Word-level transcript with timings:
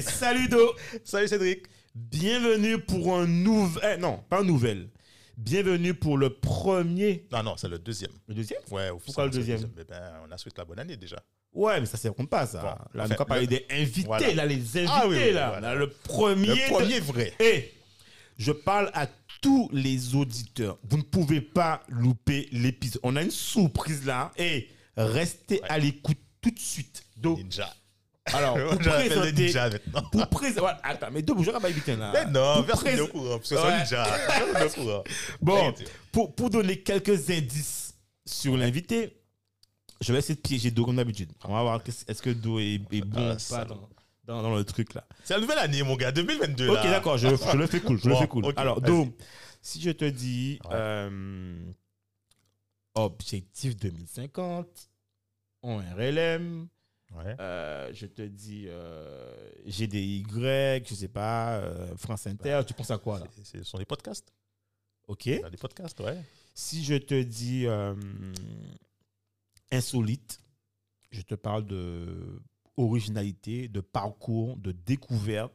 Hey, 0.00 0.06
salut 0.06 0.48
Do 0.48 0.74
Salut 1.04 1.28
Cédric. 1.28 1.66
Bienvenue 1.94 2.78
pour 2.78 3.14
un 3.16 3.26
nouvel... 3.26 3.82
eh, 3.94 4.00
non, 4.00 4.22
pas 4.30 4.40
un 4.40 4.44
nouvel. 4.44 4.88
Bienvenue 5.36 5.92
pour 5.92 6.16
le 6.16 6.30
premier... 6.30 7.26
Non, 7.30 7.42
non, 7.42 7.56
c'est 7.58 7.68
le 7.68 7.78
deuxième. 7.78 8.12
Le 8.26 8.34
deuxième? 8.34 8.60
Ouais, 8.70 8.88
Pourquoi 9.04 9.24
le 9.26 9.30
deuxième? 9.30 9.68
Eh 9.78 9.84
ben, 9.84 10.00
On 10.26 10.30
a 10.32 10.38
souhaité 10.38 10.56
la 10.58 10.64
bonne 10.64 10.78
année 10.78 10.96
déjà. 10.96 11.22
Ouais, 11.52 11.80
mais 11.80 11.84
ça 11.86 11.98
ne 12.08 12.14
compte 12.14 12.30
pas, 12.30 12.46
ça. 12.46 12.60
Bon, 12.62 12.98
là, 12.98 13.04
on 13.04 13.08
va 13.14 13.24
parler 13.26 13.42
le- 13.42 13.46
des 13.48 13.66
invités, 13.70 14.06
voilà. 14.06 14.32
là, 14.34 14.46
les 14.46 14.54
invités, 14.54 14.86
Ah 14.88 15.04
oui, 15.06 15.16
oui, 15.18 15.32
là. 15.34 15.48
voilà. 15.50 15.68
Là, 15.68 15.74
Le 15.74 15.90
premier... 15.90 16.46
Le 16.46 16.54
de- 16.54 16.70
premier 16.70 17.00
vrai. 17.00 17.34
Eh, 17.40 17.70
je 18.38 18.52
parle 18.52 18.90
à 18.94 19.06
tous 19.42 19.68
les 19.72 20.14
auditeurs. 20.14 20.78
Vous 20.88 20.96
ne 20.96 21.02
pouvez 21.02 21.42
pas 21.42 21.82
louper 21.88 22.48
l'épisode. 22.52 23.00
On 23.02 23.16
a 23.16 23.22
une 23.22 23.30
surprise 23.30 24.06
là. 24.06 24.32
Et 24.38 24.68
restez 24.96 25.60
à 25.68 25.78
l'écoute 25.78 26.18
tout 26.40 26.50
de 26.50 26.58
suite. 26.58 27.04
Do, 27.18 27.36
Ninja. 27.36 27.74
Alors, 28.26 28.56
On 28.56 28.76
pour 28.76 28.78
présenter... 28.92 29.32
ninja 29.32 29.70
maintenant. 29.70 30.02
Pour 30.10 30.28
présenter... 30.28 30.60
ouais, 30.60 30.72
attends, 30.82 31.08
mais 31.12 31.22
Do, 31.22 31.34
je 31.42 31.50
vais 31.50 31.58
pas 31.60 31.70
éviter 31.70 31.96
là. 31.96 32.10
Mais 32.12 32.26
non, 32.30 32.62
personne 32.64 32.94
n'est 32.94 33.00
au 33.00 33.08
courant. 33.08 33.38
Parce 33.38 33.48
que 33.48 33.56
c'est 33.56 33.62
Ouais. 33.62 33.72
un 33.72 33.78
ninja. 33.78 34.04
Personne 34.52 34.66
au 34.66 34.68
courant. 34.84 35.04
Bon, 35.40 35.74
pour, 36.12 36.34
pour 36.34 36.50
donner 36.50 36.80
quelques 36.82 37.30
indices 37.30 37.94
sur 38.26 38.56
l'invité, 38.56 39.16
je 40.00 40.12
vais 40.12 40.18
essayer 40.20 40.34
de 40.36 40.40
piéger 40.40 40.70
Do 40.70 40.84
comme 40.84 40.96
d'habitude. 40.96 41.30
On 41.44 41.54
va 41.54 41.62
voir 41.62 41.80
est-ce 41.86 42.22
que 42.22 42.30
Do 42.30 42.58
est, 42.60 42.80
est 42.92 43.00
bon 43.02 43.30
Ah, 43.30 43.34
ou 43.34 43.50
pas 43.54 43.64
dans, 43.64 43.88
dans, 44.24 44.42
dans 44.42 44.54
le 44.54 44.64
truc 44.64 44.94
là. 44.94 45.04
C'est 45.24 45.34
la 45.34 45.40
nouvelle 45.40 45.58
année, 45.58 45.82
mon 45.82 45.96
gars. 45.96 46.12
2022. 46.12 46.68
Ok, 46.68 46.82
d'accord, 46.84 47.18
je, 47.18 47.28
je 47.28 47.56
le 47.56 47.66
fais 47.66 47.80
cool. 47.80 47.98
Je 48.02 48.08
le 48.08 48.16
fais 48.16 48.28
cool. 48.28 48.52
Alors. 48.56 48.80
Do, 48.80 49.08
si 49.62 49.80
je 49.80 49.90
te 49.90 50.04
dis 50.04 50.58
Ouais. 50.64 50.70
euh, 50.74 51.58
objectif 52.94 53.76
2050, 53.76 54.66
en 55.62 55.78
RLM, 55.78 56.66
Ouais. 57.12 57.34
euh, 57.40 57.92
je 57.92 58.06
te 58.06 58.22
dis 58.22 58.66
euh, 58.68 59.34
GDY, 59.66 60.24
je 60.86 60.94
sais 60.94 61.08
pas, 61.08 61.58
euh, 61.58 61.96
France 61.96 62.26
Inter, 62.26 62.62
tu 62.66 62.72
penses 62.72 62.90
à 62.92 62.98
quoi 62.98 63.18
là? 63.18 63.26
Ce 63.42 63.62
sont 63.64 63.78
des 63.78 63.84
podcasts. 63.84 64.32
Ok. 65.08 65.24
Des 65.24 65.56
podcasts, 65.58 65.98
ouais. 66.00 66.22
Si 66.54 66.84
je 66.84 66.94
te 66.94 67.20
dis 67.20 67.66
euh, 67.66 67.94
insolite, 69.72 70.40
je 71.10 71.22
te 71.22 71.34
parle 71.34 71.66
de 71.66 72.40
originalité, 72.76 73.66
de 73.66 73.80
parcours, 73.80 74.56
de 74.56 74.70
découverte. 74.72 75.52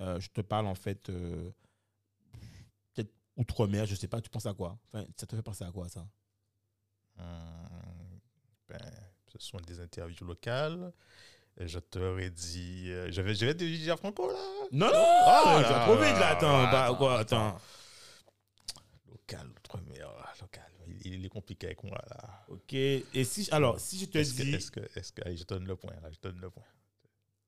Je 0.00 0.28
te 0.28 0.40
parle 0.40 0.66
en 0.66 0.74
fait 0.74 1.04
peut-être 2.94 3.12
outre-mer, 3.36 3.86
je 3.86 3.94
sais 3.94 4.08
pas. 4.08 4.20
Tu 4.20 4.28
penses 4.28 4.46
à 4.46 4.54
quoi? 4.54 4.76
Enfin, 4.86 5.06
ça 5.16 5.26
te 5.26 5.36
fait 5.36 5.42
penser 5.42 5.64
à 5.64 5.70
quoi 5.70 5.88
ça? 5.88 6.06
Hum, 7.18 8.20
ben, 8.68 8.78
ce 9.38 9.48
sont 9.48 9.58
des 9.60 9.80
interviews 9.80 10.26
locales. 10.26 10.92
Je 11.58 11.78
t'aurais 11.78 12.30
dit. 12.30 12.84
euh, 12.90 13.10
J'avais 13.10 13.34
Gérard 13.34 13.98
Franco, 13.98 14.30
là. 14.30 14.38
Non, 14.72 14.86
non, 14.86 14.92
Oh 14.92 15.56
tu 15.58 15.62
vas 15.62 15.70
là 15.70 15.84
trop 15.84 15.94
vite 15.96 16.18
là. 16.20 16.28
Attends, 16.28 16.62
bah, 16.70 16.94
quoi, 16.98 17.18
attends. 17.20 17.58
Local, 19.08 19.48
outre-mer, 19.48 20.08
ah, 20.22 20.32
local. 20.40 20.70
Il, 20.86 21.14
il 21.14 21.24
est 21.24 21.28
compliqué 21.30 21.66
avec 21.68 21.82
moi, 21.82 21.98
là. 22.10 22.44
Ok. 22.48 22.74
Et 22.74 23.24
si, 23.24 23.48
alors, 23.52 23.80
si 23.80 23.98
je 23.98 24.04
te 24.06 24.18
dis, 24.18 24.54
est-ce 24.54 24.70
que, 24.70 24.80
est-ce 24.96 25.12
que, 25.12 25.22
allez, 25.24 25.36
je 25.36 25.44
te 25.44 25.54
donne 25.54 25.66
le 25.66 25.76
point, 25.76 25.92
là, 26.02 26.10
je 26.10 26.16
te 26.18 26.28
donne 26.28 26.40
le 26.40 26.50
point. 26.50 26.62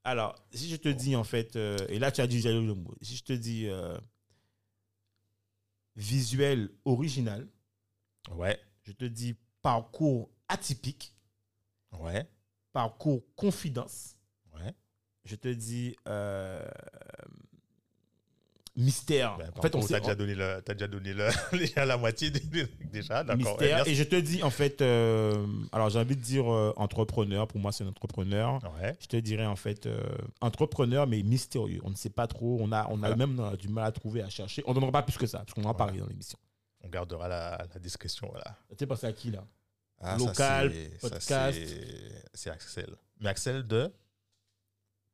alors, 0.05 0.35
si 0.53 0.71
je 0.71 0.77
te 0.77 0.89
dis 0.89 1.15
en 1.15 1.25
fait, 1.25 1.55
euh, 1.57 1.77
et 1.91 1.99
là 1.99 2.11
tu 2.11 2.21
as 2.23 2.27
dit 2.27 2.37
déjà 2.37 2.51
le 2.51 2.63
mot. 2.63 2.95
Si 3.03 3.15
je 3.17 3.25
te 3.25 3.33
dis 3.35 3.67
euh, 3.69 3.97
visuel 5.97 6.71
original. 6.85 7.47
Ouais, 8.31 8.59
Je 8.85 8.93
te 8.93 9.05
dis 9.05 9.37
parcours 9.63 10.31
atypique, 10.49 11.15
ouais, 11.93 12.29
parcours 12.73 13.23
confidence. 13.37 14.17
ouais. 14.55 14.75
Je 15.25 15.37
te 15.37 15.49
dis 15.49 15.95
euh, 16.09 16.67
mystère. 18.77 19.37
Ben, 19.39 19.51
en 19.57 19.61
fait, 19.63 19.75
on 19.75 19.81
as 19.83 20.01
déjà 20.01 20.15
donné, 20.15 20.35
le, 20.35 20.61
t'as 20.65 20.75
déjà 20.75 20.87
donné 20.87 21.13
le, 21.13 21.29
déjà 21.59 21.85
la 21.85 21.97
moitié 21.97 22.31
déjà, 22.31 23.25
d'accord. 23.25 23.59
ouais, 23.59 23.61
mystère. 23.67 23.89
Et 23.89 23.95
je 23.95 24.05
te 24.05 24.17
dis 24.17 24.43
en 24.43 24.51
fait, 24.51 24.81
euh, 24.81 25.47
alors 25.73 25.91
j'ai 25.91 25.99
envie 25.99 26.17
de 26.17 26.21
dire 26.23 26.51
euh, 26.53 26.73
entrepreneur. 26.77 27.47
Pour 27.49 27.61
moi, 27.61 27.73
c'est 27.73 27.85
un 27.85 27.89
entrepreneur. 27.89 28.61
Ouais, 28.81 28.97
Je 29.01 29.07
te 29.07 29.17
dirais 29.17 29.47
en 29.47 29.57
fait 29.57 29.89
entrepreneur, 30.41 31.07
mais 31.07 31.23
mystérieux. 31.23 31.81
On 31.85 31.91
ne 31.91 31.97
sait 31.97 32.11
pas 32.11 32.27
trop. 32.27 32.59
On 32.61 32.71
a, 32.73 32.87
on 32.91 33.03
a 33.03 33.15
même 33.17 33.41
du 33.59 33.69
mal 33.69 33.85
à 33.87 33.93
trouver, 33.93 34.23
à 34.23 34.29
chercher. 34.31 34.63
On 34.67 34.71
ne 34.71 34.75
donnera 34.75 34.93
pas 34.93 35.03
plus 35.03 35.17
que 35.19 35.27
ça, 35.27 35.39
parce 35.39 35.53
qu'on 35.55 35.63
en 35.65 35.71
a 35.71 35.73
Voilà. 35.73 35.79
parlé 35.87 35.99
dans 36.01 36.07
l'émission. 36.07 36.39
on 36.83 36.89
gardera 36.89 37.29
la, 37.29 37.67
la 37.75 37.81
discrétion, 37.81 38.29
voilà. 38.31 38.57
Tu 38.71 38.77
sais 38.79 38.87
passer 38.87 39.07
à 39.07 39.13
qui 39.13 39.31
là? 39.31 39.45
Ah, 40.01 40.17
Local, 40.17 40.73
ça, 41.01 41.09
podcast. 41.09 41.59
c'est- 42.35 42.51
Axel. 42.51 42.87
Mais 43.21 43.31
Axel 43.31 43.67
de 43.67 43.91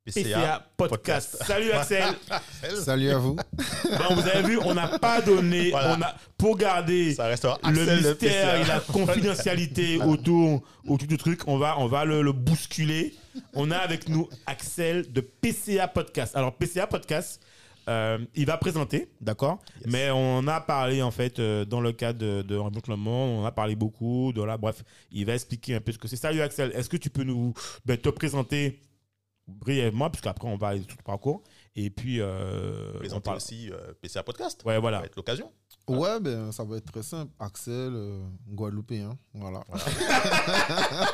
PCA. 0.04 0.22
PCA 0.22 0.66
Podcast. 0.76 1.30
Podcast. 1.38 1.44
Salut 1.46 1.72
Axel. 1.72 2.14
Salut 2.84 3.10
à 3.10 3.16
vous. 3.18 3.36
Bon, 3.84 4.14
vous 4.16 4.28
avez 4.28 4.42
vu, 4.42 4.58
on 4.58 4.74
n'a 4.74 4.98
pas 4.98 5.22
donné. 5.22 5.70
Voilà. 5.70 5.96
On 5.96 6.02
a, 6.02 6.14
pour 6.36 6.58
garder 6.58 7.14
ça 7.14 7.26
restera 7.26 7.58
le 7.62 7.68
Axel 7.80 7.96
mystère 7.96 8.16
PCA. 8.18 8.58
et 8.58 8.64
la 8.64 8.80
confidentialité 8.92 9.98
autour, 10.02 10.62
autour 10.86 11.08
du 11.08 11.16
truc, 11.16 11.40
on 11.46 11.56
va, 11.56 11.78
on 11.78 11.86
va 11.86 12.04
le, 12.04 12.20
le 12.20 12.32
bousculer. 12.32 13.14
On 13.54 13.70
a 13.70 13.78
avec 13.78 14.08
nous 14.10 14.28
Axel 14.44 15.10
de 15.10 15.22
PCA 15.22 15.88
Podcast. 15.88 16.36
Alors, 16.36 16.54
PCA 16.56 16.86
Podcast, 16.86 17.40
euh, 17.88 18.18
il 18.34 18.46
va 18.46 18.56
présenter, 18.56 19.08
d'accord 19.20 19.58
Yes. 19.84 19.92
Mais 19.92 20.10
on 20.10 20.46
a 20.48 20.60
parlé, 20.60 21.02
en 21.02 21.10
fait, 21.10 21.38
euh, 21.38 21.64
dans 21.64 21.80
le 21.80 21.92
cadre 21.92 22.18
de, 22.18 22.42
de 22.42 22.56
Rencontre 22.56 22.90
le 22.90 22.96
Monde, 22.96 23.40
on 23.40 23.44
a 23.44 23.52
parlé 23.52 23.76
beaucoup. 23.76 24.32
De 24.32 24.42
là, 24.42 24.56
bref, 24.56 24.82
il 25.10 25.26
va 25.26 25.34
expliquer 25.34 25.74
un 25.74 25.80
peu 25.80 25.92
ce 25.92 25.98
que 25.98 26.08
c'est. 26.08 26.16
Salut 26.16 26.40
Axel, 26.40 26.72
est-ce 26.74 26.88
que 26.88 26.96
tu 26.96 27.10
peux 27.10 27.24
nous 27.24 27.52
ben, 27.84 27.96
te 27.96 28.08
présenter 28.08 28.80
brièvement, 29.46 30.08
puisqu'après, 30.10 30.48
on 30.48 30.56
va 30.56 30.68
aller 30.68 30.80
tout 30.84 30.96
le 30.98 31.04
parcours. 31.04 31.42
Et 31.76 31.90
puis, 31.90 32.20
euh, 32.20 32.92
on 32.94 32.98
présenter 32.98 33.24
parle. 33.24 33.36
aussi 33.36 33.70
PCA 34.00 34.22
Podcast. 34.22 34.62
Ouais, 34.64 34.74
Ça 34.74 34.80
voilà. 34.80 35.00
va 35.00 35.06
être 35.06 35.16
l'occasion. 35.16 35.50
Ouais, 35.86 36.18
ben 36.18 36.50
ça 36.50 36.64
va 36.64 36.78
être 36.78 36.90
très 36.90 37.02
simple. 37.02 37.30
Axel, 37.38 37.92
euh, 37.94 38.18
Guadeloupéen. 38.48 39.18
Voilà. 39.34 39.60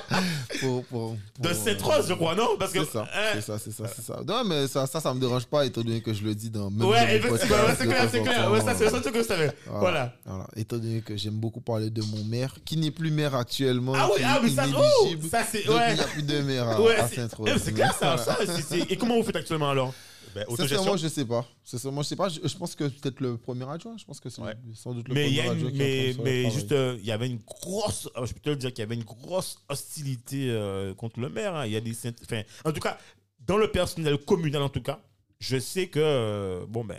pour, 0.60 0.84
pour, 0.84 1.16
De 1.40 1.52
cette 1.52 1.82
rose, 1.82 2.06
je 2.08 2.14
crois, 2.14 2.34
non? 2.34 2.56
Parce 2.58 2.72
que. 2.72 2.84
C'est 2.84 2.92
ça, 2.92 3.02
hein, 3.12 3.30
c'est 3.34 3.40
ça, 3.40 3.58
c'est 3.58 3.72
ça, 3.72 3.84
c'est 3.88 4.02
ça. 4.02 4.20
Non, 4.26 4.44
mais 4.44 4.68
ça, 4.68 4.86
ça, 4.86 5.00
ça 5.00 5.12
me 5.12 5.20
dérange 5.20 5.46
pas, 5.46 5.66
étant 5.66 5.82
donné 5.82 6.00
que 6.00 6.12
je 6.12 6.22
le 6.22 6.34
dis 6.34 6.50
dans 6.50 6.70
même 6.70 6.88
Ouais, 6.88 7.16
effectivement, 7.16 7.56
c'est 7.76 7.86
clair, 7.86 8.08
c'est 8.10 8.22
clair. 8.22 8.50
Ouais, 8.52 8.60
ça, 8.60 8.74
c'est 8.76 8.84
le 8.84 8.90
seul 8.90 9.00
truc 9.02 9.14
que 9.14 9.22
je 9.22 9.26
savais. 9.26 9.50
Voilà. 9.66 10.12
Voilà. 10.24 10.46
Étant 10.56 10.76
donné 10.76 11.00
que 11.00 11.16
j'aime 11.16 11.34
beaucoup 11.34 11.60
parler 11.60 11.90
de 11.90 12.02
mon 12.02 12.24
maire, 12.24 12.54
qui 12.64 12.76
n'est 12.76 12.90
plus 12.92 13.10
maire 13.10 13.34
actuellement. 13.34 13.94
Ah 13.96 14.08
oui, 14.14 14.22
ah, 14.24 14.40
mais 14.42 14.50
ça, 14.50 14.64
oh, 14.76 15.08
ça 15.30 15.42
c'est. 15.50 15.64
Donc, 15.64 15.76
Ouais. 15.76 15.90
il 15.90 15.94
n'y 15.94 16.00
a 16.00 16.04
plus 16.04 16.22
de 16.22 16.40
maire 16.42 16.68
à, 16.68 16.80
Ouais, 16.80 16.96
à 16.96 17.08
c'est 17.08 17.16
Sainte-Rose. 17.16 17.50
eh, 17.54 17.58
c'est 17.58 17.72
clair 17.72 17.92
ça. 17.92 18.16
Voilà. 18.16 18.46
ça 18.46 18.54
c'est- 18.56 18.62
c'est- 18.62 18.92
Et 18.92 18.96
comment 18.96 19.16
vous 19.16 19.24
faites 19.24 19.36
actuellement 19.36 19.70
alors? 19.70 19.92
Ben, 20.34 20.44
Sincèrement, 20.56 20.96
je 20.96 21.08
sais 21.08 21.24
pas. 21.24 21.46
Sincèrement, 21.64 22.02
je 22.02 22.08
sais 22.08 22.16
pas. 22.16 22.28
Je, 22.28 22.40
je 22.46 22.56
pense 22.56 22.74
que 22.74 22.84
peut-être 22.84 23.20
le 23.20 23.36
premier 23.36 23.68
adjoint. 23.68 23.96
Je 23.96 24.04
pense 24.04 24.20
que 24.20 24.28
c'est 24.30 24.42
Ouais. 24.42 24.54
sans 24.74 24.94
doute 24.94 25.08
le 25.08 25.14
Mais 25.14 25.24
premier 25.26 25.40
a 25.40 25.50
adjoint 25.52 25.68
une, 25.70 25.74
qui 25.76 25.82
est 25.82 26.18
mais, 26.18 26.44
mais 26.44 26.50
juste, 26.50 26.72
euh, 26.72 26.96
il 27.00 27.06
y 27.06 27.12
avait 27.12 27.28
une 27.28 27.38
grosse, 27.46 28.08
euh, 28.16 28.26
je 28.26 28.32
peux 28.34 28.40
te 28.40 28.50
le 28.50 28.56
dire 28.56 28.70
qu'il 28.72 28.80
y 28.82 28.86
avait 28.86 28.94
une 28.94 29.04
grosse 29.04 29.58
hostilité 29.68 30.50
euh, 30.50 30.94
contre 30.94 31.20
le 31.20 31.28
maire. 31.28 31.54
hein. 31.54 31.66
Il 31.66 31.72
y 31.72 31.76
a 31.76 31.80
des, 31.80 31.92
enfin, 32.22 32.42
en 32.64 32.72
tout 32.72 32.80
cas, 32.80 32.98
dans 33.46 33.56
le 33.56 33.70
personnel 33.70 34.18
communal 34.18 34.62
en 34.62 34.68
tout 34.68 34.82
cas, 34.82 35.00
je 35.38 35.58
sais 35.58 35.88
que 35.88 35.98
euh, 36.00 36.66
bon 36.68 36.84
ben, 36.84 36.98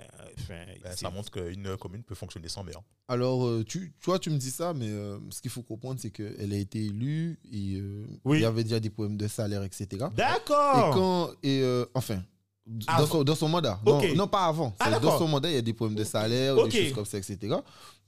Ben, 0.50 0.68
ça 0.96 1.12
montre 1.12 1.30
qu'une 1.32 1.78
commune 1.78 2.02
peut 2.04 2.16
fonctionner 2.16 2.48
sans 2.50 2.64
maire. 2.64 2.82
Alors, 3.08 3.48
tu, 3.66 3.94
toi, 4.02 4.18
tu 4.18 4.30
me 4.32 4.38
dis 4.38 4.50
ça, 4.52 4.74
mais 4.74 4.88
euh, 4.90 5.20
ce 5.30 5.42
qu'il 5.42 5.52
faut 5.52 5.62
comprendre, 5.62 6.00
c'est 6.02 6.10
qu'elle 6.12 6.52
a 6.52 6.56
été 6.58 6.80
élue 6.86 7.40
et 7.52 7.76
euh, 7.76 8.06
Oui. 8.26 8.40
il 8.40 8.42
y 8.42 8.46
avait 8.46 8.64
déjà 8.64 8.80
des 8.80 8.90
problèmes 8.90 9.18
de 9.18 9.28
salaire, 9.28 9.64
etc. 9.64 9.88
Et 9.92 10.16
D'accord. 10.16 10.92
quand, 10.94 11.30
et 11.44 11.62
euh, 11.62 11.86
enfin. 11.94 12.24
Dans 12.66 13.08
son, 13.08 13.24
dans 13.24 13.36
son 13.36 13.50
mandat. 13.50 13.80
Non, 13.86 14.02
non, 14.16 14.28
pas 14.28 14.46
avant. 14.46 14.74
Ah, 14.80 15.00
dans 15.00 15.18
son 15.18 15.28
mandat, 15.28 15.50
il 15.50 15.56
y 15.56 15.58
a 15.58 15.62
des 15.62 15.74
problèmes 15.74 15.98
de 15.98 16.04
salaire, 16.04 16.58
Ok. 16.58 16.70
des 16.70 16.86
choses 16.86 16.94
comme 16.94 17.06
ça, 17.06 17.18
etc. 17.18 17.56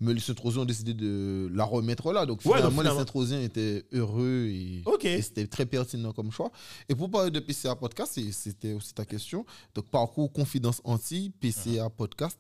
mais 0.04 0.14
les 0.14 0.20
Saint-Rosiens 0.20 0.62
ont 0.62 0.66
décidé 0.66 0.94
de 0.94 1.50
la 1.54 1.64
remettre 1.64 2.12
là. 2.12 2.26
Donc 2.26 2.42
Ouais, 2.46 2.62
donc 2.62 2.72
finalement, 2.72 2.82
les 2.82 2.98
Saint-Rosiens 2.98 3.42
étaient 3.42 3.86
heureux 3.92 4.48
et, 4.48 4.84
c'était 5.22 5.48
très 5.48 5.66
pertinent 5.66 6.12
comme 6.12 6.32
choix. 6.32 6.52
Et 6.90 6.96
pour 6.96 7.10
parler 7.10 7.32
de 7.32 7.40
PCA 7.40 7.76
Podcast, 7.76 8.20
c'était 8.32 8.74
aussi 8.74 8.94
ta 8.94 9.06
question, 9.06 9.46
donc 9.74 9.86
parcours 9.86 10.32
Confidence 10.32 10.82
Anti, 10.84 11.32
PCA 11.40 11.90
Podcast, 11.90 12.38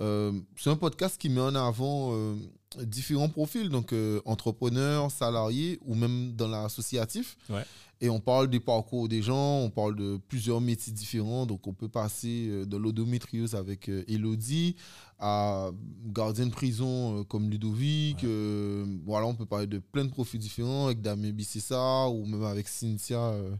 euh, 0.00 0.32
c'est 0.56 0.70
un 0.70 0.76
podcast 0.76 1.20
qui 1.20 1.28
met 1.28 1.40
en 1.40 1.54
avant 1.54 2.12
euh, 2.12 2.36
différents 2.82 3.28
profils, 3.28 3.68
donc 3.68 3.92
euh, 3.92 4.20
entrepreneurs, 4.24 5.10
salariés 5.10 5.78
ou 5.84 5.94
même 5.94 6.32
dans 6.32 6.48
l'associatif. 6.48 7.36
Ouais. 7.48 7.64
Et 8.00 8.08
on 8.08 8.18
parle 8.18 8.48
des 8.48 8.60
parcours 8.60 9.08
des 9.08 9.20
gens, 9.20 9.58
on 9.58 9.68
parle 9.68 9.94
de 9.94 10.18
plusieurs 10.28 10.62
métiers 10.62 10.92
différents. 10.92 11.44
Donc, 11.44 11.66
on 11.66 11.74
peut 11.74 11.88
passer 11.88 12.64
de 12.64 12.76
l'odométriose 12.78 13.54
avec 13.54 13.90
Elodie 14.08 14.74
à 15.20 15.70
gardien 16.06 16.46
de 16.46 16.50
prison 16.52 17.20
euh, 17.20 17.24
comme 17.24 17.50
Ludovic. 17.50 18.24
euh, 18.24 18.84
voilà, 19.04 19.26
on 19.26 19.34
peut 19.34 19.46
parler 19.46 19.66
de 19.66 19.78
plein 19.78 20.04
de 20.04 20.10
profils 20.10 20.40
différents 20.40 20.86
avec 20.86 21.00
Damien 21.00 21.30
Bissessa 21.30 22.08
ou 22.08 22.24
même 22.24 22.44
avec 22.44 22.66
Cynthia 22.68 23.18
euh, 23.20 23.54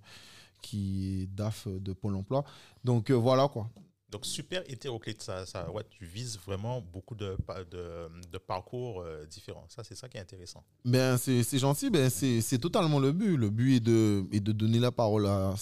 qui 0.63 1.23
est 1.23 1.27
DAF 1.27 1.69
de 1.69 1.93
Pôle 1.93 2.17
emploi. 2.17 2.45
Donc, 2.85 3.11
euh, 3.11 3.15
voilà 3.15 3.49
quoi. 3.49 3.69
Donc, 4.11 4.27
super 4.27 4.63
hétéroclite. 4.67 5.23
Ça, 5.23 5.47
ça, 5.47 5.71
ouais, 5.71 5.85
tu 5.89 6.05
vises 6.05 6.37
vraiment 6.45 6.81
beaucoup 6.81 7.15
de, 7.15 7.37
pa- 7.47 7.63
de, 7.65 8.09
de 8.33 8.39
parcours 8.39 9.03
euh, 9.03 9.25
différents. 9.27 9.67
Ça, 9.69 9.85
c'est 9.85 9.95
ça 9.95 10.09
qui 10.09 10.17
est 10.17 10.21
intéressant. 10.21 10.65
Ben, 10.85 11.17
c'est 11.17 11.59
gentil, 11.59 11.91
ben, 11.91 12.11
c'est 12.11 12.41
c'est 12.41 12.59
totalement 12.59 12.99
le 12.99 13.13
but. 13.13 13.37
Le 13.37 13.51
but 13.51 13.77
est 13.77 13.81
de, 13.81 14.25
est 14.33 14.41
de 14.41 14.51
donner 14.53 14.81
la 14.81 14.91
parole 14.91 15.27
à. 15.27 15.55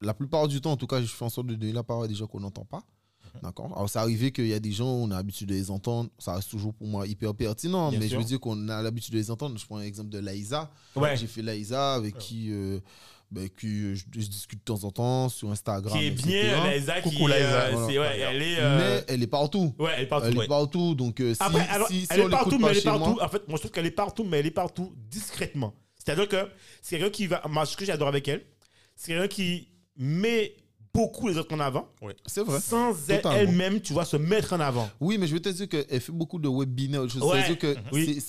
La 0.00 0.14
plupart 0.14 0.46
du 0.46 0.60
temps, 0.60 0.72
en 0.72 0.76
tout 0.76 0.86
cas, 0.86 1.00
je 1.00 1.06
fais 1.06 1.24
en 1.24 1.30
sorte 1.30 1.46
de 1.48 1.54
donner 1.56 1.72
la 1.72 1.82
parole 1.82 2.04
à 2.04 2.08
des 2.08 2.14
gens 2.14 2.26
qu'on 2.26 2.38
n'entend 2.40 2.64
pas. 2.64 2.82
D'accord 3.42 3.72
Alors, 3.76 3.88
c'est 3.88 3.98
arrivé 3.98 4.32
qu'il 4.32 4.46
y 4.48 4.54
a 4.54 4.60
des 4.60 4.72
gens, 4.72 4.86
on 4.88 5.10
a 5.10 5.16
l'habitude 5.16 5.48
de 5.48 5.54
les 5.54 5.70
entendre. 5.70 6.10
Ça 6.18 6.34
reste 6.34 6.50
toujours 6.50 6.74
pour 6.74 6.86
moi 6.86 7.06
hyper 7.06 7.34
pertinent, 7.34 7.90
Bien 7.90 7.98
mais 8.00 8.08
sûr. 8.08 8.16
je 8.18 8.22
veux 8.22 8.28
dire 8.28 8.40
qu'on 8.40 8.68
a 8.68 8.82
l'habitude 8.82 9.12
de 9.14 9.18
les 9.18 9.30
entendre. 9.30 9.58
Je 9.58 9.64
prends 9.66 9.78
l'exemple 9.78 10.08
de 10.10 10.18
Laïsa. 10.18 10.70
Ouais. 10.96 11.16
J'ai 11.16 11.26
fait 11.26 11.42
Laïsa 11.42 11.94
avec 11.94 12.14
Ouais. 12.14 12.20
qui, 12.20 12.48
euh, 12.52 12.80
ben, 13.30 13.48
qui 13.48 13.66
euh, 13.84 13.94
je, 13.94 14.04
je 14.20 14.26
discute 14.26 14.58
de 14.60 14.64
temps 14.64 14.84
en 14.84 14.90
temps 14.90 15.28
sur 15.28 15.50
Instagram. 15.50 15.96
Qui 15.98 16.04
est 16.04 16.08
etc. 16.08 16.26
bien, 16.28 16.64
Laïsa. 16.64 17.00
qui, 17.02 17.10
Coucou, 17.10 17.26
Laïsa. 17.26 17.66
euh, 17.66 17.86
ouais, 17.86 18.18
elle 18.20 18.42
est. 18.42 18.56
euh, 18.58 18.78
Mais 18.98 19.04
elle 19.14 19.22
est 19.22 19.26
partout. 19.26 19.74
Ouais, 19.78 19.90
elle 19.96 20.02
est 20.04 20.06
partout. 20.06 20.26
Elle 20.28 20.38
ouais. 20.38 20.44
est 20.44 20.48
partout. 20.48 20.94
Donc, 20.94 21.20
euh, 21.20 21.34
si, 21.34 21.42
Après, 21.42 21.68
alors, 21.68 21.88
si, 21.88 22.00
si 22.02 22.06
elle 22.10 22.20
est 22.20 22.28
partout, 22.30 22.58
mais 22.58 22.68
elle 22.68 22.78
est 22.78 22.82
partout. 22.82 23.14
moi, 23.14 23.24
En 23.24 23.28
fait, 23.28 23.46
moi, 23.48 23.56
je 23.56 23.60
trouve 23.62 23.70
qu'elle 23.72 23.86
est 23.86 23.90
partout, 23.90 24.24
mais 24.24 24.38
elle 24.38 24.46
est 24.46 24.50
partout 24.50 24.92
discrètement. 25.10 25.74
C'est-à-dire 25.96 26.26
que 26.28 26.48
c'est 26.80 26.96
quelqu'un 26.98 27.10
qui 27.12 27.26
va. 27.26 27.42
Moi, 27.48 27.66
ce 27.66 27.76
que 27.76 27.84
j'adore 27.84 28.08
avec 28.08 28.26
elle, 28.28 28.44
c'est 28.96 29.12
quelqu'un 29.12 29.28
qui 29.28 29.68
met 29.96 30.56
beaucoup 30.98 31.28
les 31.28 31.36
autres 31.38 31.54
en 31.54 31.60
avant, 31.60 31.88
c'est 32.26 32.42
vrai. 32.42 32.60
sans 32.60 32.92
elle-même, 33.10 33.80
tu 33.80 33.92
vois, 33.92 34.04
se 34.04 34.16
mettre 34.16 34.52
en 34.54 34.60
avant. 34.60 34.88
Oui, 35.00 35.16
mais 35.18 35.26
je 35.26 35.34
veux 35.34 35.40
te 35.40 35.48
dire 35.48 35.68
qu'elle 35.68 36.00
fait 36.00 36.12
beaucoup 36.12 36.38
de 36.38 36.48
webinaires. 36.48 37.08
Je 37.08 37.18
Ouais. 37.20 37.56
que 37.56 37.74
Oui. 37.92 38.20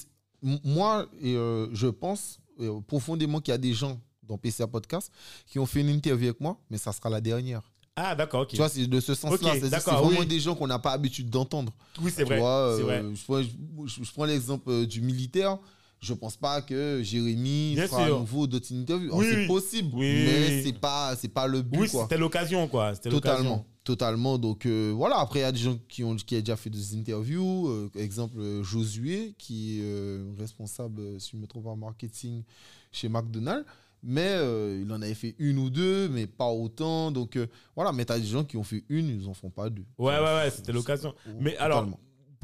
moi, 0.63 1.05
euh, 1.23 1.67
je 1.73 1.87
pense 1.87 2.39
euh, 2.61 2.79
profondément 2.87 3.39
qu'il 3.39 3.51
y 3.51 3.55
a 3.55 3.57
des 3.57 3.73
gens 3.73 3.99
dans 4.23 4.37
PCA 4.37 4.67
Podcast 4.67 5.11
qui 5.47 5.59
ont 5.59 5.65
fait 5.65 5.81
une 5.81 5.89
interview 5.89 6.27
avec 6.29 6.39
moi, 6.41 6.57
mais 6.69 6.77
ça 6.77 6.91
sera 6.91 7.09
la 7.09 7.21
dernière. 7.21 7.61
Ah, 7.95 8.15
d'accord, 8.15 8.41
ok. 8.43 8.49
Tu 8.49 8.57
vois, 8.57 8.69
c'est 8.69 8.85
de 8.87 8.99
ce 8.99 9.13
sens-là. 9.13 9.35
Ok, 9.35 9.57
C'est-à-dire 9.59 9.77
que 9.79 9.83
c'est 9.83 9.91
vraiment 9.91 10.19
oui. 10.21 10.25
des 10.25 10.39
gens 10.39 10.55
qu'on 10.55 10.67
n'a 10.67 10.79
pas 10.79 10.91
l'habitude 10.91 11.29
d'entendre. 11.29 11.73
oui, 12.01 12.11
c'est 12.15 12.23
Tu 12.23 12.29
vrai. 12.29 12.39
vois, 12.39 12.49
euh, 12.77 12.81
vrai. 12.83 13.03
je 13.13 13.23
prends, 13.25 13.41
je- 13.41 14.03
je 14.03 14.11
prends 14.13 14.25
l'exemple 14.25 14.85
du 14.85 15.01
militaire. 15.01 15.57
Je 15.99 16.13
pense 16.13 16.37
pas 16.37 16.61
que 16.61 17.01
Jérémy 17.03 17.73
Bien 17.75 17.87
fera 17.87 18.05
à 18.05 18.09
nouveau 18.09 18.47
d'autres 18.47 18.73
interviews. 18.73 19.07
Alors, 19.09 19.19
Oui, 19.19 19.27
c'est 19.29 19.37
oui. 19.37 19.47
possible, 19.47 19.89
Oui, 19.93 20.23
mais 20.25 20.63
c'est 20.63 20.79
pas, 20.79 21.15
c'est 21.17 21.27
pas 21.27 21.45
le 21.45 21.61
but. 21.61 21.77
Oui, 21.79 21.89
c'était 21.89 22.17
l'occasion, 22.17 22.67
quoi. 22.69 22.95
Totalement, 22.95 23.65
totalement. 23.83 24.37
Donc 24.37 24.65
euh, 24.65 24.93
voilà, 24.95 25.17
après 25.19 25.39
il 25.39 25.41
y 25.41 25.45
a 25.45 25.51
des 25.51 25.59
gens 25.59 25.77
qui 25.89 26.03
ont, 26.05 26.15
qui 26.15 26.35
ont 26.35 26.39
déjà 26.39 26.55
fait 26.55 26.69
des 26.69 26.95
interviews. 26.95 27.67
euh, 27.67 27.89
exemple, 27.95 28.39
Josué, 28.63 29.33
qui 29.37 29.79
est 29.79 29.83
euh, 29.83 30.31
responsable, 30.39 31.19
si 31.19 31.31
je 31.31 31.35
ne 31.37 31.41
me 31.41 31.47
trompe 31.47 31.65
pas, 31.65 31.75
marketing 31.75 32.43
chez 32.91 33.09
McDonald's. 33.09 33.65
Mais 34.01 34.37
il 34.81 34.89
en 34.93 35.01
avait 35.01 35.13
fait 35.13 35.35
une 35.39 35.57
ou 35.57 35.69
deux, 35.69 36.07
mais 36.07 36.25
pas 36.25 36.47
autant. 36.47 37.11
Donc 37.11 37.37
voilà, 37.75 37.91
mais 37.91 38.05
tu 38.05 38.13
as 38.13 38.19
des 38.19 38.25
gens 38.27 38.45
qui 38.45 38.55
ont 38.55 38.63
fait 38.63 38.85
une, 38.87 39.09
ils 39.09 39.25
n'en 39.25 39.33
font 39.33 39.49
pas 39.49 39.69
deux. 39.69 39.83
Ouais, 39.97 40.17
ouais, 40.17 40.23
ouais, 40.23 40.49
c'était 40.49 40.71
l'occasion. 40.71 41.13
Mais 41.41 41.57
alors, 41.57 41.79
Totalement. 41.79 41.99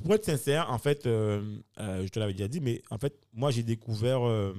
Pour 0.06 0.14
être 0.14 0.26
sincère, 0.26 0.72
en 0.72 0.78
fait, 0.78 1.08
euh, 1.08 1.58
euh, 1.80 2.04
je 2.06 2.10
te 2.10 2.20
l'avais 2.20 2.34
déjà 2.34 2.48
dit, 2.48 2.60
mais 2.60 2.84
en 2.92 3.00
fait, 3.00 3.20
moi, 3.34 3.50
j'ai 3.50 3.64
découvert 3.64 4.24
euh, 4.24 4.54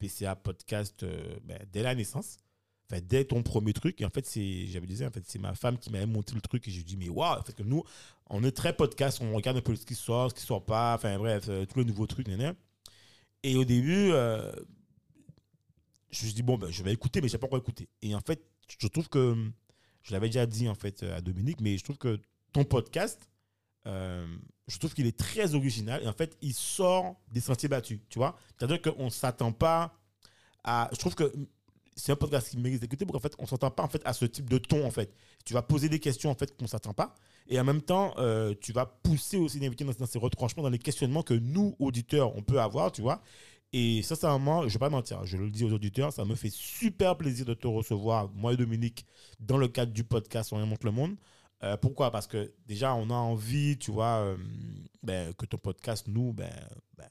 PCA 0.00 0.34
Podcast 0.34 1.06
ben, 1.44 1.56
dès 1.72 1.84
la 1.84 1.94
naissance. 1.94 2.38
Enfin, 2.90 3.00
dès 3.06 3.24
ton 3.24 3.44
premier 3.44 3.72
truc. 3.72 4.00
Et 4.00 4.04
en 4.04 4.10
fait, 4.10 4.26
c'est, 4.26 4.66
j'avais 4.66 5.06
en 5.06 5.10
fait, 5.12 5.22
c'est 5.24 5.38
ma 5.38 5.54
femme 5.54 5.78
qui 5.78 5.92
m'avait 5.92 6.06
monté 6.06 6.34
le 6.34 6.40
truc. 6.40 6.66
Et 6.66 6.72
j'ai 6.72 6.82
dit, 6.82 6.96
mais 6.96 7.08
waouh, 7.08 7.38
en 7.38 7.42
fait, 7.44 7.60
nous, 7.60 7.84
on 8.28 8.42
est 8.42 8.50
très 8.50 8.72
podcast, 8.72 9.20
on 9.22 9.36
regarde 9.36 9.58
un 9.58 9.60
peu 9.60 9.76
ce 9.76 9.86
qui 9.86 9.94
sort, 9.94 10.30
ce 10.30 10.34
qui 10.34 10.42
sort 10.42 10.64
pas. 10.64 10.96
Enfin, 10.96 11.16
bref, 11.16 11.48
tous 11.68 11.78
les 11.78 11.84
nouveaux 11.84 12.08
trucs. 12.08 12.26
Et 13.44 13.54
au 13.54 13.64
début, 13.64 14.08
je 14.08 14.50
me 16.10 16.10
suis 16.10 16.32
dit, 16.32 16.42
bon, 16.42 16.58
ben, 16.58 16.72
je 16.72 16.82
vais 16.82 16.92
écouter, 16.92 17.20
mais 17.20 17.28
je 17.28 17.34
n'ai 17.34 17.38
pas 17.38 17.46
encore 17.46 17.60
écouté. 17.60 17.88
Et 18.02 18.16
en 18.16 18.20
fait, 18.20 18.42
je 18.66 18.88
trouve 18.88 19.08
que, 19.08 19.36
je 20.02 20.12
l'avais 20.12 20.26
déjà 20.26 20.44
dit, 20.44 20.68
en 20.68 20.74
fait, 20.74 21.04
à 21.04 21.20
Dominique, 21.20 21.60
mais 21.60 21.78
je 21.78 21.84
trouve 21.84 21.98
que 21.98 22.18
ton 22.52 22.64
podcast, 22.64 23.30
je 24.68 24.78
trouve 24.78 24.94
qu'il 24.94 25.06
est 25.06 25.18
très 25.18 25.54
original 25.54 26.02
et 26.02 26.06
en 26.06 26.12
fait, 26.12 26.36
il 26.42 26.54
sort 26.54 27.16
des 27.32 27.40
sentiers 27.40 27.68
battus, 27.68 27.98
tu 28.08 28.18
vois. 28.18 28.36
C'est-à-dire 28.56 28.80
qu'on 28.80 29.06
ne 29.06 29.10
s'attend 29.10 29.52
pas 29.52 29.94
à. 30.62 30.88
Je 30.92 30.98
trouve 30.98 31.14
que 31.14 31.32
c'est 31.96 32.12
un 32.12 32.16
podcast 32.16 32.50
qui 32.50 32.58
mérite 32.58 32.80
d'écouter 32.80 33.04
parce 33.04 33.14
qu'en 33.14 33.28
fait, 33.28 33.34
on 33.38 33.42
ne 33.42 33.48
s'attend 33.48 33.70
pas 33.70 33.82
en 33.82 33.88
fait, 33.88 34.02
à 34.04 34.12
ce 34.12 34.24
type 34.26 34.48
de 34.48 34.58
ton, 34.58 34.86
en 34.86 34.90
fait. 34.90 35.12
Tu 35.44 35.54
vas 35.54 35.62
poser 35.62 35.88
des 35.88 35.98
questions, 35.98 36.30
en 36.30 36.34
fait, 36.34 36.56
qu'on 36.56 36.64
ne 36.64 36.68
s'attend 36.68 36.92
pas 36.92 37.14
et 37.48 37.58
en 37.58 37.64
même 37.64 37.80
temps, 37.80 38.14
euh, 38.18 38.54
tu 38.60 38.72
vas 38.72 38.86
pousser 38.86 39.38
aussi 39.38 39.58
l'invité 39.58 39.84
dans, 39.84 39.92
dans 39.92 40.06
ses 40.06 40.18
retranchements, 40.18 40.62
dans 40.62 40.68
les 40.68 40.78
questionnements 40.78 41.22
que 41.22 41.34
nous, 41.34 41.74
auditeurs, 41.78 42.36
on 42.36 42.42
peut 42.42 42.60
avoir, 42.60 42.92
tu 42.92 43.00
vois. 43.00 43.22
Et 43.72 44.02
sincèrement, 44.02 44.62
je 44.62 44.66
ne 44.66 44.72
vais 44.72 44.78
pas 44.78 44.90
mentir, 44.90 45.24
je 45.24 45.36
le 45.36 45.50
dis 45.50 45.64
aux 45.64 45.72
auditeurs, 45.72 46.12
ça 46.12 46.24
me 46.24 46.34
fait 46.34 46.50
super 46.50 47.16
plaisir 47.16 47.44
de 47.44 47.54
te 47.54 47.66
recevoir, 47.66 48.30
moi 48.34 48.54
et 48.54 48.56
Dominique, 48.56 49.06
dans 49.40 49.58
le 49.58 49.68
cadre 49.68 49.92
du 49.92 50.04
podcast 50.04 50.52
On 50.52 50.66
montre 50.66 50.86
le 50.86 50.92
monde. 50.92 51.16
Euh, 51.64 51.76
pourquoi? 51.76 52.10
Parce 52.10 52.26
que 52.26 52.52
déjà, 52.66 52.94
on 52.94 53.10
a 53.10 53.14
envie, 53.14 53.76
tu 53.78 53.90
vois, 53.90 54.18
euh, 54.20 54.36
ben, 55.02 55.32
que 55.34 55.44
ton 55.46 55.58
podcast, 55.58 56.06
nous, 56.08 56.32
ben, 56.32 56.50
ben, 56.96 57.08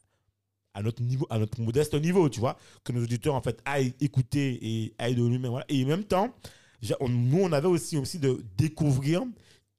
à 0.74 0.82
notre 0.82 1.02
niveau, 1.04 1.28
à 1.30 1.38
notre 1.38 1.60
modeste 1.62 1.94
niveau, 1.96 2.30
tu 2.30 2.40
vois, 2.40 2.58
que 2.84 2.92
nos 2.94 3.04
auditeurs, 3.04 3.36
en 3.36 3.42
fait, 3.42 3.62
aillent 3.66 3.94
écouter 4.00 4.58
et 4.62 4.94
aillent 5.00 5.16
de 5.16 5.24
lui-même. 5.26 5.52
Voilà. 5.52 5.66
Et 5.70 5.84
en 5.84 5.88
même 5.88 6.04
temps, 6.06 6.34
on- 7.00 7.10
nous, 7.10 7.40
on 7.42 7.52
avait 7.52 7.68
aussi, 7.68 7.98
aussi 7.98 8.20
de 8.20 8.42
découvrir 8.58 9.24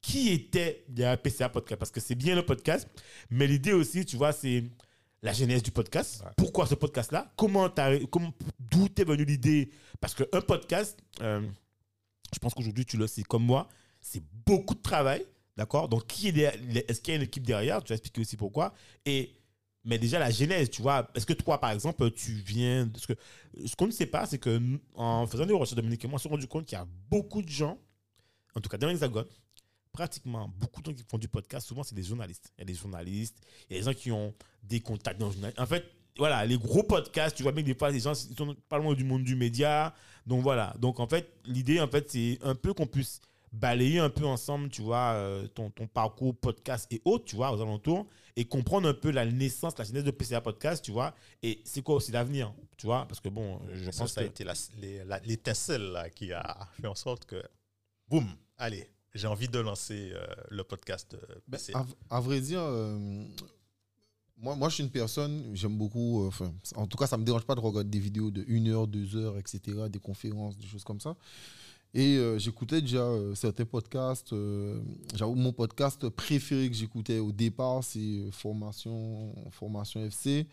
qui 0.01 0.31
était 0.31 0.85
derrière 0.89 1.21
PCA 1.21 1.49
Podcast. 1.49 1.79
Parce 1.79 1.91
que 1.91 2.01
c'est 2.01 2.15
bien 2.15 2.35
le 2.35 2.45
podcast, 2.45 2.89
mais 3.31 3.47
l'idée 3.47 3.73
aussi, 3.73 4.05
tu 4.05 4.17
vois, 4.17 4.33
c'est 4.33 4.65
la 5.23 5.33
genèse 5.33 5.63
du 5.63 5.71
podcast. 5.71 6.23
Ouais. 6.25 6.31
Pourquoi 6.37 6.67
ce 6.67 6.75
podcast-là? 6.75 7.33
Comment 7.37 7.69
t'as- 7.71 7.99
comment, 8.07 8.33
D'où 8.59 8.89
t'es 8.89 9.05
venue 9.05 9.25
l'idée? 9.25 9.71
Parce 10.01 10.15
qu'un 10.15 10.41
podcast, 10.43 10.99
euh, 11.23 11.41
je 12.35 12.39
pense 12.39 12.53
qu'aujourd'hui, 12.55 12.85
tu 12.85 12.97
le 12.97 13.07
sais 13.07 13.23
comme 13.23 13.45
moi, 13.45 13.69
c'est 14.01 14.23
beaucoup 14.47 14.75
de 14.75 14.83
travail, 14.83 15.25
d'accord? 15.57 15.89
Donc, 15.89 16.07
qui 16.07 16.29
est 16.29 16.85
est-ce 16.89 17.01
qu'il 17.01 17.13
y 17.13 17.17
a 17.17 17.17
une 17.17 17.27
équipe 17.27 17.47
derrière? 17.47 17.83
Tu 17.83 17.89
vas 17.89 17.97
expliquer 17.97 18.21
aussi 18.21 18.37
pourquoi. 18.37 18.75
Et, 19.05 19.35
mais 19.85 19.99
déjà, 19.99 20.19
la 20.19 20.31
genèse, 20.31 20.71
tu 20.71 20.83
vois, 20.83 21.11
est-ce 21.15 21.27
que 21.27 21.33
toi, 21.33 21.59
par 21.59 21.71
exemple, 21.71 22.11
tu 22.11 22.33
viens... 22.33 22.89
Parce 22.89 23.07
que 23.07 23.15
ce 23.65 23.75
qu'on 23.77 23.87
ne 23.87 23.93
sait 23.93 24.07
pas, 24.07 24.27
c'est 24.27 24.39
que 24.39 24.61
en 24.95 25.27
faisant 25.27 25.47
des 25.47 25.55
recherches, 25.55 25.77
Dominique 25.77 26.05
et 26.05 26.09
moi, 26.09 26.17
on 26.17 26.19
s'est 26.19 26.29
rendu 26.29 26.47
compte 26.47 26.67
qu'il 26.67 26.77
y 26.77 26.81
a 26.81 26.87
beaucoup 27.11 27.43
de 27.43 27.49
gens, 27.49 27.79
en 28.55 28.61
tout 28.61 28.69
cas 28.69 28.77
dans 28.77 28.89
l'Hexagone, 28.89 29.27
pratiquement 29.93 30.53
beaucoup 30.59 30.83
de 30.83 30.91
gens 30.91 30.95
qui 30.95 31.05
font 31.09 31.19
du 31.19 31.29
podcast, 31.29 31.67
souvent, 31.67 31.83
c'est 31.83 31.95
des 31.95 32.03
journalistes. 32.03 32.53
Il 32.57 32.61
y 32.61 32.63
a 32.63 32.65
des 32.67 32.75
journalistes, 32.75 33.37
il 33.69 33.77
y 33.77 33.77
a 33.77 33.81
des 33.81 33.87
gens 33.87 33.95
qui 33.99 34.13
ont 34.13 34.35
des 34.63 34.81
contacts 34.81 35.19
dans 35.19 35.27
le 35.27 35.33
journalisme. 35.33 35.61
En 35.61 35.67
fait, 35.67 35.85
voilà, 36.19 36.45
les 36.45 36.59
gros 36.59 36.83
podcasts, 36.83 37.37
tu 37.37 37.43
vois 37.43 37.53
bien 37.53 37.63
que 37.63 37.69
des 37.69 37.75
fois, 37.75 37.91
les 37.91 38.01
gens 38.01 38.13
ils 38.13 38.37
sont 38.37 38.57
pas 38.69 38.79
loin 38.79 38.95
du 38.95 39.05
monde 39.05 39.25
du 39.25 39.37
média. 39.37 39.95
Donc 40.27 40.43
voilà. 40.43 40.75
Donc 40.79 41.01
en 41.01 41.07
fait, 41.07 41.33
l'idée, 41.45 41.81
en 41.81 41.89
fait, 41.89 42.11
c'est 42.11 42.39
un 42.43 42.55
peu 42.55 42.75
qu'on 42.75 42.87
puisse 42.87 43.21
balayer 43.53 43.99
un 43.99 44.11
peu 44.11 44.25
ensemble, 44.27 44.69
tu 44.69 44.83
vois, 44.83 45.13
euh, 45.15 45.47
ton, 45.49 45.71
ton 45.71 45.87
parcours 45.87 46.37
podcast 46.37 46.87
et 46.93 47.01
autres, 47.05 47.25
tu 47.25 47.37
vois, 47.37 47.51
aux 47.53 47.61
alentours, 47.61 48.07
et 48.37 48.45
comprendre 48.45 48.89
un 48.89 48.95
peu 48.95 49.11
la 49.11 49.25
naissance, 49.27 49.77
la 49.79 49.85
genèse 49.85 50.05
de 50.05 50.11
PCA 50.11 50.41
Podcast, 50.41 50.85
tu 50.85 50.93
vois, 50.93 51.15
et 51.43 51.61
c'est 51.65 51.83
quoi 51.83 51.97
aussi 51.97 52.13
l'avenir, 52.13 52.53
tu 52.77 52.87
vois, 52.87 53.07
parce 53.07 53.21
que 53.21 53.29
bon, 53.29 53.61
je 53.73 53.91
Ça, 53.91 54.03
pense 54.03 54.13
ça 54.13 54.21
a 54.21 54.25
que... 54.25 54.29
été 54.29 54.45
l'étincelle 55.25 55.83
là, 55.93 56.09
qui 56.11 56.33
a 56.33 56.69
fait 56.81 56.87
en 56.87 56.95
sorte 56.95 57.25
que, 57.25 57.43
boum, 58.09 58.27
allez, 58.57 58.89
j'ai 59.15 59.27
envie 59.27 59.49
de 59.49 59.59
lancer 59.59 60.11
euh, 60.13 60.27
le 60.51 60.63
podcast 60.63 61.15
euh, 61.15 61.35
Ben, 61.49 61.59
PCA. 61.59 61.79
à, 62.11 62.17
à 62.17 62.21
vrai 62.21 62.41
dire, 62.41 62.61
euh, 62.63 63.25
moi, 64.37 64.55
moi, 64.55 64.69
je 64.69 64.75
suis 64.75 64.85
une 64.85 64.91
personne, 64.91 65.51
j'aime 65.55 65.77
beaucoup, 65.77 66.23
euh, 66.23 66.29
enfin, 66.29 66.53
en 66.77 66.87
tout 66.87 66.97
cas, 66.97 67.09
ça 67.09 67.17
ne 67.17 67.23
me 67.23 67.27
dérange 67.27 67.45
pas 67.45 67.57
de 67.57 67.61
regarder 67.61 67.91
des 67.91 67.99
vidéos 67.99 68.31
de 68.31 68.45
1 68.49 68.67
heure, 68.69 68.87
2 68.87 69.17
heures, 69.17 69.37
etc., 69.39 69.61
des 69.91 69.99
conférences, 69.99 70.57
des 70.57 70.67
choses 70.67 70.85
comme 70.85 71.01
ça. 71.01 71.17
Et 71.95 72.17
euh, 72.19 72.39
j'écoutais 72.39 72.81
déjà 72.83 72.99
euh, 72.99 73.35
certains 73.35 73.65
podcasts. 73.65 74.33
euh, 74.33 74.79
J'avoue, 75.15 75.35
mon 75.35 75.53
podcast 75.53 76.09
préféré 76.11 76.69
que 76.69 76.77
j'écoutais 76.77 77.19
au 77.19 77.33
départ, 77.33 77.83
c'est 77.83 78.31
Formation, 78.31 79.35
Formation 79.51 80.05
FC, 80.05 80.47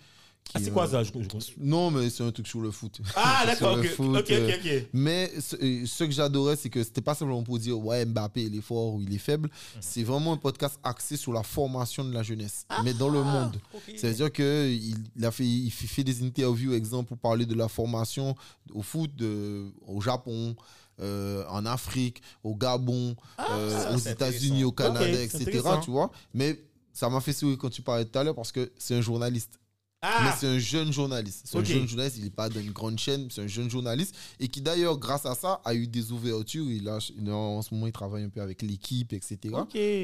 Ah, 0.54 0.60
c'est 0.62 0.72
quoi 0.72 0.88
ça? 0.88 1.04
Je, 1.04 1.12
je- 1.12 1.52
Non, 1.60 1.92
mais 1.92 2.10
c'est 2.10 2.24
un 2.24 2.32
truc 2.32 2.48
sur 2.48 2.62
le 2.62 2.72
foot. 2.72 3.02
Ah, 3.18 3.44
d'accord, 3.48 3.76
le 3.76 3.82
ok, 3.82 3.88
foot, 3.96 4.16
ok. 4.18 4.88
Mais 4.94 5.30
ce, 5.42 5.56
ce 5.86 6.04
que 6.06 6.12
j'adorais, 6.12 6.56
c'est 6.56 6.70
que 6.70 6.82
c'était 6.84 7.02
pas 7.02 7.16
simplement 7.16 7.44
pour 7.44 7.60
dire 7.60 7.78
ouais 7.84 8.06
Mbappé 8.06 8.44
il 8.44 8.56
est 8.56 8.62
fort 8.62 8.94
ou 8.94 9.02
il 9.02 9.14
est 9.14 9.18
faible. 9.18 9.50
Mhm. 9.50 9.82
C'est 9.82 10.04
vraiment 10.04 10.34
un 10.34 10.38
podcast 10.38 10.80
axé 10.84 11.18
sur 11.18 11.34
la 11.34 11.44
formation 11.44 12.06
de 12.06 12.14
la 12.14 12.24
jeunesse, 12.24 12.66
mais 12.86 12.94
dans 12.94 13.10
Ah, 13.10 13.14
le 13.14 13.24
monde. 13.24 13.60
Ça 13.98 14.08
veut 14.08 14.14
dire 14.14 14.32
que 14.32 14.70
il, 14.72 15.26
a 15.26 15.32
fait, 15.32 15.44
il 15.46 15.70
fait 15.72 15.88
fait 15.88 16.04
des 16.06 16.24
interviews, 16.24 16.74
exemple 16.74 17.10
pour 17.10 17.18
parler 17.18 17.46
de 17.46 17.56
la 17.56 17.68
formation 17.68 18.36
au 18.74 18.82
foot 18.84 19.14
de- 19.16 19.66
au 19.86 20.00
Japon. 20.00 20.56
Euh, 21.00 21.44
en 21.50 21.66
Afrique, 21.66 22.22
au 22.44 22.56
Gabon, 22.56 23.16
euh, 23.40 23.70
ça, 23.84 23.94
aux 23.96 23.98
États-Unis, 24.00 24.64
au. 24.64 24.72
Canada, 24.72 25.06
etc. 25.24 25.62
Tu 25.84 25.92
vois 25.92 26.12
Mais 26.34 26.62
ça 26.94 27.10
m'a 27.10 27.20
fait 27.22 27.34
sourire 27.34 27.58
quand 27.58 27.70
tu 27.70 27.82
parlais 27.82 28.06
tout 28.06 28.18
à 28.18 28.24
l'heure 28.24 28.36
parce 28.36 28.52
que 28.52 28.72
c'est 28.78 28.96
un 28.96 29.02
journaliste. 29.02 29.60
Mais 30.04 30.10
Ah, 30.12 30.36
c'est 30.40 30.48
un 30.48 30.60
jeune 30.60 30.94
journaliste. 30.94 31.42
C'est 31.46 31.58
un 31.58 31.64
jeune 31.64 31.88
journaliste, 31.88 32.18
il 32.20 32.26
n'est 32.26 32.30
pas 32.30 32.48
dans 32.48 32.60
une 32.60 32.72
grande 32.74 33.00
chaîne, 33.00 33.28
c'est 33.32 33.42
un 33.42 33.48
jeune 33.48 33.72
journaliste 33.72 34.16
et 34.40 34.48
qui 34.48 34.62
d'ailleurs, 34.62 35.00
grâce 35.00 35.26
à 35.26 35.34
ça, 35.34 35.62
a 35.66 35.74
eu 35.74 35.88
des 35.88 36.12
ouvertures. 36.12 36.70
Il 36.70 36.88
a, 36.90 37.00
en 37.34 37.62
ce 37.64 37.74
moment, 37.74 37.88
il 37.88 37.92
travaille 37.94 38.24
un 38.24 38.30
peu 38.30 38.40
avec 38.42 38.62
l'équipe, 38.62 39.14
etc. 39.14 39.38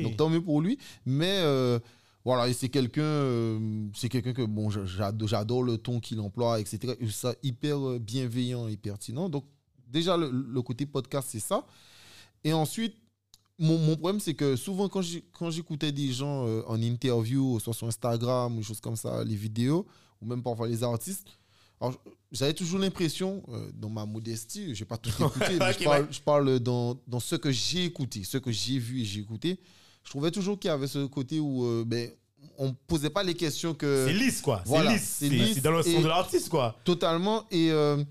Donc 0.04 0.18
tant 0.18 0.30
mieux 0.30 0.42
pour 0.44 0.60
lui. 0.60 0.80
Mais 1.06 1.42
euh, 1.44 1.78
voilà, 2.26 2.48
et 2.48 2.54
c'est 2.54 2.70
quelqu'un 2.70 3.04
euh, 3.04 3.60
c'est 3.96 4.10
quelqu'un 4.10 4.34
que 4.34 4.42
bon, 4.42 4.72
j'a- 4.72 4.86
j'adore, 5.28 5.62
le 5.62 5.78
ton 5.78 6.00
qu'il 6.00 6.20
emploie, 6.20 6.60
etc. 6.60 6.96
Et 7.00 7.08
ça 7.10 7.36
hyper 7.44 7.78
euh, 7.88 8.00
bienveillant 8.00 8.68
et 8.70 8.78
pertinent. 8.78 9.30
Donc 9.30 9.46
déjà, 9.92 10.18
le, 10.18 10.30
le 10.32 10.62
côté 10.62 10.86
podcast, 10.86 11.28
c'est 11.32 11.40
ça. 11.40 11.66
Et 12.44 12.54
ensuite, 12.54 12.96
mon, 13.60 13.78
mon 13.78 13.96
problème, 13.96 14.20
c'est 14.20 14.34
que 14.34 14.56
souvent, 14.56 14.90
quand 14.90 15.02
j'écoutais 15.52 15.92
des 15.92 16.12
gens 16.12 16.48
euh, 16.48 16.64
en 16.68 16.82
interview, 16.82 17.60
soit 17.60 17.74
sur 17.74 17.88
Instagram 17.88 18.58
ou 18.58 18.64
choses 18.64 18.80
comme 18.82 18.96
ça, 18.96 19.24
les 19.24 19.36
vidéos, 19.36 19.86
ou 20.22 20.26
même 20.26 20.42
parfois 20.42 20.68
les 20.68 20.82
artistes, 20.84 21.28
j'avais 22.32 22.54
toujours 22.54 22.80
l'impression, 22.80 23.44
euh, 23.50 23.72
dans 23.74 23.90
ma 23.90 24.06
modestie, 24.06 24.74
je 24.76 24.82
n'ai 24.82 24.86
pas 24.88 24.98
tout 24.98 25.10
écouté, 25.24 25.58
mais 25.60 25.74
je 25.74 25.84
parle, 25.84 26.08
je 26.12 26.22
parle 26.22 26.60
dans, 26.60 26.98
dans 27.08 27.20
ce 27.20 27.36
que 27.36 27.52
j'ai 27.52 27.86
écouté, 27.86 28.24
ce 28.24 28.38
que 28.38 28.52
j'ai 28.52 28.78
vu 28.80 29.02
et 29.02 29.06
j'ai 29.06 29.20
écouté. 29.20 29.60
Je 30.04 30.10
trouvais 30.10 30.32
toujours 30.32 30.58
qu'il 30.60 30.70
y 30.70 30.72
avait 30.72 30.88
ce 30.88 31.06
côté 31.06 31.40
où 31.40 31.64
euh, 31.66 31.84
ben, 31.86 32.10
on 32.58 32.68
ne 32.68 32.74
posait 32.88 33.10
pas 33.12 33.22
les 33.24 33.36
questions 33.36 33.74
que. 33.76 34.06
C'est 34.08 34.14
lisse, 34.14 34.42
quoi. 34.42 34.64
voilà, 34.66 34.98
c'est 34.98 35.30
lisse. 35.30 35.56
c'est 35.56 35.62
dans 35.62 35.72
le 35.72 35.84
son 35.84 35.90
et- 35.90 36.02
de 36.02 36.08
l'artiste, 36.08 36.50
quoi. 36.50 36.76
Totalement. 36.84 37.46
Et, 37.52 37.72
euh, 37.72 38.04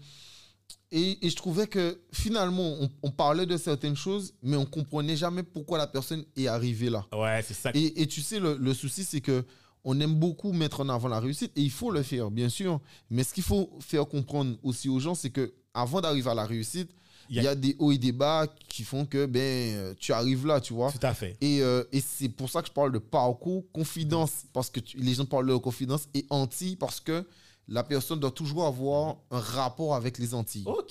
et, 0.93 1.25
et 1.27 1.31
je 1.31 1.37
trouvais 1.37 1.67
que 1.67 2.01
finalement, 2.13 2.77
on, 2.81 2.91
on 3.03 3.11
parlait 3.11 3.47
de 3.47 3.57
certaines 3.57 3.97
choses, 3.97 4.35
mais 4.43 4.57
on 4.57 4.67
comprenait 4.67 5.17
jamais 5.17 5.43
pourquoi 5.43 5.79
la 5.79 5.87
personne 5.87 6.25
est 6.37 6.47
arrivée 6.47 6.91
là. 6.91 7.07
Ouais, 7.13 7.43
c'est 7.47 7.55
ça. 7.55 7.71
Et, 7.75 8.03
et 8.03 8.07
tu 8.07 8.21
sais, 8.23 8.41
le, 8.41 8.57
le 8.57 8.75
souci, 8.75 9.05
c'est 9.05 9.21
que 9.21 9.45
on 9.85 9.99
aime 10.01 10.15
beaucoup 10.15 10.53
mettre 10.53 10.81
en 10.81 10.89
avant 10.91 11.09
la 11.09 11.21
réussite 11.21 11.53
et 11.57 11.63
il 11.63 11.71
faut 11.71 11.91
le 11.91 12.03
faire, 12.03 12.31
bien 12.31 12.49
sûr. 12.51 12.81
Mais 13.09 13.25
ce 13.25 13.33
qu'il 13.33 13.43
faut 13.45 13.71
faire 13.81 14.07
comprendre 14.07 14.57
aussi 14.63 14.89
aux 14.91 15.01
gens, 15.01 15.15
c'est 15.15 15.31
que 15.31 15.55
avant 15.73 16.01
d'arriver 16.03 16.29
à 16.31 16.35
la 16.35 16.45
réussite, 16.45 16.91
Il 17.31 17.37
y 17.41 17.45
y, 17.45 17.47
a- 17.47 17.55
des 17.55 17.77
hauts 17.79 17.93
et 17.93 17.97
des 17.99 18.11
bas 18.13 18.47
qui 18.69 18.83
font 18.83 19.07
que 19.07 19.25
ben 19.25 19.41
euh, 19.77 19.95
tu 19.99 20.13
arrives 20.13 20.45
là, 20.47 20.61
tu 20.61 20.75
vois. 20.75 20.91
Tout 20.93 20.99
à 21.07 21.15
fait. 21.15 21.37
Et, 21.41 21.63
euh, 21.63 21.85
et 21.93 22.01
c'est 22.01 22.29
pour 22.29 22.51
ça 22.51 22.61
que 22.61 22.67
je 22.69 22.73
parle 22.73 22.91
de 22.93 22.99
parcours, 22.99 23.65
confidence, 23.73 24.45
parce 24.53 24.69
que 24.69 24.81
tu- 24.81 24.97
les 24.99 25.15
gens 25.15 25.25
parlent 25.25 25.47
de 25.49 25.55
confidence, 25.57 26.09
et 26.13 26.27
anti, 26.29 26.75
parce 26.77 26.99
que 27.01 27.25
la 27.71 27.85
personne 27.85 28.19
doit 28.21 28.33
toujours 28.33 28.67
avoir 28.67 29.17
un 29.31 29.39
rapport 29.39 29.95
avec 29.95 30.19
les 30.19 30.35
Antilles. 30.35 30.65
Ok. 30.67 30.91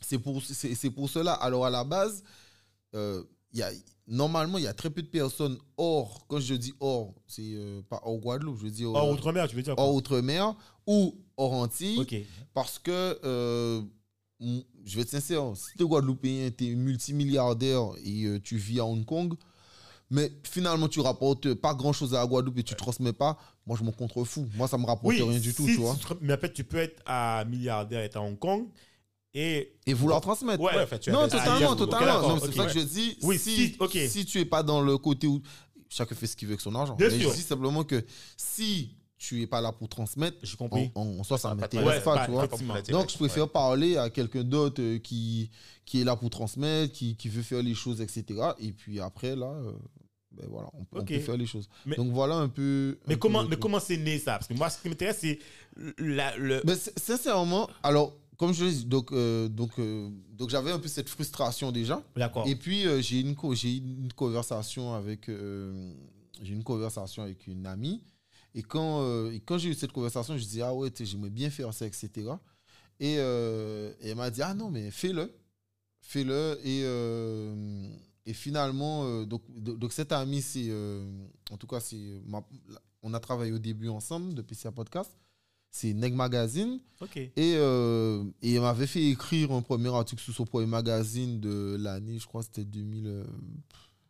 C'est 0.00 0.18
pour, 0.18 0.40
pour 0.94 1.10
cela. 1.10 1.32
Alors, 1.34 1.66
à 1.66 1.70
la 1.70 1.82
base, 1.84 2.22
euh, 2.94 3.24
y 3.52 3.62
a, 3.62 3.70
normalement, 4.06 4.58
il 4.58 4.64
y 4.64 4.68
a 4.68 4.72
très 4.74 4.90
peu 4.90 5.02
de 5.02 5.08
personnes 5.08 5.58
hors, 5.76 6.24
quand 6.28 6.38
je 6.38 6.54
dis 6.54 6.72
hors, 6.78 7.12
c'est 7.26 7.42
euh, 7.42 7.82
pas 7.82 8.00
hors 8.04 8.16
Guadeloupe, 8.18 8.58
je 8.62 8.68
dis 8.68 8.84
hors, 8.84 8.94
Hors 8.94 9.10
outre-mer, 9.10 9.48
tu 9.48 9.56
veux 9.56 9.62
dire 9.62 9.74
quoi? 9.74 9.84
hors 9.84 9.94
Outre-mer 9.94 10.54
ou 10.86 11.16
hors 11.36 11.52
Antilles, 11.52 11.98
Ok. 11.98 12.14
parce 12.54 12.78
que, 12.78 13.18
euh, 13.24 13.82
je 14.40 14.94
vais 14.96 15.02
être 15.02 15.10
sincère, 15.10 15.52
si 15.56 15.76
tu 15.76 15.82
es 15.82 15.86
Guadeloupéen, 15.86 16.50
tu 16.56 16.70
es 16.72 16.74
multimilliardaire 16.76 17.90
et 18.04 18.24
euh, 18.24 18.40
tu 18.40 18.56
vis 18.56 18.78
à 18.78 18.84
Hong 18.86 19.04
Kong, 19.04 19.34
mais 20.10 20.32
finalement 20.44 20.88
tu 20.88 21.00
rapportes 21.00 21.52
pas 21.54 21.74
grand 21.74 21.92
chose 21.92 22.14
à 22.14 22.20
la 22.20 22.26
Guadeloupe 22.26 22.58
et 22.58 22.62
tu 22.62 22.74
transmets 22.76 23.12
pas, 23.12 23.36
moi 23.68 23.76
je 23.78 23.84
m'en 23.84 23.92
contrefous. 23.92 24.48
Moi 24.56 24.66
ça 24.66 24.78
me 24.78 24.86
rapporte 24.86 25.04
Oui, 25.14 25.22
rien 25.22 25.38
du 25.38 25.54
tout, 25.54 25.66
tu 25.66 25.74
vois. 25.76 25.94
Mais 26.22 26.32
après, 26.32 26.50
tu 26.52 26.64
peux 26.64 26.78
être 26.78 27.00
à 27.06 27.44
milliardaire 27.44 28.00
et 28.00 28.04
être 28.06 28.16
à 28.16 28.22
Hong 28.22 28.38
Kong. 28.38 28.66
Et. 29.34 29.74
Et 29.86 29.92
vouloir 29.92 30.20
transmettre. 30.22 30.60
Ouais, 30.62 30.74
Ouais, 30.74 30.82
en 30.82 30.86
fait, 30.86 30.98
tu 30.98 31.10
non, 31.12 31.28
totalement, 31.28 31.76
totalement. 31.76 32.28
Non, 32.30 32.38
c'est 32.40 32.54
ça 32.54 32.64
que 32.66 32.72
je 32.72 32.80
dis, 32.80 33.18
Oui, 33.22 33.38
si, 33.38 33.76
si, 34.08 34.24
tu 34.24 34.40
es 34.40 34.44
pas 34.46 34.62
dans 34.62 34.80
le 34.80 34.96
côté 34.96 35.26
où 35.26 35.42
chacun 35.90 36.14
fait 36.14 36.26
ce 36.26 36.34
qu'il 36.34 36.48
veut 36.48 36.52
avec 36.54 36.62
son 36.62 36.74
argent. 36.74 36.96
Bien 36.96 37.08
mais 37.10 37.20
sûr. 37.20 37.30
je 37.30 37.36
dis 37.36 37.42
simplement 37.42 37.84
que 37.84 38.02
si 38.38 38.96
tu 39.18 39.42
es 39.42 39.46
pas 39.46 39.60
là 39.60 39.70
pour 39.72 39.88
transmettre, 39.88 40.38
J'ai 40.42 40.54
en, 40.54 40.56
compris. 40.56 40.90
en- 40.94 41.18
en 41.18 41.24
soi 41.24 41.36
ça 41.38 41.54
m'intéresse 41.54 41.86
Ouais, 41.86 42.00
pas, 42.00 42.16
pas- 42.16 42.24
tu 42.26 42.30
vois. 42.64 42.82
Donc, 42.88 43.10
je 43.10 43.18
préfère 43.18 43.48
parler 43.50 43.96
à 43.98 44.08
quelqu'un 44.10 44.44
d'autre 44.44 44.80
euh, 44.80 44.98
qui, 44.98 45.50
qui 45.84 46.00
est 46.00 46.04
là 46.04 46.16
pour 46.16 46.30
transmettre, 46.30 46.92
qui, 46.94 47.14
qui 47.16 47.28
veut 47.28 47.42
faire 47.42 47.62
les 47.62 47.74
choses, 47.74 48.00
etc. 48.00 48.24
Et 48.60 48.72
puis 48.72 48.98
après, 49.00 49.36
là, 49.36 49.46
euh, 49.46 49.72
ben 50.38 50.46
voilà, 50.50 50.68
on, 50.74 50.84
peut- 50.84 50.98
on 50.98 51.00
Ok. 51.00 51.08
peut 51.08 51.18
faire 51.20 51.36
les 51.36 51.46
choses. 51.46 51.68
Mais- 51.86 51.96
Donc, 51.96 52.12
voilà 52.12 52.36
un 52.36 52.48
peu. 52.48 52.98
Mais 53.06 53.14
un 53.14 53.18
comment, 53.18 53.42
peu 53.44 53.50
mais 53.50 53.56
comment 53.56 53.80
c'est 53.80 53.96
né 53.96 54.18
ça? 54.18 54.32
Parce 54.38 54.46
que 54.48 54.54
moi, 54.54 54.70
ce 54.70 54.80
qui 54.80 54.88
m'intéresse, 54.88 55.18
c'est 55.20 55.38
la- 55.98 56.36
le. 56.36 56.60
Ben, 56.64 56.76
sin- 56.76 56.92
sincèrement, 56.96 57.68
alors, 57.82 58.14
comme 58.36 58.52
je 58.54 58.64
dis, 58.66 58.84
donc, 58.84 59.10
euh, 59.12 59.48
donc, 59.48 59.72
euh, 59.78 60.08
donc 60.32 60.50
j'avais 60.50 60.70
un 60.70 60.78
peu 60.78 60.88
cette 60.88 61.08
frustration 61.08 61.72
déjà. 61.72 62.02
D'accord. 62.16 62.46
Et 62.46 62.54
puis, 62.56 62.86
euh, 62.86 63.00
j'ai 63.00 63.20
une, 63.20 63.34
co- 63.34 63.54
j'ai 63.54 63.74
eu 63.74 63.78
une 63.78 64.12
conversation 64.12 64.94
avec. 64.94 65.28
j'ai 65.28 66.52
une 66.52 66.62
conversation 66.64 67.22
avec 67.24 67.46
une 67.46 67.66
amie. 67.66 68.02
Et 68.54 68.62
quand, 68.62 69.30
et 69.30 69.40
quand 69.40 69.58
j'ai 69.58 69.70
eu 69.70 69.74
cette 69.74 69.92
conversation, 69.92 70.36
je 70.38 70.44
dis 70.44 70.62
Ah 70.62 70.72
ouais, 70.74 70.90
j'aimerais 70.98 71.30
bien 71.30 71.50
faire 71.50 71.72
ça, 71.74 71.86
etc. 71.86 72.10
Et, 73.00 73.14
et 73.14 74.08
elle 74.08 74.16
m'a 74.16 74.30
dit 74.30 74.42
Ah 74.42 74.54
non, 74.54 74.70
mais 74.70 74.90
fais-le. 74.90 75.32
Fais-le. 76.00 76.58
Et, 76.64 76.82
euh, 76.84 77.88
et 78.28 78.34
finalement, 78.34 79.04
euh, 79.04 79.24
donc, 79.24 79.42
donc, 79.56 79.92
cette 79.92 80.12
amie, 80.12 80.42
c'est. 80.42 80.66
euh, 80.68 81.04
en 81.50 81.56
tout 81.56 81.66
cas, 81.66 81.80
c'est. 81.80 82.20
ma- 82.26 82.46
on 83.02 83.14
a 83.14 83.20
travaillé 83.20 83.52
au 83.52 83.58
début 83.58 83.88
ensemble 83.88 84.34
depuis 84.34 84.54
ce 84.56 84.68
podcast. 84.68 85.10
C'est 85.70 85.92
Neg 85.94 86.14
Magazine. 86.14 86.80
Et, 87.36 87.54
euh, 87.56 88.24
et 88.42 88.54
elle 88.54 88.62
m'avait 88.62 88.86
fait 88.86 89.04
écrire 89.04 89.52
un 89.52 89.62
premier 89.62 89.88
article 89.94 90.22
sur 90.22 90.34
son 90.34 90.44
premier 90.46 90.66
magazine 90.66 91.40
de 91.40 91.76
l'année, 91.78 92.18
je 92.18 92.26
crois 92.26 92.40
que 92.40 92.46
c'était 92.46 92.64
2000, 92.64 93.06
euh, 93.06 93.24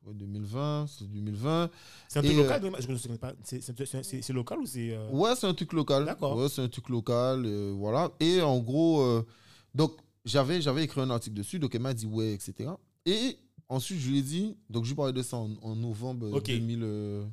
ouais, 0.06 0.14
2020. 0.14 0.86
C'est 0.88 1.06
2020. 1.10 1.70
C'est 2.08 2.18
un 2.20 2.22
truc 2.22 2.34
Et, 2.34 2.36
local 2.42 2.62
Je 2.80 2.88
ne 2.92 2.96
sais 2.96 3.08
pas. 3.18 3.32
C'est- 3.44 4.32
local 4.32 4.58
ou 4.60 4.66
c'est. 4.66 4.92
euh, 4.94 5.10
Ouais, 5.10 5.34
c'est 5.36 5.46
un 5.46 5.54
truc 5.54 5.72
local. 5.72 6.04
D'accord. 6.04 6.36
Ouais, 6.36 6.48
c'est 6.48 6.62
un 6.62 6.68
truc 6.68 6.88
local. 6.88 7.44
euh, 7.44 7.72
voilà. 7.76 8.10
Et 8.20 8.40
en 8.40 8.58
gros, 8.60 9.02
euh, 9.02 9.26
donc 9.74 9.92
j'avais, 10.24 10.60
j'avais 10.62 10.84
écrit 10.84 11.00
un 11.00 11.10
article 11.10 11.36
dessus, 11.36 11.58
donc 11.58 11.74
elle 11.74 11.82
m'a 11.82 11.92
dit 11.94 12.06
ouais, 12.06 12.32
etc. 12.32 12.70
Et 13.04 13.36
ensuite, 13.68 13.98
je 13.98 14.08
lui 14.10 14.18
ai 14.18 14.22
dit, 14.22 14.56
donc 14.70 14.84
je 14.84 14.90
lui 14.90 14.96
parlais 14.96 15.12
de 15.12 15.22
ça 15.22 15.36
en, 15.36 15.50
en 15.62 15.76
novembre 15.76 16.32
Ok. 16.32 16.46
2000, 16.46 16.80
euh, 16.82 17.24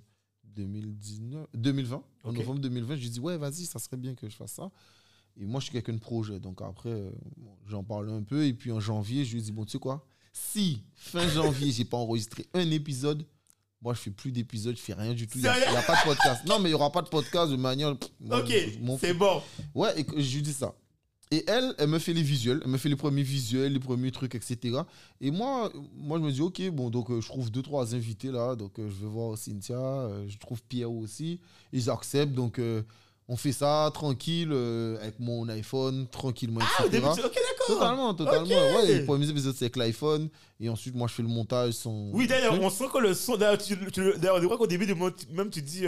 2019, 0.43 1.47
2020. 1.53 2.03
En 2.23 2.33
novembre 2.33 2.59
2020, 2.59 2.95
je 2.95 2.99
lui 3.01 3.07
ai 3.07 3.09
dit 3.11 3.19
ouais, 3.19 3.37
vas-y, 3.37 3.65
ça 3.65 3.79
serait 3.79 3.97
bien 3.97 4.15
que 4.15 4.29
je 4.29 4.35
fasse 4.35 4.53
ça. 4.53 4.71
Et 5.37 5.45
moi, 5.45 5.59
je 5.59 5.65
suis 5.65 5.73
quelqu'un 5.73 5.93
de 5.93 5.99
projet. 5.99 6.39
Donc 6.39 6.61
après, 6.61 6.89
euh, 6.89 7.11
j'en 7.67 7.83
parlais 7.83 8.11
un 8.11 8.23
peu. 8.23 8.45
Et 8.45 8.53
puis 8.53 8.71
en 8.71 8.79
janvier, 8.79 9.25
je 9.25 9.33
lui 9.33 9.39
ai 9.39 9.43
dit, 9.43 9.51
bon, 9.51 9.65
tu 9.65 9.71
sais 9.71 9.79
quoi? 9.79 10.05
Si 10.31 10.81
fin 10.95 11.27
janvier, 11.27 11.71
j'ai 11.71 11.85
pas 11.85 11.97
enregistré 11.97 12.47
un 12.53 12.69
épisode, 12.71 13.25
moi, 13.81 13.93
je 13.93 13.99
fais 13.99 14.11
plus 14.11 14.31
d'épisodes, 14.31 14.75
je 14.75 14.81
fais 14.81 14.93
rien 14.93 15.13
du 15.13 15.27
tout. 15.27 15.37
Il 15.37 15.41
n'y 15.41 15.47
a, 15.47 15.81
pas 15.83 15.95
de 15.95 16.03
podcast. 16.03 16.45
Non, 16.47 16.59
mais 16.59 16.69
il 16.69 16.71
n'y 16.71 16.73
aura 16.73 16.91
pas 16.91 17.01
de 17.01 17.09
podcast 17.09 17.51
de 17.51 17.57
manière. 17.57 17.95
pff, 17.97 18.09
Ok, 18.31 18.51
c'est 18.99 19.13
bon. 19.13 19.41
Ouais, 19.75 19.99
et 19.99 20.03
que 20.03 20.19
je 20.19 20.35
lui 20.35 20.41
dis 20.41 20.53
ça. 20.53 20.73
Et 21.31 21.43
elle, 21.47 21.73
elle 21.79 21.87
me 21.89 21.97
fait 21.99 22.13
les 22.13 22.21
visuels, 22.21 22.61
elle 22.63 22.69
me 22.69 22.77
fait 22.77 22.87
les 22.89 22.95
premiers 22.95 23.23
visuels, 23.23 23.73
les 23.73 23.79
premiers 23.79 24.11
trucs, 24.11 24.35
etc. 24.35 24.77
Et 25.21 25.31
moi, 25.31 25.71
moi 25.97 26.19
je 26.19 26.23
me 26.23 26.31
dis, 26.31 26.41
ok, 26.41 26.61
bon, 26.71 26.89
donc 26.91 27.09
euh, 27.09 27.19
je 27.19 27.27
trouve 27.27 27.49
deux, 27.51 27.63
trois 27.63 27.95
invités 27.95 28.31
là. 28.31 28.55
Donc 28.55 28.77
euh, 28.77 28.87
je 28.89 29.03
vais 29.03 29.09
voir 29.11 29.35
Cynthia, 29.37 29.75
euh, 29.75 30.25
je 30.27 30.37
trouve 30.37 30.61
Pierre 30.63 30.91
aussi. 30.91 31.39
Ils 31.73 31.89
acceptent, 31.89 32.33
donc 32.33 32.61
on 33.27 33.35
fait 33.37 33.51
ça 33.53 33.89
tranquille, 33.91 34.51
avec 35.01 35.19
mon 35.19 35.49
iPhone, 35.49 36.05
tranquillement, 36.11 36.61
Ah, 36.61 36.83
au 36.83 36.87
etc. 36.87 37.01
début, 37.01 37.07
ok, 37.27 37.33
d'accord. 37.33 37.67
Totalement, 37.67 38.13
totalement. 38.13 38.43
Ok. 38.45 38.75
Ouais, 38.75 38.85
les 38.85 38.99
premiers 39.03 39.27
épisodes, 39.27 39.55
c'est 39.57 39.65
avec 39.65 39.77
l'iPhone. 39.77 40.29
Et 40.59 40.69
ensuite, 40.69 40.93
moi, 40.93 41.07
je 41.07 41.13
fais 41.15 41.23
le 41.23 41.27
montage 41.29 41.73
sans. 41.73 42.11
Oui, 42.13 42.27
d'ailleurs, 42.27 42.53
on 42.61 42.69
sent 42.69 42.85
que 42.93 42.99
le 42.99 43.15
son. 43.15 43.35
D'ailleurs, 43.35 43.57
tu, 43.57 43.75
tu- 43.91 44.13
d'ailleurs, 44.19 44.39
je 44.39 44.45
crois 44.45 44.59
qu'au 44.59 44.67
début 44.67 44.85
même 45.33 45.49
tu 45.49 45.63
dis 45.63 45.85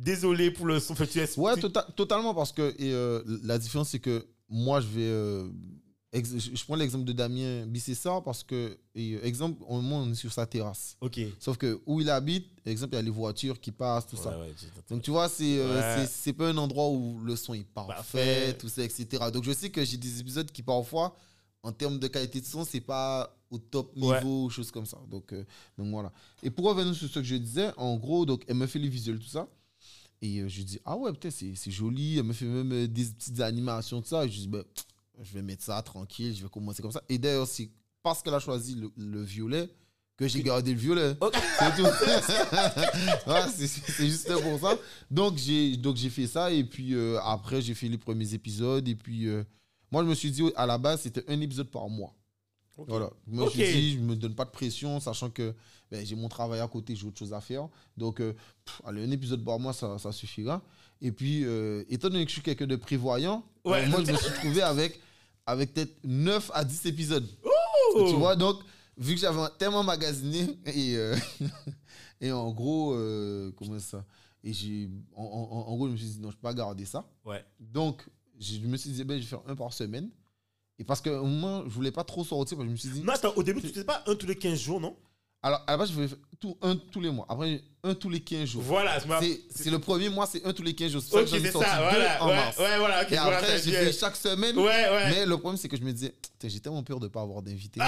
désolé 0.00 0.50
pour 0.50 0.66
le 0.66 0.80
son. 0.80 0.96
Fait, 0.96 1.06
tu 1.06 1.20
es- 1.20 1.38
Ouais, 1.38 1.54
tota- 1.56 1.86
totalement, 1.94 2.34
parce 2.34 2.50
que 2.52 2.74
et, 2.80 2.92
la 3.44 3.56
différence, 3.58 3.90
c'est 3.90 4.00
que 4.00 4.26
moi, 4.48 4.80
je 4.80 4.86
vais. 4.88 5.02
euh, 5.02 5.48
je 6.12 6.62
prends 6.64 6.76
l'exemple 6.76 7.04
de 7.04 7.12
Damien 7.12 7.66
Bissessar 7.66 8.22
parce 8.22 8.44
que, 8.44 8.78
et, 8.94 9.14
euh, 9.14 9.24
exemple, 9.26 9.60
au 9.68 9.80
moment 9.80 9.98
on 9.98 10.12
est 10.12 10.14
sur 10.14 10.32
sa 10.32 10.46
terrasse. 10.46 10.96
Ok. 11.00 11.18
Sauf 11.40 11.56
que 11.56 11.80
où 11.86 12.00
il 12.00 12.08
habite, 12.08 12.46
exemple, 12.64 12.92
il 12.94 12.96
y 12.96 12.98
a 13.00 13.02
les 13.02 13.10
voitures 13.10 13.60
qui 13.60 13.72
passent, 13.72 14.06
tout 14.06 14.16
ça. 14.16 14.38
Ouais, 14.38 14.54
Donc, 14.88 15.02
tu 15.02 15.10
vois, 15.10 15.28
c'est 15.28 15.58
euh, 15.58 15.74
Ouais. 15.98 16.06
c'est- 16.06 16.12
c'est 16.12 16.32
pas 16.32 16.48
un 16.50 16.56
endroit 16.56 16.88
où 16.88 17.18
le 17.24 17.34
son 17.34 17.54
est 17.54 17.64
parfait, 17.64 17.92
Parfait. 17.96 18.56
tout 18.58 18.68
ça, 18.68 18.84
etc. 18.84 19.24
Donc, 19.32 19.42
je 19.42 19.50
sais 19.52 19.70
que 19.70 19.84
j'ai 19.84 19.96
des 19.96 20.20
épisodes 20.20 20.48
qui, 20.52 20.62
parfois, 20.62 21.16
en 21.64 21.72
termes 21.72 21.98
de 21.98 22.06
qualité 22.06 22.40
de 22.40 22.46
son, 22.46 22.64
c'est 22.64 22.80
pas 22.80 23.36
au 23.50 23.58
top 23.58 23.96
niveau, 23.96 24.44
Ouais. 24.44 24.50
choses 24.52 24.70
comme 24.70 24.86
ça. 24.86 24.98
Donc, 25.10 25.32
euh, 25.32 25.44
donc, 25.76 25.88
voilà. 25.88 26.12
Et 26.44 26.50
pour 26.50 26.66
revenir 26.66 26.94
sur 26.94 27.08
ce 27.08 27.18
que 27.18 27.24
je 27.24 27.34
disais, 27.36 27.70
en 27.76 27.96
gros, 27.96 28.24
donc, 28.24 28.44
elle 28.46 28.54
me 28.56 28.68
fait 28.68 28.78
les 28.78 28.88
visuels, 28.88 29.18
tout 29.18 29.26
ça. 29.26 29.48
Et 30.24 30.40
euh, 30.40 30.48
je 30.48 30.56
lui 30.56 30.64
dis, 30.64 30.80
ah 30.86 30.96
ouais, 30.96 31.12
peut-être 31.12 31.34
c'est 31.34 31.54
c'est 31.54 31.70
joli. 31.70 32.16
Elle 32.18 32.24
me 32.24 32.32
fait 32.32 32.46
même 32.46 32.72
euh, 32.72 32.86
des 32.88 33.04
petites 33.04 33.40
animations, 33.40 34.00
tout 34.00 34.08
ça. 34.08 34.24
Et 34.24 34.30
je 34.30 34.38
dis, 34.40 34.48
ben, 34.48 34.64
je 35.22 35.34
vais 35.34 35.42
mettre 35.42 35.62
ça 35.62 35.82
tranquille, 35.82 36.34
je 36.34 36.42
vais 36.42 36.48
commencer 36.48 36.80
comme 36.80 36.92
ça. 36.92 37.02
Et 37.10 37.18
d'ailleurs, 37.18 37.46
c'est 37.46 37.68
parce 38.02 38.22
qu'elle 38.22 38.32
a 38.34 38.38
choisi 38.38 38.74
le, 38.74 38.90
le 38.96 39.22
violet 39.22 39.68
que 40.16 40.26
j'ai 40.26 40.42
gardé 40.42 40.72
le 40.72 40.78
violet. 40.80 41.14
C'est 41.58 41.76
tout. 41.82 41.88
C'est- 43.56 44.06
juste 44.06 44.32
pour 44.42 44.60
ça. 44.60 44.78
Donc 45.10 45.36
j'ai 45.36 45.76
donc 45.76 45.96
j'ai 45.96 46.08
fait 46.10 46.26
ça 46.26 46.50
et 46.52 46.64
puis 46.64 46.94
euh, 46.94 47.18
après 47.22 47.60
j'ai 47.60 47.74
fait 47.74 47.88
les 47.88 47.98
premiers 47.98 48.32
épisodes 48.34 48.86
et 48.86 48.94
puis 48.94 49.26
euh, 49.26 49.42
moi 49.90 50.02
je 50.04 50.08
me 50.08 50.14
suis 50.14 50.30
dit 50.30 50.42
à 50.56 50.66
la 50.66 50.78
base 50.78 51.02
c'était 51.02 51.24
un 51.28 51.40
épisode 51.40 51.68
par 51.70 51.88
mois. 51.88 52.14
Voilà. 52.76 53.10
Je 53.26 53.32
me 53.32 53.48
suis 53.50 53.62
dit 53.62 53.92
je 53.94 53.98
me 54.00 54.16
donne 54.16 54.34
pas 54.34 54.44
de 54.44 54.50
pression 54.50 55.00
sachant 55.00 55.30
que 55.30 55.54
ben, 55.96 56.04
j'ai 56.06 56.16
mon 56.16 56.28
travail 56.28 56.60
à 56.60 56.66
côté, 56.68 56.96
j'ai 56.96 57.06
autre 57.06 57.18
chose 57.18 57.32
à 57.32 57.40
faire. 57.40 57.68
Donc 57.96 58.20
euh, 58.20 58.32
pff, 58.64 58.80
allez, 58.84 59.04
un 59.04 59.10
épisode 59.10 59.44
par 59.44 59.58
mois 59.58 59.72
ça, 59.72 59.96
ça 59.98 60.10
suffira. 60.12 60.62
Et 61.00 61.12
puis 61.12 61.44
euh, 61.44 61.84
étant 61.88 62.08
donné 62.08 62.24
que 62.24 62.30
je 62.30 62.34
suis 62.34 62.42
quelqu'un 62.42 62.66
de 62.66 62.76
prévoyant, 62.76 63.44
Ouais. 63.64 63.84
euh, 63.84 63.88
moi 63.90 64.02
je 64.04 64.10
me 64.12 64.16
suis 64.16 64.32
trouvé 64.34 64.62
avec 64.62 65.00
avec 65.46 65.74
peut-être 65.74 65.94
9 66.04 66.50
à 66.54 66.64
10 66.64 66.86
épisodes. 66.86 67.28
Oh. 67.94 68.06
Tu 68.10 68.16
vois, 68.16 68.34
donc, 68.34 68.60
vu 68.96 69.14
que 69.14 69.20
j'avais 69.20 69.38
tellement 69.58 69.82
magasiné, 69.84 70.58
et, 70.66 70.96
euh, 70.96 71.14
et 72.20 72.32
en 72.32 72.50
gros, 72.50 72.96
comment 73.56 73.78
ça? 73.78 74.04
Et 74.42 74.52
j'ai, 74.52 74.88
en, 75.14 75.22
en- 75.22 75.70
en 75.70 75.76
gros, 75.76 75.86
je 75.88 75.92
me 75.92 75.96
suis 75.98 76.06
dit, 76.06 76.20
non, 76.20 76.30
je 76.30 76.36
peux 76.36 76.42
pas 76.42 76.54
garder 76.54 76.84
ça. 76.86 77.06
Ouais. 77.24 77.44
Donc, 77.60 78.02
je 78.40 78.58
me 78.60 78.76
suis 78.78 78.90
dit, 78.90 79.04
ben, 79.04 79.16
je 79.18 79.22
vais 79.22 79.28
faire 79.28 79.42
un 79.46 79.54
par 79.54 79.72
semaine. 79.72 80.10
Et 80.78 80.84
parce 80.84 81.00
qu'au 81.00 81.24
moment, 81.24 81.62
je 81.64 81.70
voulais 81.70 81.92
pas 81.92 82.04
trop 82.04 82.24
sortir, 82.24 82.56
parce 82.56 82.64
que 82.66 82.68
je 82.68 82.72
me 82.72 82.76
suis 82.76 82.88
dit. 83.00 83.02
Non, 83.06 83.12
attends, 83.12 83.32
au 83.36 83.42
début, 83.42 83.60
tu 83.60 83.68
faisais 83.68 83.84
pas 83.84 84.02
un 84.06 84.14
tous 84.14 84.26
les 84.26 84.36
15 84.36 84.58
jours, 84.58 84.80
non? 84.80 84.96
Alors, 85.44 85.62
à 85.66 85.72
la 85.72 85.76
base, 85.76 85.90
je 85.90 85.94
voulais 85.94 86.08
faire 86.08 86.16
tout, 86.40 86.56
un 86.62 86.74
tous 86.74 87.02
les 87.02 87.10
mois. 87.10 87.26
Après, 87.28 87.60
un 87.82 87.94
tous 87.94 88.08
les 88.08 88.20
15 88.20 88.48
jours. 88.48 88.62
Voilà, 88.62 88.98
C'est 89.20 89.42
c'est 89.50 89.70
le 89.70 89.78
premier 89.78 90.08
mois, 90.08 90.26
c'est 90.26 90.42
un 90.46 90.54
tous 90.54 90.62
les 90.62 90.74
15 90.74 90.92
jours. 90.92 91.02
C'est 91.02 91.10
ça 91.10 91.26
sorti 91.26 91.68
ça, 91.68 91.90
deux 91.90 91.98
voilà. 91.98 92.24
en 92.24 92.28
Ouais, 92.28 92.34
mars. 92.36 92.58
ouais, 92.58 92.78
voilà. 92.78 93.12
Et 93.12 93.16
après, 93.18 93.58
j'ai 93.62 93.72
fait 93.72 93.92
chaque 93.92 94.16
semaine. 94.16 94.56
Ouais, 94.56 94.64
ouais. 94.64 95.10
Mais 95.10 95.26
le 95.26 95.36
problème, 95.36 95.58
c'est 95.58 95.68
que 95.68 95.76
je 95.76 95.82
me 95.82 95.92
disais, 95.92 96.14
j'ai 96.42 96.60
tellement 96.60 96.82
peur 96.82 96.98
de 96.98 97.04
ne 97.04 97.10
pas 97.10 97.20
avoir 97.20 97.42
d'invité. 97.42 97.78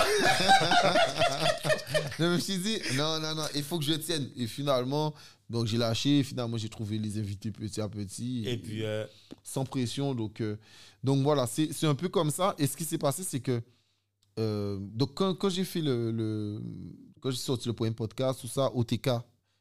je 2.18 2.24
me 2.24 2.38
suis 2.38 2.58
dit, 2.58 2.78
non, 2.94 3.18
non, 3.20 3.34
non, 3.34 3.44
il 3.54 3.62
faut 3.62 3.78
que 3.78 3.84
je 3.84 3.94
tienne. 3.94 4.28
Et 4.36 4.46
finalement, 4.46 5.14
donc 5.48 5.66
j'ai 5.66 5.78
lâché. 5.78 6.22
Finalement, 6.24 6.56
j'ai 6.58 6.68
trouvé 6.68 6.98
les 6.98 7.18
invités 7.18 7.50
petit 7.50 7.80
à 7.80 7.88
petit. 7.88 8.44
Et 8.46 8.56
puis, 8.58 8.84
euh, 8.84 9.06
Sans 9.42 9.64
pression. 9.64 10.14
Donc, 10.14 10.40
euh, 10.40 10.56
donc 11.02 11.22
voilà, 11.22 11.46
c'est 11.46 11.72
c'est 11.72 11.86
un 11.86 11.94
peu 11.94 12.08
comme 12.08 12.30
ça. 12.30 12.54
Et 12.58 12.66
ce 12.66 12.76
qui 12.76 12.84
s'est 12.84 12.98
passé, 12.98 13.22
c'est 13.22 13.40
que. 13.40 13.60
euh, 14.38 14.78
donc, 14.80 15.14
quand, 15.14 15.34
quand 15.34 15.48
j'ai 15.48 15.64
fait 15.64 15.80
le, 15.80 16.10
le- 16.10 16.62
Quand 17.26 17.32
j'ai 17.32 17.38
sorti 17.38 17.66
le 17.66 17.74
premier 17.74 17.90
podcast, 17.90 18.40
tout 18.40 18.46
ça, 18.46 18.70
OTK, 18.72 19.10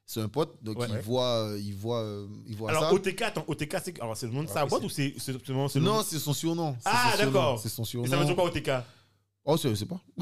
c'est 0.05 0.22
un 0.22 0.27
pote. 0.27 0.55
Donc, 0.62 0.77
Ouais. 0.77 0.86
il, 0.88 1.00
voit, 1.00 1.24
euh, 1.48 1.60
il, 1.60 1.74
voit, 1.74 2.01
euh, 2.01 2.27
il 2.45 2.55
voit 2.55 2.69
alors, 2.69 2.84
ça. 2.84 2.93
OTK, 2.93 3.22
attends, 3.24 3.43
OTK, 3.48 3.77
c'est 3.84 4.00
alors, 4.00 4.15
c'est 4.15 4.27
le 4.27 4.34
nom 4.34 4.43
de 4.43 4.48
sa 4.50 4.67
boîte 4.67 4.81
c'est- 4.81 4.86
ou 4.86 4.89
c'est 4.89 5.13
c'est- 5.17 5.31
c'est 5.43 5.53
c'est 5.67 5.79
Non, 5.79 6.03
c'est 6.03 6.19
son 6.19 6.31
surnom. 6.34 6.75
C'est 6.79 6.89
Ah, 6.93 7.15
d'accord. 7.17 7.57
C'est 7.57 7.69
son 7.69 7.81
Et 7.81 7.86
surnom. 7.88 8.07
ça 8.12 8.17
veut 8.17 8.25
dire 8.25 8.36
quoi, 8.36 8.43
OTK 8.45 8.69
Oh, 9.45 9.57
je 9.57 9.74
sais 9.74 9.88
pas. 9.88 10.00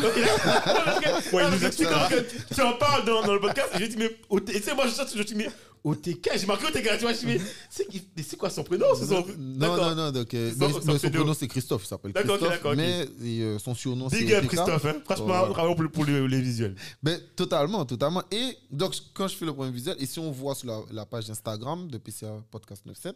Ouais, 1.34 1.44
il 1.44 1.52
nous 1.52 1.66
explique 1.66 1.90
quand 1.90 2.08
tu 2.56 2.62
en 2.62 2.74
parles 2.78 3.04
dans, 3.06 3.22
dans 3.26 3.34
le 3.34 3.42
podcast, 3.42 3.72
et 3.76 3.80
j'ai 3.80 3.90
dit, 3.90 3.98
mais 3.98 4.06
et 4.54 4.62
sais, 4.62 4.74
moi, 4.74 4.86
je 4.88 5.18
je 5.18 5.24
dit, 5.24 5.36
mais 5.36 5.50
OTK, 5.84 6.30
j'ai 6.38 6.46
marqué 6.46 6.66
OTK, 6.68 6.82
tu 6.98 7.00
vois, 7.02 7.14
je 7.14 7.14
me 7.14 7.14
suis 7.14 7.28
dit, 7.28 7.34
mais 7.36 7.42
c'est 7.70 7.88
mais 8.16 8.38
quoi 8.38 8.50
son 8.50 8.64
prénom 8.64 8.86
son... 8.96 9.26
Non, 9.38 9.76
non, 9.76 9.96
non. 9.96 10.12
Donc, 10.12 10.34
euh, 10.34 10.52
Son- 10.58 10.80
mais- 10.86 10.94
mais 11.04 11.10
prénom, 11.10 11.34
c'est 11.34 11.48
Christophe. 11.50 11.84
Il 11.84 11.88
s'appelle 11.88 12.14
Christophe. 12.14 12.40
d'accord, 12.42 12.72
ok. 12.72 12.78
mais 12.78 13.06
euh, 13.42 13.60
son 13.60 13.76
surnom, 13.76 14.08
c'est. 14.10 14.24
OTK. 14.24 14.48
Christophe, 14.48 14.86
hein. 14.86 14.96
franchement, 15.04 15.48
bravo 15.50 15.74
pour, 15.76 15.84
le- 15.84 15.90
pour 15.90 16.06
les, 16.06 16.26
les 16.28 16.42
visuels. 16.42 16.76
Ben, 17.02 17.20
totalement, 17.36 17.84
totalement. 17.86 18.24
Et 18.32 18.58
donc, 18.72 18.96
quand 19.14 19.28
je 19.28 19.36
fais 19.36 19.46
le 19.46 19.54
premier 19.54 19.72
visuel, 19.72 19.98
et 20.00 20.06
si 20.06 20.20
on 20.20 20.32
voit 20.32 20.56
sur 20.56 20.68
la, 20.68 20.82
la 20.92 21.06
page 21.06 21.30
Instagram 21.30 21.90
de 21.92 21.98
PCA 21.98 22.42
Podcast 22.50 22.82
97, 22.86 23.16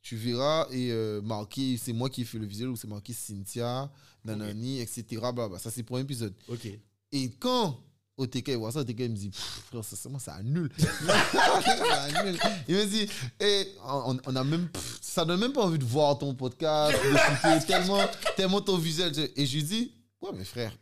tu 0.00 0.16
verras 0.16 0.66
et 0.70 0.90
euh, 0.92 1.20
marqué, 1.20 1.76
c'est 1.76 1.92
moi 1.92 2.08
qui 2.08 2.22
ai 2.22 2.24
fait 2.24 2.38
le 2.38 2.46
visuel 2.46 2.70
ou 2.70 2.76
c'est 2.76 2.88
marqué 2.88 3.12
Cynthia, 3.12 3.90
Nanani, 4.24 4.80
etc. 4.80 5.04
Blablabla. 5.10 5.58
Ça, 5.58 5.70
c'est 5.70 5.82
pour 5.82 5.98
un 5.98 6.00
épisode. 6.00 6.32
Ok. 6.48 6.66
Et 7.12 7.30
quand 7.38 7.78
OTK 8.22 8.48
il 8.48 8.56
voit 8.56 8.72
ça, 8.72 8.80
OTK 8.80 9.00
il 9.00 9.10
me 9.10 9.16
dit, 9.16 9.30
frère, 9.32 9.84
ça, 9.84 9.96
c'est 9.96 10.08
moi, 10.08 10.20
ça 10.20 10.34
annule. 10.34 10.70
ça 10.78 12.02
annule. 12.02 12.38
Il 12.68 12.76
me 12.76 12.84
dit, 12.86 13.08
eh, 13.40 13.66
on, 13.86 14.18
on 14.26 14.36
a 14.36 14.44
même, 14.44 14.68
pff, 14.68 14.98
ça 15.00 15.24
donne 15.24 15.40
même 15.40 15.52
pas 15.52 15.62
envie 15.62 15.78
de 15.78 15.84
voir 15.84 16.18
ton 16.18 16.34
podcast, 16.34 16.96
d'écouter 17.02 17.66
tellement, 17.66 18.00
tellement 18.36 18.60
ton 18.60 18.76
visuel. 18.78 19.12
Et 19.36 19.46
je 19.46 19.54
lui 19.56 19.62
dis, 19.64 19.92
ouais, 20.20 20.30
mais 20.34 20.44
frère, 20.44 20.72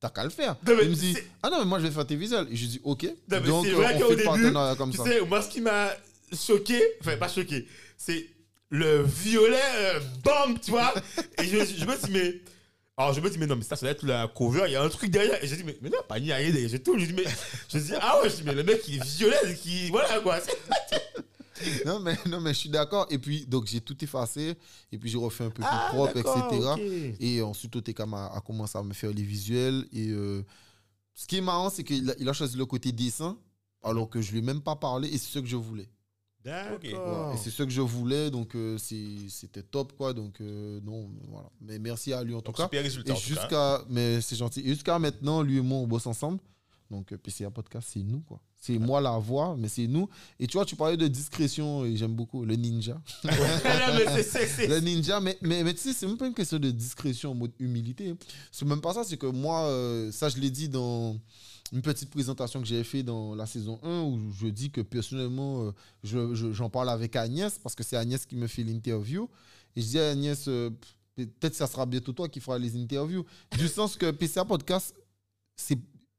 t'as 0.00 0.10
qu'à 0.10 0.24
le 0.24 0.30
faire. 0.30 0.56
Non, 0.66 0.74
il 0.82 0.90
me 0.90 0.94
dit, 0.94 1.16
ah 1.42 1.50
non, 1.50 1.58
mais 1.60 1.64
moi 1.66 1.78
je 1.78 1.86
vais 1.86 1.90
faire 1.92 2.06
tes 2.06 2.16
visuels. 2.16 2.46
Et 2.50 2.56
je 2.56 2.62
lui 2.62 2.68
dis, 2.68 2.80
ok. 2.84 3.06
mais 3.28 3.40
Donc, 3.40 3.66
c'est 3.66 3.72
vrai 3.72 3.94
on 3.94 3.98
fait 3.98 4.02
le 4.02 4.08
début, 4.16 4.24
partenariat 4.24 4.76
comme 4.76 4.90
Tu 4.90 4.98
ça. 4.98 5.04
sais, 5.04 5.20
moi, 5.22 5.42
ce 5.42 5.48
qui 5.48 5.60
m'a 5.60 5.90
choqué, 6.32 6.80
enfin, 7.00 7.16
pas 7.16 7.28
choqué, 7.28 7.66
c'est 7.96 8.26
le 8.70 9.02
violet, 9.02 9.60
euh, 9.76 10.00
bam, 10.24 10.58
tu 10.58 10.70
vois. 10.72 10.92
Et 11.38 11.44
je, 11.44 11.58
je 11.64 11.84
me 11.84 11.96
suis 11.96 12.06
dit, 12.06 12.10
mais. 12.12 12.34
Alors, 12.96 13.12
je 13.12 13.20
me 13.20 13.28
dis, 13.28 13.38
mais 13.38 13.46
non, 13.46 13.56
mais 13.56 13.62
ça, 13.64 13.74
ça 13.74 13.86
doit 13.86 13.90
être 13.90 14.04
la 14.06 14.28
cover, 14.28 14.64
il 14.66 14.72
y 14.72 14.76
a 14.76 14.82
un 14.82 14.88
truc 14.88 15.10
derrière. 15.10 15.42
Et 15.42 15.48
j'ai 15.48 15.56
dit, 15.56 15.64
mais, 15.64 15.76
mais 15.82 15.90
non, 15.90 15.98
pas 16.08 16.20
ni 16.20 16.32
rien. 16.32 16.52
J'ai 16.68 16.80
tout. 16.80 16.96
Je 16.98 17.06
dis, 17.06 17.12
mais. 17.12 17.24
Je 17.68 17.78
dis, 17.78 17.92
ah 18.00 18.20
ouais, 18.22 18.30
je 18.30 18.36
dis, 18.36 18.42
mais 18.44 18.54
le 18.54 18.62
mec, 18.62 18.86
il 18.86 18.96
est 18.96 19.04
violet, 19.04 19.56
qui. 19.60 19.88
Voilà, 19.90 20.20
quoi. 20.20 20.38
Non, 21.86 21.98
mais, 21.98 22.16
non, 22.26 22.40
mais 22.40 22.52
je 22.52 22.58
suis 22.58 22.68
d'accord. 22.68 23.06
Et 23.10 23.18
puis, 23.18 23.46
donc 23.46 23.66
j'ai 23.66 23.80
tout 23.80 23.96
effacé. 24.04 24.54
Et 24.92 24.98
puis, 24.98 25.08
j'ai 25.10 25.16
refait 25.18 25.44
un 25.44 25.48
peu 25.50 25.62
plus 25.62 25.64
Ah, 25.66 25.88
propre, 25.92 26.18
etc. 26.18 27.14
Et 27.20 27.40
ensuite, 27.42 27.74
OTK 27.74 28.00
m'a- 28.06 28.26
a, 28.26 28.40
commencé 28.40 28.76
à 28.78 28.82
me 28.82 28.92
faire 28.92 29.10
les 29.10 29.22
visuels. 29.22 29.86
Et 29.92 30.08
euh, 30.10 30.44
ce 31.14 31.26
qui 31.26 31.36
est 31.38 31.40
marrant, 31.40 31.70
c'est 31.70 31.82
qu'il 31.84 32.10
a, 32.10 32.14
il 32.18 32.28
a 32.28 32.32
choisi 32.32 32.56
le 32.56 32.66
côté 32.66 32.92
dessin, 32.92 33.38
alors 33.82 34.08
que 34.10 34.20
je 34.20 34.32
lui 34.32 34.38
ai 34.38 34.42
même 34.42 34.60
pas 34.60 34.76
parlé. 34.76 35.08
Et 35.08 35.18
c'est 35.18 35.30
ce 35.32 35.38
que 35.38 35.46
je 35.46 35.56
voulais. 35.56 35.88
D'accord. 36.44 37.32
Et 37.34 37.38
c'est 37.38 37.50
ce 37.50 37.62
que 37.62 37.70
je 37.70 37.80
voulais. 37.80 38.30
Donc, 38.30 38.54
euh, 38.54 38.76
c'était 38.78 39.62
top, 39.62 39.94
quoi. 39.96 40.12
Donc, 40.12 40.40
euh, 40.40 40.80
non, 40.82 41.10
voilà. 41.28 41.48
Mais 41.60 41.78
merci 41.78 42.12
à 42.12 42.22
lui, 42.22 42.34
en 42.34 42.40
tout 42.40 42.46
Donc, 42.46 42.56
cas. 42.56 42.64
super 42.64 42.82
résultat. 42.82 43.12
Et 43.12 43.16
tout 43.16 43.20
cas, 43.20 43.34
hein. 43.34 43.40
jusqu'à. 43.40 43.84
Mais 43.88 44.20
c'est 44.20 44.36
gentil. 44.36 44.60
Et 44.60 44.68
jusqu'à 44.68 44.98
maintenant, 44.98 45.42
lui 45.42 45.58
et 45.58 45.62
moi, 45.62 45.78
on 45.78 45.86
bosse 45.86 46.06
ensemble. 46.06 46.38
Donc, 46.90 47.12
euh, 47.12 47.16
PCA 47.18 47.50
Podcast, 47.50 47.88
c'est 47.92 48.02
nous, 48.02 48.20
quoi. 48.20 48.40
C'est 48.56 48.78
moi 48.78 49.00
la 49.00 49.18
voix, 49.18 49.56
mais 49.58 49.68
c'est 49.68 49.86
nous. 49.86 50.08
Et 50.38 50.46
tu 50.46 50.56
vois, 50.56 50.64
tu 50.64 50.76
parlais 50.76 50.96
de 50.96 51.06
discrétion, 51.06 51.84
et 51.84 51.96
j'aime 51.96 52.14
beaucoup 52.14 52.44
le 52.44 52.56
ninja. 52.56 52.94
non, 53.24 53.30
mais 53.94 54.66
Le 54.66 54.80
ninja, 54.80 55.20
mais, 55.20 55.36
mais, 55.42 55.62
mais 55.64 55.74
tu 55.74 55.80
sais, 55.80 55.92
c'est 55.92 56.06
même 56.06 56.16
pas 56.16 56.26
une 56.26 56.34
question 56.34 56.58
de 56.58 56.70
discrétion 56.70 57.32
en 57.32 57.34
mode 57.34 57.52
humilité. 57.58 58.14
C'est 58.50 58.64
même 58.64 58.80
pas 58.80 58.94
ça, 58.94 59.04
c'est 59.04 59.16
que 59.18 59.26
moi, 59.26 59.64
euh, 59.64 60.10
ça, 60.12 60.28
je 60.30 60.38
l'ai 60.38 60.50
dit 60.50 60.68
dans 60.68 61.16
une 61.72 61.82
petite 61.82 62.10
présentation 62.10 62.60
que 62.60 62.66
j'avais 62.66 62.84
fait 62.84 63.02
dans 63.02 63.34
la 63.34 63.46
saison 63.46 63.80
1 63.82 64.02
où 64.02 64.30
je 64.38 64.46
dis 64.48 64.70
que 64.70 64.80
personnellement, 64.80 65.64
euh, 65.64 65.70
je- 66.02 66.34
je- 66.34 66.52
j'en 66.52 66.70
parle 66.70 66.88
avec 66.90 67.16
Agnès 67.16 67.58
parce 67.58 67.74
que 67.74 67.82
c'est 67.82 67.96
Agnès 67.96 68.24
qui 68.26 68.36
me 68.36 68.46
fait 68.46 68.62
l'interview. 68.62 69.28
Et 69.74 69.80
je 69.80 69.86
dis 69.86 69.98
à 69.98 70.10
Agnès, 70.10 70.46
euh, 70.48 70.70
peut-être 71.16 71.52
que 71.52 71.56
ça 71.56 71.66
sera 71.66 71.86
bientôt 71.86 72.12
toi 72.12 72.28
qui 72.28 72.40
fera 72.40 72.58
les 72.58 72.76
interviews. 72.76 73.24
Du 73.56 73.66
sens 73.68 73.96
que 73.96 74.10
PCA 74.10 74.44
Podcast, 74.44 74.94
c'est. 75.56 75.78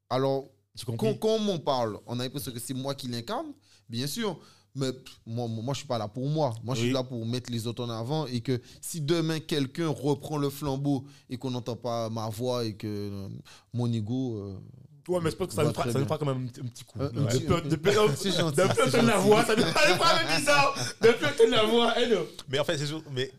Alors, 0.09 0.49
quand, 0.97 1.17
on 1.23 1.39
m'en 1.39 1.59
parle, 1.59 1.99
on 2.05 2.19
a 2.19 2.23
l'impression 2.23 2.51
que 2.51 2.59
c'est 2.59 2.73
moi 2.73 2.93
qui 2.95 3.07
l'incarne, 3.07 3.53
bien 3.87 4.07
sûr. 4.07 4.37
Mais 4.77 4.91
moi, 5.25 5.47
moi, 5.47 5.73
je 5.73 5.79
suis 5.79 5.87
pas 5.87 5.97
là 5.97 6.09
pour 6.09 6.27
moi. 6.29 6.53
Moi, 6.61 6.75
je 6.75 6.81
Oui. 6.81 6.87
suis 6.87 6.93
là 6.93 7.01
pour 7.01 7.25
mettre 7.25 7.49
les 7.49 7.65
autres 7.65 7.85
en 7.85 7.89
avant. 7.89 8.25
Et 8.27 8.41
que 8.41 8.59
si 8.81 8.99
demain, 8.99 9.39
quelqu'un 9.39 9.87
reprend 9.87 10.37
le 10.37 10.49
flambeau 10.49 11.05
et 11.29 11.37
qu'on 11.37 11.51
n'entend 11.51 11.77
pas 11.77 12.09
ma 12.09 12.27
voix 12.27 12.65
et 12.65 12.75
que 12.75 12.85
euh, 12.87 13.29
mon 13.73 13.89
ego. 13.93 14.37
euh, 14.39 14.57
Ouais, 15.07 15.19
mais 15.21 15.29
je 15.31 15.35
pense 15.35 15.47
que 15.49 15.53
ça 15.53 15.63
nous 15.63 15.73
fera, 15.73 15.91
ça 15.91 15.99
nous 15.99 16.05
fera 16.05 16.17
quand 16.17 16.25
même 16.25 16.47
un, 16.47 16.67
petit 16.67 16.83
coup. 16.83 16.99
Un- 16.99 17.05
un 17.05 17.25
Ouais. 17.25 17.31
petit- 17.31 17.41
De 17.41 17.45
peu- 17.47 17.61
de 17.61 17.75
peu- 17.75 17.91
C'est 18.15 18.31
gentil, 18.31 18.55
de 18.57 18.63
peu 18.73 18.89
c'est 18.89 19.01
de 19.01 19.07
la 19.07 19.17
voix, 19.17 19.45
ça 19.45 19.55
nous 19.55 19.63
même 19.63 20.37
bizarre. 20.37 20.75
De 21.01 21.11
peu 21.11 21.45
de 21.45 21.51
la 21.51 21.63
voix, 21.65 21.93
eh 21.99 22.07
non. 22.07 22.25
Mais 22.49 22.59
en 22.59 22.63
fait, 22.63 22.77
c'est 22.77 22.87
sûr. 22.87 23.03
Mais 23.11 23.31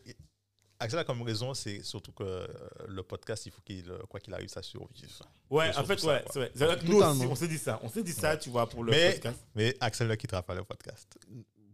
Axel 0.79 0.99
a 0.99 1.05
comme 1.05 1.23
raison, 1.23 1.55
c'est 1.55 1.83
surtout 1.83 2.13
que 2.13 2.23
euh, 2.23 2.47
le 2.87 3.03
podcast, 3.03 3.47
il 3.47 3.53
faut 3.53 3.63
qu'il, 3.63 3.91
euh, 3.91 3.99
quoi 4.11 4.21
qu'il 4.21 4.35
arrive, 4.35 4.49
ça 4.49 4.63
survive. 4.63 5.09
Ouais, 5.49 5.75
en 5.77 5.85
fait, 5.85 5.99
ça, 5.99 6.07
ouais, 6.09 6.25
c'est 6.31 6.39
vrai. 6.39 6.53
C'est 6.55 6.65
vrai 6.67 6.79
que 6.79 6.85
nous 6.85 6.99
aussi, 7.01 7.27
on 7.27 7.35
s'est 7.35 7.49
dit 7.49 7.57
ça. 7.59 7.81
On 7.83 7.89
s'est 7.89 8.03
dit 8.03 8.13
ça, 8.13 8.37
tu 8.37 8.51
vois, 8.51 8.69
pour 8.69 8.85
le 8.85 8.91
Mais- 8.93 9.13
podcast. 9.13 9.39
Mais 9.55 9.75
Axel 9.81 10.07
ne 10.07 10.15
quittera 10.17 10.43
pas 10.43 10.55
le 10.55 10.65
podcast. 10.65 11.19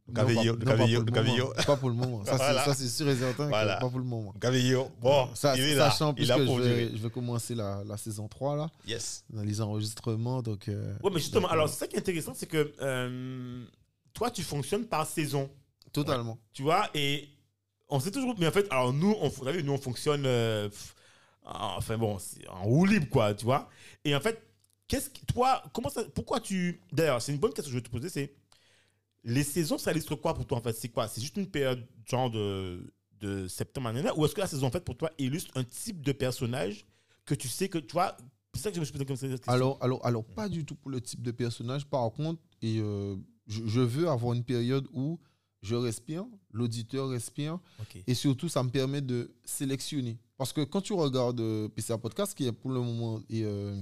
Non, 0.08 0.14
Gaveillot, 0.14 0.56
pas- 1.66 1.76
pour 1.76 1.88
le 1.88 1.94
moment. 1.94 2.24
Ça, 2.24 2.32
c'est- 2.32 2.36
Voilà. 2.38 2.64
ça, 2.64 2.74
c'est 2.74 2.88
sûr 2.88 3.08
et 3.08 3.16
certain. 3.16 3.48
Voilà. 3.48 3.76
Pas 3.76 3.88
pour 3.88 3.98
le 3.98 4.04
moment. 4.04 4.34
Gaveillot, 4.40 4.90
bon, 5.00 5.28
Ça, 5.34 5.56
il 5.56 5.62
est 5.62 5.74
là. 5.74 5.90
sachant 5.90 6.12
plus 6.12 6.24
il 6.24 6.32
a 6.32 6.36
que 6.36 6.44
je 6.44 6.50
vais, 6.50 6.56
durer. 6.56 6.90
je 6.96 7.02
vais 7.02 7.10
commencer 7.10 7.54
la, 7.54 7.82
la 7.86 7.96
saison 7.96 8.26
3 8.28 8.56
là, 8.56 8.70
Yes. 8.86 9.24
dans 9.30 9.42
les 9.42 9.60
enregistrements. 9.60 10.42
Donc, 10.42 10.68
euh, 10.68 10.94
Ouais, 11.02 11.10
mais 11.12 11.20
justement, 11.20 11.42
donc, 11.42 11.52
alors, 11.52 11.66
euh, 11.66 11.68
c'est 11.68 11.78
ça 11.78 11.86
qui 11.86 11.96
est 11.96 12.00
intéressant, 12.00 12.32
c'est 12.34 12.46
que 12.48 12.72
euh, 12.82 13.64
toi, 14.12 14.30
tu 14.30 14.42
fonctionnes 14.42 14.86
par 14.86 15.06
saison, 15.06 15.48
totalement. 15.92 16.38
tu 16.52 16.62
vois, 16.62 16.88
et 16.94 17.28
on 17.88 18.00
sait 18.00 18.10
toujours. 18.10 18.34
Mais 18.38 18.48
en 18.48 18.52
fait, 18.52 18.66
alors 18.70 18.92
nous, 18.92 19.14
on, 19.20 19.28
vous 19.28 19.44
savez, 19.44 19.62
nous, 19.62 19.72
on 19.72 19.78
fonctionne. 19.78 20.24
euh, 20.26 20.68
pff, 20.68 20.94
enfin 21.44 21.96
bon, 21.96 22.18
c'est 22.18 22.46
en 22.48 22.64
roue 22.64 22.86
libre, 22.86 23.06
quoi, 23.08 23.34
tu 23.34 23.44
vois. 23.44 23.68
Et 24.04 24.14
en 24.16 24.20
fait, 24.20 24.42
qu'est-ce 24.88 25.10
que. 25.10 25.24
Toi, 25.26 25.62
comment 25.72 25.88
ça. 25.90 26.02
Pourquoi 26.14 26.40
tu. 26.40 26.80
D'ailleurs, 26.92 27.22
c'est 27.22 27.32
une 27.32 27.38
bonne 27.38 27.52
question 27.52 27.70
que 27.70 27.78
je 27.78 27.82
vais 27.82 27.86
te 27.88 27.90
poser, 27.90 28.08
c'est. 28.08 28.34
Les 29.24 29.44
saisons, 29.44 29.78
ça 29.78 29.92
illustre 29.92 30.16
quoi 30.16 30.35
pour 30.35 30.46
toi, 30.46 30.58
en 30.58 30.61
fait? 30.61 30.72
C'est 30.72 30.88
quoi? 30.88 31.08
C'est 31.08 31.20
juste 31.20 31.37
une 31.37 31.46
période, 31.46 31.87
genre 32.06 32.30
de, 32.30 32.92
de 33.20 33.46
septembre 33.48 33.88
à 33.88 34.18
Ou 34.18 34.24
est-ce 34.24 34.35
que 34.35 34.40
la 34.40 34.46
saison, 34.46 34.66
en 34.66 34.70
fait, 34.70 34.85
pour 34.85 34.96
toi, 34.96 35.11
illustre 35.18 35.50
un 35.54 35.64
type 35.64 36.02
de 36.02 36.12
personnage 36.12 36.85
que 37.24 37.35
tu 37.35 37.48
sais 37.48 37.68
que, 37.68 37.78
tu 37.78 37.92
vois. 37.92 38.16
C'est 38.54 38.62
ça 38.62 38.70
que 38.70 38.74
je 38.74 38.80
me 38.80 38.85
suis 38.85 38.92
posé 38.92 39.06
comme 39.06 39.16
ça. 39.16 39.26
Alors, 39.46 39.78
alors, 39.80 40.04
alors, 40.04 40.24
pas 40.24 40.48
du 40.48 40.64
tout 40.64 40.74
pour 40.74 40.90
le 40.90 41.00
type 41.00 41.22
de 41.22 41.30
personnage. 41.30 41.87
Par 41.87 42.11
contre, 42.12 42.40
et, 42.61 42.80
euh, 42.80 43.16
je, 43.46 43.62
je 43.66 43.80
veux 43.80 44.08
avoir 44.08 44.35
une 44.35 44.44
période 44.44 44.87
où 44.92 45.18
je 45.62 45.76
respire, 45.76 46.26
l'auditeur 46.50 47.08
respire, 47.08 47.58
et 48.06 48.14
surtout, 48.14 48.48
ça 48.48 48.62
me 48.62 48.70
permet 48.70 49.00
de 49.00 49.32
sélectionner. 49.44 50.18
Parce 50.37 50.52
que 50.52 50.62
quand 50.62 50.80
tu 50.80 50.92
regardes 50.92 51.40
euh, 51.40 51.68
PCA 51.68 51.98
Podcast, 51.98 52.35
qui 52.37 52.46
est 52.46 52.52
pour 52.52 52.72
le 52.72 52.80
moment, 52.80 53.20
et, 53.30 53.44
euh, 53.44 53.80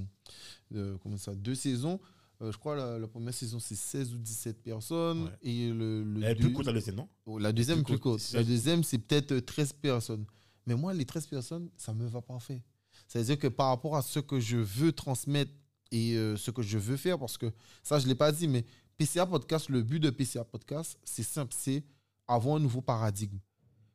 euh, 0.74 0.98
comment 1.02 1.16
ça, 1.16 1.34
deux 1.34 1.54
saisons, 1.54 1.98
euh, 2.42 2.52
je 2.52 2.58
crois 2.58 2.74
la, 2.76 2.98
la 2.98 3.06
première 3.08 3.34
saison, 3.34 3.58
c'est 3.58 3.74
16 3.74 4.14
ou 4.14 4.18
17 4.18 4.62
personnes, 4.62 5.24
Ouais. 5.24 5.30
et 5.42 5.70
le, 5.70 6.04
deux- 6.04 6.34
plus 6.36 6.52
courte 6.52 6.68
à 6.68 6.72
laisser, 6.72 6.92
non? 6.92 7.08
Oh, 7.26 7.38
La 7.38 7.52
deuxième 7.52 7.82
Plus 7.84 7.94
plus 7.94 7.98
courte. 8.00 8.32
La 8.32 8.42
deuxième, 8.44 8.82
c'est 8.84 8.98
peut-être 8.98 9.32
euh, 9.32 9.40
13 9.40 9.72
personnes. 9.74 10.24
Mais 10.66 10.74
moi, 10.74 10.92
les 10.94 11.04
13 11.04 11.26
personnes, 11.26 11.70
ça 11.76 11.92
me 11.94 12.06
va 12.06 12.20
parfait. 12.22 12.62
C'est-à-dire 13.08 13.38
que 13.38 13.48
par 13.48 13.68
rapport 13.68 13.96
à 13.96 14.02
ce 14.02 14.20
que 14.20 14.38
je 14.40 14.56
veux 14.58 14.92
transmettre 14.92 15.50
et 15.90 16.14
euh, 16.16 16.36
ce 16.36 16.50
que 16.50 16.62
je 16.62 16.78
veux 16.78 16.96
faire, 16.96 17.18
parce 17.18 17.36
que 17.38 17.50
ça, 17.82 17.98
je 17.98 18.04
ne 18.04 18.10
l'ai 18.10 18.14
pas 18.14 18.30
dit, 18.30 18.46
mais 18.46 18.64
PCA 18.96 19.26
Podcast, 19.26 19.68
le 19.68 19.82
but 19.82 19.98
de 20.00 20.10
PCA 20.10 20.44
Podcast, 20.44 20.98
c'est 21.04 21.22
simple, 21.22 21.54
c'est 21.56 21.82
avoir 22.28 22.56
un 22.56 22.60
nouveau 22.60 22.80
paradigme. 22.82 23.38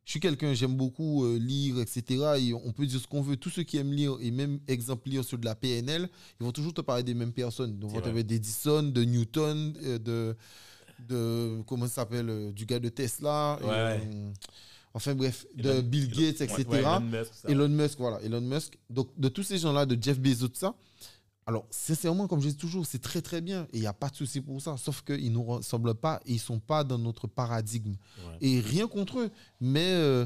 Je 0.05 0.11
suis 0.11 0.19
quelqu'un, 0.19 0.53
j'aime 0.53 0.75
beaucoup 0.77 1.25
euh, 1.25 1.37
lire, 1.39 1.79
etc. 1.79 2.03
Et 2.39 2.53
on 2.53 2.71
peut 2.71 2.85
dire 2.85 2.99
ce 2.99 3.07
qu'on 3.07 3.21
veut. 3.21 3.37
Tous 3.37 3.49
ceux 3.49 3.63
qui 3.63 3.77
aiment 3.77 3.91
lire, 3.91 4.15
et 4.21 4.29
même 4.29 4.59
exemple 4.67 5.09
lire 5.09 5.23
sur 5.25 5.37
de 5.39 5.45
la 5.45 5.55
PNL, 5.55 6.07
ils 6.39 6.43
vont 6.45 6.51
toujours 6.51 6.73
te 6.75 6.81
parler 6.81 7.01
des 7.03 7.15
mêmes 7.15 7.33
personnes. 7.33 7.79
Donc, 7.79 7.89
on 7.91 7.95
va 7.95 8.01
vrai. 8.01 8.11
te 8.11 8.27
d'Edison, 8.27 8.83
de 8.83 9.03
Newton, 9.03 9.73
euh, 9.83 9.97
de, 9.97 10.35
de. 11.09 11.61
Comment 11.65 11.87
ça 11.87 11.93
s'appelle 11.95 12.29
euh, 12.29 12.51
Du 12.51 12.65
gars 12.67 12.79
de 12.79 12.89
Tesla. 12.89 13.57
et, 13.61 13.65
Ouais, 13.65 13.71
euh, 13.73 14.31
enfin, 14.93 15.15
bref, 15.15 15.47
de 15.55 15.81
Bill 15.81 16.03
Elon- 16.11 16.21
Gates, 16.21 16.41
etc. 16.41 16.65
Ouais, 16.69 16.79
Elon 16.79 16.99
Musk. 17.01 17.31
Elon 17.47 17.69
Musk, 17.69 17.97
voilà, 17.97 18.21
Elon 18.21 18.41
Musk. 18.41 18.77
Donc, 18.91 19.09
de 19.17 19.27
tous 19.27 19.41
ces 19.43 19.57
gens-là, 19.57 19.87
de 19.87 19.97
Jeff 20.01 20.19
Bezos, 20.19 20.49
ça, 20.53 20.75
alors, 21.47 21.67
sincèrement, 21.69 22.27
comme 22.27 22.41
je 22.41 22.47
dis 22.49 22.57
toujours, 22.57 22.87
c'est 22.87 23.01
très, 23.01 23.21
très 23.21 23.39
bien. 23.39 23.67
Et 23.71 23.77
il 23.77 23.79
n'y 23.81 23.85
a 23.87 23.93
pas 23.93 24.09
de 24.09 24.15
souci 24.15 24.41
pour 24.41 24.59
ça. 24.61 24.77
Sauf 24.77 25.03
qu'ils 25.03 25.25
ne 25.25 25.35
nous 25.35 25.43
ressemblent 25.43 25.93
pas 25.93 26.19
et 26.25 26.31
ils 26.31 26.35
ne 26.35 26.39
sont 26.39 26.59
pas 26.59 26.83
dans 26.83 26.97
notre 26.97 27.27
paradigme. 27.27 27.91
Ouais. 27.91 28.37
Et 28.41 28.59
rien 28.59 28.87
contre 28.87 29.19
eux. 29.19 29.29
Mais 29.61 29.91
euh, 29.91 30.25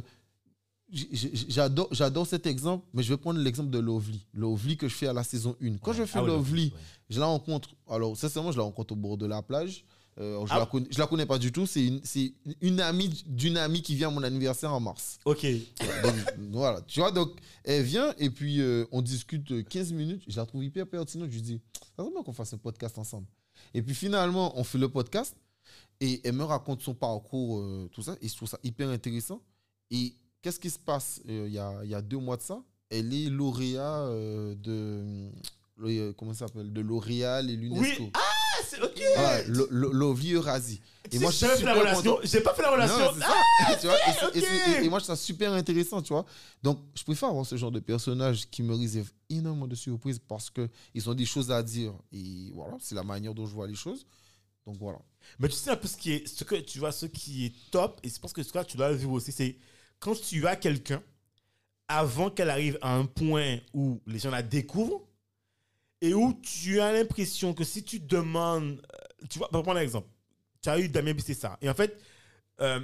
j'adore 0.92 1.90
j'adore 1.92 2.26
cet 2.26 2.48
exemple. 2.48 2.86
Mais 2.94 3.04
je 3.04 3.10
vais 3.10 3.18
prendre 3.18 3.38
l'exemple 3.40 3.70
de 3.70 3.80
Lovely. 3.80 4.26
Lovely 4.34 4.78
que 4.78 4.88
je 4.88 4.96
fais 4.96 5.08
à 5.08 5.14
la 5.14 5.24
saison 5.26 5.58
1. 5.62 5.78
Quand 5.80 5.92
je 5.92 6.06
fais 6.06 6.20
Ah 6.20 6.22
Lovely, 6.22 6.68
ouais. 6.68 6.82
je 7.10 7.20
la 7.20 7.26
rencontre. 7.26 7.76
Alors, 7.90 8.16
sincèrement, 8.16 8.54
je 8.54 8.58
la 8.58 8.64
rencontre 8.64 8.94
au 8.94 8.98
bord 8.98 9.18
de 9.18 9.26
la 9.26 9.42
plage. 9.42 9.84
Euh, 10.18 10.46
je, 10.46 10.52
Ah. 10.54 10.60
la 10.60 10.66
connais, 10.66 10.88
je 10.92 11.00
la 11.00 11.08
connais 11.08 11.26
pas 11.26 11.38
du 11.38 11.52
tout. 11.52 11.66
C'est 11.66 11.86
une, 11.86 12.02
c'est 12.04 12.34
une 12.62 12.82
amie 12.82 13.10
d'une 13.26 13.56
amie 13.58 13.82
qui 13.82 13.96
vient 13.96 14.10
à 14.10 14.12
mon 14.12 14.24
anniversaire 14.24 14.74
en 14.74 14.80
mars. 14.80 15.18
Ok. 15.26 15.46
Donc, 16.04 16.14
voilà, 16.52 16.82
tu 16.82 17.00
vois, 17.00 17.12
donc 17.12 17.32
elle 17.64 17.84
vient 17.84 18.14
et 18.18 18.30
puis 18.30 18.60
euh, 18.62 18.86
on 18.92 19.02
discute 19.02 19.50
euh, 19.52 19.64
15 19.64 19.94
minutes. 19.94 20.24
Je 20.28 20.36
la 20.38 20.46
trouve 20.46 20.64
hyper 20.64 20.88
pertinente. 20.88 21.30
Je 21.30 21.36
lui 21.36 21.42
dis, 21.42 21.62
ça 21.96 22.04
serait 22.04 22.12
bien 22.12 22.24
qu'on 22.24 22.34
fasse 22.34 22.54
un 22.54 22.58
podcast 22.58 22.98
ensemble. 22.98 23.28
Et 23.74 23.82
puis 23.82 23.96
finalement, 23.96 24.58
on 24.60 24.64
fait 24.64 24.78
le 24.78 24.90
podcast 24.90 25.36
et 26.02 26.20
elle 26.28 26.34
me 26.34 26.44
raconte 26.44 26.82
son 26.82 26.94
parcours, 26.96 27.60
euh, 27.60 27.90
tout 27.94 28.02
ça. 28.02 28.16
Et 28.22 28.28
je 28.28 28.36
trouve 28.36 28.50
ça 28.50 28.60
hyper 28.64 28.90
intéressant. 28.90 29.42
Et 29.92 30.16
qu'est-ce 30.42 30.60
qui 30.60 30.70
se 30.70 30.80
passe 30.80 31.22
euh, 31.30 31.46
il 31.48 31.54
y, 31.54 31.60
a, 31.60 31.84
y 31.86 31.94
a 31.96 32.02
deux 32.02 32.18
mois 32.18 32.36
de 32.38 32.42
ça? 32.42 32.62
Elle 32.90 33.14
est 33.14 33.30
lauréat 33.30 34.00
euh, 34.06 34.56
de. 34.56 35.30
euh, 35.84 36.14
comment 36.18 36.34
ça 36.34 36.48
s'appelle? 36.48 36.74
De 36.74 36.82
L'Oréal 36.82 37.50
et 37.50 37.56
l'UNESCO. 37.56 38.04
Oui. 38.04 38.12
Ah, 38.16 38.20
c'est 38.70 38.82
ok. 38.82 39.02
Lo- 39.48 39.92
Lovely 39.92 40.34
Eurasie. 40.34 40.82
Et 41.12 41.18
moi, 41.20 41.32
j'ai 41.32 41.38
suis 41.38 41.48
jamais 41.48 41.58
fait 41.60 41.66
la 41.66 41.72
super 41.74 41.82
relation. 41.82 42.12
content. 42.16 42.22
J'ai 42.24 42.42
pas 42.42 42.54
fait 42.54 42.62
la 42.62 42.72
relation. 42.72 43.00
Non, 43.00 43.12
c'est 43.16 43.20
ça. 43.22 43.78
Tu 43.80 43.88
vois, 43.88 43.96
et, 43.96 44.00
c'est- 44.20 44.38
et 44.38 44.42
c'est- 44.42 44.72
ok. 44.72 44.82
et- 44.82 44.86
et 44.86 44.90
moi, 44.90 45.00
je 45.00 45.06
trouve 45.06 45.16
ça 45.16 45.22
super 45.22 45.52
intéressant, 45.54 46.02
tu 46.02 46.14
vois. 46.14 46.26
Donc, 46.62 46.80
je 46.96 47.04
préfère 47.04 47.30
avoir 47.30 47.46
ce 47.46 47.56
genre 47.58 47.72
de 47.72 47.80
personnages 47.80 48.48
qui 48.50 48.62
me 48.62 48.76
réservent 48.76 49.12
énormément 49.30 49.68
de 49.68 49.76
surprises 49.76 50.20
parce 50.20 50.50
qu'ils 50.52 51.10
ont 51.10 51.14
des 51.16 51.26
choses 51.26 51.52
à 51.52 51.64
dire. 51.64 51.94
Et 52.12 52.52
voilà, 52.54 52.76
c'est 52.80 52.96
la 52.96 53.04
manière 53.04 53.34
dont 53.34 53.48
je 53.48 53.54
vois 53.54 53.68
les 53.68 53.76
choses. 53.76 54.06
Donc, 54.68 54.78
voilà. 54.78 55.00
Mais 55.40 55.48
tu 55.48 55.56
sais 55.56 55.72
un 55.72 55.76
peu 55.78 55.88
ce 55.88 55.98
qui 55.98 56.12
est, 56.12 56.28
ce 56.28 56.44
que 56.44 56.56
tu 56.56 56.78
vois, 56.80 56.92
ce 56.92 57.08
qui 57.08 57.46
est 57.48 57.54
top, 57.72 58.00
et 58.04 58.10
je 58.10 58.20
pense 58.20 58.34
que 58.34 58.44
ce 58.44 58.52
que 58.54 58.64
tu 58.64 58.78
dois 58.78 58.94
vivre 58.94 59.12
aussi, 59.14 59.32
c'est 59.32 59.58
quand 60.00 60.20
tu 60.20 60.46
as 60.48 60.56
quelqu'un, 60.56 61.02
avant 61.88 62.30
qu'elle 62.30 62.50
arrive 62.52 62.78
à 62.82 62.96
un 62.96 63.06
point 63.06 63.58
où 63.74 64.00
les 64.06 64.20
gens 64.20 64.30
la 64.30 64.44
découvrent, 64.44 65.02
et 66.02 66.14
où 66.14 66.34
tu 66.42 66.80
as 66.80 66.94
l'impression 66.94 67.54
que 67.54 67.64
si 67.64 67.84
tu 67.84 68.00
demandes, 68.00 68.82
euh, 68.94 69.26
tu 69.30 69.40
vois, 69.40 69.50
pour 69.50 69.64
prendre 69.64 69.80
un 69.80 69.84
exemple, 69.84 70.08
tu 70.62 70.70
as 70.70 70.80
eu 70.80 70.90
Damien 70.90 71.14
ça 71.20 71.58
et 71.62 71.70
en 71.70 71.74
fait, 71.74 71.98
euh, 72.62 72.80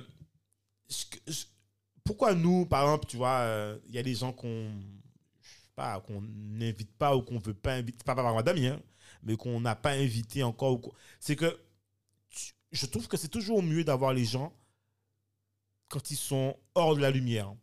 pourquoi 2.04 2.36
nous, 2.36 2.65
par 2.65 2.84
exemple, 2.84 3.06
tu 3.08 3.17
vois, 3.17 3.39
euh, 3.39 3.78
il 3.88 3.95
y 3.95 3.97
a 3.97 4.04
des 4.04 4.15
gens 4.15 4.32
qu'on, 4.32 4.71
pas, 5.75 6.04
n'invite 6.10 6.91
pas 6.97 7.15
ou 7.15 7.21
qu'on 7.21 7.39
veut 7.39 7.54
pas 7.54 7.73
inviter, 7.75 8.04
pas 8.04 8.15
par 8.15 8.43
Damien, 8.43 8.80
mais 9.23 9.36
qu'on 9.36 9.60
n'a 9.60 9.75
pas 9.75 9.91
invité 9.91 10.43
encore, 10.43 10.80
c'est 11.19 11.36
que 11.36 11.60
je 12.71 12.86
trouve 12.86 13.08
que 13.08 13.17
c'est 13.17 13.30
toujours 13.30 13.63
mieux 13.63 13.84
d'avoir 13.84 14.13
les 14.13 14.25
gens 14.25 14.54
quand 15.89 16.12
ils 16.12 16.17
sont 16.17 16.58
hors 16.75 16.95
de 16.95 17.01
la 17.01 17.12
lumière. 17.12 17.54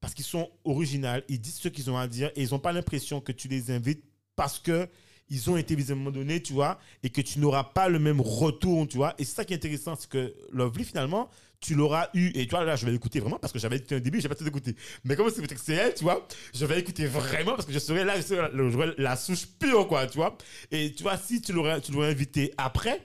Parce 0.00 0.14
qu'ils 0.14 0.24
sont 0.24 0.50
originaux, 0.64 1.20
ils 1.28 1.40
disent 1.40 1.58
ce 1.58 1.68
qu'ils 1.68 1.90
ont 1.90 1.98
à 1.98 2.06
dire 2.06 2.30
et 2.36 2.42
ils 2.42 2.50
n'ont 2.50 2.60
pas 2.60 2.72
l'impression 2.72 3.20
que 3.20 3.32
tu 3.32 3.48
les 3.48 3.72
invites 3.72 4.04
parce 4.38 4.58
que 4.58 4.88
ils 5.30 5.50
ont 5.50 5.58
été 5.58 5.74
visés 5.74 5.92
à 5.92 5.94
un 5.94 5.98
moment 5.98 6.10
donné, 6.10 6.42
tu 6.42 6.54
vois, 6.54 6.78
et 7.02 7.10
que 7.10 7.20
tu 7.20 7.38
n'auras 7.38 7.64
pas 7.64 7.90
le 7.90 7.98
même 7.98 8.18
retour, 8.22 8.88
tu 8.88 8.96
vois. 8.96 9.14
Et 9.18 9.24
c'est 9.24 9.34
ça 9.34 9.44
qui 9.44 9.52
est 9.52 9.56
intéressant, 9.56 9.94
c'est 9.94 10.08
que 10.08 10.34
Lovely, 10.52 10.84
finalement, 10.84 11.28
tu 11.60 11.74
l'auras 11.74 12.08
eu. 12.14 12.28
Et 12.34 12.44
tu 12.46 12.50
vois, 12.50 12.64
là, 12.64 12.76
je 12.76 12.86
vais 12.86 12.92
l'écouter 12.92 13.20
vraiment 13.20 13.38
parce 13.38 13.52
que 13.52 13.58
j'avais 13.58 13.76
écouté 13.76 13.96
un 13.96 14.00
début, 14.00 14.22
j'ai 14.22 14.28
pas 14.30 14.36
tout 14.36 14.46
écouté. 14.46 14.74
Mais 15.04 15.16
comme 15.16 15.28
c'est 15.28 15.42
c'est 15.58 15.74
elle, 15.74 15.92
tu 15.94 16.04
vois, 16.04 16.26
je 16.54 16.64
vais 16.64 16.78
écouter 16.80 17.04
vraiment 17.06 17.56
parce 17.56 17.66
que 17.66 17.72
je 17.74 17.78
serai 17.78 18.04
là, 18.04 18.16
je 18.16 18.22
serai 18.22 18.94
la, 18.96 19.16
souche 19.16 19.44
pure, 19.58 19.86
quoi, 19.86 20.06
tu 20.06 20.16
vois. 20.16 20.38
Et 20.70 20.92
tu 20.94 21.02
vois, 21.02 21.18
si 21.18 21.42
tu 21.42 21.52
l'aurais 21.52 21.80
tu 21.82 21.92
l'aurais 21.92 22.08
invité 22.10 22.54
après, 22.56 22.98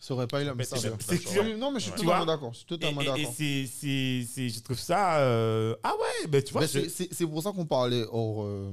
Ça 0.00 0.12
aurait 0.14 0.26
pas 0.26 0.40
eu 0.42 0.44
la 0.44 0.50
même 0.50 0.58
Mais 0.58 0.64
c'est- 0.64 0.76
saveur. 0.76 1.56
Non, 1.56 1.70
mais 1.70 1.78
je 1.78 1.84
suis 1.84 1.92
Ouais. 1.92 1.96
Totalement 1.98 2.16
vois? 2.24 2.26
d'accord. 2.26 2.52
Je 2.52 2.58
suis 2.58 2.64
Et, 2.64 2.68
totalement 2.68 3.00
et- 3.00 3.04
et 3.04 3.06
d'accord. 3.06 3.34
c'est, 3.36 4.48
je 4.48 4.60
trouve 4.60 4.78
ça. 4.78 5.18
euh, 5.20 5.76
Ah 5.84 5.92
ouais, 5.94 6.26
ben 6.26 6.42
tu 6.42 6.52
vois. 6.52 6.62
Je- 6.62 6.66
c'est- 6.66 6.88
c'est 6.88 7.08
c'est 7.14 7.26
pour 7.26 7.42
ça 7.42 7.52
qu'on 7.52 7.64
parlait 7.64 8.04
hors 8.10 8.42
euh, 8.44 8.70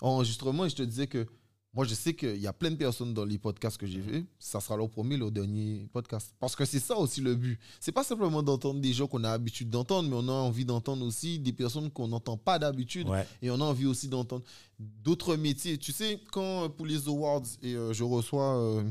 enregistrement 0.00 0.64
et 0.66 0.70
je 0.70 0.76
te 0.76 0.82
disais 0.82 1.06
que 1.06 1.26
moi, 1.72 1.84
je 1.84 1.94
sais 1.94 2.14
qu'il 2.14 2.38
y 2.38 2.48
a 2.48 2.52
plein 2.52 2.72
de 2.72 2.76
personnes 2.76 3.14
dans 3.14 3.24
les 3.24 3.38
podcasts 3.38 3.76
que 3.76 3.86
j'ai 3.86 4.00
fait. 4.00 4.24
Ça 4.40 4.58
sera 4.58 4.76
leur 4.76 4.90
premier, 4.90 5.16
leur 5.16 5.30
dernier 5.30 5.86
podcast. 5.92 6.34
Parce 6.40 6.56
que 6.56 6.64
c'est 6.64 6.80
ça 6.80 6.96
aussi 6.96 7.20
le 7.20 7.36
but. 7.36 7.60
C'est 7.78 7.92
pas 7.92 8.02
simplement 8.02 8.42
d'entendre 8.42 8.80
des 8.80 8.92
gens 8.92 9.06
qu'on 9.06 9.22
a 9.22 9.30
l'habitude 9.30 9.70
d'entendre, 9.70 10.08
mais 10.08 10.16
on 10.18 10.28
a 10.28 10.32
envie 10.32 10.64
d'entendre 10.64 11.06
aussi 11.06 11.38
des 11.38 11.52
personnes 11.52 11.88
qu'on 11.88 12.08
n'entend 12.08 12.36
pas 12.36 12.58
d'habitude. 12.58 13.08
Ouais. 13.08 13.24
Et 13.40 13.52
on 13.52 13.60
a 13.60 13.64
envie 13.64 13.86
aussi 13.86 14.08
d'entendre 14.08 14.42
d'autres 14.80 15.36
métiers. 15.36 15.78
Tu 15.78 15.92
sais, 15.92 16.20
quand 16.32 16.64
euh, 16.64 16.68
pour 16.68 16.86
les 16.86 17.06
awards, 17.06 17.44
et 17.62 17.76
euh, 17.76 17.92
je 17.92 18.02
reçois 18.02 18.56
euh, 18.56 18.82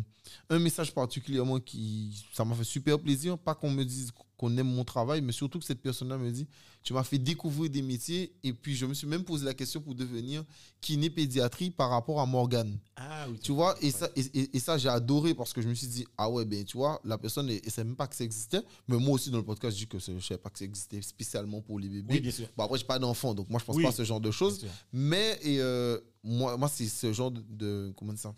un 0.49 0.59
message 0.59 0.93
particulièrement 0.93 1.59
qui, 1.59 2.25
ça 2.31 2.45
m'a 2.45 2.55
fait 2.55 2.63
super 2.63 2.97
plaisir. 2.97 3.37
Pas 3.37 3.55
qu'on 3.55 3.71
me 3.71 3.83
dise 3.83 4.13
qu'on 4.39 4.55
aime 4.57 4.73
mon 4.73 4.85
travail, 4.85 5.21
mais 5.21 5.33
surtout 5.33 5.59
que 5.59 5.65
cette 5.65 5.81
personne-là 5.81 6.17
me 6.17 6.31
dit, 6.31 6.47
tu 6.81 6.93
m'as 6.93 7.03
fait 7.03 7.17
découvrir 7.19 7.69
des 7.69 7.81
métiers. 7.81 8.31
Et 8.41 8.53
puis, 8.53 8.73
je 8.73 8.85
me 8.85 8.93
suis 8.93 9.05
même 9.05 9.25
posé 9.25 9.43
la 9.45 9.53
question 9.53 9.81
pour 9.81 9.93
devenir 9.95 10.45
kiné-pédiatrie 10.93 11.71
par 11.71 11.89
rapport 11.89 12.19
à 12.19 12.25
Morgane. 12.25 12.79
Ah 12.95 13.27
oui. 13.29 13.37
Tu 13.41 13.51
vois, 13.51 13.75
et 13.81 13.91
ça, 13.91 14.09
et, 14.15 14.21
et- 14.33 14.57
et 14.57 14.59
ça 14.59 14.77
j'ai 14.77 14.89
adoré 14.89 15.33
parce 15.33 15.53
que 15.53 15.61
je 15.61 15.67
me 15.67 15.73
suis 15.73 15.87
dit, 15.87 16.05
ah 16.17 16.29
ouais, 16.29 16.45
ben 16.45 16.63
tu 16.63 16.77
vois, 16.77 16.99
la 17.03 17.17
personne, 17.17 17.49
elle 17.49 17.61
ne 17.63 17.69
sait 17.69 17.83
même 17.83 17.95
pas 17.95 18.07
que 18.07 18.15
ça 18.15 18.23
existait. 18.23 18.61
Mais 18.87 18.97
moi 18.97 19.13
aussi, 19.15 19.29
dans 19.29 19.37
le 19.37 19.43
podcast, 19.45 19.75
je 19.77 19.83
dis 19.83 19.87
que 19.87 19.99
je 19.99 20.11
ne 20.11 20.19
savais 20.19 20.37
pas 20.39 20.49
que 20.49 20.57
ça 20.59 20.65
existait 20.65 21.01
spécialement 21.01 21.61
pour 21.61 21.79
les 21.79 21.87
bébés. 21.89 22.13
Oui, 22.15 22.19
bien 22.21 22.31
sûr. 22.31 22.47
Bon, 22.57 22.63
après, 22.63 22.77
j'ai 22.79 22.85
pas 22.85 22.99
d'enfant, 22.99 23.33
donc 23.33 23.49
moi, 23.49 23.59
je 23.59 23.65
pense 23.65 23.75
Oui. 23.75 23.83
pas 23.83 23.89
à 23.89 23.91
ce 23.93 24.03
genre 24.03 24.21
de 24.21 24.31
choses. 24.31 24.65
Mais 24.91 25.37
et, 25.43 25.59
euh, 25.59 25.99
moi, 26.23 26.57
moi 26.57 26.67
c'est 26.69 26.87
ce 26.87 27.11
genre 27.13 27.31
de, 27.31 27.41
de- 27.49 27.93
comment 27.97 28.15
ça? 28.15 28.33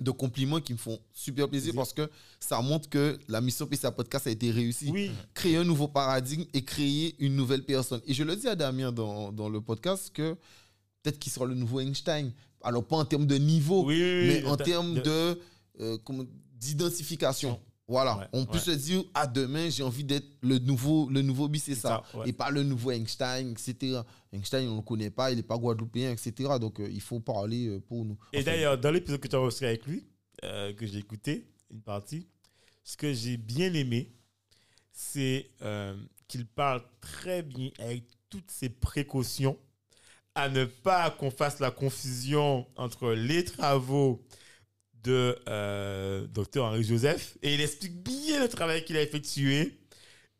De 0.00 0.10
compliments 0.10 0.60
qui 0.60 0.72
me 0.72 0.78
font 0.78 0.98
super 1.12 1.48
plaisir 1.48 1.74
parce 1.74 1.92
que 1.92 2.08
ça 2.40 2.60
montre 2.60 2.88
que 2.88 3.18
la 3.28 3.40
mission 3.40 3.66
PCA 3.66 3.90
Podcast 3.90 4.26
a 4.26 4.30
été 4.30 4.50
réussie. 4.50 4.90
Oui. 4.92 5.10
Créer 5.34 5.56
un 5.56 5.64
nouveau 5.64 5.88
paradigme 5.88 6.44
et 6.54 6.62
créer 6.64 7.14
une 7.18 7.34
nouvelle 7.36 7.64
personne. 7.64 8.00
Et 8.06 8.14
je 8.14 8.22
le 8.22 8.36
dis 8.36 8.48
à 8.48 8.54
Damien 8.54 8.92
dans, 8.92 9.32
dans 9.32 9.48
le 9.48 9.60
podcast 9.60 10.10
que 10.12 10.34
peut-être 11.02 11.18
qu'il 11.18 11.32
sera 11.32 11.46
le 11.46 11.54
nouveau 11.54 11.80
Einstein. 11.80 12.32
Alors, 12.62 12.84
pas 12.84 12.96
en 12.96 13.04
termes 13.04 13.26
de 13.26 13.36
niveau, 13.36 13.84
Oui, 13.86 13.98
mais 13.98 14.44
en 14.44 14.56
termes 14.56 14.94
de- 14.96 15.00
de, 15.00 15.40
euh, 15.80 15.98
d'identification. 16.60 17.60
Voilà, 17.88 18.18
Ouais, 18.18 18.26
on 18.34 18.44
peut 18.44 18.58
ouais. 18.58 18.62
se 18.64 18.70
dire, 18.72 19.02
ah, 19.14 19.26
demain, 19.26 19.70
j'ai 19.70 19.82
envie 19.82 20.04
d'être 20.04 20.28
le 20.42 20.58
nouveau, 20.58 21.08
le 21.08 21.22
nouveau 21.22 21.48
c'est 21.54 21.74
ça. 21.74 22.04
ça, 22.12 22.18
ouais. 22.18 22.28
Et 22.28 22.32
pas 22.34 22.50
le 22.50 22.62
nouveau 22.62 22.90
Einstein, 22.90 23.50
etc. 23.52 24.00
Einstein, 24.30 24.68
on 24.68 24.72
ne 24.72 24.76
le 24.76 24.82
connaît 24.82 25.10
pas, 25.10 25.30
il 25.30 25.36
n'est 25.36 25.42
pas 25.42 25.56
guadeloupéen, 25.56 26.12
etc. 26.12 26.58
Donc, 26.60 26.80
euh, 26.80 26.88
il 26.92 27.00
faut 27.00 27.18
parler 27.18 27.66
euh, 27.66 27.80
pour 27.80 28.04
nous. 28.04 28.18
Et 28.34 28.38
Enfin, 28.40 28.44
d'ailleurs, 28.50 28.76
dans 28.76 28.90
l'épisode 28.90 29.20
que 29.20 29.28
tu 29.28 29.34
as 29.34 29.40
enregistré 29.40 29.66
avec 29.68 29.86
lui, 29.86 30.04
euh, 30.44 30.74
que 30.74 30.86
j'ai 30.86 30.98
écouté, 30.98 31.46
une 31.70 31.80
partie, 31.80 32.28
ce 32.84 32.98
que 32.98 33.10
j'ai 33.14 33.38
bien 33.38 33.72
aimé, 33.72 34.12
c'est 34.92 35.50
qu'il 36.26 36.46
parle 36.46 36.82
très 37.00 37.42
bien 37.42 37.70
avec 37.78 38.04
toutes 38.28 38.50
ses 38.50 38.68
précautions 38.68 39.56
à 40.34 40.48
ne 40.50 40.64
pas 40.66 41.10
qu'on 41.10 41.30
fasse 41.30 41.58
la 41.58 41.70
confusion 41.70 42.66
entre 42.76 43.12
les 43.12 43.44
travaux 43.44 44.22
de 45.04 45.38
euh, 45.48 46.26
Dr 46.28 46.62
Henri 46.64 46.84
Joseph 46.84 47.36
et 47.42 47.54
il 47.54 47.60
explique 47.60 48.02
bien 48.02 48.40
le 48.42 48.48
travail 48.48 48.84
qu'il 48.84 48.96
a 48.96 49.02
effectué 49.02 49.78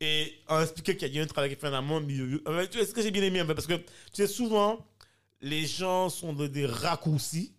et 0.00 0.32
en 0.48 0.60
expliquant 0.62 0.92
qu'il 0.94 1.12
y 1.12 1.18
a 1.18 1.20
eu 1.20 1.24
un 1.24 1.26
travail 1.26 1.50
qui 1.50 1.56
est 1.56 1.60
fait 1.60 1.68
en 1.68 1.72
amont, 1.74 2.00
milieu. 2.00 2.42
Euh, 2.46 2.66
tu 2.70 2.78
sais 2.78 2.86
ce 2.86 2.94
que 2.94 3.02
j'ai 3.02 3.10
bien 3.10 3.22
aimé 3.22 3.42
en 3.42 3.46
fait, 3.46 3.54
parce 3.54 3.66
que 3.66 3.74
tu 3.74 3.84
sais 4.12 4.26
souvent 4.26 4.86
les 5.40 5.66
gens 5.66 6.08
sont 6.08 6.32
dans 6.32 6.48
des 6.48 6.66
raccourcis 6.66 7.54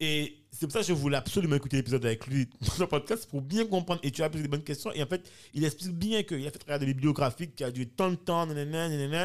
Et 0.00 0.44
c'est 0.52 0.66
pour 0.66 0.72
ça 0.72 0.80
que 0.80 0.86
je 0.86 0.92
voulais 0.92 1.16
absolument 1.16 1.56
écouter 1.56 1.76
l'épisode 1.76 2.04
avec 2.04 2.26
lui 2.26 2.48
dans 2.60 2.84
le 2.84 2.86
podcast 2.86 3.28
pour 3.28 3.42
bien 3.42 3.66
comprendre. 3.66 4.00
Et 4.02 4.10
tu 4.10 4.22
as 4.22 4.30
posé 4.30 4.42
des 4.42 4.48
bonnes 4.48 4.64
questions. 4.64 4.92
Et 4.92 5.02
en 5.02 5.06
fait, 5.06 5.30
il 5.54 5.64
explique 5.64 5.92
bien 5.92 6.22
qu'il 6.22 6.46
a 6.46 6.50
fait 6.50 6.58
travailler 6.58 6.86
des 6.86 6.94
bibliographiques 6.94 7.54
qui 7.56 7.64
a 7.64 7.70
duré 7.70 7.88
tant 7.88 8.10
de 8.10 8.16
temps, 8.16 8.48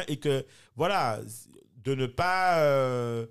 et 0.08 0.16
que, 0.16 0.44
voilà, 0.76 1.20
de 1.82 1.94
ne 1.94 2.06
pas. 2.06 2.60
euh, 2.62 3.26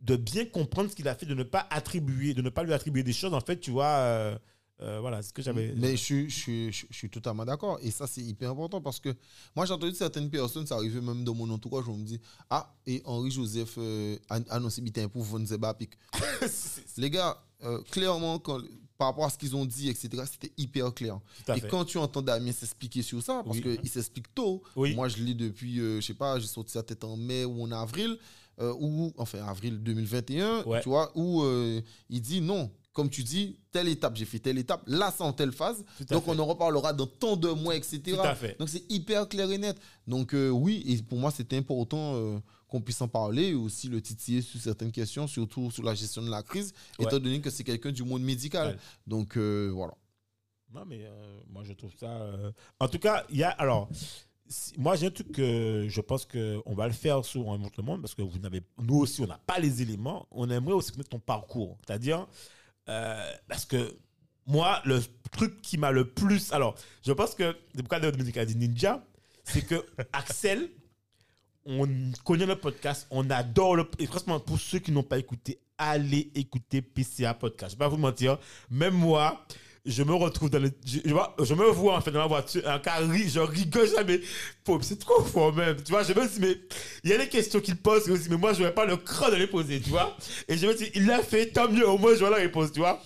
de 0.00 0.16
bien 0.16 0.44
comprendre 0.44 0.90
ce 0.90 0.96
qu'il 0.96 1.08
a 1.08 1.14
fait, 1.14 1.26
de 1.26 1.34
ne 1.34 1.42
pas 1.42 1.66
attribuer, 1.70 2.34
de 2.34 2.42
ne 2.42 2.50
pas 2.50 2.62
lui 2.62 2.72
attribuer 2.72 3.02
des 3.02 3.12
choses. 3.12 3.34
En 3.34 3.40
fait, 3.40 3.58
tu 3.60 3.70
vois. 3.70 3.86
euh, 3.86 4.38
euh, 4.82 5.00
voilà, 5.00 5.22
ce 5.22 5.32
que 5.32 5.40
j'avais. 5.40 5.72
Mais 5.74 5.92
je, 5.92 6.02
suis- 6.02 6.28
je, 6.28 6.36
suis- 6.38 6.70
je, 6.72 6.84
je 6.90 6.94
suis 6.96 7.08
totalement 7.08 7.46
d'accord. 7.46 7.78
Et 7.80 7.90
ça, 7.90 8.06
c'est 8.06 8.20
hyper 8.20 8.50
important 8.50 8.82
parce 8.82 9.00
que 9.00 9.08
moi, 9.56 9.64
j'ai 9.64 9.72
entendu 9.72 9.94
certaines 9.94 10.28
personnes, 10.28 10.66
ça 10.66 10.74
arrivait 10.74 11.00
même 11.00 11.24
dans 11.24 11.32
mon 11.32 11.48
entourage, 11.48 11.88
on 11.88 11.96
me 11.96 12.04
dit 12.04 12.20
Ah, 12.50 12.74
et 12.86 13.00
Henri 13.06 13.30
Joseph 13.30 13.76
euh, 13.78 14.18
an- 14.28 14.42
annonce 14.50 14.78
bitin 14.80 15.08
pour 15.08 15.22
Von 15.22 15.46
Zebapik. 15.46 15.92
Les 16.98 17.08
gars, 17.10 17.42
euh, 17.64 17.80
clairement, 17.90 18.38
quand, 18.38 18.60
par 18.98 19.08
rapport 19.08 19.24
à 19.24 19.30
ce 19.30 19.38
qu'ils 19.38 19.56
ont 19.56 19.64
dit, 19.64 19.88
etc., 19.88 20.10
c'était 20.30 20.52
hyper 20.58 20.92
clair. 20.94 21.18
Et 21.54 21.60
quand 21.62 21.84
tu 21.86 21.98
entends 21.98 22.22
Damien 22.22 22.52
s'expliquer 22.52 23.02
sur 23.02 23.22
ça, 23.22 23.42
parce 23.44 23.58
Oui. 23.58 23.78
qu'il 23.78 23.88
s'explique 23.88 24.34
tôt, 24.34 24.62
Oui. 24.76 24.94
moi 24.94 25.08
je 25.08 25.16
lis 25.18 25.34
depuis, 25.34 25.80
euh, 25.80 26.00
je 26.00 26.06
sais 26.06 26.14
pas, 26.14 26.38
j'ai 26.38 26.46
sorti 26.46 26.72
ça 26.72 26.82
peut-être 26.82 27.04
en 27.04 27.16
mai 27.16 27.44
ou 27.44 27.62
en 27.62 27.72
avril, 27.72 28.18
euh, 28.60 28.74
ou 28.80 29.12
enfin 29.18 29.44
avril 29.46 29.82
2021, 29.82 30.62
Ouais. 30.64 30.80
tu 30.82 30.88
vois, 30.88 31.12
où 31.14 31.42
euh, 31.42 31.80
il 32.08 32.20
dit 32.20 32.40
non, 32.40 32.70
comme 32.92 33.10
tu 33.10 33.22
dis, 33.22 33.58
telle 33.70 33.88
étape, 33.88 34.16
j'ai 34.16 34.24
fait 34.24 34.38
telle 34.38 34.56
étape, 34.58 34.82
là 34.86 35.12
c'est 35.14 35.22
en 35.22 35.32
telle 35.32 35.52
phase, 35.52 35.84
donc 36.08 36.24
fait. 36.24 36.30
on 36.30 36.38
en 36.38 36.46
reparlera 36.46 36.92
dans 36.94 37.06
tant 37.06 37.36
de 37.36 37.50
mois, 37.50 37.76
etc. 37.76 38.00
Tout 38.14 38.20
à 38.20 38.34
fait. 38.34 38.58
Donc 38.58 38.68
c'est 38.70 38.90
hyper 38.90 39.28
clair 39.28 39.50
et 39.50 39.58
net. 39.58 39.76
Donc 40.06 40.34
euh, 40.34 40.48
oui, 40.48 40.82
et 40.86 41.02
pour 41.02 41.18
moi 41.18 41.30
c'était 41.30 41.56
important 41.58 42.40
qu'on 42.68 42.80
puisse 42.80 43.00
en 43.02 43.08
parler 43.08 43.48
et 43.48 43.54
aussi 43.54 43.88
le 43.88 44.00
titiller 44.00 44.40
sur 44.42 44.58
certaines 44.60 44.90
questions, 44.92 45.26
surtout 45.26 45.70
sur 45.70 45.82
la 45.84 45.94
gestion 45.94 46.22
de 46.22 46.30
la 46.30 46.42
crise, 46.42 46.72
Ouais. 46.98 47.04
étant 47.04 47.18
donné 47.18 47.40
que 47.40 47.50
c'est 47.50 47.64
quelqu'un 47.64 47.92
du 47.92 48.02
monde 48.02 48.22
médical. 48.22 48.68
Ouais. 48.68 48.76
Donc 49.06 49.36
voilà. 49.36 49.92
Non, 50.74 50.84
mais 50.84 51.04
moi, 51.48 51.62
je 51.64 51.72
trouve 51.74 51.92
ça. 51.98 52.26
En 52.80 52.88
tout 52.88 52.98
cas, 52.98 53.24
il 53.30 53.36
y 53.36 53.44
a. 53.44 53.50
Alors, 53.50 53.88
moi, 54.78 54.96
j'ai 54.96 55.06
un 55.06 55.10
truc 55.10 55.32
que 55.32 55.86
je 55.88 56.00
pense 56.00 56.24
qu'on 56.24 56.74
va 56.74 56.86
le 56.86 56.92
faire 56.92 57.24
sur 57.24 57.46
On 57.46 57.58
montre 57.58 57.74
le 57.78 57.84
monde 57.84 58.00
parce 58.02 58.14
que 58.14 58.22
vous 58.22 58.38
n'avez. 58.38 58.62
Nous 58.80 58.96
aussi, 58.96 59.20
on 59.20 59.26
n'a 59.26 59.38
pas 59.38 59.58
les 59.58 59.82
éléments. 59.82 60.26
On 60.30 60.48
aimerait 60.50 60.74
aussi 60.74 60.92
connaître 60.92 61.10
ton 61.10 61.18
parcours. 61.18 61.76
C'est-à-dire. 61.86 62.26
euh, 62.88 63.32
parce 63.48 63.64
que 63.64 63.96
moi, 64.46 64.80
le 64.84 65.00
truc 65.32 65.60
qui 65.62 65.78
m'a 65.78 65.90
le 65.90 66.08
plus. 66.08 66.52
Alors, 66.52 66.76
je 67.04 67.12
pense 67.12 67.34
que. 67.34 67.56
Pourquoi 67.76 68.00
Dominique 68.00 68.36
a 68.36 68.44
dit 68.44 68.56
Ninja. 68.56 69.04
C'est 69.44 69.62
que 69.62 69.84
Axel. 70.12 70.70
On 71.68 71.88
connaît 72.24 72.46
le 72.46 72.54
podcast, 72.54 73.08
on 73.10 73.28
adore 73.28 73.74
le. 73.74 73.90
Et 73.98 74.06
franchement, 74.06 74.38
pour 74.38 74.56
ceux 74.60 74.78
qui 74.78 74.92
n'ont 74.92 75.02
pas 75.02 75.18
écouté, 75.18 75.58
allez 75.78 76.30
écouter 76.36 76.80
PCA 76.80 77.34
Podcast. 77.34 77.72
Je 77.72 77.76
vais 77.76 77.84
pas 77.84 77.88
vous 77.88 77.96
mentir, 77.96 78.38
même 78.70 78.94
moi, 78.94 79.44
je 79.86 80.02
me 80.02 80.12
retrouve 80.14 80.50
dans 80.50 80.58
le. 80.58 80.70
Je, 80.84 80.98
je 81.44 81.54
me 81.54 81.70
vois 81.70 81.96
en 81.96 82.00
fait 82.00 82.10
dans 82.10 82.20
la 82.20 82.26
voiture, 82.26 82.68
un 82.68 82.78
cas, 82.78 82.98
ri- 83.06 83.28
je 83.28 83.40
rigole 83.40 83.88
jamais. 83.88 84.20
C'est 84.82 84.98
trop 84.98 85.22
fort 85.22 85.54
même. 85.54 85.76
Tu 85.82 85.92
vois, 85.92 86.02
je 86.02 86.12
me 86.12 86.26
dis, 86.28 86.40
mais 86.40 86.56
il 87.04 87.10
y 87.10 87.12
a 87.14 87.18
des 87.18 87.28
questions 87.28 87.60
qu'il 87.60 87.76
pose, 87.76 88.08
aussi, 88.10 88.28
mais 88.28 88.36
moi, 88.36 88.52
je 88.52 88.60
n'aurais 88.60 88.74
pas 88.74 88.84
le 88.84 88.96
cran 88.96 89.30
de 89.30 89.36
les 89.36 89.46
poser, 89.46 89.80
tu 89.80 89.90
vois. 89.90 90.16
Et 90.48 90.56
je 90.58 90.66
me 90.66 90.74
dis, 90.74 90.90
il 90.94 91.06
l'a 91.06 91.22
fait, 91.22 91.46
tant 91.52 91.68
mieux, 91.70 91.88
au 91.88 91.98
moins, 91.98 92.14
je 92.14 92.18
vois 92.20 92.30
la 92.30 92.36
réponse, 92.36 92.72
tu 92.72 92.80
vois. 92.80 93.00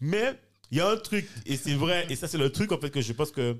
Mais 0.00 0.34
il 0.70 0.78
y 0.78 0.80
a 0.80 0.88
un 0.88 0.96
truc, 0.96 1.28
et 1.46 1.56
c'est 1.56 1.74
vrai, 1.74 2.06
et 2.08 2.16
ça, 2.16 2.26
c'est 2.28 2.38
le 2.38 2.50
truc 2.50 2.72
en 2.72 2.78
fait 2.80 2.90
que 2.90 3.00
je 3.00 3.12
pense 3.12 3.30
que. 3.30 3.56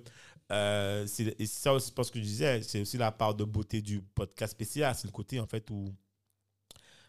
euh, 0.51 1.07
c'est- 1.07 1.35
et 1.39 1.47
ça 1.47 1.73
aussi, 1.75 1.93
parce 1.93 2.11
que 2.11 2.19
je 2.19 2.25
disais, 2.25 2.63
c'est 2.63 2.81
aussi 2.81 2.97
la 2.99 3.13
part 3.13 3.35
de 3.35 3.45
beauté 3.45 3.81
du 3.83 4.01
podcast 4.03 4.53
spécial. 4.53 4.95
C'est 4.97 5.07
le 5.07 5.13
côté 5.13 5.41
en 5.41 5.47
fait 5.47 5.69
où. 5.71 5.85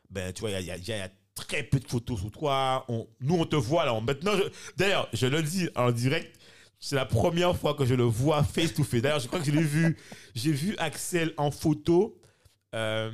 Ben, 0.09 0.31
tu 0.33 0.41
vois, 0.41 0.51
il 0.51 0.65
y 0.65 0.71
a 0.93 1.09
très 1.35 1.63
peu 1.63 1.79
de 1.79 1.87
photos 1.87 2.19
sur 2.19 2.31
toi. 2.31 2.85
On, 2.87 3.07
nous, 3.21 3.35
on 3.35 3.45
te 3.45 3.55
voit 3.55 3.85
là. 3.85 3.99
Maintenant, 4.01 4.33
d'ailleurs, 4.77 5.09
je 5.13 5.27
le 5.27 5.41
dis 5.41 5.69
en 5.75 5.91
direct, 5.91 6.35
c'est 6.79 6.95
la 6.95 7.05
première 7.05 7.55
fois 7.55 7.73
que 7.73 7.85
je 7.85 7.95
le 7.95 8.03
vois 8.03 8.43
face 8.43 8.73
to 8.73 8.83
face. 8.83 9.01
D'ailleurs, 9.01 9.19
je 9.19 9.27
crois 9.27 9.39
que 9.39 9.45
je 9.45 9.51
l'ai 9.51 9.63
vu. 9.63 9.97
J'ai 10.35 10.51
vu 10.51 10.75
Axel 10.77 11.33
en 11.37 11.51
photo 11.51 12.19
euh, 12.75 13.11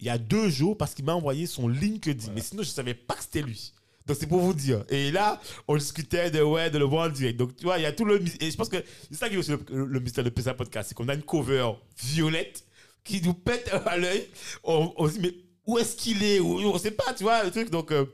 il 0.00 0.06
y 0.06 0.10
a 0.10 0.18
deux 0.18 0.48
jours 0.48 0.76
parce 0.78 0.94
qu'il 0.94 1.04
m'a 1.04 1.14
envoyé 1.14 1.46
son 1.46 1.68
LinkedIn. 1.68 2.32
Mais 2.32 2.40
sinon, 2.40 2.62
je 2.62 2.68
ne 2.68 2.74
savais 2.74 2.94
pas 2.94 3.14
que 3.14 3.22
c'était 3.22 3.42
lui. 3.42 3.72
Donc, 4.06 4.16
c'est 4.18 4.26
pour 4.26 4.40
vous 4.40 4.54
dire. 4.54 4.84
Et 4.88 5.10
là, 5.10 5.40
on 5.68 5.76
discutait 5.76 6.30
de, 6.30 6.42
ouais, 6.42 6.70
de 6.70 6.78
le 6.78 6.84
voir 6.84 7.06
en 7.06 7.10
direct. 7.10 7.38
Donc, 7.38 7.56
tu 7.56 7.64
vois, 7.64 7.78
il 7.78 7.82
y 7.82 7.86
a 7.86 7.92
tout 7.92 8.04
le. 8.04 8.22
Et 8.40 8.50
je 8.50 8.56
pense 8.56 8.68
que 8.68 8.82
c'est 9.10 9.16
ça 9.16 9.28
qui 9.28 9.34
est 9.34 9.38
aussi 9.38 9.52
le, 9.52 9.84
le 9.86 10.00
mystère 10.00 10.24
de 10.24 10.30
PSA 10.30 10.54
Podcast. 10.54 10.88
C'est 10.88 10.94
qu'on 10.94 11.08
a 11.08 11.14
une 11.14 11.22
cover 11.22 11.70
violette 12.02 12.64
qui 13.02 13.22
nous 13.22 13.34
pète 13.34 13.70
à 13.86 13.96
l'œil. 13.96 14.26
On, 14.64 14.92
on 14.96 15.08
se 15.08 15.14
dit, 15.14 15.20
mais 15.20 15.34
où 15.66 15.78
est-ce 15.78 15.96
qu'il 15.96 16.22
est 16.22 16.40
On 16.40 16.74
ne 16.74 16.78
sait 16.78 16.90
pas, 16.90 17.12
tu 17.14 17.24
vois, 17.24 17.42
le 17.44 17.50
truc. 17.50 17.70
Donc, 17.70 17.90
euh, 17.92 18.06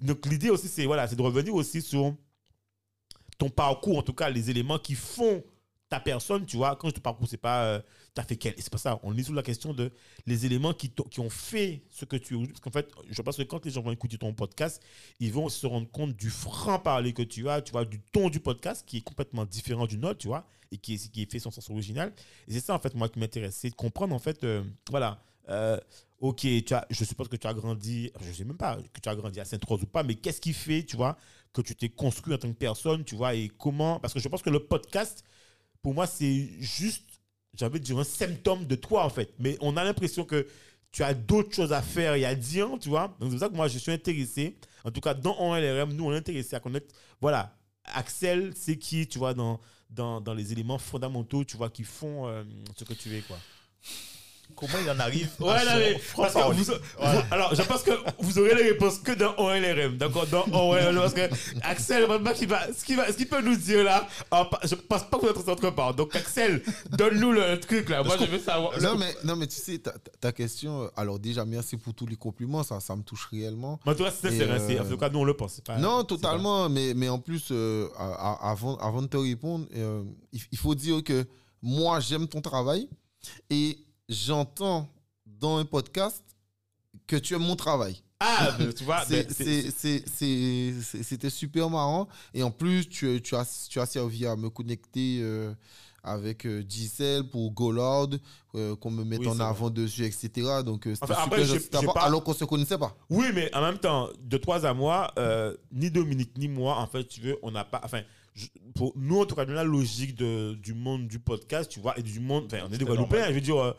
donc 0.00 0.26
l'idée 0.26 0.50
aussi, 0.50 0.68
c'est 0.68 0.86
voilà, 0.86 1.06
de 1.06 1.22
revenir 1.22 1.54
aussi 1.54 1.82
sur 1.82 2.14
ton 3.38 3.48
parcours, 3.50 3.98
en 3.98 4.02
tout 4.02 4.12
cas, 4.12 4.28
les 4.30 4.50
éléments 4.50 4.78
qui 4.78 4.94
font 4.94 5.42
ta 5.88 6.00
personne, 6.00 6.44
tu 6.44 6.56
vois. 6.56 6.76
Quand 6.76 6.88
je 6.88 6.94
te 6.94 7.00
parcours, 7.00 7.26
c'est 7.28 7.38
pas 7.38 7.64
euh, 7.64 7.80
t'as 8.14 8.22
fait 8.22 8.36
quel. 8.36 8.54
C'est 8.58 8.70
pas 8.70 8.78
ça. 8.78 9.00
On 9.02 9.16
est 9.16 9.22
sur 9.22 9.32
la 9.32 9.42
question 9.42 9.72
de 9.72 9.90
les 10.26 10.44
éléments 10.44 10.74
qui, 10.74 10.90
qui 10.90 11.20
ont 11.20 11.30
fait 11.30 11.82
ce 11.88 12.04
que 12.04 12.16
tu 12.16 12.36
es. 12.36 12.46
Parce 12.46 12.60
qu'en 12.60 12.70
fait, 12.70 12.90
je 13.08 13.22
pense 13.22 13.36
que 13.36 13.42
quand 13.42 13.64
les 13.64 13.70
gens 13.70 13.80
vont 13.80 13.92
écouter 13.92 14.18
ton 14.18 14.34
podcast, 14.34 14.82
ils 15.20 15.32
vont 15.32 15.48
se 15.48 15.66
rendre 15.66 15.90
compte 15.90 16.14
du 16.14 16.30
franc-parler 16.30 17.12
que 17.12 17.22
tu 17.22 17.48
as, 17.48 17.62
tu 17.62 17.72
vois, 17.72 17.84
du 17.84 18.00
ton 18.12 18.28
du 18.28 18.40
podcast 18.40 18.84
qui 18.86 18.98
est 18.98 19.02
complètement 19.02 19.44
différent 19.46 19.86
du 19.86 19.98
nôtre, 19.98 20.18
tu 20.18 20.28
vois, 20.28 20.46
et 20.70 20.76
qui 20.76 20.94
est, 20.94 21.10
qui 21.10 21.22
est 21.22 21.30
fait 21.30 21.38
son 21.38 21.50
sens 21.50 21.70
original. 21.70 22.12
Et 22.48 22.52
c'est 22.52 22.60
ça, 22.60 22.74
en 22.74 22.78
fait, 22.78 22.94
moi, 22.94 23.08
qui 23.08 23.18
m'intéresse. 23.18 23.56
C'est 23.56 23.70
de 23.70 23.76
comprendre, 23.76 24.14
en 24.14 24.18
fait, 24.18 24.44
euh, 24.44 24.62
voilà. 24.90 25.22
Ok, 26.20 26.46
tu 26.64 26.74
as, 26.74 26.86
je 26.90 27.04
suppose 27.04 27.28
que 27.28 27.36
tu 27.36 27.46
as 27.46 27.54
grandi, 27.54 28.10
je 28.20 28.32
sais 28.32 28.44
même 28.44 28.56
pas 28.56 28.76
que 28.92 29.00
tu 29.00 29.08
as 29.08 29.14
grandi 29.14 29.40
à 29.40 29.44
Sainte-Rose 29.44 29.82
ou 29.82 29.86
pas, 29.86 30.02
mais 30.02 30.14
qu'est-ce 30.14 30.40
qui 30.40 30.52
fait, 30.52 30.82
tu 30.82 30.96
vois, 30.96 31.16
que 31.52 31.62
tu 31.62 31.74
t'es 31.74 31.88
construit 31.88 32.34
en 32.34 32.38
tant 32.38 32.48
que 32.48 32.58
personne, 32.58 33.04
tu 33.04 33.14
vois, 33.14 33.34
et 33.34 33.48
comment, 33.48 34.00
parce 34.00 34.14
que 34.14 34.20
je 34.20 34.28
pense 34.28 34.42
que 34.42 34.50
le 34.50 34.60
podcast, 34.60 35.24
pour 35.82 35.94
moi, 35.94 36.06
c'est 36.06 36.48
juste, 36.60 37.04
j'avais 37.54 37.78
dire, 37.78 37.98
un 37.98 38.04
symptôme 38.04 38.66
de 38.66 38.74
toi, 38.74 39.04
en 39.04 39.10
fait. 39.10 39.32
Mais 39.38 39.56
on 39.60 39.76
a 39.76 39.84
l'impression 39.84 40.24
que 40.24 40.46
tu 40.90 41.02
as 41.02 41.14
d'autres 41.14 41.54
choses 41.54 41.72
à 41.72 41.82
faire 41.82 42.14
et 42.14 42.24
à 42.24 42.34
dire, 42.34 42.68
tu 42.80 42.88
vois. 42.88 43.16
Donc, 43.20 43.30
c'est 43.30 43.36
pour 43.36 43.40
ça 43.40 43.48
que 43.48 43.54
moi, 43.54 43.68
je 43.68 43.78
suis 43.78 43.92
intéressé. 43.92 44.56
En 44.84 44.90
tout 44.90 45.00
cas, 45.00 45.14
dans 45.14 45.38
ONLRM, 45.38 45.92
nous, 45.92 46.04
on 46.04 46.12
est 46.12 46.16
intéressé 46.16 46.56
à 46.56 46.60
connaître, 46.60 46.94
voilà, 47.20 47.56
Axel, 47.84 48.52
c'est 48.54 48.76
qui, 48.76 49.06
tu 49.06 49.18
vois, 49.18 49.34
dans, 49.34 49.60
dans, 49.88 50.20
dans 50.20 50.34
les 50.34 50.52
éléments 50.52 50.78
fondamentaux, 50.78 51.44
tu 51.44 51.56
vois, 51.56 51.70
qui 51.70 51.84
font 51.84 52.26
euh, 52.26 52.44
ce 52.76 52.84
que 52.84 52.94
tu 52.94 53.16
es, 53.16 53.20
quoi. 53.22 53.38
Comment 54.56 54.72
il 54.84 54.90
en 54.90 54.98
arrive 54.98 55.28
Ouais, 55.38 55.50
à 55.50 55.64
non, 55.64 55.70
son 55.70 55.76
mais 55.76 55.92
parce 55.92 56.02
que 56.02 56.08
franc-parler 56.08 56.56
vous- 56.58 56.64
vous- 56.64 57.22
alors, 57.30 57.54
je 57.54 57.62
pense 57.62 57.82
que 57.84 57.92
vous 58.18 58.38
aurez 58.40 58.54
les 58.56 58.70
réponses 58.70 58.98
que 58.98 59.12
dans 59.12 59.34
OLRM, 59.38 59.96
d'accord 59.98 60.26
Dans 60.26 60.44
OLRM, 60.50 60.96
parce 60.96 61.14
que 61.14 61.28
Axel, 61.62 62.04
vraiment, 62.06 62.32
qui 62.32 62.46
va, 62.46 62.72
ce 62.72 62.84
qu'il 62.84 62.96
va, 62.96 63.06
ce 63.12 63.16
qu'il 63.16 63.28
peut 63.28 63.40
nous 63.40 63.54
dire 63.54 63.84
là, 63.84 64.08
en 64.32 64.46
pa- 64.46 64.58
je 64.64 64.74
pense 64.74 65.04
pas 65.04 65.16
que 65.18 65.26
vous 65.26 65.30
êtes 65.40 65.48
entre 65.48 65.70
part. 65.70 65.94
Donc, 65.94 66.16
Axel, 66.16 66.60
donne-nous 66.90 67.30
le 67.30 67.60
truc 67.60 67.88
là. 67.88 68.02
Moi, 68.02 68.16
je 68.18 68.24
veux 68.26 68.40
savoir. 68.40 68.80
Non 68.80 68.96
mais, 68.98 69.14
non, 69.22 69.36
mais 69.36 69.46
tu 69.46 69.54
sais, 69.56 69.78
ta, 69.78 69.92
ta- 69.92 70.10
ta 70.20 70.32
question, 70.32 70.82
euh, 70.82 70.88
alors 70.96 71.20
déjà, 71.20 71.44
merci 71.44 71.76
pour 71.76 71.94
tous 71.94 72.06
les 72.06 72.16
compliments, 72.16 72.64
ça, 72.64 72.80
ça 72.80 72.96
me 72.96 73.02
touche 73.02 73.26
réellement. 73.30 73.78
Mais 73.86 73.92
en 73.92 73.94
tout 73.94 74.02
cas, 74.04 74.10
c'est 74.10 74.30
sincère, 74.30 74.50
Et, 74.50 74.56
hein, 74.56 74.64
c'est- 74.66 74.80
en 74.80 74.84
euh, 74.84 74.88
tout 74.90 74.96
cas, 74.98 75.08
nous, 75.08 75.20
on 75.20 75.24
le 75.24 75.34
pense. 75.34 75.52
c'est 75.54 75.64
pas- 75.64 75.78
non, 75.78 75.98
c'est 76.00 76.16
pas- 76.16 76.28
totalement, 76.28 76.68
mais, 76.68 76.94
mais 76.94 77.08
en 77.08 77.20
plus, 77.20 77.48
euh, 77.52 77.86
à- 77.96 78.32
à- 78.32 78.50
avant, 78.50 78.76
avant 78.78 79.02
de 79.02 79.06
te 79.06 79.16
répondre, 79.16 79.66
euh, 79.76 80.02
il, 80.32 80.40
il 80.50 80.58
faut 80.58 80.74
dire 80.74 81.04
que 81.04 81.24
moi, 81.62 82.00
j'aime 82.00 82.26
ton 82.26 82.40
travail 82.40 82.88
et 83.50 83.78
j'entends 84.08 84.88
dans 85.26 85.58
un 85.58 85.64
podcast 85.64 86.22
que 87.06 87.16
tu 87.16 87.34
aimes 87.34 87.42
mon 87.42 87.56
travail. 87.56 88.02
Ah, 88.20 88.56
tu 88.76 88.84
vois, 88.84 89.04
C'était 89.04 89.70
super 91.30 91.70
marrant. 91.70 92.08
Et 92.34 92.42
en 92.42 92.50
plus, 92.50 92.88
tu, 92.88 93.20
tu, 93.22 93.36
as, 93.36 93.68
tu 93.70 93.80
as 93.80 93.86
servi 93.86 94.26
à 94.26 94.34
me 94.34 94.50
connecter 94.50 95.20
euh, 95.22 95.52
avec 96.02 96.44
euh, 96.44 96.64
Giselle 96.68 97.28
pour 97.28 97.52
Golord, 97.52 98.10
euh, 98.56 98.74
qu'on 98.76 98.90
me 98.90 99.04
mette 99.04 99.20
Oui, 99.20 99.28
en 99.28 99.38
avant 99.38 99.70
dessus, 99.70 100.04
etc. 100.04 100.30
Donc, 100.64 100.88
Enfin, 101.00 101.14
après, 101.16 101.44
pas- 101.94 102.00
alors 102.00 102.24
qu'on 102.24 102.32
ne 102.32 102.36
se 102.36 102.44
connaissait 102.44 102.78
pas. 102.78 102.96
Oui, 103.08 103.26
mais 103.32 103.54
en 103.54 103.60
même 103.60 103.78
temps, 103.78 104.08
de 104.20 104.36
toi 104.36 104.66
à 104.66 104.74
moi, 104.74 105.14
ni 105.70 105.90
Dominique 105.90 106.36
ni 106.36 106.48
moi, 106.48 106.76
en 106.76 106.88
fait, 106.88 107.04
tu 107.04 107.20
veux, 107.20 107.38
on 107.42 107.52
n'a 107.52 107.64
pas. 107.64 107.80
Enfin, 107.84 108.02
pour 108.74 108.92
nous, 108.96 109.20
en 109.20 109.26
tout 109.26 109.34
cas, 109.34 109.44
dans 109.44 109.52
la 109.52 109.64
logique 109.64 110.14
de, 110.14 110.54
du 110.54 110.74
monde 110.74 111.08
du 111.08 111.18
podcast, 111.18 111.70
tu 111.70 111.80
vois, 111.80 111.98
et 111.98 112.02
du 112.02 112.20
monde. 112.20 112.44
Enfin, 112.46 112.64
on 112.68 112.72
est 112.72 112.78
des 112.78 112.84
Guadeloupéens, 112.84 113.28
je 113.28 113.32
veux 113.34 113.40
dire, 113.40 113.56
euh, 113.58 113.72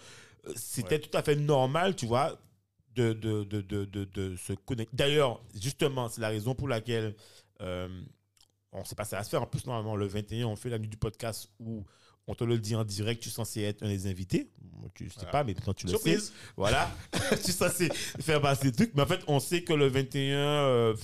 c'était 0.56 0.96
Ouais. 0.96 1.00
tout 1.00 1.18
à 1.18 1.22
fait 1.24 1.36
normal, 1.36 1.96
tu 1.96 2.06
vois, 2.06 2.40
de, 2.96 3.14
de, 3.14 3.44
de, 3.44 3.62
de, 3.62 3.86
de, 3.86 4.36
se 4.36 4.54
connecter. 4.54 4.96
D'ailleurs, 4.96 5.42
justement, 5.60 6.10
c'est 6.10 6.22
la 6.22 6.30
raison 6.30 6.56
pour 6.56 6.68
laquelle. 6.68 7.16
euh, 7.62 7.88
on 8.72 8.84
sait 8.84 8.94
pas 8.96 9.04
ça 9.06 9.18
va 9.18 9.24
se 9.24 9.30
faire. 9.30 9.42
En 9.42 9.48
plus, 9.48 9.66
normalement, 9.66 9.96
le 9.96 10.06
21, 10.06 10.46
on 10.46 10.56
fait 10.56 10.70
la 10.70 10.78
nuit 10.78 10.88
du 10.88 10.98
podcast 10.98 11.50
où 11.60 11.84
on 12.28 12.36
te 12.36 12.44
le 12.44 12.60
dit 12.60 12.76
en 12.76 12.84
direct, 12.84 13.24
tu 13.24 13.30
es 13.30 13.32
censé 13.32 13.62
être 13.64 13.82
un 13.84 13.88
des 13.88 14.06
invités. 14.08 14.52
Tu 14.94 15.06
ne 15.06 15.10
sais 15.10 15.16
Voilà. 15.16 15.32
pas, 15.32 15.44
mais 15.44 15.54
maintenant 15.56 15.74
tu 15.74 15.88
le 15.88 15.92
sais. 15.94 15.98
Surprise. 15.98 16.34
Voilà. 16.56 16.92
tu 17.44 17.50
es 17.50 17.52
censé 17.52 17.90
faire 18.22 18.40
passer 18.42 18.70
des 18.70 18.76
trucs. 18.76 18.94
Mais 18.94 19.02
en 19.02 19.08
fait, 19.08 19.22
on 19.28 19.40
sait 19.40 19.64
que 19.64 19.74
le 19.74 19.88
21, 19.88 20.38
euh, 20.38 20.96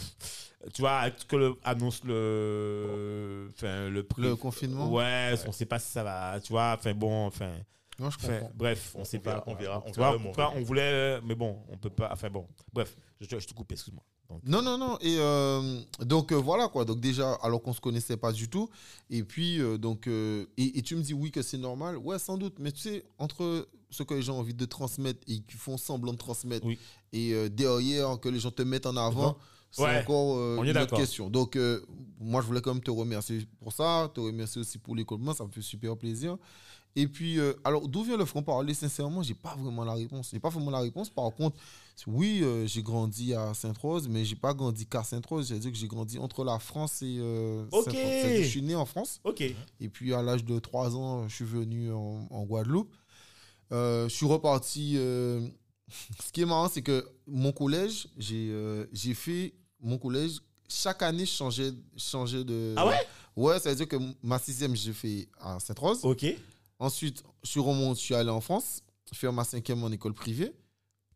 tu 0.73 0.82
vois, 0.82 1.10
que 1.12 1.36
le, 1.36 1.56
annonce 1.63 2.04
le, 2.04 3.49
enfin, 3.56 3.89
le 3.89 4.04
prix. 4.04 4.21
Le 4.21 4.36
confinement. 4.36 4.91
Ouais, 4.91 5.34
on 5.47 5.51
sait 5.51 5.65
pas 5.65 5.80
si 5.80 5.91
ça 5.91 6.04
va, 6.04 6.39
tu 6.41 6.51
vois. 6.54 6.75
Enfin, 6.78 6.93
bon, 6.93 7.25
enfin. 7.28 7.51
Non, 7.97 8.10
je 8.10 8.17
comprends. 8.17 8.51
bref, 8.56 8.91
on, 8.95 9.01
On- 9.01 9.06
sait 9.06 9.19
verra- 9.19 9.41
pas. 9.41 9.51
on 9.51 9.56
verra- 9.56 9.84
on 9.86 9.91
Tu 9.91 9.99
verra 9.99 10.17
vois, 10.17 10.51
on 10.56 10.62
voulait, 10.63 11.21
mais 11.21 11.34
bon, 11.36 11.58
on 11.69 11.78
peut 11.78 11.89
pas. 11.89 12.10
Enfin 12.12 12.30
bon, 12.30 12.45
bref, 12.73 12.95
je, 13.21 13.25
te- 13.28 13.39
je 13.39 13.47
te 13.47 13.54
coupe, 13.54 13.71
excuse-moi. 13.71 14.04
Donc, 14.30 14.41
Non, 14.43 14.62
non, 14.62 14.78
non. 14.78 14.97
Et 15.01 15.15
euh, 15.19 15.80
donc 16.01 16.32
euh, 16.34 16.36
voilà 16.36 16.67
quoi. 16.67 16.84
Donc 16.84 16.99
déjà, 16.99 17.34
alors 17.43 17.62
qu'on 17.62 17.71
se 17.73 17.80
connaissait 17.80 18.17
pas 18.17 18.32
du 18.34 18.49
tout. 18.49 18.69
Et 19.10 19.23
puis 19.23 19.62
euh, 19.62 19.78
donc 19.78 20.08
euh, 20.08 20.45
et, 20.58 20.80
et 20.80 20.82
tu 20.82 20.95
me 20.97 21.01
dis 21.04 21.13
oui 21.13 21.32
que 21.32 21.41
c'est 21.41 21.60
normal. 21.60 21.95
Ouais, 21.97 22.17
sans 22.19 22.36
doute. 22.38 22.56
Mais 22.60 22.71
tu 22.73 22.80
sais, 22.82 23.06
entre 23.19 23.67
ce 23.91 24.04
que 24.04 24.13
les 24.15 24.23
gens 24.23 24.36
ont 24.36 24.39
envie 24.39 24.56
de 24.56 24.65
transmettre 24.65 25.19
et 25.28 25.39
qui 25.41 25.56
font 25.56 25.78
semblant 25.78 26.12
de 26.12 26.17
transmettre 26.17 26.65
Oui. 26.65 26.78
et 27.13 27.34
euh, 27.34 27.47
derrière 27.49 28.19
que 28.19 28.28
les 28.28 28.39
gens 28.39 28.51
te 28.51 28.63
mettent 28.63 28.88
en 28.88 28.97
avant. 28.97 29.38
C'est 29.75 29.83
Ouais, 29.83 29.99
encore 30.01 30.38
euh, 30.38 30.63
une 30.63 30.77
autre 30.77 30.95
question. 30.95 31.29
Donc 31.29 31.55
euh, 31.55 31.81
moi, 32.19 32.41
je 32.41 32.47
voulais 32.47 32.61
quand 32.61 32.73
même 32.73 32.83
te 32.83 32.91
remercier 32.91 33.45
pour 33.59 33.73
ça, 33.73 34.09
te 34.13 34.19
remercier 34.19 34.61
aussi 34.61 34.77
pour 34.77 34.95
l'école. 34.95 35.19
Moi, 35.19 35.33
ça 35.33 35.43
me 35.43 35.51
fait 35.51 35.61
super 35.61 35.97
plaisir. 35.97 36.38
Et 36.97 37.07
puis, 37.07 37.39
euh, 37.39 37.53
alors, 37.65 37.88
d'où 37.89 38.03
vient 38.03 38.15
le 38.15 38.23
franc-parler? 38.23 38.73
Sincèrement, 38.73 39.21
j'ai 39.21 39.33
pas 39.33 39.53
vraiment 39.55 39.83
la 39.83 39.93
réponse. 39.95 40.29
J'ai 40.31 40.39
pas 40.39 40.49
vraiment 40.49 40.71
la 40.71 40.79
réponse. 40.79 41.09
Par 41.09 41.29
contre, 41.35 41.57
oui, 42.07 42.39
euh, 42.41 42.65
j'ai 42.67 42.81
grandi 42.81 43.33
à 43.33 43.53
Sainte-Rose, 43.53 44.07
mais 44.07 44.23
j'ai 44.23 44.38
pas 44.38 44.53
grandi 44.53 44.85
qu'à 44.85 45.03
Sainte-Rose. 45.03 45.49
C'est-à-dire 45.49 45.71
que 45.71 45.77
j'ai 45.77 45.88
grandi 45.88 46.17
entre 46.19 46.45
la 46.45 46.57
France 46.57 47.01
et 47.01 47.17
euh. 47.19 47.69
Sainte-Rose. 47.69 48.43
Je 48.43 48.47
suis 48.47 48.61
né 48.61 48.75
en 48.75 48.85
France. 48.85 49.19
ok. 49.25 49.41
Et 49.41 49.89
puis, 49.89 50.13
à 50.13 50.21
l'âge 50.21 50.45
de 50.45 50.57
3 50.57 50.95
ans, 50.95 51.27
je 51.27 51.35
suis 51.35 51.45
venu 51.45 51.91
en, 51.91 52.27
en 52.29 52.43
Guadeloupe. 52.45 52.95
Je 53.71 54.07
suis 54.09 54.25
reparti. 54.25 54.95
Ce 54.97 56.31
qui 56.31 56.41
est 56.41 56.45
marrant, 56.45 56.69
c'est 56.69 56.81
que 56.81 57.05
mon 57.27 57.51
collège, 57.51 58.07
j'ai 58.17 58.51
j'ai 58.93 59.13
fait 59.13 59.53
mon 59.86 59.98
collège. 59.98 60.39
Chaque 60.67 61.02
année, 61.04 61.26
je 61.26 61.32
changeais, 61.32 61.71
changeais 61.95 62.43
de. 62.43 62.74
Ah 62.76 62.86
ouais? 62.88 63.08
Ouais, 63.36 63.60
ça 63.60 63.69
veut 63.69 63.76
dire 63.76 63.88
que 63.88 63.98
ma 64.24 64.39
sixième, 64.39 64.76
j'ai 64.76 64.93
fait 64.93 65.28
à 65.39 65.60
Sainte-Rose. 65.60 66.04
Ok. 66.04 66.26
Ensuite, 66.80 67.24
je 67.43 67.50
suis 67.52 67.60
remonté, 67.60 68.00
je 68.00 68.06
suis 68.06 68.15
allé 68.15 68.30
en 68.30 68.41
France, 68.41 68.82
faire 69.13 69.32
ma 69.32 69.43
cinquième 69.43 69.84
en 69.84 69.91
école 69.91 70.13
privée. 70.13 70.54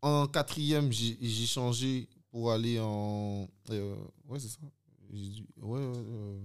En 0.02 0.26
quatrième, 0.26 0.90
j'ai 0.92 1.46
changé 1.46 2.08
pour 2.30 2.52
aller 2.52 2.78
en. 2.80 3.48
euh, 3.70 3.94
ouais, 4.28 4.38
c'est 4.38 4.48
ça. 4.48 4.58
Dû- 5.10 5.44
ouais, 5.60 5.80
euh, 5.80 6.38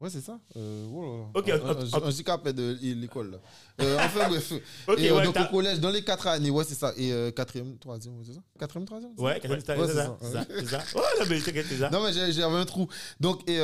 ouais, 0.00 0.10
c'est 0.10 0.20
ça. 0.20 0.38
Euh, 0.56 0.86
voilà. 0.90 1.24
Ok, 1.34 1.48
Un- 1.48 1.60
en- 1.60 1.80
un- 1.80 2.02
un 2.04 2.08
handicapé 2.08 2.52
de 2.52 2.76
l'école. 2.82 3.38
Euh, 3.80 3.96
enfin, 4.00 4.28
bref. 4.28 4.52
Et, 4.52 5.10
euh, 5.10 5.16
ouais, 5.16 5.24
donc, 5.24 5.36
au 5.38 5.44
collège, 5.50 5.80
dans 5.80 5.90
les 5.90 6.02
quatre 6.04 6.26
années, 6.26 6.50
ouais, 6.50 6.64
c'est 6.64 6.74
ça. 6.74 6.92
Et 6.96 7.12
euh, 7.12 7.30
quatrième, 7.30 7.78
troisième, 7.78 8.16
ouais, 8.18 8.24
c'est 8.26 8.34
ça 8.34 8.40
Quatrième, 8.58 8.86
troisième 8.86 9.12
Ouais, 9.18 9.40
ça, 9.42 9.48
Ouais, 9.48 9.60
c'est 9.60 9.66
c'est 9.66 9.94
ça, 9.94 10.04
ça, 10.04 10.18
c'est 10.20 10.32
ça, 10.32 10.46
c'est 10.48 10.66
ça. 10.66 10.78
Ouais, 10.98 11.02
non, 11.20 11.26
mais 11.28 11.40
t'inquiète, 11.40 11.66
c'est 11.68 11.78
ça. 11.78 11.90
non, 11.90 12.02
mais 12.02 12.12
j'ai- 12.12 12.32
j'avais 12.32 12.56
un 12.56 12.64
trou. 12.64 12.88
Donc, 13.20 13.48
et, 13.48 13.58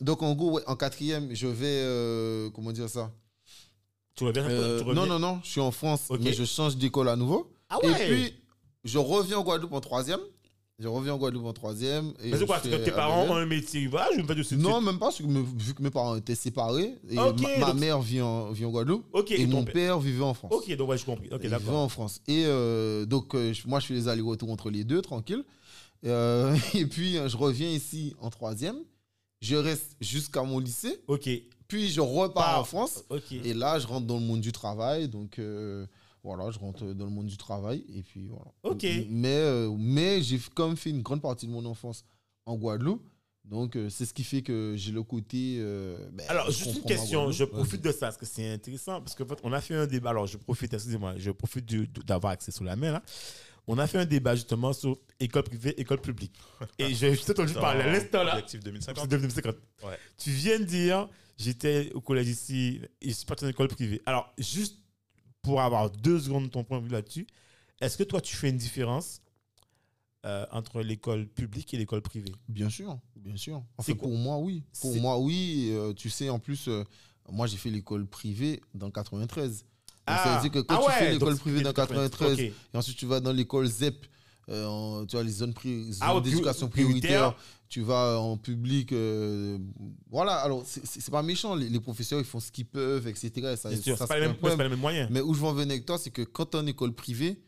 donc 0.00 0.22
en 0.22 0.34
gros, 0.34 0.52
ouais, 0.52 0.62
en 0.66 0.76
quatrième, 0.76 1.34
je 1.34 1.46
vais. 1.46 2.50
comment 2.54 2.72
dire 2.72 2.88
ça? 2.88 3.10
Tu 4.14 4.24
reviens, 4.24 4.44
Euh, 4.48 4.78
tu 4.78 4.84
reviens. 4.84 5.06
non, 5.06 5.06
non, 5.06 5.18
non, 5.18 5.40
je 5.42 5.48
suis 5.50 5.60
en 5.60 5.70
France, 5.70 6.08
mais 6.20 6.32
je 6.32 6.44
change 6.44 6.76
d'école 6.76 7.08
à 7.08 7.16
nouveau. 7.16 7.50
Ah 7.70 7.78
Et 7.82 7.86
ouais. 7.88 8.06
puis, 8.08 8.34
je 8.84 8.98
reviens 8.98 9.38
en 9.38 9.42
Guadeloupe 9.42 9.72
en 9.72 9.80
troisième. 9.80 10.20
Je 10.82 10.88
reviens 10.88 11.14
en 11.14 11.16
Guadeloupe 11.18 11.46
en 11.46 11.52
troisième. 11.52 12.12
et 12.20 12.32
mais 12.32 12.38
c'est 12.38 12.44
quoi, 12.44 12.58
c'est 12.60 12.68
que 12.68 12.74
tes 12.74 12.90
parents 12.90 13.24
ont 13.24 13.36
un 13.36 13.46
métier. 13.46 13.82
Je 13.82 14.20
me 14.20 14.26
fais 14.26 14.34
de 14.34 14.60
Non, 14.60 14.80
même 14.80 14.98
pas, 14.98 15.06
parce 15.06 15.18
que 15.18 15.22
me- 15.22 15.40
vu 15.40 15.74
que 15.74 15.82
mes 15.82 15.90
parents 15.90 16.16
étaient 16.16 16.34
séparés. 16.34 16.96
Et 17.08 17.14
ma, 17.14 17.72
mère 17.72 18.00
vit 18.00 18.20
en, 18.20 18.50
vit 18.50 18.64
en 18.64 18.70
Guadeloupe. 18.70 19.04
Et 19.30 19.46
mon 19.46 19.62
père- 19.62 19.72
père 19.72 20.00
vivait 20.00 20.24
en 20.24 20.34
France. 20.34 20.52
Ok, 20.52 20.74
donc 20.76 20.88
ouais, 20.88 20.98
je 20.98 21.04
Il 21.08 21.38
vivait 21.38 21.70
en 21.70 21.88
France. 21.88 22.20
Et 22.26 22.44
euh, 22.46 23.06
donc, 23.06 23.36
euh, 23.36 23.54
moi, 23.66 23.78
je 23.78 23.86
fais 23.86 23.94
les 23.94 24.08
allers-retours 24.08 24.50
entre 24.50 24.70
les 24.70 24.82
deux, 24.82 25.02
tranquille. 25.02 25.44
Euh, 26.04 26.56
et 26.74 26.86
puis, 26.86 27.14
je 27.14 27.36
reviens 27.36 27.68
ici 27.70 28.14
en 28.20 28.30
troisième. 28.30 28.78
Je 29.40 29.54
reste 29.54 29.96
jusqu'à 30.00 30.42
mon 30.42 30.58
lycée. 30.58 31.00
Ok. 31.06 31.28
Puis, 31.68 31.90
je 31.90 32.00
repars 32.00 32.58
en 32.58 32.64
France. 32.64 33.04
Et 33.30 33.54
là, 33.54 33.78
je 33.78 33.86
rentre 33.86 34.06
dans 34.08 34.18
le 34.18 34.24
monde 34.24 34.40
du 34.40 34.50
travail. 34.50 35.08
Donc, 35.08 35.38
voilà, 36.22 36.50
je 36.50 36.58
rentre 36.58 36.84
dans 36.94 37.04
le 37.04 37.10
monde 37.10 37.26
du 37.26 37.36
travail. 37.36 37.84
Et 37.94 38.02
puis, 38.02 38.26
voilà. 38.28 38.52
Ok. 38.62 38.86
Mais, 39.10 39.28
euh, 39.36 39.74
mais 39.78 40.22
j'ai 40.22 40.38
quand 40.54 40.68
même 40.68 40.76
fait 40.76 40.90
une 40.90 41.02
grande 41.02 41.20
partie 41.22 41.46
de 41.46 41.52
mon 41.52 41.64
enfance 41.64 42.04
en 42.46 42.56
Guadeloupe. 42.56 43.02
Donc, 43.44 43.74
euh, 43.74 43.88
c'est 43.90 44.06
ce 44.06 44.14
qui 44.14 44.22
fait 44.22 44.42
que 44.42 44.74
j'ai 44.76 44.92
le 44.92 45.02
côté. 45.02 45.56
euh, 45.58 45.96
ben, 46.12 46.24
Alors, 46.28 46.48
juste 46.50 46.76
une 46.76 46.84
question, 46.84 47.32
je 47.32 47.42
profite 47.44 47.82
de 47.82 47.90
ça 47.90 48.06
parce 48.06 48.16
que 48.16 48.24
c'est 48.26 48.52
intéressant 48.52 49.00
parce 49.00 49.16
qu'en 49.16 49.26
fait, 49.26 49.38
on 49.42 49.52
a 49.52 49.60
fait 49.60 49.74
un 49.74 49.86
débat. 49.86 50.10
Alors, 50.10 50.28
je 50.28 50.36
profite, 50.36 50.72
excusez-moi, 50.72 51.14
je 51.16 51.32
profite 51.32 51.66
d'avoir 52.06 52.32
accès 52.34 52.52
sur 52.52 52.62
la 52.64 52.76
main 52.76 52.92
là. 52.92 53.02
On 53.66 53.78
a 53.78 53.86
fait 53.86 53.98
un 53.98 54.04
débat 54.04 54.34
justement 54.34 54.72
sur 54.72 54.98
école 55.20 55.44
privée, 55.44 55.80
école 55.80 56.00
publique. 56.00 56.34
Et 56.78 56.94
je 56.94 57.14
je 57.14 57.20
t'ai 57.22 57.30
entendu 57.32 57.52
parler 57.54 57.82
à 57.82 57.92
l'instant 57.92 58.22
là. 58.24 58.32
Objectif 58.34 58.60
C'est 58.60 58.70
2050. 58.70 59.08
devenu 59.08 59.30
50. 59.30 59.54
Ouais. 59.84 59.98
Tu 60.18 60.30
viens 60.30 60.58
de 60.58 60.64
dire, 60.64 61.08
j'étais 61.38 61.90
au 61.94 62.00
collège 62.00 62.28
ici, 62.28 62.80
et 63.00 63.08
je 63.10 63.14
suis 63.14 63.24
parti 63.26 63.44
en 63.44 63.48
école 63.48 63.68
privée. 63.68 64.00
Alors, 64.06 64.32
juste 64.38 64.78
pour 65.42 65.60
avoir 65.60 65.90
deux 65.90 66.20
secondes 66.20 66.44
de 66.44 66.48
ton 66.50 66.64
point 66.64 66.78
de 66.78 66.84
vue 66.84 66.92
là-dessus, 66.92 67.26
est-ce 67.80 67.98
que 67.98 68.04
toi, 68.04 68.20
tu 68.20 68.36
fais 68.36 68.48
une 68.48 68.56
différence 68.56 69.20
euh, 70.24 70.46
entre 70.52 70.82
l'école 70.82 71.26
publique 71.26 71.74
et 71.74 71.76
l'école 71.76 72.00
privée? 72.00 72.32
Bien 72.48 72.70
sûr, 72.70 72.98
bien 73.16 73.36
sûr. 73.36 73.62
Enfin, 73.76 73.94
pour 73.94 74.16
moi, 74.16 74.38
oui. 74.38 74.62
Pour 74.80 74.94
moi, 74.96 75.18
oui. 75.18 75.70
euh, 75.72 75.92
tu 75.92 76.10
sais, 76.10 76.30
en 76.30 76.38
plus, 76.38 76.68
euh, 76.68 76.84
moi, 77.28 77.48
j'ai 77.48 77.56
fait 77.56 77.70
l'école 77.70 78.06
privée 78.06 78.60
dans 78.72 78.90
93. 78.90 79.64
Donc, 80.06 80.16
ça 80.18 80.34
veut 80.36 80.42
dire 80.42 80.50
que 80.50 80.58
quand 80.60 80.80
ah 80.80 80.92
tu 80.92 80.98
fais 80.98 81.12
l'école 81.12 81.36
privée 81.36 81.62
dans 81.62 81.72
93, 81.72 82.32
Ok. 82.34 82.38
et 82.40 82.52
ensuite 82.74 82.96
tu 82.96 83.06
vas 83.06 83.20
dans 83.20 83.32
l'école 83.32 83.66
ZEP, 83.66 84.06
tu 84.48 84.52
vois, 84.52 85.22
les 85.22 85.30
zones, 85.30 85.54
Ah 86.00 86.20
d'éducation 86.20 86.68
priori- 86.68 87.00
prioritaire, 87.00 87.36
tu 87.72 87.80
vas 87.80 88.20
en 88.20 88.36
public. 88.36 88.92
euh, 88.92 89.58
voilà, 90.10 90.34
alors, 90.34 90.62
c'est- 90.66 90.84
c'est 90.84 91.00
c'est 91.00 91.10
pas 91.10 91.22
méchant. 91.22 91.54
Les, 91.54 91.70
les 91.70 91.80
professeurs, 91.80 92.18
ils 92.20 92.26
font 92.26 92.38
ce 92.38 92.52
qu'ils 92.52 92.66
peuvent, 92.66 93.08
etc. 93.08 93.30
Bien 93.34 93.56
sûr, 93.56 93.96
c'est 93.96 93.96
pas, 93.96 94.06
c'est 94.08 94.20
les 94.20 94.26
mêmes- 94.26 94.36
problème. 94.36 94.52
c'est 94.52 94.56
pas 94.58 94.62
les 94.64 94.68
mêmes 94.68 94.78
moyens. 94.78 95.08
Mais 95.10 95.22
où 95.22 95.32
je 95.32 95.40
veux 95.40 95.46
en 95.46 95.54
venir 95.54 95.72
avec 95.72 95.86
toi, 95.86 95.96
c'est 95.96 96.10
que 96.10 96.20
quand 96.20 96.44
tu 96.50 96.58
es 96.58 96.60
en 96.60 96.66
école 96.66 96.92
privée, 96.92 97.42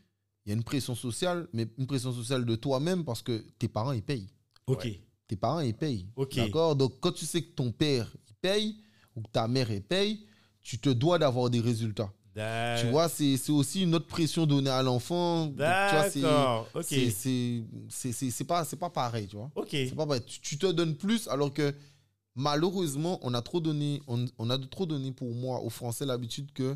il 0.45 0.49
y 0.49 0.51
a 0.51 0.55
une 0.55 0.63
pression 0.63 0.95
sociale, 0.95 1.47
mais 1.53 1.67
une 1.77 1.85
pression 1.85 2.11
sociale 2.11 2.43
de 2.43 2.55
toi-même 2.55 3.03
parce 3.05 3.21
que 3.21 3.45
tes 3.59 3.67
parents, 3.67 3.91
ils 3.91 4.01
payent 4.01 4.27
Ok. 4.65 4.87
tes 5.27 5.35
parents, 5.35 5.59
ils 5.59 5.75
payent. 5.75 6.07
Ok. 6.15 6.35
D'accord? 6.37 6.75
Donc, 6.75 6.99
quand 7.01 7.11
tu 7.11 7.25
sais 7.27 7.43
que 7.43 7.51
ton 7.53 7.71
père, 7.71 8.11
il 8.27 8.33
paye, 8.41 8.77
ou 9.15 9.21
que 9.21 9.29
ta 9.31 9.47
mère, 9.47 9.69
elle 9.69 9.83
paye, 9.83 10.25
tu 10.63 10.79
te 10.79 10.89
dois 10.89 11.19
d'avoir 11.19 11.51
des 11.51 11.59
résultats. 11.59 12.11
Tu 12.81 12.89
vois, 12.91 13.07
c'est 13.09 13.37
c'est 13.37 13.51
aussi 13.51 13.83
une 13.83 13.95
autre 13.95 14.07
pression 14.07 14.45
donnée 14.45 14.69
à 14.69 14.81
l'enfant. 14.83 15.45
Donc, 15.45 15.55
tu 15.89 15.95
vois, 15.95 16.09
c'est- 16.09 16.21
D'accord. 16.21 16.67
Ok. 16.73 16.83
c'est- 16.87 17.09
c'est- 17.09 17.63
c'est 17.89 18.11
c'est- 18.11 18.31
c'est 18.31 18.43
pas, 18.43 18.65
c'est 18.65 18.75
pas 18.75 18.89
pareil, 18.89 19.27
tu 19.27 19.35
vois. 19.37 19.49
Ok. 19.55 19.69
C'est 19.71 19.95
pas 19.95 20.05
pareil. 20.05 20.21
Tu, 20.25 20.39
tu 20.41 20.57
te 20.57 20.67
donnes 20.71 20.95
plus 20.95 21.27
alors 21.29 21.53
que 21.53 21.73
malheureusement, 22.35 23.19
on 23.21 23.33
a 23.33 23.41
trop 23.41 23.59
donné, 23.59 24.01
on, 24.07 24.25
on 24.37 24.49
a 24.49 24.57
trop 24.57 24.85
donné 24.85 25.11
pour 25.11 25.33
moi 25.33 25.61
aux 25.61 25.69
Français 25.69 26.05
l'habitude 26.05 26.51
que 26.51 26.75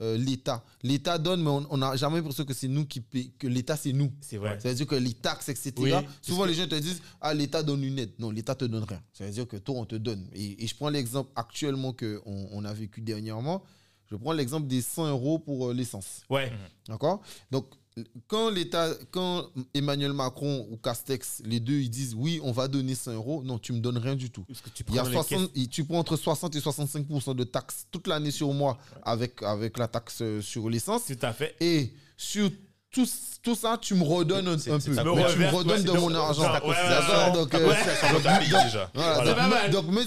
euh, 0.00 0.16
l'État. 0.16 0.64
L'État 0.82 1.18
donne, 1.18 1.40
mais 1.42 1.50
on 1.70 1.76
n'a 1.76 1.94
jamais 1.94 2.16
l'impression 2.16 2.44
que 2.44 2.52
c'est 2.54 2.66
nous 2.66 2.84
qui 2.84 3.00
payons, 3.00 3.30
que 3.38 3.46
l'État 3.46 3.76
c'est 3.76 3.92
nous. 3.92 4.10
C'est 4.20 4.38
vrai. 4.38 4.58
C'est-à-dire 4.60 4.88
que 4.88 4.96
les 4.96 5.12
taxes, 5.14 5.48
etc. 5.50 5.72
Oui, 5.78 5.90
souvent, 6.20 6.44
les 6.46 6.54
gens 6.54 6.66
te 6.66 6.74
disent 6.74 7.00
Ah, 7.20 7.32
l'État 7.32 7.62
donne 7.62 7.84
une 7.84 7.98
aide. 8.00 8.10
Non, 8.18 8.30
l'État 8.32 8.56
te 8.56 8.64
donne 8.64 8.82
rien. 8.82 9.00
C'est-à-dire 9.12 9.46
que 9.46 9.56
toi, 9.56 9.76
on 9.78 9.84
te 9.84 9.94
donne. 9.94 10.26
Et, 10.32 10.64
et 10.64 10.66
je 10.66 10.74
prends 10.74 10.88
l'exemple 10.88 11.30
actuellement 11.36 11.92
qu'on 11.92 12.48
on 12.50 12.64
a 12.64 12.72
vécu 12.72 13.00
dernièrement. 13.02 13.62
Je 14.10 14.16
prends 14.16 14.32
l'exemple 14.32 14.66
des 14.66 14.82
100 14.82 15.08
euros 15.08 15.38
pour 15.38 15.70
euh, 15.70 15.74
l'essence. 15.74 16.22
Ouais. 16.28 16.52
D'accord? 16.88 17.22
Donc, 17.50 17.66
quand 18.26 18.50
l'État, 18.50 18.92
quand 19.12 19.50
Emmanuel 19.72 20.12
Macron 20.12 20.66
ou 20.70 20.76
Castex, 20.76 21.42
les 21.44 21.60
deux, 21.60 21.80
ils 21.80 21.90
disent 21.90 22.14
Oui, 22.16 22.40
on 22.42 22.50
va 22.50 22.66
donner 22.66 22.94
100 22.94 23.12
euros. 23.12 23.42
Non, 23.44 23.58
tu 23.58 23.72
me 23.72 23.78
donnes 23.78 23.98
rien 23.98 24.16
du 24.16 24.30
tout. 24.30 24.42
Parce 24.42 24.60
que 24.60 24.70
tu 24.70 24.84
Il 24.88 24.94
y 24.94 24.98
a 24.98 25.02
prends 25.02 25.10
les 25.10 25.16
60, 25.16 25.50
et 25.54 25.66
tu 25.68 25.84
prends 25.84 25.98
entre 25.98 26.16
60 26.16 26.56
et 26.56 26.58
65% 26.58 27.34
de 27.36 27.44
taxes 27.44 27.86
toute 27.90 28.08
l'année 28.08 28.32
sur 28.32 28.52
moi 28.52 28.78
avec, 29.02 29.42
avec 29.42 29.78
la 29.78 29.86
taxe 29.86 30.18
euh, 30.22 30.40
sur 30.40 30.68
l'essence. 30.68 31.06
Tout 31.06 31.16
à 31.22 31.32
fait. 31.32 31.54
Et 31.60 31.92
sur 32.16 32.50
tout, 32.94 33.06
tout 33.42 33.54
ça, 33.54 33.76
tu 33.80 33.94
me 33.94 34.04
redonnes 34.04 34.48
un, 34.48 34.56
peu. 34.56 34.70
Mais 35.16 35.32
tu 35.32 35.38
me 35.38 35.46
redonnes 35.50 35.82
de 35.82 35.90
mon 35.92 36.14
argent. 36.14 36.42
Donc, 37.34 37.54
euh, 37.54 37.72
t'a 38.22 38.38
payé 38.38 38.50
donc- 38.50 38.64
Voilà. 38.94 39.34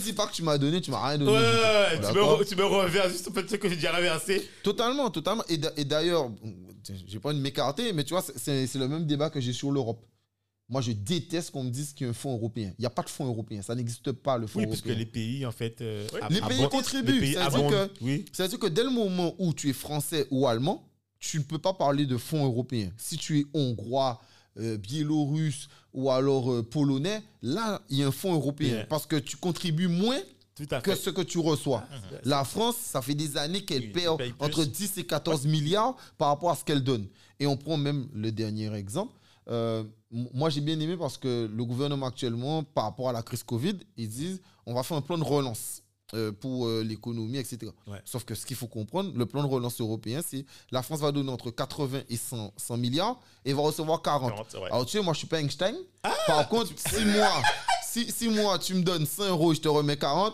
C'est 0.02 0.14
pas 0.14 0.28
que 0.28 0.34
tu 0.34 0.44
m'as 0.44 0.58
donné, 0.58 0.82
tu 0.82 0.90
m'as 0.92 1.08
rien 1.10 1.18
donné. 1.18 1.32
Ouais, 1.32 1.98
tu, 2.00 2.14
me 2.14 2.44
tu 2.46 2.56
me 2.56 2.64
reverses 2.66 3.12
juste 3.12 3.28
au 3.28 3.32
fait 3.34 3.50
ce 3.50 3.56
que 3.58 3.70
j'ai 3.70 3.76
déjà 3.76 3.96
reversé. 3.96 4.50
Totalement, 4.64 5.10
totalement. 5.12 5.44
Et 5.50 5.58
d'a- 5.58 5.74
et 5.78 5.84
d'ailleurs, 5.86 6.30
j'ai 7.08 7.20
pas 7.20 7.34
de 7.34 7.40
m'écarter, 7.40 7.94
mais 7.94 8.04
tu 8.04 8.14
vois, 8.14 8.24
c'est- 8.36 8.74
le 8.76 8.88
même 8.88 9.06
débat 9.06 9.30
que 9.30 9.40
j'ai 9.42 9.54
sur 9.54 9.72
l'Europe. 9.72 10.06
Moi, 10.70 10.82
je 10.82 10.92
déteste 10.92 11.52
qu'on 11.52 11.64
me 11.64 11.70
dise 11.70 11.94
qu'il 11.94 12.06
y 12.06 12.08
a 12.08 12.12
un 12.12 12.14
fonds 12.14 12.34
européen. 12.36 12.74
Il 12.78 12.82
n'y 12.82 12.86
a 12.86 12.90
pas 12.90 13.02
de 13.02 13.10
fonds 13.10 13.26
européen. 13.26 13.62
Ça 13.62 13.74
n'existe 13.74 14.12
pas, 14.12 14.38
le 14.38 14.48
fonds 14.48 14.60
Oui, 14.60 14.68
puisque 14.68 14.86
européen. 14.86 15.00
les 15.00 15.06
pays, 15.06 15.46
en 15.46 15.52
fait. 15.54 15.80
euh, 15.82 16.06
Oui. 16.14 16.20
Les 16.30 16.42
pays 16.42 16.58
contribuent, 16.70 17.20
que- 17.70 17.90
Oui. 18.02 18.26
C'est-à-dire 18.34 18.60
que 18.60 18.68
dès 18.68 18.84
le 18.84 18.90
moment 18.90 19.34
où 19.40 19.54
tu 19.54 19.70
es 19.70 19.74
français 19.74 20.28
ou 20.30 20.46
allemand, 20.46 20.84
tu 21.20 21.40
ne 21.40 21.44
peux 21.44 21.58
pas 21.58 21.74
parler 21.74 22.06
de 22.06 22.18
fonds 22.18 22.46
européens. 22.46 22.92
Si 22.98 23.18
tu 23.18 23.40
es 23.40 23.46
hongrois, 23.54 24.22
euh, 24.60 24.78
biélorusse 24.78 25.68
ou 25.94 26.10
alors 26.10 26.52
euh, 26.52 26.64
polonais, 26.64 27.22
là, 27.42 27.82
il 27.90 27.98
y 27.98 28.04
a 28.04 28.08
un 28.08 28.12
fonds 28.12 28.34
européen 28.34 28.86
parce 28.90 29.06
que 29.06 29.16
tu 29.16 29.38
contribues 29.38 29.88
moins 29.88 30.20
que 30.84 30.96
ce 30.96 31.10
que 31.12 31.22
tu 31.22 31.38
reçois. 31.38 31.84
La 32.24 32.44
France, 32.44 32.78
ça 32.78 33.02
fait 33.02 33.14
des 33.14 33.38
années 33.38 33.64
qu'elle 33.64 33.84
Oui, 33.84 33.90
perd 33.90 34.22
entre 34.40 34.66
10 34.66 34.98
et 34.98 35.06
14 35.06 35.46
milliards 35.46 35.96
par 36.18 36.30
rapport 36.30 36.50
à 36.50 36.56
ce 36.56 36.64
qu'elle 36.64 36.84
donne. 36.84 37.06
Et 37.40 37.46
on 37.46 37.56
prend 37.58 37.78
même 37.78 38.08
le 38.14 38.32
dernier 38.32 38.74
exemple. 38.74 39.14
Euh, 39.50 39.84
moi, 40.12 40.50
j'ai 40.50 40.62
bien 40.62 40.80
aimé 40.80 40.98
parce 40.98 41.18
que 41.18 41.50
le 41.54 41.66
gouvernement 41.66 42.08
actuellement, 42.08 42.64
par 42.64 42.86
rapport 42.86 43.10
à 43.10 43.14
la 43.14 43.22
crise 43.22 43.44
Covid, 43.44 43.78
ils 43.98 44.10
disent 44.10 44.42
on 44.66 44.74
va 44.74 44.84
faire 44.84 44.98
un 44.98 45.02
plan 45.02 45.18
de 45.18 45.24
relance. 45.24 45.84
Euh, 46.14 46.32
pour 46.32 46.68
euh, 46.68 46.84
l'économie, 46.84 47.38
etc. 47.38 47.72
Ouais. 47.86 48.02
Sauf 48.06 48.24
que 48.24 48.34
ce 48.34 48.46
qu'il 48.46 48.56
faut 48.56 48.68
comprendre, 48.68 49.12
le 49.14 49.26
plan 49.26 49.44
de 49.44 49.48
relance 49.48 49.82
européen, 49.82 50.22
c'est 50.26 50.46
la 50.72 50.82
France 50.82 51.02
va 51.02 51.12
donner 51.12 51.32
entre 51.32 51.52
80 51.52 52.04
et 52.10 52.16
100, 52.16 52.54
100 52.56 52.78
milliards 52.78 53.20
et 53.44 53.52
va 53.52 53.62
recevoir 53.62 54.02
40. 54.02 54.30
40, 54.30 54.54
ouais. 54.54 54.72
Alors, 54.72 54.86
tu 54.86 54.98
sais, 54.98 55.04
moi, 55.04 55.14
je 55.14 55.20
suis 55.20 55.28
pas 55.28 55.42
Einstein. 55.42 55.76
Par 56.26 56.48
contre, 56.48 56.72
si 56.78 57.04
moi, 57.04 57.30
si, 57.86 58.10
si 58.10 58.30
moi, 58.30 58.58
tu 58.58 58.76
me 58.76 58.84
donnes 58.84 59.06
100 59.06 59.30
euros 59.30 59.52
et 59.52 59.56
je 59.56 59.62
te 59.62 59.68
remets 59.68 59.98
40, 59.98 60.34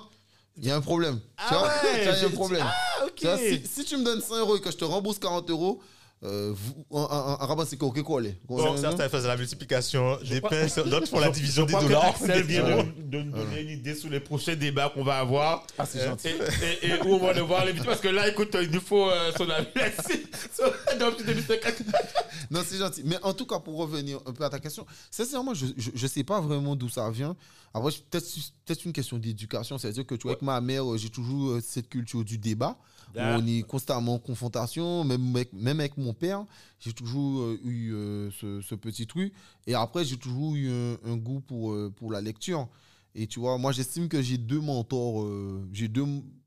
il 0.57 0.65
y 0.65 0.69
a 0.69 0.76
un 0.76 0.82
problème. 0.82 1.19
Ah 1.38 1.45
tu 1.47 1.53
vois, 1.55 1.67
ouais, 1.67 2.01
il 2.01 2.05
y 2.05 2.07
a 2.07 2.28
un 2.28 2.30
problème. 2.30 2.67
Ah, 2.67 3.05
ok. 3.05 3.15
Tu 3.15 3.26
vois, 3.26 3.38
si, 3.39 3.65
si 3.65 3.84
tu 3.84 3.97
me 3.97 4.03
donnes 4.03 4.21
100 4.21 4.38
euros 4.38 4.57
et 4.57 4.61
que 4.61 4.69
je 4.69 4.78
te 4.78 4.86
rembourse 4.86 5.17
40 5.17 5.49
euros, 5.49 5.82
euh, 6.24 6.53
vous- 6.55 6.86
en- 6.89 7.01
en 7.01 7.05
en 7.05 7.36
arabe, 7.36 7.65
c'est 7.67 7.78
quoi 7.78 7.91
quoi 8.03 8.21
les 8.21 8.38
Donc, 8.47 8.78
certains 8.78 9.09
faisaient 9.09 9.28
la 9.28 9.38
multiplication 9.38 10.17
des 10.30 10.41
pains, 10.41 10.67
d'autres 10.86 11.07
font 11.07 11.19
la 11.19 11.30
division 11.30 11.65
des 11.65 11.74
dollars. 11.74 12.05
Axel 12.05 12.43
vient 12.43 12.63
Ouais. 12.78 12.93
de, 12.97 13.21
nous 13.21 13.32
donner 13.32 13.61
une 13.61 13.69
idée 13.69 13.95
sur 13.95 14.09
les 14.09 14.19
prochains 14.19 14.55
débats 14.55 14.89
qu'on 14.93 15.03
va 15.03 15.19
avoir. 15.19 15.65
Ah, 15.78 15.86
c'est 15.86 15.99
Euh, 15.99 16.09
gentil. 16.09 16.30
Et, 16.30 16.88
et- 16.88 16.89
et 16.91 17.01
où 17.03 17.15
on 17.15 17.19
va 17.19 17.34
devoir 17.34 17.65
l'inviter 17.65 17.86
parce 17.86 17.99
que 18.01 18.07
là, 18.07 18.28
écoute, 18.30 18.55
il 18.61 18.71
nous 18.71 18.82
faut 18.82 19.09
euh, 19.09 19.32
son 19.38 19.49
avis 19.49 19.67
Non, 22.51 22.61
c'est 22.65 22.78
gentil. 22.78 23.01
Mais 23.05 23.17
en 23.24 23.34
tout 23.34 23.45
cas, 23.45 23.59
pour 23.59 23.78
revenir 23.78 24.19
un 24.26 24.32
peu 24.34 24.43
à 24.43 24.49
ta 24.49 24.59
question, 24.59 24.86
sincèrement, 25.11 25.53
je 25.53 25.65
ne 26.01 26.07
sais 26.07 26.24
pas 26.24 26.39
vraiment 26.41 26.76
d'où 26.76 26.89
ça 26.89 27.09
vient. 27.09 27.36
Après, 27.74 27.91
peut-être 28.09 28.26
peut 28.65 28.76
une 28.86 28.93
question 28.93 29.17
d'éducation. 29.17 29.78
C'est-à-dire 29.78 30.05
que 30.05 30.15
tu 30.15 30.24
vois, 30.24 30.32
avec 30.34 30.41
ma 30.43 30.59
mère, 30.61 30.91
euh, 30.91 30.97
j'ai 30.97 31.09
toujours 31.09 31.57
cette 31.61 31.89
culture 31.89 32.24
du 32.24 32.38
débat. 32.38 32.78
On 33.16 33.45
est 33.47 33.61
constamment 33.64 34.16
en 34.16 34.20
confrontation. 34.20 35.03
Même 35.03 35.36
avec, 35.36 35.53
même 35.53 35.80
avec 35.80 35.97
mon 35.97 36.14
père, 36.14 36.45
j'ai 36.80 36.93
toujours 36.93 37.41
euh, 37.41 37.59
eu 37.64 37.93
euh, 37.93 38.32
ce, 38.32 38.61
ce 38.61 38.76
petit 38.76 39.07
truc. 39.07 39.34
Et 39.68 39.74
après, 39.76 40.03
j'ai 40.05 40.18
toujours 40.18 40.55
eu 40.55 40.70
un, 40.70 40.97
un 41.05 41.18
goût 41.18 41.39
pour, 41.41 41.72
euh, 41.74 41.91
pour 41.95 42.11
la 42.11 42.22
lecture. 42.22 42.68
Et 43.16 43.28
tu 43.28 43.39
vois, 43.39 43.57
moi, 43.57 43.72
j'estime 43.72 44.07
que 44.09 44.22
j'ai 44.22 44.38
deux 44.38 44.59
mentors. 44.61 45.24
euh, 45.24 45.68
j'ai 45.72 45.88
deux. 45.88 46.05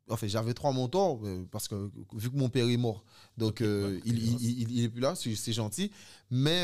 Enfin, 0.09 0.27
j'avais 0.29 0.55
trois 0.55 0.73
mentors 0.73 1.21
parce 1.51 1.67
que 1.67 1.91
vu 2.15 2.31
que 2.31 2.37
mon 2.37 2.49
père 2.49 2.69
est 2.69 2.77
mort, 2.77 3.05
donc 3.37 3.59
il, 3.61 4.01
il, 4.05 4.41
il, 4.41 4.73
il 4.73 4.85
est 4.85 4.89
plus 4.89 5.01
là, 5.01 5.15
c'est 5.17 5.53
gentil. 5.53 5.91
Mais, 6.31 6.63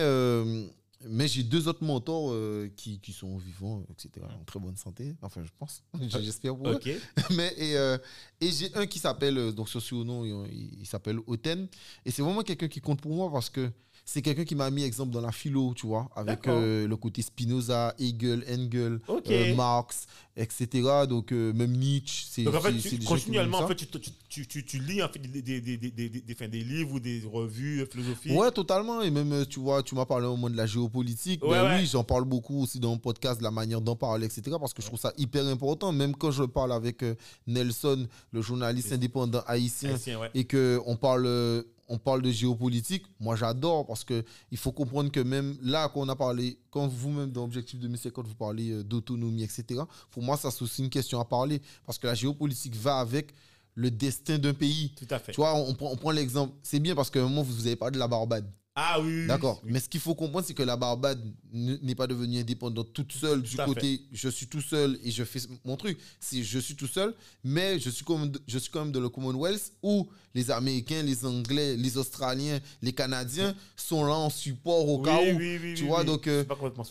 mais 1.08 1.28
j'ai 1.28 1.42
deux 1.42 1.68
autres 1.68 1.84
mentors 1.84 2.32
euh, 2.32 2.70
qui, 2.76 2.98
qui 3.00 3.12
sont 3.12 3.36
vivants, 3.36 3.84
etc., 3.90 4.24
en 4.40 4.44
très 4.44 4.60
bonne 4.60 4.76
santé. 4.76 5.14
Enfin, 5.22 5.42
je 5.44 5.50
pense. 5.58 5.82
J'espère 6.00 6.56
pour 6.56 6.68
eux. 6.68 6.80
Mais, 7.36 7.52
et 7.56 7.76
euh, 7.76 7.98
et 8.40 8.50
j'ai 8.50 8.74
un 8.74 8.86
qui 8.86 8.98
s'appelle, 8.98 9.38
euh, 9.38 9.52
donc 9.52 9.68
sur 9.68 9.80
son 9.82 10.04
nom, 10.04 10.24
il, 10.24 10.80
il 10.80 10.86
s'appelle 10.86 11.18
Oten. 11.26 11.68
Et 12.04 12.10
c'est 12.10 12.22
vraiment 12.22 12.42
quelqu'un 12.42 12.68
qui 12.68 12.80
compte 12.80 13.00
pour 13.00 13.12
moi 13.14 13.30
parce 13.30 13.50
que 13.50 13.70
c'est 14.04 14.20
quelqu'un 14.20 14.44
qui 14.44 14.54
m'a 14.54 14.70
mis 14.70 14.82
exemple 14.82 15.12
dans 15.12 15.20
la 15.20 15.32
philo, 15.32 15.74
tu 15.74 15.86
vois, 15.86 16.10
avec 16.16 16.46
euh, 16.48 16.88
le 16.88 16.96
côté 16.96 17.22
Spinoza, 17.22 17.94
Hegel, 17.98 18.44
Engel, 18.50 19.00
euh, 19.30 19.54
Marx, 19.54 20.06
etc. 20.36 21.06
Donc 21.08 21.32
euh, 21.32 21.52
même 21.52 21.70
Nietzsche. 21.72 22.24
c'est- 22.28 22.42
Donc 22.42 22.54
en 22.56 22.60
fait, 22.60 22.72
tu- 22.76 22.98
continuellement, 23.04 23.58
en 23.58 23.68
fait, 23.68 23.76
tu, 23.76 24.46
tu, 24.46 24.64
tu, 24.64 24.78
lis 24.78 25.02
en 25.02 25.08
fait, 25.08 25.20
des, 25.20 25.40
des, 25.40 25.60
des, 25.60 25.76
des, 25.76 26.08
des, 26.10 26.60
livres 26.64 26.94
ou 26.94 27.00
des 27.00 27.22
revues 27.30 27.86
philosophiques. 27.90 28.32
Ouais, 28.32 28.50
totalement. 28.50 29.02
Et 29.02 29.10
même, 29.10 29.46
tu 29.46 29.60
vois, 29.60 29.82
tu 29.82 29.94
m'as 29.94 30.04
parlé 30.06 30.26
au 30.26 30.36
moins 30.36 30.50
de 30.50 30.56
la 30.56 30.66
géopolitique. 30.66 31.42
Ouais, 31.44 31.50
Ben 31.50 31.64
ouais. 31.64 31.80
Oui, 31.80 31.86
j'en 31.86 32.02
parle 32.04 32.24
beaucoup 32.24 32.62
aussi 32.62 32.80
dans 32.80 32.90
mon 32.90 32.98
podcast, 32.98 33.40
la 33.40 33.50
manière 33.50 33.80
d'en 33.80 33.94
parler, 33.96 34.26
etc. 34.26 34.56
Parce 34.58 34.74
que 34.74 34.82
je 34.82 34.88
trouve 34.88 34.98
ça 35.00 35.12
hyper 35.16 35.46
important. 35.46 35.92
Même 35.92 36.16
quand 36.16 36.30
je 36.32 36.42
parle 36.44 36.72
avec 36.72 37.04
Nelson, 37.46 38.06
le 38.32 38.42
journaliste 38.42 38.92
indépendant 38.92 39.42
haïtien, 39.46 39.94
Haïtien, 39.94 40.18
ouais. 40.20 40.30
et 40.34 40.44
que 40.44 40.80
on 40.86 40.96
parle 40.96 41.64
on 41.92 41.98
parle 41.98 42.22
de 42.22 42.30
géopolitique, 42.30 43.04
moi 43.20 43.36
j'adore 43.36 43.86
parce 43.86 44.02
que 44.02 44.24
il 44.50 44.56
faut 44.56 44.72
comprendre 44.72 45.12
que 45.12 45.20
même 45.20 45.58
là 45.62 45.90
qu'on 45.90 46.08
a 46.08 46.16
parlé, 46.16 46.58
quand 46.70 46.88
vous-même 46.88 47.30
dans 47.30 47.44
Objectif 47.44 47.78
2050 47.78 48.26
vous 48.26 48.34
parlez 48.34 48.70
euh, 48.70 48.82
d'autonomie, 48.82 49.42
etc. 49.42 49.82
Pour 50.10 50.22
moi 50.22 50.38
ça 50.38 50.50
c'est 50.50 50.62
aussi 50.62 50.82
une 50.82 50.88
question 50.88 51.20
à 51.20 51.26
parler 51.26 51.60
parce 51.84 51.98
que 51.98 52.06
la 52.06 52.14
géopolitique 52.14 52.74
va 52.76 52.98
avec 52.98 53.34
le 53.74 53.90
destin 53.90 54.38
d'un 54.38 54.54
pays. 54.54 54.94
Tout 54.96 55.06
à 55.10 55.18
fait. 55.18 55.32
Tu 55.32 55.36
vois, 55.40 55.54
on, 55.54 55.74
prend, 55.74 55.90
on 55.90 55.96
prend 55.96 56.10
l'exemple, 56.10 56.54
c'est 56.62 56.80
bien 56.80 56.94
parce 56.94 57.10
qu'à 57.10 57.20
un 57.20 57.24
moment 57.24 57.42
vous, 57.42 57.52
vous 57.54 57.66
avez 57.66 57.76
parlé 57.76 57.92
de 57.94 57.98
la 57.98 58.08
Barbade. 58.08 58.50
Ah 58.74 59.00
oui. 59.02 59.26
D'accord. 59.26 59.60
oui. 59.64 59.70
Mais 59.72 59.80
ce 59.80 59.88
qu'il 59.88 60.00
faut 60.00 60.14
comprendre, 60.14 60.46
c'est 60.46 60.54
que 60.54 60.62
la 60.62 60.76
Barbade 60.76 61.22
n'est 61.52 61.94
pas 61.94 62.06
devenue 62.06 62.38
indépendante 62.40 62.92
toute 62.94 63.12
seule 63.12 63.42
du 63.42 63.56
côté 63.56 64.00
je 64.12 64.28
suis 64.30 64.46
tout 64.46 64.62
seul 64.62 64.98
et 65.04 65.10
je 65.10 65.24
fais 65.24 65.40
mon 65.64 65.76
truc. 65.76 65.98
C'est 66.20 66.42
je 66.42 66.58
suis 66.58 66.74
tout 66.74 66.86
seul, 66.86 67.14
mais 67.44 67.78
je 67.78 67.90
suis, 67.90 68.04
comme, 68.04 68.32
je 68.46 68.58
suis 68.58 68.70
quand 68.70 68.84
même 68.84 68.92
dans 68.92 69.00
le 69.00 69.10
Commonwealth 69.10 69.72
où 69.82 70.08
les 70.34 70.50
Américains, 70.50 71.02
les 71.02 71.26
Anglais, 71.26 71.76
les 71.76 71.98
Australiens, 71.98 72.60
les 72.80 72.92
Canadiens 72.94 73.54
sont 73.76 74.04
là 74.06 74.14
en 74.14 74.30
support 74.30 74.88
au 74.88 74.98
Oui, 75.00 75.04
cas 75.04 75.18
où. 75.20 75.36
oui, 75.36 75.74
tu 75.76 75.84
vois, 75.84 76.02
donc, 76.04 76.26
euh. 76.26 76.44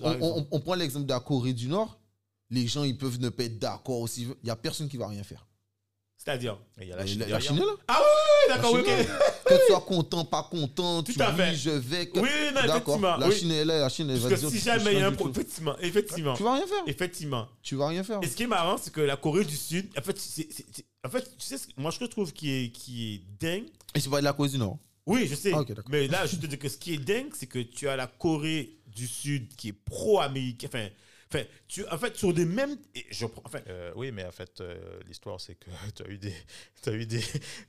On, 0.03 0.41
Ah, 0.41 0.45
on 0.51 0.59
prend 0.59 0.75
l'exemple 0.75 1.07
de 1.07 1.11
la 1.13 1.19
Corée 1.19 1.53
du 1.53 1.67
Nord. 1.67 1.99
Les 2.51 2.67
gens, 2.67 2.83
ils 2.83 2.97
peuvent 2.97 3.19
ne 3.19 3.29
pas 3.29 3.45
être 3.45 3.57
d'accord 3.59 4.01
aussi. 4.01 4.23
Il 4.23 4.35
n'y 4.43 4.49
a 4.51 4.55
personne 4.55 4.87
qui 4.87 4.97
va 4.97 5.07
rien 5.07 5.23
faire. 5.23 5.47
C'est-à-dire. 6.23 6.55
Il 6.79 6.87
y 6.87 6.91
a 6.91 6.95
Euh, 6.95 6.99
la 6.99 7.05
Chine 7.07 7.19
la, 7.19 7.25
la 7.25 7.31
derrière. 7.39 7.47
Chine 7.51 7.57
est 7.57 7.65
là. 7.65 7.73
Oui, 7.89 8.47
d'accord, 8.47 8.75
La 8.75 8.81
oui, 8.81 8.87
ok. 8.87 8.87
est 8.89 9.07
là. 9.07 9.19
Que 9.43 9.53
tu 9.55 9.61
sois 9.71 9.81
content, 9.81 10.23
pas 10.25 10.43
content, 10.51 11.01
Tout 11.01 11.13
tu 11.13 11.21
à 11.21 11.33
fait. 11.33 11.49
oui, 11.49 11.55
je 11.55 11.69
vais. 11.71 12.05
que- 12.09 12.19
Oui, 12.19 12.29
non, 12.47 12.53
D'accord. 12.61 12.75
effectivement. 12.75 13.17
La 13.17 13.27
oui. 13.27 13.35
Chine 13.35 13.51
est 13.51 13.65
là, 13.65 13.79
la 13.79 13.89
Chine 13.89 14.07
que 14.07 14.35
dire, 14.35 14.49
si 14.49 14.59
jamais 14.59 14.93
il 14.93 14.99
y 14.99 15.01
a 15.01 15.07
un 15.07 15.11
problème. 15.13 15.33
tout. 15.33 15.39
Effectivement, 15.41 15.75
effectivement. 15.79 16.33
Tu 16.35 16.43
vas 16.43 16.53
rien 16.53 16.67
faire. 16.67 16.83
Effectivement. 16.85 17.47
Tu 17.63 17.75
vas 17.75 17.87
rien 17.87 18.03
faire. 18.03 18.19
Et 18.21 18.27
ce 18.27 18.35
qui 18.35 18.43
est 18.43 18.47
marrant, 18.47 18.77
c'est 18.77 18.93
que 18.93 19.01
la 19.01 19.17
Corée 19.17 19.45
du 19.45 19.57
Sud, 19.57 19.87
en 19.97 20.01
fait, 20.03 20.17
c'est, 20.19 20.47
c'est- 20.51 20.65
c'est- 20.71 20.85
en 21.03 21.09
fait 21.09 21.21
tu 21.37 21.45
sais, 21.47 21.57
ce 21.57 21.65
que- 21.67 21.71
moi, 21.77 21.91
ce 21.91 21.97
que 21.97 22.05
je 22.05 22.11
trouve 22.11 22.31
qui 22.31 22.51
est, 22.51 22.69
qui 22.69 23.15
est 23.15 23.21
dingue, 23.43 23.65
Et 23.95 23.99
tu 23.99 24.07
parles 24.07 24.21
de 24.21 24.25
la 24.25 24.33
Corée 24.33 24.49
du 24.49 24.59
Nord. 24.59 24.77
oui, 25.07 25.25
je 25.27 25.33
sais, 25.33 25.51
Ah, 25.55 25.63
mais 25.89 26.07
là, 26.07 26.27
je 26.27 26.35
te 26.35 26.45
dis 26.45 26.57
que 26.59 26.69
ce 26.69 26.77
qui 26.77 26.93
est 26.93 26.97
dingue, 26.99 27.29
c'est 27.33 27.47
que 27.47 27.59
tu 27.59 27.89
as 27.89 27.95
la 27.95 28.05
Corée 28.05 28.77
du 28.85 29.07
Sud 29.07 29.55
qui 29.55 29.69
est 29.69 29.73
pro-américain, 29.73 30.67
enfin, 30.71 30.87
enfin, 31.33 31.43
tu, 31.67 31.87
en 31.87 31.97
fait, 31.97 32.15
sur 32.17 32.33
des 32.33 32.45
mêmes, 32.45 32.77
je, 33.09 33.25
prends- 33.25 33.41
enfin, 33.45 33.59
Euh, 33.67 33.91
oui, 33.95 34.11
mais 34.11 34.25
en 34.25 34.31
fait, 34.31 34.59
euh, 34.61 34.99
l'histoire, 35.07 35.39
c'est 35.39 35.55
que 35.55 35.69
tu 35.95 36.03
as 36.03 36.07
eu 36.09 36.17
des. 36.17 36.33
As 36.85 36.91
eu 36.91 37.05
des, 37.05 37.21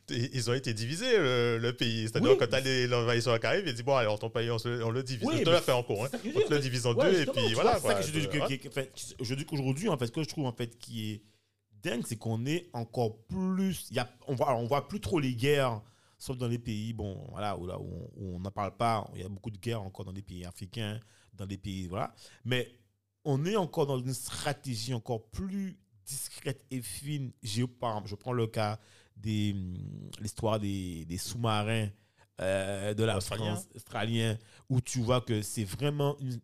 des- 0.08 0.30
ils 0.32 0.50
ont 0.50 0.54
été 0.54 0.74
divisés, 0.74 1.16
le, 1.18 1.58
le 1.58 1.72
pays. 1.72 2.02
C'est-à-dire, 2.08 2.30
Oui. 2.32 2.36
quand 2.38 2.46
tu 2.48 2.54
as 2.54 2.86
l'envahisseur 2.86 3.38
qui 3.38 3.46
arrive, 3.46 3.64
il 3.66 3.74
dit 3.74 3.82
Bon, 3.82 3.96
alors, 3.96 4.18
ton 4.18 4.30
pays, 4.30 4.50
on, 4.50 4.58
se 4.58 4.82
on 4.82 4.90
le 4.90 5.02
divise. 5.02 5.26
Oui, 5.26 5.36
on 5.40 5.44
te 5.44 5.50
l'a 5.50 5.60
fait 5.62 5.72
en 5.72 5.82
cours. 5.82 6.04
Hein. 6.04 6.08
je 6.12 6.30
On 6.30 6.32
te 6.32 6.38
le 6.38 6.44
en 6.44 6.48
fait. 6.48 6.58
divise 6.60 6.86
en 6.86 6.94
Ouais, 6.94 7.12
deux, 7.12 7.20
et 7.22 7.26
puis 7.26 7.52
voilà. 7.54 7.74
c'est 7.76 7.86
ça 7.86 7.94
quoi. 7.94 8.02
que 8.02 8.06
je 8.06 8.26
que- 8.28 8.56
que- 8.56 8.68
enfin, 8.68 8.84
je 9.20 9.34
dis 9.34 9.44
qu'aujourd'hui, 9.44 9.88
en 9.88 9.96
fait, 9.98 10.06
ce 10.06 10.12
que 10.12 10.22
je 10.22 10.28
trouve, 10.28 10.46
en 10.46 10.52
fait, 10.52 10.78
qui 10.78 11.12
est 11.12 11.22
dingue, 11.82 12.02
c'est 12.06 12.16
qu'on 12.16 12.44
est 12.46 12.68
encore 12.72 13.16
plus, 13.26 13.88
y 13.90 13.98
a, 13.98 14.08
on 14.28 14.34
voit, 14.34 14.54
on 14.56 14.66
voit 14.66 14.86
plus 14.88 15.00
trop 15.00 15.18
les 15.18 15.34
guerres, 15.34 15.80
sauf 16.18 16.36
dans 16.38 16.46
les 16.46 16.58
pays, 16.58 16.92
bon, 16.92 17.26
voilà, 17.30 17.56
où, 17.58 17.66
là, 17.66 17.78
où 17.80 18.10
on 18.16 18.38
n'en 18.38 18.50
parle 18.52 18.76
pas, 18.76 19.10
il 19.14 19.20
y 19.22 19.24
a 19.24 19.28
beaucoup 19.28 19.50
de 19.50 19.58
guerres 19.58 19.82
encore 19.82 20.04
dans 20.04 20.12
les 20.12 20.22
pays 20.22 20.44
africains, 20.44 21.00
dans 21.34 21.44
les 21.46 21.56
pays, 21.58 21.88
voilà, 21.88 22.14
mais 22.44 22.70
on 23.24 23.44
est 23.44 23.56
encore 23.56 23.86
dans 23.86 23.98
une 23.98 24.14
stratégie 24.14 24.94
encore 24.94 25.24
plus 25.30 25.76
discrète 26.06 26.64
et 26.70 26.80
fine. 26.80 27.32
Exemple, 27.42 28.08
je 28.08 28.14
prends 28.14 28.32
le 28.32 28.46
cas 28.46 28.78
des 29.16 29.52
hum, 29.52 29.76
l'histoire 30.20 30.58
des, 30.58 31.04
des 31.04 31.18
sous-marins 31.18 31.88
euh, 32.40 32.94
de 32.94 33.04
la. 33.04 33.20
France 33.20 33.68
australien, 33.74 34.36
où 34.68 34.80
tu 34.80 35.00
vois 35.00 35.20
que 35.20 35.42
c'est 35.42 35.64
vraiment 35.64 36.16
une, 36.20 36.40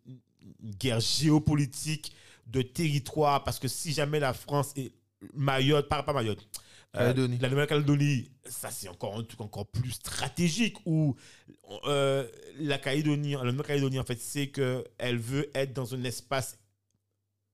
guerre 0.78 1.00
géopolitique 1.00 2.14
de 2.46 2.62
territoire, 2.62 3.44
parce 3.44 3.58
que 3.58 3.68
si 3.68 3.92
jamais 3.92 4.20
la 4.20 4.32
France 4.32 4.72
et 4.76 4.92
Mayotte, 5.34 5.88
pas, 5.88 6.02
pas 6.02 6.12
Mayotte, 6.12 6.48
euh, 6.96 7.28
la 7.40 7.48
Nouvelle-Calédonie, 7.50 8.30
ça 8.48 8.70
c'est 8.70 8.88
encore 8.88 9.18
un 9.18 9.24
truc 9.24 9.40
encore 9.40 9.66
plus 9.66 9.90
stratégique, 9.90 10.76
où 10.86 11.16
euh, 11.84 12.26
la 12.58 12.78
Calédonie, 12.78 13.32
la 13.32 13.44
Nouvelle-Calédonie 13.44 13.98
en 13.98 14.04
fait, 14.04 14.20
c'est 14.20 14.48
qu'elle 14.48 15.18
veut 15.18 15.50
être 15.54 15.74
dans 15.74 15.94
un 15.94 16.02
espace 16.04 16.58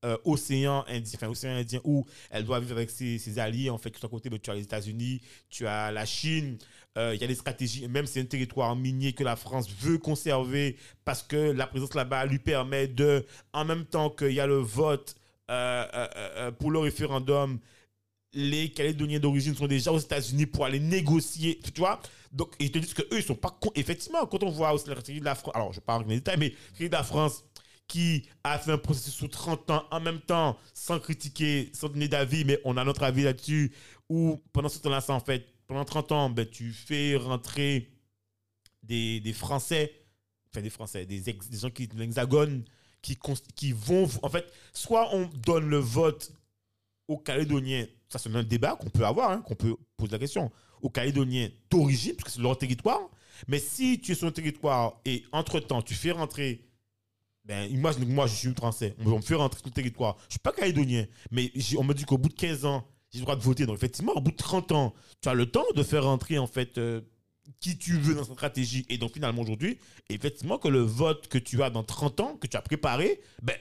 euh, 0.05 0.17
océan 0.25 0.85
Indien, 0.89 1.29
océan 1.29 1.53
Indien 1.57 1.81
où 1.85 2.05
elle 2.31 2.45
doit 2.45 2.61
vivre 2.61 2.73
avec 2.77 2.91
ses, 2.91 3.39
alliés 3.39 3.71
en 3.71 3.79
fait 3.79 3.91
que 3.91 3.97
de 3.97 4.01
son 4.01 4.09
côté 4.09 4.31
tu 4.39 4.51
as 4.51 4.55
les 4.55 4.63
États-Unis 4.63 5.21
tu 5.51 5.67
as 5.67 5.91
la 5.91 6.05
Chine 6.05 6.59
euh, 6.97 7.15
il 7.15 7.21
y 7.21 7.25
a 7.25 7.27
des 7.27 7.35
stratégies 7.35 7.89
même 7.89 8.07
c'est 8.07 8.21
un 8.21 8.27
territoire 8.27 8.77
minier 8.77 9.13
que 9.13 9.25
la 9.25 9.37
France 9.37 9.69
veut 9.81 9.99
conserver 9.99 10.77
parce 11.05 11.23
que 11.23 11.37
la 11.37 11.67
présence 11.67 11.95
là-bas 11.95 12.27
lui 12.27 12.39
permet 12.39 12.87
de 12.87 13.25
en 13.53 13.65
même 13.65 13.85
temps 13.85 14.11
qu'il 14.11 14.33
y 14.33 14.41
a 14.41 14.47
le 14.47 14.59
vote 14.59 15.17
euh, 15.51 16.51
pour 16.53 16.71
le 16.71 16.79
référendum 16.79 17.59
les 18.35 18.71
Calédoniens 18.71 19.21
d'origine 19.21 19.55
sont 19.55 19.67
déjà 19.67 19.93
aux 19.93 19.99
États-Unis 19.99 20.47
pour 20.47 20.65
aller 20.65 20.81
négocier, 20.81 21.61
tu 21.73 21.81
vois? 21.81 22.01
Donc, 22.33 22.53
ils 22.59 22.71
te 22.71 22.79
disent 22.79 22.95
qu'eux, 22.95 23.07
ils 23.13 23.23
sont 23.23 23.37
pas 23.37 23.57
con. 23.61 23.71
Effectivement, 23.77 24.27
quand 24.27 24.43
on 24.43 24.51
voit 24.51 24.73
aussi 24.73 24.89
la 24.89 24.95
stratégie 24.95 25.21
de 25.21 25.25
la 25.25 25.37
France, 25.37 25.55
alors 25.55 25.73
je 25.73 25.81
parle 25.81 26.05
les 26.09 26.17
détails, 26.17 26.37
mais 26.39 26.53
la 26.81 26.89
de 26.89 26.93
la 26.93 27.05
France 27.05 27.45
qui 27.87 28.27
a 28.43 28.59
fait 28.59 28.73
un 28.73 28.79
processus 28.79 29.15
sous 29.15 29.29
30 29.29 29.71
ans 29.71 29.85
en 29.91 30.01
même 30.01 30.21
temps, 30.21 30.59
sans 30.73 30.99
critiquer, 30.99 31.71
sans 31.75 31.89
donner 31.89 32.09
d'avis, 32.09 32.45
mais 32.45 32.61
on 32.65 32.77
a 32.77 32.85
notre 32.85 33.03
avis 33.03 33.25
là-dessus, 33.25 33.73
où 34.09 34.43
pendant 34.53 34.69
ce 34.69 34.79
temps-là, 34.79 35.05
en 35.09 35.21
fait, 35.21 35.47
pendant 35.67 35.85
30 35.85 36.13
ans, 36.13 36.31
ben, 36.31 36.47
tu 36.49 36.73
fais 36.73 37.17
rentrer 37.17 37.91
des, 38.83 39.21
des 39.21 39.33
Français, 39.33 39.93
enfin 40.51 40.63
des 40.63 40.71
Français, 40.71 41.07
des, 41.07 41.21
des 41.21 41.59
gens 41.59 41.71
qui 41.71 41.89
de 41.89 41.97
l'Hexagone, 41.99 42.65
qui, 43.03 43.19
qui 43.55 43.73
vont, 43.73 44.09
en 44.23 44.29
fait, 44.29 44.51
soit 44.73 45.15
on 45.15 45.27
donne 45.27 45.69
le 45.69 45.79
vote 45.79 46.33
aux 47.07 47.19
Calédoniens, 47.19 47.87
ça 48.09 48.19
c'est 48.19 48.35
un 48.35 48.43
débat 48.43 48.77
qu'on 48.77 48.89
peut 48.89 49.05
avoir, 49.05 49.31
hein, 49.31 49.43
qu'on 49.43 49.55
peut 49.55 49.77
poser 49.97 50.13
la 50.13 50.19
question, 50.19 50.51
aux 50.81 50.89
Calédoniens 50.89 51.51
d'origine, 51.71 52.15
parce 52.17 52.25
que 52.25 52.31
c'est 52.31 52.41
leur 52.41 52.57
territoire, 52.57 53.11
mais 53.47 53.59
si 53.59 54.01
tu 54.01 54.13
es 54.13 54.15
sur 54.15 54.29
un 54.29 54.33
territoire 54.33 55.01
et 55.05 55.25
entre-temps 55.33 55.83
tu 55.83 55.95
fais 55.95 56.13
rentrer, 56.13 56.65
ben, 57.45 57.71
imagine 57.71 58.07
que 58.07 58.11
moi 58.11 58.27
je 58.27 58.35
suis 58.35 58.55
français, 58.55 58.95
on 59.05 59.17
me 59.17 59.21
fait 59.21 59.35
rentrer 59.35 59.59
sur 59.59 59.69
le 59.69 59.73
territoire, 59.73 60.17
je 60.29 60.33
suis 60.35 60.39
pas 60.39 60.53
calédonien, 60.53 61.07
mais 61.31 61.53
on 61.77 61.85
me 61.85 61.93
dit 61.93 62.05
qu'au 62.05 62.19
bout 62.19 62.31
de 62.31 62.35
15 62.35 62.65
ans, 62.65 62.87
j'ai 63.15 63.21
le 63.21 63.27
droit 63.27 63.37
de 63.37 63.43
voter. 63.43 63.65
Donc, 63.65 63.77
effectivement, 63.77 64.13
au 64.13 64.21
bout 64.21 64.33
de 64.33 64.37
30 64.37 64.73
ans, 64.73 64.93
tu 65.23 65.29
as 65.29 65.35
le 65.35 65.47
temps 65.47 65.65
de 65.75 65.83
faire 65.85 66.03
rentrer, 66.05 66.37
en 66.37 66.49
fait, 66.49 66.79
euh, 66.79 67.01
qui 67.61 67.79
tu 67.79 67.93
veux 67.93 68.15
dans 68.15 68.25
cette 68.25 68.35
stratégie. 68.35 68.85
Et 68.89 68.99
donc, 68.99 69.13
finalement, 69.13 69.43
aujourd'hui, 69.43 69.79
effectivement, 70.11 70.59
que 70.59 70.67
le 70.67 70.81
vote 70.81 71.29
que 71.29 71.39
tu 71.39 71.63
as 71.63 71.71
dans 71.71 71.85
30 71.85 72.21
ans, 72.21 72.37
que 72.37 72.49
tu 72.49 72.57
as 72.57 72.63
préparé, 72.63 73.21
ben, 73.41 73.57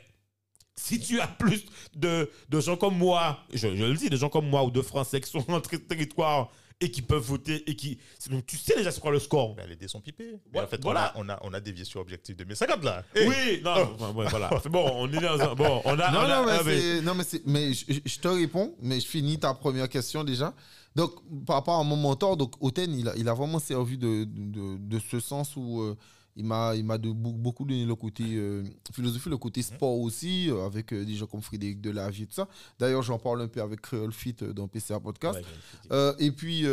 si 0.76 1.00
tu 1.00 1.20
as 1.20 1.28
plus 1.28 1.66
de, 1.96 2.32
de 2.50 2.60
gens 2.60 2.78
comme 2.78 2.98
moi, 2.98 3.46
je, 3.54 3.76
je 3.76 3.84
le 3.84 3.94
dis, 3.94 4.10
de 4.10 4.18
gens 4.18 4.30
comme 4.30 4.50
moi 4.50 4.64
ou 4.64 4.72
de 4.72 4.82
Français 4.82 5.22
qui 5.22 5.30
sont 5.30 5.40
rentrés 5.48 5.78
sur 5.78 5.84
le 5.84 5.88
territoire 5.88 6.52
et 6.84 6.92
qui 6.92 7.02
peuvent 7.02 7.24
voter 7.24 7.64
et 7.70 7.76
qui. 7.76 7.98
Donc, 8.30 8.46
tu 8.46 8.58
sais 8.58 8.76
déjà 8.76 8.92
c'est 8.92 9.00
quoi 9.02 9.12
le 9.12 9.20
score. 9.20 9.56
Ben, 9.56 9.66
les 9.68 9.76
dés 9.76 9.88
sont 9.88 10.02
pipés. 10.02 10.36
Mais 10.52 10.60
Ouais, 10.60 10.66
en 10.66 10.68
fait, 10.68 10.82
voilà. 10.82 11.14
on, 11.16 11.22
a, 11.22 11.24
on, 11.26 11.30
a, 11.30 11.40
on 11.44 11.54
a 11.54 11.60
dévié 11.60 11.86
sur 11.86 12.00
objectif 12.02 12.36
2050 12.36 12.84
là. 12.84 13.04
Hey. 13.16 13.28
Oui, 13.28 13.62
non, 13.64 13.96
ouais, 14.16 14.26
voilà. 14.30 14.50
Bon, 14.70 14.92
on 14.96 15.12
est 15.12 15.20
dans 15.20 15.40
un. 15.40 15.56
Bon, 15.56 15.82
on 15.86 15.98
a. 16.00 16.12
Non, 16.12 16.20
on 16.20 16.22
a- 16.24 16.42
non, 16.58 16.64
mais, 16.66 16.80
ah, 17.00 17.02
non, 17.02 17.16
mais, 17.16 17.24
mais 17.46 17.74
je, 17.74 17.86
je 18.06 18.20
te 18.20 18.28
réponds, 18.28 18.76
mais 18.82 19.00
je 19.00 19.08
finis 19.08 19.40
ta 19.40 19.54
première 19.54 19.88
question 19.90 20.24
déjà. 20.24 20.54
Donc, 20.96 21.12
par 21.46 21.56
rapport 21.56 21.80
à 21.80 21.84
mon 21.84 21.96
mentor, 21.96 22.38
donc 22.38 22.54
Oten, 22.62 22.94
il 22.94 23.08
a, 23.10 23.16
il 23.16 23.28
a 23.28 23.34
vraiment 23.34 23.60
servi 23.60 23.98
de, 23.98 24.26
de, 24.26 24.78
de 24.78 25.00
ce 25.00 25.20
sens 25.20 25.56
où 25.56 25.82
euh, 25.82 25.98
il 26.36 26.46
m'a 26.46 26.76
il 26.76 26.84
m'a 26.84 26.98
beaucoup 26.98 27.66
donné 27.66 27.86
le 27.86 27.96
côté 27.96 28.24
euh, 28.36 28.64
philosophie, 28.92 29.30
le 29.30 29.38
côté 29.38 29.62
sport 29.62 30.00
aussi, 30.00 30.50
euh, 30.50 30.66
avec 30.66 30.92
euh, 30.92 31.06
des 31.06 31.16
gens 31.16 31.28
comme 31.28 31.42
Frédéric 31.42 31.80
Delavie 31.80 32.24
et 32.24 32.26
tout 32.26 32.34
ça. 32.34 32.48
D'ailleurs, 32.80 33.04
j'en 33.04 33.20
parle 33.20 33.42
un 33.42 33.48
peu 33.48 33.62
avec 33.62 33.82
Créole 33.82 34.12
Fit 34.12 34.36
dans 34.56 34.68
PCA 34.68 35.00
Podcast. 35.00 35.40
Ouais, 35.92 36.14
et 36.20 36.32
puis, 36.32 36.66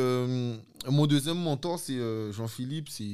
mon 0.89 1.07
deuxième 1.07 1.39
mentor, 1.39 1.79
c'est 1.79 1.99
Jean-Philippe. 2.33 2.89
C'est 2.89 3.05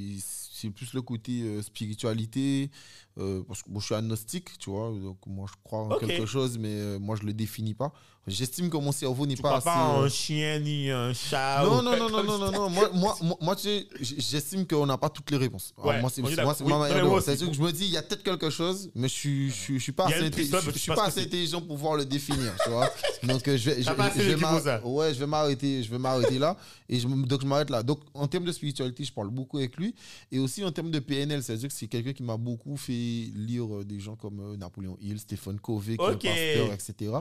c'est 0.56 0.70
plus 0.70 0.94
le 0.94 1.02
côté 1.02 1.62
spiritualité. 1.62 2.70
Euh, 3.18 3.42
parce 3.48 3.62
que 3.62 3.70
moi, 3.70 3.80
je 3.80 3.86
suis 3.86 3.94
agnostique, 3.94 4.58
tu 4.58 4.70
vois. 4.70 4.90
Donc, 4.90 5.18
moi, 5.26 5.46
je 5.48 5.54
crois 5.64 5.80
en 5.80 5.98
quelque 5.98 6.26
chose, 6.26 6.58
mais 6.58 6.68
euh, 6.72 6.98
moi, 6.98 7.16
je 7.20 7.26
le 7.26 7.32
définis 7.32 7.74
pas. 7.74 7.92
J'estime 8.28 8.68
que 8.70 8.76
mon 8.76 8.90
cerveau 8.90 9.24
n'est 9.24 9.36
pas 9.36 9.42
crois 9.42 9.56
assez. 9.58 9.64
pas 9.66 10.00
euh, 10.00 10.04
un 10.06 10.08
chien 10.08 10.58
ni 10.58 10.90
un 10.90 11.12
chat 11.14 11.62
non, 11.64 11.78
ou 11.78 11.82
non, 11.82 11.96
non, 11.96 12.10
non, 12.10 12.24
non, 12.24 12.38
non, 12.38 12.50
non. 12.50 12.68
Moi, 12.70 12.90
moi, 12.92 13.16
moi, 13.40 13.56
j'estime 14.00 14.66
qu'on 14.66 14.84
n'a 14.84 14.98
pas 14.98 15.08
toutes 15.08 15.30
les 15.30 15.36
réponses. 15.36 15.72
Alors, 15.78 15.90
Ouais, 15.94 16.00
moi, 16.00 16.10
c'est 16.12 16.22
Oui, 16.22 16.34
ma 16.34 16.78
manière 16.78 17.08
de. 17.08 17.20
C'est-à-dire 17.20 17.48
que 17.48 17.54
je 17.54 17.62
me 17.62 17.70
dis, 17.70 17.84
il 17.84 17.92
y 17.92 17.96
a 17.96 18.02
peut-être 18.02 18.24
quelque 18.24 18.50
chose, 18.50 18.90
mais 18.96 19.06
je 19.06 19.14
suis, 19.14 19.50
je 19.50 19.54
suis, 19.54 19.78
je 19.78 19.82
suis 19.84 19.92
pas 19.92 20.06
assez, 20.06 20.26
je- 20.26 20.70
je 20.72 20.78
suis 20.78 20.92
pas 20.92 21.04
assez 21.06 21.22
intelligent 21.22 21.60
pour 21.60 21.76
pouvoir 21.76 21.94
le 21.96 22.04
définir, 22.04 22.52
tu 22.64 22.70
vois. 22.70 22.90
Donc, 23.22 23.46
euh, 23.46 23.56
je 23.56 23.70
vais, 23.70 23.82
je, 23.82 23.90
vais 23.90 25.26
m'arrêter, 25.26 25.82
je 25.84 25.90
vais 25.90 25.98
m'arrêter 25.98 26.38
là. 26.40 26.56
Et 26.88 26.98
je, 26.98 27.06
donc, 27.06 27.40
je 27.42 27.46
m'arrête 27.46 27.70
là. 27.70 27.82
Donc, 27.84 28.00
en 28.14 28.26
termes 28.26 28.44
de 28.44 28.52
spiritualité, 28.52 29.04
je 29.04 29.12
parle 29.12 29.30
beaucoup 29.30 29.58
avec 29.58 29.76
lui. 29.76 29.94
Et 30.32 30.38
aussi 30.40 30.64
en 30.64 30.72
termes 30.72 30.90
de 30.90 30.98
PNL, 30.98 31.42
c'est-à-dire 31.42 31.68
que 31.68 31.74
c'est 31.74 31.86
quelqu'un 31.86 32.12
qui 32.12 32.22
m'a 32.22 32.36
beaucoup 32.36 32.76
fait 32.76 32.92
lire 33.34 33.76
euh, 33.76 33.84
des 33.84 34.00
gens 34.00 34.16
comme 34.16 34.40
euh, 34.40 34.56
Napoléon 34.56 34.96
Hill, 35.00 35.18
Stephen 35.18 35.58
Covey, 35.60 35.96
pasteur, 35.96 36.72
etc. 36.72 37.12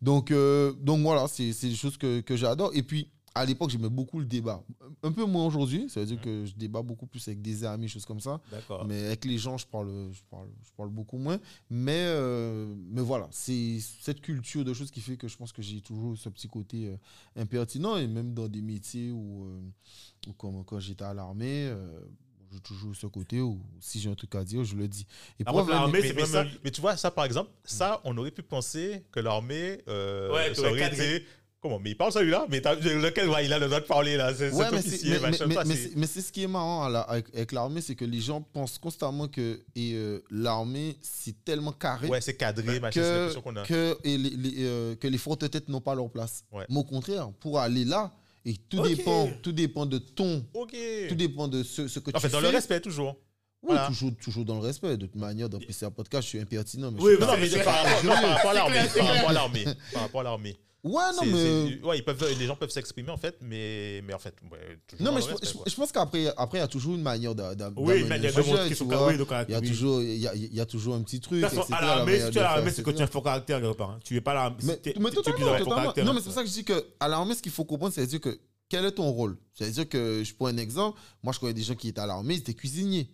Donc, 0.00 0.30
euh, 0.30 0.72
donc 0.80 1.02
voilà, 1.02 1.26
c'est 1.28 1.50
des 1.50 1.74
choses 1.74 1.96
que, 1.96 2.20
que 2.20 2.36
j'adore. 2.36 2.70
Et 2.74 2.82
puis, 2.82 3.08
à 3.34 3.44
l'époque, 3.44 3.70
j'aimais 3.70 3.88
beaucoup 3.88 4.18
le 4.18 4.24
débat. 4.24 4.62
Un 5.02 5.12
peu 5.12 5.24
moins 5.24 5.46
aujourd'hui, 5.46 5.88
ça 5.88 6.00
veut 6.00 6.06
dire 6.06 6.20
que 6.20 6.44
je 6.44 6.54
débat 6.54 6.82
beaucoup 6.82 7.06
plus 7.06 7.26
avec 7.28 7.40
des 7.40 7.64
amis, 7.64 7.88
choses 7.88 8.04
comme 8.04 8.20
ça. 8.20 8.40
Mais 8.86 9.06
avec 9.06 9.24
les 9.24 9.38
gens, 9.38 9.56
je 9.56 9.66
parle, 9.66 10.10
je 10.12 10.20
parle, 10.30 10.48
je 10.64 10.70
parle 10.76 10.90
beaucoup 10.90 11.16
moins. 11.16 11.38
Mais, 11.68 12.04
euh, 12.06 12.74
mais 12.90 13.02
voilà, 13.02 13.28
c'est 13.30 13.78
cette 13.80 14.20
culture 14.20 14.64
de 14.64 14.74
choses 14.74 14.90
qui 14.90 15.00
fait 15.00 15.16
que 15.16 15.28
je 15.28 15.36
pense 15.36 15.52
que 15.52 15.62
j'ai 15.62 15.80
toujours 15.80 16.18
ce 16.18 16.28
petit 16.28 16.48
côté 16.48 16.88
euh, 16.88 16.96
impertinent. 17.40 17.96
Et 17.96 18.06
même 18.08 18.34
dans 18.34 18.48
des 18.48 18.62
métiers 18.62 19.12
où, 19.12 19.44
euh, 19.44 19.60
où 20.28 20.32
comme 20.32 20.64
quand 20.64 20.80
j'étais 20.80 21.04
à 21.04 21.14
l'armée, 21.14 21.72
j'ai 22.52 22.60
toujours 22.60 22.94
ce 22.96 23.06
côté 23.06 23.40
où 23.40 23.58
si 23.80 24.00
j'ai 24.00 24.10
un 24.10 24.14
truc 24.14 24.34
à 24.34 24.42
dire, 24.44 24.64
je 24.64 24.74
le 24.74 24.88
dis. 24.88 25.06
Et 25.38 25.44
pour 25.44 25.62
l'armée, 25.68 26.00
Mais, 26.00 26.08
c'est 26.08 26.14
mais 26.14 26.26
ça- 26.26 26.44
mais 26.64 26.70
tu 26.70 26.80
vois, 26.80 26.96
ça 26.96 27.10
par 27.10 27.24
exemple, 27.24 27.50
ça, 27.64 28.00
on 28.04 28.16
aurait 28.18 28.30
pu 28.30 28.42
penser 28.42 29.02
que 29.12 29.20
l'armée 29.20 29.80
euh, 29.88 30.32
Ouais, 30.32 30.48
ça 30.48 30.54
t'aurais 30.56 30.70
aurait 30.70 30.80
cadré. 30.80 31.16
été. 31.16 31.26
Comment? 31.62 31.78
Mais 31.78 31.90
il 31.90 31.94
parle 31.96 32.10
celui-là 32.10 32.46
Mais 32.48 32.62
t'as- 32.62 32.74
lequel 32.74 33.28
ouais, 33.28 33.44
il 33.44 33.52
a 33.52 33.58
le 33.58 33.66
droit 33.66 33.80
de 33.80 33.84
parler 33.84 34.16
là 34.16 34.32
C'est 34.34 34.50
Ouais, 34.50 34.64
mais 34.72 34.80
c'est- 34.80 34.88
officier, 34.88 35.10
mais- 35.10 35.20
machin, 35.20 35.46
mais- 35.46 35.54
ça, 35.56 35.64
mais 35.64 35.74
c'est- 35.76 35.88
c'est- 35.90 35.96
mais 35.96 36.06
c'est 36.06 36.20
ce 36.22 36.32
qui 36.32 36.42
est 36.42 36.46
marrant 36.48 36.84
à 36.84 36.88
la- 36.88 37.00
avec, 37.02 37.26
avec 37.34 37.52
l'armée, 37.52 37.82
c'est 37.82 37.94
que 37.94 38.06
les 38.06 38.20
gens 38.20 38.40
pensent 38.40 38.78
constamment 38.78 39.28
que 39.28 39.60
et, 39.76 39.92
euh, 39.92 40.20
l'armée, 40.30 40.96
c'est 41.02 41.44
tellement 41.44 41.72
carré 41.72 42.08
Ouais, 42.08 42.22
c'est 42.22 42.34
cadré, 42.34 42.80
machin, 42.80 42.92
c'est 42.94 43.00
que, 43.00 43.14
l'impression 43.18 43.42
qu'on 43.42 43.56
a. 43.56 43.62
que, 43.66 43.98
et 44.04 44.16
les, 44.16 44.30
les, 44.30 44.54
euh, 44.60 44.96
que 44.96 45.06
les 45.06 45.18
fortes 45.18 45.50
têtes 45.50 45.68
n'ont 45.68 45.82
pas 45.82 45.94
leur 45.94 46.08
place. 46.10 46.44
Ouais. 46.50 46.64
Mais 46.70 46.78
au 46.78 46.84
contraire, 46.84 47.30
pour 47.40 47.58
aller 47.60 47.84
là, 47.84 48.10
et 48.44 48.56
tout, 48.68 48.80
dépend, 48.82 49.28
tout 49.42 49.52
dépend 49.52 49.86
de 49.86 49.98
ton, 49.98 50.44
tout 51.08 51.14
dépend 51.14 51.48
de 51.48 51.62
ce, 51.62 51.88
ce 51.88 51.98
que 51.98 52.10
En 52.10 52.14
tu 52.14 52.20
fait, 52.20 52.28
fais. 52.28 52.32
dans 52.32 52.40
le 52.40 52.48
respect 52.48 52.80
toujours. 52.80 53.16
Oui, 53.62 53.68
Voilà. 53.74 53.88
toujours, 53.88 54.10
toujours 54.22 54.44
dans 54.46 54.54
le 54.54 54.62
respect. 54.62 54.96
De 54.96 55.04
toute 55.04 55.16
manière, 55.16 55.48
dans 55.50 55.58
PCA 55.58 55.90
Podcast, 55.90 56.22
je 56.24 56.28
suis 56.30 56.40
impertinent. 56.40 56.90
Mais 56.90 56.98
je 56.98 57.04
Oui, 57.04 57.10
suis 57.12 57.20
mais 57.20 57.26
pas- 57.26 57.36
Non, 57.36 57.40
mais 57.42 57.62
par 57.62 58.34
rapport, 58.34 58.50
à 58.50 58.54
l'armée. 58.54 59.64
Par 59.92 60.02
rapport 60.02 60.20
à 60.20 60.24
l'armée. 60.24 60.56
Ouais, 60.82 61.02
non, 61.14 61.26
mais. 61.26 61.78
ouais, 61.84 61.98
ils 61.98 62.04
peuvent, 62.04 62.24
les 62.38 62.46
gens 62.46 62.56
peuvent 62.56 62.70
s'exprimer 62.70 63.10
en 63.10 63.18
fait, 63.18 63.36
mais, 63.42 64.02
mais 64.06 64.14
en 64.14 64.18
fait, 64.18 64.34
ouais, 64.50 64.78
toujours 64.88 65.04
Non, 65.04 65.12
mais 65.12 65.20
je, 65.20 65.28
respect, 65.28 65.46
je- 65.66 65.70
je 65.70 65.76
pense 65.76 65.92
qu'après, 65.92 66.28
après, 66.38 66.56
il 66.58 66.60
y 66.62 66.64
a 66.64 66.68
toujours 66.68 66.94
une 66.94 67.02
manière 67.02 67.34
d'a- 67.34 67.54
d'a- 67.54 67.70
Oui, 67.76 68.00
d'amener 68.00 68.08
mais 68.08 68.16
il 68.16 68.22
y 68.22 68.26
a 68.26 68.30
le 68.30 68.34
des 68.36 68.42
sujet, 68.42 68.56
gens 68.56 68.62
qui 68.62 68.68
tu 68.70 68.74
sont 68.76 68.84
vois. 68.86 69.06
oui, 69.08 69.18
donc, 69.18 69.28
Il 69.48 69.52
y 69.52 69.54
a 69.54 69.60
toujours, 69.60 70.02
il 70.02 70.16
y 70.16 70.26
a, 70.26 70.34
il 70.34 70.54
y 70.54 70.60
a 70.60 70.64
toujours 70.66 70.94
un 70.94 71.02
petit 71.02 71.20
truc. 71.20 71.42
De 71.42 71.48
façon, 71.48 71.60
etc., 71.62 71.74
à 71.76 71.80
la 71.82 71.86
l'armée, 71.96 72.12
manière 72.12 72.20
si 72.20 72.26
de 72.28 72.32
tu 72.32 72.38
es 72.38 72.40
à 72.40 72.44
l'armée, 72.54 72.70
c'est 72.70 72.82
que 72.82 72.90
tu 72.92 73.00
as 73.00 73.04
un 73.04 73.08
fort 73.08 73.22
caractère 73.24 73.60
quelque 73.60 73.76
part. 73.76 73.98
Tu 74.02 74.16
es 74.16 74.20
pas 74.22 74.32
là. 74.34 74.56
Mais, 74.62 74.80
mais 74.98 75.10
totalement, 75.10 75.38
totalement. 75.58 75.74
caractère. 75.76 76.04
Non, 76.06 76.12
mais 76.14 76.20
c'est 76.20 76.24
pour 76.24 76.34
ça 76.34 76.42
que 76.42 76.48
je 76.48 76.52
dis 76.54 76.64
que 76.64 76.86
à 76.98 77.08
l'armée, 77.08 77.34
ce 77.34 77.42
qu'il 77.42 77.52
faut 77.52 77.64
comprendre, 77.66 77.92
c'est 77.94 78.06
dire 78.06 78.20
que 78.20 78.40
quel 78.70 78.84
est 78.86 78.92
ton 78.92 79.10
rôle? 79.10 79.36
C'est-à-dire 79.52 79.86
que, 79.88 80.22
je 80.24 80.34
prends 80.34 80.46
un 80.46 80.56
exemple, 80.56 80.98
moi 81.22 81.32
je 81.34 81.40
connais 81.40 81.52
des 81.52 81.62
gens 81.62 81.74
qui 81.74 81.88
étaient 81.88 82.00
à 82.00 82.06
l'armée, 82.06 82.34
ils 82.34 82.40
étaient 82.40 82.54
cuisiniers. 82.54 83.10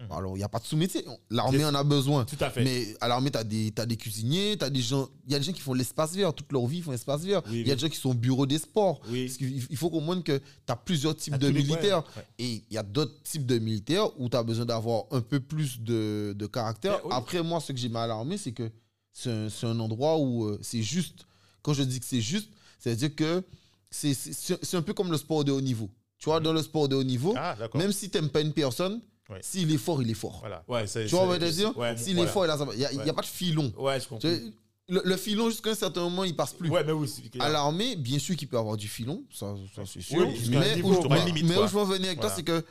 Mhm. 0.00 0.12
Alors, 0.12 0.36
il 0.36 0.38
n'y 0.38 0.44
a 0.44 0.48
pas 0.48 0.58
de 0.58 0.64
sous-métier. 0.64 1.04
L'armée 1.30 1.64
en 1.64 1.74
a 1.74 1.84
besoin. 1.84 2.24
Tout 2.24 2.36
à 2.40 2.48
fait. 2.50 2.64
Mais 2.64 2.96
à 3.00 3.08
l'armée, 3.08 3.30
tu 3.30 3.38
as 3.38 3.44
des, 3.44 3.70
t'as 3.70 3.84
des 3.86 3.96
cuisiniers, 3.96 4.56
tu 4.58 4.64
as 4.64 4.70
des 4.70 4.80
gens. 4.80 5.08
Il 5.26 5.32
y 5.32 5.34
a 5.34 5.38
des 5.38 5.44
gens 5.44 5.52
qui 5.52 5.60
font 5.60 5.74
l'espace 5.74 6.14
vert, 6.14 6.32
toute 6.32 6.50
leur 6.52 6.66
vie, 6.66 6.78
ils 6.78 6.82
font 6.82 6.90
l'espace 6.92 7.22
vert. 7.22 7.42
Oui, 7.46 7.60
Il 7.60 7.66
y 7.66 7.70
a 7.70 7.74
oui. 7.74 7.74
des 7.74 7.78
gens 7.78 7.88
qui 7.88 7.98
sont 7.98 8.10
au 8.10 8.14
bureau 8.14 8.46
des 8.46 8.58
sports. 8.58 9.00
Oui. 9.10 9.26
Parce 9.26 9.36
qu'il- 9.36 9.66
Il 9.70 9.76
faut 9.76 9.90
comprendre 9.90 10.24
que 10.24 10.38
tu 10.38 10.44
as 10.72 10.76
plusieurs 10.76 11.14
types 11.16 11.36
de 11.36 11.50
militaires. 11.50 12.02
ouais. 12.16 12.24
Et 12.38 12.64
il 12.70 12.74
y 12.74 12.78
a 12.78 12.82
d'autres 12.82 13.22
types 13.22 13.44
de 13.46 13.58
militaires 13.58 14.08
où 14.18 14.28
tu 14.28 14.36
as 14.36 14.42
besoin 14.42 14.64
d'avoir 14.64 15.04
un 15.10 15.20
peu 15.20 15.40
plus 15.40 15.80
de, 15.80 16.34
de 16.36 16.46
caractère. 16.46 16.94
Ouais, 16.96 17.00
oui. 17.04 17.10
Après, 17.12 17.42
moi, 17.42 17.60
ce 17.60 17.72
que 17.72 17.78
j'aime 17.78 17.96
à 17.96 18.06
l'armée, 18.06 18.38
c'est 18.38 18.52
que 18.52 18.70
c'est 19.12 19.30
un, 19.30 19.48
un 19.64 19.80
endroit 19.80 20.16
où 20.18 20.44
euh, 20.46 20.58
c'est 20.62 20.82
juste. 20.82 21.26
Quand 21.62 21.74
je 21.74 21.82
dis 21.82 22.00
que 22.00 22.06
c'est 22.06 22.22
juste, 22.22 22.48
c'est-à-dire 22.78 23.14
que 23.14 23.44
c'est- 23.90 24.74
un 24.74 24.82
peu 24.82 24.94
comme 24.94 25.10
le 25.10 25.18
sport 25.18 25.44
de 25.44 25.52
haut 25.52 25.60
niveau. 25.60 25.90
Tu 26.18 26.26
vois, 26.26 26.40
dans 26.40 26.52
le 26.52 26.62
sport 26.62 26.88
de 26.88 26.96
haut 26.96 27.02
niveau, 27.04 27.34
Ah, 27.36 27.56
même 27.74 27.92
si 27.92 28.10
tu 28.10 28.18
n'aimes 28.18 28.28
pas 28.28 28.40
une 28.40 28.52
personne, 28.52 29.00
Ouais. 29.30 29.38
s'il 29.42 29.72
est 29.72 29.78
fort, 29.78 30.02
il 30.02 30.10
est 30.10 30.14
fort. 30.14 30.40
Voilà. 30.40 30.64
Ouais, 30.68 30.86
c'est- 30.86 31.04
Tu 31.06 31.10
vois, 31.14 31.22
on 31.22 31.26
va 31.28 31.38
te 31.38 31.44
dire, 31.44 31.68
s'il 31.96 32.14
Voilà. 32.16 32.30
est 32.30 32.32
fort, 32.32 32.44
il 32.46 32.50
a 32.50 32.58
sa- 32.58 32.64
n'y 32.66 32.84
a, 33.08 33.10
a 33.10 33.14
pas 33.14 33.22
de 33.22 33.26
filon. 33.26 33.72
Ouais, 33.78 34.00
je 34.00 34.08
comprends. 34.08 34.18
Tu 34.18 34.28
sais, 34.28 34.42
Le, 34.88 35.02
le 35.04 35.16
filon, 35.16 35.48
jusqu'à 35.50 35.70
un 35.70 35.74
certain 35.76 36.00
moment, 36.00 36.24
il 36.24 36.34
passe 36.34 36.52
plus. 36.52 36.68
Ouais, 36.68 36.82
mais 36.82 36.90
oui. 36.90 37.06
c'est 37.06 37.28
clair. 37.30 37.44
À 37.44 37.48
l'armée, 37.48 37.94
bien 37.94 38.18
sûr 38.18 38.34
qu'il 38.34 38.48
peut 38.48 38.58
avoir 38.58 38.76
du 38.76 38.88
filon, 38.88 39.22
ça, 39.32 39.54
ça 39.76 39.82
c'est 39.86 40.00
sûr. 40.00 40.18
Oui, 40.26 40.48
mais 40.50 40.74
niveau, 40.74 40.90
où, 40.90 40.94
je- 40.96 41.00
t'auras 41.02 41.18
une 41.18 41.22
mais- 41.22 41.26
limite, 41.28 41.44
mais 41.46 41.54
quoi. 41.54 41.64
où 41.64 41.68
je 41.68 41.72
veux 41.74 41.80
en 41.80 41.84
venir 41.84 42.08
avec 42.08 42.18
toi, 42.20 42.32
c'est 42.34 42.42
que 42.42 42.64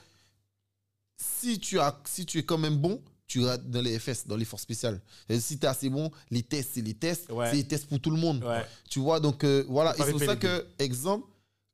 si 1.18 1.60
tu, 1.60 1.80
as, 1.80 1.97
si 2.05 2.26
tu 2.26 2.39
es 2.39 2.43
quand 2.43 2.57
même 2.57 2.76
bon, 2.78 3.01
tu 3.28 3.41
iras 3.41 3.57
dans 3.57 3.82
les 3.82 3.97
FS, 3.99 4.26
dans 4.28 4.36
les 4.36 4.45
forces 4.45 4.64
spéciales. 4.64 4.99
Et 5.30 5.39
si 5.39 5.57
tu 5.60 5.66
es 5.66 5.70
assez 5.70 5.89
bon, 5.89 6.12
les 6.32 6.41
tests, 6.43 6.72
c'est 6.74 6.82
les 6.82 6.93
tests. 6.93 7.28
C'est 7.30 7.53
les 7.55 7.64
tests 7.64 7.88
pour 7.88 7.99
tout 7.99 8.10
le 8.12 8.18
monde. 8.18 8.43
Tu 8.89 8.99
vois, 8.99 9.20
donc 9.20 9.43
euh, 9.43 9.64
voilà. 9.70 9.93
Et 9.97 10.01
c'est 10.03 10.12
pour 10.12 10.22
ça 10.22 10.36
que, 10.36 10.66
exemple, 10.80 11.26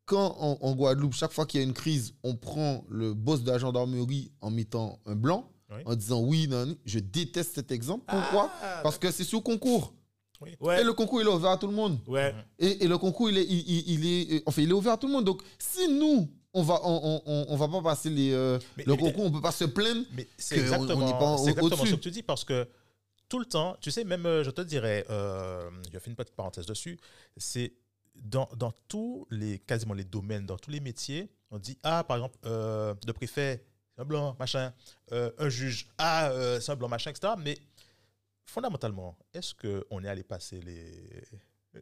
quand 0.05 0.35
en, 0.39 0.57
en 0.61 0.75
Guadeloupe, 0.75 1.13
chaque 1.13 1.31
fois 1.31 1.45
qu'il 1.45 1.59
y 1.59 1.63
a 1.63 1.65
une 1.65 1.73
crise, 1.73 2.13
on 2.23 2.35
prend 2.35 2.83
le 2.89 3.13
boss 3.13 3.43
de 3.43 3.51
la 3.51 3.57
gendarmerie 3.57 4.31
en 4.41 4.51
mettant 4.51 4.99
un 5.05 5.15
blanc, 5.15 5.49
Oui. 5.71 5.77
en 5.85 5.95
disant 5.95 6.21
oui, 6.21 6.47
non, 6.47 6.65
non. 6.67 6.75
je 6.85 6.99
déteste 6.99 7.55
cet 7.55 7.71
exemple. 7.71 8.05
Pourquoi? 8.07 8.51
Ah, 8.61 8.81
Parce 8.83 8.97
que 8.97 9.11
c'est 9.11 9.23
sous 9.23 9.41
concours. 9.41 9.93
Ouais. 10.59 10.81
Et 10.81 10.83
le 10.83 10.93
concours, 10.93 11.21
il 11.21 11.27
est 11.27 11.31
ouvert 11.31 11.51
à 11.51 11.57
tout 11.57 11.67
le 11.67 11.73
monde. 11.73 11.97
Ouais. 12.07 12.35
Et, 12.59 12.83
et 12.83 12.87
le 12.87 12.97
concours, 12.97 13.29
il 13.31 13.37
est, 13.37 13.45
il, 13.45 13.59
il- 13.69 13.89
il 14.05 14.05
est, 14.35 14.43
enfin, 14.45 14.61
il 14.61 14.69
est 14.69 14.73
ouvert 14.73 14.93
à 14.93 14.97
tout 14.97 15.07
le 15.07 15.13
monde. 15.13 15.23
Donc, 15.25 15.41
si 15.57 15.87
nous, 15.87 16.29
on 16.53 16.61
va, 16.61 16.79
on, 16.83 17.21
on, 17.25 17.45
on 17.49 17.55
va 17.55 17.67
pas 17.67 17.81
passer 17.81 18.09
les, 18.09 18.31
euh, 18.31 18.59
Mais- 18.77 18.83
le 18.85 18.93
mais- 18.93 18.97
concours, 18.99 19.25
on 19.25 19.31
peut 19.31 19.41
pas 19.41 19.51
se 19.53 19.63
plaindre. 19.65 20.03
Mais 20.13 20.27
c'est 20.37 20.57
exactement, 20.59 21.11
pas 21.17 21.37
c'est 21.37 21.49
exactement 21.51 21.85
ce 21.85 21.91
que 21.95 21.99
tu 21.99 22.11
dis 22.11 22.21
parce 22.21 22.43
que 22.43 22.67
tout 23.27 23.39
le 23.39 23.45
temps, 23.45 23.75
tu 23.81 23.89
sais, 23.91 24.03
même 24.03 24.25
euh, 24.27 24.43
je 24.43 24.51
te 24.51 24.61
dirais, 24.61 25.05
euh, 25.09 25.67
je 25.91 25.97
fais 25.97 26.09
une 26.11 26.15
petite 26.15 26.35
parenthèse 26.35 26.65
dessus, 26.67 26.99
c'est 27.37 27.73
dans, 28.15 28.49
dans 28.55 28.71
tous 28.87 29.27
les, 29.29 29.59
quasiment 29.59 29.93
les 29.93 30.03
domaines, 30.03 30.45
dans 30.45 30.57
tous 30.57 30.71
les 30.71 30.79
métiers, 30.79 31.29
on 31.51 31.59
dit, 31.59 31.77
ah, 31.83 32.03
par 32.03 32.17
exemple, 32.17 32.37
euh, 32.45 32.93
le 33.05 33.13
préfet, 33.13 33.65
c'est 33.95 34.01
un 34.01 34.05
blanc, 34.05 34.35
machin, 34.39 34.73
euh, 35.11 35.31
un 35.37 35.49
juge, 35.49 35.87
ah, 35.97 36.29
euh, 36.29 36.59
c'est 36.59 36.71
un 36.71 36.75
blanc, 36.75 36.89
machin, 36.89 37.11
etc. 37.11 37.33
Mais 37.37 37.57
fondamentalement, 38.45 39.17
est-ce 39.33 39.53
qu'on 39.53 40.03
est 40.03 40.07
allé 40.07 40.23
passer 40.23 40.59
les, 40.61 41.23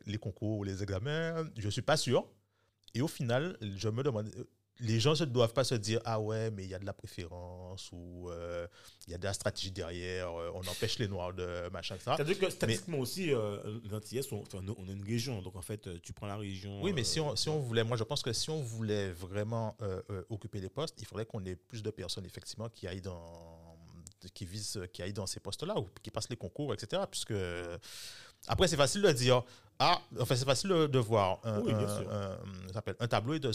les 0.06 0.18
concours 0.18 0.60
ou 0.60 0.64
les 0.64 0.84
examens? 0.84 1.44
Je 1.58 1.66
ne 1.66 1.72
suis 1.72 1.82
pas 1.82 1.98
sûr. 1.98 2.28
Et 2.94 3.02
au 3.02 3.08
final, 3.08 3.58
je 3.62 3.90
me 3.90 4.04
demande, 4.04 4.30
les 4.80 5.00
gens 5.00 5.14
ne 5.20 5.26
doivent 5.26 5.54
pas 5.54 5.64
se 5.64 5.76
dire 5.76 6.02
Ah 6.06 6.20
ouais, 6.20 6.52
mais 6.52 6.64
il 6.64 6.70
y 6.70 6.74
a 6.74 6.80
de 6.80 6.86
la 6.86 6.94
préférence 6.94 7.90
ou 7.92 8.30
euh, 8.30 8.68
il 9.08 9.12
y 9.12 9.14
a 9.14 9.18
de 9.18 9.24
la 9.24 9.34
stratégie 9.34 9.72
derrière, 9.72 10.30
euh, 10.32 10.52
on 10.54 10.62
empêche 10.62 10.98
les 11.00 11.08
noirs 11.08 11.34
de 11.34 11.70
machin, 11.70 11.96
etc. 11.96 12.14
C'est-à-dire 12.16 12.40
que 12.40 12.50
statistiquement 12.50 13.00
aussi, 13.00 13.34
euh, 13.34 13.80
les 13.84 13.94
Antillais 13.94 14.22
sont. 14.22 14.42
enfin, 14.42 14.62
nous, 14.62 14.76
on 14.78 14.88
est 14.88 14.94
une 14.94 15.04
région, 15.04 15.42
donc 15.42 15.56
en 15.56 15.62
fait, 15.62 15.88
euh, 15.88 16.00
tu 16.02 16.14
prends 16.14 16.28
la 16.28 16.38
région. 16.38 16.82
Oui, 16.82 16.94
mais 16.94 17.04
si 17.04 17.20
on, 17.20 17.36
si 17.36 17.50
on 17.50 17.60
voulait, 17.60 17.84
moi 17.84 17.98
je 17.98 18.04
pense 18.04 18.22
que 18.22 18.34
si 18.34 18.50
on 18.50 18.62
voulait 18.62 19.12
vraiment 19.12 19.78
occuper 20.30 20.60
les 20.60 20.70
postes, 20.70 20.96
il 21.02 21.06
faudrait 21.06 21.26
qu'on 21.26 21.44
ait 21.46 21.56
plus 21.56 21.84
de 21.84 21.90
personnes 21.90 22.26
effectivement 22.26 22.70
qui 22.70 22.88
aillent 22.88 23.02
dans 23.02 23.78
qui 24.34 24.46
visent, 24.46 24.80
qui 24.94 25.02
aillent 25.02 25.14
dans 25.14 25.28
ces 25.28 25.42
postes-là 25.42 25.78
ou 25.78 25.90
qui 26.02 26.10
passent 26.10 26.30
les 26.30 26.38
concours, 26.38 26.74
etc. 26.74 27.04
Puisque 27.10 27.34
Après, 28.48 28.68
c'est 28.68 28.78
facile 28.78 29.02
de 29.02 29.12
dire. 29.12 29.44
Ah, 29.80 30.00
enfin, 30.20 30.36
c'est 30.36 30.46
facile 30.46 30.70
de, 30.70 31.00
voir 31.00 31.40
un, 31.44 31.60
Oui, 31.62 31.74
bien 31.74 31.88
un- 33.00 33.08
tableau 33.08 33.34
et 33.34 33.40
de 33.40 33.52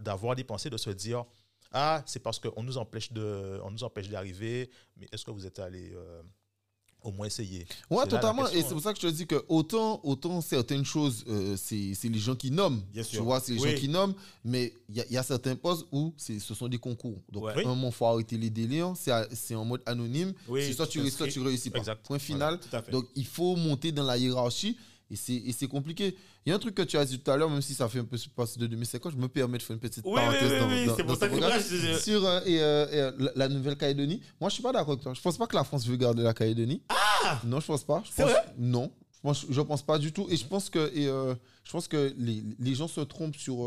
d'avoir 0.00 0.36
des 0.36 0.44
pensées, 0.44 0.70
de 0.70 0.76
se 0.76 0.90
dire 0.90 1.24
Ah, 1.72 2.02
c'est 2.06 2.20
parce 2.20 2.38
qu'on 2.38 2.62
nous 2.62 2.76
empêche 2.78 3.12
de, 3.12 3.58
on 3.64 3.70
nous 3.70 3.82
empêche 3.82 4.08
d'arriver, 4.08 4.70
mais 4.96 5.08
est-ce 5.12 5.24
que 5.24 5.30
vous 5.32 5.44
êtes 5.46 5.58
allé 5.58 5.90
euh, 5.94 6.22
au 7.02 7.10
moins 7.10 7.26
essayer? 7.26 7.66
Ouais, 7.90 8.06
totalement. 8.06 8.46
et 8.48 8.60
c'est 8.62 8.66
hein. 8.66 8.70
pour 8.72 8.80
ça 8.80 8.92
que 8.92 9.00
je 9.00 9.08
te 9.08 9.12
dis 9.12 9.26
que 9.26 9.44
autant, 9.48 10.00
autant 10.04 10.40
certaines 10.40 10.84
choses, 10.84 11.24
euh, 11.26 11.56
c'est 11.56 11.96
les 12.04 12.18
gens 12.20 12.36
qui 12.36 12.50
nomment. 12.52 12.80
Bien 12.92 13.02
Tu 13.02 13.16
sûr. 13.16 13.24
vois, 13.24 13.40
c'est 13.40 13.52
les 13.54 13.60
Oui. 13.60 13.70
gens 13.72 13.76
qui 13.78 13.88
nomment. 13.88 14.14
Mais 14.44 14.72
il 14.88 14.96
y, 14.96 15.00
a- 15.00 15.06
il 15.06 15.12
y 15.14 15.16
a 15.18 15.22
certains 15.24 15.56
postes 15.56 15.86
où 15.90 16.14
ce 16.16 16.38
sont 16.38 16.68
des 16.68 16.78
concours. 16.78 17.20
Donc, 17.32 17.44
Ouais. 17.44 17.54
à 17.56 17.60
un 17.66 17.70
moment, 17.70 17.88
il 17.88 17.92
faut 17.94 18.06
arrêter 18.06 18.36
les 18.36 18.50
délires. 18.50 18.92
C'est 18.94 19.10
à- 19.10 19.26
c'est 19.34 19.54
en 19.56 19.64
mode 19.64 19.82
anonyme. 19.86 20.32
Oui, 20.46 20.62
c'est 20.64 20.74
soit 20.74 20.86
tu 20.86 21.00
réussis, 21.00 21.16
soit 21.16 21.26
tu 21.28 21.40
réussis 21.40 21.70
pas. 21.70 21.78
Exact. 21.80 22.04
Point 22.06 22.20
final. 22.20 22.60
À. 22.72 22.80
Donc, 22.82 23.06
il 23.16 23.26
faut 23.26 23.56
monter 23.56 23.90
dans 23.90 24.04
la 24.04 24.16
hiérarchie. 24.16 24.76
Et 25.10 25.16
c'est 25.16 25.42
c'est 25.56 25.66
compliqué. 25.68 26.16
Il 26.44 26.48
y 26.50 26.52
a 26.52 26.56
un 26.56 26.58
truc 26.58 26.74
que 26.74 26.82
tu 26.82 26.96
as 26.96 27.04
dit 27.04 27.18
tout 27.18 27.30
à 27.30 27.36
l'heure, 27.36 27.50
même 27.50 27.60
si 27.62 27.74
ça 27.74 27.88
fait 27.88 27.98
un 27.98 28.04
peu 28.04 28.16
passer 28.34 28.58
de 28.58 28.66
2050, 28.66 29.12
je 29.12 29.16
me 29.18 29.28
permets 29.28 29.58
de 29.58 29.62
faire 29.62 29.74
une 29.74 29.80
petite 29.80 30.02
Oui, 30.06 30.14
parenthèse 30.14 30.50
oui, 30.52 30.58
oui, 30.68 30.86
dans- 30.86 30.96
c'est 30.96 31.02
dans 31.02 31.08
pour 31.08 31.16
ça 31.18 31.28
que 31.28 31.34
je- 31.36 31.98
Sur 31.98 32.24
euh, 32.26 32.40
et, 32.46 32.60
euh, 32.60 32.86
et, 32.90 33.00
euh, 33.00 33.12
la, 33.18 33.30
la 33.36 33.48
Nouvelle-Calédonie, 33.48 34.22
moi 34.40 34.48
je 34.48 34.54
suis 34.54 34.62
pas 34.62 34.72
d'accord 34.72 34.92
avec 34.92 35.02
toi. 35.02 35.12
Je 35.14 35.20
pense 35.20 35.36
pas 35.36 35.46
que 35.46 35.54
la 35.56 35.64
France 35.64 35.86
veut 35.86 35.96
garder 35.96 36.22
la 36.22 36.32
Calédonie. 36.32 36.80
Ah 36.88 37.40
Non, 37.44 37.60
je 37.60 37.66
pense 37.66 37.84
pas. 37.84 38.02
Je 38.04 38.10
C'est 38.14 38.22
pense- 38.22 38.30
vrai? 38.32 38.44
Non, 38.58 38.90
je 39.24 39.46
je 39.50 39.60
pense 39.60 39.82
pas 39.82 39.98
du 39.98 40.10
tout. 40.12 40.26
Et 40.30 40.36
je 40.36 40.46
pense 40.46 40.70
que, 40.70 40.90
et, 40.94 41.06
euh, 41.06 41.34
je 41.64 41.70
pense 41.72 41.86
que 41.86 42.14
les, 42.16 42.42
les 42.58 42.74
gens 42.74 42.88
se 42.88 43.00
trompent 43.02 43.36
sur 43.36 43.64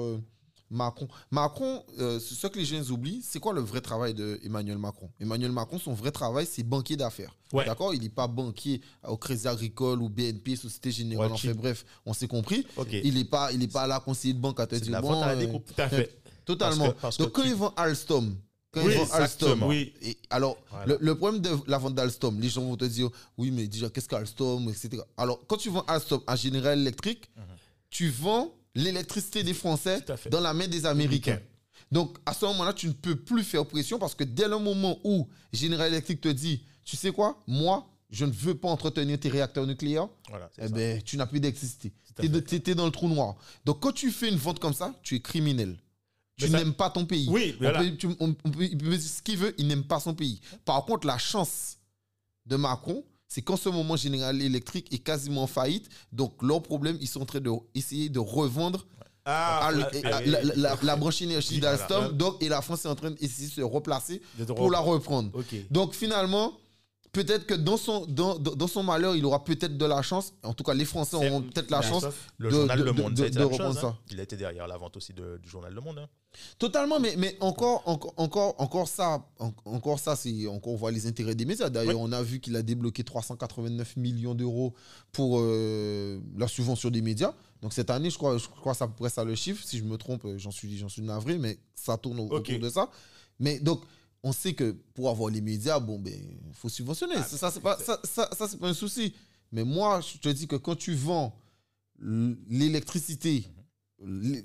Macron. 0.70 1.08
Macron, 1.32 1.84
euh, 2.00 2.20
ce 2.20 2.48
que 2.48 2.60
les 2.60 2.66
gens 2.66 2.82
oublient, 2.92 3.22
c'est 3.24 3.40
quoi 3.40 3.54
le 3.54 3.62
vrai 3.62 3.82
travail 3.82 4.14
d'Emmanuel 4.14 4.78
Macron? 4.78 5.10
Emmanuel 5.20 5.52
Macron, 5.52 5.80
son 5.80 5.94
vrai 5.94 6.12
travail, 6.12 6.46
c'est 6.50 6.64
banquier 6.64 6.96
d'affaires. 6.98 7.34
Ouais. 7.54 7.66
D'accord? 7.66 7.94
Il 7.94 8.02
n'est 8.02 8.10
pas 8.10 8.28
banquier 8.28 8.82
au 9.08 9.16
Crédit 9.18 9.48
Agricole 9.48 10.02
ou 10.02 10.10
BNP, 10.10 10.56
Société 10.56 10.92
Générale. 10.92 11.32
Ouais, 11.32 11.54
bref, 11.54 11.86
on 12.06 12.14
s'est 12.14 12.28
compris. 12.28 12.66
Ok. 12.76 12.90
Il 12.92 13.14
n'est 13.16 13.24
pas, 13.26 13.52
il 13.54 13.64
est 13.64 13.72
pas 13.72 13.88
là 13.88 14.00
conseiller 14.00 14.34
de 14.34 14.40
banque 14.40 14.60
à 14.60 14.68
te 14.68 14.76
dire 14.76 15.02
bon, 15.02 15.22
à 15.22 15.30
euh. 15.30 15.48
Tout 15.60 15.82
à 15.82 15.88
fait. 15.90 16.20
Totalement. 16.46 16.86
Parce 16.86 16.96
que- 16.96 17.02
parce 17.02 17.18
Donc 17.18 17.32
quand 17.32 17.42
tu- 17.44 17.48
ils 17.50 17.56
vont 17.56 17.74
Alstom, 17.76 18.36
quand 18.72 18.84
Oui, 18.84 18.94
ils 18.94 18.98
vont 19.00 19.12
Alstom. 19.14 19.64
Oui. 19.64 19.94
et 20.02 20.18
alors 20.30 20.58
Voilà. 20.70 20.86
le, 20.86 20.98
le 21.02 21.16
problème 21.16 21.42
de 21.42 21.50
la 21.68 21.78
vente 21.78 21.96
d'Alstom, 21.96 22.40
les 22.40 22.50
gens 22.50 22.62
vont 22.64 22.76
te 22.78 22.86
dire 22.86 23.10
oui 23.38 23.52
mais 23.52 23.68
déjà 23.68 23.90
qu'est-ce 23.90 24.08
qu'Alstom, 24.10 24.68
etc. 24.70 25.02
Alors 25.18 25.40
quand 25.48 25.58
tu 25.58 25.70
vends 25.70 25.84
Alstom 25.88 26.22
à 26.28 26.36
General 26.36 26.78
Electric, 26.78 27.30
tu 27.90 28.10
vends 28.10 28.52
l'électricité 28.82 29.44
des 29.44 29.54
Français 29.54 30.04
dans 30.32 30.40
la 30.40 30.54
main 30.54 30.68
des 30.68 30.86
Américains. 30.86 31.40
Donc 31.92 32.18
à 32.26 32.34
ce 32.34 32.46
moment-là, 32.46 32.74
tu 32.74 32.88
ne 32.88 32.94
peux 32.94 33.16
plus 33.16 33.44
faire 33.44 33.66
pression 33.66 33.98
parce 34.00 34.16
que 34.16 34.24
dès 34.24 34.48
le 34.48 34.58
moment 34.60 35.00
où 35.04 35.28
General 35.54 35.88
Electric 35.92 36.22
te 36.22 36.28
dit, 36.30 36.64
tu 36.84 36.96
sais 36.96 37.12
quoi, 37.12 37.42
moi 37.48 37.88
je 38.10 38.26
ne 38.26 38.32
veux 38.32 38.56
pas 38.56 38.70
entretenir 38.70 39.20
tes 39.20 39.28
réacteurs 39.30 39.68
nucléaires, 39.68 40.08
Voilà, 40.30 40.50
eh 40.60 40.70
ben, 40.70 41.02
tu 41.02 41.18
n'as 41.18 41.26
plus 41.26 41.42
à 41.42 42.22
Tu 42.22 42.26
es, 42.72 42.76
dans 42.76 42.86
le 42.86 42.92
trou 42.92 43.10
noir. 43.10 43.36
Donc, 43.66 43.82
quand 43.82 43.92
tu 43.92 44.12
fais 44.12 44.30
une 44.30 44.38
vente 44.38 44.60
comme 44.60 44.74
ça, 44.74 44.94
tu 45.04 45.16
es 45.16 45.20
criminel. 45.20 45.78
Tu 46.38 46.50
n'aimes 46.50 46.74
pas 46.74 46.90
ton 46.90 47.06
pays. 47.06 47.28
Oui, 47.30 47.54
On 47.60 47.64
voilà. 47.64 47.80
peut- 47.80 47.98
tu- 47.98 48.08
on- 48.08 48.34
on 48.46 48.50
peut- 48.52 48.70
dire 48.70 49.02
ce 49.02 49.22
qu'il 49.22 49.38
veut, 49.38 49.54
il 49.58 49.68
n'aime 49.68 49.84
pas 49.84 50.00
son 50.00 50.14
pays. 50.14 50.40
Par 50.64 50.86
contre, 50.86 51.06
la 51.06 51.18
chance 51.18 51.80
de 52.46 52.56
Macron, 52.56 53.04
c'est 53.28 53.42
qu'en 53.42 53.58
ce 53.58 53.70
moment, 53.70 53.96
General 53.98 54.40
Electric 54.42 54.92
est 54.94 55.00
quasiment 55.00 55.44
en 55.44 55.48
faillite. 55.48 55.90
Donc, 56.12 56.42
leur 56.42 56.62
problème, 56.62 56.98
ils 57.02 57.08
sont 57.08 57.22
en 57.22 57.26
train 57.26 57.42
d'essayer 57.42 58.10
de 58.10 58.20
revendre 58.20 58.86
Ah, 59.26 59.68
à- 59.68 59.72
ah, 59.74 59.90
et- 59.94 60.02
la, 60.02 60.22
la- 60.44 60.56
la- 60.56 60.78
la 60.82 60.96
branche 60.96 61.22
énergie 61.22 61.60
Voilà. 61.60 61.76
d'Alstom. 61.78 62.16
Donc, 62.16 62.42
et 62.42 62.48
la 62.48 62.62
France 62.62 62.86
est 62.86 62.88
en 62.88 62.96
train 62.96 63.12
d'essayer 63.12 63.48
de 63.50 63.54
se 63.54 63.62
replacer 63.62 64.22
pour 64.56 64.72
la 64.72 64.80
reprendre. 64.80 65.32
Donc 65.70 65.94
finalement, 65.94 66.54
peut-être 67.12 67.46
que 67.46 67.54
dans 67.54 67.78
son, 67.78 68.06
dans, 68.06 68.38
dans- 68.38 68.68
son 68.68 68.84
malheur, 68.84 69.16
il 69.16 69.26
aura 69.26 69.44
peut-être 69.44 69.78
de 69.78 69.86
la 69.86 70.02
chance. 70.02 70.34
En 70.44 70.54
tout 70.54 70.64
cas, 70.64 70.74
les 70.74 70.86
Français 70.86 71.16
auront 71.16 71.42
peut-être 71.42 71.72
la 71.72 71.82
chance. 71.82 72.06
Le 72.38 72.50
de- 72.50 72.54
journal 72.56 72.80
de- 72.80 72.84
Le 72.84 72.92
de- 72.94 73.02
Monde, 73.02 73.14
de- 73.14 73.44
reprendre 73.44 73.74
chose, 73.74 73.82
ça. 73.82 73.88
hein. 73.88 73.98
Il 74.12 74.20
a 74.20 74.24
été 74.24 74.36
derrière 74.38 74.68
la 74.68 74.78
vente 74.78 74.96
aussi 74.98 75.14
de- 75.14 75.38
du 75.42 75.50
journal 75.50 75.74
Le 75.74 75.82
Monde. 75.82 76.00
hein. 76.00 76.08
Totalement, 76.60 77.00
mais, 77.00 77.16
mais 77.18 77.36
encore, 77.40 77.82
encore, 77.88 78.14
encore, 78.18 78.56
encore 78.60 78.88
ça, 78.88 79.26
en- 79.40 79.54
encore 79.66 79.98
ça, 79.98 80.16
c'est 80.16 80.46
encore 80.48 80.74
on 80.74 80.76
voit 80.76 80.92
les 80.92 81.08
intérêts 81.08 81.34
des 81.34 81.46
médias. 81.46 81.70
D'ailleurs, 81.70 82.00
on 82.00 82.12
a 82.12 82.22
vu 82.22 82.40
qu'il 82.40 82.56
a 82.56 82.62
débloqué 82.62 83.04
389 83.04 83.96
millions 83.98 84.36
d'euros 84.36 84.74
pour 85.12 85.40
euh, 85.40 86.20
la 86.38 86.48
subvention 86.48 86.90
des 86.92 87.02
médias. 87.02 87.34
Donc 87.64 87.74
cette 87.74 87.90
année, 87.90 88.12
je 88.12 88.18
crois, 88.18 88.38
je 88.38 88.48
crois 88.48 88.74
que 88.74 88.78
ça 88.78 88.88
pourrait 88.88 89.10
ça 89.10 89.24
le 89.24 89.34
chiffre. 89.34 89.64
Si 89.66 89.80
je 89.80 89.84
me 89.84 89.98
trompe, 89.98 90.26
euh, 90.26 90.38
j'en 90.38 90.52
suis, 90.52 90.78
j'en 90.78 90.90
suis 90.90 91.02
navré, 91.02 91.40
mais 91.40 91.58
ça 91.74 91.98
tourne 91.98 92.20
autour 92.20 92.42
de 92.60 92.70
ça. 92.70 92.90
Mais 93.40 93.60
donc, 93.60 93.82
on 94.24 94.32
sait 94.34 94.54
que 94.54 94.76
pour 94.94 95.10
avoir 95.10 95.30
les 95.32 95.42
médias, 95.42 95.80
bon, 95.80 96.00
ben, 96.00 96.14
faut 96.54 96.70
subventionner. 96.70 97.16
Ah, 97.18 97.24
ça, 97.24 97.38
ça, 97.38 97.52
c'est 97.52 97.60
pas, 97.62 97.78
ça, 97.78 98.00
ça, 98.04 98.30
ça, 98.38 98.48
c'est 98.48 98.58
pas 98.60 98.68
un 98.70 98.74
souci. 98.74 99.14
Mais 99.52 99.64
moi, 99.64 100.02
je 100.02 100.18
te 100.18 100.30
dis 100.30 100.48
que 100.48 100.56
quand 100.58 100.76
tu 100.76 100.94
vends 100.94 101.40
l'électricité 102.50 103.46
l- 104.02 104.44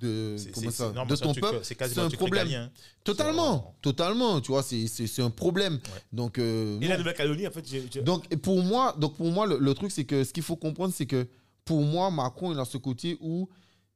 de, 0.00 0.36
comment 0.54 0.70
ça, 0.70 0.92
non, 0.92 1.04
de 1.04 1.14
ton 1.14 1.34
peuple, 1.34 1.56
euh, 1.56 1.62
C'est 1.62 1.98
un 1.98 2.08
truc 2.08 2.16
problème. 2.18 2.48
hein. 2.52 2.70
Totalement, 3.04 3.76
totalement. 3.82 4.40
Tu 4.40 4.50
vois, 4.50 4.62
c'est- 4.62 5.20
un 5.20 5.28
problème. 5.30 5.78
Donc, 6.12 6.38
euh, 6.38 6.78
Et 6.80 6.84
non. 6.84 6.88
la 6.88 6.98
Nouvelle-Calédonie, 6.98 7.46
en 7.46 7.50
fait, 7.50 8.02
donc 8.02 8.26
pour 8.36 8.62
moi, 8.62 8.94
donc 8.98 9.16
pour 9.16 9.30
moi, 9.30 9.46
le, 9.46 9.58
le 9.58 9.74
truc 9.74 9.90
c'est 9.90 10.04
que 10.04 10.24
ce 10.24 10.32
qu'il 10.32 10.42
faut 10.42 10.56
comprendre, 10.56 10.94
c'est 10.94 11.04
que 11.06 11.28
pour 11.66 11.82
moi, 11.82 12.10
Macron 12.10 12.52
il 12.52 12.58
a 12.58 12.64
ce 12.64 12.78
côté 12.78 13.18
où 13.20 13.48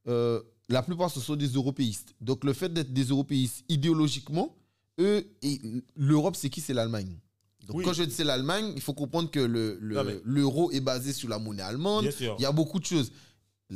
euh, 0.07 0.39
la 0.69 0.83
plupart 0.83 1.09
ce 1.09 1.19
sont 1.19 1.35
des 1.35 1.47
européistes. 1.47 2.13
Donc 2.21 2.43
le 2.43 2.53
fait 2.53 2.71
d'être 2.71 2.93
des 2.93 3.05
européistes 3.05 3.63
idéologiquement, 3.67 4.55
eux 4.99 5.25
et 5.41 5.61
l'Europe, 5.95 6.35
c'est 6.35 6.49
qui? 6.49 6.61
C'est 6.61 6.73
l'Allemagne. 6.73 7.17
Donc 7.67 7.77
Oui. 7.77 7.83
quand 7.85 7.93
je 7.93 8.03
dis 8.03 8.13
c'est 8.13 8.23
l'Allemagne, 8.23 8.73
il 8.75 8.81
faut 8.81 8.93
comprendre 8.93 9.29
que 9.31 9.39
le- 9.39 9.77
le- 9.81 10.21
l'euro 10.23 10.71
est 10.71 10.79
basé 10.81 11.13
sur 11.13 11.27
la 11.29 11.39
monnaie 11.39 11.63
allemande. 11.63 12.07
Il 12.19 12.41
y 12.41 12.45
a 12.45 12.51
beaucoup 12.51 12.79
de 12.79 12.85
choses. 12.85 13.11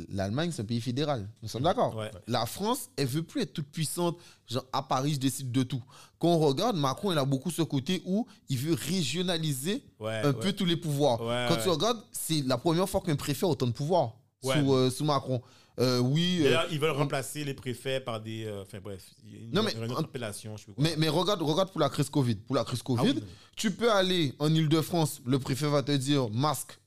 L'Allemagne, 0.08 0.52
c'est 0.52 0.62
un 0.62 0.66
pays 0.66 0.80
fédéral. 0.80 1.28
Nous 1.42 1.48
sommes 1.48 1.64
d'accord. 1.64 1.96
Ouais. 1.96 2.12
La 2.28 2.46
France, 2.46 2.90
elle 2.96 3.08
veut 3.08 3.24
plus 3.24 3.40
être 3.42 3.52
toute 3.52 3.66
puissante. 3.66 4.16
Genre, 4.46 4.64
à 4.72 4.84
Paris, 4.84 5.14
je 5.14 5.18
décide 5.18 5.50
de 5.50 5.64
tout. 5.64 5.82
Quand 6.20 6.28
on 6.28 6.38
regarde, 6.38 6.76
Macron, 6.76 7.10
il 7.10 7.18
a 7.18 7.24
beaucoup 7.24 7.50
ce 7.50 7.62
côté 7.62 8.00
où 8.06 8.24
il 8.48 8.56
veut 8.56 8.74
régionaliser 8.74 9.82
Ouais, 9.98 10.20
un 10.22 10.28
ouais. 10.28 10.32
peu 10.40 10.52
tous 10.52 10.64
les 10.64 10.76
pouvoirs. 10.76 11.18
Quand 11.48 11.60
tu 11.60 11.68
regardes, 11.68 12.00
c'est 12.12 12.42
la 12.46 12.56
première 12.56 12.88
fois 12.88 13.00
qu'un 13.00 13.16
préfet 13.16 13.44
a 13.44 13.48
autant 13.48 13.66
de 13.66 13.72
pouvoir 13.72 14.12
sous, 14.40 14.72
euh, 14.74 14.90
sous 14.90 15.04
Macron. 15.04 15.42
Euh, 15.80 15.98
oui, 15.98 16.38
euh, 16.40 16.44
D'ailleurs, 16.44 16.66
ils 16.70 16.78
veulent 16.78 16.90
remplacer 16.90 17.42
les 17.44 17.54
préfets 17.54 18.00
par 18.00 18.20
des. 18.20 18.44
euh, 18.44 18.62
Enfin 18.62 18.78
bref, 18.82 19.02
il 19.24 19.32
y 19.32 19.36
a 19.36 19.40
une, 19.40 19.50
Non, 19.52 19.62
mais 19.62 19.72
une 19.72 19.90
autre 19.92 20.00
appellation, 20.04 20.56
je 20.56 20.60
sais 20.60 20.64
plus 20.66 20.74
quoi. 20.74 20.84
mais, 20.84 20.94
mais 20.98 21.08
regarde, 21.08 21.40
regarde 21.42 21.70
pour 21.70 21.80
la 21.80 21.88
crise 21.88 22.10
Covid. 22.10 22.34
Pour 22.36 22.54
la 22.56 22.64
crise 22.64 22.80
Ah 22.82 22.84
Covid, 22.84 23.12
oui. 23.16 23.22
tu 23.56 23.70
peux 23.70 23.90
aller 23.90 24.34
en 24.38 24.54
Ile-de-France, 24.54 25.22
le 25.24 25.38
préfet 25.38 25.68
va 25.68 25.82
te 25.82 25.92
dire 25.92 26.28
masque 26.30 26.78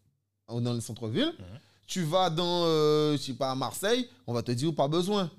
dans 0.47 0.73
le 0.73 0.81
centre-ville. 0.81 1.33
Mhm. 1.39 1.45
Tu 1.87 2.03
vas 2.03 2.29
dans, 2.29 2.65
je 2.65 3.17
sais 3.19 3.33
pas, 3.33 3.51
à 3.51 3.55
Marseille, 3.55 4.07
on 4.27 4.33
va 4.33 4.41
te 4.43 4.51
dire 4.51 4.73
pas 4.75 4.87
besoin. 4.87 5.29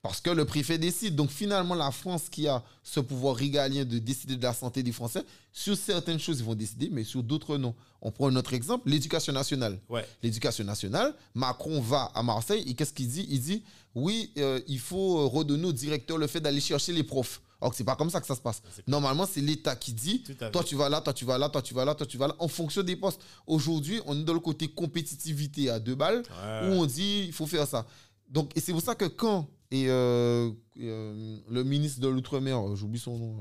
Parce 0.00 0.20
que 0.20 0.30
le 0.30 0.44
préfet 0.44 0.78
décide. 0.78 1.16
Donc 1.16 1.30
finalement, 1.30 1.74
la 1.74 1.90
France 1.90 2.28
qui 2.30 2.46
a 2.46 2.62
ce 2.84 3.00
pouvoir 3.00 3.34
régalien 3.34 3.84
de 3.84 3.98
décider 3.98 4.36
de 4.36 4.42
la 4.42 4.54
santé 4.54 4.82
des 4.82 4.92
Français, 4.92 5.24
sur 5.52 5.76
certaines 5.76 6.20
choses, 6.20 6.38
ils 6.38 6.44
vont 6.44 6.54
décider, 6.54 6.88
mais 6.90 7.02
sur 7.04 7.22
d'autres, 7.22 7.56
non. 7.58 7.74
On 8.00 8.12
prend 8.12 8.28
un 8.28 8.36
autre 8.36 8.54
exemple, 8.54 8.88
l'éducation 8.88 9.32
nationale. 9.32 9.80
Ouais. 9.88 10.06
L'éducation 10.22 10.62
nationale, 10.64 11.14
Macron 11.34 11.80
va 11.80 12.12
à 12.14 12.22
Marseille 12.22 12.62
et 12.68 12.74
qu'est-ce 12.74 12.92
qu'il 12.92 13.08
dit? 13.08 13.26
Il 13.28 13.40
dit, 13.40 13.64
oui, 13.96 14.30
euh, 14.38 14.60
il 14.68 14.78
faut 14.78 15.18
euh, 15.18 15.24
redonner 15.26 15.64
au 15.66 15.72
directeur 15.72 16.16
le 16.16 16.28
fait 16.28 16.40
d'aller 16.40 16.60
chercher 16.60 16.92
les 16.92 17.02
profs. 17.02 17.40
Alors 17.60 17.72
que 17.72 17.76
c'est 17.76 17.82
pas 17.82 17.96
comme 17.96 18.08
ça 18.08 18.20
que 18.20 18.26
ça 18.28 18.36
se 18.36 18.40
passe. 18.40 18.62
Normalement, 18.86 19.26
c'est 19.28 19.40
l'État 19.40 19.74
qui 19.74 19.92
dit, 19.92 20.22
toi 20.52 20.62
tu 20.62 20.76
vas 20.76 20.88
là, 20.88 21.00
toi 21.00 21.12
tu 21.12 21.24
vas 21.24 21.38
là, 21.38 21.48
toi 21.48 21.60
tu 21.60 21.74
vas 21.74 21.84
là, 21.84 21.96
toi 21.96 22.06
tu 22.06 22.16
vas 22.16 22.28
là, 22.28 22.36
en 22.38 22.46
fonction 22.46 22.84
des 22.84 22.94
postes. 22.94 23.20
Aujourd'hui, 23.48 24.00
on 24.06 24.16
est 24.16 24.22
dans 24.22 24.32
le 24.34 24.38
côté 24.38 24.68
compétitivité 24.68 25.68
à 25.70 25.80
deux 25.80 25.96
balles, 25.96 26.22
Ouais. 26.44 26.68
où 26.68 26.72
on 26.80 26.86
dit, 26.86 27.24
il 27.26 27.32
faut 27.32 27.46
faire 27.48 27.66
ça. 27.66 27.84
Donc, 28.30 28.52
et 28.56 28.60
c'est 28.60 28.70
pour 28.70 28.82
ça 28.82 28.94
que 28.94 29.06
quand 29.06 29.48
et, 29.70 29.84
euh, 29.88 30.50
euh, 30.80 31.36
le 31.50 31.62
ministre 31.64 32.00
de 32.00 32.08
l'Outre-mer, 32.08 32.58
euh, 32.58 32.74
j'oublie 32.76 32.98
son 32.98 33.18
nom, 33.18 33.36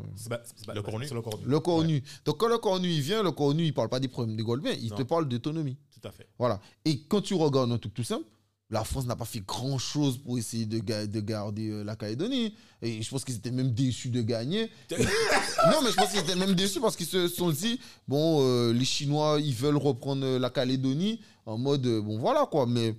Le 0.73 0.81
cornu. 0.81 1.07
Le 1.11 1.21
cornu. 1.21 1.43
le 1.45 1.59
cornu. 1.59 2.03
Donc 2.25 2.37
quand 2.37 2.47
le 2.49 2.57
cornu 2.57 2.89
il 2.89 3.01
vient, 3.01 3.23
le 3.23 3.31
cornu 3.31 3.63
il 3.63 3.73
parle 3.73 3.89
pas 3.89 3.99
des 3.99 4.07
problèmes 4.09 4.35
des 4.35 4.43
Goldman, 4.43 4.75
il 4.81 4.89
Non. 4.89 4.95
te 4.97 5.03
parle 5.03 5.27
d'autonomie. 5.27 5.77
Tout 5.99 6.07
à 6.07 6.11
fait. 6.11 6.27
Voilà. 6.37 6.59
Et 6.85 6.99
quand 7.03 7.21
tu 7.21 7.33
regardes 7.33 7.71
un 7.71 7.77
truc 7.77 7.93
tout 7.93 8.03
simple, 8.03 8.25
la 8.69 8.83
France 8.83 9.05
n'a 9.05 9.15
pas 9.15 9.23
fait 9.23 9.39
grand 9.39 9.77
chose 9.77 10.17
pour 10.17 10.37
essayer 10.37 10.65
de, 10.65 10.79
ga- 10.79 11.07
de 11.07 11.21
garder 11.21 11.69
euh, 11.69 11.83
la 11.85 11.95
Calédonie. 11.95 12.53
Et 12.81 13.01
je 13.01 13.09
pense 13.09 13.23
qu'ils 13.23 13.35
étaient 13.37 13.49
même 13.51 13.71
déçus 13.71 14.09
de 14.09 14.21
gagner. 14.21 14.69
non, 14.91 15.81
mais 15.83 15.89
je 15.91 15.95
pense 15.95 16.09
qu'ils 16.11 16.19
étaient 16.19 16.35
même 16.35 16.53
déçus 16.53 16.81
parce 16.81 16.97
qu'ils 16.97 17.05
se 17.07 17.29
sont 17.29 17.49
dit 17.51 17.79
bon, 18.09 18.39
euh, 18.41 18.73
les 18.73 18.83
Chinois, 18.83 19.37
ils 19.41 19.53
veulent 19.53 19.77
reprendre 19.77 20.37
la 20.37 20.49
Calédonie 20.49 21.21
en 21.45 21.57
mode 21.57 21.85
euh, 21.85 22.01
bon, 22.01 22.19
voilà 22.19 22.45
quoi. 22.45 22.65
Mais 22.67 22.93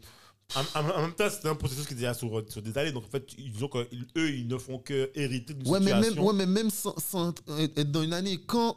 En, 0.74 0.82
même 1.02 1.12
temps, 1.12 1.28
c'est 1.30 1.46
un 1.46 1.54
processus 1.54 1.86
qui 1.86 1.92
est 1.92 1.96
déjà 1.96 2.14
sur, 2.14 2.42
sur 2.48 2.62
des 2.62 2.76
années. 2.78 2.92
Donc, 2.92 3.04
en 3.04 3.10
fait, 3.10 3.26
ils 3.36 3.62
ont 3.62 3.70
eux, 4.16 4.30
ils 4.30 4.48
ne 4.48 4.56
font 4.56 4.78
que 4.78 5.10
hériter 5.14 5.52
d'une 5.52 5.68
ouais, 5.68 5.78
mais 5.78 5.92
même, 5.92 6.02
situation. 6.04 6.26
ouais, 6.26 6.32
mais 6.34 6.46
même 6.46 6.70
sans, 6.70 6.94
sans 6.98 7.34
être 7.58 7.90
dans 7.90 8.02
une 8.02 8.14
année, 8.14 8.38
quand 8.46 8.76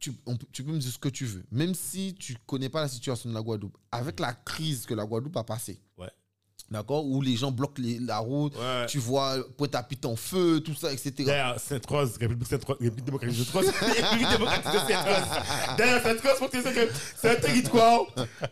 tu, 0.00 0.12
on 0.26 0.36
peut- 0.36 0.46
tu 0.52 0.64
peux 0.64 0.72
me 0.72 0.78
dire 0.78 0.90
ce 0.90 0.98
que 0.98 1.08
tu 1.08 1.24
veux, 1.24 1.44
même 1.52 1.74
si 1.74 2.14
tu 2.18 2.36
connais 2.44 2.68
pas 2.68 2.80
la 2.80 2.88
situation 2.88 3.28
de 3.30 3.34
la 3.34 3.40
Guadeloupe, 3.40 3.76
avec 3.92 4.18
la 4.18 4.32
crise 4.34 4.84
que 4.84 4.94
la 4.94 5.04
Guadeloupe 5.06 5.36
a 5.36 5.44
passée, 5.44 5.80
Ouais. 5.96 6.10
d'accord, 6.72 7.06
où 7.06 7.22
les 7.22 7.36
gens 7.36 7.52
bloquent 7.52 7.80
les- 7.80 8.00
la 8.00 8.18
route, 8.18 8.54
Ouais. 8.58 8.86
tu 8.86 8.98
vois 8.98 9.36
Pointe-à-Pitre 9.56 10.08
en 10.08 10.16
feu, 10.16 10.58
tout 10.60 10.74
ça, 10.74 10.92
etc. 10.92 11.12
D'ailleurs, 11.24 11.60
Sainte-Rose, 11.60 12.16
République, 12.20 12.48
Sainte-Rose, 12.48 12.76
République 12.80 13.04
démocratique 13.06 13.38
de 13.38 13.44
Sainte-Rose, 13.44 13.70
République 13.80 14.28
démocratique 14.28 14.72
de 14.72 14.78
Sainte-Rose. 14.92 15.76
D'ailleurs, 15.78 16.02
Sainte-Rose, 16.02 16.50
c'est 17.16 17.30
un 17.30 17.40
territoire 17.40 18.06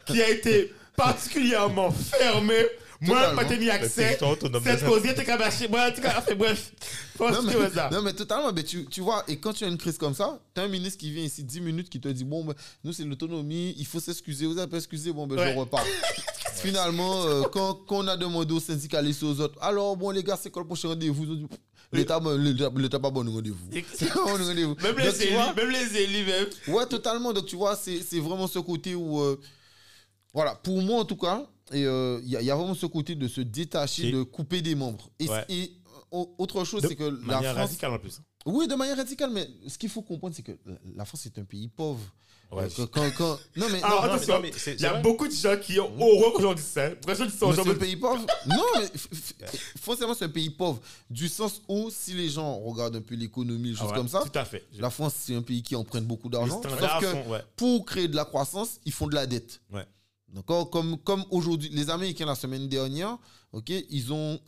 qui 0.06 0.22
a 0.22 0.30
été 0.30 0.72
particulièrement 0.96 1.90
fermé. 1.90 2.54
Moi, 3.00 3.18
Totalement. 3.20 3.42
pas 3.42 3.48
tenu 3.48 3.68
accès. 3.70 4.18
Cette 4.64 4.84
cause, 4.86 5.02
t'es 5.02 5.24
cabaché. 5.24 5.68
Moi, 5.68 5.90
tu 5.90 6.00
as 6.06 6.22
fait 6.22 6.34
bref. 6.34 6.72
Non 7.20 7.42
mais, 7.42 7.52
non, 7.90 8.02
mais 8.02 8.12
totalement, 8.14 8.50
mais 8.52 8.62
tu, 8.62 8.86
tu 8.86 9.02
vois, 9.02 9.22
et 9.28 9.36
quand 9.38 9.52
tu 9.52 9.64
as 9.64 9.68
une 9.68 9.76
crise 9.76 9.98
comme 9.98 10.14
ça, 10.14 10.38
tu 10.54 10.60
as 10.60 10.64
un 10.64 10.68
ministre 10.68 10.98
qui 10.98 11.10
vient 11.10 11.22
ici 11.24 11.42
10 11.44 11.60
minutes 11.60 11.90
qui 11.90 12.00
te 12.00 12.08
dit 12.08 12.24
Bon, 12.24 12.44
ben, 12.44 12.54
nous, 12.82 12.92
c'est 12.94 13.04
l'autonomie, 13.04 13.74
il 13.76 13.84
faut 13.86 14.00
s'excuser, 14.00 14.46
vous 14.46 14.56
avez 14.58 14.70
pas 14.70 14.78
excusé, 14.78 15.12
bon, 15.12 15.26
ben, 15.26 15.36
Ouais. 15.38 15.52
je 15.52 15.58
repars. 15.58 15.84
Finalement, 16.54 17.24
euh, 17.26 17.42
quand, 17.52 17.74
quand 17.86 17.96
on 18.04 18.08
a 18.08 18.16
demandé 18.16 18.54
aux 18.54 18.60
syndicalistes 18.60 19.22
et 19.22 19.26
aux 19.26 19.40
autres 19.40 19.58
Alors, 19.60 19.96
bon, 19.96 20.10
les 20.10 20.22
gars, 20.22 20.38
c'est 20.40 20.50
quoi 20.50 20.62
le 20.62 20.66
prochain 20.66 20.88
rendez-vous? 20.88 21.46
L'État 21.92 22.20
l'État 22.76 22.98
pas 22.98 23.10
bon 23.10 23.30
rendez-vous. 23.30 23.58
Rendez-vous. 24.14 24.76
Même 24.82 24.96
les 24.98 25.22
élus, 25.24 25.36
même 25.56 25.70
les 25.70 25.96
élus, 26.00 26.24
même. 26.24 26.46
Ouais, 26.74 26.86
totalement. 26.86 27.32
Donc, 27.32 27.46
tu 27.46 27.56
vois, 27.56 27.76
c'est 27.76 28.00
c'est 28.02 28.18
vraiment 28.20 28.46
ce 28.46 28.60
côté 28.60 28.94
où. 28.94 29.20
euh, 29.20 29.38
voilà, 30.34 30.54
pour 30.56 30.82
moi 30.82 31.00
en 31.00 31.04
tout 31.06 31.16
cas, 31.16 31.46
il 31.72 31.84
euh, 31.86 32.20
y, 32.24 32.36
a- 32.36 32.42
y 32.42 32.50
a 32.50 32.54
vraiment 32.56 32.74
ce 32.74 32.84
côté 32.86 33.14
de 33.14 33.26
se 33.28 33.40
détacher, 33.40 34.10
de 34.12 34.22
couper 34.22 34.60
des 34.60 34.74
membres. 34.74 35.08
Et, 35.18 35.28
Ouais. 35.28 35.44
et, 35.48 35.72
euh, 36.12 36.24
autre 36.38 36.64
chose, 36.64 36.82
De 36.82 36.88
c'est 36.88 36.96
que 36.96 37.04
la 37.04 37.10
manière 37.12 37.52
France. 37.54 37.68
radicale 37.70 37.92
en 37.92 37.98
plus. 37.98 38.20
Oui, 38.46 38.68
de 38.68 38.74
manière 38.74 38.96
radicale, 38.98 39.30
mais 39.30 39.48
ce 39.66 39.78
qu'il 39.78 39.88
faut 39.88 40.02
comprendre, 40.02 40.34
c'est 40.36 40.42
que 40.42 40.52
la- 40.94 41.04
France 41.06 41.24
est 41.24 41.38
un 41.38 41.44
pays 41.44 41.68
pauvre. 41.68 42.00
Ouais. 42.52 42.64
Euh, 42.64 42.68
quand, 42.76 42.86
quand- 42.86 43.10
quand- 43.16 43.38
Non, 43.56 43.66
mais. 43.72 43.82
Alors, 43.82 44.02
non, 44.02 44.08
non, 44.08 44.14
attention, 44.14 44.42
il 44.66 44.80
y 44.80 44.84
a 44.84 45.00
beaucoup 45.00 45.26
de 45.26 45.32
gens 45.32 45.56
qui 45.56 45.80
ont 45.80 45.90
horreur 45.98 46.34
quand 46.34 46.54
dis 46.54 46.62
ça. 46.62 46.84
Après, 46.86 47.14
je 47.16 47.24
dis 47.24 47.30
ça 47.36 47.46
c'est 47.54 47.68
un 47.68 47.74
pays 47.74 47.96
pauvre. 47.96 48.26
Non, 48.46 48.62
mais 48.78 48.86
forcément, 49.80 50.14
c'est 50.14 50.26
un 50.26 50.28
pays 50.28 50.50
pauvre. 50.50 50.80
Du 51.10 51.28
sens 51.28 51.62
où, 51.68 51.90
si 51.90 52.12
les 52.12 52.28
gens 52.28 52.58
regardent 52.60 52.96
un 52.96 53.00
peu 53.00 53.14
l'économie, 53.14 53.72
Ah 53.76 53.80
choses 53.80 53.90
ouais, 53.90 53.96
comme 53.96 54.08
ça, 54.08 54.22
Tout 54.30 54.38
à 54.38 54.44
fait. 54.44 54.64
la 54.78 54.90
France, 54.90 55.14
c'est 55.18 55.34
un 55.34 55.42
pays 55.42 55.62
qui 55.62 55.74
emprunte 55.74 56.04
beaucoup 56.04 56.28
d'argent. 56.28 56.60
Sauf 56.62 57.00
que 57.00 57.10
sont- 57.10 57.30
ouais. 57.30 57.42
pour 57.56 57.84
créer 57.86 58.08
de 58.08 58.14
la 58.14 58.24
croissance, 58.26 58.78
ils 58.84 58.92
font 58.92 59.06
de 59.08 59.14
la 59.14 59.26
dette. 59.26 59.60
Ouais. 59.72 59.86
D'accord 60.34 60.68
Comme, 60.68 60.98
comme 60.98 61.24
aujourd'hui, 61.30 61.68
les 61.72 61.90
Américains, 61.90 62.26
la 62.26 62.34
semaine 62.34 62.68
dernière, 62.68 63.16
ok, 63.52 63.70
ils, 63.88 64.12
ont, 64.12 64.40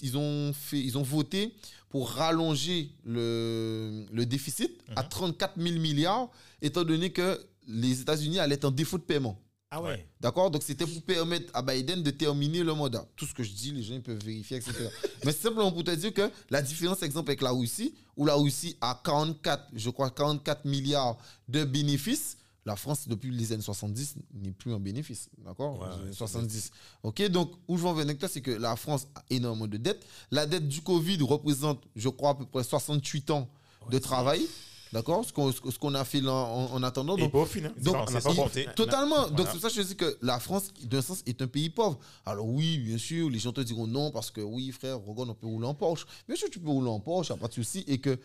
ils, 0.00 0.16
ont 0.16 0.52
fait, 0.54 0.80
ils 0.80 0.96
ont 0.96 1.02
voté 1.02 1.52
pour 1.90 2.08
rallonger 2.10 2.90
le, 3.04 4.06
le 4.10 4.24
déficit 4.26 4.72
à 4.96 5.02
Mhm. 5.02 5.08
34 5.10 5.60
000 5.60 5.78
milliards, 5.80 6.28
étant 6.62 6.82
donné 6.82 7.12
que 7.12 7.38
les 7.68 8.00
États-Unis 8.00 8.38
allaient 8.38 8.54
être 8.54 8.64
en 8.64 8.70
défaut 8.70 8.96
de 8.98 9.02
paiement. 9.02 9.38
Ah 9.70 9.82
ouais. 9.82 10.06
D'accord? 10.20 10.50
Donc, 10.50 10.62
c'était 10.62 10.86
pour 10.86 11.02
permettre 11.02 11.50
à 11.52 11.60
Biden 11.60 12.02
de 12.02 12.10
terminer 12.10 12.62
le 12.62 12.72
mandat. 12.74 13.06
Tout 13.16 13.26
ce 13.26 13.34
que 13.34 13.42
je 13.42 13.52
dis, 13.52 13.72
les 13.72 13.82
gens 13.82 13.94
ils 13.94 14.02
peuvent 14.02 14.22
vérifier, 14.24 14.56
etc. 14.56 14.72
Mais 15.24 15.32
c'est 15.32 15.42
simplement 15.42 15.72
pour 15.72 15.84
te 15.84 15.90
dire 15.90 16.14
que 16.14 16.30
la 16.48 16.62
différence, 16.62 17.02
exemple, 17.02 17.30
avec 17.30 17.42
la 17.42 17.50
Russie, 17.50 17.92
où 18.16 18.24
la 18.24 18.34
Russie 18.34 18.76
a 18.80 18.98
44, 19.04 19.64
je 19.74 19.90
crois, 19.90 20.10
44 20.10 20.64
milliards 20.64 21.16
de 21.48 21.64
bénéfices, 21.64 22.38
la 22.66 22.76
France, 22.76 23.08
depuis 23.08 23.30
les 23.30 23.52
années 23.52 23.62
70, 23.62 24.16
n'est 24.34 24.50
plus 24.52 24.72
en 24.72 24.80
bénéfice. 24.80 25.28
D'accord 25.44 25.78
Ouais, 25.80 25.88
Les 25.88 25.94
années 25.94 26.04
ouais, 26.10 26.12
70. 26.14 26.70
OK 27.02 27.22
Donc, 27.28 27.52
où 27.68 27.76
je 27.76 27.82
veux 27.82 27.88
en 27.88 27.92
venir 27.92 28.06
avec 28.08 28.18
toi, 28.18 28.28
c'est 28.28 28.40
que 28.40 28.50
la 28.50 28.74
France 28.76 29.06
a 29.14 29.22
énormément 29.30 29.66
de 29.66 29.76
dettes. 29.76 30.04
La 30.30 30.46
dette 30.46 30.66
du 30.68 30.80
Covid 30.80 31.18
représente, 31.22 31.82
je 31.94 32.08
crois, 32.08 32.30
à 32.30 32.34
peu 32.34 32.46
près 32.46 32.64
68 32.64 33.30
ans 33.30 33.48
de 33.90 33.98
travail. 33.98 34.46
D'accord 34.92 35.24
Ce 35.24 35.32
qu'on 35.32 35.50
ce 35.50 35.60
qu'on 35.60 35.94
a 35.94 36.04
fait 36.04 36.20
là 36.20 36.32
en, 36.32 36.72
en 36.72 36.82
attendant. 36.84 37.16
Et 37.16 37.22
Donc, 37.22 37.32
pas 37.32 37.38
au 37.40 37.46
final. 37.46 37.74
donc, 37.82 37.96
on 38.08 38.12
pas 38.12 38.20
compté. 38.34 38.66
Totalement. 38.76 39.22
Donc, 39.26 39.30
Voilà. 39.38 39.44
c'est 39.46 39.58
pour 39.58 39.60
ça 39.62 39.68
que 39.68 39.82
je 39.82 39.88
dis 39.88 39.96
que 39.96 40.16
la 40.22 40.38
France, 40.38 40.68
d'un 40.84 41.02
sens, 41.02 41.22
est 41.26 41.42
un 41.42 41.48
pays 41.48 41.68
pauvre. 41.68 41.98
Alors, 42.24 42.46
oui, 42.46 42.78
bien 42.78 42.96
sûr, 42.96 43.28
les 43.28 43.40
gens 43.40 43.52
te 43.52 43.60
diront 43.60 43.88
non, 43.88 44.12
parce 44.12 44.30
que 44.30 44.40
oui, 44.40 44.70
frère, 44.70 45.00
regarde, 45.00 45.30
on 45.30 45.34
peut 45.34 45.48
rouler 45.48 45.66
en 45.66 45.74
Porsche. 45.74 46.06
Bien 46.28 46.36
sûr, 46.36 46.48
tu 46.48 46.60
peux 46.60 46.70
rouler 46.70 46.88
en 46.90 47.00
Porsche, 47.00 47.30
il 47.30 47.32
n'y 47.32 47.38
a 47.38 47.42
pas 47.42 47.48
de 47.48 47.54
souci. 47.54 47.82
Et 47.88 47.98
que 47.98 48.16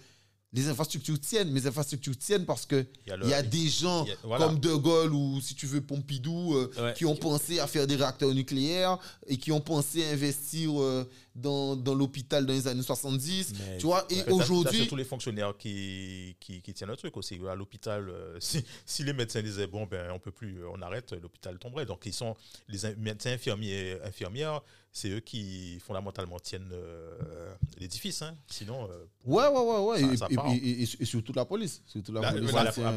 les 0.53 0.67
infrastructures 0.67 1.19
tiennent. 1.19 1.51
Mais 1.51 1.59
les 1.59 1.67
infrastructures 1.67 2.17
tiennent 2.17 2.45
parce 2.45 2.65
que 2.65 2.85
Il 3.05 3.09
y 3.09 3.11
a 3.11 3.17
le- 3.17 3.25
il 3.25 3.29
y 3.29 3.33
a 3.33 3.43
des 3.43 3.67
gens 3.67 4.03
il 4.05 4.09
y 4.09 4.11
a- 4.13 4.17
voilà. 4.23 4.45
comme 4.47 4.59
De 4.59 4.73
Gaulle 4.73 5.13
ou, 5.13 5.39
si 5.41 5.53
tu 5.55 5.65
veux, 5.67 5.81
Pompidou, 5.81 6.55
euh, 6.55 6.71
Ouais. 6.79 6.93
qui 6.95 7.05
ont 7.05 7.15
pensé 7.15 7.59
à 7.59 7.67
faire 7.67 7.85
des 7.87 7.95
réacteurs 7.95 8.33
nucléaires 8.33 8.97
et 9.27 9.37
qui 9.37 9.51
ont 9.51 9.61
pensé 9.61 10.03
à 10.05 10.09
investir 10.09 10.81
euh, 10.81 11.07
dans, 11.35 11.75
dans 11.75 11.93
l'hôpital 11.95 12.45
dans 12.45 12.53
les 12.53 12.67
années 12.67 12.81
70. 12.83 13.53
Mais- 13.59 13.77
tu 13.77 13.85
vois, 13.85 14.05
et 14.09 14.23
aujourd'hui. 14.31 14.79
surtout 14.79 14.95
les 14.95 15.05
fonctionnaires 15.05 15.55
qui, 15.57 16.35
qui, 16.39 16.61
qui 16.61 16.73
tiennent 16.73 16.89
le 16.89 16.97
truc 16.97 17.15
aussi. 17.15 17.39
À 17.49 17.55
l'hôpital, 17.55 18.09
euh, 18.09 18.37
si, 18.41 18.63
si 18.85 19.03
les 19.03 19.13
médecins 19.13 19.41
disaient 19.41 19.67
bon, 19.67 19.85
ben, 19.85 20.11
on 20.11 20.19
peut 20.19 20.31
plus, 20.31 20.65
on 20.65 20.81
arrête, 20.81 21.13
l'hôpital 21.13 21.57
tomberait. 21.59 21.85
Donc, 21.85 22.01
ils 22.05 22.13
sont, 22.13 22.35
les 22.67 22.85
in- 22.85 22.95
médecins 22.97 23.31
infirmiers, 23.31 23.97
infirmières, 24.03 24.61
c'est 24.91 25.09
eux 25.09 25.19
qui 25.19 25.79
fondamentalement 25.85 26.39
tiennent 26.39 26.69
euh, 26.73 27.53
l'édifice. 27.77 28.21
hein. 28.23 28.35
Sinon, 28.47 28.85
euh, 28.89 29.05
Ouais, 29.25 29.47
ouais, 29.47 29.59
ouais, 29.59 29.85
ouais. 30.07 30.17
Ça- 30.17 30.27
et, 30.29 30.35
ça 30.35 30.43
et- 30.55 30.81
et- 31.01 31.05
surtout 31.05 31.33
la 31.33 31.45
police. 31.45 31.81
Surtout 31.85 32.11
la 32.13 32.21
Là, 32.21 32.31
police. 32.31 32.49
voilà, 32.51 32.71
tient- 32.71 32.91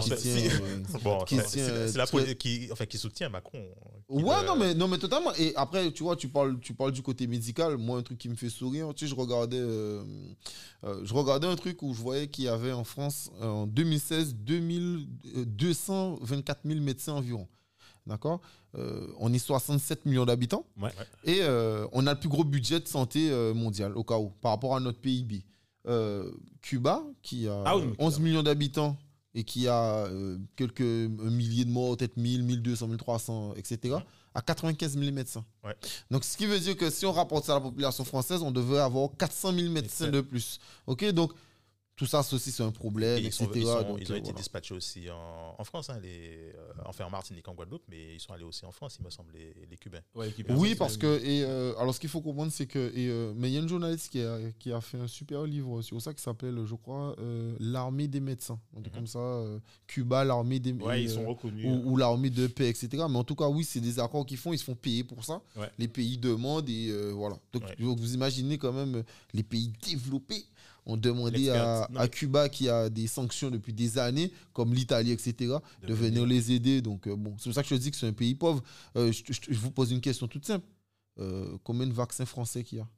qui 0.00 0.16
tient, 0.16 0.32
euh, 0.60 0.82
bon, 1.02 1.24
c'est 1.26 1.96
la 1.96 2.06
police 2.06 2.34
qui, 2.34 2.68
enfin, 2.70 2.86
qui 2.86 2.98
soutient 2.98 3.28
Macron. 3.30 3.64
qui 4.08 4.22
Ouais, 4.22 4.44
non 4.46 4.56
mais, 4.56 4.74
non, 4.74 4.86
mais 4.88 4.98
totalement. 4.98 5.32
Et 5.38 5.52
après, 5.56 5.90
tu 5.92 6.02
vois, 6.02 6.16
tu 6.16 6.28
parles, 6.28 6.58
tu 6.60 6.74
parles 6.74 6.92
du 6.92 7.02
côté 7.02 7.26
médical. 7.26 7.76
Moi, 7.78 7.98
un 7.98 8.02
truc 8.02 8.18
qui 8.18 8.28
me 8.28 8.34
fait 8.36 8.50
sourire, 8.50 8.92
tu 8.94 9.06
sais, 9.06 9.10
je 9.10 9.14
regardais, 9.14 9.58
euh, 9.58 10.04
euh, 10.84 11.00
je 11.04 11.14
regardais 11.14 11.46
un 11.46 11.56
truc 11.56 11.82
où 11.82 11.94
je 11.94 12.00
voyais 12.00 12.28
qu'il 12.28 12.44
y 12.44 12.48
avait 12.48 12.72
en 12.72 12.84
France, 12.84 13.30
euh, 13.40 13.46
en 13.46 13.66
2016, 13.66 14.34
2000, 14.34 15.06
euh, 15.36 15.44
224 15.46 16.60
000 16.64 16.80
médecins 16.80 17.14
environ. 17.14 17.48
D'accord 18.06 18.40
Euh, 18.76 19.06
On 19.18 19.32
est 19.32 19.38
67 19.38 20.06
millions 20.06 20.24
d'habitants. 20.24 20.64
Ouais. 20.80 20.90
Et 21.24 21.38
euh, 21.42 21.86
on 21.92 22.06
a 22.06 22.14
le 22.14 22.20
plus 22.20 22.28
gros 22.28 22.44
budget 22.44 22.80
de 22.80 22.88
santé 22.88 23.30
euh, 23.30 23.52
mondial, 23.54 23.96
au 23.96 24.04
cas 24.04 24.18
où, 24.18 24.30
par 24.40 24.52
rapport 24.52 24.76
à 24.76 24.80
notre 24.80 24.98
PIB. 25.00 25.44
Cuba, 26.62 27.02
qui 27.22 27.48
a 27.48 27.62
Ah 27.64 27.76
oui, 27.76 27.84
mais 27.86 27.94
11 27.98 28.14
Cuba. 28.14 28.24
millions 28.24 28.42
d'habitants 28.42 28.96
et 29.34 29.44
qui 29.44 29.68
a 29.68 30.08
quelques 30.56 30.80
milliers 30.80 31.64
de 31.64 31.70
morts, 31.70 31.96
peut-être 31.96 32.16
1000, 32.16 32.42
1200, 32.42 32.88
1300, 32.88 33.54
etc., 33.56 33.96
a 34.34 34.42
95 34.42 34.96
000 34.98 35.12
médecins. 35.12 35.44
Ouais. 35.64 35.74
Donc, 36.10 36.22
ce 36.24 36.36
qui 36.36 36.46
veut 36.46 36.58
dire 36.60 36.76
que 36.76 36.88
si 36.90 37.04
on 37.06 37.12
rapporte 37.12 37.44
ça 37.46 37.52
à 37.52 37.54
la 37.56 37.60
population 37.60 38.04
française, 38.04 38.42
on 38.42 38.50
devrait 38.52 38.80
avoir 38.80 39.08
400 39.18 39.52
000 39.54 39.70
médecins 39.72 40.08
de 40.08 40.20
plus. 40.20 40.58
OK 40.86 41.04
Donc, 41.12 41.32
tout 42.00 42.06
ça, 42.06 42.20
aussi, 42.20 42.50
c'est 42.50 42.62
un 42.62 42.70
problème, 42.70 43.18
Et 43.18 43.20
ils, 43.20 43.26
etc. 43.26 43.44
sont- 43.44 43.50
ils 43.54 43.62
sont- 43.66 43.82
Donc, 43.82 43.98
ils 44.00 44.10
ont 44.10 44.14
euh, 44.14 44.16
été 44.16 44.20
voilà. 44.30 44.32
dispatchés 44.38 44.72
aussi 44.74 45.10
en, 45.10 45.54
en 45.58 45.64
France, 45.64 45.90
hein, 45.90 45.98
les, 46.02 46.50
euh, 46.56 46.72
enfin 46.86 47.04
en 47.04 47.10
Martinique, 47.10 47.46
en 47.46 47.52
Guadeloupe, 47.54 47.82
mais 47.90 48.14
ils 48.14 48.20
sont 48.20 48.32
allés 48.32 48.44
aussi 48.44 48.64
en 48.64 48.72
France, 48.72 48.96
il 48.98 49.04
me 49.04 49.10
semble, 49.10 49.34
les, 49.34 49.54
les 49.70 49.76
Cubains. 49.76 50.00
Ouais, 50.14 50.32
Oui, 50.48 50.74
parce 50.74 50.96
que. 50.96 51.22
Et, 51.22 51.44
euh, 51.44 51.74
alors, 51.78 51.94
ce 51.94 52.00
qu'il 52.00 52.08
faut 52.08 52.22
comprendre, 52.22 52.50
c'est 52.52 52.64
que. 52.64 52.90
Et, 52.96 53.08
euh, 53.10 53.34
mais 53.36 53.50
il 53.50 53.52
y 53.52 53.56
a 53.58 53.60
une 53.60 53.68
journaliste 53.68 54.08
qui 54.10 54.22
a, 54.22 54.38
qui 54.58 54.72
a 54.72 54.80
fait 54.80 54.96
un 54.98 55.08
super 55.08 55.44
livre 55.44 55.82
sur 55.82 56.00
ça 56.00 56.14
qui 56.14 56.22
s'appelle, 56.22 56.58
je 56.64 56.74
crois, 56.74 57.14
euh, 57.18 57.54
L'armée 57.60 58.08
des 58.08 58.20
médecins. 58.20 58.58
Truc 58.72 58.86
Mhm. 58.86 58.92
comme 58.92 59.06
ça. 59.06 59.18
euh, 59.18 59.58
Cuba, 59.86 60.24
l'armée 60.24 60.58
des. 60.58 60.72
Ouais, 60.72 61.00
et, 61.00 61.04
ils 61.04 61.10
sont 61.10 61.26
reconnus. 61.28 61.66
ou, 61.66 61.90
ou 61.92 61.96
l'armée 61.98 62.30
de 62.30 62.46
paix, 62.46 62.70
etc. 62.70 62.88
Mais 63.10 63.18
en 63.18 63.24
tout 63.24 63.34
cas, 63.34 63.48
oui, 63.48 63.62
c'est 63.62 63.80
des 63.80 63.98
accords 64.00 64.24
qu'ils 64.24 64.38
font, 64.38 64.54
ils 64.54 64.58
se 64.58 64.64
font 64.64 64.74
payer 64.74 65.04
pour 65.04 65.22
ça. 65.22 65.42
Ouais. 65.54 65.68
Les 65.78 65.88
pays 65.88 66.16
demandent 66.16 66.68
et 66.70 66.88
euh, 66.88 67.10
voilà. 67.12 67.36
Donc, 67.52 67.64
Ouais. 67.64 67.76
donc, 67.78 67.98
vous 67.98 68.14
imaginez 68.14 68.56
quand 68.56 68.72
même 68.72 69.04
les 69.34 69.42
pays 69.42 69.70
développés 69.86 70.46
ont 70.86 70.96
demandé 70.96 71.38
L'expert- 71.38 71.88
à, 71.96 72.08
Cuba, 72.08 72.48
qui 72.48 72.68
a 72.68 72.88
des 72.88 73.06
sanctions 73.06 73.50
depuis 73.50 73.72
des 73.72 73.98
années, 73.98 74.32
comme 74.52 74.72
l'Italie, 74.74 75.12
etc., 75.12 75.34
de, 75.82 75.86
De 75.88 75.94
venir 75.94 76.26
les 76.26 76.52
aider. 76.52 76.80
Donc, 76.82 77.06
euh, 77.06 77.14
bon, 77.16 77.36
c'est 77.38 77.44
pour 77.44 77.54
ça 77.54 77.62
que 77.62 77.68
je 77.68 77.74
dis 77.76 77.90
que 77.90 77.96
c'est 77.96 78.06
un 78.08 78.12
pays 78.12 78.34
pauvre. 78.34 78.62
Euh, 78.96 79.12
je, 79.12 79.22
je- 79.32 79.40
je 79.52 79.58
vous 79.58 79.70
pose 79.70 79.90
une 79.92 80.00
question 80.00 80.26
toute 80.28 80.46
simple. 80.46 80.66
Euh, 81.18 81.56
combien 81.64 81.86
de 81.86 81.92
vaccins 81.92 82.24
français 82.26 82.64
qu'il 82.64 82.78
y 82.78 82.80
a? 82.80 82.88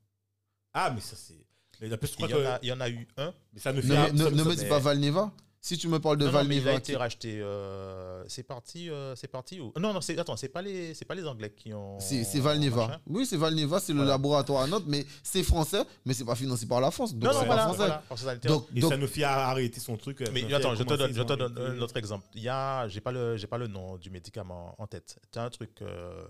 Ah, 0.74 0.90
mais 0.94 1.00
ça, 1.00 1.16
c'est. 1.16 1.34
Il 1.80 1.88
crois 1.98 2.28
y, 2.28 2.34
en 2.34 2.36
que. 2.36 2.42
a, 2.44 2.58
il 2.62 2.68
y 2.68 2.72
en 2.72 2.80
a 2.80 2.88
eu 2.88 3.08
un. 3.16 3.34
Mais 3.52 3.58
ça 3.60 3.72
ne 3.72 3.80
fait 3.80 3.88
ne- 4.12 4.44
me 4.44 4.54
dis 4.54 4.66
pas 4.66 4.78
Valneva. 4.78 5.32
Si 5.64 5.78
tu 5.78 5.86
me 5.86 6.00
parles 6.00 6.16
de 6.16 6.26
Non, 6.26 6.32
non, 6.32 6.44
mais 6.44 6.56
il 6.56 6.58
a 6.58 6.64
Valneva, 6.64 6.78
été 6.80 6.92
qui- 6.92 6.96
racheté. 6.96 7.40
euh, 7.40 8.24
c'est 8.26 8.42
parti, 8.42 8.90
euh, 8.90 9.14
c'est 9.14 9.28
parti 9.28 9.60
où 9.60 9.72
Non, 9.78 9.92
non, 9.92 10.00
c'est 10.00 10.18
attends, 10.18 10.36
c'est 10.36 10.48
pas 10.48 10.60
les, 10.60 10.92
c'est 10.94 11.04
pas 11.04 11.14
les 11.14 11.24
Anglais 11.24 11.52
qui 11.56 11.72
ont. 11.72 12.00
c'est 12.00 12.24
c'est 12.24 12.40
Valneva. 12.40 13.00
Oui, 13.06 13.24
c'est 13.26 13.36
Valneva, 13.36 13.78
c'est 13.78 13.92
le 13.92 14.04
laboratoire 14.04 14.62
à 14.62 14.66
note, 14.66 14.82
mais 14.88 15.06
c'est 15.22 15.44
français, 15.44 15.84
mais 16.04 16.14
c'est 16.14 16.24
pas 16.24 16.34
financé 16.34 16.66
par 16.66 16.80
la 16.80 16.90
France. 16.90 17.14
Donc 17.14 17.22
Non, 17.22 17.30
c'est 17.30 17.46
non, 17.46 17.54
pas 17.54 17.72
voilà, 17.74 18.00
français. 18.00 18.22
voilà, 18.24 18.38
Donc, 18.38 18.66
Et 18.74 18.80
donc- 18.80 18.90
Sanofi 18.90 19.22
a 19.22 19.46
arrêté 19.50 19.78
son 19.78 19.96
truc. 19.96 20.20
euh, 20.22 20.24
Mais 20.32 20.40
Sanofi 20.40 20.54
attends, 20.56 20.70
a 20.72 20.74
je 20.74 20.82
te 20.82 20.94
donne, 20.94 21.12
je 21.14 21.22
te 21.22 21.32
donne 21.32 21.56
un 21.56 21.80
autre 21.80 21.96
exemple. 21.96 22.26
Il 22.34 22.42
y 22.42 22.48
a, 22.48 22.88
j'ai 22.88 23.00
pas 23.00 23.12
le, 23.12 23.36
j'ai 23.36 23.46
pas 23.46 23.58
le 23.58 23.68
nom 23.68 23.96
du 23.98 24.10
médicament 24.10 24.74
en 24.78 24.88
tête. 24.88 25.16
Tu 25.32 25.38
as 25.38 25.44
un 25.44 25.50
truc 25.50 25.80
euh, 25.82 26.24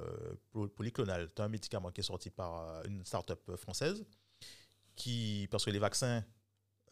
poly- 0.52 0.68
polyclonal. 0.68 1.30
Tu 1.34 1.40
as 1.40 1.46
un 1.46 1.48
médicament 1.48 1.90
qui 1.90 2.02
est 2.02 2.04
sorti 2.04 2.28
par 2.28 2.82
une 2.86 3.02
start-up 3.06 3.40
française 3.56 4.04
qui, 4.94 5.48
parce 5.50 5.64
que 5.64 5.70
les 5.70 5.78
vaccins, 5.78 6.22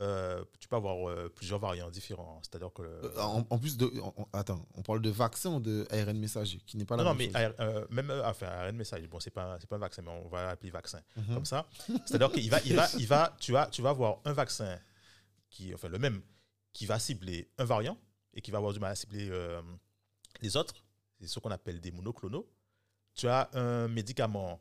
euh, 0.00 0.44
tu 0.58 0.68
peux 0.68 0.76
avoir 0.76 1.08
euh, 1.08 1.28
plusieurs 1.28 1.58
variants 1.58 1.90
différents. 1.90 2.40
C'est-à-dire 2.42 2.72
que 2.72 2.82
Euh, 2.82 3.20
en, 3.20 3.46
en 3.48 3.58
plus 3.58 3.76
de. 3.76 3.86
en- 4.00 4.14
en- 4.16 4.28
attends, 4.32 4.66
on 4.74 4.82
parle 4.82 5.02
de 5.02 5.10
vaccin 5.10 5.50
ou 5.56 5.60
de 5.60 5.86
ARN 5.90 6.18
messager, 6.18 6.58
qui 6.66 6.76
n'est 6.76 6.84
pas 6.84 6.96
la 6.96 7.04
non, 7.04 7.10
non, 7.10 7.14
même 7.16 7.30
mais 7.32 7.46
chose? 7.46 7.54
euh, 7.60 7.86
même 7.90 8.10
enfin, 8.24 8.46
ARN 8.46 8.76
message, 8.76 9.06
bon, 9.08 9.20
c'est 9.20 9.30
pas, 9.30 9.58
pas 9.68 9.76
un 9.76 9.78
vaccin, 9.78 10.02
mais 10.02 10.10
on 10.10 10.28
va 10.28 10.46
l'appeler 10.46 10.70
vaccin. 10.70 11.00
Mhm. 11.16 11.34
comme 11.34 11.44
ça. 11.44 11.66
C'est-à-dire 12.06 12.32
qu'il 12.32 12.50
va, 12.50 12.60
il 12.64 12.74
va, 12.74 12.86
il 12.98 13.06
va, 13.06 13.36
tu 13.38 13.52
vas, 13.52 13.66
tu 13.66 13.82
vas 13.82 13.90
avoir 13.90 14.18
un 14.24 14.32
vaccin 14.32 14.78
qui, 15.50 15.74
enfin 15.74 15.88
le 15.88 15.98
même, 15.98 16.22
qui 16.72 16.86
va 16.86 16.98
cibler 16.98 17.50
un 17.58 17.64
variant 17.64 17.98
et 18.32 18.40
qui 18.40 18.50
va 18.50 18.58
avoir 18.58 18.72
du 18.72 18.78
mal 18.80 18.92
à 18.92 18.94
cibler 18.94 19.30
les 20.40 20.56
autres. 20.56 20.74
C'est 21.20 21.26
ce 21.26 21.38
qu'on 21.40 21.50
appelle 21.50 21.80
des 21.80 21.90
monoclonaux. 21.90 22.48
Tu 23.14 23.28
as 23.28 23.50
un 23.54 23.88
médicament 23.88 24.60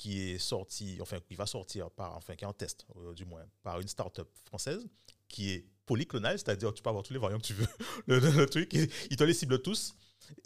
qui 0.00 0.30
est 0.30 0.38
sorti, 0.38 0.96
enfin 1.02 1.20
qui 1.20 1.34
va 1.34 1.44
sortir 1.44 1.90
par, 1.90 2.16
enfin 2.16 2.34
qui 2.34 2.44
est 2.44 2.46
en 2.46 2.54
test 2.54 2.86
euh, 2.96 3.12
du 3.12 3.26
moins 3.26 3.44
par 3.62 3.78
une 3.80 3.86
start-up 3.86 4.30
française 4.46 4.88
qui 5.28 5.50
est 5.50 5.66
polyclonal, 5.84 6.38
c'est-à-dire 6.38 6.70
que 6.70 6.76
tu 6.76 6.82
peux 6.82 6.88
avoir 6.88 7.04
tous 7.04 7.12
les 7.12 7.18
variants 7.18 7.36
que 7.38 7.46
tu 7.46 7.52
veux. 7.52 7.66
Le, 8.06 8.46
truc, 8.46 8.72
il, 8.72 8.90
il 9.10 9.16
te 9.18 9.24
les 9.24 9.34
cible 9.34 9.60
tous 9.60 9.94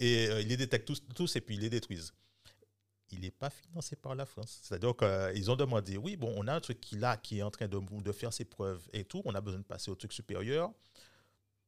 et 0.00 0.26
euh, 0.26 0.40
il 0.40 0.48
les 0.48 0.56
détecte 0.56 0.88
tous, 0.88 1.04
tous 1.14 1.36
et 1.36 1.40
puis 1.40 1.54
il 1.54 1.60
les 1.60 1.70
détruisent. 1.70 2.12
il 3.12 3.20
n'est 3.20 3.30
pas 3.30 3.48
financé 3.48 3.94
par 3.94 4.16
la 4.16 4.26
France. 4.26 4.58
C'est-à-dire 4.60 4.96
qu'ils 4.96 5.48
ont 5.52 5.56
demandé, 5.56 5.98
oui, 5.98 6.16
bon, 6.16 6.34
on 6.36 6.48
a 6.48 6.54
un 6.54 6.60
truc 6.60 6.80
qui, 6.80 6.96
là, 6.96 7.16
qui 7.16 7.38
est 7.38 7.42
en 7.42 7.52
train 7.52 7.68
de, 7.68 8.12
faire 8.12 8.32
ses 8.32 8.44
preuves 8.44 8.82
et 8.92 9.04
tout, 9.04 9.22
on 9.24 9.36
a 9.36 9.40
besoin 9.40 9.60
de 9.60 9.64
passer 9.64 9.88
au 9.88 9.94
truc 9.94 10.12
supérieur. 10.12 10.72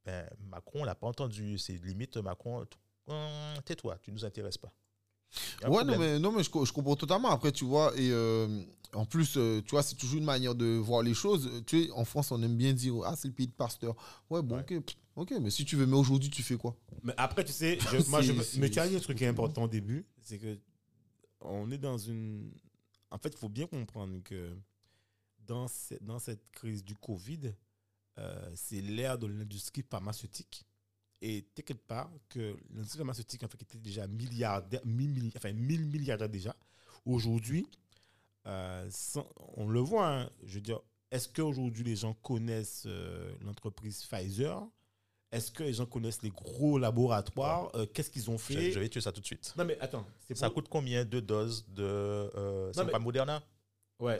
Ben, 0.04 0.28
Macron, 0.40 0.80
on 0.80 0.84
l'a 0.84 0.96
pas 0.96 1.06
entendu. 1.06 1.56
C'est 1.56 1.74
limite, 1.84 2.16
Macron, 2.16 2.66
hum, 3.06 3.62
tais-toi, 3.64 3.96
tu 4.02 4.10
nous 4.10 4.24
intéresses 4.24 4.58
pas. 4.58 4.72
Ouais, 5.68 5.84
non, 5.84 5.98
mais, 5.98 6.18
non, 6.18 6.32
mais 6.32 6.42
je, 6.42 6.50
co- 6.50 6.64
je 6.64 6.72
comprends 6.72 6.96
totalement. 6.96 7.30
Après, 7.30 7.52
tu 7.52 7.64
vois, 7.64 7.92
et 7.98 8.10
euh, 8.10 8.62
en 8.92 9.04
plus, 9.04 9.36
euh, 9.36 9.60
tu 9.62 9.70
vois, 9.70 9.82
c'est 9.82 9.94
toujours 9.96 10.18
une 10.18 10.24
manière 10.24 10.54
de 10.54 10.66
voir 10.76 11.02
les 11.02 11.14
choses. 11.14 11.50
Tu 11.66 11.84
sais, 11.84 11.90
en 11.92 12.04
France, 12.04 12.30
on 12.32 12.42
aime 12.42 12.56
bien 12.56 12.72
dire, 12.72 12.94
ah, 13.04 13.14
c'est 13.16 13.28
le 13.28 13.34
pays 13.34 13.46
de 13.48 13.52
pasteur. 13.52 13.94
Ouais, 14.30 14.42
bon, 14.42 14.56
ok, 14.60 14.80
pff, 14.84 14.96
ok, 15.16 15.34
mais 15.40 15.50
si 15.50 15.64
tu 15.64 15.76
veux, 15.76 15.86
mais 15.86 15.96
aujourd'hui, 15.96 16.30
tu 16.30 16.42
fais 16.42 16.56
quoi? 16.56 16.76
Mais 17.02 17.14
après, 17.16 17.44
tu 17.44 17.52
sais, 17.52 17.78
je- 17.80 17.96
moi, 18.10 18.22
je, 18.22 18.32
mais 18.58 18.70
tu 18.70 18.78
as 18.78 18.88
dit 18.88 18.96
un 18.96 19.00
truc 19.00 19.18
qui 19.18 19.24
est 19.24 19.28
important 19.28 19.64
au 19.64 19.68
début, 19.68 20.06
c'est 20.22 20.38
que 20.38 20.58
on 21.40 21.70
est 21.70 21.78
dans 21.78 21.98
une. 21.98 22.50
En 23.10 23.18
fait, 23.18 23.28
il 23.28 23.38
faut 23.38 23.48
bien 23.48 23.66
comprendre 23.66 24.22
que 24.24 24.56
dans, 25.46 25.68
ce- 25.68 25.94
dans 26.00 26.18
cette 26.18 26.50
crise 26.50 26.84
du 26.84 26.94
Covid, 26.96 27.52
euh, 28.18 28.50
c'est 28.54 28.80
l'ère 28.80 29.18
de 29.18 29.26
l'industrie 29.26 29.84
pharmaceutique. 29.88 30.64
Et 31.22 31.46
t'inquiète 31.54 31.80
pas 31.86 32.10
que 32.28 32.56
l'industrie 32.74 32.98
pharmaceutique, 32.98 33.42
en 33.42 33.48
fait, 33.48 33.56
qui 33.58 33.64
était 33.64 33.78
déjà 33.78 34.06
milliardaire, 34.06 34.80
mille 34.84 35.30
enfin 35.36 35.52
1000 35.52 35.86
milliardaires 35.86 36.28
déjà, 36.28 36.54
aujourd'hui, 37.06 37.66
euh, 38.46 38.88
on 39.56 39.68
le 39.68 39.80
voit, 39.80 40.08
hein, 40.08 40.30
je 40.44 40.56
veux 40.56 40.60
dire, 40.60 40.80
est-ce 41.10 41.28
qu'aujourd'hui 41.28 41.84
les 41.84 41.96
gens 41.96 42.12
connaissent 42.14 42.84
euh, 42.86 43.32
l'entreprise 43.42 44.04
Pfizer? 44.04 44.62
Est-ce 45.32 45.50
que 45.50 45.64
les 45.64 45.72
gens 45.72 45.86
connaissent 45.86 46.22
les 46.22 46.30
gros 46.30 46.78
laboratoires? 46.78 47.70
Euh, 47.74 47.86
Qu'est-ce 47.86 48.10
qu'ils 48.10 48.30
ont 48.30 48.38
Je, 48.38 48.42
fait? 48.44 48.70
je 48.72 48.78
vais 48.78 48.88
tuer 48.88 49.00
ça 49.00 49.10
tout 49.10 49.20
de 49.20 49.26
suite. 49.26 49.52
Non 49.56 49.64
mais 49.64 49.78
attends, 49.80 50.06
Ça 50.34 50.46
pour- 50.46 50.54
coûte 50.54 50.68
combien 50.68 51.04
de 51.04 51.18
doses 51.20 51.66
de. 51.68 52.30
C'est 52.72 52.84
mais- 52.84 52.92
pas 52.92 52.98
Moderna? 52.98 53.42
Ouais. 53.98 54.16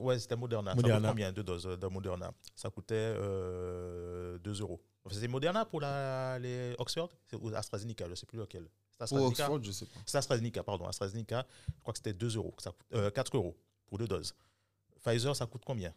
Ouais, 0.00 0.18
c'était 0.18 0.36
Moderna. 0.36 0.70
Ça 0.72 0.76
Moderna. 0.76 1.00
coûte 1.00 1.08
combien 1.10 1.32
de 1.32 1.42
doses 1.42 1.64
de 1.78 1.86
Moderna? 1.86 2.32
Ça 2.56 2.70
coûtait 2.70 2.94
euh, 2.96 4.38
2 4.38 4.60
euros. 4.62 4.80
C'est 5.10 5.28
Moderna 5.28 5.64
pour 5.64 5.80
la, 5.80 6.38
les 6.38 6.74
Oxford? 6.78 7.10
C'est- 7.26 7.36
ou 7.36 7.54
AstraZeneca, 7.54 8.04
je 8.06 8.10
ne 8.10 8.14
sais 8.14 8.26
plus 8.26 8.38
lequel. 8.38 8.68
C'est 8.90 8.96
Pour 8.96 9.02
AstraZeneca 9.04 9.44
Oxford, 9.44 9.62
je 9.64 9.72
sais 9.72 9.86
pas. 9.86 10.00
C'est 10.06 10.18
AstraZeneca, 10.18 10.62
pardon. 10.62 10.86
AstraZeneca, 10.86 11.46
je 11.68 11.80
crois 11.82 11.92
que 11.92 11.98
c'était 11.98 12.14
2 12.14 12.36
euros. 12.36 12.52
que 12.56 12.62
Ça 12.62 12.70
coûte, 12.70 12.86
euh, 12.94 13.10
4 13.10 13.36
euros 13.36 13.56
pour 13.86 13.98
deux 13.98 14.08
doses. 14.08 14.34
Pfizer, 15.04 15.34
ça 15.36 15.46
coûte 15.46 15.62
combien 15.64 15.92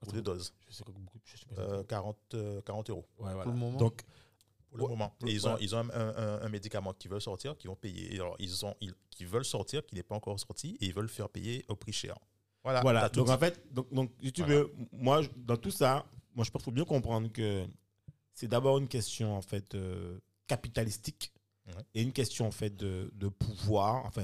pour 0.00 0.12
deux 0.12 0.22
doses? 0.22 0.52
je 0.68 0.74
sais 0.74 0.84
pas 0.84 0.92
beaucoup- 0.92 1.18
je 1.24 1.36
sais 1.36 1.46
pas. 1.46 1.60
Euh, 1.62 1.84
40, 1.84 2.16
euh, 2.34 2.60
40 2.62 2.90
euros 2.90 3.06
Ouais, 3.18 3.26
voilà. 3.32 3.42
Pour 3.44 3.52
le 3.52 3.58
moment. 3.58 3.78
Donc 3.78 4.02
pour 4.68 4.78
le 4.78 4.84
Ouais, 4.84 4.90
moment. 4.90 5.14
pour- 5.18 5.28
Et 5.28 5.32
ils 5.32 5.46
ont, 5.46 5.56
ils 5.58 5.74
ont 5.74 5.78
un, 5.78 5.90
un- 5.90 6.40
un 6.42 6.48
médicament 6.48 6.92
qui 6.94 7.08
veulent 7.08 7.20
sortir, 7.20 7.56
qui 7.58 7.66
vont 7.66 7.76
payer. 7.76 8.14
Et 8.14 8.20
alors, 8.20 8.36
ils 8.38 8.64
ont, 8.64 8.74
ils, 8.80 8.92
qui 9.10 9.24
veulent 9.24 9.44
sortir, 9.44 9.84
qui 9.84 9.94
n'est 9.96 10.02
pas 10.02 10.14
encore 10.14 10.38
sorti, 10.40 10.76
et 10.80 10.86
ils 10.86 10.94
veulent 10.94 11.08
faire 11.08 11.28
payer 11.28 11.64
au 11.68 11.76
prix 11.76 11.92
cher. 11.92 12.16
Voilà. 12.64 12.80
Voilà, 12.80 13.08
donc 13.08 13.26
dit. 13.26 13.32
en 13.32 13.38
fait, 13.38 13.60
donc, 13.74 13.92
donc, 13.92 14.12
si 14.22 14.32
tu 14.32 14.42
Voilà. 14.42 14.60
veux, 14.60 14.72
moi, 14.92 15.20
dans 15.36 15.56
tout 15.56 15.70
ça, 15.72 16.06
moi, 16.34 16.44
je 16.44 16.50
pense 16.50 16.62
qu'il 16.62 16.64
faut 16.64 16.70
bien 16.74 16.84
comprendre 16.84 17.28
que 17.32 17.66
c'est 18.34 18.48
d'abord 18.48 18.78
une 18.78 18.88
question, 18.88 19.36
en 19.36 19.42
fait, 19.42 19.74
euh, 19.74 20.18
capitalistique 20.46 21.32
Ouais. 21.68 21.74
et 21.94 22.02
une 22.02 22.10
question, 22.12 22.48
en 22.48 22.50
fait, 22.50 22.74
de, 22.76 23.08
de 23.14 23.28
pouvoir. 23.28 24.04
Enfin, 24.06 24.22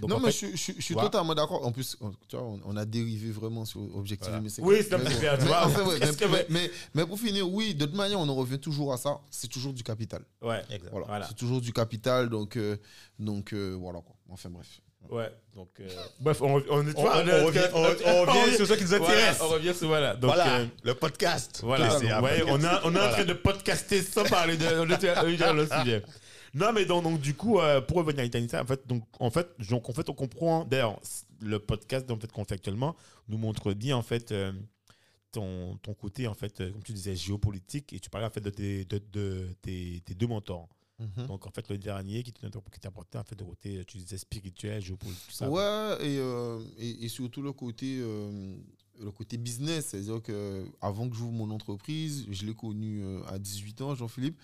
donc, 0.00 0.08
non, 0.10 0.16
en 0.16 0.20
mais 0.20 0.32
fait- 0.32 0.52
je, 0.52 0.56
je- 0.56 0.72
je 0.78 0.80
suis 0.80 0.94
totalement 0.94 1.34
d'accord. 1.34 1.62
En 1.66 1.72
plus, 1.72 1.94
on, 2.00 2.10
tu 2.26 2.36
vois, 2.36 2.42
on, 2.42 2.58
on 2.64 2.74
a 2.78 2.86
dérivé 2.86 3.30
vraiment 3.30 3.66
sur 3.66 3.82
Objectif. 3.94 4.28
Voilà. 4.28 4.40
mais 4.42 4.48
c'est 4.48 4.62
Oui, 4.62 4.76
c'est 4.82 4.94
un 4.94 4.98
mais 4.98 6.46
Mais 6.48 6.70
mais, 6.94 7.04
pour 7.06 7.20
finir, 7.20 7.46
oui, 7.52 7.74
de 7.74 7.84
toute 7.84 7.94
manière, 7.94 8.18
on 8.18 8.26
en 8.26 8.34
revient 8.34 8.58
toujours 8.58 8.94
à 8.94 8.96
ça. 8.96 9.20
C'est 9.30 9.48
toujours 9.48 9.74
du 9.74 9.82
capital. 9.82 10.24
Ouais, 10.40 10.62
Exact. 10.70 10.90
Voilà. 11.06 11.26
C'est 11.28 11.34
toujours 11.36 11.60
du 11.60 11.70
capital. 11.74 12.30
Donc, 12.30 12.56
euh, 12.56 12.78
donc 13.18 13.52
euh, 13.52 13.76
voilà 13.78 14.00
quoi. 14.00 14.16
Enfin, 14.30 14.48
bref. 14.48 14.80
Ouais. 15.10 15.30
Donc, 15.54 15.68
euh, 15.80 15.88
bref, 16.20 16.40
on, 16.42 16.56
on, 16.56 16.60
On, 16.68 16.78
on 16.78 16.82
revient, 16.82 18.56
sur 18.56 18.66
ce 18.66 18.74
qui 18.74 18.82
nous 18.84 18.88
Voilà, 18.88 19.04
intéresse. 19.06 19.38
on 19.42 19.48
revient 19.48 19.74
sur 19.74 19.88
voilà. 19.88 20.14
Donc, 20.14 20.34
voilà, 20.34 20.56
euh, 20.60 20.66
le 20.84 20.94
podcast. 20.94 21.60
Voilà, 21.62 21.88
donc, 21.88 22.02
ouais, 22.02 22.42
on, 22.46 22.62
a, 22.64 22.80
on 22.84 22.84
est 22.84 22.86
en 22.86 22.90
Voilà. 22.90 23.08
train 23.12 23.24
de 23.24 23.32
podcaster 23.32 24.02
sans 24.02 24.24
parler 24.24 24.56
de, 24.56 24.64
de, 24.64 24.84
de- 24.84 25.36
de- 25.36 25.52
le 25.56 25.66
sujet. 25.66 26.02
Non, 26.54 26.72
mais 26.72 26.84
donc, 26.84 27.04
donc, 27.04 27.20
du 27.20 27.34
coup, 27.34 27.60
euh, 27.60 27.80
pour 27.80 27.98
revenir 27.98 28.20
à 28.20 28.22
l'Italien, 28.24 28.46
en 28.62 28.66
fait, 28.66 28.86
donc, 28.86 29.04
en 29.18 29.30
fait, 29.30 29.48
donc, 29.68 29.88
en 29.88 29.92
fait, 29.92 30.08
on 30.08 30.14
comprend. 30.14 30.64
D'ailleurs, 30.64 30.98
le 31.40 31.58
podcast 31.58 32.10
en 32.10 32.18
fait, 32.18 32.30
qu'on 32.30 32.44
fait 32.44 32.54
actuellement 32.54 32.96
nous 33.28 33.38
montre 33.38 33.72
bien 33.72 33.96
en 33.96 34.02
fait 34.02 34.30
euh, 34.32 34.52
ton, 35.32 35.76
ton 35.82 35.94
côté 35.94 36.26
en 36.26 36.34
fait, 36.34 36.60
euh, 36.60 36.70
comme 36.72 36.82
tu 36.82 36.92
disais, 36.92 37.14
géopolitique. 37.16 37.92
Et 37.92 38.00
tu 38.00 38.10
parlais 38.10 38.26
en 38.26 38.30
fait 38.30 38.40
de 38.40 38.50
tes, 38.50 38.84
de, 38.84 39.00
de 39.12 39.46
tes, 39.62 40.02
tes 40.04 40.14
deux 40.14 40.26
mentors. 40.26 40.68
Mhm. 41.00 41.26
Donc 41.26 41.46
en 41.46 41.50
fait, 41.50 41.68
le 41.70 41.78
dernier 41.78 42.22
qui 42.22 42.32
t'a 42.32 42.48
qui 42.48 42.80
t'a 42.80 42.88
apporté 42.88 43.16
en 43.16 43.24
fait 43.24 43.38
le 43.38 43.46
côté, 43.46 43.82
tu 43.86 43.96
disais 43.96 44.18
spirituel, 44.18 44.82
géopolitique, 44.82 45.26
tout 45.28 45.32
ça. 45.32 45.48
Ouais, 45.48 45.96
et, 46.06 46.18
euh, 46.18 46.60
et, 46.78 47.04
et 47.04 47.08
surtout 47.08 47.40
le 47.40 47.52
côté, 47.52 47.98
euh, 48.00 48.54
le 49.00 49.10
côté 49.10 49.38
business. 49.38 49.86
C'est-à-dire 49.86 50.22
que 50.22 50.64
avant 50.80 51.08
que 51.08 51.16
j'ouvre 51.16 51.32
mon 51.32 51.50
entreprise, 51.50 52.26
je 52.30 52.44
l'ai 52.44 52.54
connu 52.54 53.02
euh, 53.02 53.22
à 53.28 53.38
18 53.38 53.80
ans, 53.80 53.94
Jean-Philippe. 53.94 54.38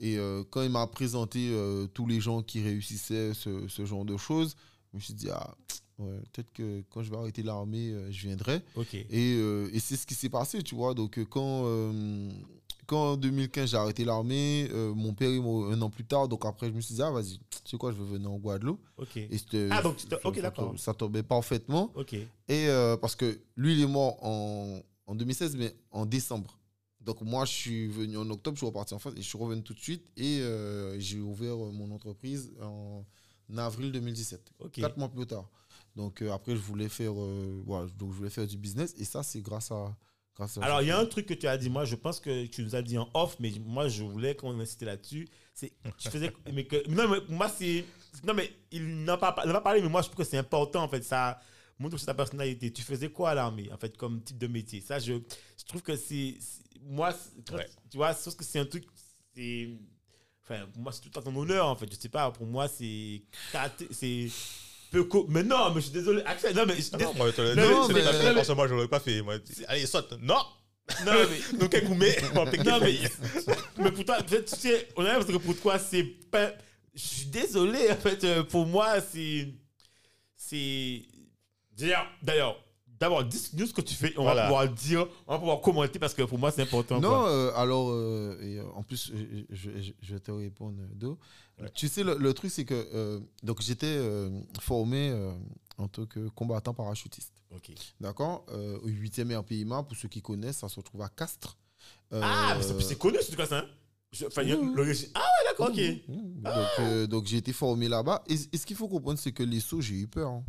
Et 0.00 0.16
euh, 0.16 0.44
quand 0.48 0.62
il 0.62 0.70
m'a 0.70 0.86
présenté 0.86 1.52
tous 1.92 2.06
les 2.06 2.20
gens 2.20 2.42
qui 2.42 2.62
réussissaient 2.62 3.34
ce, 3.34 3.66
ce 3.66 3.84
genre 3.84 4.04
de 4.04 4.16
choses, 4.16 4.54
je 4.92 4.98
me 4.98 5.02
suis 5.02 5.14
dit, 5.14 5.28
ah, 5.28 5.56
ouais, 5.98 6.20
peut-être 6.32 6.52
que 6.52 6.84
quand 6.90 7.02
je 7.02 7.10
vais 7.10 7.16
arrêter 7.16 7.42
l'armée, 7.42 7.92
je 8.10 8.28
viendrai. 8.28 8.62
Et, 9.10 9.32
et 9.32 9.80
c'est 9.80 9.96
ce 9.96 10.06
qui 10.06 10.14
s'est 10.14 10.28
passé, 10.28 10.62
tu 10.62 10.76
vois. 10.76 10.94
Donc, 10.94 11.18
quand, 11.24 11.64
quand 12.88 13.12
en 13.12 13.16
2015, 13.18 13.70
j'ai 13.70 13.76
arrêté 13.76 14.04
l'armée, 14.04 14.68
euh, 14.72 14.92
mon 14.94 15.12
père 15.12 15.30
est 15.30 15.38
mort 15.38 15.70
un 15.70 15.80
an 15.82 15.90
plus 15.90 16.04
tard. 16.04 16.26
Donc, 16.26 16.44
après, 16.46 16.68
je 16.68 16.72
me 16.72 16.80
suis 16.80 16.94
dit, 16.94 17.02
ah, 17.02 17.10
vas-y, 17.10 17.38
tu 17.38 17.70
sais 17.70 17.76
quoi, 17.76 17.92
je 17.92 17.98
veux 17.98 18.06
venir 18.14 18.32
en 18.32 18.38
Guadeloupe. 18.38 18.80
Ok. 18.96 19.16
Et 19.18 19.36
c'était- 19.38 19.68
Ah, 19.70 19.82
donc 19.82 20.00
c'était- 20.00 20.16
ça- 20.20 20.30
d'accord. 20.42 20.74
Ça 20.78 20.94
tombait 20.94 21.22
parfaitement. 21.22 21.92
Ok. 21.94 22.14
Et 22.14 22.26
euh, 22.48 22.96
parce 22.96 23.14
que 23.14 23.38
lui, 23.56 23.74
il 23.74 23.82
est 23.82 23.86
mort 23.86 24.16
en, 24.24 24.80
en 25.06 25.14
2016, 25.14 25.54
mais 25.56 25.76
en 25.92 26.06
décembre. 26.06 26.58
Donc, 27.00 27.20
moi, 27.20 27.44
je 27.44 27.52
suis 27.52 27.86
venu 27.88 28.16
en 28.16 28.28
octobre, 28.30 28.56
je 28.56 28.60
suis 28.60 28.66
reparti 28.66 28.94
en 28.94 28.98
France 28.98 29.12
et 29.16 29.22
je 29.22 29.28
suis 29.28 29.38
revenu 29.38 29.62
tout 29.62 29.74
de 29.74 29.80
suite. 29.80 30.02
Et 30.16 30.40
euh, 30.40 30.98
j'ai 30.98 31.20
ouvert 31.20 31.56
mon 31.56 31.90
entreprise 31.92 32.52
en 32.62 33.04
avril 33.56 33.92
2017, 33.92 34.50
Ok. 34.60 34.72
quatre 34.72 34.96
mois 34.96 35.08
plus 35.08 35.26
tard. 35.26 35.48
Donc, 35.94 36.22
après, 36.22 36.54
je 36.56 36.60
voulais 36.60 36.88
faire, 36.88 37.12
voilà, 37.66 37.86
donc, 37.98 38.12
je 38.12 38.16
voulais 38.16 38.30
faire 38.30 38.46
du 38.46 38.56
business. 38.56 38.94
Et 38.98 39.04
ça, 39.04 39.22
c'est 39.22 39.40
grâce 39.42 39.70
à. 39.70 39.94
Alors, 40.60 40.82
il 40.82 40.88
y 40.88 40.90
a 40.90 40.98
un 40.98 41.06
truc 41.06 41.26
que 41.26 41.34
tu 41.34 41.46
as 41.48 41.58
dit, 41.58 41.68
moi, 41.68 41.84
je 41.84 41.96
pense 41.96 42.20
que 42.20 42.46
tu 42.46 42.62
nous 42.62 42.76
as 42.76 42.82
dit 42.82 42.96
en 42.96 43.08
off, 43.14 43.36
mais 43.40 43.50
moi, 43.64 43.88
je 43.88 44.04
voulais 44.04 44.36
qu'on 44.36 44.58
insiste 44.60 44.82
là-dessus. 44.82 45.28
C'est, 45.52 45.72
tu 45.98 46.08
faisais, 46.08 46.32
mais 46.52 46.64
que, 46.64 46.88
non, 46.88 47.08
mais 47.08 47.18
moi, 47.28 47.48
c'est, 47.48 47.84
non, 48.24 48.34
mais 48.34 48.52
il 48.70 49.02
n'a 49.04 49.16
pas, 49.16 49.34
il 49.44 49.50
pas 49.52 49.60
parlé, 49.60 49.82
mais 49.82 49.88
moi, 49.88 50.02
je 50.02 50.06
trouve 50.08 50.18
que 50.24 50.30
c'est 50.30 50.38
important, 50.38 50.84
en 50.84 50.88
fait, 50.88 51.02
ça 51.02 51.40
montre 51.78 51.96
aussi 51.96 52.06
ta 52.06 52.14
personnalité. 52.14 52.72
Tu 52.72 52.82
faisais 52.82 53.08
quoi 53.08 53.30
à 53.30 53.34
l'armée, 53.34 53.68
en 53.72 53.76
fait, 53.76 53.96
comme 53.96 54.22
type 54.22 54.38
de 54.38 54.46
métier? 54.46 54.80
Ça, 54.80 55.00
je, 55.00 55.14
je 55.58 55.64
trouve 55.66 55.82
que 55.82 55.96
c'est, 55.96 56.38
moi, 56.82 57.12
Ouais. 57.52 57.66
tu 57.90 57.96
vois, 57.96 58.14
sauf 58.14 58.36
que 58.36 58.44
c'est 58.44 58.60
un 58.60 58.66
truc, 58.66 58.84
c'est, 59.34 59.68
enfin, 60.44 60.66
pour 60.72 60.82
moi, 60.82 60.92
c'est 60.92 61.00
tout 61.08 61.18
à 61.18 61.22
ton 61.22 61.34
honneur, 61.34 61.66
en 61.66 61.74
fait. 61.74 61.92
Je 61.92 61.98
sais 61.98 62.08
pas, 62.08 62.30
pour 62.30 62.46
moi, 62.46 62.68
c'est 62.68 63.22
mais 65.28 65.42
non, 65.42 65.68
mais 65.70 65.80
je 65.80 65.86
suis 65.86 65.92
désolé, 65.92 66.22
Axel, 66.24 66.54
non, 66.56 66.64
mais 66.66 66.76
je 66.76 66.80
suis 66.82 66.90
Ah 66.94 66.98
non, 66.98 67.12
désolé. 67.12 67.18
moi, 67.18 67.30
je 67.36 67.42
Non, 67.60 67.86
dis, 67.88 67.94
mais- 67.94 68.34
parce 68.34 68.48
que 68.48 68.52
moi, 68.54 68.68
je 68.68 68.74
l'aurais 68.74 68.88
pas 68.88 69.00
fait. 69.00 69.22
Moi, 69.22 69.34
allez, 69.68 69.86
saute. 69.86 70.12
Non 70.22 70.38
Non, 71.04 71.12
mais, 71.30 71.58
Donc, 71.58 71.74
va 71.74 72.44
Non, 72.64 72.80
mais, 72.80 72.98
mais 73.78 73.92
pour 73.92 74.04
toi, 74.04 74.16
en 74.22 74.26
fait, 74.26 74.44
tu 74.44 74.56
sais, 74.56 74.88
on 74.96 75.04
a 75.04 75.12
parce 75.14 75.26
que 75.26 75.36
pour 75.36 75.56
toi, 75.56 75.78
c'est 75.78 76.04
pas. 76.30 76.52
Je 76.94 77.00
suis 77.02 77.26
désolé, 77.26 77.90
en 77.92 77.96
fait, 77.96 78.24
euh, 78.24 78.42
pour 78.44 78.66
moi, 78.66 79.00
c'est. 79.00 79.48
C'est. 80.36 81.02
D'ailleurs, 81.76 82.06
d'ailleurs, 82.22 82.56
d'abord, 82.86 83.22
dis-nous 83.24 83.66
ce 83.66 83.72
que 83.74 83.80
tu 83.82 83.94
fais, 83.94 84.12
on 84.16 84.22
Voilà. 84.22 84.42
va 84.42 84.46
pouvoir 84.48 84.62
le 84.64 84.70
dire, 84.70 85.06
on 85.26 85.32
va 85.34 85.38
pouvoir 85.38 85.60
commenter 85.60 85.98
parce 85.98 86.14
que 86.14 86.22
pour 86.22 86.38
moi, 86.38 86.50
c'est 86.50 86.62
important. 86.62 87.00
Non, 87.00 87.08
quoi. 87.10 87.30
euh, 87.30 87.52
alors, 87.54 87.90
euh, 87.90 88.38
et, 88.42 88.60
en 88.60 88.82
plus, 88.82 89.12
je, 89.50 89.70
je- 89.80 89.92
je 90.02 90.14
vais 90.14 90.20
te 90.20 90.30
répondre, 90.30 90.78
Do. 90.94 91.18
Ouais. 91.60 91.70
Tu 91.74 91.88
sais, 91.88 92.04
le, 92.04 92.16
le 92.16 92.34
truc, 92.34 92.50
c'est 92.50 92.64
que 92.64 92.74
euh, 92.94 93.20
donc 93.42 93.60
j'étais 93.62 93.86
euh, 93.86 94.30
formé 94.60 95.10
euh, 95.10 95.32
en 95.76 95.88
tant 95.88 96.06
que 96.06 96.28
combattant 96.28 96.72
parachutiste. 96.74 97.32
D'accord? 98.00 98.44
Au 98.48 98.88
8e 98.88 99.34
RPIMA, 99.36 99.82
pour 99.82 99.96
ceux 99.96 100.08
qui 100.08 100.20
connaissent, 100.22 100.58
ça 100.58 100.68
se 100.68 100.76
retrouve 100.76 101.02
à 101.02 101.08
Castres. 101.08 101.56
Ah, 102.12 102.58
c'est- 102.60 102.80
c'est 102.80 102.98
connu, 102.98 103.18
ce 103.20 103.26
truc-là, 103.28 103.46
ça. 103.46 103.58
hein? 103.60 103.66
Enfin, 104.26 104.42
le. 104.42 104.56
Ah, 105.14 105.20
ouais, 105.20 105.48
d'accord, 105.50 105.68
ok. 105.68 105.78
Mmh, 106.08 106.42
Donc, 106.42 107.08
donc 107.10 107.26
j'ai 107.26 107.36
été 107.38 107.52
formé 107.52 107.88
là-bas. 107.88 108.22
Et, 108.26 108.34
et 108.52 108.56
ce 108.58 108.64
qu'il 108.66 108.76
faut 108.76 108.88
comprendre, 108.88 109.18
c'est 109.18 109.32
que 109.32 109.42
les 109.42 109.60
sauts, 109.60 109.80
j'ai 109.80 109.94
eu 109.96 110.08
peur. 110.08 110.30
hein. 110.30 110.44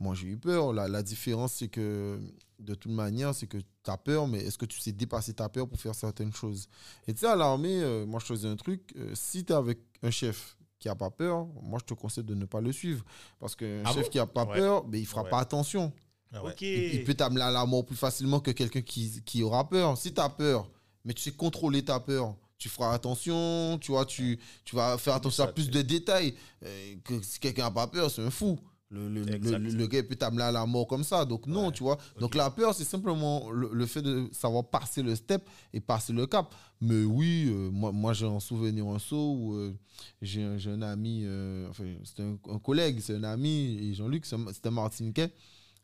Moi, 0.00 0.14
j'ai 0.14 0.26
eu 0.28 0.36
peur. 0.36 0.72
La, 0.72 0.88
la 0.88 1.02
différence, 1.02 1.54
c'est 1.54 1.68
que 1.68 2.18
de 2.58 2.74
toute 2.74 2.92
manière, 2.92 3.34
c'est 3.34 3.46
que 3.46 3.58
tu 3.90 3.94
as 3.94 3.96
peur, 3.98 4.26
mais 4.28 4.38
est-ce 4.38 4.58
que 4.58 4.66
tu 4.66 4.78
sais 4.80 4.92
dépasser 4.92 5.34
ta 5.34 5.48
peur 5.48 5.68
pour 5.68 5.78
faire 5.80 5.94
certaines 5.94 6.32
choses? 6.32 6.68
Et 7.06 7.12
tu 7.14 7.20
sais, 7.20 7.26
à 7.26 7.36
l'armée, 7.36 7.80
euh, 7.82 8.06
moi, 8.06 8.20
je 8.20 8.26
faisais 8.26 8.48
un 8.48 8.56
truc. 8.56 8.92
euh, 8.96 9.10
si 9.14 9.44
tu 9.44 9.52
es 9.52 9.56
avec 9.56 9.78
un 10.02 10.10
chef 10.10 10.56
qui 10.78 10.88
n'a 10.88 10.94
pas 10.94 11.10
peur, 11.10 11.46
moi, 11.62 11.78
je 11.80 11.86
te 11.86 11.94
conseille 11.94 12.24
de 12.24 12.34
ne 12.34 12.44
pas 12.46 12.60
le 12.60 12.72
suivre. 12.72 13.04
Parce 13.38 13.54
qu'un 13.54 13.82
Ah 13.84 13.92
chef 13.92 14.04
bon? 14.04 14.10
qui 14.10 14.18
n'a 14.18 14.26
pas 14.26 14.44
Ouais. 14.46 14.58
peur, 14.58 14.84
ben, 14.84 14.98
il 15.00 15.06
fera 15.06 15.22
Ouais. 15.24 15.30
pas 15.30 15.38
attention. 15.40 15.92
Ah 16.32 16.42
ouais. 16.44 16.54
Il, 16.60 16.94
il 16.94 17.04
peut 17.04 17.14
t'amener 17.14 17.42
à 17.42 17.50
la 17.50 17.66
mort 17.66 17.84
plus 17.84 17.96
facilement 17.96 18.40
que 18.40 18.52
quelqu'un 18.52 18.82
qui, 18.82 19.22
qui 19.24 19.42
aura 19.42 19.68
peur. 19.68 19.98
Si 19.98 20.14
tu 20.14 20.20
as 20.20 20.28
peur, 20.28 20.70
mais 21.04 21.12
tu 21.12 21.22
sais 21.22 21.32
contrôler 21.32 21.84
ta 21.84 21.98
peur, 22.00 22.36
tu 22.56 22.68
feras 22.68 22.92
attention, 22.94 23.78
tu 23.80 23.90
vois, 23.90 24.04
tu, 24.04 24.38
tu 24.64 24.76
vas 24.76 24.96
faire 24.98 25.14
attention 25.14 25.44
à 25.44 25.46
ça, 25.48 25.52
plus 25.52 25.70
de 25.70 25.82
détails. 25.82 26.34
Euh, 26.64 26.94
que 27.04 27.20
si 27.22 27.40
quelqu'un 27.40 27.64
n'a 27.64 27.70
pas 27.70 27.86
peur, 27.86 28.10
c'est 28.10 28.22
un 28.22 28.30
fou. 28.30 28.58
Le, 28.92 29.08
le, 29.08 29.22
le, 29.22 29.58
le- 29.58 29.86
gars 29.86 30.02
peut 30.02 30.16
t'amener 30.16 30.42
à 30.42 30.50
la 30.50 30.66
mort 30.66 30.84
comme 30.88 31.04
ça. 31.04 31.24
Donc, 31.24 31.46
non, 31.46 31.66
Ouais, 31.66 31.72
tu 31.72 31.84
vois. 31.84 31.96
Donc, 32.18 32.34
la 32.34 32.50
peur, 32.50 32.74
c'est 32.74 32.84
simplement 32.84 33.48
le, 33.52 33.86
fait 33.86 34.02
de 34.02 34.28
savoir 34.32 34.64
passer 34.68 35.00
le 35.00 35.14
step 35.14 35.48
et 35.72 35.78
passer 35.78 36.12
le 36.12 36.26
cap. 36.26 36.52
Mais 36.80 37.04
oui, 37.04 37.46
euh, 37.48 37.70
moi, 37.70 37.92
moi 37.92 38.12
j'ai 38.14 38.26
un 38.26 38.40
souvenir 38.40 38.86
un 38.88 38.98
saut 38.98 39.34
où 39.38 39.54
euh, 39.54 39.72
j'ai 40.20 40.42
un, 40.42 40.82
ami, 40.82 41.22
euh, 41.24 41.68
enfin, 41.68 41.84
c'était 42.04 42.24
un, 42.24 42.36
un 42.48 42.58
collègue, 42.58 42.98
c'est 43.00 43.14
un 43.14 43.22
ami, 43.22 43.78
et 43.80 43.94
Jean-Luc, 43.94 44.26
c'était 44.26 44.68
un 44.68 44.72
Martiniquais. 44.72 45.30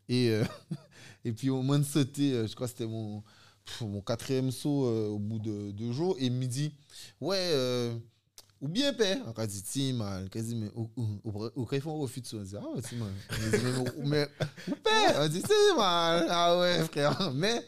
Et, 0.09 0.29
et 1.23 1.31
puis, 1.31 1.49
au 1.49 1.61
moment 1.61 1.79
de 1.79 1.83
sauter, 1.85 2.45
je 2.45 2.53
crois 2.55 2.67
que 2.67 2.73
c'était 2.73 2.87
mon, 2.87 3.23
pff, 3.63 3.81
mon 3.81 4.01
quatrième 4.01 4.51
saut 4.51 4.85
au 5.13 5.19
bout 5.19 5.39
de 5.39 5.71
deux 5.71 5.93
jours, 5.93 6.17
et 6.19 6.25
il 6.25 6.33
me 6.33 6.45
dit 6.45 6.73
Ouais, 7.21 7.53
ou 8.61 8.67
bien 8.67 8.93
père. 8.93 9.19
On 9.25 9.31
a 9.39 9.47
dit 9.47 9.61
Si, 9.65 9.93
mal. 9.93 10.29
Quasi, 10.29 10.55
mais 10.55 10.69
au, 10.75 10.89
au, 10.95 11.05
au, 11.23 11.51
au, 11.55 11.65
quand 11.65 11.75
ils 11.75 11.81
font 11.81 11.97
refus 11.99 12.21
de 12.21 12.25
saut, 12.27 12.39
on 12.39 12.43
dit 12.43 12.55
Ah, 12.55 12.69
ouais, 12.75 12.81
si, 12.81 12.95
mal. 12.95 13.11
Mais, 14.05 14.27
ou 14.67 14.75
père. 14.75 15.15
On 15.19 15.27
dit 15.27 15.41
Si, 15.41 15.77
mal. 15.77 16.25
Ah 16.29 16.59
ouais, 16.59 16.83
frère. 16.85 17.31
Mais. 17.33 17.63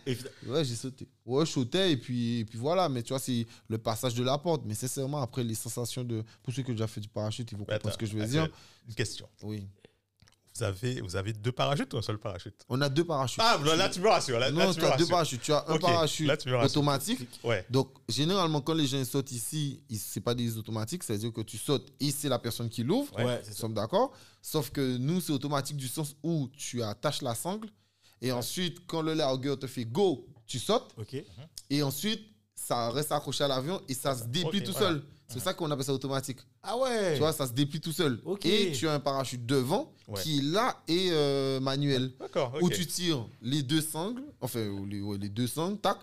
Ouais, 0.47 0.63
j'ai 0.63 0.75
sauté. 0.75 1.07
Ouais, 1.25 1.45
je 1.45 1.51
sautais 1.51 1.91
et 1.91 1.97
puis, 1.97 2.39
et 2.39 2.45
puis 2.45 2.57
voilà. 2.57 2.89
Mais 2.89 3.03
tu 3.03 3.09
vois, 3.09 3.19
c'est 3.19 3.45
le 3.67 3.77
passage 3.77 4.15
de 4.15 4.23
la 4.23 4.37
porte. 4.37 4.63
Mais 4.65 4.73
sincèrement, 4.73 5.21
après, 5.21 5.43
les 5.43 5.55
sensations 5.55 6.03
de. 6.03 6.23
Pour 6.43 6.53
ceux 6.53 6.63
qui 6.63 6.71
ont 6.71 6.73
déjà 6.73 6.87
fait 6.87 7.01
du 7.01 7.09
parachute, 7.09 7.51
ils 7.51 7.57
vont 7.57 7.65
comprendre 7.65 7.93
ce 7.93 7.97
que 7.97 8.05
je 8.05 8.17
veux 8.17 8.25
dire. 8.25 8.49
Une 8.87 8.95
question. 8.95 9.27
Oui. 9.43 9.67
Vous 10.59 10.65
avez, 10.65 11.01
vous 11.01 11.15
avez 11.15 11.31
deux 11.33 11.51
parachutes 11.53 11.93
ou 11.93 11.97
un 11.97 12.01
seul 12.01 12.17
parachute? 12.17 12.53
On 12.67 12.81
a 12.81 12.89
deux 12.89 13.05
parachutes. 13.05 13.39
Ah, 13.41 13.57
là, 13.63 13.75
là, 13.77 13.89
tu 13.89 14.01
me 14.01 14.07
rassures. 14.09 14.37
Là, 14.39 14.51
là, 14.51 14.65
non, 14.65 14.73
tu 14.73 14.79
tu 14.79 14.85
me 14.85 14.91
as 14.91 14.97
deux 14.97 15.07
parachutes. 15.07 15.41
Tu 15.41 15.53
as 15.53 15.63
un 15.69 15.77
parachute 15.77 16.27
là, 16.27 16.65
automatique. 16.65 17.19
Ouais. 17.43 17.65
Donc, 17.69 17.93
généralement, 18.09 18.59
quand 18.61 18.73
les 18.73 18.85
gens 18.87 19.03
sautent 19.05 19.31
ici, 19.31 19.81
ils- 19.89 19.97
c'est 19.97 20.19
pas 20.19 20.33
des 20.35 20.57
automatiques. 20.57 21.03
C'est-à-dire 21.03 21.31
que 21.31 21.41
tu 21.41 21.57
sautes 21.57 21.87
et 21.99 22.11
c'est 22.11 22.29
la 22.29 22.39
personne 22.39 22.69
qui 22.69 22.83
l'ouvre. 22.83 23.15
Ouais, 23.17 23.41
Nous 23.47 23.53
sommes 23.53 23.73
d'accord. 23.73 24.11
Sauf 24.41 24.69
que 24.69 24.97
nous, 24.97 25.21
c'est 25.21 25.31
automatique 25.31 25.77
du 25.77 25.87
sens 25.87 26.15
où 26.23 26.49
tu 26.57 26.83
attaches 26.83 27.21
la 27.21 27.35
sangle. 27.35 27.69
Et 28.21 28.31
ensuite, 28.33 28.85
quand 28.85 29.01
le 29.01 29.13
largueur 29.13 29.57
te 29.57 29.65
fait 29.67 29.85
go, 29.85 30.27
tu 30.45 30.59
sautes. 30.59 30.91
Ok. 30.97 31.15
Et 31.69 31.83
ensuite, 31.83 32.21
ça 32.53 32.89
reste 32.89 33.11
accroché 33.13 33.43
à 33.45 33.47
l'avion 33.47 33.81
et 33.87 33.93
ça 33.93 34.13
se 34.15 34.25
déplie 34.25 34.61
tout 34.63 34.73
voilà. 34.73 34.87
seul. 34.87 35.03
C'est 35.29 35.39
ça 35.39 35.53
qu'on 35.53 35.69
appelle 35.71 35.85
ça 35.85 35.93
automatique. 35.93 36.39
Ah 36.63 36.77
ouais. 36.77 37.13
Tu 37.13 37.19
vois, 37.19 37.31
ça 37.33 37.47
se 37.47 37.53
déplie 37.53 37.79
tout 37.79 37.91
seul. 37.93 38.21
Et 38.43 38.71
tu 38.73 38.87
as 38.87 38.93
un 38.93 38.99
parachute 38.99 39.45
devant 39.45 39.91
Ouais. 40.07 40.19
qui 40.23 40.39
est 40.39 40.41
là 40.41 40.75
et 40.87 41.09
euh, 41.11 41.59
manuel. 41.59 42.11
D'accord. 42.19 42.53
Où 42.61 42.69
tu 42.69 42.85
tires 42.87 43.27
les 43.43 43.61
deux 43.61 43.81
sangles, 43.81 44.23
enfin 44.41 44.59
les, 44.89 45.01
ouais, 45.01 45.17
les 45.19 45.29
deux 45.29 45.45
sangles, 45.45 45.77
tac, 45.77 45.97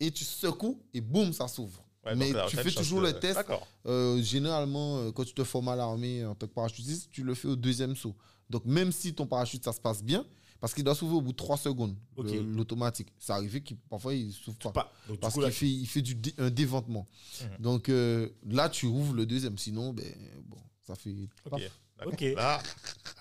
et 0.00 0.10
tu 0.10 0.24
secoues 0.24 0.80
et 0.92 1.00
boum, 1.00 1.32
ça 1.32 1.46
s'ouvre. 1.46 1.84
Ouais, 2.04 2.16
Mais 2.16 2.32
là, 2.32 2.46
tu 2.48 2.56
fais 2.56 2.72
toujours 2.72 3.00
de- 3.00 3.06
le 3.06 3.12
test. 3.12 3.38
Euh, 3.86 4.20
généralement, 4.20 4.98
euh, 4.98 5.12
quand 5.12 5.24
tu 5.24 5.32
te 5.32 5.44
formes 5.44 5.68
à 5.68 5.76
l'armée 5.76 6.24
en 6.26 6.34
tant 6.34 6.48
que 6.48 6.52
parachutiste, 6.52 7.08
tu 7.12 7.22
le 7.22 7.34
fais 7.34 7.46
au 7.48 7.54
deuxième 7.56 7.94
saut. 7.94 8.14
Donc 8.50 8.64
même 8.64 8.90
si 8.90 9.14
ton 9.14 9.26
parachute, 9.26 9.62
ça 9.64 9.72
se 9.72 9.80
passe 9.80 10.02
bien, 10.02 10.26
parce 10.62 10.72
qu'il 10.72 10.84
doit 10.84 10.94
s'ouvrir 10.94 11.18
au 11.18 11.20
bout 11.20 11.32
de 11.32 11.36
3 11.36 11.56
secondes, 11.58 11.94
le- 12.16 12.40
l'automatique. 12.40 13.08
Ça 13.18 13.34
arrive 13.34 13.60
qu'il 13.62 13.76
parfois 13.76 14.14
il 14.14 14.32
s'ouvre 14.32 14.56
pas. 14.58 14.70
Pas. 14.72 14.92
Donc, 15.08 15.18
Parce 15.20 15.34
qu'il 15.34 15.50
fait, 15.50 15.68
il 15.68 15.86
fait 15.86 16.00
du 16.02 16.14
dé- 16.14 16.34
un 16.38 16.48
déventement. 16.50 17.06
Mhm. 17.42 17.48
Donc 17.58 17.88
euh, 17.88 18.28
là, 18.48 18.68
tu 18.70 18.86
ouvres 18.86 19.12
le 19.12 19.26
deuxième. 19.26 19.58
Sinon, 19.58 19.92
ben, 19.92 20.06
bon, 20.46 20.56
ça 20.86 20.94
fait. 20.94 21.10
Ok. 21.44 21.50
paf. 21.50 21.60
d'accord. 21.98 22.12
Ok. 22.14 22.20
Là, 22.36 22.62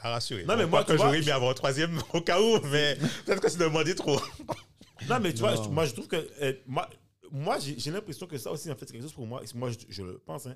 à 0.03 0.11
rassurer. 0.11 0.45
Non, 0.45 0.55
mais 0.55 0.65
moi, 0.67 0.83
que 0.83 0.95
j'aurais 0.95 1.19
mis 1.19 1.29
avant 1.31 1.49
un 1.49 1.53
troisième 1.53 1.99
au 2.13 2.21
cas 2.21 2.39
où, 2.39 2.59
mais 2.71 2.95
peut-être 3.25 3.41
que 3.41 3.49
c'est 3.49 3.57
demandé 3.59 3.95
trop. 3.95 4.19
Non, 5.09 5.19
mais 5.19 5.33
tu 5.33 5.39
vois, 5.39 5.55
Non. 5.55 5.71
moi, 5.71 5.85
je 5.87 5.93
trouve 5.93 6.07
que. 6.07 6.29
euh, 6.43 6.53
moi, 6.67 6.87
moi 7.31 7.57
j'ai 7.57 7.73
j'ai 7.79 7.89
l'impression 7.89 8.27
que 8.27 8.37
ça 8.37 8.51
aussi, 8.51 8.69
en 8.71 8.75
fait, 8.75 8.85
c'est 8.85 8.93
quelque 8.93 9.01
chose 9.01 9.13
pour 9.13 9.25
moi, 9.25 9.41
moi 9.55 9.71
je, 9.71 9.77
je 9.89 10.03
le 10.03 10.19
pense, 10.19 10.45
hein, 10.45 10.55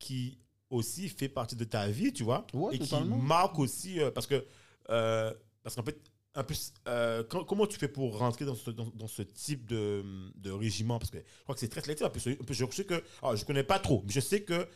qui 0.00 0.36
aussi 0.68 1.08
fait 1.08 1.28
partie 1.28 1.54
de 1.54 1.62
ta 1.64 1.86
vie, 1.86 2.12
tu 2.12 2.24
vois. 2.24 2.44
Ouais, 2.52 2.74
et 2.74 2.78
totalement. 2.80 3.16
qui 3.16 3.22
marque 3.24 3.58
aussi. 3.60 4.00
euh, 4.00 4.10
parce 4.10 4.26
que. 4.26 4.44
euh, 4.90 5.32
parce 5.62 5.76
qu'en 5.76 5.84
fait, 5.84 5.96
un 6.36 6.42
peu, 6.44 6.54
euh, 6.88 7.22
quand- 7.28 7.44
comment 7.44 7.66
tu 7.66 7.78
fais 7.78 7.88
pour 7.88 8.18
rentrer 8.18 8.44
dans 8.44 8.54
ce, 8.54 8.70
dans, 8.70 8.88
dans 8.94 9.06
ce 9.06 9.22
type 9.22 9.66
de, 9.66 10.04
de 10.36 10.50
régiment? 10.50 10.98
Parce 10.98 11.10
que 11.10 11.18
je 11.18 11.42
crois 11.44 11.54
que 11.54 11.60
c'est 11.60 11.68
très 11.68 11.80
sélectif. 11.80 12.06
Je 12.50 12.66
sais 12.72 12.84
que. 12.84 13.02
alors, 13.22 13.36
je 13.36 13.44
connais 13.44 13.62
pas 13.64 13.78
trop, 13.78 14.02
mais 14.06 14.12
je 14.12 14.20
sais 14.20 14.42
que 14.42 14.66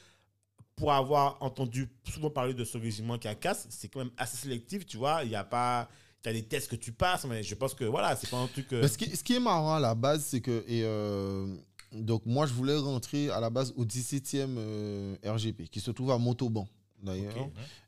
pour 0.76 0.92
avoir 0.92 1.36
entendu 1.42 1.88
souvent 2.08 2.30
parler 2.30 2.54
de 2.54 2.64
ce 2.64 2.78
régiment 2.78 3.18
qui 3.18 3.26
a 3.26 3.34
casse, 3.34 3.66
c'est 3.70 3.88
quand 3.88 3.98
même 3.98 4.12
assez 4.16 4.36
sélectif, 4.36 4.86
tu 4.86 4.96
vois. 4.96 5.24
Il 5.24 5.28
n'y 5.30 5.34
a 5.36 5.44
pas. 5.44 5.88
Tu 6.22 6.28
as 6.28 6.32
des 6.32 6.44
tests 6.44 6.68
que 6.70 6.76
tu 6.76 6.92
passes, 6.92 7.24
mais 7.26 7.42
je 7.42 7.54
pense 7.54 7.74
que 7.74 7.84
voilà, 7.84 8.14
c'est 8.16 8.28
pas 8.30 8.38
un 8.38 8.46
truc. 8.48 8.72
euh, 8.72 8.82
Mais 8.82 8.88
ce, 8.88 8.98
qui, 8.98 9.14
ce 9.16 9.22
qui 9.24 9.34
est 9.34 9.40
marrant 9.40 9.74
à 9.74 9.80
la 9.80 9.94
base, 9.94 10.24
c'est 10.24 10.40
que. 10.40 10.64
Et, 10.68 10.82
euh, 10.84 11.46
donc, 11.92 12.26
moi, 12.26 12.46
je 12.46 12.52
voulais 12.52 12.76
rentrer 12.76 13.30
à 13.30 13.40
la 13.40 13.50
base 13.50 13.72
au 13.76 13.84
17e 13.84 14.56
euh, 14.58 15.16
RGP, 15.24 15.68
qui 15.70 15.80
se 15.80 15.90
trouve 15.90 16.10
à 16.12 16.18
Montauban, 16.18 16.68
d'ailleurs. 17.02 17.34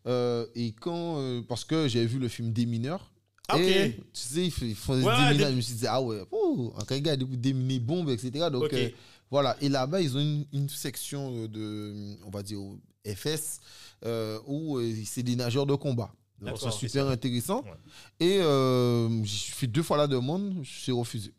Euh, 0.06 0.46
et 0.54 0.72
quand. 0.72 1.18
euh, 1.18 1.42
parce 1.42 1.64
que 1.64 1.86
j'avais 1.86 2.06
vu 2.06 2.18
le 2.18 2.28
film 2.28 2.52
Des 2.52 2.66
mineurs. 2.66 3.09
Ah, 3.52 3.56
ok. 3.56 3.62
Et 3.62 3.96
tu 4.12 4.20
sais, 4.20 4.44
ils 4.46 4.50
font, 4.50 4.64
ils 4.66 4.74
font 4.74 4.96
des 4.98 5.04
Ouais, 5.04 5.12
démineurs. 5.28 5.46
des- 5.48 5.52
Je 5.52 5.56
me 5.56 5.60
suis 5.60 5.74
dit, 5.74 5.86
ah 5.86 6.00
ouais, 6.00 6.22
oh, 6.30 6.72
gars 7.00 7.16
des 7.16 7.24
déminer 7.24 7.78
bombes, 7.78 8.10
etc. 8.10 8.46
Donc, 8.50 8.64
Ok. 8.64 8.72
euh, 8.74 8.88
voilà. 9.30 9.56
Et 9.60 9.68
là-bas, 9.68 10.00
ils 10.00 10.16
ont 10.16 10.20
une, 10.20 10.44
une 10.52 10.68
section 10.68 11.32
euh, 11.34 11.48
de, 11.48 12.16
on 12.26 12.30
va 12.30 12.42
dire, 12.42 12.58
FS, 13.06 13.60
euh, 14.04 14.38
où 14.46 14.78
euh, 14.78 14.92
c'est 15.04 15.22
des 15.22 15.36
nageurs 15.36 15.66
de 15.66 15.74
combat. 15.74 16.12
Donc, 16.40 16.56
c'est 16.58 16.70
super 16.72 17.06
intéressant. 17.08 17.62
Ouais. 17.62 18.26
Et 18.26 18.38
euh, 18.40 19.22
j'ai 19.24 19.52
fait 19.52 19.66
deux 19.66 19.82
fois 19.82 19.96
la 19.98 20.06
demande, 20.06 20.54
je 20.62 20.70
suis 20.80 20.92
refusé. 20.92 21.32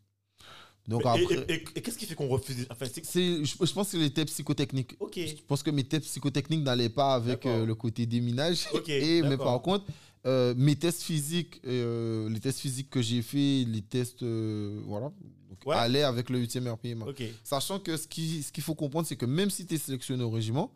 Donc 0.87 1.03
Et- 1.03 1.07
après, 1.07 1.21
et, 1.47 1.53
et- 1.53 1.63
et 1.75 1.81
qu'est-ce 1.81 1.97
qui 1.97 2.05
fait 2.07 2.15
qu'on 2.15 2.27
refuse? 2.27 2.65
Enfin, 2.69 2.85
je, 2.87 3.43
je 3.43 3.73
pense 3.73 3.91
que 3.91 3.97
les 3.97 4.09
tests 4.11 4.29
psychotechniques. 4.29 4.95
Ok. 4.99 5.13
Je 5.15 5.35
pense 5.47 5.61
que 5.61 5.69
mes 5.69 5.83
tests 5.83 6.05
psychotechniques 6.05 6.63
n'allaient 6.63 6.89
pas 6.89 7.13
avec 7.13 7.45
euh, 7.45 7.65
le 7.65 7.75
côté 7.75 8.05
déminage. 8.07 8.67
Ok, 8.73 8.89
Et, 8.89 9.21
mais 9.21 9.37
par 9.37 9.61
contre, 9.61 9.85
euh, 10.25 10.53
mes 10.57 10.75
tests 10.75 11.01
physiques, 11.01 11.59
euh, 11.65 12.29
les 12.29 12.39
tests 12.39 12.59
physiques 12.59 12.89
que 12.89 13.01
j'ai 13.01 13.21
fait, 13.21 13.65
les 13.67 13.81
tests, 13.81 14.23
euh, 14.23 14.81
voilà, 14.85 15.11
donc, 15.49 15.65
Ouais. 15.65 15.75
allaient 15.75 16.03
avec 16.03 16.29
le 16.29 16.39
8e 16.39 16.67
RPM. 16.67 17.03
Sachant 17.43 17.79
que 17.79 17.97
ce 17.97 18.07
qu'il 18.07 18.43
ce 18.43 18.51
qu'il 18.51 18.63
faut 18.63 18.75
comprendre, 18.75 19.07
c'est 19.07 19.15
que 19.15 19.25
même 19.25 19.49
si 19.49 19.65
tu 19.65 19.75
es 19.75 19.77
sélectionné 19.77 20.23
au 20.23 20.29
régiment, 20.29 20.71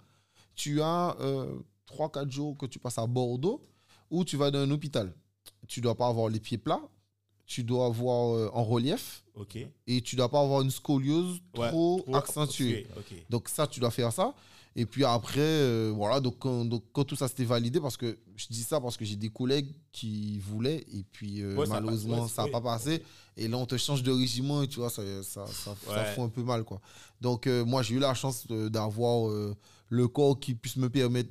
tu 0.56 0.82
as 0.82 1.16
3-4 1.88 2.30
jours 2.32 2.58
que 2.58 2.66
tu 2.66 2.80
passes 2.80 2.98
à 2.98 3.06
Bordeaux 3.08 3.62
où 4.10 4.24
tu 4.26 4.38
vas 4.38 4.52
dans 4.52 4.60
un 4.60 4.72
hôpital. 4.72 5.14
Tu 5.68 5.82
dois 5.82 5.96
pas 5.96 6.08
avoir 6.08 6.30
les 6.30 6.40
pieds 6.40 6.58
plats, 6.58 6.82
tu 7.46 7.64
dois 7.64 7.86
avoir 7.88 8.56
en 8.56 8.64
relief 8.64 9.24
et 9.88 10.02
tu 10.02 10.16
dois 10.16 10.30
pas 10.30 10.42
avoir 10.42 10.62
une 10.62 10.72
scoliose 10.72 11.40
Ouais, 11.58 11.70
trop, 11.70 12.02
trop 12.02 12.16
accentuée. 12.16 12.88
Donc 13.30 13.50
ça, 13.50 13.68
tu 13.68 13.80
dois 13.80 13.92
faire 13.92 14.12
ça. 14.12 14.34
Et 14.78 14.86
puis 14.86 15.06
après, 15.06 15.40
euh, 15.40 15.94
voilà, 15.96 16.20
donc 16.20 16.36
quand, 16.40 16.66
donc 16.66 16.84
quand 16.92 17.06
tout 17.06 17.16
ça 17.16 17.28
s'était 17.30 17.46
validé, 17.46 17.80
parce 17.80 17.96
que 17.96 18.18
je 18.36 18.48
dis 18.50 18.62
ça 18.64 18.82
parce 18.82 18.98
que 18.98 19.06
j'ai 19.06 19.16
des 19.16 19.30
collègues 19.30 19.74
qui 19.94 20.38
voulaient, 20.40 20.86
et 20.94 21.04
puis 21.12 21.42
euh, 21.42 21.56
Ouais, 21.56 21.66
ça 21.66 21.74
a 21.74 21.76
pas- 21.76 21.82
malheureusement, 21.82 22.24
ouais, 22.24 22.30
ça 22.30 22.44
n'a 22.46 22.52
pas 22.52 22.60
passé. 22.62 23.02
Et 23.38 23.48
là, 23.48 23.58
on 23.58 23.66
te 23.66 23.78
change 23.78 24.04
de 24.04 24.12
régiment, 24.12 24.64
et 24.64 24.68
tu 24.68 24.80
vois, 24.80 24.90
ça, 24.90 25.02
ça, 25.24 25.46
ça, 25.48 25.76
ça 25.88 26.04
fout 26.14 26.24
un 26.26 26.30
peu 26.30 26.44
mal, 26.44 26.64
quoi. 26.66 26.82
Donc 27.22 27.48
euh, 27.48 27.64
moi, 27.64 27.84
j'ai 27.84 27.96
eu 27.96 28.00
la 28.00 28.14
chance 28.14 28.46
d'avoir 28.48 29.32
le 29.90 30.08
corps 30.10 30.38
qui 30.40 30.56
puisse 30.56 30.76
me 30.78 30.90
permettre 30.90 31.30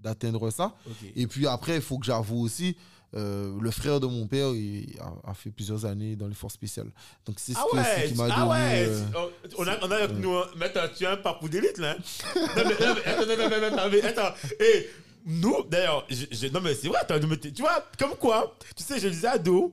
d'atteindre 0.00 0.50
ça. 0.50 0.74
Et 1.14 1.26
puis 1.26 1.46
après, 1.46 1.76
il 1.76 1.82
faut 1.82 1.98
que 1.98 2.06
j'avoue 2.06 2.40
aussi, 2.40 2.76
euh, 3.16 3.56
le 3.60 3.70
frère 3.70 4.00
de 4.00 4.06
mon 4.06 4.26
père 4.26 4.48
il 4.54 4.96
a, 5.00 5.30
a 5.30 5.34
fait 5.34 5.50
plusieurs 5.50 5.84
années 5.84 6.16
dans 6.16 6.26
les 6.26 6.34
forces 6.34 6.54
spéciales. 6.54 6.90
Donc 7.26 7.36
c'est 7.38 7.52
ce 7.52 7.58
Ah 7.58 7.64
que- 7.70 7.76
ce 7.76 7.82
ouais, 8.00 8.08
qui 8.08 8.14
m'a 8.14 8.24
ah 8.30 8.40
donné... 8.40 8.50
ouais, 8.50 8.86
euh, 8.88 9.04
oh, 9.16 9.30
on 9.58 9.66
a, 9.68 9.78
on 9.86 9.90
a 9.90 9.96
avec 9.96 10.12
nous, 10.16 10.34
mais 10.56 10.72
tu 10.96 11.06
as 11.06 11.10
un 11.12 11.16
parcours 11.16 11.48
d'élite 11.48 11.78
là. 11.78 11.96
non, 12.36 12.46
mais, 12.56 12.86
non, 12.86 12.94
mais, 12.94 13.04
attends, 13.06 13.26
non, 13.26 13.36
non, 13.36 13.60
non, 13.70 13.76
non, 13.76 13.90
mais 13.90 14.02
attends, 14.02 14.34
et 14.60 14.88
nous, 15.26 15.62
d'ailleurs, 15.70 16.06
non 16.52 16.60
mais 16.60 16.74
c'est 16.74 16.88
vrai, 16.88 16.98
attends, 17.00 17.18
tu 17.18 17.62
vois, 17.62 17.84
comme 17.98 18.16
quoi, 18.16 18.56
tu 18.76 18.82
sais, 18.82 18.98
je 19.00 19.08
disais 19.08 19.28
à 19.28 19.38
Do, 19.38 19.72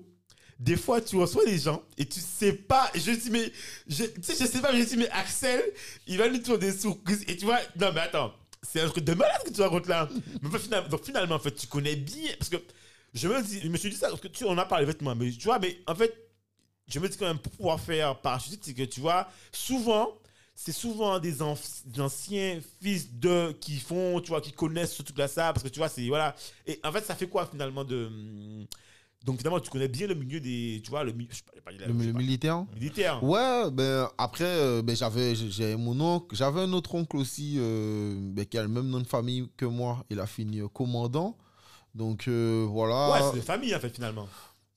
des 0.59 0.77
fois 0.77 1.01
tu 1.01 1.15
reçois 1.15 1.43
des 1.45 1.57
gens 1.57 1.81
et 1.97 2.05
tu 2.05 2.19
sais 2.19 2.53
pas, 2.53 2.89
et 2.93 2.99
je 2.99 3.11
dis, 3.11 3.31
mais, 3.31 3.51
je, 3.87 4.03
tu 4.05 4.21
sais, 4.21 4.35
je 4.39 4.45
sais 4.49 4.61
pas, 4.61 4.71
mais 4.71 4.79
je 4.81 4.85
dis, 4.85 4.97
mais 4.97 5.09
Axel, 5.09 5.61
il 6.07 6.17
va 6.19 6.29
nous 6.29 6.37
tourner 6.37 6.71
des 6.71 6.77
surprises, 6.77 7.23
et 7.27 7.35
tu 7.35 7.45
vois, 7.45 7.59
non 7.79 7.91
mais 7.93 8.01
attends, 8.01 8.33
c'est 8.63 8.79
un 8.79 8.87
truc 8.89 9.03
de 9.03 9.13
malade 9.15 9.41
que 9.43 9.49
tu 9.51 9.59
racontes 9.61 9.87
là. 9.87 10.07
Mais 10.43 10.59
finalement, 10.59 10.87
donc 10.87 11.03
finalement, 11.03 11.35
en 11.35 11.39
fait, 11.39 11.51
tu 11.55 11.65
connais 11.65 11.95
bien, 11.95 12.29
parce 12.37 12.49
que 12.49 12.57
je 13.13 13.27
me, 13.27 13.41
dis, 13.41 13.59
je 13.61 13.67
me 13.67 13.77
suis 13.77 13.89
dit 13.89 13.95
ça, 13.95 14.09
parce 14.09 14.21
que 14.21 14.27
tu, 14.27 14.45
on 14.45 14.57
a 14.57 14.65
parlé 14.65 14.85
vêtements, 14.85 15.15
mais 15.15 15.31
tu 15.31 15.43
vois, 15.43 15.59
mais 15.59 15.77
en 15.87 15.95
fait, 15.95 16.13
je 16.87 16.99
me 16.99 17.09
dis 17.09 17.17
quand 17.17 17.27
même, 17.27 17.39
pour 17.39 17.51
pouvoir 17.51 17.79
faire 17.79 18.19
parachutiste, 18.21 18.63
c'est 18.65 18.73
que 18.73 18.83
tu 18.83 19.01
vois, 19.01 19.27
souvent, 19.51 20.17
c'est 20.55 20.71
souvent 20.71 21.19
des, 21.19 21.41
anciens 21.41 22.59
fils 22.81 23.13
de 23.13 23.51
qui 23.59 23.79
font, 23.79 24.21
tu 24.21 24.29
vois, 24.29 24.41
qui 24.41 24.51
connaissent 24.51 24.93
ce 24.93 25.01
truc-là, 25.01 25.27
ça, 25.27 25.53
parce 25.53 25.63
que 25.63 25.69
tu 25.69 25.79
vois, 25.79 25.89
c'est, 25.89 26.07
voilà. 26.07 26.35
Et 26.65 26.79
en 26.83 26.91
fait, 26.91 27.03
ça 27.03 27.15
fait 27.15 27.27
quoi 27.27 27.45
finalement 27.45 27.83
de. 27.83 28.05
hum, 28.05 28.65
Donc 29.25 29.37
finalement, 29.37 29.59
tu 29.59 29.69
connais 29.69 29.87
bien 29.87 30.07
le 30.07 30.15
milieu 30.15 30.39
des. 30.39 30.81
Tu 30.83 30.89
vois, 30.89 31.03
le 31.03 31.11
milieu. 31.11 31.29
Je 31.31 31.37
sais 31.37 31.43
pas, 31.63 31.71
j'ai 31.71 31.85
le, 31.85 31.93
militaire 31.93 32.65
militaire. 32.73 33.23
Ouais, 33.23 33.71
ben 33.71 34.09
après, 34.17 34.45
euh, 34.45 34.81
ben, 34.81 34.95
j'avais 34.95 35.35
j'avais 35.35 35.75
mon 35.75 35.99
oncle, 35.99 36.35
j'avais 36.35 36.61
un 36.61 36.73
autre 36.73 36.95
oncle 36.95 37.17
aussi 37.17 37.55
euh, 37.57 38.15
ben, 38.21 38.45
qui 38.45 38.57
a 38.57 38.61
le 38.61 38.69
même 38.69 38.87
nom 38.87 38.99
de 38.99 39.07
famille 39.07 39.49
que 39.57 39.65
moi. 39.65 40.05
Il 40.09 40.19
a 40.19 40.27
fini 40.27 40.59
euh, 40.59 40.67
commandant. 40.67 41.37
Donc 41.93 42.27
euh, 42.27 42.65
voilà. 42.69 43.11
Ouais, 43.11 43.29
c'est 43.31 43.39
de 43.39 43.43
famille 43.45 43.75
en 43.75 43.79
fait, 43.79 43.93
finalement. 43.93 44.27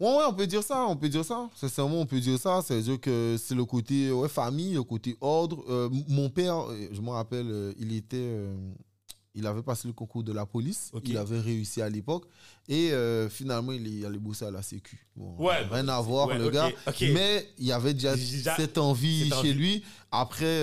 Ouais, 0.00 0.08
ouais, 0.16 0.24
on 0.28 0.34
peut 0.34 0.46
dire 0.48 0.62
ça, 0.62 0.86
on 0.88 0.96
peut 0.96 1.08
dire 1.08 1.24
ça. 1.24 1.48
Sincèrement, 1.54 2.00
on 2.00 2.06
peut 2.06 2.18
dire 2.18 2.38
ça. 2.38 2.60
C'est-à-dire 2.66 3.00
que 3.00 3.36
c'est 3.38 3.54
le 3.54 3.64
côté 3.64 4.10
ouais, 4.10 4.28
famille, 4.28 4.74
le 4.74 4.82
côté 4.82 5.16
ordre. 5.20 5.64
Euh, 5.68 5.88
mon 6.08 6.28
père, 6.30 6.68
euh, 6.68 6.88
je 6.90 7.00
me 7.00 7.10
rappelle, 7.10 7.46
euh, 7.48 7.72
il 7.78 7.94
était. 7.94 8.36
il 9.36 9.46
avait 9.46 9.62
passé 9.62 9.86
le 9.86 9.94
concours 9.94 10.24
de 10.24 10.32
la 10.32 10.46
police. 10.46 10.90
Il 11.04 11.16
avait 11.16 11.38
réussi 11.38 11.80
à 11.80 11.88
l'époque. 11.88 12.24
Et 12.68 12.90
finalement, 13.30 13.70
il 13.72 14.02
est 14.02 14.04
allé 14.04 14.18
bosser 14.18 14.44
à 14.46 14.50
la 14.50 14.62
Sécu. 14.62 15.06
Bon, 15.16 15.36
Ouais, 15.38 15.64
rien 15.70 15.86
à 15.88 16.00
voir, 16.00 16.26
ouais, 16.28 16.38
le 16.38 16.50
gars. 16.50 16.70
Mais 17.00 17.48
il 17.58 17.66
y 17.66 17.72
avait 17.72 17.94
déjà 17.94 18.16
Déjà, 18.16 18.56
cette 18.56 18.78
envie 18.78 19.28
cette 19.28 19.34
chez 19.34 19.50
envie. 19.50 19.54
lui. 19.54 19.84
Après, 20.10 20.60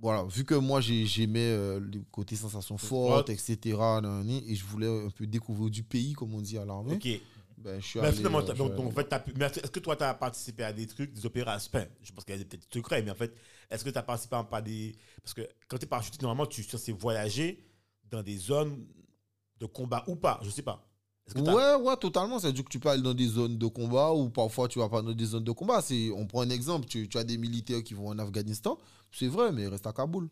voilà, 0.00 0.24
vu 0.24 0.44
que 0.44 0.54
moi, 0.54 0.80
j'ai- 0.80 1.06
j'aimais 1.06 1.40
euh, 1.50 1.80
le 1.80 2.00
côté 2.10 2.36
sensations 2.36 2.78
fortes, 2.78 3.30
etc. 3.30 3.78
Et 4.46 4.54
je 4.54 4.64
voulais 4.64 5.06
un 5.06 5.10
peu 5.10 5.26
découvrir 5.26 5.70
du 5.70 5.82
pays, 5.82 6.12
comme 6.12 6.34
on 6.34 6.40
dit 6.40 6.58
à 6.58 6.64
l'armée. 6.64 6.94
Ok. 6.94 7.08
Ben, 7.58 7.80
je 7.80 7.86
suis 7.86 7.98
Mais 7.98 8.08
allé, 8.08 8.16
finalement, 8.18 8.40
euh, 8.40 8.46
je 8.46 8.52
donc, 8.52 8.78
en 8.78 8.90
fait, 8.90 9.12
est-ce 9.12 9.70
que 9.70 9.80
toi, 9.80 9.96
tu 9.96 10.04
as 10.04 10.12
participé 10.14 10.62
à 10.62 10.72
des 10.72 10.86
trucs, 10.86 11.12
des 11.12 11.24
opérations? 11.24 11.70
Enfin, 11.74 11.86
Je 12.02 12.12
pense 12.12 12.24
qu'il 12.24 12.36
y 12.36 12.40
a 12.40 12.44
peut-être 12.44 12.60
des 12.70 12.78
secrets, 12.78 13.02
mais 13.02 13.10
en 13.10 13.14
fait, 13.14 13.34
est-ce 13.70 13.82
que 13.82 13.90
tu 13.90 13.98
as 13.98 14.02
participé 14.02 14.36
à 14.36 14.44
pas 14.44 14.60
des. 14.60 14.94
Parce 15.22 15.32
que 15.32 15.40
quand 15.66 15.78
tu 15.78 15.84
es 15.84 15.88
parachutiste, 15.88 16.22
normalement, 16.22 16.46
tu 16.46 16.60
es 16.60 16.64
censé 16.64 16.92
voyager 16.92 17.64
dans 18.10 18.22
des 18.22 18.36
zones 18.36 18.86
de 19.58 19.66
combat 19.66 20.04
ou 20.06 20.16
pas, 20.16 20.38
je 20.42 20.50
sais 20.50 20.62
pas. 20.62 20.85
Ouais, 21.34 21.74
ouais, 21.74 21.96
totalement. 21.96 22.38
C'est-à-dire 22.38 22.64
que 22.64 22.68
tu 22.68 22.78
peux 22.78 22.88
aller 22.88 23.02
dans 23.02 23.14
des 23.14 23.26
zones 23.26 23.58
de 23.58 23.66
combat 23.66 24.12
ou 24.12 24.30
parfois 24.30 24.68
tu 24.68 24.78
vas 24.78 24.88
pas 24.88 25.02
dans 25.02 25.12
des 25.12 25.24
zones 25.24 25.44
de 25.44 25.52
combat. 25.52 25.82
On 26.14 26.26
prend 26.26 26.42
un 26.42 26.50
exemple. 26.50 26.86
Tu, 26.86 27.08
tu 27.08 27.18
as 27.18 27.24
des 27.24 27.36
militaires 27.36 27.82
qui 27.82 27.94
vont 27.94 28.08
en 28.08 28.18
Afghanistan. 28.18 28.78
C'est 29.10 29.26
vrai, 29.26 29.50
mais 29.52 29.66
reste 29.66 29.86
à 29.86 29.92
Kaboul. 29.92 30.28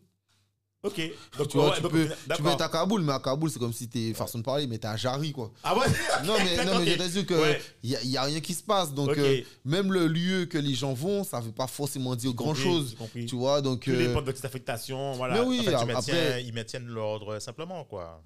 Ok. 0.83 1.01
Donc, 1.39 1.47
Tu, 1.47 1.57
vois, 1.57 1.69
ouais, 1.69 1.75
tu, 1.77 1.81
donc, 1.81 1.91
peux, 1.93 2.03
tu 2.07 2.13
d'accord. 2.27 2.45
peux 2.45 2.51
être 2.51 2.61
à 2.61 2.69
Kaboul, 2.69 3.01
mais 3.01 3.13
à 3.13 3.19
Kaboul, 3.19 3.49
c'est 3.49 3.57
comme 3.57 3.73
si 3.73 3.89
tu 3.89 4.13
façon 4.13 4.37
de 4.37 4.43
parler, 4.43 4.67
mais 4.67 4.77
tu 4.77 4.85
à 4.85 4.95
Jari, 4.95 5.31
quoi. 5.31 5.51
Ah 5.63 5.75
ouais? 5.75 5.85
Non, 6.25 6.33
mais, 6.37 6.63
non, 6.65 6.79
mais 6.79 6.95
te 6.95 7.07
dis 7.07 7.33
Ouais. 7.33 7.59
qu'il 7.81 7.89
n'y 7.89 7.95
a, 7.95 8.03
y 8.03 8.17
a 8.17 8.23
rien 8.23 8.39
qui 8.39 8.53
se 8.53 8.61
passe. 8.61 8.93
Donc, 8.93 9.09
euh, 9.17 9.41
même 9.63 9.91
le 9.91 10.05
lieu 10.07 10.45
que 10.45 10.59
les 10.59 10.75
gens 10.75 10.93
vont, 10.93 11.23
ça 11.23 11.39
ne 11.39 11.45
veut 11.45 11.51
pas 11.51 11.65
forcément 11.65 12.15
dire 12.15 12.33
grand-chose. 12.33 12.95
Tu 13.27 13.35
vois, 13.35 13.61
donc. 13.61 13.87
Euh, 13.87 14.07
dépend 14.07 14.21
de 14.21 14.31
cette 14.31 14.45
affectation. 14.45 15.13
Voilà. 15.13 15.35
mais 15.35 15.47
oui, 15.47 15.59
En 15.61 15.63
fait, 15.63 15.69
tu 15.71 15.75
ap- 15.75 15.87
maintiens- 15.87 16.13
après. 16.15 16.43
ils 16.45 16.53
maintiennent 16.53 16.87
l'ordre 16.87 17.39
simplement, 17.39 17.83
quoi. 17.85 18.21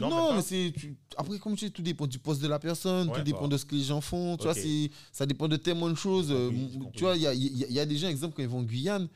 Non, 0.00 0.34
mais 0.34 0.42
c'est. 0.42 0.72
Après, 1.16 1.38
comme 1.38 1.56
tu 1.56 1.64
dis, 1.66 1.72
tout 1.72 1.82
dépend 1.82 2.06
du 2.06 2.18
poste 2.18 2.42
de 2.42 2.48
la 2.48 2.58
personne, 2.58 3.08
Ouais, 3.08 3.16
tout 3.16 3.22
dépend 3.22 3.42
bah. 3.42 3.48
de 3.48 3.56
ce 3.56 3.64
que 3.64 3.74
les 3.74 3.84
gens 3.84 4.00
font. 4.02 4.36
Tu 4.36 4.46
Ok. 4.46 4.54
vois, 4.56 4.62
ça 5.10 5.24
dépend 5.24 5.48
de 5.48 5.56
tellement 5.56 5.88
de 5.88 5.94
choses. 5.94 6.28
Euh, 6.30 6.50
tu 6.94 7.04
vois, 7.04 7.16
il 7.16 7.22
y 7.22 7.26
a, 7.26 7.32
y 7.32 7.64
a- 7.64 7.68
y 7.70 7.80
a 7.80 7.86
des 7.86 7.96
gens, 7.96 8.08
exemple, 8.08 8.34
quand 8.36 8.42
ils 8.42 8.48
vont 8.48 8.58
en 8.58 8.62
Guyane, 8.62 9.08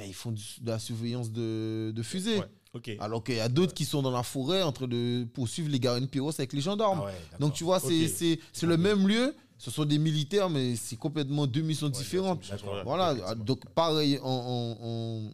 ben, 0.00 0.08
ils 0.08 0.14
font 0.14 0.32
du- 0.32 0.42
de 0.60 0.70
la 0.70 0.78
surveillance 0.78 1.30
de, 1.30 1.92
de 1.94 2.02
fusées. 2.02 2.38
Ouais. 2.38 2.96
Alors 3.00 3.24
qu'il 3.24 3.34
y 3.34 3.40
a 3.40 3.48
d'autres 3.48 3.74
qui 3.74 3.84
sont 3.84 4.00
dans 4.00 4.12
la 4.12 4.22
forêt 4.22 4.62
en 4.62 4.70
train 4.72 4.86
de 4.86 5.26
poursuivre 5.34 5.68
les 5.68 5.80
garines 5.80 6.06
pyros 6.06 6.30
avec 6.38 6.52
les 6.52 6.60
gendarmes. 6.60 7.00
Ah 7.02 7.06
ouais. 7.06 7.38
Donc, 7.40 7.52
tu 7.54 7.64
vois, 7.64 7.80
c'est 7.80 8.04
Ok. 8.04 8.10
c'est- 8.14 8.38
c'est 8.52 8.66
le 8.66 8.76
même 8.76 9.06
lieu. 9.08 9.34
Ce 9.58 9.70
sont 9.70 9.84
des 9.84 9.98
militaires, 9.98 10.48
mais 10.48 10.74
c'est 10.76 10.96
complètement 10.96 11.46
deux 11.46 11.60
missions 11.60 11.90
différentes. 11.90 12.50
Voilà, 12.84 13.34
donc 13.34 13.66
pareil 13.74 14.18
en, 14.22 14.74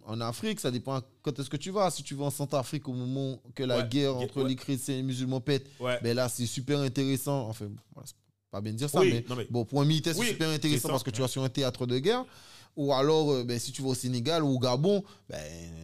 en- 0.07 0.13
en- 0.13 0.21
Afrique, 0.21 0.59
ça 0.59 0.71
dépend 0.73 1.01
quand 1.23 1.39
est-ce 1.39 1.49
que 1.51 1.57
tu 1.57 1.71
vas. 1.71 1.91
Si 1.93 2.03
tu 2.03 2.15
vas 2.17 2.25
en 2.25 2.31
Centrafrique 2.31 2.89
au 2.89 2.93
moment 2.93 3.39
que 3.55 3.63
la 3.63 3.83
guerre 3.83 4.15
gue- 4.15 4.25
entre 4.25 4.43
les 4.43 4.57
chrétiens 4.57 4.95
et 4.95 4.97
les 4.97 5.03
musulmans 5.05 5.41
pète, 5.41 5.69
ben 6.03 6.17
là 6.17 6.29
c'est 6.29 6.47
super 6.47 6.81
intéressant. 6.81 7.49
Enfin, 7.49 7.67
voilà, 7.95 8.09
pas 8.51 8.61
bien 8.61 8.73
de 8.73 8.79
dire 8.79 8.91
ça, 8.91 8.99
Oui, 9.01 9.23
mais, 9.29 9.47
bon, 9.51 9.65
pour 9.65 9.81
un 9.81 9.85
militaire 9.85 10.15
c'est 10.15 10.21
Oui, 10.21 10.29
super 10.29 10.49
intéressant 10.49 10.89
parce 10.89 11.05
que 11.05 11.11
tu 11.11 11.21
vas 11.21 11.29
sur 11.29 11.45
un 11.45 11.49
théâtre 11.49 11.87
de 11.87 11.99
guerre. 11.99 12.25
Ou 12.77 12.93
alors, 12.93 13.33
euh, 13.33 13.43
ben, 13.45 13.59
si 13.59 13.73
tu 13.73 13.81
vas 13.83 13.89
au 13.89 13.95
Sénégal 13.95 14.43
ou 14.45 14.49
au 14.55 14.59
Gabon, 14.59 15.03
ben, 15.31 15.39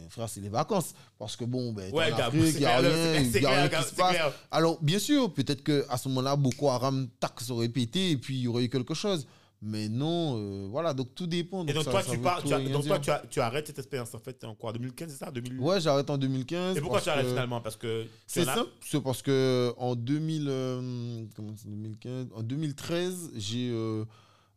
frère, 0.09 0.29
c'est 0.29 0.41
les 0.41 0.49
vacances. 0.49 0.93
Parce 1.17 1.35
que 1.35 1.43
bon, 1.45 1.73
ben, 1.73 1.91
Ouais, 1.91 2.09
il 2.09 2.15
n'y 2.15 2.21
a 2.21 2.29
rien, 2.29 2.45
y 2.45 2.65
a 2.65 2.77
rien 2.79 3.69
qui 3.69 3.89
se 3.89 3.95
passe. 3.95 4.11
clair. 4.11 4.31
Alors, 4.51 4.77
bien 4.81 4.99
sûr, 4.99 5.33
peut-être 5.33 5.63
qu'à 5.63 5.97
ce 5.97 6.07
moment-là, 6.09 6.35
Boko 6.35 6.69
Haram, 6.69 7.07
tac, 7.19 7.41
ça 7.41 7.51
aurait 7.53 7.69
pété 7.69 8.11
et 8.11 8.17
puis 8.17 8.35
il 8.35 8.41
y 8.41 8.47
aurait 8.47 8.65
eu 8.65 8.69
quelque 8.69 8.93
chose. 8.93 9.25
Mais 9.65 9.87
non, 9.87 10.35
euh, 10.37 10.67
voilà, 10.69 10.93
donc 10.93 11.15
tout 11.15 11.25
dépend. 11.25 11.65
Et 11.65 11.71
donc, 11.71 11.85
ça- 11.85 11.91
toi, 11.91 12.03
ça 12.03 12.11
tu 12.11 12.17
pars, 12.17 12.43
tu 12.43 12.53
as- 12.53 12.59
donc 12.59 12.85
toi, 12.85 12.99
tu, 12.99 13.09
as- 13.09 13.23
tu 13.29 13.39
arrêtes 13.39 13.65
cette 13.67 13.79
expérience 13.79 14.13
en 14.13 14.19
fait 14.19 14.43
en 14.43 14.55
quoi 14.55 14.73
2015, 14.73 15.09
c'est 15.09 15.23
ça 15.23 15.31
2000... 15.31 15.57
Ouais, 15.57 15.79
j'arrête 15.79 16.09
en 16.09 16.17
2015. 16.17 16.75
Et 16.75 16.81
pourquoi 16.81 16.99
tu 16.99 17.07
arrêtes 17.09 17.23
que- 17.23 17.29
finalement? 17.29 17.61
Parce 17.61 17.77
que 17.77 18.05
C'est 18.27 18.43
simple, 18.43 18.69
c'est 18.85 19.01
parce 19.01 19.21
que 19.21 19.73
en 19.77 19.95
2000, 19.95 20.47
euh, 20.49 21.23
comment 21.33 21.53
2015, 21.65 22.27
en 22.35 22.43
2013, 22.43 23.31
j'ai, 23.37 23.69
euh, 23.71 24.03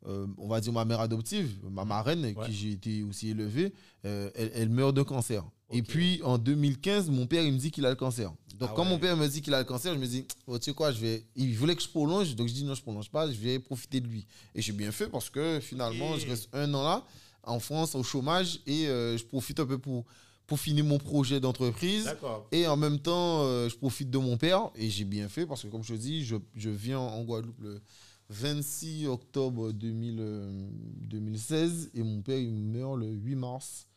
euh, 0.06 0.26
on 0.38 0.48
va 0.48 0.60
dire 0.60 0.72
ma 0.72 0.84
mère 0.84 1.00
adoptive, 1.00 1.50
ma 1.70 1.84
marraine, 1.84 2.24
avec 2.24 2.38
Ouais. 2.38 2.46
qui 2.46 2.52
j'ai 2.54 2.70
été 2.72 3.02
aussi 3.02 3.30
élevé, 3.30 3.72
euh, 4.04 4.30
elle, 4.34 4.50
elle 4.54 4.68
meurt 4.68 4.94
de 4.94 5.02
cancer. 5.02 5.44
Et 5.72 5.82
puis 5.82 6.20
en 6.22 6.38
2015, 6.38 7.10
mon 7.10 7.26
père 7.26 7.42
il 7.44 7.52
me 7.52 7.58
dit 7.58 7.70
qu'il 7.72 7.84
a 7.86 7.90
le 7.90 7.96
cancer. 7.96 8.32
Donc 8.58 8.68
Ah 8.70 8.72
quand 8.76 8.84
ouais. 8.84 8.88
mon 8.90 8.98
père 8.98 9.16
me 9.16 9.26
dit 9.26 9.42
qu'il 9.42 9.52
a 9.52 9.58
le 9.58 9.64
cancer, 9.64 9.92
je 9.94 9.98
me 9.98 10.06
dis, 10.06 10.24
oh, 10.46 10.58
tu 10.58 10.66
sais 10.66 10.72
quoi, 10.74 10.92
je 10.92 11.00
vais, 11.00 11.24
il 11.34 11.54
voulait 11.56 11.74
que 11.74 11.82
je 11.82 11.88
prolonge, 11.88 12.34
donc 12.36 12.46
je 12.48 12.54
dis 12.54 12.64
non, 12.64 12.74
je 12.74 12.82
prolonge 12.82 13.10
pas, 13.10 13.26
je 13.30 13.36
vais 13.36 13.58
profiter 13.58 14.00
de 14.00 14.06
lui. 14.06 14.26
Et 14.54 14.62
j'ai 14.62 14.72
bien 14.72 14.92
fait 14.92 15.08
parce 15.08 15.28
que 15.28 15.58
finalement, 15.60 16.16
je 16.18 16.26
reste 16.28 16.48
un 16.52 16.72
an 16.72 16.84
là, 16.84 17.04
en 17.42 17.58
France, 17.58 17.94
au 17.96 18.02
chômage, 18.04 18.60
et 18.66 18.86
euh, 18.88 19.18
je 19.18 19.24
profite 19.24 19.58
un 19.60 19.66
peu 19.66 19.76
pour, 19.78 20.04
pour 20.46 20.58
finir 20.60 20.84
mon 20.84 20.98
projet 20.98 21.40
d'entreprise. 21.40 22.08
Et 22.52 22.66
en 22.68 22.76
même 22.76 23.00
temps, 23.00 23.42
euh, 23.42 23.68
je 23.68 23.76
profite 23.76 24.08
de 24.10 24.18
mon 24.18 24.36
père 24.36 24.70
et 24.76 24.88
j'ai 24.88 25.04
bien 25.04 25.28
fait 25.28 25.46
parce 25.46 25.62
que, 25.64 25.68
comme 25.68 25.82
je 25.82 25.94
te 25.94 25.98
dis, 25.98 26.24
je, 26.24 26.36
je 26.54 26.70
viens 26.70 27.00
en 27.00 27.22
Guadeloupe 27.24 27.60
le 27.60 27.80
26 28.28 29.06
octobre 29.06 29.72
2000, 29.72 30.16
euh, 30.20 30.68
2016 31.02 31.90
et 31.94 32.02
mon 32.02 32.22
père 32.22 32.38
il 32.38 32.52
meurt 32.52 32.96
le 32.98 33.08
8 33.12 33.34
mars 33.36 33.88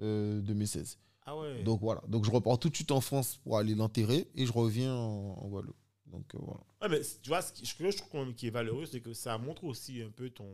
euh, 0.00 0.40
2016. 0.40 0.98
Ah 1.26 1.36
ouais. 1.38 1.62
Donc 1.62 1.80
voilà, 1.80 2.02
donc 2.08 2.24
je 2.24 2.30
repars 2.30 2.58
tout 2.58 2.68
de 2.68 2.74
suite 2.74 2.90
en 2.90 3.00
France 3.00 3.36
pour 3.44 3.56
aller 3.58 3.74
l'enterrer 3.74 4.28
et 4.34 4.46
je 4.46 4.52
reviens 4.52 4.94
en, 4.94 5.38
en 5.38 5.48
Guadeloupe. 5.48 5.76
Donc 6.06 6.34
euh, 6.34 6.38
voilà. 6.42 6.60
Ouais, 6.82 6.88
mais 6.88 7.00
tu 7.22 7.28
vois, 7.28 7.42
ce, 7.42 7.52
que 7.74 7.90
je 7.90 7.96
trouve 7.96 8.10
quand 8.10 8.24
même 8.24 8.34
qui 8.34 8.46
est 8.46 8.50
valeureux, 8.50 8.86
c'est 8.86 9.00
que 9.00 9.12
ça 9.14 9.36
montre 9.38 9.64
aussi 9.64 10.02
un 10.02 10.10
peu 10.10 10.30
ton. 10.30 10.46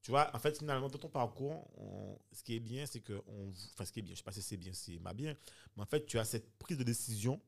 Tu 0.00 0.10
vois, 0.10 0.34
en 0.34 0.38
fait, 0.40 0.58
finalement, 0.58 0.88
dans 0.88 0.98
ton 0.98 1.08
parcours, 1.08 1.68
on- 1.76 2.18
ce 2.32 2.42
qui 2.42 2.56
est 2.56 2.60
bien, 2.60 2.86
c'est 2.86 3.00
que. 3.00 3.12
On, 3.28 3.50
enfin, 3.74 3.84
ce 3.84 3.92
qui 3.92 4.00
est 4.00 4.02
bien, 4.02 4.14
je 4.14 4.18
sais 4.18 4.24
pas 4.24 4.32
si 4.32 4.42
c'est 4.42 4.56
bien, 4.56 4.72
c'est 4.74 4.98
ma 4.98 5.12
bien, 5.14 5.36
mais 5.76 5.82
en 5.82 5.86
fait, 5.86 6.06
tu 6.06 6.18
as 6.18 6.24
cette 6.24 6.50
prise 6.58 6.78
de 6.78 6.84
décision 6.84 7.40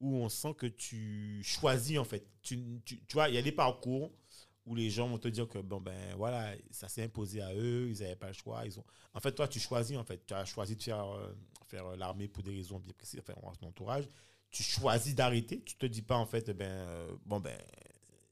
où 0.00 0.16
on 0.16 0.28
sent 0.28 0.54
que 0.54 0.66
tu 0.66 1.42
choisis, 1.44 1.98
en 1.98 2.04
fait. 2.04 2.26
Tu, 2.42 2.58
tu, 2.84 2.98
vois, 3.12 3.28
il 3.28 3.34
y 3.34 3.38
a 3.38 3.42
des 3.42 3.52
parcours 3.52 4.10
où 4.66 4.74
les 4.74 4.90
gens 4.90 5.08
vont 5.08 5.18
te 5.18 5.28
dire 5.28 5.46
que, 5.48 5.58
bon, 5.58 5.80
ben 5.80 6.14
voilà, 6.16 6.54
ça 6.70 6.88
s'est 6.88 7.04
imposé 7.04 7.40
à 7.42 7.54
eux, 7.54 7.88
ils 7.90 8.00
n'avaient 8.00 8.16
pas 8.16 8.28
le 8.28 8.32
choix. 8.32 8.62
En 9.14 9.20
fait, 9.20 9.32
toi, 9.32 9.46
tu 9.46 9.60
choisis, 9.60 9.96
en 9.96 10.04
fait. 10.04 10.24
Tu 10.26 10.34
as 10.34 10.44
choisi 10.44 10.76
de 10.76 10.82
faire, 10.82 11.04
euh, 11.04 11.34
euh, 11.74 11.96
l'armée 11.96 12.28
pour 12.28 12.42
des 12.42 12.54
raisons 12.54 12.78
bien 12.78 12.92
précises, 12.96 13.20
enfin, 13.20 13.34
en 13.42 13.54
ton 13.54 13.68
entourage. 13.68 14.08
Tu 14.50 14.62
choisis 14.62 15.14
d'arrêter. 15.14 15.62
Tu 15.62 15.76
te 15.76 15.86
dis 15.86 16.02
pas, 16.02 16.16
en 16.16 16.26
fait, 16.26 16.50
ben, 16.50 16.70
euh, 16.70 17.12
bon, 17.26 17.40
ben, 17.40 17.56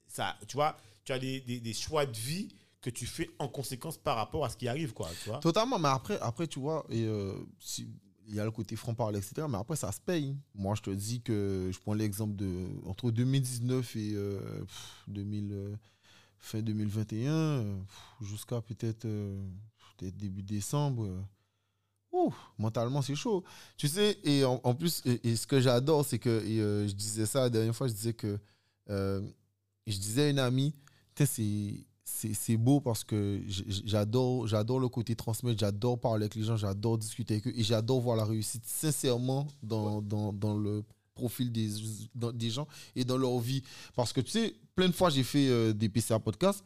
ça, 0.07 0.37
tu 0.49 0.55
vois, 0.57 0.77
tu 1.05 1.13
as 1.13 1.19
des, 1.19 1.75
choix 1.75 2.07
de 2.07 2.17
vie 2.17 2.49
que 2.81 2.91
tu 2.91 3.07
fais 3.07 3.29
en 3.39 3.49
conséquence 3.49 3.99
par 3.99 4.17
rapport 4.17 4.45
à 4.45 4.51
ce 4.51 4.57
qui 4.57 4.69
arrive, 4.69 4.95
quoi, 4.95 5.11
tu 5.23 5.29
vois. 5.29 5.39
Totalement, 5.41 5.79
mais 5.79 5.89
après, 5.89 6.19
après 6.21 6.47
tu 6.47 6.61
vois, 6.61 6.87
si- 7.59 7.89
il 8.29 8.35
y 8.37 8.41
a 8.41 8.45
le 8.45 8.51
côté 8.51 8.77
franc-parler, 8.77 9.19
etc. 9.19 9.47
Mais 9.51 9.59
après, 9.59 9.77
ça 9.77 9.91
se 9.93 10.01
paye. 10.01 10.37
Moi, 10.55 10.75
je 10.77 10.83
te 10.83 10.91
dis 10.91 11.21
que 11.23 11.71
je 11.73 11.79
prends 11.81 11.95
l'exemple 11.95 12.37
de 12.37 12.67
entre 12.87 13.11
2019 13.11 13.97
et 13.97 14.13
euh, 14.15 14.41
pff, 14.61 15.03
2000, 15.09 15.53
euh, 15.53 15.77
fin 16.39 16.61
2021, 16.63 17.33
euh, 17.33 17.79
jusqu'à 18.21 18.61
peut-être 18.61 19.05
euh, 19.07 19.41
début 20.01 20.43
décembre. 20.43 21.05
euh, 21.05 21.23
ouh, 22.13 22.35
mentalement, 22.59 23.03
c'est 23.03 23.15
chaud. 23.15 23.45
Tu 23.77 23.89
sais, 23.89 24.19
et 24.25 24.45
en, 24.45 24.75
plus, 24.75 25.03
et, 25.07 25.37
ce 25.37 25.47
que 25.47 25.61
j'adore, 25.61 26.05
c'est 26.05 26.19
que, 26.19 26.45
et, 26.47 26.61
euh, 26.61 26.87
je 26.89 26.95
disais 26.95 27.27
ça 27.27 27.41
la 27.41 27.51
dernière 27.51 27.75
fois, 27.77 27.89
je 27.89 27.95
disais 27.95 28.15
que, 28.15 28.39
euh, 28.91 29.21
je 29.87 29.99
disais 29.99 30.25
à 30.25 30.31
une 30.31 30.39
amie, 30.39 30.75
c'est 31.27 31.87
c'est 32.35 32.57
beau 32.57 32.81
parce 32.81 33.05
que 33.05 33.41
j'adore 33.47 34.47
j'adore 34.47 34.81
le 34.81 34.89
côté 34.89 35.15
transmettre, 35.15 35.59
j'adore 35.61 35.99
parler 35.99 36.25
avec 36.25 36.35
les 36.35 36.43
gens, 36.43 36.57
j'adore 36.57 36.99
discuter 36.99 37.35
avec 37.35 37.47
eux 37.49 37.53
et 37.57 37.63
j'adore 37.63 38.01
voir 38.01 38.17
la 38.17 38.25
réussite 38.25 38.65
sincèrement 38.67 39.47
dans, 39.63 40.01
dans, 40.03 40.33
dans 40.33 40.57
le 40.57 40.83
profil 41.15 41.53
des, 41.53 41.69
dans- 42.15 42.33
des 42.33 42.51
gens 42.51 42.67
et 42.97 43.05
dans 43.05 43.17
leur 43.19 43.39
vie. 43.39 43.63
Parce 43.95 44.13
que 44.13 44.21
tu 44.21 44.31
sais, 44.31 44.55
plein 44.75 44.89
de 44.89 44.93
fois 44.95 45.11
j'ai 45.11 45.23
fait 45.25 45.49
euh, 45.49 45.73
des 45.73 45.89
PCA 45.89 46.19
podcasts, 46.19 46.65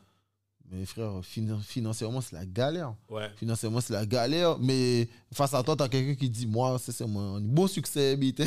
mais 0.72 0.86
frère, 0.86 1.20
finan- 1.22 1.60
financièrement 1.60 2.20
c'est 2.20 2.34
la 2.34 2.46
galère. 2.46 2.94
Ouais. 3.10 3.30
Financièrement 3.36 3.80
c'est 3.80 3.92
la 3.92 4.06
galère, 4.06 4.58
mais 4.58 5.06
face 5.32 5.52
à 5.54 5.62
toi, 5.62 5.76
tu 5.76 5.82
as 5.82 5.88
quelqu'un 5.88 6.14
qui 6.14 6.30
dit 6.30 6.46
Moi, 6.46 6.78
c'est 6.78 7.02
un 7.04 7.40
bon 7.40 7.66
succès. 7.66 8.16
Oui, 8.20 8.34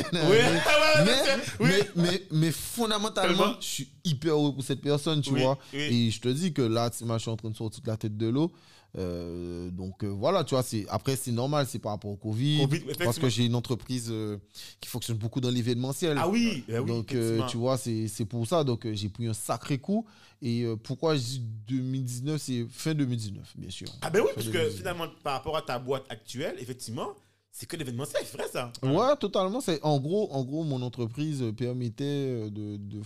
mais, 1.04 1.12
oui. 1.60 1.68
mais, 1.68 1.90
mais, 1.94 2.22
mais 2.32 2.50
fondamentalement, 2.52 3.54
je 3.60 3.66
suis 3.66 3.88
hyper 4.04 4.32
heureux 4.34 4.52
pour 4.54 4.64
cette 4.64 4.80
personne, 4.80 5.20
tu 5.20 5.30
Oui, 5.30 5.42
vois. 5.42 5.58
Et 5.72 6.10
je 6.10 6.20
te 6.20 6.28
dis 6.28 6.52
que 6.52 6.62
là, 6.62 6.90
tu 6.90 7.04
je 7.06 7.18
suis 7.18 7.30
en 7.30 7.36
train 7.36 7.50
de 7.50 7.56
sortir 7.56 7.82
de 7.82 7.88
la 7.88 7.96
tête 7.96 8.16
de 8.16 8.28
l'eau. 8.28 8.52
Euh, 8.96 9.70
donc 9.70 10.02
euh, 10.02 10.08
voilà, 10.08 10.42
tu 10.42 10.54
vois, 10.54 10.62
c'est 10.62 10.86
après 10.88 11.16
c'est 11.16 11.32
normal, 11.32 11.66
c'est 11.68 11.78
par 11.78 11.92
rapport 11.92 12.10
au 12.10 12.16
Covid, 12.16 12.60
Covid, 12.62 12.80
parce 12.98 13.18
que 13.18 13.28
j'ai 13.28 13.44
une 13.44 13.54
entreprise 13.54 14.08
euh, 14.10 14.38
qui 14.80 14.88
fonctionne 14.88 15.18
beaucoup 15.18 15.40
dans 15.40 15.50
l'événementiel. 15.50 16.16
Ah 16.18 16.28
oui, 16.28 16.64
eh 16.68 16.78
oui, 16.78 16.86
donc 16.86 17.14
tu 17.48 17.56
vois, 17.56 17.76
c'est 17.76 18.24
pour 18.28 18.46
ça. 18.46 18.64
Donc 18.64 18.90
j'ai 18.92 19.08
pris 19.08 19.26
un 19.26 19.34
sacré 19.34 19.78
coup. 19.78 20.06
Et 20.42 20.66
pourquoi 20.82 21.16
je 21.16 21.22
dis 21.22 21.42
2019, 21.68 22.40
c'est 22.40 22.66
fin 22.70 22.94
2019, 22.94 23.54
bien 23.56 23.70
sûr. 23.70 23.88
Ah 24.02 24.10
ben 24.10 24.20
oui, 24.20 24.28
Fin 24.28 24.34
parce 24.34 24.46
que 24.48 24.52
2019. 24.52 24.78
finalement, 24.78 25.06
par 25.22 25.34
rapport 25.34 25.56
à 25.56 25.62
ta 25.62 25.78
boîte 25.78 26.04
actuelle, 26.10 26.56
effectivement, 26.58 27.08
c'est 27.50 27.66
que 27.66 27.76
l'événementiel, 27.76 28.22
c'est 28.26 28.36
vrai 28.36 28.48
ça. 28.48 28.70
Ouais, 28.82 29.16
totalement. 29.18 29.62
C'est 29.62 29.82
en 29.82 29.98
gros, 29.98 30.30
en 30.32 30.44
gros, 30.44 30.62
mon 30.62 30.82
entreprise 30.82 31.42
permettait 31.56 32.50
de, 32.50 32.76
de, 32.76 33.00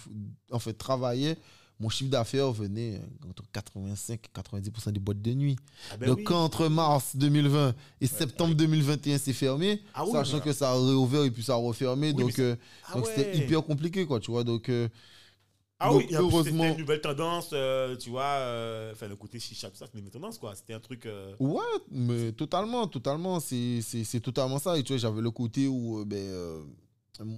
en 0.51 0.59
fait, 0.59 0.75
travailler 0.75 1.37
mon 1.81 1.89
chiffre 1.89 2.11
d'affaires 2.11 2.53
venait 2.53 3.01
entre 3.29 3.43
85 3.53 4.21
et 4.25 4.41
90% 4.41 4.93
des 4.93 5.01
boîtes 5.01 5.23
de 5.23 5.33
nuit. 5.33 5.57
Ah 5.91 5.97
ben 5.97 6.07
Donc, 6.09 6.19
oui. 6.19 6.25
quand 6.25 6.45
entre 6.45 6.69
mars 6.69 7.17
2020 7.17 7.75
et 8.03 8.07
septembre 8.07 8.55
2021, 8.55 9.19
c'est 9.19 9.33
fermé, 9.33 9.83
Ah 9.95 10.05
oui, 10.05 10.13
sachant 10.13 10.31
voilà. 10.33 10.45
que 10.45 10.53
ça 10.53 10.71
a 10.71 10.75
réouvert 10.75 11.25
et 11.25 11.31
puis 11.31 11.43
ça 11.43 11.55
a 11.55 11.57
refermé. 11.57 12.09
Oui, 12.09 12.15
donc, 12.15 12.39
mais 12.39 12.45
euh, 12.45 12.57
Ah 12.87 12.95
donc 12.95 13.07
c'était 13.07 13.31
ouais. 13.31 13.39
hyper 13.39 13.65
compliqué, 13.65 14.07
quoi, 14.07 14.21
tu 14.21 14.31
vois. 14.31 14.45
Donc, 14.45 14.69
euh, 14.69 14.89
Ah 15.83 15.89
Donc, 15.89 16.01
oui, 16.03 16.09
heureusement- 16.15 16.43
c'était 16.65 16.73
une 16.75 16.81
nouvelle 16.81 17.01
tendance, 17.01 17.49
euh, 17.55 17.97
tu 17.97 18.11
vois, 18.11 18.25
euh, 18.25 18.93
enfin 18.93 19.09
le 19.09 19.17
côté 19.17 19.39
chicha, 19.41 19.71
tout 19.71 19.77
ça, 19.77 19.87
c'était 19.87 19.97
une 19.99 20.05
nouvelle 20.05 20.21
tendance, 20.21 20.37
quoi. 20.37 20.55
C'était 20.55 20.75
un 20.75 20.81
truc. 20.81 21.09
Ouais, 21.39 21.63
mais 21.91 22.33
totalement, 22.33 22.87
totalement. 22.87 23.41
C'est 23.41 24.21
totalement 24.23 24.59
ça. 24.59 24.77
Et 24.79 24.83
tu 24.83 24.93
vois, 24.93 24.99
j'avais 24.99 25.23
le 25.23 25.31
côté 25.31 25.67
où, 25.67 26.05
ben, 26.05 26.63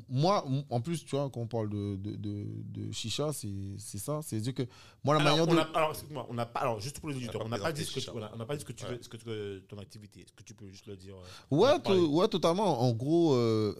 moi, 0.08 0.44
en 0.70 0.80
plus, 0.80 1.04
tu 1.04 1.16
vois, 1.16 1.28
quand 1.30 1.40
on 1.40 1.46
parle 1.46 1.68
de, 1.70 1.96
de, 1.96 2.16
de, 2.16 2.46
de 2.64 2.92
chicha, 2.92 3.32
c'est 3.32 3.48
c'est 3.78 3.98
ça. 3.98 4.20
C'est-à-dire 4.22 4.54
que 4.54 4.62
moi, 5.04 5.14
la 5.16 5.20
Alors, 5.20 5.36
manière 5.38 5.48
on 5.48 5.54
de. 5.54 5.58
a, 5.60 5.76
alors, 5.78 5.90
excuse-moi, 5.90 6.26
on 6.30 6.34
n'a 6.34 6.46
pas, 6.46 6.60
alors, 6.60 6.80
juste 6.80 7.00
pour 7.00 7.08
les 7.08 7.16
auditeurs, 7.16 7.40
pas 7.40 7.46
on 7.46 7.48
n'a 7.48 7.58
pas 7.58 7.72
dit 7.72 7.84
ce 7.84 7.92
que, 7.98 8.10
on 8.10 8.22
a- 8.22 8.30
on 8.38 8.44
pas 8.46 8.54
dit 8.56 8.60
ce 8.60 8.64
que 8.66 8.72
tu 8.72 8.84
Ouais. 8.84 8.90
veux, 8.92 8.98
ce 9.02 9.08
que 9.08 9.16
tu- 9.16 9.62
ton 9.66 9.78
activité. 9.78 10.20
Est-ce 10.20 10.32
que 10.32 10.42
tu 10.42 10.54
peux 10.54 10.68
juste 10.68 10.86
le 10.86 10.96
dire 10.96 11.14
euh, 11.16 11.56
Ouais, 11.56 11.88
ouais, 12.08 12.28
totalement. 12.28 12.80
En 12.82 12.92
gros, 12.92 13.34
euh, 13.34 13.74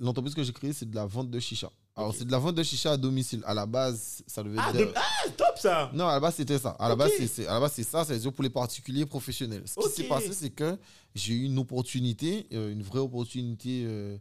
l'entreprise 0.00 0.34
que 0.34 0.42
j'ai 0.42 0.52
créée, 0.52 0.72
c'est 0.72 0.88
de 0.88 0.94
la 0.94 1.06
vente 1.06 1.30
de 1.30 1.40
chicha. 1.40 1.70
Alors, 1.98 2.14
c'est 2.14 2.26
de 2.26 2.30
la 2.30 2.38
vente 2.38 2.54
de 2.54 2.62
chicha 2.62 2.92
à 2.92 2.96
domicile. 2.98 3.42
À 3.46 3.54
la 3.54 3.64
base, 3.64 4.22
ça 4.26 4.42
devait 4.42 4.58
Ah, 4.60 4.70
être. 4.70 4.76
de- 4.78 4.92
ah, 4.94 5.28
top 5.36 5.56
ça 5.56 5.90
Non, 5.94 6.06
à 6.06 6.12
la 6.12 6.20
base, 6.20 6.34
c'était 6.34 6.58
ça. 6.58 6.70
À 6.78 6.88
la 6.90 6.94
base, 6.96 7.10
c'est- 7.26 7.46
à 7.46 7.54
la 7.54 7.60
base, 7.60 7.72
c'est 7.72 7.82
ça. 7.84 8.04
C'est 8.04 8.30
pour 8.30 8.42
les 8.44 8.50
particuliers 8.50 9.06
professionnels. 9.06 9.62
Ce 9.64 9.80
qui 9.80 9.88
s'est 9.88 10.04
passé, 10.08 10.32
c'est 10.34 10.50
que 10.50 10.76
j'ai 11.14 11.32
eu 11.32 11.44
une 11.44 11.58
opportunité, 11.58 12.46
euh, 12.52 12.70
une 12.70 12.82
vraie 12.82 13.00
opportunité 13.00 13.84
euh, 13.86 14.18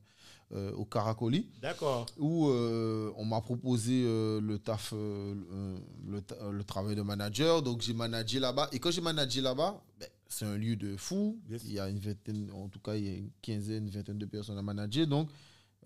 euh, 0.55 0.71
au 0.73 0.85
Caracoli. 0.85 1.49
D'accord. 1.61 2.05
où 2.17 2.47
euh, 2.47 3.11
on 3.17 3.25
m'a 3.25 3.41
proposé 3.41 4.03
euh, 4.05 4.39
le 4.39 4.57
taf, 4.57 4.93
le, 4.93 6.63
travail 6.63 6.95
de 6.95 7.01
manager. 7.01 7.61
Donc 7.61 7.81
j'ai 7.81 7.93
managé 7.93 8.39
là-bas. 8.39 8.69
Et 8.71 8.79
quand 8.79 8.91
j'ai 8.91 9.01
managé 9.01 9.41
là-bas, 9.41 9.83
ben, 9.99 10.07
c'est 10.29 10.45
un 10.45 10.55
lieu 10.55 10.77
de 10.77 10.95
fou. 10.95 11.37
Yes. 11.49 11.63
Il 11.65 11.73
y 11.73 11.79
a 11.79 11.89
une 11.89 11.99
vingtaine, 11.99 12.49
en 12.51 12.69
tout 12.69 12.79
cas, 12.79 12.95
il 12.95 13.05
y 13.05 13.09
a 13.09 13.17
une 13.17 13.31
quinzaine, 13.41 13.83
une 13.85 13.89
vingtaine 13.89 14.17
de 14.17 14.25
personnes 14.25 14.57
à 14.57 14.61
manager. 14.61 15.05
Donc 15.07 15.29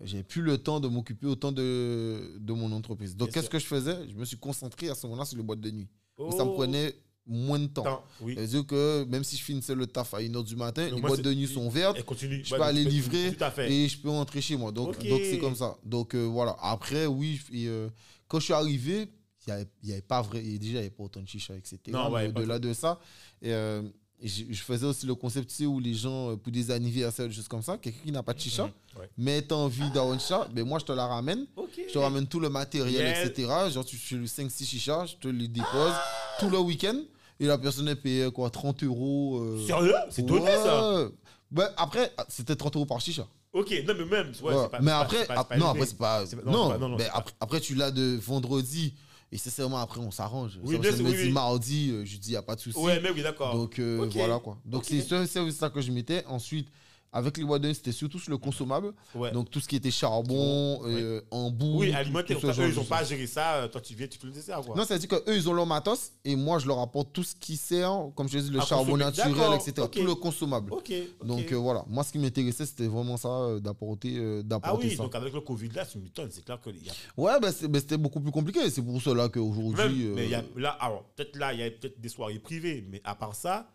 j'ai 0.02 0.22
plus 0.22 0.42
le 0.42 0.56
temps 0.58 0.78
de 0.78 0.86
m'occuper 0.86 1.26
autant 1.26 1.50
de, 1.50 2.38
de 2.38 2.52
mon 2.52 2.70
entreprise. 2.70 3.16
Donc 3.16 3.32
qu'est-ce 3.32 3.50
que 3.50 3.58
je 3.58 3.66
faisais? 3.66 4.08
Je 4.08 4.14
me 4.14 4.24
suis 4.24 4.38
concentré 4.38 4.88
à 4.88 4.94
ce 4.94 5.04
moment-là 5.08 5.24
sur 5.24 5.36
les 5.36 5.42
boîtes 5.42 5.60
de 5.60 5.70
nuit. 5.70 5.88
Oh, 6.16 6.30
Ça 6.30 6.44
me 6.44 6.52
prenait 6.52 6.94
moins 7.26 7.58
de 7.58 7.66
temps. 7.66 7.84
temps, 7.84 8.04
Oui. 8.20 8.34
C'est-à-dire 8.36 8.66
que 8.66 9.04
même 9.04 9.24
si 9.24 9.36
je 9.36 9.44
finissais 9.44 9.74
le 9.74 9.86
taf 9.86 10.14
à 10.14 10.20
1h 10.20 10.44
du 10.44 10.56
matin, 10.56 10.84
Mais 10.84 10.96
les 10.96 11.00
boîtes 11.00 11.22
de 11.22 11.32
nuit 11.32 11.46
sont 11.46 11.68
vertes 11.68 11.98
je 11.98 12.54
peux 12.54 12.62
aller 12.62 12.84
livrer 12.84 13.36
et 13.58 13.88
je 13.88 13.98
peux 13.98 14.08
rentrer 14.10 14.40
chez 14.40 14.56
moi. 14.56 14.72
Donc, 14.72 14.96
c'est 15.00 15.38
comme 15.38 15.54
ça. 15.54 15.76
Donc 15.84 16.14
euh, 16.14 16.24
voilà. 16.24 16.56
Après, 16.60 17.06
oui, 17.06 17.40
et, 17.52 17.68
euh, 17.68 17.88
quand 18.28 18.38
je 18.38 18.44
suis 18.44 18.54
arrivé, 18.54 19.08
il 19.46 19.66
n'y 19.84 19.92
avait, 19.92 20.02
pas 20.02 20.22
vrai. 20.22 20.44
Et 20.44 20.58
déjà, 20.58 20.72
il 20.72 20.74
n'y 20.74 20.78
avait 20.78 20.90
pas 20.90 21.04
autant 21.04 21.20
de 21.20 21.28
chicha, 21.28 21.54
etc. 21.56 21.78
Ouais, 22.10 22.28
au-delà 22.28 22.58
de 22.58 22.72
ça, 22.72 23.00
et, 23.42 23.52
euh, 23.52 23.82
je, 24.22 24.44
je 24.50 24.62
faisais 24.62 24.86
aussi 24.86 25.06
le 25.06 25.14
concept 25.14 25.48
tu 25.50 25.56
sais, 25.56 25.66
où 25.66 25.80
les 25.80 25.94
gens, 25.94 26.30
euh, 26.32 26.36
pour 26.36 26.52
des 26.52 26.70
anniversaires, 26.70 27.26
des 27.28 27.32
choses 27.34 27.48
comme 27.48 27.62
ça, 27.62 27.76
quelqu'un 27.78 27.98
qui 28.04 28.12
n'a 28.12 28.22
pas 28.22 28.34
de 28.34 28.40
chicha, 28.40 28.64
Mhm, 28.64 28.70
ouais. 29.00 29.10
mais 29.18 29.42
tu 29.42 29.54
as 29.54 29.56
envie 29.56 29.90
d'avoir 29.90 30.12
une 30.14 30.20
chicha, 30.20 30.46
ben 30.52 30.64
moi, 30.66 30.78
je 30.78 30.84
te 30.84 30.92
la 30.92 31.06
ramène. 31.06 31.46
Je 31.88 31.92
te 31.92 31.98
ramène 31.98 32.26
tout 32.26 32.40
le 32.40 32.48
matériel, 32.50 33.06
etc. 33.26 33.48
Genre, 33.72 33.84
tu 33.84 33.96
fais 33.96 34.16
le 34.16 34.26
5-6 34.26 34.64
chichas, 34.66 35.06
je 35.06 35.16
te 35.16 35.28
les 35.28 35.48
dépose 35.48 35.92
tout 36.38 36.50
le 36.50 36.58
week-end. 36.58 36.98
Et 37.38 37.46
la 37.46 37.56
personne, 37.56 37.88
elle 37.88 37.96
payait 38.00 38.30
quoi 38.30 38.50
30 38.50 38.82
euros. 38.84 39.38
euh, 39.40 39.66
Sérieux? 39.66 39.94
C'est 40.10 40.26
donné 40.26 40.46
ça? 40.52 40.94
Ouais. 41.04 41.08
Ben, 41.50 41.68
après, 41.78 42.12
c'était 42.28 42.54
30 42.54 42.76
euros 42.76 42.84
par 42.86 43.00
chicha. 43.00 43.26
Ok, 43.52 43.70
non, 43.88 43.94
mais 43.98 44.04
même. 44.04 44.32
Ouais, 44.42 44.54
Ouais. 44.54 44.62
c'est 44.62 44.70
pas- 44.70 44.80
mais 44.80 44.90
après, 44.92 45.16
c'est 45.20 45.26
pas- 45.26 45.40
ap- 45.40 45.56
non, 45.56 45.66
après, 45.70 45.86
c'est 45.86 45.96
pas. 45.96 46.24
Non, 46.44 46.70
après, 47.12 47.32
après, 47.40 47.60
tu 47.60 47.74
l'as 47.74 47.90
de 47.90 48.16
vendredi. 48.22 48.94
Et 49.32 49.38
sincèrement, 49.38 49.78
après, 49.78 50.00
on 50.00 50.10
s'arrange. 50.10 50.58
Oui, 50.62 50.76
Ça, 50.76 50.82
ça 50.90 50.96
sûr, 50.96 51.04
me 51.04 51.10
oui. 51.10 51.32
mardi, 51.32 51.90
euh, 51.90 52.04
je 52.04 52.16
dis, 52.16 52.28
il 52.28 52.32
n'y 52.32 52.36
a 52.36 52.42
pas 52.42 52.56
de 52.56 52.60
souci. 52.60 52.78
Ouais, 52.78 53.00
mais 53.00 53.10
oui, 53.10 53.22
d'accord. 53.22 53.54
Donc, 53.54 53.78
euh, 53.78 54.08
voilà 54.12 54.40
quoi. 54.40 54.58
Donc, 54.64 54.84
c'est 54.84 55.00
c'est 55.26 55.60
là 55.60 55.70
que 55.70 55.80
je 55.80 55.92
mettais. 55.92 56.24
Ensuite, 56.26 56.68
avec 57.12 57.38
les 57.38 57.44
nuit, 57.44 57.74
c'était 57.74 57.92
surtout 57.92 58.18
sur 58.18 58.30
le 58.30 58.38
consommable. 58.38 58.92
Ouais. 59.14 59.32
Donc, 59.32 59.50
tout 59.50 59.60
ce 59.60 59.68
qui 59.68 59.76
était 59.76 59.90
charbon, 59.90 60.80
euh, 60.84 61.20
embout. 61.30 61.80
oui, 61.80 61.92
alimentaire. 61.92 62.38
tout 62.38 62.46
Eux, 62.46 62.68
ils 62.68 62.74
n'ont 62.74 62.84
pas 62.84 62.98
à 62.98 63.04
gérer 63.04 63.26
ça. 63.26 63.56
euh, 63.56 63.68
Toi, 63.68 63.80
tu 63.80 63.94
viens, 63.94 64.06
tu 64.06 64.18
fais 64.18 64.26
le 64.26 64.32
dessert, 64.32 64.60
quoi. 64.60 64.76
Non, 64.76 64.84
c'est-à-dire 64.84 65.08
qu'eux, 65.08 65.36
ils 65.36 65.48
ont 65.48 65.52
leur 65.52 65.66
matos 65.66 66.12
et 66.24 66.36
moi, 66.36 66.58
je 66.58 66.66
leur 66.66 66.78
apporte 66.78 67.12
tout 67.12 67.24
ce 67.24 67.34
qui 67.34 67.56
sert, 67.56 68.08
comme 68.14 68.28
je 68.28 68.38
dis, 68.38 68.50
le 68.50 68.60
À 68.60 68.64
charbon 68.64 68.96
naturel, 68.96 69.54
etc. 69.54 69.74
ok. 69.82 69.90
Tout 69.90 70.04
le 70.04 70.14
consommable. 70.14 70.72
Ok. 70.72 70.92
ok. 71.20 71.26
Donc, 71.26 71.52
euh, 71.52 71.56
voilà. 71.56 71.84
Moi, 71.88 72.04
ce 72.04 72.12
qui 72.12 72.18
m'intéressait, 72.18 72.66
c'était 72.66 72.86
vraiment 72.86 73.16
ça, 73.16 73.28
euh, 73.28 73.60
d'apporter 73.60 74.16
euh, 74.16 74.42
ah 74.62 74.74
oui, 74.76 74.90
ça. 74.90 75.02
donc 75.02 75.14
avec 75.14 75.32
le 75.32 75.40
Covid, 75.40 75.68
là, 75.70 75.84
tu 75.86 75.98
m'étonnes. 75.98 76.30
C'est 76.30 76.44
clair 76.44 76.58
y 76.66 76.90
a. 76.90 76.92
Ouais, 77.16 77.40
ben, 77.40 77.52
c'était 77.52 77.96
beaucoup 77.96 78.20
plus 78.20 78.30
compliqué. 78.32 78.70
C'est 78.70 78.82
pour 78.82 79.00
cela 79.00 79.28
qu'aujourd'hui. 79.28 80.10
mais 80.14 80.24
il 80.26 80.30
y 80.30 80.34
a 80.34 80.40
euh, 80.40 80.42
là, 80.56 80.70
alors, 80.80 81.04
peut-être 81.16 81.36
là, 81.36 81.52
il 81.52 81.60
y 81.60 81.62
a 81.62 81.70
peut-être 81.70 82.00
des 82.00 82.08
soirées 82.08 82.38
privées, 82.38 82.84
mais 82.88 83.00
à 83.04 83.14
part 83.14 83.34
ça, 83.34 83.70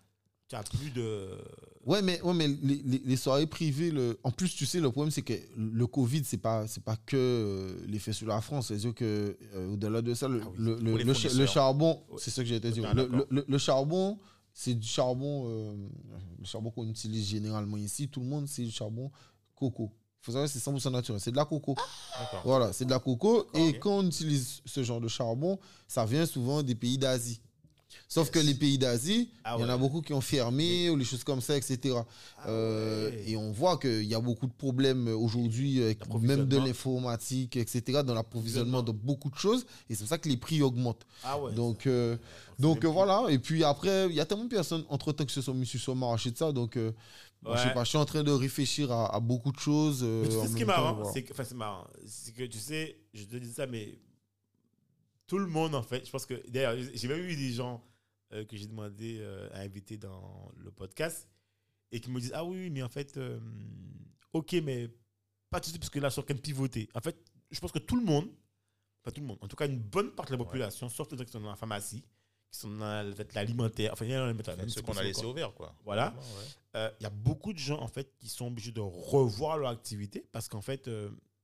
tu 0.48 0.56
n'as 0.56 0.64
plus 0.64 0.92
de. 0.92 1.28
Ouais, 1.86 2.02
mais, 2.02 2.22
ouais, 2.22 2.34
mais 2.34 2.48
les, 2.48 2.82
les- 2.84 3.02
les 3.06 3.16
soirées 3.16 3.48
privées, 3.48 3.92
le... 3.92 4.20
en 4.24 4.32
plus, 4.32 4.54
tu 4.56 4.66
sais, 4.66 4.80
le 4.80 4.92
problème, 4.92 5.12
c'est 5.12 5.22
que 5.22 5.34
le 5.58 5.88
Covid, 5.88 6.24
c'est 6.24 6.38
pas, 6.38 6.68
c'est 6.68 6.84
pas 6.84 6.96
que 6.98 7.16
euh, 7.18 7.86
l'effet 7.88 8.12
sur 8.14 8.28
la 8.28 8.42
France. 8.42 8.68
C'est-à-dire 8.68 8.94
que, 8.96 9.38
euh, 9.54 9.74
au-delà 9.74 10.02
de 10.02 10.14
ça, 10.14 10.28
le, 10.28 10.42
Ah 10.44 10.48
oui, 10.50 10.56
le, 10.58 10.76
le, 10.80 10.98
les 10.98 11.04
le 11.04 11.14
cha- 11.14 11.24
le 11.28 11.30
fournisseurs. 11.30 11.48
charbon, 11.54 12.04
Ouais. 12.10 12.18
c'est 12.20 12.32
ça 12.32 12.42
que 12.42 12.48
j'ai 12.50 12.56
été 12.56 12.72
dire. 12.72 12.86
Ah, 12.88 12.94
Le, 12.94 13.04
d'accord. 13.08 13.26
le- 13.30 13.46
le 13.48 13.58
charbon, 13.58 14.20
c'est 14.54 14.74
du 14.74 14.88
charbon, 14.88 15.46
euh, 15.48 15.76
le 16.40 16.46
charbon 16.46 16.72
qu'on 16.72 16.88
utilise 16.90 17.28
généralement 17.28 17.78
ici. 17.78 18.08
Tout 18.08 18.20
le 18.22 18.28
monde, 18.28 18.48
c'est 18.48 18.64
du 18.64 18.72
charbon 18.72 19.12
coco. 19.56 19.92
Il 20.22 20.26
faut 20.26 20.32
savoir 20.32 20.48
que 20.52 20.54
c'est 20.54 20.60
100% 20.72 20.92
naturel. 20.92 21.22
C'est 21.22 21.30
de 21.32 21.36
la 21.36 21.46
coco. 21.46 21.76
D'accord. 22.20 22.42
Voilà, 22.46 22.74
c'est 22.74 22.86
de 22.86 22.90
la 22.90 22.98
coco. 23.00 23.46
Et 23.54 23.78
quand 23.78 24.00
on 24.00 24.08
utilise 24.08 24.62
ce 24.66 24.82
genre 24.82 25.00
de 25.00 25.08
charbon, 25.08 25.60
ça 25.88 26.04
vient 26.06 26.26
souvent 26.26 26.64
des 26.64 26.74
pays 26.74 26.98
d'Asie. 26.98 27.42
Sauf 28.08 28.30
que 28.30 28.40
les 28.40 28.54
pays 28.54 28.78
d'Asie, 28.78 29.30
il 29.34 29.40
Ah 29.44 29.58
y 29.60 29.64
en 29.64 29.70
a 29.70 29.78
beaucoup 29.78 30.02
qui 30.02 30.14
ont 30.14 30.22
fermé 30.22 30.90
ou 30.90 30.96
les 30.96 31.06
choses 31.06 31.24
comme 31.24 31.42
ça, 31.42 31.58
etc. 31.58 31.96
Ah 32.38 32.48
Euh, 32.50 33.10
ouais. 33.10 33.24
et 33.32 33.36
on 33.38 33.52
voit 33.52 33.78
qu'il 33.78 34.04
y 34.04 34.14
a 34.14 34.20
beaucoup 34.20 34.46
de 34.48 34.54
problèmes 34.54 35.08
aujourd'hui, 35.08 35.82
même 36.22 36.46
de 36.46 36.58
l'informatique, 36.58 37.58
etc., 37.58 38.02
dans 38.06 38.14
l'approvisionnement 38.14 38.84
de 38.84 38.92
beaucoup 38.92 39.30
de 39.30 39.36
choses. 39.36 39.66
Et 39.90 39.96
c'est 39.96 40.02
pour 40.04 40.10
ça 40.10 40.18
que 40.18 40.30
les 40.30 40.38
prix 40.38 40.62
augmentent. 40.62 41.06
Ah 41.24 41.40
ouais. 41.40 41.54
Donc, 41.54 41.88
euh, 41.88 42.18
donc 42.60 42.86
euh, 42.86 42.88
voilà. 42.88 43.26
Et 43.30 43.40
puis 43.40 43.64
après, 43.64 44.08
il 44.10 44.16
y 44.16 44.20
a 44.20 44.26
tellement 44.26 44.46
de 44.46 44.50
personnes, 44.50 44.86
entre-temps, 44.90 45.26
qui 45.26 45.34
se 45.34 45.42
sont 45.42 45.54
mis 45.54 45.66
sur 45.66 45.94
le 45.94 46.00
marché 46.00 46.32
de 46.32 46.38
ça. 46.38 46.52
Donc, 46.52 46.78
euh, 46.78 46.92
je 47.54 47.58
sais 47.60 47.74
pas, 47.74 47.84
je 47.84 47.90
suis 47.90 47.98
en 47.98 48.06
train 48.06 48.24
de 48.24 48.32
réfléchir 48.32 48.92
à, 48.92 49.16
à 49.16 49.20
beaucoup 49.20 49.52
de 49.52 49.60
choses. 49.60 50.04
Mais 50.04 50.28
tu 50.30 50.34
sais 50.36 50.48
ce 50.48 50.56
qui 50.56 50.62
est 50.64 50.66
même 50.66 50.76
temps, 50.76 50.82
marrant, 50.84 50.94
voilà. 50.96 51.12
c'est 51.12 51.24
que, 51.24 51.34
enfin, 51.34 51.44
c'est 51.44 51.56
marrant, 51.56 51.86
c'est 52.06 52.34
que 52.34 52.44
tu 52.44 52.58
sais, 52.60 52.98
je 53.14 53.24
te 53.26 53.36
dis 53.36 53.52
ça, 53.52 53.68
mais 53.68 53.98
tout 55.28 55.38
le 55.38 55.48
monde 55.48 55.76
en 55.76 55.84
fait, 55.84 56.06
je 56.06 56.12
pense 56.12 56.26
que 56.26 56.36
d'ailleurs, 56.50 56.76
j'ai 56.94 57.08
même 57.08 57.22
eu 57.22 57.36
des 57.36 57.52
gens 57.52 57.84
euh, 58.34 58.46
que 58.46 58.58
j'ai 58.58 58.68
demandé 58.68 59.18
euh, 59.20 59.50
à 59.54 59.60
inviter 59.60 59.98
dans 59.98 60.52
le 60.58 60.72
podcast 60.72 61.30
et 61.92 62.00
qui 62.00 62.10
me 62.10 62.20
disent 62.20 62.34
ah 62.34 62.46
oui, 62.46 62.70
mais 62.70 62.84
en 62.84 62.90
fait, 62.90 63.18
euh, 63.18 63.40
ok, 64.34 64.54
mais 64.64 64.90
pas 65.50 65.60
tout 65.60 65.66
de 65.66 65.72
suite 65.72 65.80
parce 65.80 65.90
que 65.90 66.00
là, 66.00 66.10
je 66.10 66.14
suis 66.14 66.22
en 66.22 66.26
train 66.26 66.36
de 66.36 66.40
pivoter. 66.42 66.90
En 66.94 67.02
fait, 67.02 67.18
je 67.52 67.60
pense 67.60 67.72
que 67.72 67.80
tout 67.80 67.96
le 67.96 68.04
monde, 68.04 68.30
pas 69.04 69.12
tout 69.12 69.22
le 69.22 69.28
monde, 69.28 69.38
en 69.42 69.48
tout 69.48 69.56
cas 69.56 69.68
une 69.68 69.80
bonne 69.80 70.12
partie 70.12 70.32
de 70.32 70.38
la 70.38 70.44
population, 70.44 70.90
surtout 70.90 71.18
ceux 71.18 71.24
qui 71.24 71.32
sont 71.32 71.40
dans 71.40 71.50
la 71.50 71.56
pharmacie, 71.56 72.04
qui 72.52 72.60
sont 72.60 72.70
dans 72.70 73.14
l'alimentaire, 73.34 73.94
enfin, 73.94 74.06
il 74.06 74.12
y 74.12 74.14
a 74.14 74.26
même 74.26 74.70
Ceux 74.70 74.82
qu'on 74.82 74.98
a 74.98 75.04
laissé 75.04 75.26
ouverts, 75.26 75.54
quoi. 75.54 75.76
Voilà. 75.84 76.14
Ouais, 76.14 76.82
ouais. 76.82 76.92
Il 77.00 77.04
y 77.04 77.08
a 77.08 77.12
beaucoup 77.12 77.54
de 77.54 77.60
gens 77.60 77.80
en 77.80 77.88
fait 77.88 78.14
qui 78.18 78.28
sont 78.28 78.48
obligés 78.48 78.72
de 78.72 78.82
revoir 78.82 79.58
leur 79.58 79.70
activité 79.70 80.28
parce 80.32 80.50
qu'en 80.50 80.62
fait, 80.62 80.90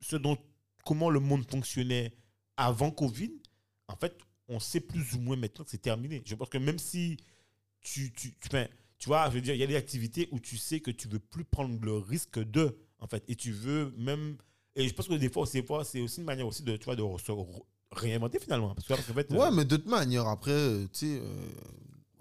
ce 0.02 0.16
dont 0.16 0.38
comment 0.84 1.10
le 1.10 1.20
monde 1.20 1.50
fonctionnait 1.50 2.14
avant 2.58 2.92
Covid, 2.92 3.32
en 3.92 3.98
fait, 3.98 4.18
on 4.48 4.60
sait 4.60 4.80
plus 4.80 5.14
ou 5.16 5.20
moins 5.20 5.36
maintenant 5.36 5.64
que 5.64 5.72
c'est 5.72 5.82
terminé. 5.82 6.22
Je 6.26 6.36
pense 6.36 6.50
que 6.50 6.58
même 6.58 6.80
si 6.80 7.18
tu, 7.82 8.12
tu, 8.14 8.34
tu, 9.00 9.08
vois, 9.08 9.30
je 9.30 9.36
veux 9.36 9.42
dire, 9.42 9.54
il 9.54 9.60
y 9.60 9.64
a 9.64 9.68
des 9.68 9.76
activités 9.76 10.28
où 10.32 10.40
tu 10.40 10.58
sais 10.58 10.80
que 10.80 10.92
tu 10.92 11.08
veux 11.08 11.20
plus 11.20 11.44
prendre 11.44 11.80
le 11.84 11.98
risque 11.98 12.40
de, 12.40 12.78
en 13.00 13.08
fait, 13.08 13.24
et 13.28 13.36
tu 13.36 13.52
veux 13.52 13.94
même, 13.98 14.38
et 14.76 14.88
je 14.88 14.94
pense 14.94 15.08
que 15.08 15.14
des 15.14 15.30
fois, 15.30 15.46
c'est 15.46 16.02
aussi 16.02 16.20
une 16.20 16.26
manière 16.26 16.48
aussi 16.48 16.64
de, 16.64 16.76
tu 16.78 16.86
vois, 16.86 16.96
de 16.96 17.04
se 17.18 17.32
réinventer 17.92 18.40
finalement, 18.40 18.74
parce 18.74 18.88
que 18.88 18.96
fait, 19.14 19.32
Ouais, 19.32 19.40
euh, 19.40 19.52
mais 19.52 19.66
de 19.66 19.76
toute 19.76 19.88
manière, 19.88 20.28
après, 20.28 20.52
euh, 20.52 20.88
tu 20.94 21.00
sais, 21.00 21.20
euh, 21.20 21.52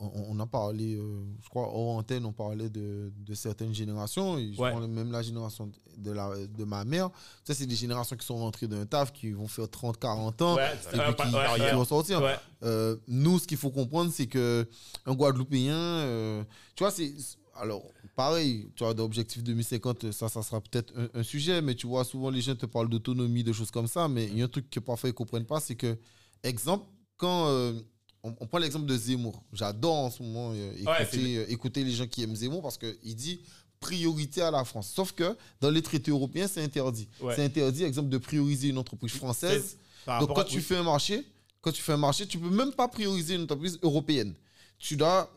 on, 0.01 0.37
on 0.37 0.41
a 0.41 0.47
parlé, 0.47 0.95
euh, 0.97 1.23
je 1.43 1.49
crois, 1.49 1.65
hors 1.73 1.97
antenne, 1.97 2.25
on 2.25 2.33
parlait 2.33 2.69
de, 2.71 3.13
de 3.17 3.35
certaines 3.35 3.75
générations. 3.75 4.39
Et 4.39 4.53
je 4.53 4.61
Ouais. 4.61 4.71
prends 4.71 4.81
même 4.89 5.13
la 5.13 5.23
génération 5.23 5.71
de, 5.99 6.11
la, 6.11 6.33
de 6.47 6.65
ma 6.65 6.85
mère. 6.85 7.11
Ça, 7.45 7.55
c'est 7.55 7.67
des 7.67 7.75
générations 7.77 8.17
qui 8.17 8.25
sont 8.27 8.37
rentrées 8.39 8.67
d'un 8.67 8.87
taf, 8.87 9.13
qui 9.13 9.31
vont 9.33 9.47
faire 9.47 9.69
30, 9.69 9.99
40 9.99 10.43
ans. 10.43 10.57
ouais, 10.57 10.73
Et 10.73 10.99
puis 10.99 10.99
pas- 11.15 11.27
qui, 11.27 11.61
ouais, 11.61 11.73
vont 11.75 11.85
sortir. 11.85 12.23
Euh, 12.63 12.97
nous, 13.07 13.39
ce 13.39 13.47
qu'il 13.47 13.59
faut 13.59 13.71
comprendre, 13.71 14.11
c'est 14.13 14.27
que 14.27 14.67
un 15.07 15.15
Guadeloupéen, 15.15 15.75
euh, 15.75 16.45
tu 16.75 16.83
vois, 16.83 16.91
c'est. 16.91 17.13
Alors, 17.57 17.83
pareil, 18.17 18.71
tu 18.75 18.85
vois, 18.85 18.95
d'objectif 18.95 19.43
2050, 19.43 20.13
ça, 20.13 20.29
ça 20.31 20.43
sera 20.43 20.63
peut-être 20.63 20.95
un, 20.97 21.21
un 21.21 21.23
sujet, 21.23 21.61
mais 21.61 21.75
tu 21.75 21.87
vois, 21.87 22.05
souvent 22.05 22.31
les 22.31 22.41
gens 22.41 22.55
te 22.57 22.65
parlent 22.65 22.89
d'autonomie, 22.89 23.45
de 23.45 23.53
choses 23.53 23.71
comme 23.71 23.87
ça, 23.87 24.09
mais 24.09 24.25
il 24.27 24.39
y 24.39 24.41
a 24.43 24.47
un 24.47 24.49
truc 24.49 24.71
que 24.71 24.81
parfois 24.81 25.11
ils 25.11 25.13
ne 25.13 25.17
comprennent 25.17 25.45
pas, 25.45 25.61
c'est 25.61 25.75
que, 25.75 25.99
exemple, 26.43 26.87
quand 27.19 27.49
euh, 27.49 27.75
on, 28.23 28.35
on 28.41 28.47
prend 28.47 28.59
l'exemple 28.59 28.87
de 28.87 28.97
Zemmour, 28.97 29.43
j'adore 29.53 29.97
en 29.97 30.11
ce 30.11 30.23
moment 30.23 30.53
euh, 30.55 30.73
écouter, 30.77 31.37
euh, 31.37 31.45
écouter 31.51 31.85
les 31.85 31.93
gens 31.93 32.07
qui 32.07 32.23
aiment 32.23 32.37
Zemmour 32.37 32.63
parce 32.63 32.79
qu'il 32.79 33.15
dit 33.17 33.41
priorité 33.81 34.43
à 34.43 34.51
la 34.51 34.65
France. 34.65 34.93
Sauf 34.95 35.13
que 35.13 35.37
dans 35.61 35.71
les 35.71 35.81
traités 35.81 36.11
européens, 36.11 36.47
c'est 36.47 36.63
interdit. 36.63 37.09
Ouais. 37.21 37.35
C'est 37.35 37.45
interdit, 37.45 37.85
exemple, 37.85 38.11
de 38.11 38.19
prioriser 38.19 38.69
une 38.69 38.77
entreprise 38.79 39.13
française 39.13 39.79
donc 40.07 40.29
quand 40.35 40.41
à- 40.41 40.45
tu 40.45 40.61
fais 40.61 40.77
un 40.77 40.83
marché, 40.83 41.25
quand 41.61 41.73
tu 41.73 41.83
fais 41.83 41.93
un 41.93 41.97
marché, 41.99 42.27
tu 42.27 42.39
peux 42.39 42.51
même 42.51 42.73
pas 42.73 42.89
prioriser 42.89 43.35
une 43.35 43.43
entreprise 43.43 43.79
européenne. 43.83 44.35
Tu 44.79 44.97
dois, 44.97 45.31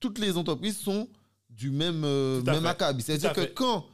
toutes 0.00 0.18
les 0.18 0.36
entreprises 0.36 0.78
sont 0.78 1.08
du 1.48 1.70
même, 1.70 2.02
euh, 2.04 2.42
même 2.42 2.66
acabit. 2.66 3.02
C'est-à-dire 3.02 3.32
que 3.32 3.42
fait. 3.42 3.54
quand 3.54 3.86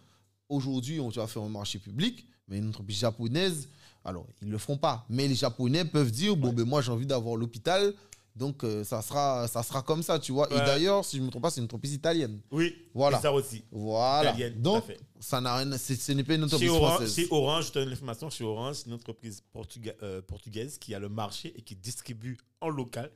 aujourd'hui 0.49 1.01
on 1.01 1.09
va 1.09 1.27
faire 1.27 1.43
un 1.43 1.49
marché 1.49 1.79
public, 1.79 2.27
mais 2.49 2.59
une 2.59 2.69
entreprise 2.69 2.99
japonaise, 2.99 3.69
alors 4.05 4.27
ils 4.41 4.49
le 4.49 4.59
feront 4.59 4.79
pas. 4.79 5.05
Mais 5.09 5.27
les 5.29 5.35
Japonais 5.35 5.85
peuvent 5.85 6.11
dire 6.11 6.37
bon 6.37 6.53
ben 6.53 6.65
moi 6.65 6.81
j'ai 6.81 6.93
envie 6.93 7.07
d'avoir 7.07 7.37
l'hôpital, 7.37 7.93
donc 8.37 8.63
euh, 8.63 8.85
ça 8.85 9.03
sera 9.03 9.49
ça 9.49 9.63
sera 9.63 9.83
comme 9.83 10.03
ça, 10.03 10.19
tu 10.19 10.31
vois. 10.33 10.49
Ouais. 10.49 10.57
Et 10.57 10.59
d'ailleurs, 10.61 11.05
si 11.05 11.17
je 11.17 11.23
me 11.23 11.31
trompe 11.31 11.43
pas, 11.43 11.51
c'est 11.51 11.61
une 11.61 11.65
entreprise 11.65 11.95
italienne. 11.95 12.41
Oui, 12.51 12.75
Voilà. 12.95 13.19
ça 13.21 13.33
aussi. 13.33 13.65
Voilà. 13.73 14.31
Italienne, 14.31 14.61
donc 14.63 14.85
fait. 14.85 15.01
ça 15.19 15.41
n'a 15.41 15.57
rien, 15.57 15.77
ce 15.79 16.13
n'est 16.13 16.23
pas 16.23 16.35
une 16.35 16.41
Chez 16.41 16.45
entreprise 16.45 16.71
Orange, 16.71 16.91
française. 16.97 17.15
chez 17.15 17.27
Orange, 17.31 17.67
je 17.67 17.73
te 17.73 17.79
donne 17.79 17.89
l'information, 17.89 18.31
chez 18.31 18.45
Orange, 18.45 18.77
c'est 18.77 18.87
une 18.87 18.93
entreprise 18.95 19.43
portuga- 19.53 19.97
euh, 20.03 20.21
portugaise 20.23 20.79
qui 20.79 20.95
a 20.95 20.99
le 20.99 21.09
marché 21.09 21.53
et 21.57 21.63
qui 21.63 21.75
distribue 21.75 22.37
en 22.61 22.69
local 22.69 23.11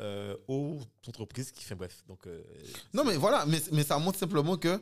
euh, 0.00 0.36
aux 0.48 0.78
entreprises 1.08 1.50
qui 1.52 1.64
font 1.64 1.76
bref. 1.76 2.04
Donc, 2.06 2.26
euh, 2.26 2.42
Non, 2.92 3.02
mais 3.04 3.16
voilà, 3.16 3.46
mais, 3.46 3.62
mais 3.72 3.82
ça 3.82 3.98
montre 3.98 4.18
simplement 4.18 4.56
que 4.58 4.78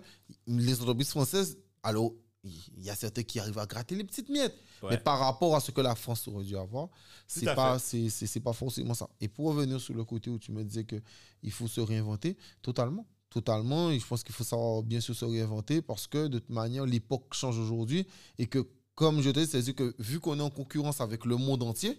les 0.46 0.80
entreprises 0.80 1.10
françaises, 1.10 1.56
alors, 1.84 2.10
il 2.44 2.84
y 2.84 2.90
a 2.90 2.94
certains 2.94 3.22
qui 3.22 3.38
arrivent 3.40 3.58
à 3.58 3.66
gratter 3.66 3.94
les 3.94 4.04
petites 4.04 4.28
miettes. 4.28 4.56
ouais. 4.82 4.90
Mais 4.90 4.98
par 4.98 5.18
rapport 5.18 5.56
à 5.56 5.60
ce 5.60 5.70
que 5.70 5.80
la 5.80 5.94
France 5.94 6.28
aurait 6.28 6.44
dû 6.44 6.56
avoir, 6.56 6.88
c'est 7.26 7.54
pas, 7.54 7.78
c'est, 7.78 8.10
c'est, 8.10 8.26
c'est 8.26 8.40
pas 8.40 8.52
forcément 8.52 8.94
ça. 8.94 9.08
Et 9.20 9.28
pour 9.28 9.46
revenir 9.46 9.80
sur 9.80 9.94
le 9.94 10.04
côté 10.04 10.30
où 10.30 10.38
tu 10.38 10.52
me 10.52 10.62
disais 10.62 10.84
qu'il 10.84 11.52
faut 11.52 11.68
se 11.68 11.80
réinventer, 11.80 12.36
totalement. 12.62 13.06
Totalement. 13.30 13.90
Et 13.90 13.98
je 13.98 14.06
pense 14.06 14.22
qu'il 14.22 14.34
faut 14.34 14.44
savoir 14.44 14.82
bien 14.82 15.00
sûr 15.00 15.14
se 15.14 15.24
réinventer 15.24 15.82
parce 15.82 16.06
que 16.06 16.28
de 16.28 16.38
toute 16.38 16.50
manière, 16.50 16.86
l'époque 16.86 17.32
change 17.34 17.58
aujourd'hui 17.58 18.06
et 18.38 18.46
que, 18.46 18.68
comme 18.94 19.22
je 19.22 19.30
te 19.30 19.40
dis, 19.40 19.46
c'est-à-dire 19.46 19.74
que 19.74 19.94
vu 19.98 20.20
qu'on 20.20 20.38
est 20.38 20.42
en 20.42 20.50
concurrence 20.50 21.00
avec 21.00 21.24
le 21.24 21.36
monde 21.36 21.62
entier, 21.62 21.98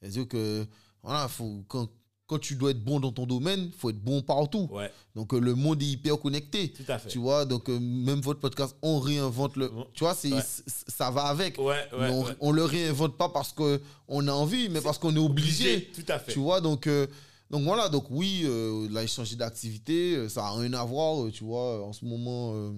c'est-à-dire 0.00 0.28
que, 0.28 0.66
voilà, 1.02 1.26
faut, 1.28 1.64
quand, 1.66 1.88
quand 2.28 2.38
tu 2.38 2.54
dois 2.54 2.70
être 2.70 2.84
bon 2.84 3.00
dans 3.00 3.10
ton 3.10 3.26
domaine, 3.26 3.70
il 3.72 3.76
faut 3.76 3.90
être 3.90 3.98
bon 3.98 4.22
partout. 4.22 4.68
ouais, 4.70 4.92
Donc 5.16 5.34
euh, 5.34 5.40
le 5.40 5.54
monde 5.56 5.82
est 5.82 5.86
hyper 5.86 6.20
connecté. 6.20 6.72
tout 6.72 6.84
à 6.86 6.98
fait. 6.98 7.08
Tu 7.08 7.18
vois, 7.18 7.44
donc 7.44 7.68
euh, 7.68 7.80
même 7.80 8.20
votre 8.20 8.38
podcast, 8.38 8.76
on 8.82 9.00
réinvente 9.00 9.56
le. 9.56 9.70
Tu 9.94 10.04
vois, 10.04 10.14
c'est, 10.14 10.32
Ouais. 10.32 10.40
c- 10.42 10.62
ça 10.66 11.10
va 11.10 11.22
avec. 11.22 11.58
Ouais, 11.58 11.64
ouais, 11.64 11.86
mais 11.98 12.10
on, 12.10 12.26
on 12.40 12.52
le 12.52 12.64
réinvente 12.64 13.16
pas 13.16 13.30
parce 13.30 13.52
qu'on 13.52 14.28
a 14.28 14.32
envie, 14.32 14.68
mais 14.68 14.80
parce 14.80 14.98
qu'on 14.98 15.16
est 15.16 15.18
obligé. 15.18 15.90
Tout 15.94 16.04
à 16.08 16.18
fait. 16.20 16.32
Tu 16.32 16.38
vois, 16.38 16.60
donc, 16.60 16.86
euh, 16.86 17.06
donc 17.50 17.62
voilà, 17.64 17.88
donc 17.88 18.04
oui, 18.10 18.46
là, 18.90 19.02
d'activité, 19.36 20.28
ça 20.28 20.42
n'a 20.42 20.50
rien 20.52 20.72
à 20.74 20.84
voir, 20.84 21.30
tu 21.32 21.44
vois. 21.44 21.82
En 21.82 21.94
ce 21.94 22.04
moment, 22.04 22.72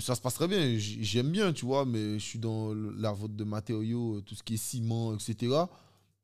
ça 0.00 0.16
se 0.16 0.20
passe 0.20 0.34
très 0.34 0.48
bien. 0.48 0.58
J'aime 0.78 1.30
bien, 1.30 1.52
tu 1.52 1.64
vois, 1.64 1.84
mais 1.84 2.18
je 2.18 2.24
suis 2.24 2.38
dans 2.40 2.74
la 2.98 3.12
vente 3.12 3.36
de 3.36 3.44
matériaux, 3.44 4.20
tout 4.26 4.34
ce 4.34 4.42
qui 4.42 4.54
est 4.54 4.56
ciment, 4.56 5.14
etc. 5.14 5.62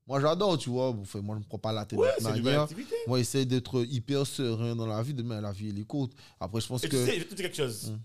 Moi, 0.07 0.21
j'adore, 0.21 0.57
tu 0.57 0.71
vois. 0.71 0.91
Enfin, 0.91 1.21
moi, 1.21 1.37
je 1.37 1.41
ne 1.41 1.45
prends 1.45 1.59
pas 1.59 1.73
la 1.73 1.85
tête 1.85 1.99
Ouais, 1.99 2.13
de 2.19 2.25
manière. 2.25 2.69
Moi, 3.07 3.19
j'essaie 3.19 3.45
d'être 3.45 3.85
hyper 3.85 4.27
serein 4.27 4.77
dans 4.77 4.87
la 4.87 5.03
vie. 5.03 5.15
Demain, 5.15 5.41
la 5.41 5.53
vie, 5.53 5.71
elle 5.71 5.79
est 5.79 5.85
courte. 5.85 6.13
Après, 6.39 6.61
je 6.61 6.67
pense 6.69 6.85
Et 6.85 6.89
que. 6.89 6.97
tu 6.97 7.05
sais, 7.11 7.15
je 7.15 7.19
vais 7.21 7.29
te 7.29 7.35
dire 7.35 7.47
quelque 7.47 7.57
chose. 7.57 7.91
Mm. 7.91 8.01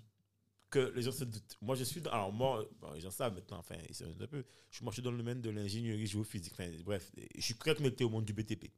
Que 0.72 0.94
les 0.96 1.02
gens 1.02 1.12
se 1.12 1.26
doutent. 1.26 1.58
Moi, 1.62 1.76
je 1.76 1.84
suis 1.84 2.02
dans. 2.02 2.12
Alors, 2.12 2.32
moi, 2.32 2.66
bon, 2.80 2.92
les 2.94 3.02
gens 3.02 3.12
savent 3.12 3.36
maintenant, 3.36 3.58
enfin, 3.60 3.76
ils 3.90 3.94
savent 3.94 4.08
un 4.20 4.28
peu. 4.28 4.44
Je 4.70 4.78
suis 4.78 4.86
marché 4.86 5.02
dans 5.02 5.12
le 5.12 5.18
domaine 5.18 5.42
de 5.42 5.50
l'ingénierie 5.50 6.08
géophysique. 6.08 6.54
Enfin, 6.54 6.70
bref, 6.84 7.12
je 7.36 7.42
suis 7.42 7.56
très 7.56 7.76
connecté 7.76 8.04
au 8.04 8.10
monde 8.10 8.26
du 8.26 8.34
BTP. 8.34 8.72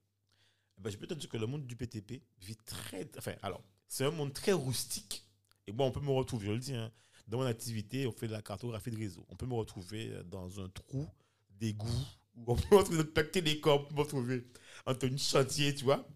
Eh 0.77 0.81
Ben, 0.81 0.89
je 0.89 0.97
peux 0.97 1.07
te 1.07 1.13
dire 1.13 1.29
que 1.29 1.37
le 1.37 1.45
monde 1.45 1.65
du 1.65 1.75
BTP 1.75 2.21
vit 2.41 2.57
très. 2.65 3.09
Enfin, 3.17 3.33
alors, 3.43 3.61
c'est 3.87 4.05
un 4.05 4.11
monde 4.11 4.33
très 4.33 4.53
rustique. 4.53 5.23
Et 5.67 5.71
moi, 5.71 5.85
on 5.85 5.91
peut 5.91 6.01
me 6.01 6.09
retrouver, 6.09 6.47
je 6.47 6.51
le 6.51 6.59
dis, 6.59 6.73
hein, 6.73 6.91
dans 7.27 7.37
mon 7.37 7.45
activité, 7.45 8.05
on 8.07 8.11
fait 8.11 8.27
de 8.27 8.33
la 8.33 8.41
cartographie 8.41 8.91
de 8.91 8.97
réseau. 8.97 9.25
On 9.29 9.35
peut 9.35 9.45
me 9.45 9.53
retrouver 9.53 10.09
euh, 10.09 10.23
dans 10.23 10.59
un 10.59 10.67
trou 10.69 11.07
d'égout, 11.51 11.87
où 12.35 12.43
on 12.47 12.53
retrouver 12.55 13.03
dans 13.03 13.22
le 13.22 13.31
télécom, 13.31 13.84
me 13.93 13.99
retrouver 13.99 14.45
entre 14.85 15.05
une 15.05 15.18
chantier, 15.19 15.73
tu 15.76 15.84
vois. 15.85 16.07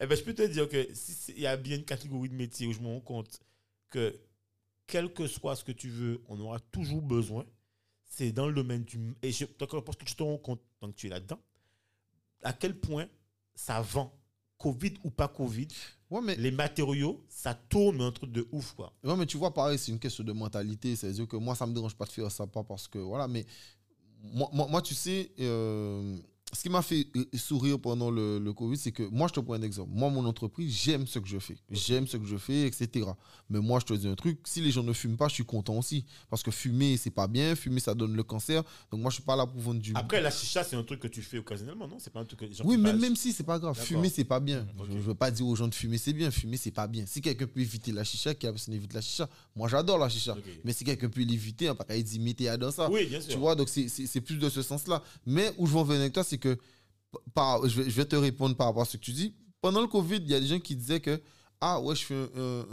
Eh 0.00 0.06
ben, 0.06 0.16
je 0.16 0.22
peux 0.22 0.34
te 0.34 0.42
dire 0.46 0.68
que 0.68 0.88
si 0.94 1.12
c'est- 1.12 1.32
il 1.32 1.40
y 1.40 1.46
a 1.46 1.56
bien 1.56 1.76
une 1.76 1.84
catégorie 1.84 2.28
de 2.28 2.34
métiers 2.34 2.66
où 2.66 2.72
je 2.72 2.80
me 2.80 2.86
rends 2.88 3.00
compte 3.00 3.40
que 3.90 4.18
quel 4.86 5.12
que 5.12 5.26
soit 5.26 5.56
ce 5.56 5.64
que 5.64 5.72
tu 5.72 5.88
veux, 5.90 6.22
on 6.28 6.40
aura 6.40 6.60
toujours 6.60 7.02
besoin. 7.02 7.46
C'est 8.04 8.32
dans 8.32 8.48
le 8.48 8.54
domaine 8.54 8.84
du. 8.84 8.98
Et 9.22 9.32
je 9.32 9.46
donc, 9.58 9.84
parce 9.84 9.98
que 9.98 10.04
tu 10.04 10.14
te 10.16 10.22
rends 10.22 10.38
compte, 10.38 10.62
tant 10.80 10.90
que 10.90 10.96
tu 10.96 11.06
es 11.08 11.10
là-dedans, 11.10 11.40
à 12.42 12.52
quel 12.52 12.78
point 12.78 13.06
ça 13.54 13.80
vend. 13.80 14.12
Covid 14.58 14.94
ou 15.02 15.10
pas 15.10 15.26
Covid, 15.28 15.68
Ouais, 16.08 16.20
mais 16.22 16.36
les 16.36 16.50
matériaux, 16.52 17.24
ça 17.28 17.54
tourne 17.54 18.00
un 18.00 18.12
truc 18.12 18.30
de 18.30 18.46
ouf, 18.52 18.74
quoi. 18.74 18.92
Ouais, 19.02 19.16
mais 19.16 19.26
tu 19.26 19.36
vois, 19.38 19.52
pareil, 19.52 19.78
c'est 19.78 19.90
une 19.90 19.98
question 19.98 20.22
de 20.22 20.32
mentalité. 20.32 20.94
C'est-à-dire 20.94 21.26
que 21.26 21.36
moi, 21.36 21.54
ça 21.56 21.66
me 21.66 21.72
dérange 21.74 21.96
pas 21.96 22.04
de 22.04 22.10
faire 22.12 22.30
ça, 22.30 22.46
pas 22.46 22.62
parce 22.62 22.86
que. 22.86 22.98
Voilà, 22.98 23.26
mais 23.26 23.44
moi, 24.22 24.48
moi, 24.52 24.66
moi, 24.68 24.82
tu 24.82 24.94
sais, 24.94 25.32
euh, 25.40 26.16
ce 26.54 26.62
qui 26.62 26.68
m'a 26.68 26.82
fait 26.82 27.06
euh, 27.16 27.24
sourire 27.34 27.78
pendant 27.78 28.10
le, 28.10 28.38
le 28.38 28.52
Covid, 28.52 28.76
c'est 28.76 28.92
que 28.92 29.02
moi, 29.04 29.26
je 29.28 29.32
te 29.32 29.40
prends 29.40 29.54
un 29.54 29.62
exemple. 29.62 29.90
Moi, 29.94 30.10
mon 30.10 30.24
entreprise, 30.26 30.72
j'aime 30.74 31.06
ce 31.06 31.18
que 31.18 31.26
je 31.28 31.38
fais. 31.38 31.56
J'aime 31.70 32.06
ce 32.06 32.16
que 32.18 32.26
je 32.26 32.36
fais, 32.36 32.66
etc. 32.66 33.06
Mais 33.48 33.58
moi, 33.60 33.80
je 33.80 33.86
te 33.86 33.94
dis 33.94 34.06
un 34.06 34.14
truc, 34.14 34.38
si 34.44 34.60
les 34.60 34.70
gens 34.70 34.82
ne 34.82 34.92
fument 34.92 35.16
pas, 35.16 35.28
je 35.28 35.34
suis 35.34 35.44
content 35.44 35.78
aussi. 35.78 36.04
Parce 36.28 36.42
que 36.42 36.50
fumer, 36.50 36.96
c'est 36.98 37.10
pas 37.10 37.26
bien. 37.26 37.54
Fumer, 37.56 37.80
ça 37.80 37.94
donne 37.94 38.14
le 38.14 38.22
cancer. 38.22 38.62
Donc, 38.90 39.00
moi, 39.00 39.10
je 39.10 39.14
suis 39.14 39.22
pas 39.24 39.34
là 39.36 39.46
pour 39.46 39.60
vendre 39.60 39.80
du. 39.80 39.92
Après, 39.94 40.20
la 40.20 40.30
chicha, 40.30 40.62
c'est 40.62 40.76
un 40.76 40.82
truc 40.82 41.00
que 41.00 41.08
tu 41.08 41.22
fais 41.22 41.38
occasionnellement, 41.38 41.88
non? 41.88 41.96
C'est 41.98 42.12
pas 42.12 42.20
un 42.20 42.24
truc 42.24 42.40
que 42.40 42.44
les 42.44 42.52
gens 42.52 42.64
Oui, 42.66 42.76
mais 42.76 42.92
même 42.92 43.16
si 43.16 43.32
c'est 43.32 43.42
pas 43.44 43.58
grave, 43.58 43.74
fumer 43.82 44.08
c'est 44.10 44.24
pas 44.24 44.40
bien. 44.40 44.66
Je, 44.88 44.92
je 44.94 44.98
veux 44.98 45.14
pas 45.14 45.30
dire 45.30 45.46
aux 45.46 45.56
gens 45.56 45.68
de 45.68 45.74
fumer 45.74 45.96
c'est 45.98 46.12
bien, 46.12 46.30
fumer 46.30 46.56
c'est 46.58 46.70
pas 46.70 46.86
bien. 46.86 47.04
Si 47.06 47.20
quelqu'un 47.22 47.46
peut 47.46 47.60
éviter 47.60 47.92
la 47.92 48.04
chicha, 48.04 48.34
qui 48.34 48.46
évite 48.46 48.92
la 48.92 49.00
chicha? 49.00 49.28
Moi 49.56 49.68
j'adore 49.68 49.98
la 49.98 50.08
chicha, 50.08 50.36
mais 50.64 50.72
si 50.72 50.84
quelqu'un 50.84 51.08
peut 51.08 51.22
l'éviter, 51.22 51.70
on 51.70 51.74
va 51.74 51.84
pas 51.84 51.98
dire 51.98 52.20
mettez 52.22 52.48
à 52.48 52.56
dans 52.56 52.70
ça. 52.70 52.90
Oui, 52.90 53.06
bien 53.06 53.20
sûr. 53.20 53.32
Tu 53.32 53.38
vois, 53.38 53.54
donc 53.54 53.68
c'est- 53.68 54.20
plus 54.20 54.36
de 54.36 54.48
ce 54.50 54.62
sens-là. 54.62 55.02
Mais 55.26 55.52
où 55.58 55.66
je 55.66 55.72
veux 55.72 55.78
en 55.78 55.84
venir 55.84 56.00
avec 56.02 56.12
toi, 56.12 56.22
c'est 56.24 56.38
que 56.42 56.58
par, 57.34 57.66
je, 57.68 57.80
vais, 57.82 57.90
je 57.90 57.96
vais 57.96 58.04
te 58.04 58.16
répondre 58.16 58.56
par 58.56 58.66
rapport 58.68 58.82
à 58.82 58.86
ce 58.86 58.96
que 58.96 59.02
tu 59.02 59.12
dis. 59.12 59.34
Pendant 59.60 59.80
le 59.80 59.86
Covid, 59.86 60.16
il 60.16 60.28
y 60.30 60.34
a 60.34 60.40
des 60.40 60.46
gens 60.46 60.58
qui 60.60 60.74
disaient 60.76 61.00
que 61.00 61.20
ah 61.60 61.80
ouais, 61.80 61.94
je 61.94 62.02
fais 62.04 62.14
un, 62.14 62.64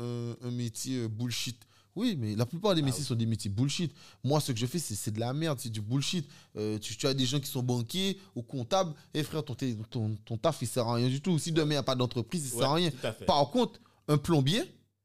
un- 0.48 0.52
métier 0.52 0.98
euh, 1.04 1.08
bullshit. 1.08 1.58
Oui, 1.96 2.16
mais 2.18 2.36
la 2.36 2.46
plupart 2.46 2.74
des 2.76 2.82
Ah 2.82 2.86
métiers 2.86 3.02
oui. 3.02 3.08
sont 3.08 3.16
des 3.16 3.26
métiers 3.26 3.50
bullshit. 3.52 3.94
Moi, 4.24 4.40
ce 4.40 4.52
que 4.52 4.58
je 4.58 4.66
fais, 4.66 4.80
c'est 4.80 5.12
de 5.12 5.20
la 5.20 5.34
merde, 5.34 5.60
c'est 5.60 5.70
du 5.70 5.82
bullshit. 5.82 6.28
Euh, 6.56 6.80
tu, 6.80 6.96
tu 6.96 7.06
as 7.08 7.14
des 7.14 7.26
gens 7.26 7.40
qui 7.40 7.50
sont 7.50 7.62
banquiers 7.62 8.18
ou 8.36 8.42
comptables. 8.42 8.94
Et 9.14 9.22
frère, 9.24 9.44
ton, 9.44 9.54
té- 9.56 9.78
ton, 9.92 10.16
ton 10.26 10.38
taf, 10.38 10.60
il 10.62 10.68
sert 10.68 10.88
à 10.88 10.96
rien 10.96 11.08
du 11.10 11.22
tout. 11.22 11.38
Si 11.38 11.52
demain, 11.52 11.66
il 11.72 11.76
n'y 11.76 11.76
a 11.78 11.84
pas 11.84 11.96
d'entreprise, 11.96 12.48
il 12.48 12.54
Ouais, 12.56 12.60
sert 12.62 12.70
à 12.70 12.74
rien. 12.76 12.92
À. 13.04 13.12
Par 13.12 13.50
contre, 13.52 13.80
un 14.08 14.18
plombier, 14.18 14.64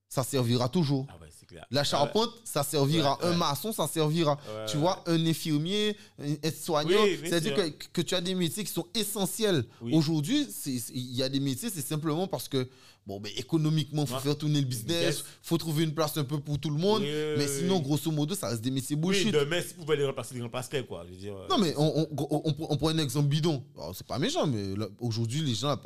ça 0.09 0.23
servira 0.23 0.69
toujours. 0.69 1.07
Ah 1.11 1.15
ouais, 1.21 1.24
c'est 1.24 1.24
clair. 1.55 1.67
La 1.71 1.85
charpente, 1.85 2.31
ça 2.45 2.63
servira. 2.63 3.19
Ouais, 3.19 3.25
ouais. 3.29 3.35
Un 3.35 3.37
maçon, 3.37 3.73
ça 3.73 3.87
servira. 3.89 4.39
Tu 4.69 4.77
vois, 4.77 5.03
un 5.07 5.25
infirmier, 5.27 5.97
un 6.19 6.33
aide-soignant. 6.43 7.03
Oui, 7.05 7.19
C'est-à-dire 7.23 7.55
que, 7.55 7.69
que 7.93 8.03
tu 8.03 8.15
as 8.15 8.21
des 8.21 8.35
métiers 8.35 8.65
qui 8.65 8.73
sont 8.73 8.87
essentiels. 8.95 9.65
Oui. 9.81 9.95
Aujourd'hui, 9.95 10.47
il 10.95 11.15
y 11.15 11.23
a 11.23 11.29
des 11.29 11.41
métiers, 11.41 11.71
c'est 11.71 11.87
simplement 11.87 12.27
parce 12.27 12.49
que, 12.49 12.69
bon, 13.07 13.21
ben, 13.21 13.31
économiquement, 13.37 14.03
il 14.03 14.09
faut 14.09 14.19
faire 14.19 14.37
tourner 14.39 14.61
le 14.61 14.67
business, 14.67 15.21
il 15.43 15.47
faut 15.49 15.59
trouver 15.59 15.85
une 15.85 15.95
place 15.95 16.17
un 16.17 16.25
peu 16.25 16.39
pour 16.41 16.59
tout 16.59 16.71
le 16.71 16.79
monde. 16.79 17.03
Oui, 17.03 17.09
oui, 17.09 17.35
mais 17.39 17.47
oui, 17.47 17.57
sinon, 17.61 17.77
oui. 17.77 17.83
grosso 17.83 18.11
modo, 18.11 18.35
ça 18.35 18.49
reste 18.49 18.63
des 18.63 18.71
métiers 18.71 18.97
Oui, 18.97 19.03
bullshit. 19.03 19.33
demain, 19.33 19.61
si 19.63 19.75
vous 19.77 19.85
pouvez 19.85 19.97
les 19.97 20.07
remplacer, 20.07 20.35
les 20.35 20.43
remplacerait, 20.43 20.85
quoi. 20.85 21.05
Je 21.07 21.11
veux 21.13 21.17
dire, 21.19 21.37
euh, 21.37 21.47
Non, 21.49 21.59
mais 21.59 21.75
on, 21.77 22.01
on, 22.01 22.09
on- 22.31 22.43
on- 22.47 22.67
on 22.71 22.77
prend 22.77 22.89
un 22.89 22.99
exemple 22.99 23.29
bidon. 23.29 23.63
C'est 23.95 24.07
pas 24.07 24.19
méchant, 24.19 24.47
mais 24.47 24.75
aujourd'hui, 25.01 25.41
les 25.43 25.55
gens, 25.55 25.77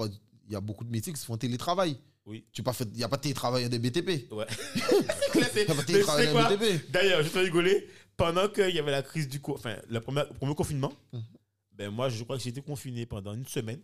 il 0.49 0.53
y 0.53 0.57
a 0.57 0.61
beaucoup 0.61 0.85
de 0.85 0.90
métiers 0.90 1.12
qui 1.12 1.20
se 1.20 1.27
font 1.27 1.36
télétravail. 1.36 1.97
Oui. 2.28 2.44
Tu 2.52 2.62
pas 2.62 2.72
fait- 2.72 2.88
Il 2.92 2.98
n'y 2.98 3.05
a 3.05 3.09
pas 3.09 3.16
de 3.16 3.22
télétravail 3.22 3.68
des 3.68 3.78
BTP. 3.78 4.30
Ouais. 4.32 4.44
C'est 4.74 5.30
clair, 5.32 5.48
c'est- 5.52 5.62
Il 5.62 5.66
n'y 5.66 5.72
a 5.72 5.74
pas 5.74 5.82
de 5.82 5.86
télétravail 5.86 6.26
les 6.50 6.56
BTP. 6.56 6.90
D'ailleurs, 6.90 7.22
je 7.22 7.28
te 7.30 7.38
rigoler, 7.38 7.88
pendant 8.16 8.48
qu'il 8.48 8.70
y 8.74 8.78
avait 8.78 8.90
la 8.90 9.02
crise 9.02 9.28
du 9.28 9.40
co- 9.40 9.55
enfin, 9.55 9.76
le 9.88 10.00
premier, 10.00 10.22
le 10.30 10.34
premier 10.36 10.55
confinement, 10.55 10.92
Mhm. 11.12 11.22
ben 11.72 11.90
moi, 11.90 12.09
je 12.10 12.22
crois 12.24 12.36
que 12.36 12.42
j'ai 12.42 12.50
été 12.50 12.60
confiné 12.60 13.06
pendant 13.06 13.32
une 13.32 13.46
semaine 13.46 13.80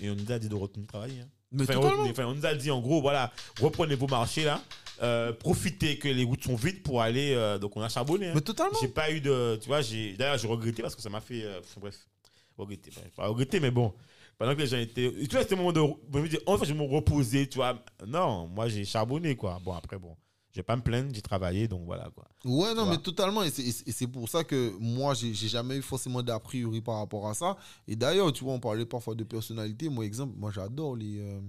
et 0.00 0.08
on 0.10 0.14
nous 0.14 0.30
a 0.32 0.38
dit 0.38 0.48
de 0.48 0.54
retourner 0.54 0.86
travailler. 0.86 1.20
hein. 1.20 1.28
Mais 1.54 1.64
Enfin, 1.64 1.76
enfin, 2.08 2.24
on 2.26 2.34
nous 2.34 2.46
a 2.46 2.54
dit 2.54 2.70
en 2.70 2.80
gros, 2.80 3.02
voilà, 3.02 3.30
reprenez 3.60 3.94
vos 3.94 4.06
marchés 4.06 4.44
là, 4.44 4.62
euh, 5.02 5.32
profitez 5.34 5.98
que 5.98 6.08
les 6.08 6.24
routes 6.24 6.44
sont 6.44 6.56
vides 6.56 6.82
pour 6.82 7.02
aller. 7.02 7.34
euh, 7.34 7.58
donc 7.58 7.76
on 7.76 7.82
a 7.82 7.88
charbonné. 7.90 8.28
hein. 8.28 8.32
Mais 8.34 8.40
totalement. 8.40 8.78
J'ai 8.80 8.88
pas 8.88 9.10
eu 9.10 9.20
de. 9.20 9.58
Tu 9.60 9.66
vois, 9.66 9.82
j'ai. 9.82 10.14
D'ailleurs, 10.14 10.38
j'ai 10.38 10.46
regretté 10.48 10.80
parce 10.80 10.94
que 10.96 11.02
ça 11.02 11.10
m'a 11.10 11.20
fait. 11.20 11.42
euh, 11.42 11.60
bref, 11.78 11.96
regretter. 12.56 12.90
Enfin, 12.96 13.06
pas 13.16 13.26
regretter, 13.26 13.60
mais 13.60 13.70
bon. 13.70 13.92
Pendant 14.42 14.56
que 14.56 14.60
les 14.60 14.66
gens 14.66 14.78
étaient. 14.78 15.12
Tu 15.12 15.28
vois, 15.30 15.42
c'était 15.42 15.54
le 15.54 15.62
moment 15.62 15.72
de. 15.72 15.80
Je 16.14 16.18
me 16.18 16.28
dis, 16.28 16.38
enfin, 16.46 16.64
je 16.64 16.72
vais 16.74 16.78
me 16.78 16.92
reposer, 16.92 17.48
tu 17.48 17.58
vois. 17.58 17.78
Non, 18.06 18.48
moi, 18.48 18.68
j'ai 18.68 18.84
charbonné, 18.84 19.36
quoi. 19.36 19.60
Bon, 19.64 19.72
après, 19.72 19.98
bon. 19.98 20.16
Je 20.50 20.58
vais 20.58 20.64
pas 20.64 20.76
me 20.76 20.82
plaindre, 20.82 21.08
j'ai 21.14 21.22
travaillé, 21.22 21.66
donc 21.66 21.80
voilà, 21.86 22.10
quoi. 22.14 22.26
Ouais, 22.44 22.74
non, 22.74 22.84
mais 22.84 22.98
totalement. 22.98 23.42
Et 23.42 23.48
c'est- 23.50 24.06
pour 24.06 24.28
ça 24.28 24.44
que 24.44 24.76
moi, 24.78 25.14
j'ai 25.14 25.32
jamais 25.32 25.76
eu 25.78 25.80
forcément 25.82 26.22
d'a 26.22 26.38
priori 26.38 26.82
par 26.82 26.96
rapport 26.98 27.26
à 27.26 27.32
ça. 27.32 27.56
Et 27.88 27.96
d'ailleurs, 27.96 28.30
tu 28.34 28.44
vois, 28.44 28.52
on 28.52 28.60
parlait 28.60 28.84
parfois 28.84 29.14
de 29.14 29.24
personnalité. 29.24 29.88
Moi, 29.88 30.04
exemple, 30.04 30.34
moi, 30.36 30.50
j'adore 30.54 30.94
les. 30.96 31.20
euh, 31.20 31.40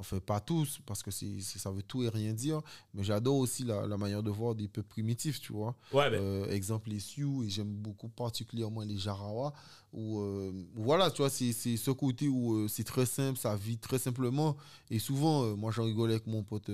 enfin, 0.00 0.18
pas 0.18 0.40
tous, 0.40 0.80
parce 0.86 1.04
que 1.04 1.12
c'est- 1.12 1.38
ça 1.40 1.70
veut 1.70 1.84
tout 1.84 2.02
et 2.02 2.08
rien 2.08 2.32
dire. 2.32 2.60
Mais 2.94 3.04
j'adore 3.04 3.36
aussi 3.36 3.62
la, 3.62 3.86
la 3.86 3.96
manière 3.96 4.24
de 4.24 4.30
voir 4.30 4.56
des 4.56 4.66
peuples 4.66 4.88
primitifs, 4.88 5.38
tu 5.40 5.52
vois. 5.52 5.76
Ouais, 5.92 6.10
ben. 6.10 6.20
Euh, 6.20 6.50
exemple, 6.50 6.90
les 6.90 6.98
Sioux, 6.98 7.44
et 7.44 7.48
j'aime 7.50 7.72
beaucoup 7.76 8.08
particulièrement 8.08 8.80
les 8.80 8.96
Jarawa. 8.98 9.52
Où, 9.92 10.20
euh, 10.20 10.52
voilà, 10.74 11.10
tu 11.10 11.22
vois, 11.22 11.30
c'est 11.30 11.52
ce 11.52 11.90
côté 11.90 12.28
où 12.28 12.54
euh, 12.54 12.68
c'est 12.68 12.84
très 12.84 13.06
simple, 13.06 13.38
ça 13.38 13.56
vit 13.56 13.78
très 13.78 13.98
simplement. 13.98 14.56
Et 14.90 14.98
souvent, 14.98 15.44
euh, 15.44 15.54
moi, 15.54 15.72
j'en 15.72 15.84
rigolais 15.84 16.14
avec 16.14 16.26
mon 16.26 16.42
pote 16.42 16.70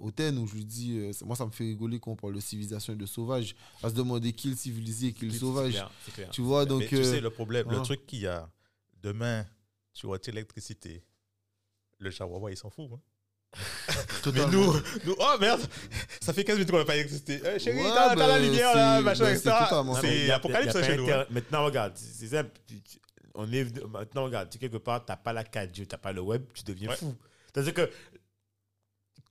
Oten, 0.00 0.38
où 0.38 0.46
je 0.46 0.54
lui 0.54 0.64
dis, 0.64 0.98
moi, 1.24 1.36
ça 1.36 1.44
me 1.44 1.50
fait 1.50 1.64
rigoler 1.64 2.00
quand 2.00 2.12
on 2.12 2.16
parle 2.16 2.34
de 2.34 2.40
civilisation 2.40 2.94
et 2.94 2.96
de 2.96 3.06
sauvage, 3.06 3.54
à 3.82 3.90
se 3.90 3.94
demander 3.94 4.32
qui 4.32 4.48
est 4.48 4.50
le 4.52 4.56
civilisé 4.56 5.08
et 5.08 5.12
qui 5.12 5.26
est 5.26 5.28
le 5.28 5.34
sauvage. 5.34 5.72
clair, 5.72 5.90
c'est 6.04 6.14
clair. 6.14 6.30
Tu 6.30 6.40
vois, 6.40 6.64
donc. 6.64 6.80
Mais 6.80 6.88
tu 6.88 7.04
sais, 7.04 7.20
le 7.20 7.30
problème, 7.30 7.64
voilà. 7.64 7.80
le 7.80 7.84
truc 7.84 8.06
qu'il 8.06 8.20
y 8.20 8.26
a 8.26 8.48
demain, 9.02 9.44
tu 9.92 10.06
retires 10.06 10.34
l'électricité. 10.34 11.02
Le 11.98 12.10
chihuahua, 12.10 12.50
il 12.50 12.56
s'en 12.56 12.70
fout. 12.70 12.88
hein. 12.92 13.00
Mais 14.34 14.46
nous, 14.46 14.72
nous, 15.04 15.14
oh 15.18 15.36
merde, 15.40 15.60
ça 16.20 16.32
fait 16.32 16.44
15 16.44 16.56
minutes 16.56 16.70
qu'on 16.70 16.78
n'a 16.78 16.84
pas 16.84 16.92
d'électricité. 16.94 17.40
Eh, 17.44 17.58
chérie, 17.58 17.78
Ouais, 17.78 17.84
t'as 17.94 18.14
t'as 18.16 18.26
la 18.26 18.38
lumière 18.38 18.74
là, 18.74 18.96
c'est- 18.98 19.02
machin, 19.04 19.24
ben, 19.24 19.36
etc. 19.36 19.54
c'est 20.00 20.26
y 20.26 20.30
a- 20.30 20.36
apocalypse 20.36 20.74
y 20.74 20.76
a 20.76 20.80
pas 20.80 20.86
chez 20.86 20.96
nous. 20.96 21.04
inter- 21.04 21.24
Maintenant, 21.30 21.64
regarde, 21.64 21.92
c'est 21.96 22.26
simple. 22.28 22.50
Tu- 22.66 22.80
tu- 22.82 22.98
On 23.38 23.50
est, 23.52 23.64
maintenant, 23.86 24.24
regarde, 24.24 24.48
tu 24.50 24.58
quelque 24.58 24.78
part, 24.78 25.04
tu 25.04 25.12
n'as 25.12 25.16
pas 25.16 25.32
la 25.34 25.44
4G, 25.44 25.86
tu 25.86 25.92
n'as 25.92 25.98
pas 25.98 26.12
le 26.12 26.22
web, 26.22 26.42
tu 26.54 26.64
deviens 26.64 26.88
Ouais. 26.88 26.96
fou. 26.96 27.14
C'est-à-dire 27.52 27.74
que 27.74 27.90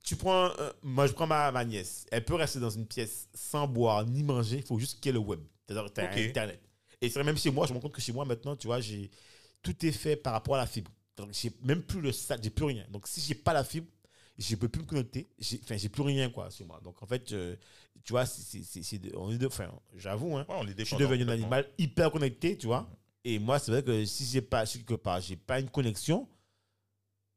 tu 0.04 0.14
prends. 0.16 0.46
euh, 0.60 0.72
moi, 0.82 1.06
je 1.08 1.12
prends 1.12 1.26
ma, 1.26 1.50
ma 1.50 1.64
nièce. 1.64 2.06
Elle 2.12 2.24
peut 2.24 2.34
rester 2.36 2.60
dans 2.60 2.70
une 2.70 2.86
pièce 2.86 3.28
sans 3.34 3.66
boire 3.66 4.04
ni 4.06 4.22
manger. 4.22 4.58
Il 4.58 4.62
faut 4.64 4.78
juste 4.78 5.00
qu'il 5.00 5.06
y 5.06 5.10
ait 5.10 5.12
le 5.12 5.18
web. 5.18 5.40
C'est-à-dire 5.66 5.92
que 5.92 5.94
tu 5.94 6.00
as 6.00 6.04
Ok. 6.10 6.18
Internet. 6.30 6.60
Et 7.00 7.10
c'est 7.10 7.22
même 7.24 7.36
chez 7.36 7.50
moi, 7.50 7.66
je 7.66 7.72
me 7.72 7.78
rends 7.78 7.82
compte 7.82 7.92
que 7.94 8.00
chez 8.00 8.12
moi, 8.12 8.24
maintenant, 8.24 8.54
tu 8.56 8.68
vois, 8.68 8.80
j'ai 8.80 9.10
tout 9.62 9.74
est 9.84 9.92
fait 9.92 10.14
par 10.16 10.32
rapport 10.32 10.54
à 10.54 10.58
la 10.58 10.66
fibre. 10.66 10.90
Donc, 11.16 11.30
j'ai 11.32 11.50
même 11.64 11.82
plus 11.82 12.00
le 12.00 12.12
sat, 12.12 12.36
j'ai 12.40 12.50
plus 12.50 12.64
rien. 12.66 12.84
Donc, 12.90 13.08
si 13.08 13.20
j'ai 13.20 13.34
pas 13.34 13.52
la 13.52 13.64
fibre, 13.64 13.88
je 14.38 14.54
peux 14.56 14.68
plus 14.68 14.82
me 14.82 14.86
connecter. 14.86 15.28
Enfin, 15.62 15.76
j'ai 15.76 15.88
plus 15.88 16.02
rien, 16.02 16.30
quoi, 16.30 16.50
chez 16.50 16.64
moi. 16.64 16.80
Donc, 16.82 17.02
en 17.02 17.06
fait, 17.06 17.32
euh, 17.32 17.56
tu 18.04 18.12
vois, 18.12 18.26
c'est- 18.26 19.16
on 19.16 19.30
est 19.32 19.38
de. 19.38 19.46
Enfin, 19.46 19.70
j'avoue, 19.94 20.36
hein 20.36 20.46
Ouais, 20.48 20.56
on 20.60 20.66
est 20.66 20.78
je 20.78 20.84
suis 20.84 20.96
devenu 20.96 21.24
un 21.24 21.28
animal 21.28 21.66
hyper 21.78 22.10
connecté, 22.10 22.56
tu 22.56 22.66
vois. 22.66 22.88
Et 23.24 23.38
moi, 23.38 23.58
c'est 23.58 23.72
vrai 23.72 23.82
que 23.82 24.04
si 24.04 24.24
j'ai 24.24 24.42
pas, 24.42 24.64
si 24.66 24.78
quelque 24.78 24.94
part, 24.94 25.20
j'ai 25.20 25.36
pas 25.36 25.58
une 25.58 25.68
connexion, 25.70 26.28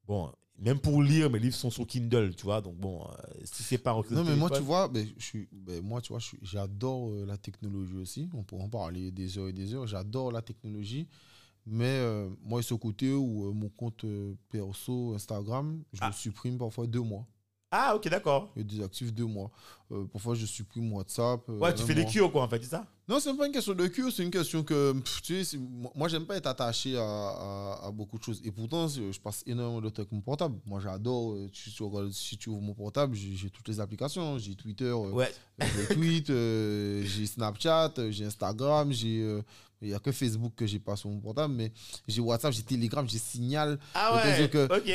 bon, 0.05 0.31
même 0.59 0.79
pour 0.79 1.01
lire, 1.01 1.29
mes 1.29 1.39
livres 1.39 1.55
sont 1.55 1.71
sur 1.71 1.87
Kindle, 1.87 2.35
tu 2.35 2.43
vois. 2.43 2.61
Donc 2.61 2.75
bon, 2.75 3.01
euh, 3.07 3.13
si 3.45 3.63
c'est 3.63 3.77
pas 3.77 3.93
Non, 4.11 4.23
mais 4.23 4.35
moi, 4.35 4.49
tu 4.49 4.61
vois, 4.61 4.87
ben, 4.87 5.07
je 5.17 5.23
suis, 5.25 5.47
ben, 5.51 5.81
moi, 5.83 6.01
tu 6.01 6.09
vois, 6.09 6.19
je 6.19 6.27
suis- 6.27 6.39
j'adore 6.41 7.09
euh, 7.09 7.25
la 7.25 7.37
technologie 7.37 7.95
aussi. 7.95 8.29
On 8.33 8.43
pourrait 8.43 8.63
en 8.63 8.69
parler 8.69 9.11
des 9.11 9.37
heures 9.37 9.47
et 9.47 9.53
des 9.53 9.73
heures. 9.73 9.87
J'adore 9.87 10.31
la 10.31 10.41
technologie. 10.41 11.07
Mais 11.71 11.85
euh, 11.99 12.27
moi, 12.43 12.61
ce 12.63 12.73
côté 12.73 13.11
où 13.13 13.47
euh, 13.49 13.53
mon 13.53 13.69
compte 13.69 14.03
euh, 14.03 14.33
perso 14.49 15.13
Instagram, 15.13 15.83
je 15.93 15.99
Ah. 16.01 16.07
le 16.07 16.13
supprime 16.13 16.57
parfois 16.57 16.87
deux 16.87 17.01
mois. 17.01 17.25
Ah, 17.71 17.95
ok, 17.95 18.09
d'accord. 18.09 18.51
Je 18.57 18.63
désactive 18.63 19.13
deux 19.13 19.27
mois. 19.27 19.51
Parfois, 20.11 20.33
je 20.33 20.47
supprime 20.47 20.91
WhatsApp. 20.91 21.47
Ouais, 21.49 21.71
tu 21.75 21.83
fais 21.83 21.93
des 21.93 22.05
cures, 22.05 22.31
quoi, 22.31 22.41
en 22.41 22.47
fait, 22.47 22.63
c'est 22.63 22.69
ça? 22.71 22.87
Non, 23.07 23.19
c'est 23.19 23.31
pas 23.35 23.45
une 23.45 23.51
question 23.51 23.75
de 23.75 23.85
cure, 23.87 24.11
c'est 24.11 24.23
une 24.23 24.31
question 24.31 24.63
que, 24.63 24.93
pff, 24.93 25.21
tu 25.21 25.43
sais, 25.45 25.57
moi, 25.95 26.07
j'aime 26.07 26.25
pas 26.25 26.35
être 26.37 26.47
attaché 26.47 26.97
à, 26.97 27.03
à- 27.03 27.79
à 27.87 27.91
beaucoup 27.91 28.17
de 28.17 28.23
choses. 28.23 28.41
Et 28.43 28.49
pourtant, 28.51 28.87
je 28.87 29.19
passe 29.19 29.43
énormément 29.45 29.81
de 29.81 29.89
temps 29.89 30.01
avec 30.01 30.11
mon 30.11 30.21
portable. 30.21 30.57
Moi, 30.65 30.79
j'adore, 30.79 31.35
tu- 31.51 31.69
si 32.11 32.37
tu 32.39 32.49
ouvres 32.49 32.61
mon 32.61 32.73
portable, 32.73 33.13
j'ai 33.15 33.51
toutes 33.51 33.67
les 33.67 33.79
applications. 33.79 34.39
J'ai 34.39 34.55
Twitter, 34.55 34.91
Ouais. 34.91 35.31
j'ai 35.59 35.93
tweet, 35.95 36.29
euh, 36.31 37.03
j'ai 37.03 37.27
Snapchat, 37.27 37.93
j'ai 38.09 38.25
Instagram, 38.25 38.91
j'ai. 38.91 39.41
Il 39.81 39.87
n'y 39.87 39.93
a 39.93 39.99
que 39.99 40.11
Facebook 40.11 40.51
que 40.57 40.65
j'ai 40.67 40.79
pas 40.79 40.95
sur 40.97 41.09
mon 41.09 41.19
portable, 41.19 41.53
mais 41.53 41.71
j'ai 42.07 42.19
WhatsApp, 42.19 42.51
j'ai 42.51 42.63
Telegram, 42.63 43.07
j'ai 43.07 43.17
Signal. 43.17 43.79
Ah 43.93 44.09
Je 44.11 44.15
veux 44.17 44.21
te 44.21 44.27
ouais. 44.27 44.37
dire 44.37 44.49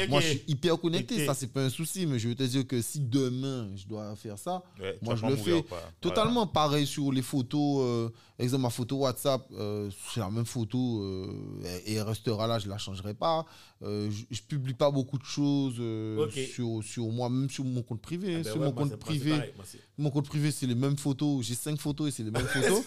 que. 0.05 0.09
Moi, 0.11 0.21
je 0.21 0.27
suis 0.29 0.45
hyper 0.47 0.79
connecté, 0.79 1.15
Ok. 1.21 1.27
ça, 1.27 1.33
c'est 1.35 1.47
pas 1.47 1.63
un 1.63 1.71
souci, 1.71 2.05
mais 2.07 2.19
je 2.19 2.29
veux 2.29 2.35
te 2.35 2.43
dire 2.43 2.67
que 2.67 2.83
si 2.83 3.01
demain, 3.01 3.71
je 3.77 3.87
dois 3.87 4.15
faire 4.17 4.39
ça, 4.39 4.63
Ouais, 4.79 4.99
Moi, 5.01 5.17
je 5.17 5.27
le 5.27 5.37
fais. 5.37 5.65
Totalement 6.01 6.47
pareil 6.47 6.87
sur 6.87 7.11
les 7.13 7.23
photos. 7.23 7.83
euh, 7.83 8.09
exemple, 8.39 8.63
ma 8.63 8.71
photo 8.71 8.97
WhatsApp, 8.99 9.47
euh, 9.53 9.91
c'est 10.13 10.21
la 10.21 10.29
même 10.31 10.45
photo 10.45 11.03
euh, 11.03 11.63
et 11.87 11.95
elle 11.95 12.03
restera 12.03 12.47
là, 12.47 12.59
je 12.59 12.69
la 12.69 12.77
changerai 12.79 13.15
pas. 13.15 13.47
Euh, 13.85 14.11
je, 14.11 14.25
je 14.31 14.41
publie 14.43 14.75
pas 14.75 14.91
beaucoup 14.91 15.19
de 15.19 15.25
choses 15.25 15.77
euh, 15.79 16.29
sur, 16.31 16.83
sur 16.83 17.07
moi, 17.09 17.29
même 17.29 17.51
sur 17.51 17.65
mon 17.65 17.83
compte 17.83 18.01
privé. 18.01 18.37
Ah 18.37 18.39
ben 18.39 18.45
sur 18.45 18.57
ouais, 18.61 18.67
mon 18.67 18.73
compte 18.73 18.97
privé, 18.97 19.31
pareil, 19.31 19.53
mon 19.99 20.11
compte 20.11 20.27
privé, 20.27 20.51
c'est 20.51 20.67
les 20.67 20.75
mêmes 20.75 20.97
photos. 20.97 21.45
J'ai 21.45 21.55
cinq 21.55 21.79
photos 21.79 22.09
et 22.09 22.11
c'est 22.11 22.23
les 22.23 22.31
mêmes 22.31 22.47
photos. 22.47 22.85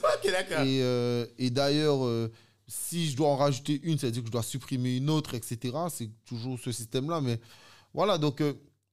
et 0.66 0.82
euh, 0.82 1.26
et 1.38 1.50
d'ailleurs, 1.50 2.30
si 2.68 3.10
je 3.10 3.16
dois 3.16 3.30
en 3.30 3.36
rajouter 3.36 3.80
une, 3.84 3.98
c'est-à-dire 3.98 4.22
que 4.24 4.28
je 4.28 4.32
dois 4.32 4.44
supprimer 4.44 4.98
une 4.98 5.10
autre, 5.10 5.36
etc. 5.36 5.76
C'est 5.90 6.10
toujours 6.26 6.58
ce 6.60 6.72
système-là. 6.72 7.22
Mais 7.22 7.40
voilà, 7.94 8.18
donc 8.18 8.42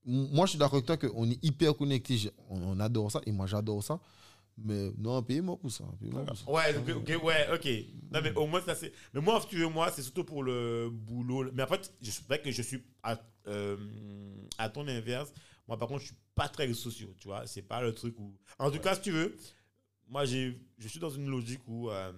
moi, 0.04 0.44
je 0.46 0.50
suis 0.50 0.58
d'accord 0.58 0.74
avec 0.74 0.86
toi 0.86 0.96
qu'on 0.96 1.30
est 1.30 1.42
hyper 1.42 1.74
connecté. 1.76 2.30
On 2.50 2.78
adore 2.80 3.10
ça 3.10 3.20
et 3.26 3.32
moi, 3.32 3.46
j'adore 3.46 3.82
ça. 3.82 3.98
Mais 4.56 4.92
non, 4.96 5.22
payez-moi 5.22 5.56
pour 5.58 5.70
ça. 5.70 5.84
payez-moi 5.98 6.24
pour 6.26 6.36
ça. 6.36 6.50
Ouais, 6.50 6.76
ok, 6.76 6.88
ok, 6.96 7.24
ouais, 7.24 7.48
ok. 7.52 7.68
Non, 8.12 8.20
mais 8.22 8.32
au 8.34 8.46
moins, 8.46 8.60
ça 8.62 8.74
c'est. 8.74 8.92
Mais 9.12 9.20
moi, 9.20 9.40
si 9.40 9.48
tu 9.48 9.56
veux, 9.56 9.68
moi, 9.68 9.90
c'est 9.90 10.02
surtout 10.02 10.24
pour 10.24 10.42
le 10.42 10.88
boulot. 10.90 11.50
Mais 11.52 11.62
en 11.64 11.66
fait, 11.66 11.92
je 12.00 12.10
c'est 12.10 12.24
vrai 12.26 12.40
que 12.40 12.50
je 12.50 12.62
suis 12.62 12.82
à, 13.02 13.18
euh, 13.48 13.76
à 14.58 14.68
ton 14.68 14.86
inverse. 14.86 15.32
Moi, 15.66 15.76
par 15.78 15.88
contre, 15.88 16.02
je 16.02 16.06
suis 16.06 16.16
pas 16.34 16.48
très 16.48 16.72
sociaux, 16.72 17.12
tu 17.18 17.28
vois. 17.28 17.46
C'est 17.46 17.62
pas 17.62 17.82
le 17.82 17.92
truc 17.92 18.18
où. 18.18 18.32
En 18.58 18.70
tout 18.70 18.78
cas, 18.78 18.94
si 18.94 19.00
tu 19.02 19.10
veux, 19.10 19.36
moi, 20.08 20.24
j'ai, 20.24 20.56
je 20.78 20.86
suis 20.88 21.00
dans 21.00 21.10
une 21.10 21.28
logique 21.28 21.66
où 21.66 21.90
euh, 21.90 22.12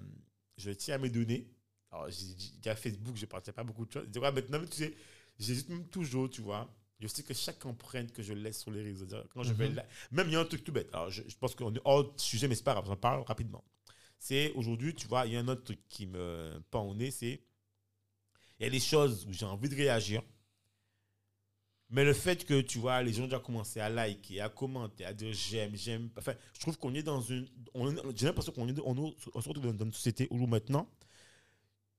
je 0.59 0.71
tiens 0.73 0.97
à 0.97 0.99
mes 0.99 1.09
données. 1.11 1.49
Alors, 1.91 2.11
j'ai 2.11 2.27
j'ai- 2.63 2.71
à 2.71 2.77
Facebook, 2.77 3.17
je 3.17 3.23
ne 3.23 3.27
partage 3.31 3.55
pas 3.55 3.65
beaucoup 3.65 3.87
de 3.87 3.93
choses. 3.93 4.09
Tu 4.13 4.19
vois, 4.19 4.31
maintenant, 4.33 4.61
tu 4.69 4.77
sais, 4.77 4.95
j'hésite 5.39 5.69
même 5.71 5.87
toujours, 5.89 6.29
tu 6.29 6.43
vois. 6.43 6.69
Je 7.01 7.06
sais 7.09 7.23
que 7.23 7.35
chaque 7.35 7.64
empreinte 7.66 8.12
que 8.12 8.23
je 8.23 8.32
laisse 8.32 8.60
sur 8.60 8.70
les 8.70 8.82
réseaux, 8.82 9.06
quand 9.31 9.43
je 9.43 9.52
vais 9.52 9.68
Mhm. 9.68 9.74
là, 9.77 9.86
même 10.12 10.28
il 10.28 10.32
y 10.32 10.36
a 10.36 10.40
un 10.40 10.44
truc 10.47 10.64
tout 10.64 10.73
bête. 10.73 10.89
Alors, 10.94 11.10
je, 11.10 11.23
je 11.28 11.36
pense 11.36 11.55
qu'on 11.55 11.74
est 11.74 11.81
hors 11.85 12.12
sujet, 12.18 12.48
mais 12.48 12.55
c'est 12.55 12.64
pas 12.64 12.73
grave, 12.73 12.86
j'en 12.86 12.97
parle 12.97 13.23
rapidement. 13.27 13.64
C'est 14.18 14.52
aujourd'hui, 14.52 14.94
tu 14.94 15.06
vois, 15.09 15.27
il 15.27 15.35
y 15.35 15.36
a 15.36 15.40
un 15.40 15.48
autre 15.48 15.64
truc 15.64 15.81
qui 15.89 16.06
me 16.06 16.60
pend 16.70 16.82
au 16.89 16.94
nez, 16.94 17.10
c'est 17.10 17.43
il 18.59 18.64
y 18.64 18.66
a 18.66 18.70
des 18.70 18.81
choses 18.81 19.24
où 19.27 19.32
j'ai 19.32 19.47
envie 19.47 19.68
de 19.70 19.74
réagir, 19.74 20.23
mais 21.90 22.05
le 22.05 22.12
fait 22.14 22.44
que, 22.44 22.60
tu 22.62 22.78
vois, 22.78 23.01
les 23.02 23.12
gens 23.12 23.23
ont 23.23 23.27
déjà 23.27 23.39
commencé 23.39 23.78
à 23.78 23.89
liker, 23.89 24.40
à 24.40 24.48
commenter, 24.48 25.05
à 25.05 25.12
dire 25.12 25.32
j'aime, 25.32 25.77
j'aime. 25.77 26.10
Enfin, 26.18 26.35
je 26.52 26.60
trouve 26.60 26.77
qu'on 26.78 26.93
est 26.94 27.02
dans 27.05 27.20
une. 27.20 27.47
J'ai 28.16 28.27
l'impression 28.27 28.52
qu'on 28.52 28.66
est, 28.68 28.78
on, 28.81 29.14
on 29.35 29.40
se 29.40 29.48
retrouve 29.48 29.73
dans 29.73 29.85
une 29.85 29.93
société 29.93 30.27
où 30.31 30.44
maintenant, 30.48 30.89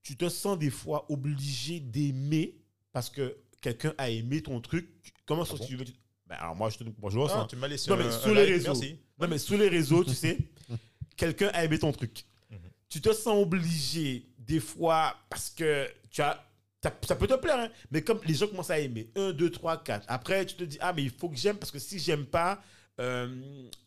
tu 0.03 0.15
te 0.15 0.29
sens 0.29 0.57
des 0.57 0.69
fois 0.69 1.05
obligé 1.11 1.79
d'aimer 1.79 2.55
parce 2.91 3.09
que 3.09 3.37
quelqu'un 3.61 3.93
a 3.97 4.09
aimé 4.09 4.41
ton 4.41 4.59
truc. 4.61 4.87
Comment 5.25 5.45
ça, 5.45 5.53
Ah 5.55 5.59
bon? 5.59 5.65
tu 5.65 5.75
veux 5.75 5.85
ben, 6.27 6.35
Alors, 6.39 6.55
moi, 6.55 6.69
je 6.69 6.77
te 6.77 6.83
je 6.83 7.17
le 7.17 7.23
Ah, 7.29 7.45
tu 7.49 7.55
m'as 7.55 7.67
laissé 7.67 7.89
Non, 7.89 7.97
mais 7.97 8.05
un- 8.05 8.11
sur 8.19 8.29
un 8.29 8.33
les 8.33 8.41
like, 8.45 8.49
réseaux. 8.53 8.73
Merci. 8.73 8.99
Non, 9.19 9.27
mais 9.27 9.37
sur 9.37 9.57
les 9.57 9.67
réseaux, 9.69 10.03
tu 10.03 10.13
sais, 10.13 10.37
quelqu'un 11.15 11.49
a 11.53 11.63
aimé 11.63 11.79
ton 11.79 11.91
truc. 11.91 12.25
Mhm. 12.51 12.57
Tu 12.89 13.01
te 13.01 13.13
sens 13.13 13.41
obligé, 13.41 14.25
des 14.37 14.59
fois, 14.59 15.15
parce 15.29 15.49
que 15.49 15.87
tu 16.09 16.21
as. 16.21 16.43
Ça, 16.83 16.95
ça 17.07 17.15
peut 17.15 17.25
te 17.25 17.33
plaire, 17.33 17.57
hein, 17.59 17.69
mais 17.89 18.03
comme 18.03 18.19
les 18.25 18.35
gens 18.35 18.47
commencent 18.47 18.69
à 18.69 18.79
aimer, 18.79 19.09
1, 19.15 19.31
2, 19.31 19.49
3, 19.49 19.83
4. 19.83 20.05
Après, 20.07 20.45
tu 20.45 20.55
te 20.55 20.63
dis, 20.63 20.77
ah, 20.79 20.93
mais 20.93 21.01
il 21.03 21.09
faut 21.09 21.27
que 21.27 21.35
j'aime, 21.35 21.57
parce 21.57 21.71
que 21.71 21.79
si 21.79 21.97
j'aime 21.99 22.25
pas. 22.25 22.61
euh, 22.99 23.27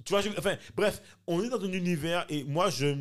tu 0.05 0.11
vois, 0.13 0.21
je- 0.23 0.29
enfin, 0.39 0.57
bref, 0.77 1.01
on 1.27 1.43
est 1.43 1.49
dans 1.49 1.61
un 1.61 1.73
univers 1.73 2.25
et 2.29 2.45
moi, 2.45 2.69
je, 2.71 2.97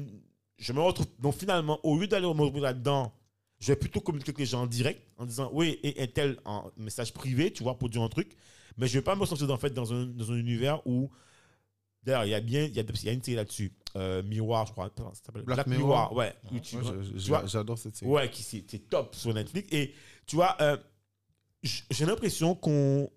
je 0.57 0.73
me 0.73 0.79
retrouve. 0.81 1.05
Donc, 1.19 1.35
finalement, 1.37 1.79
au 1.83 1.99
lieu 1.99 2.07
d'aller 2.07 2.25
me 2.25 2.41
retrouver 2.41 2.61
là-dedans, 2.61 3.13
je 3.59 3.67
vais 3.67 3.75
plutôt 3.75 3.99
communiquer 4.01 4.29
avec 4.29 4.39
les 4.39 4.45
gens 4.45 4.61
en 4.63 4.67
direct 4.67 5.01
en 5.17 5.25
disant, 5.25 5.49
oui, 5.53 5.79
et 5.83 6.01
un 6.01 6.07
tel 6.07 6.37
en 6.45 6.71
message 6.77 7.13
privé, 7.13 7.51
tu 7.51 7.63
vois, 7.63 7.77
pour 7.77 7.89
dire 7.89 8.01
un 8.01 8.09
truc. 8.09 8.35
Mais 8.77 8.87
je 8.87 8.93
ne 8.95 8.99
vais 8.99 9.03
pas 9.03 9.15
me 9.15 9.25
sentir 9.25 9.49
en 9.51 9.57
fait 9.57 9.71
dans 9.71 9.93
un, 9.93 10.05
dans 10.05 10.31
un 10.31 10.35
univers 10.37 10.85
où. 10.87 11.09
D'ailleurs, 12.01 12.23
il 12.23 12.29
y 12.29 12.33
a 12.33 12.39
bien. 12.39 12.63
Il 12.63 12.73
y 12.73 12.79
a, 12.79 12.83
y 12.83 13.09
a 13.09 13.11
une 13.11 13.21
série 13.21 13.35
là-dessus. 13.35 13.73
euh, 13.97 14.23
Miroir, 14.23 14.65
je 14.65 14.71
crois. 14.71 14.89
ça 14.97 15.03
s'appelle 15.25 15.41
Black 15.43 15.57
Mirror. 15.67 16.13
ouais. 16.13 16.33
tu 16.61 16.77
Ouais, 17.33 17.47
J'adore 17.47 17.77
cette 17.77 17.97
série. 17.97 18.09
Ouais, 18.09 18.29
qui 18.31 18.41
c'est 18.41 18.63
top 18.89 19.13
sur 19.15 19.33
Netflix. 19.33 19.67
Et 19.73 19.93
tu 20.25 20.37
vois, 20.37 20.55
euh, 20.61 20.77
j'ai 21.61 22.05
l'impression 22.05 22.55
qu'on. 22.55 23.09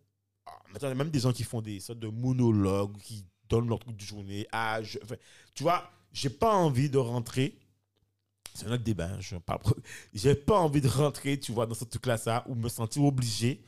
Ah, 0.46 0.58
maintenant, 0.72 0.88
il 0.88 0.90
y 0.90 0.92
a 0.92 0.96
même 0.96 1.10
des 1.10 1.20
gens 1.20 1.32
qui 1.32 1.44
font 1.44 1.60
des 1.62 1.78
sortes 1.78 2.00
de 2.00 2.08
monologues, 2.08 2.96
qui 2.98 3.24
donnent 3.48 3.68
leur 3.68 3.78
truc 3.78 3.96
de 3.96 4.02
journée. 4.02 4.48
Ah, 4.50 4.82
je- 4.82 4.98
enfin, 5.04 5.14
tu 5.54 5.62
vois, 5.62 5.88
j'ai 6.12 6.30
pas 6.30 6.52
envie 6.52 6.90
de 6.90 6.98
rentrer. 6.98 7.56
C'est 8.54 8.66
un 8.66 8.72
autre 8.72 8.82
débat, 8.84 9.06
hein, 9.06 9.18
je 9.20 9.36
parle. 9.36 9.60
J'ai 10.14 10.34
pas 10.34 10.58
envie 10.58 10.80
de 10.80 10.88
rentrer, 10.88 11.38
tu 11.40 11.52
vois, 11.52 11.66
dans 11.66 11.74
ce 11.74 11.84
truc-là, 11.84 12.16
ça, 12.18 12.44
ou 12.48 12.54
me 12.54 12.68
sentir 12.68 13.02
obligé 13.04 13.62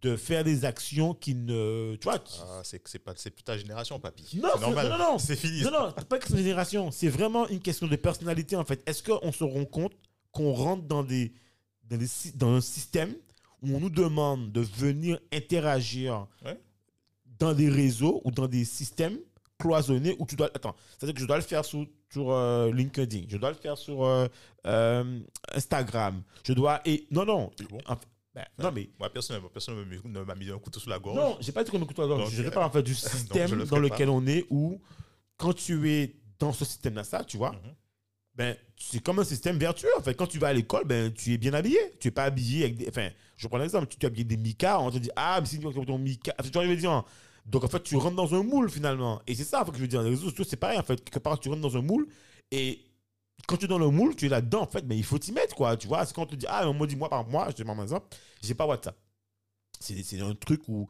de 0.00 0.16
faire 0.16 0.44
des 0.44 0.64
actions 0.64 1.12
qui 1.14 1.34
ne. 1.34 1.96
Tu 2.00 2.04
vois, 2.04 2.18
qui- 2.18 2.38
Ah, 2.42 2.60
c'est 2.64 2.80
c'est 2.88 2.98
pas 3.00 3.12
c'est 3.16 3.30
plus 3.30 3.42
ta 3.42 3.56
génération, 3.58 3.98
papy. 3.98 4.38
Non, 4.40 4.48
c'est 4.54 4.60
normal. 4.60 4.88
non, 4.90 4.98
non. 4.98 5.18
C'est 5.18 5.34
fini. 5.36 5.62
non, 5.62 5.70
non, 5.72 5.94
c'est 5.96 6.06
pas 6.08 6.16
une 6.16 6.20
question 6.20 6.36
de 6.36 6.42
génération. 6.42 6.90
C'est 6.92 7.08
vraiment 7.08 7.48
une 7.48 7.60
question 7.60 7.86
de 7.88 7.96
personnalité, 7.96 8.54
en 8.56 8.64
fait. 8.64 8.82
Est-ce 8.88 9.02
qu'on 9.02 9.32
se 9.32 9.42
rend 9.44 9.64
compte 9.64 9.92
qu'on 10.30 10.52
rentre 10.52 10.84
dans, 10.84 11.02
des, 11.02 11.32
dans, 11.84 11.96
des 11.96 12.06
sy- 12.06 12.32
dans 12.36 12.52
un 12.54 12.60
système 12.60 13.12
où 13.62 13.74
on 13.74 13.80
nous 13.80 13.90
demande 13.90 14.52
de 14.52 14.60
venir 14.60 15.18
interagir 15.32 16.26
Ouais. 16.44 16.60
dans 17.40 17.52
des 17.54 17.68
réseaux 17.68 18.20
ou 18.24 18.30
dans 18.30 18.46
des 18.46 18.64
systèmes 18.64 19.18
cloisonnés 19.58 20.16
où 20.18 20.26
tu 20.26 20.36
dois. 20.36 20.46
Attends, 20.54 20.74
c'est-à-dire 20.96 21.14
que 21.14 21.20
je 21.20 21.26
dois 21.26 21.36
le 21.36 21.42
faire 21.42 21.64
sur, 21.64 21.84
sur 22.12 22.30
euh, 22.30 22.72
LinkedIn, 22.72 23.22
je 23.28 23.36
dois 23.36 23.50
le 23.50 23.56
faire 23.56 23.76
sur 23.76 24.04
euh, 24.04 24.26
euh, 24.66 25.20
Instagram, 25.54 26.22
je 26.44 26.52
dois. 26.52 26.80
Et 26.84 27.06
non, 27.10 27.24
non. 27.24 27.50
Bon 27.70 27.78
en 27.86 27.96
fait, 27.96 28.06
ben, 28.34 28.44
non, 28.58 28.70
mais. 28.72 28.88
Moi, 28.98 29.10
personnellement, 29.10 29.48
personne 29.48 29.76
ne 29.78 29.84
me- 29.84 30.00
ne 30.20 30.20
m'a 30.24 30.34
mis 30.34 30.50
un 30.50 30.58
couteau 30.58 30.78
sous 30.80 30.88
la 30.90 30.98
gorge. 30.98 31.16
Non, 31.16 31.36
j'ai 31.40 31.52
pas 31.52 31.64
dit 31.64 31.70
qu'on 31.70 31.82
écoute 31.82 31.96
toi. 31.96 32.06
Donc, 32.06 32.28
Je 32.30 32.42
euh, 32.42 32.50
parle 32.50 32.66
en 32.66 32.70
fait 32.70 32.82
du 32.82 32.94
système 32.94 33.54
le 33.54 33.64
dans 33.64 33.78
lequel 33.78 34.06
pas. 34.08 34.12
on 34.12 34.26
est 34.26 34.46
où, 34.50 34.80
quand 35.36 35.52
tu 35.54 35.90
es 35.90 36.14
dans 36.38 36.52
ce 36.52 36.64
système-là, 36.64 37.02
ça, 37.04 37.24
tu 37.24 37.36
vois, 37.36 37.50
Mhm. 37.52 37.74
ben, 38.34 38.56
c'est 38.76 39.02
comme 39.02 39.18
un 39.18 39.24
système 39.24 39.58
vertueux. 39.58 39.88
En 39.98 40.02
fait, 40.02 40.14
quand 40.14 40.26
tu 40.28 40.38
vas 40.38 40.48
à 40.48 40.52
l'école, 40.52 40.84
ben, 40.84 41.12
tu 41.12 41.32
es 41.32 41.38
bien 41.38 41.52
habillé. 41.54 41.78
Tu 42.00 42.08
es 42.08 42.10
pas 42.12 42.24
habillé 42.24 42.64
avec 42.64 42.76
des. 42.76 42.88
Enfin, 42.88 43.08
je 43.36 43.48
prends 43.48 43.58
l'exemple, 43.58 43.86
tu 43.88 43.96
es 44.00 44.06
habillé 44.06 44.24
des 44.24 44.36
Mika, 44.36 44.78
on 44.80 44.90
te 44.92 44.98
dit, 44.98 45.10
ah, 45.16 45.38
mais 45.40 45.46
si 45.46 45.58
tu 45.58 45.64
ton 45.84 45.98
Mika. 45.98 46.32
Enfin, 46.38 46.48
tu 46.48 46.58
je 46.62 46.68
veux 46.68 46.76
dire. 46.76 47.04
Donc, 47.48 47.64
en 47.64 47.68
fait, 47.68 47.82
tu 47.82 47.96
rentres 47.96 48.16
dans 48.16 48.34
un 48.34 48.42
moule 48.42 48.70
finalement. 48.70 49.20
Et 49.26 49.34
c'est 49.34 49.44
ça 49.44 49.62
en 49.62 49.64
fait, 49.64 49.72
que 49.72 49.78
je 49.78 49.82
veux 49.82 49.88
dire. 49.88 50.02
Les 50.02 50.10
réseaux 50.10 50.28
sociaux, 50.28 50.44
c'est 50.48 50.56
pareil. 50.56 50.78
En 50.78 50.82
fait, 50.82 51.02
quelque 51.02 51.18
part, 51.18 51.40
tu 51.40 51.48
rentres 51.48 51.62
dans 51.62 51.76
un 51.76 51.82
moule 51.82 52.06
et 52.50 52.84
quand 53.46 53.56
tu 53.56 53.64
es 53.64 53.68
dans 53.68 53.78
le 53.78 53.88
moule, 53.88 54.16
tu 54.16 54.26
es 54.26 54.28
là-dedans, 54.28 54.62
en 54.62 54.66
fait, 54.66 54.84
mais 54.84 54.96
il 54.96 55.04
faut 55.04 55.18
t'y 55.18 55.32
mettre, 55.32 55.54
quoi. 55.54 55.76
Tu 55.76 55.86
vois, 55.86 56.04
c'est 56.04 56.14
quand 56.14 56.22
on 56.22 56.26
te 56.26 56.34
dit, 56.34 56.46
ah, 56.48 56.70
moi, 56.72 57.08
par 57.08 57.26
moi, 57.26 57.46
je 57.48 57.54
te 57.54 57.62
demande 57.62 57.80
un 57.80 57.82
exemple, 57.84 58.06
j'ai 58.42 58.54
pas 58.54 58.66
WhatsApp. 58.66 58.96
C'est 59.80 60.20
un 60.20 60.34
truc 60.34 60.62
où, 60.68 60.88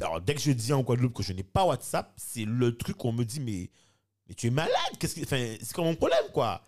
alors, 0.00 0.20
dès 0.20 0.34
que 0.34 0.40
je 0.40 0.52
dis 0.52 0.72
en 0.72 0.82
Guadeloupe 0.82 1.14
que 1.14 1.22
je 1.22 1.32
n'ai 1.32 1.42
pas 1.42 1.64
WhatsApp, 1.64 2.12
c'est 2.16 2.44
le 2.44 2.76
truc 2.76 3.04
où 3.04 3.08
on 3.08 3.12
me 3.12 3.24
dit, 3.24 3.40
mais, 3.40 3.70
mais 4.28 4.34
tu 4.34 4.46
es 4.46 4.50
malade, 4.50 4.72
qu'est-ce 4.98 5.20
c'est 5.24 5.72
comme 5.72 5.86
mon 5.86 5.96
problème, 5.96 6.24
quoi. 6.32 6.62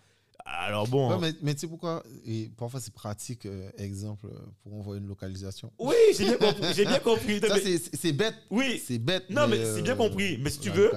Alors 0.45 0.87
bon. 0.87 1.09
Ouais, 1.09 1.17
mais, 1.19 1.33
mais 1.41 1.53
tu 1.55 1.61
sais 1.61 1.67
pourquoi? 1.67 2.03
Et 2.23 2.51
Parfois, 2.55 2.79
c'est 2.79 2.93
pratique, 2.93 3.47
euh, 3.47 3.69
exemple, 3.79 4.27
pour 4.61 4.75
envoyer 4.75 5.01
une 5.01 5.07
localisation. 5.07 5.71
Oui, 5.79 5.95
j'ai 6.15 6.25
bien 6.25 6.37
compris. 6.37 6.73
J'ai 6.75 6.85
bien 6.85 6.99
compris. 6.99 7.39
Ça, 7.39 7.55
Mais- 7.55 7.77
c'est- 7.77 8.13
bête. 8.13 8.35
oui, 8.51 8.81
C'est 8.85 8.99
bête. 8.99 9.27
Non, 9.31 9.47
mais 9.47 9.57
c'est 9.65 9.81
bien 9.81 9.93
euh, 9.93 9.95
compris. 9.95 10.37
Mais 10.39 10.51
si 10.51 10.59
tu 10.59 10.69
veux, 10.69 10.91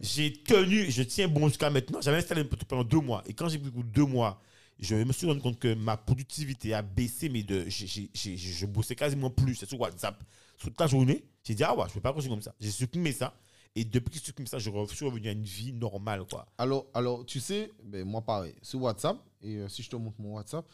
j'ai 0.00 0.32
tenu, 0.32 0.88
je 0.90 1.02
tiens 1.02 1.26
bon 1.26 1.48
jusqu'à 1.48 1.68
maintenant. 1.68 2.00
J'avais 2.00 2.18
installé 2.18 2.44
pendant 2.44 2.84
deux 2.84 3.00
mois. 3.00 3.24
Et 3.26 3.34
quand 3.34 3.48
j'ai 3.48 3.58
pris 3.58 3.72
deux 3.92 4.04
mois, 4.06 4.40
je 4.78 4.94
me 4.94 5.12
suis 5.12 5.26
rendu 5.26 5.40
compte 5.40 5.58
que 5.58 5.74
ma 5.74 5.96
productivité 5.96 6.72
a 6.72 6.82
baissé, 6.82 7.28
mais 7.28 7.42
de, 7.42 7.66
je 7.68 8.66
bossais 8.66 8.94
quasiment 8.94 9.30
plus. 9.30 9.56
C'est 9.56 9.68
sur 9.68 9.80
WhatsApp. 9.80 10.22
Toute 10.58 10.78
la 10.80 10.86
journée, 10.86 11.24
j'ai 11.42 11.54
dit, 11.54 11.64
ah 11.64 11.74
ouais, 11.76 11.84
je 11.86 11.90
ne 11.90 11.94
peux 11.94 12.00
pas 12.00 12.12
continuer 12.12 12.34
comme 12.34 12.42
ça. 12.42 12.54
J'ai 12.60 12.70
supprimé 12.70 13.12
ça. 13.12 13.34
Et 13.76 13.84
depuis 13.84 14.10
que 14.10 14.14
j'ai 14.16 14.24
supprimé 14.24 14.48
ça, 14.48 14.58
je 14.58 14.70
suis 14.94 15.04
revenu 15.04 15.28
à 15.28 15.32
une 15.32 15.44
vie 15.44 15.72
normale, 15.72 16.24
quoi. 16.24 16.48
Alors, 16.56 16.86
alors, 16.94 17.26
tu 17.26 17.40
sais, 17.40 17.70
ben, 17.84 18.04
moi 18.04 18.22
pareil, 18.22 18.54
sur 18.62 18.80
WhatsApp, 18.80 19.18
et 19.42 19.56
euh, 19.56 19.68
si 19.68 19.82
je 19.82 19.90
te 19.90 19.96
montre 19.96 20.18
mon 20.18 20.34
WhatsApp, 20.34 20.64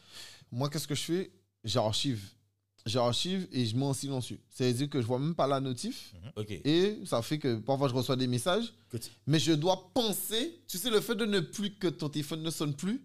moi, 0.53 0.71
qu'est-ce 0.71 0.87
que 0.87 0.95
je 0.95 1.03
fais? 1.03 1.33
J'archive. 1.65 2.23
J'archive 2.87 3.49
et 3.53 3.67
je 3.67 3.77
mets 3.77 3.85
en 3.85 3.93
silencieux. 3.93 4.41
C'est-à-dire 4.51 4.89
que 4.89 5.01
je 5.01 5.07
vois 5.07 5.19
même 5.19 5.35
pas 5.35 5.47
la 5.47 5.61
notif. 5.61 6.15
Ok. 6.37 6.51
Et 6.51 6.99
ça 7.05 7.23
fait 7.23 7.39
que 7.39 7.57
parfois 7.59 7.89
je 7.89 7.95
reçois 7.95 8.17
des 8.17 8.27
messages, 8.27 8.73
mais 9.27 9.39
je 9.39 9.53
dois 9.53 9.93
penser. 9.95 10.61
Tu 10.67 10.79
sais, 10.79 10.91
le 10.91 11.01
fait 11.01 11.15
de 11.15 11.25
ne 11.25 11.41
plus 11.41 11.75
que 11.75 11.89
ton 11.89 12.09
téléphone 12.09 12.43
ne 12.43 12.51
sonne 12.51 12.75
plus, 12.75 13.05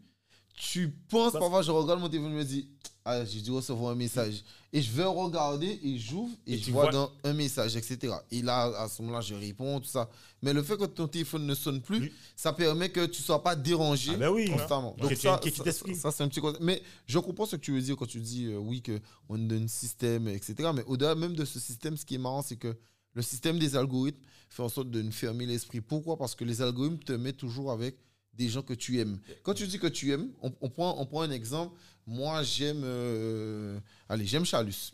tu 0.55 0.89
penses. 0.89 1.33
Parfois, 1.33 1.61
je 1.61 1.71
regarde 1.71 1.99
mon 1.99 2.09
téléphone 2.09 2.31
et 2.31 2.35
je 2.35 2.39
me 2.39 2.45
dis, 2.45 2.69
ah, 3.09 3.25
j'ai 3.25 3.41
dû 3.41 3.51
recevoir 3.51 3.91
un 3.91 3.95
message. 3.95 4.43
Et 4.73 4.81
je 4.81 4.91
vais 4.91 5.05
regarder 5.05 5.79
et 5.83 5.97
j'ouvre 5.97 6.35
et, 6.45 6.55
Et 6.55 6.57
je 6.57 6.65
tu 6.65 6.71
vois 6.71 6.83
vois- 6.83 6.91
dans 6.91 7.11
un 7.23 7.33
message, 7.33 7.75
etc. 7.77 8.13
Et 8.31 8.41
là, 8.41 8.65
à 8.81 8.89
ce 8.89 9.01
moment-là, 9.01 9.21
je 9.21 9.33
réponds, 9.33 9.79
tout 9.79 9.87
ça. 9.87 10.09
Mais 10.41 10.51
le 10.51 10.61
fait 10.61 10.75
que 10.77 10.83
ton 10.85 11.07
téléphone 11.07 11.45
ne 11.47 11.55
sonne 11.55 11.81
plus, 11.81 11.99
Oui. 12.01 12.11
ça 12.35 12.51
permet 12.51 12.89
que 12.89 13.05
tu 13.05 13.21
ne 13.21 13.25
sois 13.25 13.41
pas 13.41 13.55
dérangé 13.55 14.11
Ah 14.13 14.17
ben 14.17 14.29
oui. 14.29 14.49
constamment. 14.51 14.93
Donc 14.99 15.13
ça, 15.15 15.39
ça, 15.55 15.71
ça, 15.95 16.11
c'est 16.11 16.23
un 16.23 16.27
petit 16.27 16.41
côté. 16.41 16.59
Mais 16.61 16.81
je 17.05 17.17
comprends 17.19 17.45
ce 17.45 17.55
que 17.55 17.61
tu 17.61 17.71
veux 17.71 17.81
dire 17.81 17.95
quand 17.95 18.05
tu 18.07 18.19
dis 18.19 18.45
euh, 18.47 18.57
oui 18.57 18.83
qu'on 18.83 19.37
donne 19.37 19.63
un 19.63 19.67
système, 19.67 20.27
etc. 20.27 20.69
Mais 20.75 20.83
au-delà 20.85 21.15
même 21.15 21.33
de 21.33 21.45
ce 21.45 21.59
système, 21.59 21.95
ce 21.95 22.05
qui 22.05 22.15
est 22.15 22.19
marrant, 22.19 22.41
c'est 22.41 22.57
que 22.57 22.75
le 23.13 23.21
système 23.21 23.57
des 23.57 23.75
algorithmes 23.77 24.19
fait 24.49 24.63
en 24.63 24.69
sorte 24.69 24.91
de 24.91 25.01
nous 25.01 25.11
fermer 25.13 25.45
l'esprit. 25.45 25.81
Pourquoi? 25.81 26.17
Parce 26.17 26.35
que 26.35 26.43
les 26.43 26.61
algorithmes 26.61 26.99
te 26.99 27.13
mettent 27.13 27.37
toujours 27.37 27.71
avec 27.71 27.97
des 28.33 28.49
gens 28.49 28.61
que 28.61 28.73
tu 28.75 28.99
aimes. 28.99 29.17
Quand 29.41 29.55
tu 29.55 29.65
dis 29.65 29.79
que 29.79 29.87
tu 29.87 30.11
aimes, 30.11 30.29
on, 30.43 30.53
on 30.61 30.69
prend, 30.69 30.95
on 30.99 31.05
prend 31.07 31.21
un 31.23 31.31
exemple. 31.31 31.73
Moi, 32.07 32.41
j'aime... 32.43 32.81
euh, 32.83 33.79
allez, 34.07 34.25
j'aime 34.25 34.45
Chalus. 34.45 34.93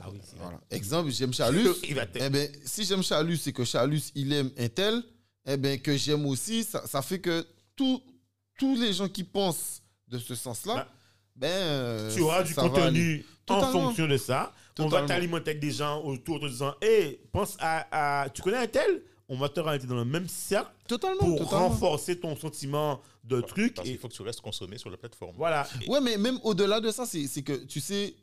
Ah 0.00 0.08
oui, 0.10 0.18
c'est 0.28 0.36
Voilà. 0.36 0.60
Exemple, 0.70 1.10
j'aime 1.10 1.32
Chalus. 1.32 1.68
Eh 2.16 2.28
ben, 2.30 2.48
si 2.64 2.84
j'aime 2.84 3.02
Chalus 3.02 3.46
et 3.46 3.52
que 3.52 3.64
Chalus, 3.64 4.10
il 4.16 4.32
aime 4.32 4.50
un 4.58 4.68
tel, 4.68 5.02
eh 5.46 5.56
ben, 5.56 5.80
que 5.80 5.96
j'aime 5.96 6.26
aussi, 6.26 6.64
ça, 6.64 6.84
ça 6.86 7.00
fait 7.00 7.20
que 7.20 7.46
tous 7.76 8.02
tous 8.58 8.80
les 8.80 8.92
gens 8.92 9.08
qui 9.08 9.24
pensent 9.24 9.82
de 10.08 10.18
ce 10.18 10.34
sens-là, 10.34 10.74
Bah, 10.74 10.88
ben, 11.36 11.48
euh, 11.48 12.14
tu 12.14 12.20
auras 12.22 12.42
du 12.42 12.54
contenu 12.54 13.24
en 13.48 13.60
fonction 13.72 14.06
de 14.08 14.16
ça. 14.16 14.52
On 14.78 14.88
va 14.88 15.02
t'alimenter 15.06 15.50
avec 15.50 15.60
des 15.62 15.70
gens 15.72 16.02
autour 16.02 16.40
te 16.40 16.46
disant 16.46 16.74
Hé, 16.82 17.20
pense 17.32 17.56
à, 17.60 18.22
à- 18.22 18.30
Tu 18.30 18.42
connais 18.42 18.56
un 18.58 18.66
tel? 18.66 19.02
On 19.28 19.36
va 19.38 19.48
te 19.48 19.58
rajouter 19.60 19.86
dans 19.86 19.94
le 19.96 20.04
même 20.04 20.28
cercle 20.28 20.70
Totalement, 20.86 21.20
pour 21.20 21.38
totalement. 21.38 21.68
renforcer 21.70 22.18
ton 22.20 22.36
sentiment 22.36 23.00
de 23.24 23.40
truc. 23.40 23.74
Parce 23.74 23.88
Et 23.88 23.92
qu'il 23.92 23.98
faut 24.00 24.08
que 24.08 24.12
tu 24.12 24.20
restes 24.22 24.42
consommé 24.42 24.76
sur 24.76 24.90
la 24.90 24.98
plateforme. 24.98 25.34
voilà. 25.36 25.66
Et- 25.82 25.88
Ouais, 25.88 26.00
mais 26.00 26.18
même 26.18 26.38
au-delà 26.42 26.78
de 26.80 26.90
ça, 26.90 27.06
c'est 27.06 27.42
que, 27.42 27.64
tu 27.64 27.80
sais, 27.80 28.14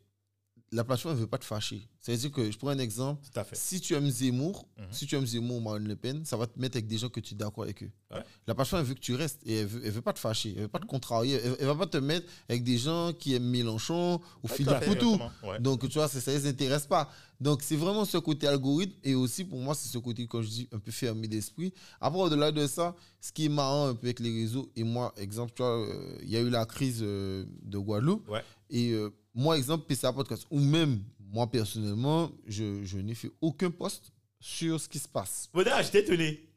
la 0.73 0.83
plateforme 0.85 1.15
ne 1.15 1.19
veut 1.21 1.27
pas 1.27 1.37
te 1.37 1.43
fâcher. 1.45 1.81
C'est-à-dire 1.99 2.31
que, 2.31 2.49
je 2.49 2.57
prends 2.57 2.69
un 2.69 2.79
exemple, 2.79 3.21
Tout 3.31 3.39
à 3.39 3.43
fait. 3.43 3.55
si 3.57 3.81
tu 3.81 3.93
aimes 3.93 4.09
Zemmour, 4.09 4.65
Mhm. 4.77 4.85
si 4.91 5.05
tu 5.05 5.15
aimes 5.15 5.25
Zemmour 5.27 5.57
ou 5.57 5.59
Marine 5.59 5.87
Le 5.87 5.95
Pen, 5.97 6.23
ça 6.25 6.37
va 6.37 6.47
te 6.47 6.57
mettre 6.59 6.77
avec 6.77 6.87
des 6.87 6.97
gens 6.97 7.09
que 7.09 7.19
tu 7.19 7.33
es 7.33 7.37
d'accord 7.37 7.65
avec 7.65 7.83
eux. 7.83 7.91
Ouais. 8.09 8.23
La 8.47 8.55
plateforme, 8.55 8.83
veut 8.83 8.93
que 8.93 8.99
tu 8.99 9.13
restes 9.13 9.41
et 9.45 9.55
elle 9.57 9.67
veut, 9.67 9.81
elle 9.85 9.91
veut 9.91 10.01
pas 10.01 10.13
te 10.13 10.19
fâcher, 10.19 10.53
elle 10.55 10.63
veut 10.63 10.67
pas 10.69 10.79
te 10.79 10.85
contrarier, 10.85 11.39
elle, 11.43 11.57
elle 11.59 11.67
va 11.67 11.75
pas 11.75 11.87
te 11.87 11.97
mettre 11.97 12.25
avec 12.49 12.63
des 12.63 12.77
gens 12.77 13.11
qui 13.13 13.33
aiment 13.35 13.43
Mélenchon 13.49 14.15
ou 14.15 14.47
Ouais, 14.47 14.55
Philippe 14.55 14.79
Poutou. 14.85 15.19
ouais. 15.43 15.59
Donc, 15.59 15.87
tu 15.89 15.97
vois, 15.99 16.07
ça 16.07 16.31
ne 16.31 16.37
les 16.37 16.47
intéresse 16.47 16.87
pas. 16.87 17.09
Donc, 17.39 17.61
c'est 17.63 17.75
vraiment 17.75 18.05
ce 18.05 18.17
côté 18.19 18.47
algorithme. 18.47 18.93
Et 19.03 19.13
aussi, 19.15 19.43
pour 19.43 19.59
moi, 19.59 19.75
c'est 19.75 19.89
ce 19.89 19.97
côté, 19.97 20.25
comme 20.27 20.41
je 20.43 20.47
dis, 20.49 20.69
un 20.71 20.79
peu 20.79 20.91
fermé 20.91 21.27
d'esprit. 21.27 21.73
Après, 21.99 22.19
au-delà 22.21 22.51
de 22.51 22.65
ça, 22.67 22.95
ce 23.19 23.31
qui 23.31 23.45
est 23.45 23.49
marrant 23.49 23.87
un 23.87 23.95
peu 23.95 24.07
avec 24.07 24.19
les 24.19 24.31
réseaux, 24.31 24.71
et 24.75 24.83
moi, 24.83 25.11
exemple, 25.17 25.51
tu 25.55 25.61
vois, 25.63 25.79
euh, 25.81 26.17
il 26.23 26.29
y 26.29 26.37
a 26.37 26.39
eu 26.39 26.49
la 26.49 26.65
crise 26.65 26.99
euh, 27.01 27.43
de 27.63 27.77
Guadeloupe. 27.77 28.29
Et 28.69 28.91
euh, 28.91 29.09
moi, 29.33 29.57
exemple, 29.57 29.85
PCA 29.85 30.11
Podcast, 30.13 30.45
ou 30.49 30.59
même 30.59 31.01
moi, 31.19 31.49
personnellement, 31.49 32.31
je, 32.47 32.83
je 32.83 32.97
n'ai 32.97 33.15
fait 33.15 33.31
aucun 33.41 33.71
post 33.71 34.11
sur 34.39 34.79
ce 34.79 34.89
qui 34.89 34.99
se 34.99 35.07
passe. 35.07 35.49
Voilà, 35.53 35.81
j'étais 35.81 36.01
étonné. 36.01 36.47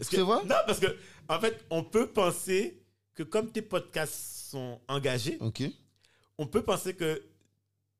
C'est 0.00 0.18
vrai? 0.18 0.38
Non, 0.44 0.56
parce 0.66 0.80
que, 0.80 0.96
en 1.28 1.38
fait, 1.40 1.64
on 1.70 1.84
peut 1.84 2.08
penser 2.08 2.82
que 3.14 3.22
comme 3.22 3.50
tes 3.52 3.62
podcasts 3.62 4.48
sont 4.50 4.80
engagés, 4.88 5.38
on 6.38 6.46
peut 6.46 6.62
penser 6.62 6.94
que 6.94 7.22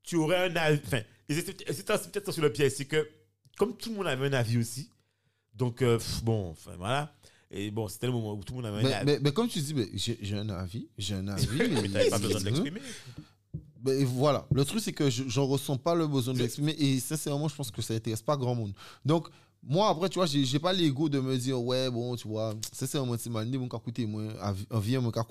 tu 0.02 0.16
aurais 0.16 0.48
un 0.50 0.56
avis. 0.56 0.80
Enfin, 0.86 1.02
c'est 1.28 1.44
peut-être 2.10 2.32
sur 2.32 2.42
le 2.42 2.50
piège, 2.52 2.72
c'est 2.72 2.86
que 2.86 3.08
comme 3.58 3.76
tout 3.76 3.90
le 3.90 3.96
monde 3.96 4.06
avait 4.06 4.26
un 4.28 4.32
avis 4.32 4.56
aussi, 4.56 4.88
donc 5.54 5.82
euh, 5.82 5.98
pff, 5.98 6.24
bon, 6.24 6.50
enfin 6.50 6.74
voilà. 6.76 7.14
Et 7.50 7.70
bon, 7.70 7.86
c'était 7.88 8.06
le 8.06 8.12
moment 8.12 8.32
où 8.32 8.42
tout 8.42 8.54
le 8.54 8.62
monde 8.62 8.66
avait 8.66 8.78
un 8.78 8.88
Mais, 8.88 8.94
avis. 8.94 9.06
mais- 9.06 9.18
mais 9.20 9.32
comme 9.32 9.48
tu 9.48 9.60
dis, 9.60 9.74
mais 9.74 9.88
j'ai 9.94 10.34
un 10.36 10.48
avis, 10.48 10.88
j'ai 10.96 11.14
un 11.14 11.28
avis. 11.28 11.46
Mais 11.92 12.08
pas 12.08 12.18
besoin 12.18 12.40
de 12.40 12.44
l'exprimer. 12.46 12.80
Ben, 13.82 14.04
voilà, 14.04 14.46
le 14.52 14.64
truc 14.64 14.80
c'est 14.80 14.92
que 14.92 15.08
je 15.08 15.24
j'en 15.26 15.46
ressens 15.46 15.76
pas 15.78 15.94
le 15.94 16.06
besoin 16.06 16.34
de 16.34 16.38
l'exprimer 16.40 16.72
et 16.78 17.00
sincèrement 17.00 17.48
je 17.48 17.54
pense 17.54 17.70
que 17.70 17.80
ça 17.82 17.94
intéresse 17.94 18.22
pas 18.22 18.36
grand 18.36 18.54
monde. 18.54 18.72
Donc 19.04 19.28
moi 19.62 19.88
après 19.90 20.08
tu 20.08 20.18
vois 20.18 20.26
j'ai 20.26 20.58
pas 20.58 20.72
l'ego 20.72 21.08
de 21.08 21.20
me 21.20 21.36
dire 21.36 21.60
ouais 21.62 21.90
bon 21.90 22.16
tu 22.16 22.26
vois 22.28 22.54
sincèrement 22.72 23.14
c'est 23.18 23.28
mal 23.30 23.46
mon 23.58 23.68
cas 23.68 23.78
coûter 23.78 24.06
moi 24.06 24.22
un 24.70 24.78
vient 24.80 25.00
mon 25.00 25.10
cas 25.10 25.24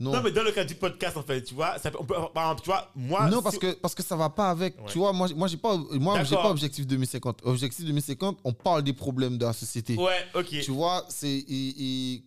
Non. 0.00 0.12
Non, 0.12 0.22
mais 0.22 0.30
dans 0.32 0.42
le 0.42 0.50
cas 0.52 0.64
du 0.64 0.74
podcast, 0.74 1.16
en 1.16 1.22
fait, 1.22 1.42
tu 1.42 1.54
vois, 1.54 1.78
ça, 1.78 1.90
on 1.98 2.04
peut, 2.04 2.14
par 2.34 2.44
exemple, 2.50 2.62
tu 2.62 2.66
vois, 2.70 2.90
moi. 2.96 3.28
non 3.30 3.38
si- 3.38 3.42
parce 3.44 3.58
que 3.58 3.72
parce 3.74 3.94
que 3.94 4.02
ça 4.02 4.16
va 4.16 4.28
pas 4.30 4.50
avec 4.50 4.76
Ouais. 4.80 4.86
tu 4.90 4.98
vois 4.98 5.12
moi 5.12 5.28
moi 5.36 5.48
j'ai 5.48 5.56
pas 5.56 5.76
moi 5.76 6.18
pas 6.22 6.50
objectif 6.50 6.86
2050 6.86 7.40
objectif 7.44 7.84
2050 7.86 8.38
on 8.44 8.52
parle 8.52 8.82
des 8.82 8.92
problèmes 8.92 9.38
de 9.38 9.44
la 9.46 9.52
société 9.52 9.96
Ouais, 9.96 10.20
ok. 10.34 10.48
tu 10.62 10.70
vois 10.70 11.04
c'est 11.08 11.28
et, 11.28 12.14
et 12.14 12.24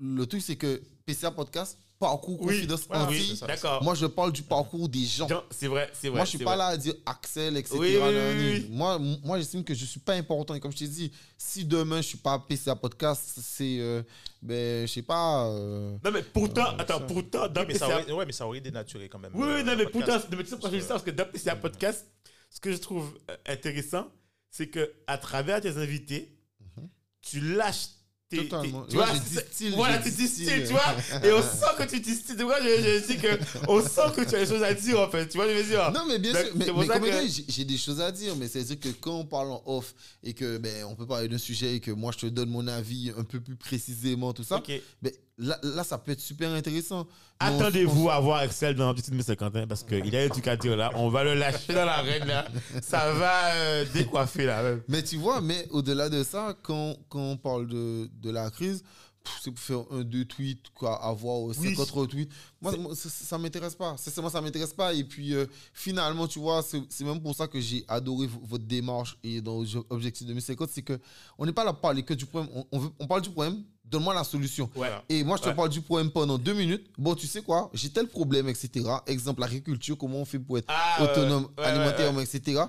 le 0.00 0.24
truc 0.26 0.40
c'est 0.42 0.56
que 0.56 0.80
PCA 1.06 1.30
podcast 1.30 1.76
parcours 1.98 2.40
Oui, 2.42 2.54
confidence 2.54 2.86
voilà, 2.88 3.04
anti, 3.04 3.38
oui, 3.40 3.40
moi 3.82 3.94
je 3.94 4.06
parle 4.06 4.32
du 4.32 4.42
parcours 4.42 4.88
des 4.88 5.04
gens 5.04 5.26
C'est 5.50 5.66
vrai, 5.66 5.90
c'est 5.92 6.08
vrai. 6.08 6.18
moi, 6.18 6.24
je 6.24 6.30
suis 6.30 6.38
pas 6.38 6.44
vrai. 6.50 6.56
là 6.56 6.66
à 6.68 6.76
dire 6.76 6.94
Axel, 7.06 7.56
etc. 7.56 7.76
Oui, 7.78 7.96
oui, 7.96 7.96
oui, 7.96 8.14
nanani. 8.14 8.44
oui. 8.50 8.66
Moi, 8.70 8.98
moi 9.24 9.38
j'estime 9.38 9.64
que 9.64 9.74
je 9.74 9.84
suis 9.84 10.00
pas 10.00 10.14
important. 10.14 10.54
Et 10.54 10.60
comme 10.60 10.72
je 10.72 10.78
t'ai 10.78 10.88
dit, 10.88 11.12
si 11.36 11.64
demain 11.64 11.96
je 12.00 12.06
suis 12.08 12.18
pas 12.18 12.38
PCA 12.38 12.76
podcast, 12.76 13.38
c'est, 13.42 13.78
euh, 13.80 14.02
ben, 14.40 14.86
je 14.86 14.92
sais 14.92 15.02
pas. 15.02 15.48
euh, 15.48 15.96
Non, 16.04 16.10
mais 16.12 16.22
pourtant, 16.22 16.66
Euh, 16.74 16.78
attends, 16.78 16.98
ça. 17.00 17.04
pourtant, 17.06 17.48
dans 17.48 17.66
mais 17.66 17.74
ça 17.78 17.86
aurait, 17.88 18.12
ouais, 18.12 18.26
mais 18.26 18.32
ça 18.32 18.46
aurait 18.46 18.60
dénaturé 18.60 19.08
quand 19.08 19.18
même. 19.18 19.32
Oui, 19.34 19.42
oui, 19.46 19.60
euh, 19.60 19.62
non, 19.64 19.76
mais 19.76 19.84
podcast. 19.86 20.22
pourtant, 20.26 20.36
mais 20.36 20.44
tu 20.44 20.50
sais 20.50 20.56
pourquoi 20.56 20.70
je 20.70 20.76
dis 20.76 20.82
ça 20.82 20.94
Parce 20.94 21.02
que 21.04 21.10
dans 21.10 21.24
PCA 21.26 21.56
Podcast, 21.56 22.06
ce 22.50 22.60
que 22.60 22.72
je 22.72 22.76
trouve 22.78 23.18
intéressant, 23.46 24.06
c'est 24.50 24.68
que 24.68 24.92
à 25.06 25.18
travers 25.18 25.60
tes 25.60 25.76
invités, 25.76 26.34
tu 27.20 27.40
lâches. 27.40 27.88
Mhm. 27.88 27.97
Totalement. 28.30 28.84
tu 28.88 28.96
vois, 28.96 29.10
distille, 29.12 29.70
Voilà, 29.74 29.98
tu 29.98 30.10
distilles, 30.10 30.44
distille. 30.46 30.64
tu 30.66 30.72
vois. 30.72 30.94
Et 31.24 31.32
on 31.32 31.40
sent 31.42 31.74
que 31.78 31.82
tu 31.84 32.00
distilles. 32.00 32.36
Tu 32.36 32.42
vois, 32.42 32.60
je, 32.60 32.66
je 32.68 33.06
dis 33.06 33.16
que 33.16 33.38
on 33.68 33.80
sent 33.82 34.12
que 34.16 34.28
tu 34.28 34.34
as 34.34 34.40
des 34.44 34.46
choses 34.46 34.62
à 34.62 34.74
dire, 34.74 35.00
en 35.00 35.08
fait. 35.08 35.28
Tu 35.28 35.38
vois, 35.38 35.48
je 35.48 35.54
veux 35.54 35.64
dire? 35.64 35.90
Non, 35.92 36.04
mais 36.06 36.18
bien 36.18 36.32
Donc, 36.34 36.42
sûr. 36.42 36.52
Mais, 36.56 36.66
comme 36.66 37.00
que- 37.00 37.26
j'ai- 37.48 37.64
des 37.64 37.78
choses 37.78 38.00
à 38.02 38.12
dire. 38.12 38.36
Mais 38.36 38.46
c'est-à-dire 38.48 38.78
que 38.80 38.88
quand 38.90 39.18
on 39.20 39.24
parle 39.24 39.50
en 39.50 39.62
off 39.64 39.94
et 40.22 40.34
que 40.34 40.58
ben, 40.58 40.84
on 40.84 40.94
peut 40.94 41.06
parler 41.06 41.28
d'un 41.28 41.38
sujet 41.38 41.76
et 41.76 41.80
que 41.80 41.90
moi 41.90 42.12
je 42.12 42.18
te 42.18 42.26
donne 42.26 42.50
mon 42.50 42.66
avis 42.68 43.12
un 43.16 43.24
peu 43.24 43.40
plus 43.40 43.56
précisément, 43.56 44.32
tout 44.34 44.44
ça, 44.44 44.62
ben, 45.02 45.12
là, 45.38 45.58
là, 45.62 45.84
ça 45.84 45.96
peut 45.98 46.12
être 46.12 46.20
super 46.20 46.50
intéressant. 46.52 47.06
Attendez-vous 47.40 48.10
à 48.10 48.18
voir 48.20 48.42
Excel 48.42 48.74
dans 48.74 48.92
Petit 48.94 49.12
1050 49.12 49.66
parce 49.66 49.84
qu'il 49.84 50.14
a 50.16 50.22
un 50.22 50.28
truc 50.28 50.46
à 50.48 50.56
dire 50.56 50.76
là. 50.76 50.90
On 50.96 51.08
va 51.08 51.24
le 51.24 51.34
lâcher 51.34 51.72
dans 51.72 51.84
l'arène 51.84 52.26
là. 52.26 52.46
Ça 52.82 53.12
va 53.12 53.54
euh, 53.54 53.84
décoiffer 53.94 54.46
là. 54.46 54.62
même. 54.62 54.82
Mais 54.88 55.02
tu 55.02 55.16
vois, 55.16 55.40
mais 55.40 55.66
au-delà 55.70 56.08
de 56.08 56.22
ça, 56.24 56.56
quand, 56.62 56.96
quand 57.08 57.20
on 57.20 57.36
parle 57.36 57.66
de, 57.68 58.10
de 58.20 58.30
la 58.30 58.50
crise, 58.50 58.82
c'est 59.42 59.50
pour 59.50 59.60
faire 59.60 59.84
un, 59.90 60.02
deux 60.04 60.24
tweets, 60.24 60.70
quoi, 60.74 61.04
avoir 61.04 61.42
Oui. 61.42 61.54
50 61.76 61.90
retweets. 61.90 62.30
Moi, 62.62 62.74
moi, 62.78 62.94
ça, 62.96 63.08
ça 63.10 63.36
m'intéresse 63.36 63.74
pas. 63.74 63.94
Sincèrement, 63.98 64.30
ça 64.30 64.40
m'intéresse 64.40 64.72
pas. 64.72 64.94
Et 64.94 65.04
puis, 65.04 65.34
euh, 65.34 65.44
finalement, 65.74 66.26
tu 66.26 66.38
vois, 66.38 66.62
c'est 66.62 67.04
même 67.04 67.20
pour 67.20 67.34
ça 67.36 67.46
que 67.46 67.60
j'ai 67.60 67.84
adoré 67.88 68.26
votre 68.42 68.64
démarche 68.64 69.18
et 69.22 69.40
dans 69.42 69.62
Obje- 69.62 69.84
Objectif 69.90 70.26
2050, 70.26 70.70
c'est 70.72 70.82
que 70.82 70.98
on 71.36 71.44
n'est 71.44 71.52
pas 71.52 71.62
là 71.64 71.72
pour 71.72 71.82
parler 71.82 72.02
que 72.02 72.14
du 72.14 72.24
problème. 72.26 72.50
On, 72.54 72.64
on 72.72 72.78
veut- 72.78 72.90
on 72.98 73.06
parle 73.06 73.20
du 73.20 73.30
problème, 73.30 73.62
donne-moi 73.90 74.14
la 74.14 74.24
solution. 74.24 74.70
Ouais. 74.76 74.90
Et 75.08 75.24
moi, 75.24 75.36
je 75.36 75.42
te 75.42 75.48
Ouais. 75.48 75.54
parle 75.54 75.68
du 75.70 75.80
problème 75.80 76.10
pendant 76.10 76.38
deux 76.38 76.54
minutes. 76.54 76.86
Bon, 76.98 77.14
tu 77.14 77.26
sais 77.26 77.42
quoi, 77.42 77.70
j'ai 77.74 77.90
tel 77.90 78.06
problème, 78.08 78.48
etc. 78.48 78.84
Exemple, 79.06 79.40
l'agriculture, 79.40 79.96
comment 79.98 80.18
on 80.18 80.24
fait 80.24 80.38
pour 80.38 80.58
être 80.58 80.66
Ah, 80.68 81.02
ouais, 81.02 81.10
autonome 81.10 81.48
ouais, 81.58 82.22
etc. 82.24 82.62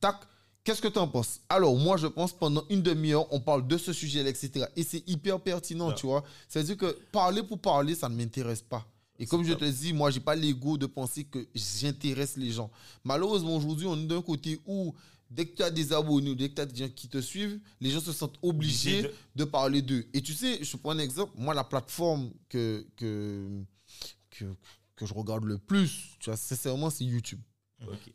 Tac. 0.00 0.16
Qu'est-ce 0.64 0.80
que 0.80 0.88
tu 0.88 0.98
en 0.98 1.06
penses? 1.06 1.40
Alors, 1.50 1.76
moi, 1.76 1.98
je 1.98 2.06
pense 2.06 2.32
pendant 2.32 2.64
une 2.70 2.80
demi-heure, 2.80 3.26
on 3.30 3.38
parle 3.38 3.66
de 3.66 3.76
ce 3.76 3.92
sujet-là, 3.92 4.30
etc. 4.30 4.64
Et 4.76 4.82
c'est 4.82 5.06
hyper 5.06 5.38
pertinent, 5.38 5.88
Ouais. 5.90 5.94
tu 5.94 6.06
vois. 6.06 6.24
C'est-à-dire 6.48 6.78
que 6.78 6.98
parler 7.12 7.42
pour 7.42 7.58
parler, 7.58 7.94
ça 7.94 8.08
ne 8.08 8.16
m'intéresse 8.16 8.62
pas. 8.62 8.86
Et 9.18 9.26
comme 9.26 9.44
je 9.44 9.52
te 9.52 9.64
dis, 9.66 9.92
moi, 9.92 10.10
j'ai 10.10 10.20
pas 10.20 10.34
l'ego 10.34 10.78
de 10.78 10.86
penser 10.86 11.24
que 11.24 11.46
j'intéresse 11.54 12.36
les 12.38 12.50
gens. 12.50 12.70
Malheureusement, 13.04 13.54
aujourd'hui, 13.56 13.86
on 13.86 13.94
est 13.96 14.06
d'un 14.06 14.22
côté 14.22 14.58
où, 14.66 14.94
dès 15.30 15.46
que 15.46 15.56
tu 15.56 15.62
as 15.62 15.70
des 15.70 15.92
abonnés 15.92 16.30
ou 16.30 16.34
dès 16.34 16.48
que 16.48 16.54
tu 16.54 16.60
as 16.60 16.66
des 16.66 16.76
gens 16.84 16.88
qui 16.94 17.08
te 17.08 17.20
suivent, 17.20 17.58
les 17.80 17.90
gens 17.90 18.00
se 18.00 18.12
sentent 18.12 18.38
obligés 18.42 18.98
Obligé 19.00 19.14
de 19.36 19.44
parler 19.44 19.82
d'eux. 19.82 20.06
Et 20.14 20.22
tu 20.22 20.32
sais, 20.34 20.58
je 20.62 20.70
te 20.72 20.76
prends 20.76 20.90
un 20.92 20.98
exemple. 20.98 21.32
Moi, 21.36 21.54
la 21.54 21.64
plateforme 21.64 22.30
que, 22.48 22.86
que, 22.96 23.48
que, 24.30 24.44
que 24.96 25.06
je 25.06 25.14
regarde 25.14 25.44
le 25.44 25.58
plus, 25.58 26.16
tu 26.20 26.30
vois, 26.30 26.36
sincèrement, 26.36 26.90
c'est 26.90 27.04
YouTube. 27.04 27.40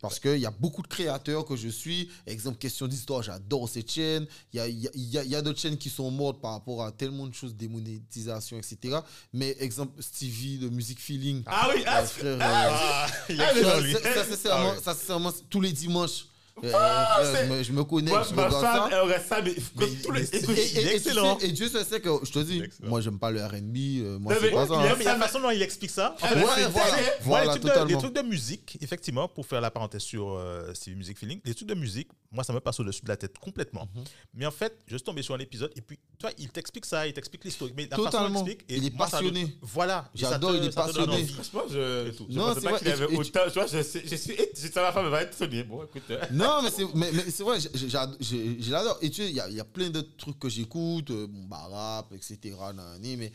Parce 0.02 0.20
qu'il 0.20 0.38
y 0.40 0.48
a 0.48 0.52
beaucoup 0.52 0.82
de 0.82 0.88
créateurs 0.88 1.46
que 1.46 1.56
je 1.56 1.68
suis. 1.68 2.10
Exemple, 2.26 2.58
question 2.58 2.88
d'histoire, 2.88 3.22
j'adore 3.22 3.70
cette 3.70 3.92
chaîne. 3.92 4.26
Il 4.52 4.58
y 4.58 4.60
a, 4.62 4.68
il 4.68 4.80
y 4.80 4.88
a- 4.88 4.92
il 4.96 5.10
y 5.10 5.18
a- 5.20 5.24
y 5.26 5.36
a 5.36 5.42
d'autres 5.44 5.60
chaînes 5.60 5.78
qui 5.78 5.90
sont 5.92 6.10
mortes 6.10 6.42
par 6.42 6.54
rapport 6.54 6.84
à 6.84 6.92
tellement 6.92 7.28
de 7.28 7.34
choses, 7.36 7.54
démonétisation, 7.56 8.58
etc. 8.58 8.98
Mais 9.32 9.56
exemple, 9.60 10.02
Stevie 10.02 10.58
de 10.58 10.70
Music 10.70 11.00
Feeling. 11.00 11.44
Ah 11.46 11.70
oui, 11.76 11.84
ah, 11.86 12.04
frère, 12.04 12.36
euh, 12.36 12.40
Ah, 12.42 13.08
il 13.30 13.40
est 13.40 13.44
Ah, 13.44 14.14
ça, 14.16 14.26
sincèrement, 14.26 14.74
Ah 14.76 14.82
ça, 14.82 14.96
sincèrement, 14.96 15.32
c'est 15.32 15.48
tous 15.50 15.62
les 15.62 15.72
dimanches. 15.74 16.26
Euh, 16.64 16.72
Ah, 16.76 17.20
euh, 17.22 17.36
je, 17.46 17.52
me, 17.54 17.64
je 17.64 17.72
me 17.72 17.84
connais, 17.84 18.12
Moi, 18.12 18.24
je 18.30 18.36
ma 18.36 18.50
femme, 18.50 18.90
elle 18.92 19.00
aurait 19.00 19.20
ça, 19.24 19.42
mais, 19.42 19.54
Mais 19.78 19.86
écoute, 20.24 20.58
Et, 20.58 20.80
et- 20.80 20.96
excellent. 20.96 21.38
et 21.40 21.52
Dieu 21.52 21.68
se 21.70 21.84
sait 21.84 22.00
que 22.02 22.10
je 22.24 22.32
te 22.32 22.40
dis, 22.40 22.62
Excellent. 22.62 22.90
moi 22.90 23.02
j'aime 23.02 23.20
pas 23.20 23.32
le 23.32 23.44
RB, 23.44 23.54
euh, 23.56 24.20
moi 24.20 24.34
Non, 24.34 24.40
c'est 24.42 24.48
mais 24.48 24.54
pas 24.54 24.64
il 24.64 24.68
ça. 24.68 24.74
aime 24.74 24.80
hein. 24.80 24.96
Mais 24.98 25.04
il 25.04 25.06
y 25.06 25.08
a 25.10 25.18
la 25.18 25.26
façon 25.26 25.40
dont 25.42 25.50
il 25.52 25.62
explique 25.62 25.92
ça. 25.92 26.16
En 26.22 26.28
fait, 26.28 26.36
Ouais, 26.36 26.42
c'est- 26.56 26.68
voilà, 26.70 26.90
c'est- 26.90 27.02
moi, 27.04 27.12
voilà, 27.22 27.44
les, 27.44 27.50
trucs 27.52 27.64
de, 27.64 27.68
les 27.68 27.74
totalement. 27.74 28.00
trucs 28.00 28.16
de 28.16 28.22
musique, 28.22 28.78
effectivement, 28.82 29.28
pour 29.28 29.46
faire 29.46 29.62
la 29.62 29.72
parenthèse 29.72 30.02
sur 30.02 30.34
euh, 30.38 30.74
Stevie 30.74 30.96
Music 30.98 31.18
Feeling, 31.18 31.40
les 31.46 31.54
trucs 31.54 31.68
de 31.68 31.74
musique, 31.76 32.10
moi, 32.32 32.44
ça 32.44 32.54
me 32.54 32.60
passe 32.60 32.80
au-dessus 32.80 33.02
de 33.04 33.08
la 33.10 33.18
tête 33.18 33.38
complètement. 33.40 33.88
Mhm. 33.96 34.04
Mais 34.36 34.46
en 34.46 34.52
fait, 34.52 34.78
je 34.88 34.96
suis 34.98 35.04
tombé 35.04 35.22
sur 35.22 35.34
un 35.36 35.40
épisode 35.40 35.72
et 35.76 35.82
puis, 35.82 35.98
toi, 36.20 36.30
il 36.38 36.50
t'explique 36.50 36.86
ça, 36.86 37.08
il 37.08 37.14
t'explique 37.14 37.44
l'historique. 37.46 37.74
Mais 37.78 37.88
la 37.90 37.96
Totalement. 37.98 38.28
façon 38.30 38.34
dont 38.42 38.46
il 38.46 38.52
explique, 38.52 38.72
et 38.72 38.76
Il 38.78 38.86
est 38.86 38.96
moi, 38.96 39.08
passionné. 39.08 39.58
voilà. 39.62 40.10
J'adore, 40.14 40.56
il 40.56 40.64
est 40.66 40.76
passionné. 40.76 41.26
Franchement, 41.28 41.62
je. 41.72 42.08
Et 42.10 42.12
tout. 42.14 42.26
Je 42.30 42.36
Non, 42.36 42.44
pensais 42.48 42.60
c'est 42.60 42.66
pas 42.66 42.70
vrai, 42.72 42.80
qu'il 42.80 42.88
et 42.88 42.92
avait 42.92 43.08
tu- 43.08 43.14
et 43.14 43.16
tu- 43.16 43.22
autant. 43.22 43.40
Tu 43.48 43.54
vois, 43.54 43.68
je, 43.68 43.82
sais- 43.82 44.04
je 44.06 44.16
suis. 44.16 44.36
je- 44.36 44.68
Ça, 44.70 44.82
ma 44.84 44.92
femme 44.92 45.10
va 45.10 45.22
être 45.24 45.34
étonnée. 45.42 45.64
Bon, 45.64 45.84
écoute. 45.84 46.04
euh, 46.12 46.22
Non, 46.50 46.62
mais 46.64 46.72
c'est, 46.72 46.96
mais, 46.96 47.12
mais 47.12 47.30
c'est 47.32 47.44
vrai, 47.44 47.60
je 47.60 48.72
l'adore. 48.72 48.98
Et 49.02 49.10
tu 49.10 49.22
sais, 49.24 49.30
il 49.30 49.36
y 49.36 49.40
a, 49.40 49.50
il 49.50 49.56
y 49.56 49.60
a 49.60 49.66
plein 49.66 49.90
de 49.90 50.02
trucs 50.02 50.40
que 50.40 50.50
j'écoute, 50.50 51.12
euh, 51.12 51.28
bon, 51.28 51.44
bah, 51.46 51.68
rap, 51.70 52.14
etc. 52.14 52.56
nanani, 52.76 53.18
mais... 53.18 53.32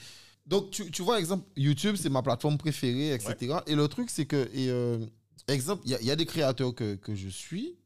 Donc, 0.47 0.71
tu, 0.71 0.91
tu 0.91 1.03
vois, 1.03 1.19
exemple, 1.19 1.47
YouTube, 1.57 1.97
c'est 1.99 2.11
ma 2.11 2.21
plateforme 2.21 2.59
préférée, 2.59 3.15
etc. 3.15 3.57
Et 3.67 3.75
le 3.75 3.89
truc, 3.89 4.11
c'est 4.11 4.27
que, 4.27 4.51
et, 4.53 4.69
euh, 4.69 4.99
exemple, 5.49 5.83
il 5.87 5.93
y 5.93 5.95
a, 5.95 6.01
il 6.01 6.07
y 6.07 6.11
a 6.11 6.17
des 6.17 6.27
créateurs 6.27 6.75
que, 6.75 6.97
que 6.97 7.15
je 7.15 7.29
suis, 7.31 7.77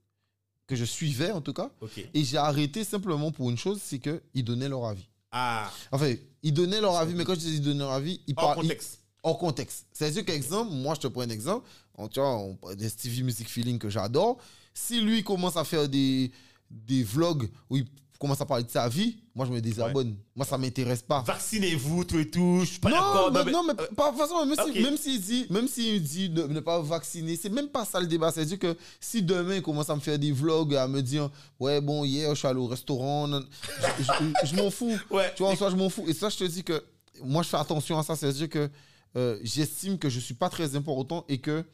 que 0.67 0.75
je 0.75 0.85
suivais 0.85 1.31
en 1.31 1.41
tout 1.41 1.53
cas, 1.53 1.71
et 2.15 2.25
j'ai 2.25 2.37
arrêté 2.37 2.83
simplement 2.85 3.31
pour 3.31 3.49
une 3.51 3.57
chose, 3.57 3.81
c'est 3.83 4.01
qu'ils 4.01 4.45
donnaient 4.45 4.69
leur 4.69 4.87
avis. 4.87 5.09
Ah, 5.31 5.71
Enfin, 5.93 6.15
ils 6.43 6.53
donnaient 6.53 6.81
leur 6.81 6.97
avis, 6.97 7.15
mais 7.15 7.25
quand 7.25 7.35
je 7.35 7.41
dis 7.41 7.55
ils 7.57 7.63
donnaient 7.63 7.79
leur 7.79 7.93
avis, 7.93 8.21
ils 8.27 8.35
parlent. 8.35 8.57
ils- 8.59 8.69
contexte. 8.69 8.99
hors 9.23 9.39
contexte. 9.39 9.87
C'est-à-dire 9.93 10.25
qu'exemple, 10.25 10.73
moi 10.73 10.95
je 10.97 11.01
te 11.01 11.07
prends 11.07 11.23
un 11.23 11.29
exemple, 11.31 11.65
on, 11.95 12.09
tu 12.09 12.19
vois, 12.19 12.37
on 12.39 12.57
parle 12.57 12.77
de 12.77 12.89
Stevie 12.89 13.23
Music 13.23 13.49
Feeling 13.49 13.79
que 13.79 13.89
j'adore. 13.89 14.39
Si 14.87 15.01
lui 15.01 15.23
commence 15.25 15.57
à 15.57 15.65
faire 15.65 15.89
des, 15.89 16.31
des 16.71 17.03
vlogs 17.03 17.49
où 17.69 17.77
il 17.79 17.87
commence 18.19 18.41
à 18.41 18.47
parler 18.47 18.65
de 18.65 18.71
sa 18.71 18.89
vie, 18.89 19.17
moi 19.35 19.45
je 19.47 19.53
me 19.53 19.61
désabonne. 19.61 20.17
Moi 20.37 20.45
ça 20.47 20.57
m'intéresse 20.59 21.03
pas. 21.03 21.23
Vaccinez-vous, 21.27 22.05
tout 22.05 22.19
et 22.19 22.29
tout. 22.31 22.61
Je 22.61 22.67
suis 22.67 22.79
pas 22.81 22.91
non, 22.91 22.97
d'accord. 22.97 23.33
mais, 23.33 23.45
mais- 23.45 23.53
non, 23.53 23.63
mais 23.65 23.75
pas 23.75 23.85
de 23.85 24.17
toute 24.17 24.19
façon, 24.19 24.45
même 24.47 24.57
ok. 24.59 24.73
si- 24.75 24.81
même 24.83 24.97
s'il 24.97 25.21
dit, 25.21 25.47
même 25.51 25.69
s'il 25.69 26.03
dit 26.03 26.29
de 26.29 26.43
ne 26.45 26.61
pas 26.61 26.81
vacciner, 26.81 27.37
c'est 27.37 27.49
même 27.49 27.69
pas 27.69 27.85
ça 27.85 28.01
le 28.01 28.07
débat. 28.07 28.31
C'est-à-dire 28.33 28.59
que 28.59 28.77
si 29.01 29.23
demain 29.23 29.57
il 29.57 29.63
commence 29.63 29.91
à 29.91 29.95
me 29.97 30.01
faire 30.01 30.19
des 30.19 30.33
vlogs, 30.33 30.75
à 30.75 30.87
me 30.89 31.01
dire, 31.03 31.29
ouais, 31.61 31.81
bon, 31.81 32.05
hier 32.05 32.31
je 32.35 32.39
suis 32.39 32.49
allé 32.49 32.59
au 32.61 32.67
restaurant, 32.67 33.29
je, 33.29 34.03
je- 34.03 34.47
je 34.47 34.57
m'en 34.57 34.71
fous. 34.71 34.97
Ouais. 35.11 35.33
Tu 35.37 35.43
vois, 35.43 35.53
en 35.53 35.57
soi, 35.57 35.71
je 35.71 35.77
m'en 35.77 35.89
fous. 35.91 36.05
Et 36.09 36.13
ça, 36.13 36.29
je 36.29 36.37
te 36.39 36.45
dis 36.45 36.63
que 36.65 36.83
moi, 37.25 37.43
je 37.43 37.49
fais 37.49 37.57
attention 37.57 37.99
à 37.99 38.03
ça. 38.03 38.15
C'est-à-dire 38.17 38.49
que 38.49 38.69
euh, 39.17 39.39
j'estime 39.43 39.99
que 39.99 40.09
je 40.09 40.19
suis 40.21 40.35
pas 40.35 40.49
très 40.51 40.77
important 40.77 41.25
et 41.29 41.39
que 41.39 41.65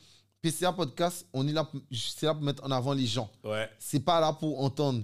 PCA 0.50 0.72
Podcast, 0.72 1.26
on 1.32 1.46
est 1.48 1.52
là, 1.52 1.64
pour- 1.64 1.80
c'est 1.90 2.26
là 2.26 2.34
pour 2.34 2.42
mettre 2.42 2.62
en 2.64 2.70
avant 2.70 2.92
les 2.92 3.06
gens. 3.06 3.30
Ouais. 3.42 3.68
C'est 3.78 4.00
pas 4.00 4.20
là 4.20 4.32
pour 4.32 4.60
entendre 4.62 5.02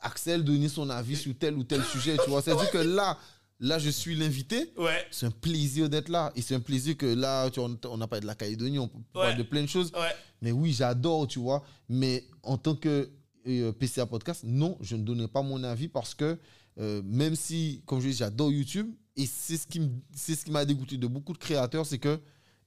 Axel 0.00 0.44
donner 0.44 0.68
son 0.68 0.88
avis 0.90 1.16
sur 1.16 1.36
tel 1.38 1.54
ou 1.56 1.64
tel 1.64 1.82
sujet. 1.84 2.16
Tu 2.24 2.30
vois, 2.30 2.40
c'est-à-dire 2.40 2.70
que 2.70 2.78
là, 2.78 3.18
là, 3.60 3.78
je 3.78 3.90
suis 3.90 4.14
l'invité. 4.14 4.72
Ouais. 4.78 5.04
C'est 5.10 5.26
un 5.26 5.30
plaisir 5.30 5.88
d'être 5.90 6.08
là. 6.08 6.32
Et 6.36 6.40
c'est 6.42 6.54
un 6.54 6.60
plaisir 6.60 6.96
que 6.96 7.04
là, 7.06 7.50
tu 7.50 7.60
vois, 7.60 7.68
on 7.86 7.96
n'a 7.96 8.06
pas 8.06 8.20
de 8.20 8.26
la 8.26 8.34
Calédonie, 8.34 8.78
on 8.78 8.88
peut 8.88 8.98
parler 9.12 9.32
Ouais. 9.32 9.36
de 9.38 9.42
plein 9.42 9.62
de 9.62 9.66
choses. 9.66 9.90
Ouais. 9.94 10.14
Mais 10.40 10.52
oui, 10.52 10.72
j'adore, 10.72 11.26
tu 11.26 11.38
vois. 11.40 11.62
Mais 11.88 12.24
en 12.42 12.56
tant 12.56 12.74
que 12.76 13.10
euh, 13.46 13.72
PCA 13.72 14.06
Podcast, 14.06 14.42
non, 14.44 14.78
je 14.80 14.94
ne 14.96 15.02
donnais 15.02 15.26
pas 15.28 15.42
mon 15.42 15.62
avis 15.64 15.88
parce 15.88 16.14
que 16.14 16.38
euh, 16.78 17.02
même 17.04 17.34
si, 17.34 17.82
comme 17.86 18.00
je 18.00 18.08
dis, 18.08 18.14
j'adore 18.14 18.52
YouTube, 18.52 18.94
et 19.16 19.26
c'est 19.26 19.56
ce 19.56 19.66
qui 19.66 20.50
m'a 20.50 20.64
dégoûté 20.64 20.96
de 20.96 21.06
beaucoup 21.08 21.32
de 21.32 21.38
créateurs, 21.38 21.84
c'est 21.84 21.98
que 21.98 22.20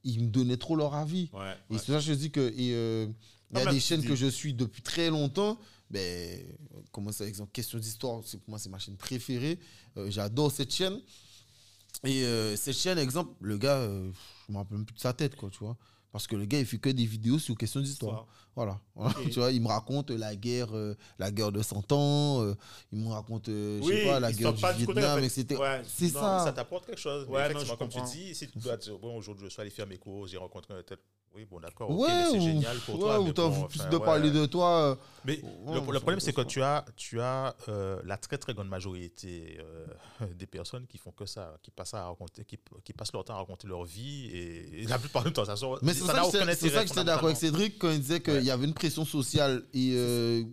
ils 0.03 0.23
me 0.23 0.29
donnaient 0.29 0.57
trop 0.57 0.75
leur 0.75 0.93
avis. 0.95 1.29
Ouais. 1.33 1.55
Et 1.69 1.73
ouais. 1.73 1.79
c'est 1.79 1.91
ça 1.91 1.99
que 1.99 2.03
je 2.03 2.13
dis 2.13 2.31
que 2.31 2.39
euh, 2.41 3.07
il 3.51 3.57
y 3.57 3.61
a 3.61 3.71
des 3.71 3.79
chaînes 3.79 4.01
dis- 4.01 4.07
que 4.07 4.15
je 4.15 4.27
suis 4.27 4.53
depuis 4.53 4.81
très 4.81 5.09
longtemps. 5.09 5.59
Ben, 5.89 6.45
comment 6.91 7.11
ça, 7.11 7.27
exemple, 7.27 7.51
question 7.51 7.77
d'histoire, 7.77 8.21
c'est 8.25 8.37
pour 8.37 8.49
moi 8.49 8.59
c'est 8.59 8.69
ma 8.69 8.79
chaîne 8.79 8.95
préférée. 8.95 9.59
Euh, 9.97 10.09
J'adore 10.09 10.51
cette 10.51 10.73
chaîne. 10.73 10.99
Et 12.05 12.23
euh, 12.23 12.55
cette 12.55 12.77
chaîne, 12.77 12.97
exemple, 12.97 13.33
le 13.41 13.57
gars, 13.57 13.83
je 13.83 14.51
me 14.51 14.57
rappelle 14.57 14.77
même 14.77 14.85
plus 14.85 14.95
de 14.95 15.01
sa 15.01 15.13
tête, 15.13 15.35
quoi, 15.35 15.49
tu 15.49 15.59
vois. 15.59 15.77
Parce 16.11 16.27
que 16.27 16.35
le 16.35 16.45
gars, 16.45 16.59
il 16.59 16.65
fait 16.65 16.77
que 16.77 16.89
des 16.89 17.05
vidéos 17.05 17.39
sur 17.39 17.57
questions 17.57 17.81
d'histoire. 17.81 18.27
Voilà. 18.55 18.79
Voilà. 18.95 19.11
Ok. 19.17 19.29
tu 19.31 19.39
vois, 19.39 19.51
il 19.51 19.61
me 19.61 19.67
raconte 19.67 20.11
la 20.11 20.35
guerre, 20.35 20.75
euh, 20.75 20.95
la 21.19 21.31
guerre 21.31 21.51
de 21.51 21.61
100 21.61 21.91
ans. 21.91 22.41
euh, 22.43 22.53
il 22.91 22.99
me 22.99 23.09
raconte, 23.09 23.49
euh, 23.49 23.79
je 23.81 23.87
sais 23.87 24.05
pas, 24.05 24.19
la 24.19 24.31
guerre 24.33 24.53
du 24.53 24.59
Vietnam, 24.59 25.19
en 25.19 25.21
fait. 25.21 25.25
etc. 25.41 25.59
Ouais. 25.61 25.81
C'est 25.87 26.13
Non, 26.13 26.19
ça. 26.21 26.43
Ça 26.45 26.51
t'apporte 26.53 26.85
quelque 26.85 26.99
chose. 26.99 27.25
Mais 27.29 27.35
Ouais, 27.35 27.41
non, 27.53 27.59
effectivement, 27.61 27.73
je 27.73 27.95
comme 27.95 28.05
tu 28.09 28.17
dis, 28.17 28.35
si 28.35 28.47
tu 28.49 28.59
dois 28.59 28.77
dire, 28.77 28.97
bon, 28.99 29.15
aujourd'hui, 29.17 29.45
je 29.45 29.51
suis 29.51 29.61
allé 29.61 29.69
faire 29.71 29.87
mes 29.87 29.97
cours, 29.97 30.27
j'ai 30.27 30.37
rencontré 30.37 30.73
un 30.73 30.83
tel. 30.83 30.97
Oui, 31.33 31.45
bon, 31.49 31.61
d'accord. 31.61 31.89
Ouais, 31.89 32.09
mais 32.09 32.25
c'est 32.29 32.41
génial 32.41 32.77
pour 32.79 32.95
ouais, 32.95 32.99
toi. 32.99 33.19
ou 33.21 33.23
mais 33.27 33.31
bon, 33.31 33.43
envie 33.45 33.63
plus 33.69 33.79
enfin, 33.79 33.89
de 33.89 33.95
ouais. 33.95 34.03
parler 34.03 34.31
de 34.31 34.45
toi. 34.47 34.81
euh, 34.81 34.95
Mais 35.23 35.41
Ouais, 35.65 35.75
le, 35.75 35.79
le 35.79 35.99
problème, 35.99 36.15
me 36.15 36.19
c'est 36.19 36.33
que 36.33 36.41
tu 36.41 36.61
as, 36.61 36.83
tu 36.97 37.21
as 37.21 37.55
euh, 37.69 38.01
la 38.03 38.17
très 38.17 38.37
très 38.37 38.53
grande 38.53 38.67
majorité 38.67 39.57
euh, 39.61 39.85
des 40.35 40.45
personnes 40.45 40.85
qui 40.87 40.97
font 40.97 41.11
que 41.11 41.25
ça, 41.25 41.55
qui 41.63 41.71
passent, 41.71 41.93
à 41.93 42.05
raconter, 42.05 42.43
qui, 42.43 42.59
qui 42.83 42.91
passent 42.91 43.13
leur 43.13 43.23
temps 43.23 43.35
à 43.35 43.37
raconter 43.37 43.65
leur 43.65 43.85
vie 43.85 44.25
et, 44.25 44.81
et 44.81 44.87
la 44.87 44.99
plupart 44.99 45.23
du 45.23 45.31
temps, 45.31 45.45
ça 45.45 45.55
sort. 45.55 45.79
Mais 45.81 45.93
c'est 45.93 46.03
ça, 46.03 46.19
que 46.21 46.51
j'étais- 46.51 46.93
que 46.93 46.99
d'accord 46.99 47.25
avec. 47.27 47.37
Cédric 47.37 47.79
quand 47.79 47.91
il 47.91 48.01
disait 48.01 48.19
qu'il 48.21 48.40
Ouais. 48.41 48.47
y 48.47 48.51
avait 48.51 48.65
une 48.67 48.73
pression 48.73 49.05
sociale 49.05 49.63
et 49.73 49.91
euh, 49.95 50.43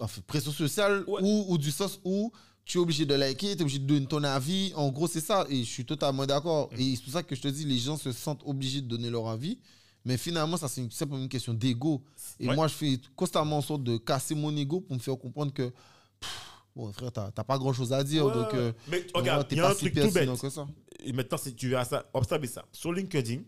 enfin, 0.00 0.20
pression 0.26 0.52
sociale 0.52 1.04
Ouais. 1.06 1.20
ou, 1.22 1.46
ou 1.48 1.58
du 1.58 1.70
sens 1.70 2.00
où 2.04 2.32
tu 2.64 2.78
es 2.78 2.80
obligé 2.80 3.04
de 3.06 3.14
liker, 3.14 3.52
tu 3.56 3.58
es 3.58 3.62
obligé 3.62 3.78
de 3.78 3.86
donner 3.86 4.06
ton 4.06 4.22
avis. 4.22 4.72
En 4.76 4.90
gros, 4.90 5.08
c'est 5.08 5.20
ça. 5.20 5.46
Et 5.48 5.58
je 5.64 5.68
suis 5.68 5.84
totalement 5.84 6.26
d'accord. 6.26 6.70
Mm. 6.72 6.80
Et 6.80 6.96
c'est 6.96 7.02
pour 7.04 7.12
ça 7.12 7.22
que 7.22 7.34
je 7.34 7.40
te 7.40 7.48
dis, 7.48 7.64
les 7.64 7.78
gens 7.78 7.96
se 7.96 8.12
sentent 8.12 8.42
obligés 8.44 8.80
de 8.80 8.86
donner 8.86 9.10
leur 9.10 9.28
avis. 9.28 9.58
Mais 10.04 10.16
finalement, 10.16 10.56
ça, 10.56 10.68
c'est 10.68 10.90
simplement 10.92 11.22
une 11.22 11.28
question 11.28 11.52
d'ego. 11.52 12.02
Et 12.38 12.48
Ouais. 12.48 12.54
moi, 12.54 12.68
je 12.68 12.74
fais 12.74 12.98
constamment 13.16 13.58
en 13.58 13.62
sorte 13.62 13.82
de 13.82 13.96
casser 13.98 14.34
mon 14.34 14.56
ego 14.56 14.80
pour 14.80 14.94
me 14.96 15.00
faire 15.00 15.18
comprendre 15.18 15.52
que, 15.52 15.72
pff, 16.20 16.30
bon, 16.76 16.92
frère, 16.92 17.12
t'as 17.12 17.30
pas 17.44 17.58
grand 17.58 17.72
chose 17.72 17.92
à 17.92 18.02
dire. 18.04 18.24
Ouais, 18.26 18.32
donc, 18.32 18.54
euh, 18.54 18.72
mais 18.88 19.04
regarde, 19.14 19.46
il 19.50 19.56
y 19.58 19.60
a 19.60 19.64
pas 19.64 19.72
un 19.72 19.74
truc 19.74 19.92
tout 19.92 20.00
bête. 20.00 20.12
pertinent 20.12 20.36
que 20.36 20.48
ça. 20.48 20.66
Et 21.04 21.12
maintenant, 21.12 21.38
si 21.38 21.54
tu 21.54 21.68
verras 21.68 21.84
ça, 21.84 22.08
observez 22.14 22.46
ça. 22.46 22.64
Sur 22.72 22.92
LinkedIn, 22.92 23.40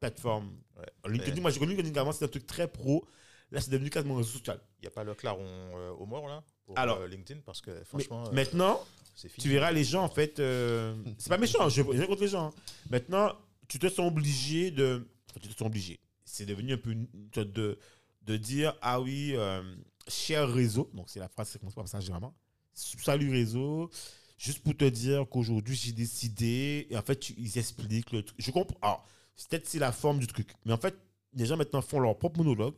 plateforme. 0.00 0.50
Ouais. 0.78 1.10
LinkedIn, 1.10 1.40
moi, 1.40 1.50
j'ai 1.50 1.58
connu 1.60 1.74
LinkedIn 1.76 2.00
avant, 2.00 2.12
c'était 2.12 2.24
un 2.24 2.28
truc 2.28 2.46
très 2.46 2.66
pro. 2.66 3.06
Là, 3.52 3.60
c'est 3.60 3.70
devenu 3.70 3.90
quasiment 3.90 4.14
un 4.14 4.18
réseau 4.18 4.30
social. 4.38 4.60
Il 4.78 4.82
n'y 4.82 4.88
a 4.88 4.90
pas 4.90 5.04
le 5.04 5.14
claron 5.14 5.44
euh, 5.44 5.90
au 5.92 6.06
mort 6.06 6.26
là 6.28 6.42
pour 6.64 6.78
Alors, 6.78 6.98
euh, 6.98 7.08
LinkedIn? 7.08 7.40
Parce 7.44 7.60
que 7.60 7.82
franchement, 7.84 8.26
euh, 8.26 8.32
maintenant, 8.32 8.80
tu 9.38 9.48
verras 9.48 9.70
les 9.72 9.84
gens, 9.84 10.02
en 10.04 10.08
fait. 10.08 10.36
c'est 11.18 11.28
pas 11.28 11.38
méchant, 11.38 11.68
je 11.68 11.82
n'ai 11.82 11.90
rien 11.98 12.06
contre 12.06 12.22
les 12.22 12.28
gens. 12.28 12.46
hein. 12.48 12.54
Maintenant, 12.90 13.32
tu 13.68 13.78
te 13.78 13.88
sens 13.88 14.06
obligé 14.08 14.70
de. 14.70 15.06
enfin, 15.30 15.40
tu 15.42 15.48
te 15.48 15.56
sens 15.58 15.66
obligé. 15.66 16.00
C'est 16.24 16.46
devenu 16.46 16.72
un 16.72 16.78
peu 16.78 16.92
une 16.92 17.08
sorte 17.34 17.50
de, 17.52 17.78
de 18.22 18.36
dire 18.36 18.76
Ah 18.82 19.00
oui, 19.00 19.34
cher 20.08 20.48
réseau. 20.48 20.88
Donc, 20.94 21.10
c'est 21.10 21.20
la 21.20 21.28
phrase 21.28 21.50
qui 21.52 21.58
commence 21.58 21.74
par 21.74 21.88
ça, 21.88 22.00
généralement. 22.00 22.34
Salut 22.72 23.30
réseau. 23.30 23.90
Juste 24.38 24.60
pour 24.60 24.74
te 24.76 24.84
dire 24.86 25.26
qu'aujourd'hui, 25.28 25.74
j'ai 25.76 25.92
décidé. 25.92 26.86
Et 26.88 26.96
en 26.96 27.02
fait, 27.02 27.30
ils 27.30 27.58
expliquent 27.58 28.12
le 28.12 28.22
truc. 28.22 28.36
Je 28.40 28.50
comprends. 28.52 28.78
Alors, 28.80 29.06
c'est 29.40 29.48
peut-être 29.48 29.66
c'est 29.66 29.78
la 29.78 29.90
forme 29.90 30.18
du 30.18 30.26
truc. 30.26 30.52
Mais 30.66 30.72
en 30.74 30.76
fait, 30.76 30.94
les 31.32 31.46
gens 31.46 31.56
maintenant 31.56 31.80
font 31.80 31.98
leur 31.98 32.18
propre 32.18 32.38
monologue, 32.42 32.74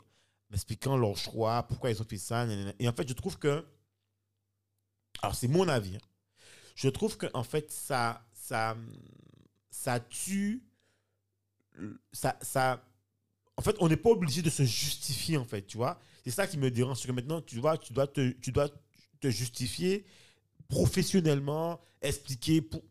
expliquant 0.53 0.97
leur 0.97 1.17
choix, 1.17 1.65
pourquoi 1.65 1.91
ils 1.91 2.01
ont 2.01 2.05
fait 2.05 2.19
ça. 2.19 2.47
Et 2.79 2.89
en 2.89 2.93
fait, 2.93 3.09
je 3.09 3.15
trouve 3.15 3.37
que. 3.37 3.67
Alors, 5.23 5.35
c'est 5.35 5.49
mon 5.49 5.67
avis. 5.69 5.97
hein. 5.97 6.01
Je 6.77 6.89
trouve 6.89 7.17
que 7.17 7.27
en 7.35 7.43
fait, 7.43 7.71
ça, 7.73 8.25
ça, 8.33 8.77
ça 9.71 9.99
tue. 9.99 10.63
Ça, 12.13 12.39
ça, 12.43 12.85
en 13.57 13.63
fait, 13.63 13.75
on 13.81 13.89
n'est 13.89 13.97
pas 13.97 14.11
obligé 14.11 14.41
de 14.41 14.51
se 14.51 14.63
justifier, 14.63 15.37
en 15.39 15.45
fait, 15.45 15.63
tu 15.67 15.77
vois. 15.79 15.99
C'est 16.25 16.31
ça 16.31 16.47
qui 16.47 16.59
me 16.59 16.71
dérange. 16.71 16.99
C'est 17.01 17.09
que 17.09 17.13
maintenant, 17.13 17.41
tu 17.41 17.59
vois, 17.59 17.77
tu 17.77 17.93
dois 17.93 18.07
te, 18.07 18.31
tu 18.41 18.53
dois 18.53 18.69
te 19.21 19.31
justifier 19.31 20.05
professionnellement, 20.69 21.81
expliquer 22.01 22.63
pour. 22.63 22.83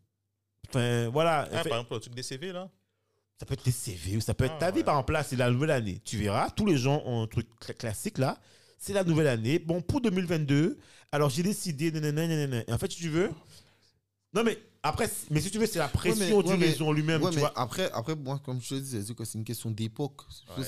Enfin, 0.68 1.08
voilà. 1.10 1.48
Ah, 1.52 1.60
En 1.60 1.64
fait, 1.64 1.70
par 1.70 1.78
exemple, 1.80 1.94
le 1.94 2.00
truc 2.02 2.16
des 2.16 2.24
CV 2.24 2.52
là. 2.52 2.70
Ça 3.42 3.46
peut 3.48 3.56
être 3.56 3.64
tes 3.64 3.72
CV 3.72 4.18
ou 4.18 4.22
ça 4.22 4.36
peut 4.36 4.44
être 4.46 4.54
Ah, 4.58 4.60
ta 4.60 4.72
vie. 4.72 4.78
ouais. 4.78 4.84
Par 4.84 4.94
exemple, 4.98 5.14
là, 5.14 5.24
c'est 5.24 5.36
la 5.36 5.50
nouvelle 5.50 5.72
année. 5.72 6.00
Tu 6.06 6.16
verras, 6.18 6.52
tous 6.52 6.68
les 6.68 6.78
gens 6.78 7.02
ont 7.08 7.24
un 7.24 7.28
truc 7.28 7.48
cla- 7.60 7.74
classique 7.76 8.20
là. 8.20 8.38
c'est 8.78 8.94
la 8.94 9.04
nouvelle 9.04 9.26
année. 9.28 9.58
Bon, 9.58 9.82
pour 9.82 10.00
2022, 10.00 10.78
alors 11.12 11.32
j'ai 11.32 11.42
décidé. 11.42 11.92
nanana, 11.92 12.28
nanana. 12.28 12.64
Et 12.68 12.72
en 12.72 12.78
fait, 12.78 12.92
si 12.92 13.00
tu 13.00 13.10
veux. 13.10 13.32
Non, 14.34 14.44
mais 14.44 14.60
après, 14.84 15.10
mais 15.32 15.42
si 15.42 15.50
tu 15.50 15.58
veux, 15.58 15.66
c'est 15.66 15.80
la 15.80 15.88
pression 15.88 16.38
ouais, 16.38 16.44
du 16.44 16.50
mais- 16.58 16.66
réseau 16.68 16.86
en 16.88 16.92
lui-même. 16.92 17.22
Ouais, 17.24 17.30
tu 17.32 17.36
mais 17.38 17.42
vois. 17.42 17.54
après, 17.56 17.90
après, 17.94 18.16
moi, 18.16 18.40
comme 18.46 18.62
je 18.62 18.70
te 18.70 18.76
dis, 18.76 19.04
c'est 19.06 19.14
que 19.16 19.26
c'est 19.26 19.38
une 19.40 19.44
question 19.44 19.72
d'époque. 19.72 20.22
Moi, 20.48 20.58
Ouais, 20.60 20.66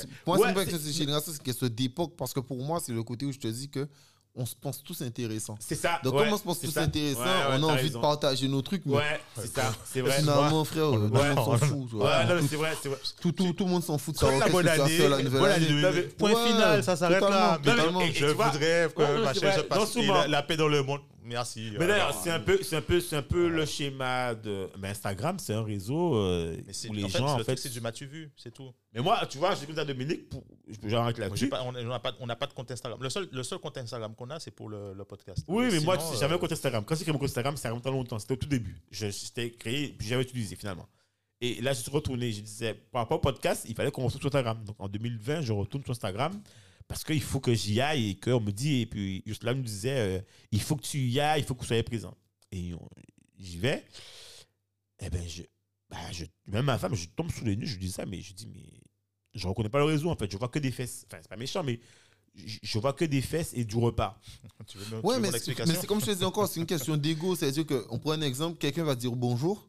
c'est 0.47 0.53
pas 0.55 0.63
une 0.63 0.69
question 0.69 0.87
de 0.87 0.91
génération, 0.93 1.31
c'est 1.31 1.37
une 1.37 1.43
question 1.45 1.67
d'époque. 1.67 2.15
Parce 2.17 2.33
que 2.33 2.39
pour 2.39 2.57
moi, 2.63 2.79
c'est 2.83 2.91
le 2.91 3.03
côté 3.03 3.25
où 3.25 3.31
je 3.31 3.39
te 3.39 3.47
dis 3.47 3.69
que 3.69 3.87
on 4.35 4.45
se 4.47 4.55
pense 4.59 4.83
tous 4.83 4.99
intéressants. 5.03 5.55
C'est 5.59 5.75
ça. 5.75 5.99
Donc, 6.03 6.15
ouais, 6.15 6.23
comme 6.23 6.33
on 6.33 6.37
se 6.37 6.43
pense 6.43 6.59
tous 6.59 6.71
ça. 6.71 6.81
intéressants, 6.81 7.19
Ouais, 7.21 7.25
ouais, 7.27 7.57
on 7.59 7.63
a 7.69 7.73
envie 7.73 7.81
raison. 7.83 7.99
de 7.99 8.01
partager 8.01 8.47
nos 8.47 8.61
trucs. 8.63 8.81
Mais 8.85 8.95
Ouais, 8.95 9.21
c'est 9.35 9.53
ça. 9.53 9.71
C'est 9.85 10.01
vrai. 10.01 10.17
finalement, 10.19 10.63
frère, 10.65 10.85
tout 10.89 10.93
le 10.93 11.07
monde 11.09 11.35
s'en 11.35 11.57
fout. 11.57 11.93
Ouais, 11.93 12.25
non, 12.25 12.47
c'est 12.49 12.55
vrai, 12.55 12.71
c'est 12.81 12.89
vrai. 12.89 12.97
tout, 13.21 13.31
tout, 13.31 13.53
tout 13.53 13.65
le 13.65 13.69
monde 13.69 13.83
s'en 13.83 13.97
fout 13.99 14.15
de 14.15 14.19
savoir 14.19 14.39
la 14.39 14.45
qu'est-ce 14.45 14.55
bonne 14.57 14.65
que 14.65 14.69
année, 14.81 14.97
faire 14.97 15.09
la 15.09 15.21
nouvelle 15.21 15.45
année. 15.45 16.01
Point 16.17 16.33
Ouais, 16.33 16.47
final, 16.47 16.83
ça 16.83 16.95
s'arrête 16.95 17.21
là. 17.21 17.59
je 17.63 18.25
voudrais 18.25 18.89
que 18.95 20.29
la 20.29 20.41
paix 20.43 20.57
dans 20.57 20.67
le 20.67 20.81
monde. 20.83 20.99
Merci. 21.25 21.71
Mais 21.79 21.87
d'ailleurs, 21.87 22.13
c'est 22.13 22.29
un 22.31 22.39
peu, 22.39 22.59
c'est 22.61 22.75
un 22.75 22.81
peu, 22.81 22.99
c'est 22.99 23.15
un 23.15 23.21
peu 23.21 23.47
le 23.47 23.65
schéma 23.65 24.35
de. 24.35 24.69
Mais 24.79 24.89
Instagram, 24.89 25.37
c'est 25.39 25.53
un 25.53 25.63
réseau 25.63 26.15
euh, 26.15 26.57
Mais 26.67 26.73
c'est 26.73 26.89
où 26.89 26.93
les 26.93 27.03
en 27.05 27.09
fait, 27.09 27.17
gens, 27.19 27.27
en 27.33 27.37
le 27.37 27.43
fait. 27.43 27.55
truc, 27.55 27.59
c'est 27.59 27.69
du 27.69 27.81
m'as-tu 27.81 28.05
vu, 28.05 28.31
c'est 28.35 28.53
tout. 28.53 28.71
Mais 28.93 29.01
moi, 29.01 29.19
tu 29.29 29.37
vois, 29.37 29.55
j'ai 29.55 29.65
dit 29.65 29.79
à 29.79 29.85
Dominique, 29.85 30.29
pour... 30.29 30.43
je 30.67 30.77
peux 30.77 30.89
j'arrête 30.89 31.17
Moi, 31.17 31.25
j'ai 31.35 31.47
là-dessus. 31.47 31.49
pas- 31.49 31.63
on 31.63 31.71
n'a 31.71 31.99
pas, 31.99 32.13
on 32.19 32.25
n'a 32.27 32.35
pas 32.35 32.47
de 32.47 32.53
compte 32.53 32.69
Instagram. 32.71 32.99
Le 33.01 33.09
seul, 33.09 33.27
le 33.31 33.43
seul 33.43 33.59
compte 33.59 33.77
Instagram 33.77 34.13
qu'on 34.15 34.29
a, 34.29 34.39
c'est 34.39 34.51
pour 34.51 34.69
le, 34.69 34.93
le 34.93 35.03
podcast. 35.05 35.43
Oui, 35.47 35.67
mais 35.71 35.79
moi, 35.79 35.97
tu 35.97 36.03
sinon, 36.03 36.13
sais, 36.13 36.19
j'avais 36.19 36.33
un 36.33 36.37
euh, 36.37 36.39
compte 36.39 36.51
Instagram. 36.51 36.83
Quand 36.85 36.95
j'ai 36.95 37.03
créé 37.03 37.13
mon 37.13 37.19
compte 37.19 37.29
Instagram, 37.29 37.57
ça 37.57 37.69
remonte 37.69 37.87
à 37.87 37.91
longtemps. 37.91 38.19
C'était 38.19 38.33
au 38.33 38.37
tout 38.37 38.47
début. 38.49 38.75
Je 38.91 39.07
J'étais 39.09 39.49
créé, 39.51 39.87
puis 39.97 40.07
j'avais 40.07 40.23
utilisé 40.23 40.55
finalement. 40.55 40.87
Et 41.41 41.59
là, 41.61 41.73
je 41.73 41.81
suis 41.81 41.91
retourné. 41.91 42.31
Je 42.31 42.41
disais, 42.41 42.73
par 42.73 43.01
rapport 43.01 43.17
au 43.17 43.21
podcast, 43.21 43.65
il 43.67 43.75
fallait 43.75 43.91
qu'on 43.91 44.03
retourne 44.05 44.21
sur 44.21 44.27
Instagram. 44.27 44.63
Donc 44.65 44.75
en 44.79 44.87
2020, 44.87 45.41
je 45.41 45.51
retourne 45.53 45.83
sur 45.83 45.91
Instagram 45.91 46.39
parce 46.87 47.03
qu'il 47.03 47.21
faut 47.21 47.39
que 47.39 47.53
j'y 47.53 47.79
aille 47.81 48.09
et 48.11 48.15
qu'on 48.19 48.39
me 48.39 48.51
dit. 48.51 48.81
Et 48.81 48.85
puis, 48.85 49.23
juste 49.25 49.43
là, 49.43 49.53
me 49.53 49.61
disait, 49.63 49.97
euh, 49.97 50.21
il 50.51 50.61
faut 50.61 50.75
que 50.75 50.83
tu 50.83 50.99
y 50.99 51.19
ailles, 51.19 51.41
il 51.41 51.45
faut 51.45 51.55
que 51.55 51.61
vous 51.61 51.65
soyez 51.67 51.83
présent. 51.83 52.15
Et 52.51 52.71
j'y 53.39 53.57
vais. 53.57 53.85
Eh 54.99 55.09
ben, 55.09 55.27
je, 55.27 55.43
bah, 55.89 55.97
je, 56.11 56.25
même 56.47 56.65
ma 56.65 56.77
femme, 56.77 56.95
je 56.95 57.07
tombe 57.09 57.31
sous 57.31 57.45
les 57.45 57.55
nues, 57.55 57.67
je 57.67 57.73
lui 57.77 57.85
dis 57.87 57.91
ça, 57.91 58.05
mais 58.05 58.21
je 58.21 58.33
dis, 58.33 58.47
mais 58.47 58.63
je 59.33 59.47
reconnais 59.47 59.69
pas 59.69 59.79
le 59.79 59.85
réseau 59.85 60.09
en 60.09 60.15
fait. 60.15 60.31
Je 60.31 60.37
vois 60.37 60.49
que 60.49 60.59
des 60.59 60.71
fesses. 60.71 61.05
Enfin, 61.07 61.17
c'est 61.21 61.27
pas 61.29 61.35
méchant, 61.35 61.63
mais 61.63 61.79
je, 62.35 62.59
je 62.61 62.79
vois 62.79 62.93
que 62.93 63.05
des 63.05 63.21
fesses 63.21 63.53
et 63.53 63.65
du 63.65 63.75
repas. 63.77 64.19
Tu 64.67 64.77
veux, 64.77 64.85
me- 64.95 65.01
tu 65.01 65.07
Ouais, 65.07 65.15
veux 65.15 65.21
mais 65.21 65.31
c'est 65.39 65.57
mais 65.65 65.75
c'est 65.75 65.87
comme 65.87 65.99
je 65.99 66.05
te 66.05 66.11
disais 66.11 66.25
encore, 66.25 66.47
c'est 66.47 66.59
une 66.59 66.65
question 66.65 66.95
d'ego. 66.97 67.35
C'est-à-dire 67.35 67.65
qu'on 67.65 67.99
prend 67.99 68.11
un 68.11 68.21
exemple, 68.21 68.57
quelqu'un 68.57 68.83
va 68.83 68.95
dire 68.95 69.11
bonjour, 69.15 69.67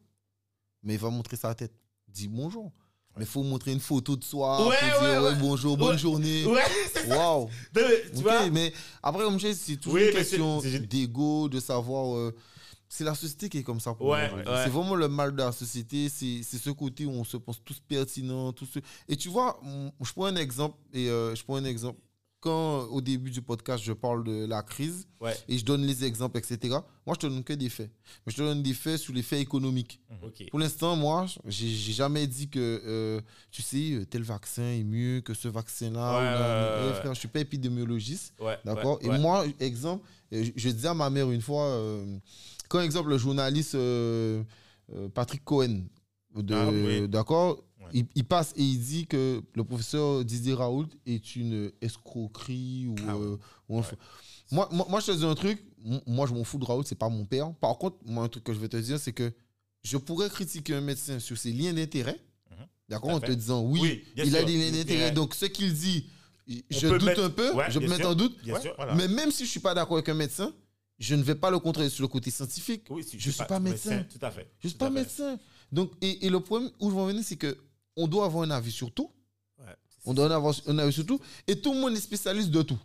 mais 0.83 0.93
il 0.93 0.99
va 0.99 1.09
montrer 1.09 1.35
sa 1.37 1.53
tête. 1.55 1.73
Dis 2.07 2.27
bonjour. 2.27 2.71
Mais 3.17 3.23
il 3.23 3.27
faut 3.27 3.43
montrer 3.43 3.71
une 3.71 3.79
photo 3.79 4.15
de 4.15 4.23
soi. 4.23 4.67
Ouais, 4.67 4.75
dire 4.81 5.23
ouais, 5.23 5.35
bonjour, 5.39 5.77
bonne 5.77 5.97
journée. 5.97 6.45
Ouais. 6.45 6.61
Waouh. 7.07 7.49
Tu 7.73 8.21
vois 8.21 8.49
mais 8.49 8.73
après, 9.01 9.23
comme 9.23 9.39
je 9.39 9.47
dis, 9.47 9.55
c'est 9.55 9.77
toujours 9.77 9.93
Oui, 9.93 10.07
une 10.07 10.13
question 10.13 10.61
d'ego, 10.89 11.47
de 11.47 11.59
savoir. 11.59 12.15
euh, 12.15 12.35
c'est 12.87 13.03
la 13.03 13.15
société 13.15 13.49
qui 13.49 13.57
est 13.57 13.63
comme 13.63 13.79
ça 13.79 13.93
pour 13.93 14.07
Ouais. 14.07 14.29
C'est 14.63 14.69
vraiment 14.69 14.95
le 14.95 15.07
mal 15.07 15.31
de 15.31 15.37
la 15.37 15.51
société. 15.51 16.09
C'est 16.09 16.43
ce 16.43 16.69
côté 16.69 17.05
où 17.05 17.11
on 17.11 17.23
se 17.23 17.37
pense 17.37 17.61
tous 17.63 17.79
pertinents. 17.87 18.53
Tous 18.53 18.65
ce... 18.65 18.79
Et 19.09 19.15
tu 19.15 19.29
vois, 19.29 19.59
je 20.01 20.11
prends 20.13 20.25
un 20.25 20.35
exemple. 20.35 20.77
Et 20.93 21.09
euh, 21.09 21.33
je 21.35 21.43
prends 21.43 21.55
un 21.55 21.65
exemple. 21.65 21.99
Quand 22.45 22.83
au 22.91 23.01
début 23.01 23.31
du 23.31 23.41
podcast, 23.41 23.83
je 23.83 23.91
parle 23.91 24.23
de 24.23 24.45
la 24.45 24.61
crise 24.61 25.07
Ouais. 25.19 25.35
et 25.49 25.57
je 25.57 25.65
donne 25.65 25.83
les 25.83 26.03
exemples, 26.05 26.37
etc. 26.37 26.75
Moi, 27.07 27.15
je 27.15 27.21
te 27.21 27.25
donne 27.25 27.43
que 27.43 27.53
des 27.53 27.69
faits. 27.69 27.89
Mais 28.25 28.31
je 28.31 28.37
te 28.37 28.41
donne 28.43 28.61
des 28.61 28.75
faits 28.75 28.99
sur 28.99 29.13
les 29.15 29.23
faits 29.23 29.39
économiques. 29.39 29.99
Ok. 30.21 30.43
Pour 30.51 30.59
l'instant, 30.59 30.95
moi, 30.95 31.25
j'ai 31.47 31.67
jamais 31.93 32.27
dit 32.27 32.47
que, 32.47 32.59
euh, 32.85 33.21
tu 33.49 33.63
sais, 33.63 33.93
euh, 33.93 34.05
tel 34.05 34.21
vaccin 34.21 34.61
est 34.61 34.83
mieux 34.83 35.21
que 35.21 35.33
ce 35.33 35.47
vaccin-là. 35.47 36.11
Ouais, 36.19 36.99
ouais, 37.09 37.13
je 37.15 37.19
suis 37.19 37.27
pas 37.27 37.39
épidémiologiste. 37.39 38.35
D'accord? 38.63 38.99
Et 39.01 39.07
moi, 39.17 39.43
exemple, 39.59 40.05
euh, 40.31 40.43
je, 40.43 40.51
je 40.55 40.69
disais 40.69 40.87
à 40.89 40.93
ma 40.93 41.09
mère 41.09 41.31
une 41.31 41.41
fois, 41.41 41.63
euh, 41.63 42.05
quand 42.69 42.79
exemple 42.81 43.09
le 43.09 43.17
journaliste 43.17 43.75
Patrick 45.15 45.43
Cohen, 45.43 45.81
Ah, 46.35 46.67
oui. 46.69 47.07
Ouais. 47.85 47.91
il, 47.93 48.05
il 48.15 48.23
passe 48.25 48.53
et 48.55 48.63
il 48.63 48.79
dit 48.79 49.07
que 49.07 49.41
le 49.53 49.63
professeur 49.63 50.23
Didier 50.25 50.53
Raoult 50.53 50.87
est 51.05 51.35
une 51.35 51.71
escroquerie 51.81 52.87
ou, 52.87 52.95
Ah 53.07 53.17
ouais. 53.17 53.25
euh, 53.25 53.37
ou 53.69 53.75
un 53.77 53.81
Ouais. 53.81 53.83
faux- 53.87 53.95
moi, 54.51 54.69
moi, 54.71 54.85
moi, 54.89 54.99
je 54.99 55.07
te 55.07 55.11
dis 55.17 55.25
un 55.25 55.35
truc, 55.35 55.63
moi 56.05 56.27
je 56.27 56.33
m'en 56.33 56.43
fous 56.43 56.57
de 56.59 56.65
Raoult, 56.65 56.83
c'est 56.85 56.95
pas 56.97 57.09
mon 57.09 57.25
père. 57.25 57.53
Par 57.55 57.77
contre, 57.77 57.97
moi, 58.05 58.23
un 58.23 58.27
truc 58.29 58.43
que 58.43 58.53
je 58.53 58.59
vais 58.59 58.69
te 58.69 58.77
dire, 58.77 58.99
c'est 58.99 59.13
que 59.13 59.31
je 59.83 59.97
pourrais 59.97 60.29
critiquer 60.29 60.75
un 60.75 60.81
médecin 60.81 61.19
sur 61.19 61.37
ses 61.37 61.51
liens 61.51 61.73
d'intérêt, 61.73 62.19
Mhm. 62.51 62.57
d'accord, 62.89 63.11
en 63.11 63.19
te 63.19 63.31
disant 63.31 63.61
oui, 63.63 63.79
Oui, 63.81 64.03
il 64.17 64.35
a 64.35 64.43
des 64.43 64.57
liens 64.57 64.71
d'intérêt. 64.71 65.11
Donc 65.11 65.33
ce 65.35 65.45
qu'il 65.45 65.73
dit, 65.73 66.05
je 66.69 66.87
doute 66.87 67.03
mettre- 67.03 67.23
un 67.23 67.29
peu, 67.29 67.51
je 67.69 67.79
peux 67.79 67.87
mettre 67.87 68.07
en 68.07 68.15
doute. 68.15 68.37
Sûr. 68.61 68.73
voilà. 68.77 68.93
Mais 68.95 69.07
même 69.07 69.31
si 69.31 69.45
je 69.45 69.49
suis 69.51 69.59
pas 69.59 69.73
d'accord 69.73 69.97
avec 69.97 70.09
un 70.09 70.13
médecin, 70.13 70.53
je 70.99 71.15
ne 71.15 71.23
vais 71.23 71.35
pas 71.35 71.49
le 71.51 71.59
contrer 71.59 71.89
sur 71.89 72.03
le 72.03 72.07
côté 72.07 72.29
scientifique. 72.31 72.83
Oui, 72.89 73.03
si, 73.03 73.19
Je 73.19 73.31
suis 73.31 73.43
pas 73.45 73.59
médecin. 73.59 74.03
Tout 74.03 74.23
à 74.25 74.31
fait. 74.31 74.49
Je 74.59 74.69
suis 74.69 74.77
Tout 74.77 74.85
à 74.85 74.87
pas 74.87 74.93
médecin. 74.93 75.37
Donc, 75.71 75.91
et, 76.01 76.25
et 76.25 76.29
le 76.29 76.39
problème 76.39 76.69
où 76.79 76.89
je 76.89 76.95
veux 76.95 77.01
en 77.01 77.07
venir, 77.07 77.23
c'est 77.25 77.35
que 77.35 77.57
on 77.95 78.07
doit 78.07 78.25
avoir 78.25 78.43
un 78.43 78.51
avis 78.51 78.71
sur 78.71 78.91
tout. 78.91 79.09
Ouais. 79.59 79.73
On 80.05 80.13
doit 80.13 80.27
en 80.27 80.31
avoir 80.31 80.53
un 80.67 80.77
avis 80.79 80.93
sur 80.93 81.05
tout. 81.05 81.19
Et 81.47 81.59
tout 81.59 81.73
le 81.73 81.79
monde 81.79 81.93
est 81.93 81.99
spécialiste 82.01 82.49
de 82.51 82.61
tout. 82.61 82.77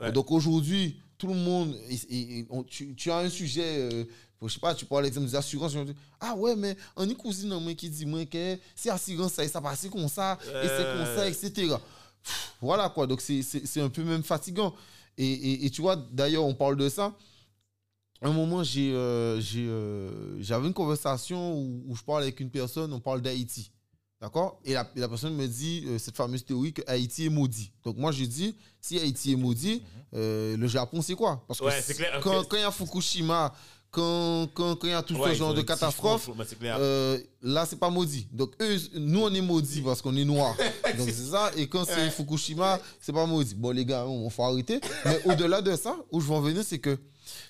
Ouais. 0.00 0.12
Donc 0.12 0.30
aujourd'hui, 0.30 0.96
tout 1.18 1.28
le 1.28 1.34
monde, 1.34 1.74
et- 1.88 1.94
et- 2.14 2.38
et 2.40 2.46
on- 2.50 2.62
tu, 2.62 2.94
tu 2.94 3.10
as 3.10 3.18
un 3.18 3.28
sujet, 3.28 3.64
euh, 3.92 4.04
je 4.42 4.48
sais 4.48 4.60
pas, 4.60 4.74
tu 4.74 4.86
prends 4.86 5.00
l'exemple 5.00 5.26
des 5.26 5.34
assurances. 5.36 5.74
Ah 6.18 6.34
ouais, 6.34 6.56
mais 6.56 6.76
on 6.96 7.08
est 7.08 7.14
cousine 7.14 7.48
moi 7.58 7.74
qui 7.74 7.90
dit 7.90 8.06
moi 8.06 8.24
que 8.24 8.58
c'est 8.74 8.88
assurance, 8.90 9.32
ça, 9.34 9.46
ça 9.46 9.60
passe 9.60 9.86
comme 9.90 10.08
ça, 10.08 10.38
et 10.44 10.68
c'est 10.68 10.84
comme 10.96 11.04
ça, 11.16 11.28
etc. 11.28 11.74
Pff, 12.22 12.54
Voilà 12.60 12.88
quoi, 12.90 13.06
donc 13.06 13.20
c'est- 13.20 13.80
un 13.80 13.88
peu 13.90 14.02
même 14.04 14.22
fatigant. 14.22 14.74
Et, 15.18 15.26
et- 15.26 15.66
et 15.66 15.70
tu 15.70 15.80
vois, 15.82 15.96
d'ailleurs, 15.96 16.44
on 16.44 16.54
parle 16.54 16.76
de 16.76 16.88
ça. 16.88 17.14
Un 18.22 18.32
moment, 18.32 18.62
j'ai, 18.62 18.92
euh, 18.92 19.40
j'ai, 19.40 19.66
euh, 19.66 20.40
j'avais 20.42 20.66
une 20.68 20.74
conversation 20.74 21.54
où, 21.58 21.84
où 21.88 21.96
je 21.96 22.02
parle 22.02 22.22
avec 22.22 22.38
une 22.40 22.50
personne, 22.50 22.92
on 22.92 23.00
parle 23.00 23.22
d'Haïti. 23.22 23.70
D'accord? 24.20 24.60
Et 24.66 24.74
la, 24.74 24.84
personne 24.84 25.34
me 25.34 25.46
dit 25.46 25.84
euh, 25.86 25.98
cette 25.98 26.14
fameuse 26.16 26.44
théorie 26.44 26.74
que 26.74 26.82
Haïti 26.86 27.24
est 27.26 27.30
maudit. 27.30 27.72
Donc 27.84 27.96
moi, 27.96 28.12
je 28.12 28.24
dis, 28.24 28.54
si 28.80 28.98
Haïti 28.98 29.32
est 29.32 29.36
maudit, 29.36 29.82
euh, 30.14 30.56
le 30.58 30.66
Japon, 30.66 31.00
c'est 31.00 31.14
quoi? 31.14 31.42
Parce 31.48 31.58
que 31.58 31.64
Ouais, 31.64 31.70
quand 32.22 32.56
il 32.56 32.60
y 32.60 32.64
a 32.64 32.70
Fukushima, 32.70 33.54
quand 33.90 34.46
quand- 34.52 34.76
quand 34.76 34.86
il 34.86 34.90
y 34.90 34.92
a 34.92 35.02
tout 35.02 35.14
Ouais, 35.16 35.30
ce 35.30 35.38
genre 35.38 35.54
de 35.54 35.62
catastrophe, 35.62 36.28
euh, 36.80 37.18
là, 37.42 37.64
c'est 37.64 37.78
pas 37.78 37.88
maudit. 37.88 38.28
Donc, 38.30 38.52
eux, 38.60 38.76
nous, 38.94 39.22
on 39.22 39.32
est 39.32 39.40
maudits 39.40 39.80
parce 39.80 40.02
qu'on 40.02 40.14
est 40.14 40.24
noirs. 40.26 40.54
Donc, 40.98 41.08
c'est 41.08 41.30
ça. 41.30 41.50
Et 41.56 41.66
quand 41.66 41.86
c'est 41.86 42.10
Fukushima, 42.10 42.78
c'est 43.00 43.14
pas 43.14 43.24
maudit. 43.24 43.54
Bon, 43.54 43.70
les 43.70 43.86
gars, 43.86 44.06
on 44.06 44.28
faut 44.28 44.44
arrêter. 44.44 44.80
Mais 45.06 45.22
au-delà 45.24 45.62
de 45.62 45.74
ça, 45.76 45.96
où 46.12 46.20
je 46.20 46.26
veux 46.26 46.34
en 46.34 46.40
venir, 46.42 46.62
c'est 46.62 46.78
que, 46.78 46.98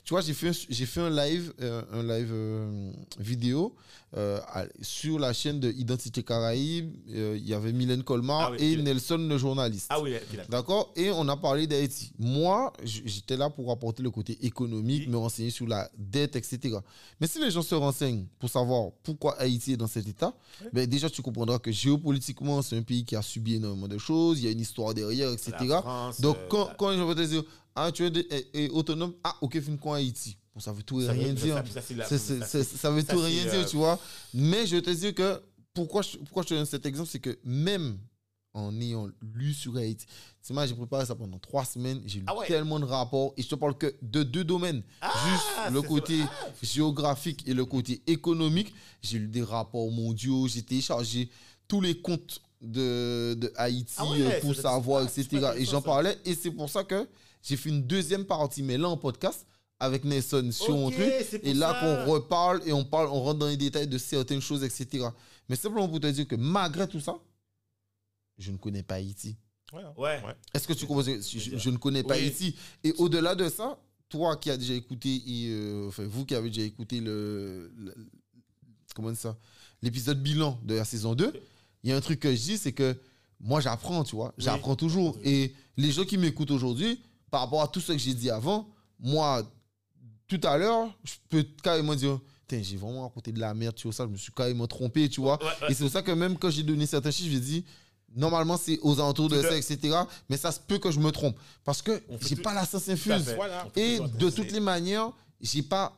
tu 0.04 0.14
vois, 0.14 0.20
j'ai 0.22 0.34
fait, 0.34 0.48
un- 0.48 0.66
j'ai 0.68 0.86
fait 0.86 1.00
un 1.00 1.10
live, 1.10 1.52
euh, 1.60 1.82
un 1.92 2.02
live 2.02 2.30
euh, 2.32 2.90
vidéo 3.18 3.74
euh, 4.16 4.40
sur 4.82 5.18
la 5.20 5.32
chaîne 5.32 5.60
de 5.60 5.70
Identité 5.70 6.22
Caraïbe. 6.22 6.92
Il 7.06 7.46
y 7.46 7.54
avait 7.54 7.72
Mylène 7.72 8.02
Colmar 8.02 8.48
Ah 8.48 8.56
oui, 8.58 8.72
et. 8.74 8.76
Nelson, 8.82 9.18
le 9.18 9.38
journaliste. 9.38 9.86
Ah 9.90 10.00
oui, 10.00 10.14
D'accord? 10.48 10.92
Et 10.96 11.10
on 11.10 11.28
a 11.28 11.36
parlé 11.36 11.66
d'Haïti. 11.68 12.12
Moi, 12.18 12.72
j'étais 12.82 13.36
là 13.36 13.50
pour 13.50 13.70
apporter 13.70 14.02
le 14.02 14.10
côté 14.10 14.36
économique, 14.44 15.04
Oui. 15.06 15.12
me 15.12 15.16
renseigner 15.16 15.50
sur 15.50 15.66
la 15.68 15.88
dette, 15.96 16.34
etc. 16.34 16.78
Mais 17.20 17.26
si 17.28 17.38
les 17.40 17.50
gens 17.52 17.62
se 17.62 17.74
renseignent 17.76 18.26
pour 18.40 18.50
savoir 18.50 18.90
pourquoi 19.04 19.38
Haïti 19.38 19.74
est 19.74 19.76
dans 19.76 19.86
cet 19.86 20.08
état, 20.08 20.34
ben 20.72 20.86
déjà 20.88 21.08
tu 21.08 21.22
comprendras 21.22 21.58
que 21.60 21.70
géopolitiquement, 21.70 22.62
c'est 22.62 22.76
un 22.76 22.82
pays 22.82 23.04
qui 23.04 23.14
a 23.14 23.22
subi 23.22 23.54
énormément 23.56 23.86
de 23.88 23.98
choses, 23.98 24.40
il 24.40 24.44
y 24.46 24.48
a 24.48 24.50
une 24.50 24.60
histoire 24.60 24.92
derrière, 24.94 25.30
etc. 25.30 25.52
France, 25.82 26.20
Donc 26.20 26.36
quand, 26.48 26.70
quand 26.78 26.90
les 26.90 26.96
gens 26.96 27.06
vont 27.06 27.14
te 27.14 27.20
dire, 27.20 27.44
ah, 27.86 27.92
tu 27.92 28.04
es, 28.04 28.10
de- 28.10 28.26
est- 28.30 28.48
est 28.54 28.68
autonome, 28.70 29.14
ah, 29.24 29.36
ok, 29.40 29.60
fin 29.60 29.76
quoi 29.76 29.96
Haïti 29.96 30.36
Bon, 30.54 30.60
ça 30.60 30.72
veut 30.72 30.82
tout 30.82 31.00
ça 31.00 31.12
rien 31.12 31.28
veut- 31.28 31.34
dire. 31.34 31.62
ça- 31.72 31.80
ça, 31.82 31.94
la- 31.94 32.64
ça, 32.64 32.90
veut 32.90 33.04
tout 33.04 33.18
rien 33.20 33.46
euh, 33.46 33.50
dire, 33.50 33.66
tu 33.66 33.76
vois. 33.76 33.98
Mais 34.34 34.66
je 34.66 34.76
te 34.78 34.90
dire 34.90 35.14
que 35.14 35.40
pourquoi 35.72 36.02
je, 36.02 36.16
pourquoi 36.18 36.42
je 36.42 36.48
te 36.48 36.54
donne 36.54 36.66
cet 36.66 36.84
exemple, 36.86 37.08
c'est 37.10 37.20
que 37.20 37.38
même 37.44 37.98
en 38.52 38.74
ayant 38.80 39.08
lu 39.36 39.54
sur 39.54 39.76
Haïti, 39.76 40.04
c'est 40.42 40.52
moi 40.52 40.66
j'ai 40.66 40.74
préparé 40.74 41.06
ça 41.06 41.14
pendant 41.14 41.38
trois 41.38 41.64
semaines, 41.64 42.02
j'ai 42.04 42.18
lu 42.18 42.24
Ah 42.26 42.36
ouais? 42.36 42.48
tellement 42.48 42.80
de 42.80 42.84
rapports 42.84 43.32
et 43.36 43.42
je 43.42 43.48
te 43.48 43.54
parle 43.54 43.78
que 43.78 43.94
de 44.02 44.24
deux 44.24 44.42
domaines, 44.42 44.82
Ah, 45.00 45.12
juste 45.28 45.72
le 45.72 45.82
côté 45.82 46.18
géographique 46.62 47.44
et 47.46 47.54
le 47.54 47.64
côté 47.64 48.02
économique. 48.06 48.74
J'ai 49.02 49.18
lu 49.18 49.28
des 49.28 49.42
rapports 49.42 49.90
mondiaux, 49.90 50.48
j'ai 50.48 50.62
téléchargé 50.62 51.30
tous 51.68 51.80
les 51.80 52.00
comptes 52.00 52.40
de, 52.60 53.34
de 53.34 53.52
Haïti 53.56 53.94
Ah 53.96 54.04
ouais, 54.10 54.20
euh, 54.20 54.40
pour 54.40 54.54
savoir, 54.54 55.04
etc. 55.04 55.52
Et 55.56 55.64
j'en 55.64 55.80
parlais 55.80 56.18
et 56.24 56.34
c'est 56.34 56.50
pour 56.50 56.68
ça 56.68 56.84
que 56.84 57.08
j'ai 57.42 57.56
fait 57.56 57.68
une 57.70 57.82
deuxième 57.82 58.24
partie, 58.24 58.62
mais 58.62 58.76
là 58.78 58.88
en 58.88 58.96
podcast 58.96 59.46
avec 59.78 60.04
Nelson 60.04 60.50
sur 60.52 60.76
mon 60.76 60.90
truc. 60.90 61.10
Et 61.42 61.54
là 61.54 61.74
qu'on 61.80 62.12
reparle 62.12 62.60
et 62.66 62.72
on 62.72 62.84
parle, 62.84 63.08
on 63.08 63.20
rentre 63.22 63.38
dans 63.38 63.46
les 63.48 63.56
détails 63.56 63.88
de 63.88 63.96
certaines 63.98 64.42
choses, 64.42 64.62
etc. 64.62 65.06
Mais 65.48 65.56
simplement 65.56 65.88
pour 65.88 66.00
te 66.00 66.06
dire 66.06 66.28
que 66.28 66.36
malgré 66.36 66.86
tout 66.86 67.00
ça, 67.00 67.18
je 68.38 68.50
ne 68.52 68.56
connais 68.58 68.82
pas 68.82 68.96
Haïti. 68.96 69.36
Ouais. 69.72 69.82
hein. 69.82 69.92
Ouais. 69.96 70.20
Est-ce 70.54 70.66
que 70.68 70.72
tu 70.74 70.86
comprends 70.86 71.02
je, 71.04 71.20
je 71.20 71.70
ne 71.70 71.76
connais 71.76 72.02
pas 72.02 72.14
Oui. 72.16 72.24
Haïti? 72.24 72.54
Et 72.84 72.92
au-delà 72.98 73.34
de 73.34 73.48
ça, 73.48 73.78
toi 74.08 74.36
qui 74.36 74.50
as 74.50 74.56
déjà 74.56 74.74
écouté, 74.74 75.14
et, 75.14 75.48
euh, 75.50 75.88
enfin 75.88 76.04
vous 76.04 76.24
qui 76.26 76.34
avez 76.34 76.50
déjà 76.50 76.62
écouté 76.66 77.00
le, 77.00 77.72
le- 77.76 77.94
comment 78.94 79.14
ça, 79.14 79.38
l'épisode 79.82 80.20
bilan 80.22 80.58
de 80.64 80.74
la 80.74 80.84
saison 80.84 81.14
2, 81.14 81.32
il 81.84 81.90
y 81.90 81.92
a 81.92 81.96
un 81.96 82.00
truc 82.00 82.20
que 82.20 82.30
je 82.34 82.40
dis, 82.40 82.58
c'est 82.58 82.72
que 82.72 82.96
moi 83.38 83.60
j'apprends, 83.60 84.04
tu 84.04 84.16
vois, 84.16 84.34
j'apprends 84.36 84.76
toujours. 84.76 85.16
Et 85.24 85.54
les 85.76 85.90
gens 85.92 86.04
qui 86.04 86.18
m'écoutent 86.18 86.50
aujourd'hui, 86.50 87.00
par 87.30 87.42
rapport 87.42 87.62
à 87.62 87.68
tout 87.68 87.80
ce 87.80 87.92
que 87.92 87.98
j'ai 87.98 88.14
dit 88.14 88.30
avant, 88.30 88.68
moi, 88.98 89.42
tout 90.26 90.40
à 90.44 90.56
l'heure, 90.56 90.88
je 91.04 91.14
peux 91.28 91.44
carrément 91.62 91.94
dire, 91.94 92.18
j'ai 92.50 92.76
vraiment 92.76 93.02
raconté 93.02 93.32
de 93.32 93.38
la 93.40 93.54
merde, 93.54 93.74
tu 93.74 93.84
vois, 93.84 93.92
ça, 93.92 94.04
je 94.04 94.10
me 94.10 94.16
suis 94.16 94.32
carrément 94.32 94.66
trompé, 94.66 95.08
tu 95.08 95.20
vois. 95.20 95.38
Ouais, 95.42 95.48
ouais. 95.62 95.70
Et 95.70 95.74
c'est 95.74 95.84
pour 95.84 95.92
ça 95.92 96.02
que 96.02 96.10
même 96.12 96.36
quand 96.36 96.50
j'ai 96.50 96.62
donné 96.62 96.86
certains 96.86 97.10
chiffres, 97.10 97.30
j'ai 97.30 97.40
dit, 97.40 97.64
normalement, 98.14 98.56
c'est 98.56 98.78
aux 98.82 98.94
alentours 99.00 99.28
de 99.28 99.40
ça, 99.40 99.56
etc. 99.56 99.96
Mais 100.28 100.36
ça 100.36 100.50
se 100.52 100.58
peut 100.60 100.78
que 100.78 100.90
je 100.90 100.98
me 100.98 101.10
trompe. 101.12 101.36
Parce 101.64 101.80
que 101.82 102.02
j'ai 102.20 102.36
tout- 102.36 102.42
pas 102.42 102.52
la 102.54 102.66
science 102.66 102.88
infuse. 102.88 103.32
Voilà. 103.36 103.68
Et 103.76 103.98
de 104.18 104.30
toutes 104.30 104.50
les 104.52 104.60
manières, 104.60 105.10
j'ai 105.40 105.62
pas. 105.62 105.96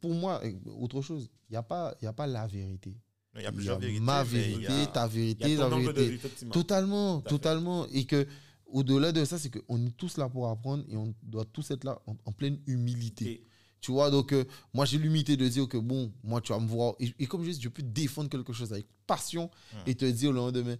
Pour 0.00 0.12
moi, 0.12 0.40
euh, 0.44 0.52
autre 0.80 1.00
chose, 1.02 1.28
il 1.48 1.52
n'y 1.52 1.56
a, 1.56 1.62
pas- 1.62 1.94
il 2.02 2.04
y 2.04 2.08
a 2.08 2.12
pas 2.12 2.26
la 2.26 2.46
vérité. 2.46 2.94
Il 3.36 3.42
y 3.42 3.46
a 3.46 3.52
plusieurs 3.52 3.76
a 3.76 3.78
vérités. 3.78 4.00
ma 4.00 4.24
vérité, 4.24 4.72
a- 4.82 4.86
ta 4.86 5.06
vérité, 5.06 5.56
la 5.56 5.68
vérité. 5.68 6.18
Totalement, 6.50 7.20
totalement. 7.20 7.86
Et 7.92 8.04
que 8.04 8.26
au-delà 8.72 9.12
de 9.12 9.24
ça, 9.24 9.38
c'est 9.38 9.50
qu'on 9.50 9.86
est 9.86 9.96
tous 9.96 10.16
là 10.18 10.28
pour 10.28 10.48
apprendre 10.48 10.84
et 10.90 10.96
on 10.96 11.14
doit 11.22 11.44
tous 11.44 11.70
être 11.70 11.84
là 11.84 12.00
en, 12.06 12.16
en 12.24 12.32
pleine 12.32 12.58
humilité. 12.66 13.24
Et- 13.30 13.44
Tu 13.80 13.92
vois, 13.92 14.10
donc 14.10 14.32
euh, 14.32 14.44
moi 14.74 14.84
j'ai 14.86 14.98
l'humilité 14.98 15.36
de 15.36 15.46
dire 15.46 15.68
que 15.68 15.78
bon, 15.78 16.12
moi 16.24 16.40
tu 16.40 16.52
vas 16.52 16.58
me 16.58 16.66
voir. 16.66 16.94
Et, 16.98 17.14
et 17.20 17.26
comme 17.26 17.44
je 17.44 17.50
dis, 17.52 17.60
je 17.62 17.68
peux 17.68 17.82
défendre 17.82 18.28
quelque 18.28 18.52
chose 18.52 18.72
avec 18.72 18.86
passion 19.06 19.50
et 19.86 19.94
te 19.94 20.04
dire 20.04 20.32
le 20.32 20.38
lendemain, 20.38 20.76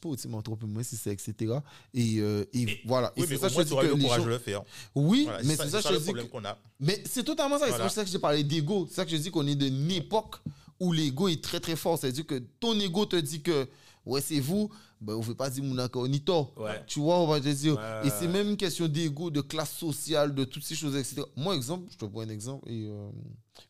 pas 0.00 0.16
tu 0.16 0.26
m'as 0.28 0.42
trompé, 0.42 0.66
moi 0.66 0.82
si 0.82 0.96
c'est, 0.96 1.12
etc. 1.12 1.54
Et, 1.94 2.16
euh, 2.18 2.44
et, 2.52 2.62
Et- 2.62 2.80
voilà. 2.84 3.12
Oui, 3.16 3.22
et 3.24 3.26
mais 3.28 3.36
c'est 3.36 3.48
ça 3.48 3.50
moins, 3.50 3.62
je 3.62 3.68
dis 3.68 3.76
que 3.76 3.86
le 3.96 4.02
courage 4.02 4.18
gens- 4.20 4.24
de 4.26 4.30
le 4.30 4.38
faire. 4.38 4.62
Oui, 4.96 5.22
Voilà, 5.24 5.42
mais 5.44 5.54
ça- 5.56 5.64
c'est 5.64 5.70
ça, 5.70 5.82
ça 5.82 5.88
que 5.90 5.94
le 5.94 6.00
je 6.00 6.04
dis. 6.04 6.10
problème 6.10 6.26
que- 6.26 6.32
qu'on 6.32 6.44
a. 6.44 6.58
Mais 6.80 7.02
c'est 7.06 7.22
totalement 7.24 7.58
ça. 7.58 7.66
C'est 7.70 7.78
pour 7.80 7.90
ça 7.90 8.04
que 8.04 8.10
j'ai 8.10 8.18
parlé 8.18 8.42
d'ego. 8.42 8.86
C'est 8.88 8.96
ça 8.96 9.04
que 9.04 9.10
je 9.12 9.16
dis 9.16 9.30
qu'on 9.30 9.46
est 9.46 9.54
d'une 9.54 9.90
époque 9.92 10.36
où 10.80 10.92
l'ego 10.92 11.28
est 11.28 11.42
très 11.44 11.60
très 11.60 11.76
fort. 11.76 11.98
C'est-à-dire 11.98 12.26
que 12.26 12.38
ton 12.58 12.78
ego 12.80 13.06
te 13.06 13.14
dit 13.16 13.42
que 13.42 13.68
ouais, 14.06 14.20
c'est 14.20 14.40
vous, 14.40 14.70
ben, 15.00 15.14
on 15.14 15.20
ne 15.20 15.24
veut 15.24 15.34
pas 15.34 15.48
dire 15.50 15.64
mon 15.64 15.78
accord 15.78 16.06
ni 16.08 16.20
tort. 16.20 16.52
Ouais. 16.58 16.82
Tu 16.86 17.00
vois, 17.00 17.18
on 17.20 17.26
va 17.26 17.40
te 17.40 17.48
dire. 17.48 17.74
Ouais, 17.76 18.06
et 18.06 18.10
c'est 18.10 18.28
même 18.28 18.48
une 18.50 18.56
question 18.56 18.86
d'ego, 18.88 19.30
de 19.30 19.40
classe 19.40 19.72
sociale, 19.72 20.34
de 20.34 20.44
toutes 20.44 20.64
ces 20.64 20.74
choses, 20.74 20.94
etc. 20.96 21.22
Moi, 21.36 21.54
exemple, 21.56 21.86
je 21.90 21.96
te 21.96 22.04
prends 22.04 22.20
un 22.20 22.28
exemple. 22.28 22.68
Et 22.70 22.86
euh, 22.88 23.10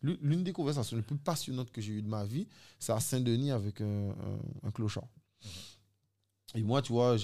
l'une 0.02 0.42
des 0.44 0.52
conversations 0.52 0.96
les 0.96 1.02
plus 1.02 1.16
passionnantes 1.16 1.70
que 1.70 1.80
j'ai 1.80 1.92
eues 1.92 2.02
de 2.02 2.08
ma 2.08 2.24
vie, 2.24 2.46
c'est 2.78 2.92
à 2.92 3.00
Saint-Denis 3.00 3.50
avec 3.52 3.80
un, 3.80 4.10
un- 4.10 4.66
un 4.68 4.70
clochard. 4.70 5.04
Et 6.54 6.62
moi, 6.62 6.82
tu 6.82 6.92
vois, 6.92 7.16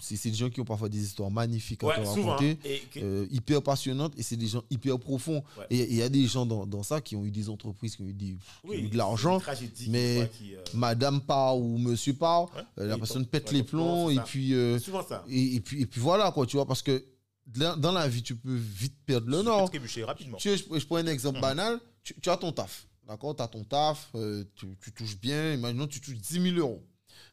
c'est 0.00 0.28
des 0.30 0.34
gens 0.36 0.50
qui 0.50 0.60
ont 0.60 0.64
parfois 0.64 0.88
des 0.90 1.02
histoires 1.02 1.30
magnifiques 1.30 1.82
à 1.84 1.86
Ouais, 1.86 2.02
te 2.02 2.06
raconter 2.06 2.58
Et 2.64 2.80
que- 2.90 3.00
euh, 3.00 3.26
hyper 3.30 3.62
passionnantes 3.62 4.12
et 4.18 4.22
c'est 4.22 4.36
des 4.36 4.46
gens 4.46 4.62
hyper 4.70 4.98
profonds. 4.98 5.42
Ouais. 5.56 5.66
Et 5.70 5.84
il 5.90 5.96
y 5.96 6.02
a 6.02 6.08
des 6.10 6.26
gens 6.26 6.44
dans, 6.44 6.66
dans 6.66 6.82
ça 6.82 7.00
qui 7.00 7.16
ont 7.16 7.24
eu 7.24 7.30
des 7.30 7.48
entreprises, 7.48 7.96
qui 7.96 8.02
ont 8.02 8.06
eu, 8.06 8.12
des, 8.12 8.26
qui 8.26 8.36
ont 8.64 8.72
eu 8.72 8.76
oui, 8.84 8.88
de 8.90 8.96
l'argent. 8.98 9.40
mais- 9.88 10.30
qui, 10.36 10.54
euh, 10.54 10.60
Madame 10.74 11.20
part 11.22 11.56
ou 11.58 11.78
monsieur 11.78 12.12
part, 12.12 12.54
Ouais. 12.54 12.62
euh, 12.80 12.88
la 12.88 12.98
personne 12.98 13.24
pète 13.26 13.52
les 13.52 13.62
plombs 13.62 14.10
et 14.10 14.20
puis, 14.20 14.52
euh, 14.54 14.78
c'est 14.78 14.84
souvent 14.84 15.06
ça. 15.06 15.24
et, 15.28 15.54
et 15.56 15.60
puis, 15.60 15.80
et 15.80 15.86
puis 15.86 16.00
voilà, 16.00 16.30
quoi, 16.30 16.44
tu 16.44 16.56
vois, 16.56 16.66
parce 16.66 16.82
que 16.82 17.02
dans 17.46 17.92
la 17.92 18.06
vie, 18.06 18.22
tu 18.22 18.36
peux 18.36 18.54
vite 18.54 18.94
perdre 19.06 19.30
le 19.30 19.40
nord. 19.42 19.70
rapidement. 20.04 20.36
Tu 20.36 20.50
je, 20.56 20.78
je 20.78 20.84
prends 20.86 20.96
un 20.96 21.06
exemple 21.06 21.36
Mhm. 21.36 21.42
banal. 21.42 21.80
Tu, 22.04 22.14
tu 22.20 22.28
as 22.28 22.36
ton 22.36 22.52
taf. 22.52 22.86
D'accord 23.06 23.34
Tu 23.34 23.42
as 23.42 23.48
ton 23.48 23.64
taf. 23.64 24.12
tu, 24.54 24.66
tu 24.82 24.92
touches 24.92 25.18
bien. 25.18 25.54
Imaginons 25.54 25.86
tu 25.86 25.98
touches 26.02 26.16
10 26.18 26.42
000 26.42 26.56
euros. 26.58 26.82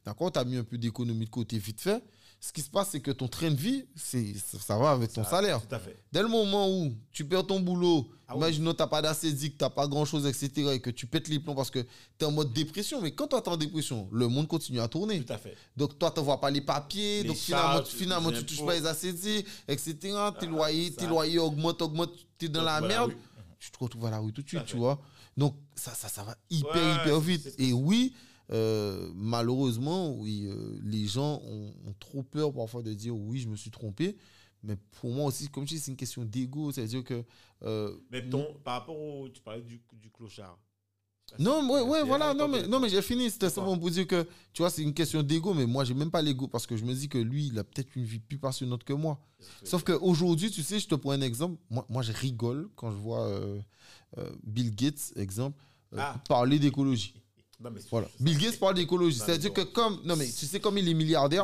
D'accord 0.05 0.31
Tu 0.31 0.39
as 0.39 0.43
mis 0.45 0.57
un 0.57 0.63
peu 0.63 0.77
d'économie 0.77 1.25
de 1.25 1.29
côté 1.29 1.57
vite 1.57 1.81
fait. 1.81 2.03
Ce 2.39 2.51
qui 2.53 2.61
se 2.61 2.69
passe, 2.69 2.89
c'est 2.91 2.99
que 2.99 3.09
ton 3.11 3.27
train 3.27 3.49
de 3.49 3.55
vie, 3.55 3.85
c'est, 3.95 4.35
ça, 4.37 4.77
va 4.77 4.91
avec 4.91 5.11
ton 5.11 5.23
Ça, 5.23 5.29
salaire. 5.31 5.65
Tout 5.65 5.73
à 5.73 5.79
fait. 5.79 5.97
Dès 6.11 6.21
le 6.21 6.27
moment 6.27 6.69
où 6.69 6.93
tu 7.11 7.25
perds 7.25 7.47
ton 7.47 7.59
boulot, 7.59 8.07
Ah 8.27 8.33
oui. 8.33 8.39
imaginons 8.41 8.73
tu 8.73 8.79
n'as 8.83 8.87
pas 8.87 9.01
d'acédique, 9.01 9.57
tu 9.57 9.63
n'as 9.63 9.69
pas 9.71 9.87
grand-chose, 9.87 10.27
etc., 10.27 10.69
et 10.73 10.79
que 10.79 10.91
tu 10.91 11.07
pètes 11.07 11.27
les 11.29 11.39
plombs 11.39 11.55
parce 11.55 11.71
que 11.71 11.79
tu 11.79 11.87
es 12.19 12.25
en 12.25 12.31
mode 12.31 12.53
dépression. 12.53 13.01
Mais 13.01 13.11
quand 13.15 13.27
tu 13.29 13.35
es 13.35 13.47
en 13.49 13.57
dépression, 13.57 14.07
le 14.11 14.27
monde 14.27 14.47
continue 14.47 14.79
à 14.79 14.87
tourner. 14.87 15.23
Tout 15.23 15.33
à 15.33 15.37
fait. 15.39 15.55
Donc 15.75 15.97
toi, 15.97 16.11
tu 16.11 16.19
ne 16.19 16.25
vois 16.25 16.39
pas 16.39 16.51
les 16.51 16.61
papiers, 16.61 17.23
Les 17.23 17.29
donc 17.29 17.37
finalement, 17.37 17.71
charges, 17.77 17.89
tu, 17.89 17.95
finalement, 17.95 18.31
tu 18.31 18.45
touches 18.45 18.65
pas 18.65 18.75
les 18.75 18.85
acédiques, 18.85 19.47
etc. 19.67 19.95
Tes 20.01 20.11
Ah, 20.13 20.45
loyers, 20.45 20.91
tes 20.93 21.07
loyers 21.07 21.39
augmentent, 21.39 21.81
augmentent, 21.81 22.13
tu 22.37 22.45
es 22.45 22.49
dans 22.49 22.59
Donc, 22.59 22.65
la 22.67 22.81
merde 22.81 23.11
oui. 23.11 23.45
tu 23.59 23.71
te 23.71 23.77
retrouves 23.79 24.05
à 24.05 24.11
la 24.11 24.19
rue 24.19 24.33
tout 24.33 24.43
de 24.43 24.47
suite, 24.49 24.65
tu 24.65 24.73
fait. 24.73 24.77
vois. 24.77 25.01
Donc, 25.35 25.55
ça, 25.73 25.95
ça, 25.95 26.09
ça 26.09 26.23
va 26.23 26.35
hyper, 26.51 26.75
Ouais, 26.75 26.95
hyper 27.01 27.19
vite. 27.21 27.55
que 27.55 27.61
Et 27.63 27.73
oui, 27.73 28.13
euh, 28.51 29.11
malheureusement, 29.15 30.11
oui, 30.15 30.45
euh, 30.47 30.79
les 30.83 31.05
gens 31.07 31.41
ont, 31.45 31.73
ont 31.87 31.93
trop 31.99 32.23
peur 32.23 32.53
parfois 32.53 32.81
de 32.83 32.93
dire 32.93 33.15
oui, 33.15 33.39
je 33.39 33.47
me 33.49 33.55
suis 33.55 33.71
trompé. 33.71 34.15
Mais 34.63 34.77
pour 34.99 35.11
moi 35.11 35.25
aussi, 35.25 35.47
comme 35.49 35.63
je 35.67 35.75
dis, 35.75 35.79
c'est 35.79 35.91
une 35.91 35.97
question 35.97 36.23
d'ego. 36.25 36.71
C'est-à-dire 36.71 37.03
que. 37.03 37.23
euh, 37.63 37.95
Mais 38.11 38.27
ton, 38.27 38.47
par 38.63 38.79
rapport 38.79 38.97
au. 38.99 39.29
Tu 39.29 39.41
parlais 39.41 39.61
du, 39.61 39.79
du 39.93 40.09
clochard. 40.09 40.57
non, 41.39 41.67
ouais, 41.71 41.81
ouais, 41.81 42.03
voilà, 42.03 42.33
non, 42.33 42.47
mais, 42.47 42.67
non, 42.67 42.79
mais 42.79 42.89
j'ai 42.89 43.01
fini. 43.01 43.29
C'était 43.29 43.49
seulement 43.49 43.77
pour 43.77 43.89
dire 43.91 44.07
que, 44.07 44.23
tu 44.53 44.61
vois, 44.61 44.69
c'est 44.71 44.81
une 44.83 44.93
question 44.93 45.21
d'ego, 45.23 45.53
mais 45.53 45.65
moi, 45.67 45.83
j'ai 45.83 45.93
même 45.93 46.09
pas 46.11 46.21
l'ego 46.21 46.47
parce 46.47 46.65
que 46.65 46.75
je 46.77 46.83
me 46.85 46.93
dis 46.93 47.09
que 47.09 47.17
lui, 47.19 47.47
il 47.47 47.59
a 47.59 47.63
peut-être 47.63 47.95
une 47.95 48.03
vie 48.05 48.19
plus 48.19 48.37
passionnante 48.39 48.83
que 48.83 48.93
moi. 48.93 49.19
Sauf 49.63 49.83
qu'aujourd'hui, 49.83 50.49
tu 50.51 50.63
sais, 50.63 50.79
je 50.79 50.87
te 50.87 50.95
prends 50.95 51.11
un 51.11 51.21
exemple. 51.21 51.59
Moi, 51.69 51.85
moi 51.89 52.01
je 52.01 52.11
rigole 52.11 52.69
quand 52.75 52.89
je 52.91 52.97
vois 52.97 53.25
euh, 53.27 53.59
euh, 54.17 54.29
Bill 54.43 54.73
Gates, 54.75 55.13
exemple, 55.15 55.59
euh, 55.93 55.97
Ah. 55.99 56.19
parler 56.27 56.57
d'écologie. 56.57 57.13
Non, 57.59 57.71
mais 57.71 57.79
c'est- 57.79 57.89
Voilà. 57.89 58.07
Bill 58.19 58.37
Gates 58.37 58.59
parle 58.59 58.75
d'écologie. 58.75 59.19
C'est-à-dire 59.19 59.53
que 59.53 59.61
comme... 59.61 59.99
Non, 60.03 60.15
mais 60.15 60.25
tu 60.25 60.45
sais, 60.45 60.59
comme 60.59 60.77
il 60.77 60.87
est 60.89 60.93
milliardaire, 60.93 61.43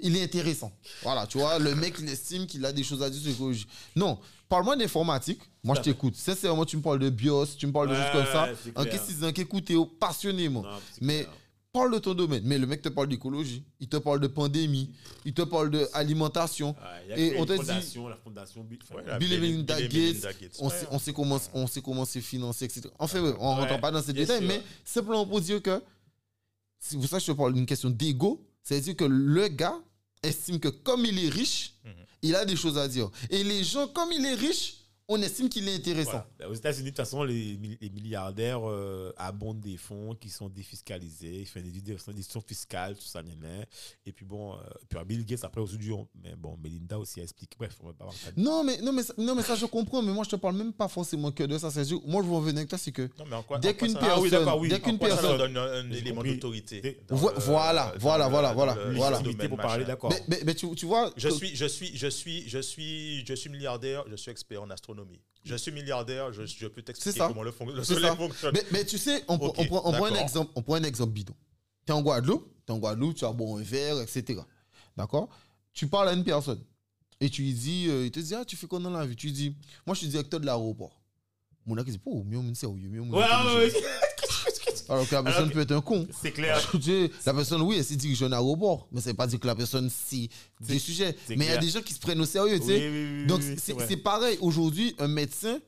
Il 0.00 0.16
est 0.16 0.22
intéressant. 0.22 0.70
Voilà, 1.02 1.26
tu 1.26 1.38
vois, 1.38 1.58
le 1.58 1.74
mec, 1.74 1.96
il 1.98 2.08
estime 2.08 2.46
qu'il 2.46 2.64
a 2.64 2.72
des 2.72 2.84
choses 2.84 3.02
à 3.02 3.10
dire 3.10 3.20
sur 3.20 3.30
l'écologie. 3.30 3.66
Non, 3.96 4.18
parle-moi 4.48 4.76
d'informatique. 4.76 5.40
Moi, 5.64 5.74
je 5.76 5.82
t'écoute. 5.82 6.14
Sincèrement, 6.16 6.64
tu 6.64 6.76
me 6.76 6.82
parles 6.82 7.00
de 7.00 7.10
BIOS, 7.10 7.46
tu 7.58 7.66
me 7.66 7.72
parles 7.72 7.88
de 7.88 7.94
Ouais, 7.94 8.02
choses 8.02 8.12
comme 8.12 8.26
ça. 8.32 8.44
ouais, 8.44 8.56
En 8.76 8.84
qu'est-ce 8.84 9.06
oh, 9.74 9.86
passionnément. 9.86 10.62
Non, 10.62 10.68
Mais 11.00 11.24
clair. 11.24 11.34
Parle 11.78 11.92
de 11.94 11.98
ton 11.98 12.14
domaine. 12.14 12.42
Mais 12.44 12.58
le 12.58 12.66
mec 12.66 12.82
te 12.82 12.88
parle 12.88 13.08
d'écologie. 13.08 13.62
Il 13.80 13.88
te 13.88 13.96
parle 13.96 14.20
de 14.20 14.26
pandémie. 14.26 14.90
Il 15.24 15.32
te 15.34 15.42
parle 15.42 15.70
d'alimentation. 15.70 16.70
Ouais, 16.70 16.76
il 17.06 17.10
y 17.10 17.12
a 17.12 17.18
Et 17.18 17.38
on 17.40 17.44
te 17.46 17.52
dit- 17.52 17.58
la 18.08 18.16
fondation 18.16 18.62
Bill- 18.64 18.78
Ouais, 18.94 19.02
la 19.06 19.18
Bill 19.18 19.32
et 19.32 19.38
Bill- 19.38 19.50
Melinda 19.52 19.76
Bill 19.76 19.84
et 19.84 19.88
Gates, 19.88 19.98
Melinda 20.24 20.32
Gates. 20.32 20.56
On, 20.60 20.68
Ouais. 20.68 20.74
sait, 20.78 20.86
on, 20.90 20.98
sait 20.98 21.12
comment, 21.12 21.40
on 21.54 21.66
sait 21.66 21.80
comment 21.82 22.04
c'est 22.04 22.20
financé, 22.20 22.64
etc. 22.64 22.88
Enfin, 22.98 23.20
ouais, 23.20 23.34
on 23.38 23.54
ne 23.54 23.60
rentre 23.60 23.72
Ouais, 23.74 23.80
pas 23.80 23.90
dans 23.90 24.02
ces 24.02 24.12
détails, 24.12 24.38
sûr. 24.40 24.48
mais 24.48 24.62
simplement 24.84 25.26
pour 25.26 25.40
dire 25.40 25.62
que, 25.62 25.80
c'est 26.78 26.96
pour 26.96 27.06
ça 27.08 27.18
que 27.18 27.24
je 27.24 27.32
te 27.32 27.36
parle 27.36 27.54
d'une 27.54 27.66
question 27.66 27.90
d'ego, 27.90 28.44
c'est-à-dire 28.62 28.96
que 28.96 29.04
le 29.04 29.48
gars 29.48 29.78
estime 30.22 30.58
que 30.60 30.68
comme 30.68 31.04
il 31.04 31.18
est 31.24 31.28
riche, 31.28 31.74
Mhm. 31.84 31.90
il 32.22 32.34
a 32.34 32.44
des 32.44 32.56
choses 32.56 32.78
à 32.78 32.88
dire. 32.88 33.10
Et 33.30 33.42
les 33.44 33.62
gens, 33.64 33.86
comme 33.88 34.10
il 34.12 34.24
est 34.24 34.34
riche, 34.34 34.77
on 35.10 35.22
estime 35.22 35.48
qu'il 35.48 35.66
est 35.68 35.74
intéressant. 35.74 36.10
Voilà. 36.10 36.26
Ben, 36.38 36.46
Aux 36.48 36.54
États-Unis, 36.54 36.84
de 36.84 36.88
toute 36.90 36.96
façon, 36.98 37.22
les, 37.24 37.58
les 37.80 37.88
milliardaires 37.90 38.60
euh, 38.68 39.10
abondent 39.16 39.60
des 39.60 39.78
fonds 39.78 40.14
qui 40.14 40.28
sont 40.28 40.50
défiscalisés, 40.50 41.40
ils 41.40 41.46
font 41.46 41.60
des 41.60 41.70
déductions 41.70 42.42
fiscales, 42.46 42.94
tout 42.94 43.02
ça. 43.06 43.22
Et 44.04 44.12
puis 44.12 44.26
bon, 44.26 44.54
euh, 44.54 44.58
puis 44.88 44.98
Bill 45.06 45.24
Gates 45.24 45.44
après 45.44 45.62
aujourd'hui, 45.62 45.92
on- 45.92 46.06
mais 46.22 46.34
bon, 46.36 46.58
Melinda 46.62 46.98
aussi 46.98 47.20
a 47.20 47.22
expliqué. 47.22 47.56
Bref, 47.58 47.76
on 47.82 47.86
va 47.86 47.92
pas 47.94 48.04
avoir 48.04 48.14
ça. 48.16 48.30
Non 48.36 48.62
mais, 48.64 48.78
non, 48.82 48.92
mais, 48.92 49.02
ça- 49.02 49.14
non, 49.16 49.34
mais 49.34 49.42
ça, 49.42 49.54
je 49.56 49.64
comprends, 49.64 50.02
mais 50.02 50.12
moi, 50.12 50.24
je 50.24 50.30
te 50.30 50.36
parle 50.36 50.56
même 50.56 50.72
pas 50.74 50.88
forcément 50.88 51.32
que 51.32 51.42
de 51.44 51.56
ça. 51.56 51.70
C'est-à-dire, 51.70 51.98
moi, 52.06 52.22
je 52.22 52.28
veux 52.28 52.34
en 52.34 52.40
venir 52.40 52.58
avec 52.58 52.68
toi, 52.68 52.78
c'est 52.78 52.92
que 52.92 53.08
Non, 53.18 53.24
mais 53.28 53.36
en 53.36 53.42
quoi- 53.42 53.58
dès 53.58 53.74
qu'une 53.74 53.92
ça- 53.94 53.98
personne, 54.00 54.18
Ah 54.18 54.20
oui, 54.20 54.30
d'accord, 54.30 54.58
oui. 54.60 54.68
dès 54.68 54.80
qu'une 54.80 54.98
ça 54.98 55.06
personne, 55.06 55.28
leur 55.28 55.38
donne 55.38 55.56
un, 55.56 55.72
un 55.86 55.90
élément 55.90 56.22
d'autorité. 56.22 56.82
Le- 56.82 56.96
voilà, 57.08 57.92
dans 57.94 57.98
voilà, 57.98 58.24
le- 58.26 58.30
voilà, 58.30 58.52
voilà, 58.52 58.74
voilà. 58.94 59.10
Légitimité 59.18 59.48
pour 59.48 59.56
parler, 59.58 59.84
d'accord. 59.86 60.10
mais, 60.10 60.22
mais, 60.28 60.42
mais 60.44 60.54
tu, 60.54 60.70
tu 60.74 60.84
vois, 60.86 61.10
Je 61.16 61.28
suis, 61.30 61.56
je 61.56 61.64
suis, 61.66 61.96
je 61.96 62.08
suis, 62.08 62.46
je 62.48 62.58
suis, 62.58 63.24
je 63.26 63.32
suis 63.34 63.48
milliardaire, 63.50 64.04
je 64.10 64.16
suis 64.16 64.30
expert 64.30 64.62
en 64.62 64.68
astronomie. 64.70 64.97
Je 65.44 65.54
suis 65.54 65.70
milliardaire, 65.72 66.32
je, 66.32 66.44
je 66.44 66.66
peux 66.66 66.82
t'expliquer 66.82 67.20
comment 67.20 67.42
le, 67.42 67.52
fon- 67.52 67.66
le 67.66 67.82
soleil 67.82 68.10
ça. 68.10 68.16
fonctionne. 68.16 68.52
Mais, 68.54 68.64
mais 68.72 68.84
tu 68.84 68.98
sais, 68.98 69.24
on, 69.28 69.38
prend, 69.38 69.52
on 69.56 69.92
prend 69.92 70.04
un 70.04 70.14
exemple, 70.16 70.52
on 70.54 70.62
prend 70.62 70.74
un 70.74 70.82
exemple 70.82 71.12
bidon. 71.12 71.34
Tu 71.86 71.92
es 71.92 71.94
en 71.94 72.02
Guadeloupe, 72.02 72.44
tu 72.66 72.72
es 72.72 72.74
en 72.74 72.78
Guadeloupe, 72.78 73.16
tu 73.16 73.24
as 73.24 73.32
bon 73.32 73.56
un 73.56 73.62
verre, 73.62 74.00
etc. 74.02 74.40
D'accord? 74.96 75.28
Tu 75.72 75.86
parles 75.86 76.08
à 76.08 76.12
une 76.12 76.24
personne 76.24 76.62
et 77.20 77.30
tu 77.30 77.42
lui 77.42 77.54
dis, 77.54 77.86
euh, 77.88 78.04
il 78.04 78.10
te 78.10 78.20
dit, 78.20 78.34
ah, 78.34 78.44
tu 78.44 78.56
fais 78.56 78.66
quoi 78.66 78.78
dans 78.78 78.90
la 78.90 79.06
vie? 79.06 79.16
Tu 79.16 79.28
lui 79.28 79.32
dis, 79.32 79.56
moi, 79.86 79.94
je 79.94 80.00
suis 80.00 80.08
directeur 80.08 80.38
de 80.40 80.44
l'aéroport. 80.46 81.00
Mon 81.64 81.74
gars, 81.74 81.84
il 81.86 81.92
dit, 81.92 82.00
oh, 82.04 82.22
mieux, 82.24 82.40
c'est 82.48 82.60
sérieux, 82.66 82.88
mieux, 82.88 83.00
mieux, 83.02 83.12
Ouais, 83.12 83.24
ouais, 83.24 83.56
ouais, 83.56 83.72
Alors 84.88 85.08
que 85.08 85.14
la 85.14 85.22
personne 85.22 85.50
peut 85.50 85.60
être 85.60 85.72
un 85.72 85.80
con. 85.80 86.06
c'est 86.22 86.32
clair. 86.32 86.58
La 87.26 87.34
personne, 87.34 87.62
oui, 87.62 87.76
elle 87.78 87.84
s'est 87.84 87.96
dirigée 87.96 88.24
un 88.24 88.32
aéroport, 88.32 88.88
mais 88.92 89.00
ça 89.00 89.08
ne 89.08 89.12
veut 89.12 89.16
pas 89.16 89.26
dire 89.26 89.38
que 89.40 89.46
la 89.46 89.54
personne 89.54 89.90
sait 89.90 90.28
des 90.60 90.78
sujets. 90.78 91.16
c'est 91.26 91.36
Mais 91.36 91.44
il 91.46 91.48
y 91.48 91.54
a 91.54 91.58
des 91.58 91.68
gens 91.68 91.82
qui 91.82 91.94
se 91.94 92.00
prennent 92.00 92.20
au 92.20 92.24
sérieux, 92.26 92.58
tu 92.58 92.66
Oui, 92.66 92.78
sais. 92.78 92.88
oui, 92.90 93.06
oui, 93.20 93.26
Donc, 93.26 93.42
c'est 93.42 93.74
c'est 93.86 93.96
pareil. 93.96 94.38
Aujourd'hui, 94.40 94.94
un 94.98 95.08
médecin 95.08 95.58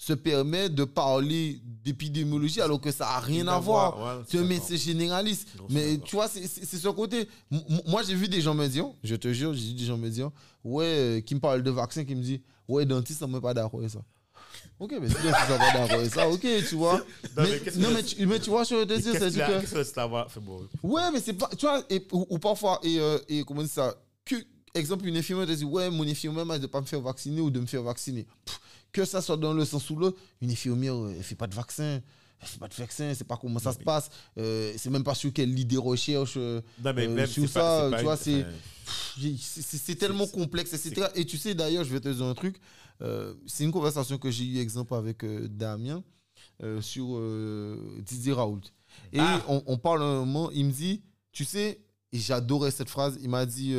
se 0.00 0.12
permet 0.12 0.68
de 0.68 0.84
parler 0.84 1.60
d'épidémiologie 1.64 2.60
alors 2.60 2.80
que 2.80 2.92
ça 2.92 3.04
n'a 3.04 3.18
rien 3.18 3.48
à 3.48 3.58
voir. 3.58 3.98
Ouais, 4.18 4.22
es 4.32 4.38
un 4.38 4.44
médecin 4.44 4.76
généraliste. 4.76 5.48
Non, 5.58 5.66
Mais 5.70 5.98
tu 5.98 6.14
vois, 6.16 6.28
c'est 6.28 6.46
c'est- 6.46 6.64
c'est 6.64 6.76
ce 6.78 6.88
côté. 6.88 7.28
M- 7.50 7.60
Moi, 7.86 8.02
j'ai 8.06 8.14
vu 8.14 8.28
des 8.28 8.40
gens 8.40 8.54
me 8.54 8.66
dire, 8.68 8.86
je 9.02 9.16
te 9.16 9.32
jure, 9.32 9.54
j'ai 9.54 9.68
vu 9.68 9.74
des 9.74 9.84
gens 9.86 9.96
me 9.98 10.08
dire, 10.08 10.30
ouais, 10.62 10.84
euh, 10.86 11.20
qui 11.20 11.34
me 11.34 11.40
parlent 11.40 11.62
de 11.64 11.70
vaccin, 11.70 12.04
qui 12.04 12.14
me 12.14 12.22
dit, 12.22 12.40
ouais, 12.68 12.86
dentiste, 12.86 13.22
on 13.24 13.28
ne 13.28 13.38
pas 13.40 13.54
d'accord 13.54 13.80
avec 13.80 13.90
ça. 13.90 14.00
Ok, 14.80 14.94
mais 15.00 15.08
si 15.08 15.14
dentiste 15.14 15.26
n'est 15.26 15.58
pas 15.58 15.58
d'accord 15.58 15.90
avec 15.98 16.14
ça, 16.14 16.28
ok, 16.28 16.40
tu 16.68 16.74
vois. 16.76 16.98
Non, 17.36 17.42
mais, 17.44 17.60
mais 17.64 17.82
non, 17.82 18.02
tu, 18.06 18.26
mais 18.26 18.38
tu 18.38 18.50
vois, 18.50 18.62
je 18.64 18.74
veux 18.76 18.86
te 18.86 18.94
dire, 18.94 19.12
c'est 19.12 19.30
que. 19.32 19.60
qu'est-ce 19.60 19.74
que 19.74 20.28
Fait 20.28 20.40
bon. 20.40 20.66
Ouais, 20.82 21.10
mais 21.12 21.20
c'est 21.20 21.32
pas. 21.34 21.48
Tu 21.58 21.66
vois, 21.66 21.82
et, 21.90 22.06
ou, 22.12 22.26
ou 22.30 22.38
parfois, 22.38 22.78
et, 22.84 22.98
euh, 23.00 23.18
et 23.28 23.42
comment 23.44 23.62
dit 23.62 23.68
ça? 23.68 23.94
Que, 24.24 24.36
Exemple, 24.74 25.06
une 25.06 25.16
infirmière 25.16 25.46
te 25.46 25.52
dit 25.52 25.64
Ouais, 25.64 25.90
mon 25.90 26.06
infirmière 26.06 26.46
m'a 26.46 26.54
dit 26.54 26.60
de 26.60 26.66
ne 26.66 26.70
pas 26.70 26.80
me 26.80 26.86
faire 26.86 27.00
vacciner 27.00 27.40
ou 27.40 27.50
de 27.50 27.58
me 27.58 27.66
faire 27.66 27.82
vacciner. 27.82 28.26
Pff, 28.44 28.60
que 28.92 29.04
ça 29.04 29.20
soit 29.20 29.36
dans 29.36 29.52
le 29.52 29.64
sens 29.64 29.88
ou 29.90 29.96
l'autre, 29.96 30.18
une 30.40 30.50
infirmière, 30.50 30.94
euh, 30.94 31.10
elle 31.10 31.18
ne 31.18 31.22
fait 31.22 31.34
pas 31.34 31.46
de 31.48 31.54
vaccin. 31.54 32.00
Elle 32.40 32.46
fait 32.46 32.58
pas 32.60 32.68
de 32.68 32.74
vaccin, 32.74 33.12
c'est 33.16 33.26
pas 33.26 33.36
comment 33.36 33.58
ça 33.58 33.72
se 33.72 33.78
passe. 33.78 34.10
Euh, 34.38 34.72
c'est 34.76 34.90
même 34.90 35.02
pas 35.02 35.16
sûr 35.16 35.32
qu'elle 35.32 35.52
lit 35.52 35.64
des 35.64 35.76
recherches. 35.76 36.34
euh, 36.36 36.60
Non, 36.84 36.92
mais 36.94 37.06
Euh, 37.06 37.10
même 37.10 37.26
sur 37.26 37.48
ça, 37.48 37.88
pas 37.90 37.96
tu 37.98 38.04
vois, 38.04 38.16
c'est 38.16 39.94
tellement 39.98 40.26
complexe, 40.28 40.72
etc. 40.72 41.08
Et 41.16 41.24
tu 41.24 41.36
sais, 41.36 41.54
d'ailleurs, 41.54 41.82
je 41.84 41.92
vais 41.92 41.98
te 42.00 42.08
dire 42.08 42.24
un 42.24 42.34
truc. 42.34 42.56
Euh, 43.02 43.34
c'est 43.46 43.64
une 43.64 43.72
conversation 43.72 44.18
que 44.18 44.30
j'ai 44.30 44.44
eu, 44.44 44.58
exemple, 44.58 44.94
avec 44.94 45.24
euh, 45.24 45.46
Damien 45.48 46.02
euh, 46.62 46.80
sur 46.80 47.20
Didier 48.02 48.32
Raoult. 48.32 48.60
Et 49.12 49.18
Ah. 49.20 49.42
on, 49.48 49.62
on 49.66 49.76
parle 49.78 50.02
un 50.02 50.20
moment, 50.24 50.50
il 50.50 50.66
me 50.66 50.72
dit, 50.72 51.02
tu 51.32 51.44
sais, 51.44 51.80
et 52.12 52.18
j'adorais 52.18 52.70
cette 52.70 52.88
phrase, 52.90 53.18
il 53.22 53.28
m'a 53.28 53.44
dit, 53.46 53.74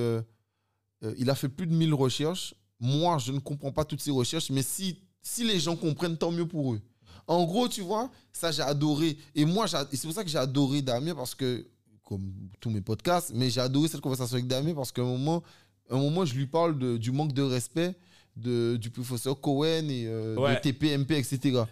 il 1.17 1.29
a 1.29 1.35
fait 1.35 1.49
plus 1.49 1.67
de 1.67 1.73
1000 1.73 1.93
recherches. 1.93 2.53
Moi, 2.79 3.17
je 3.17 3.31
ne 3.31 3.39
comprends 3.39 3.71
pas 3.71 3.85
toutes 3.85 4.01
ces 4.01 4.11
recherches, 4.11 4.49
mais 4.51 4.61
si, 4.61 4.99
si 5.21 5.43
les 5.45 5.59
gens 5.59 5.75
comprennent, 5.75 6.17
tant 6.17 6.31
mieux 6.31 6.47
pour 6.47 6.73
eux. 6.73 6.81
En 7.27 7.43
gros, 7.45 7.67
tu 7.67 7.81
vois, 7.81 8.09
ça, 8.31 8.51
j'ai 8.51 8.61
adoré. 8.61 9.17
Et 9.35 9.45
moi, 9.45 9.67
c'est 9.67 10.01
pour 10.03 10.13
ça 10.13 10.23
que 10.23 10.29
j'ai 10.29 10.37
adoré 10.37 10.81
Damien, 10.81 11.13
parce 11.15 11.35
que, 11.35 11.67
comme 12.03 12.31
tous 12.59 12.69
mes 12.69 12.81
podcasts, 12.81 13.31
mais 13.35 13.49
j'ai 13.49 13.61
adoré 13.61 13.87
cette 13.87 14.01
conversation 14.01 14.35
avec 14.35 14.47
Damien, 14.47 14.73
parce 14.73 14.91
qu'à 14.91 15.01
un 15.01 15.05
moment, 15.05 15.43
un 15.89 15.97
moment, 15.97 16.23
je 16.25 16.33
lui 16.35 16.47
parle 16.47 16.77
de- 16.79 16.97
du 16.97 17.11
manque 17.11 17.33
de 17.33 17.41
respect 17.43 17.95
de, 18.39 18.77
du 18.77 18.89
professeur 18.89 19.39
Cohen 19.39 19.87
et 19.89 20.05
euh, 20.07 20.35
Ouais. 20.37 20.55
de 20.55 20.59
TPMP, 20.61 21.11
etc. 21.17 21.63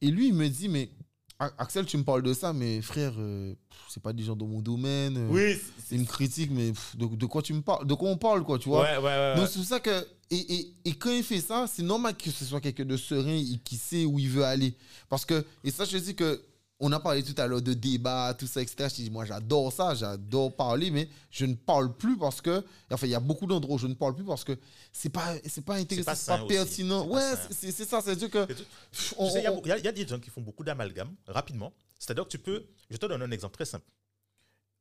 Et 0.00 0.08
lui, 0.10 0.28
il 0.28 0.34
me 0.34 0.48
dit, 0.48 0.68
mais 0.68 0.90
Axel, 1.38 1.84
tu 1.84 1.96
me 1.98 2.04
parles 2.04 2.22
de 2.22 2.32
ça, 2.32 2.52
mais 2.52 2.80
frère, 2.80 3.14
euh, 3.18 3.54
c'est 3.88 4.02
pas 4.02 4.12
des 4.12 4.22
gens 4.22 4.36
dans 4.36 4.46
mon 4.46 4.60
domaine. 4.60 5.16
euh, 5.16 5.28
Oui, 5.30 5.58
C'est 5.84 5.96
une 5.96 6.06
critique, 6.06 6.50
mais 6.52 6.70
pff, 6.70 6.96
de, 6.96 7.06
de 7.06 7.26
quoi 7.26 7.42
tu 7.42 7.52
me 7.52 7.60
parles 7.60 7.86
De 7.86 7.94
quoi 7.94 8.08
on 8.08 8.16
parle, 8.16 8.44
quoi, 8.44 8.58
tu 8.58 8.68
vois 8.68 8.82
Ouais, 8.82 8.96
ouais, 8.98 9.02
ouais. 9.04 9.34
donc 9.36 9.48
c'est 9.48 9.58
pour 9.58 9.66
ça 9.68 9.80
que 9.80 10.06
et, 10.30 10.54
et, 10.54 10.72
et 10.86 10.92
quand 10.94 11.10
il 11.10 11.22
fait 11.22 11.40
ça, 11.40 11.66
c'est 11.70 11.82
normal 11.82 12.16
que 12.16 12.30
ce 12.30 12.44
soit 12.44 12.60
quelqu'un 12.60 12.86
de 12.86 12.96
serein 12.96 13.34
et 13.36 13.58
qui 13.62 13.76
sait 13.76 14.04
où 14.06 14.18
il 14.18 14.28
veut 14.28 14.44
aller. 14.44 14.74
Parce 15.08 15.24
que 15.26 15.44
et 15.62 15.70
ça 15.70 15.84
je 15.84 15.98
dis 15.98 16.14
que 16.14 16.40
on 16.80 16.90
a 16.92 17.00
parlé 17.00 17.22
tout 17.22 17.40
à 17.40 17.46
l'heure 17.46 17.62
de 17.62 17.72
débat, 17.72 18.34
tout 18.34 18.46
ça, 18.46 18.60
etc. 18.60 18.88
Je 18.88 19.02
dis 19.02 19.10
moi 19.10 19.24
j'adore 19.24 19.72
ça, 19.72 19.94
j'adore 19.94 20.54
parler, 20.54 20.90
mais 20.90 21.08
je 21.30 21.46
ne 21.46 21.54
parle 21.54 21.96
plus 21.96 22.18
parce 22.18 22.40
que 22.40 22.64
enfin 22.90 23.06
il 23.06 23.10
y 23.10 23.14
a 23.14 23.20
beaucoup 23.20 23.46
d'endroits 23.46 23.76
où 23.76 23.78
je 23.78 23.86
ne 23.86 23.94
parle 23.94 24.14
plus 24.14 24.24
parce 24.24 24.44
que 24.44 24.58
c'est 24.92 25.08
pas 25.08 25.36
c'est 25.46 25.64
pas 25.64 25.76
intéressant, 25.76 26.10
pas 26.10 26.16
c'est 26.16 26.32
pas, 26.32 26.42
aussi. 26.42 26.54
pertinent. 26.54 27.06
Pas 27.06 27.14
Ouais, 27.14 27.34
c'est 27.50 27.72
ça, 27.72 28.00
c'est 28.00 28.16
dire 28.16 28.30
que 28.30 28.46
il 28.50 29.66
y 29.66 29.72
a 29.72 29.78
y, 29.78 29.92
des 29.92 30.06
gens 30.06 30.18
qui 30.18 30.30
font 30.30 30.40
beaucoup 30.40 30.64
d'amalgame 30.64 31.14
rapidement. 31.26 31.72
C'est-à-dire 31.98 32.24
que 32.24 32.30
tu 32.30 32.38
peux. 32.38 32.66
Je 32.90 32.96
te 32.96 33.06
donne 33.06 33.22
un 33.22 33.30
exemple 33.30 33.54
très 33.54 33.64
simple. 33.64 33.86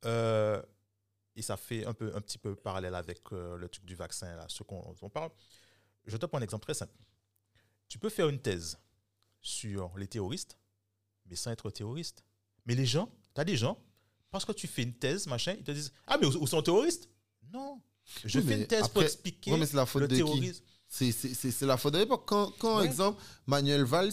Euh, 0.05 0.61
et 1.35 1.41
ça 1.41 1.57
fait 1.57 1.85
un, 1.85 1.93
peu, 1.93 2.11
un 2.15 2.21
petit 2.21 2.37
peu 2.37 2.55
parallèle 2.55 2.95
avec 2.95 3.21
euh, 3.31 3.55
le 3.57 3.69
truc 3.69 3.85
du 3.85 3.95
vaccin, 3.95 4.35
là, 4.35 4.45
ce 4.49 4.63
qu'on 4.63 4.95
on 5.01 5.09
parle. 5.09 5.31
Je 6.05 6.17
te 6.17 6.25
prends 6.25 6.37
un 6.37 6.41
exemple 6.41 6.63
très 6.63 6.73
simple. 6.73 6.93
Tu 7.87 7.97
peux 7.97 8.09
faire 8.09 8.29
une 8.29 8.39
thèse 8.39 8.77
sur 9.41 9.91
les 9.97 10.07
terroristes, 10.07 10.57
mais 11.33 11.37
sans 11.37 11.49
être 11.51 11.69
terroriste. 11.71 12.23
Mais 12.67 12.75
les 12.75 12.85
gens, 12.85 13.09
tu 13.33 13.41
as 13.41 13.43
des 13.43 13.57
gens, 13.57 13.77
parce 14.29 14.45
que 14.45 14.51
tu 14.51 14.67
fais 14.67 14.83
une 14.83 14.93
thèse, 14.93 15.25
machin, 15.25 15.55
ils 15.57 15.63
te 15.63 15.71
disent 15.71 15.91
Ah, 16.05 16.17
mais 16.19 16.27
où 16.27 16.45
sont 16.47 16.61
terroristes? 16.61 17.09
Non. 17.51 17.81
Je 18.23 18.37
Oui, 18.39 18.45
fais 18.45 18.59
une 18.61 18.67
thèse 18.67 18.87
pour 18.89 19.01
expliquer 19.01 19.51
Ouais, 19.51 19.57
mais 19.57 19.65
c'est 19.65 19.75
la 19.77 19.85
faute 19.87 20.03
le 20.03 20.07
de 20.07 20.15
terrorisme. 20.15 20.63
C'est- 20.87 21.61
la 21.65 21.77
faute 21.77 21.93
de 21.95 21.99
l'époque. 21.99 22.23
Quand, 22.27 22.51
quand 22.59 22.77
Ouais. 22.77 22.85
exemple, 22.85 23.19
Manuel 23.47 23.83
Valls, 23.83 24.11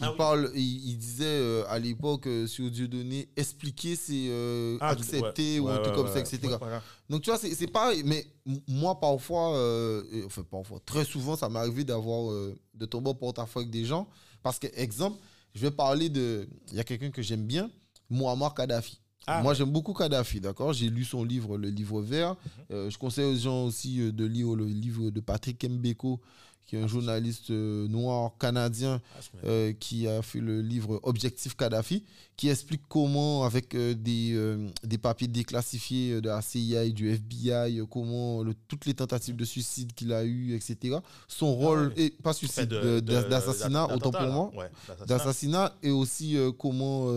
il, 0.00 0.04
Ah 0.06 0.10
oui. 0.12 0.16
parle, 0.16 0.50
il, 0.54 0.88
il 0.90 0.96
disait 0.96 1.24
euh, 1.26 1.64
à 1.68 1.78
l'époque 1.78 2.26
euh, 2.26 2.46
sur 2.46 2.70
Dieudonné, 2.70 3.28
expliquer, 3.36 3.94
c'est 3.94 4.28
euh, 4.30 4.78
Ah, 4.80 4.88
accepter 4.90 5.60
ouais, 5.60 5.66
ou 5.66 5.68
un 5.68 5.78
truc 5.82 5.94
comme 5.94 6.08
ça, 6.08 6.20
etc. 6.20 6.38
Voilà. 6.58 6.82
Donc 7.10 7.20
tu 7.22 7.30
vois, 7.30 7.38
c'est 7.38 7.66
pareil. 7.66 8.02
Mais 8.04 8.26
moi, 8.66 8.98
parfois, 8.98 9.54
euh, 9.56 10.24
enfin 10.24 10.42
parfois, 10.50 10.80
très 10.86 11.04
souvent, 11.04 11.36
ça 11.36 11.50
m'est 11.50 11.58
arrivé 11.58 11.84
d'avoir, 11.84 12.32
de 12.72 12.86
tomber 12.86 13.10
au 13.10 13.14
porte-à-faux 13.14 13.58
avec 13.60 13.70
des 13.70 13.84
gens. 13.84 14.08
Parce 14.42 14.58
que, 14.58 14.66
exemple, 14.74 15.18
je 15.54 15.60
vais 15.60 15.70
parler 15.70 16.08
de, 16.08 16.48
il 16.68 16.74
y 16.76 16.80
a 16.80 16.84
quelqu'un 16.84 17.10
que 17.10 17.22
j'aime 17.22 17.46
bien, 17.46 17.70
Muammar 18.10 18.54
Kadhafi. 18.54 19.00
Ah, 19.26 19.42
Moi, 19.42 19.54
j'aime 19.54 19.70
beaucoup 19.70 19.94
Kadhafi, 19.94 20.40
d'accord? 20.40 20.74
J'ai 20.74 20.90
lu 20.90 21.04
son 21.04 21.24
livre, 21.24 21.56
Le 21.56 21.68
Livre 21.70 22.02
Vert. 22.02 22.30
Mhm. 22.32 22.36
Euh, 22.72 22.90
je 22.90 22.98
conseille 22.98 23.24
aux 23.24 23.36
gens 23.36 23.64
aussi 23.64 24.00
euh, 24.00 24.12
de 24.12 24.24
lire 24.26 24.54
le 24.54 24.66
livre 24.66 25.10
de 25.10 25.20
Patrick 25.20 25.64
Mbeko, 25.64 26.20
qui 26.66 26.76
est 26.76 26.80
un 26.80 26.86
journaliste 26.86 27.50
euh, 27.50 27.86
noir 27.88 28.32
canadien 28.38 29.00
Ah, 29.14 29.20
euh, 29.44 29.72
qui 29.72 30.08
a 30.08 30.22
fait 30.22 30.40
le 30.40 30.62
livre 30.62 30.98
Objectif 31.02 31.56
Kadhafi, 31.56 32.04
qui 32.36 32.48
explique 32.48 32.80
comment, 32.88 33.44
avec 33.44 33.74
euh, 33.74 33.94
des, 33.94 34.32
euh, 34.32 34.68
des 34.82 34.96
papiers 34.98 35.28
déclassifiés 35.28 36.20
de 36.20 36.28
la 36.28 36.40
CIA 36.40 36.84
et 36.84 36.90
du 36.92 37.10
FBI, 37.10 37.80
comment 37.90 38.42
le- 38.42 38.54
toutes 38.66 38.86
les 38.86 38.94
tentatives 38.94 39.36
de 39.36 39.44
suicide 39.44 39.92
qu'il 39.94 40.12
a 40.12 40.24
eues, 40.24 40.54
etc. 40.54 40.96
Son 41.28 41.54
rôle, 41.54 41.88
ouais. 41.88 42.02
et 42.04 42.10
pas 42.10 42.32
suicide, 42.32 42.68
de- 42.68 42.80
de- 42.80 43.00
de- 43.00 43.28
d'assassinat, 43.28 43.94
autant 43.94 44.10
pour 44.10 44.22
moi 44.28 44.50
Ouais, 44.56 44.70
d'assassinat. 45.06 45.74
et 45.82 45.90
aussi 45.90 46.36
comment 46.58 47.08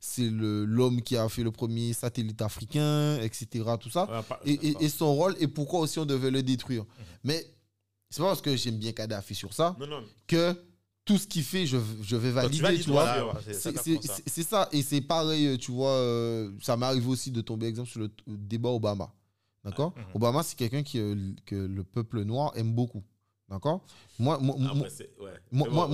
c'est 0.00 0.28
l'homme 0.30 1.02
qui 1.02 1.16
a 1.16 1.28
fait 1.28 1.42
le 1.42 1.50
premier 1.52 1.92
satellite 1.92 2.42
africain, 2.42 3.18
etc. 3.20 3.64
Tout 3.80 3.90
ça. 3.90 4.04
Ouais, 4.10 4.22
pas- 4.28 4.40
Et, 4.44 4.52
et- 4.52 4.76
et 4.84 4.88
son 4.88 5.14
rôle 5.14 5.36
et 5.40 5.46
pourquoi 5.48 5.80
aussi 5.80 5.98
on 5.98 6.06
devait 6.06 6.30
le 6.30 6.42
détruire. 6.42 6.84
Mais 7.24 7.46
c'est 8.10 8.20
pas 8.22 8.28
parce 8.28 8.40
que 8.40 8.56
j'aime 8.56 8.78
bien 8.78 8.92
Kadhafi 8.92 9.34
sur 9.34 9.52
ça 9.52 9.76
Non, 9.78 9.86
non. 9.86 10.04
que 10.26 10.54
tout 11.04 11.16
ce 11.18 11.26
qu'il 11.26 11.42
fait, 11.42 11.66
je, 11.66 11.78
je 12.02 12.16
vais 12.16 12.30
valider, 12.30 12.58
tu 12.84 12.90
vois. 12.90 13.04
c'est- 14.26 14.42
ça. 14.42 14.68
Et 14.72 14.82
c'est 14.82 15.00
pareil, 15.00 15.46
euh, 15.46 15.56
tu 15.56 15.72
vois, 15.72 15.90
euh, 15.92 16.50
ça 16.62 16.76
m'arrive 16.76 17.08
aussi 17.08 17.30
de 17.30 17.40
tomber, 17.40 17.66
exemple, 17.66 17.88
sur 17.88 18.00
le 18.00 18.08
t- 18.08 18.22
débat 18.26 18.68
Obama. 18.70 19.12
D'accord? 19.64 19.92
Mhm. 19.96 20.04
Obama, 20.14 20.42
c'est 20.42 20.56
quelqu'un 20.56 20.82
qui, 20.82 20.98
euh, 20.98 21.16
que 21.46 21.54
le 21.56 21.82
peuple 21.84 22.22
noir 22.24 22.52
aime 22.56 22.72
beaucoup. 22.74 23.02
D'accord? 23.48 23.82
Moi, 24.18 24.38
moi, 24.38 24.56
moi. 24.58 24.74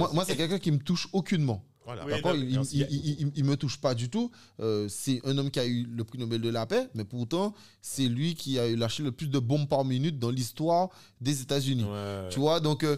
Ouais. 0.05 0.15
moi, 0.15 0.25
c'est 0.25 0.37
quelqu'un 0.37 0.59
qui 0.59 0.73
me 0.73 0.79
touche 0.79 1.09
aucunement. 1.13 1.65
Voilà. 1.85 2.07
Oui, 2.07 2.67
il, 2.73 3.33
il, 3.35 3.45
me 3.45 3.57
touche 3.57 3.79
pas 3.79 3.95
du 3.95 4.09
tout. 4.09 4.31
Euh, 4.61 4.89
c'est 4.89 5.21
un 5.25 5.37
homme 5.37 5.51
qui 5.51 5.61
a 5.61 5.67
eu 5.67 5.85
le 5.85 6.03
prix 6.05 6.19
Nobel 6.19 6.41
de 6.41 6.49
la 6.49 6.65
paix, 6.65 6.89
mais 6.95 7.05
pourtant, 7.05 7.55
c'est 7.83 8.07
lui 8.09 8.35
qui 8.35 8.59
a 8.59 8.75
lâché 8.75 9.03
le 9.03 9.13
plus 9.13 9.29
de 9.29 9.39
bombes 9.39 9.69
par 9.69 9.85
minute 9.85 10.19
dans 10.19 10.31
l'histoire 10.31 10.89
des 11.21 11.43
États-Unis. 11.43 11.85
Ouais. 11.85 12.29
Tu 12.31 12.39
vois, 12.39 12.61
donc 12.61 12.85
euh, 12.85 12.97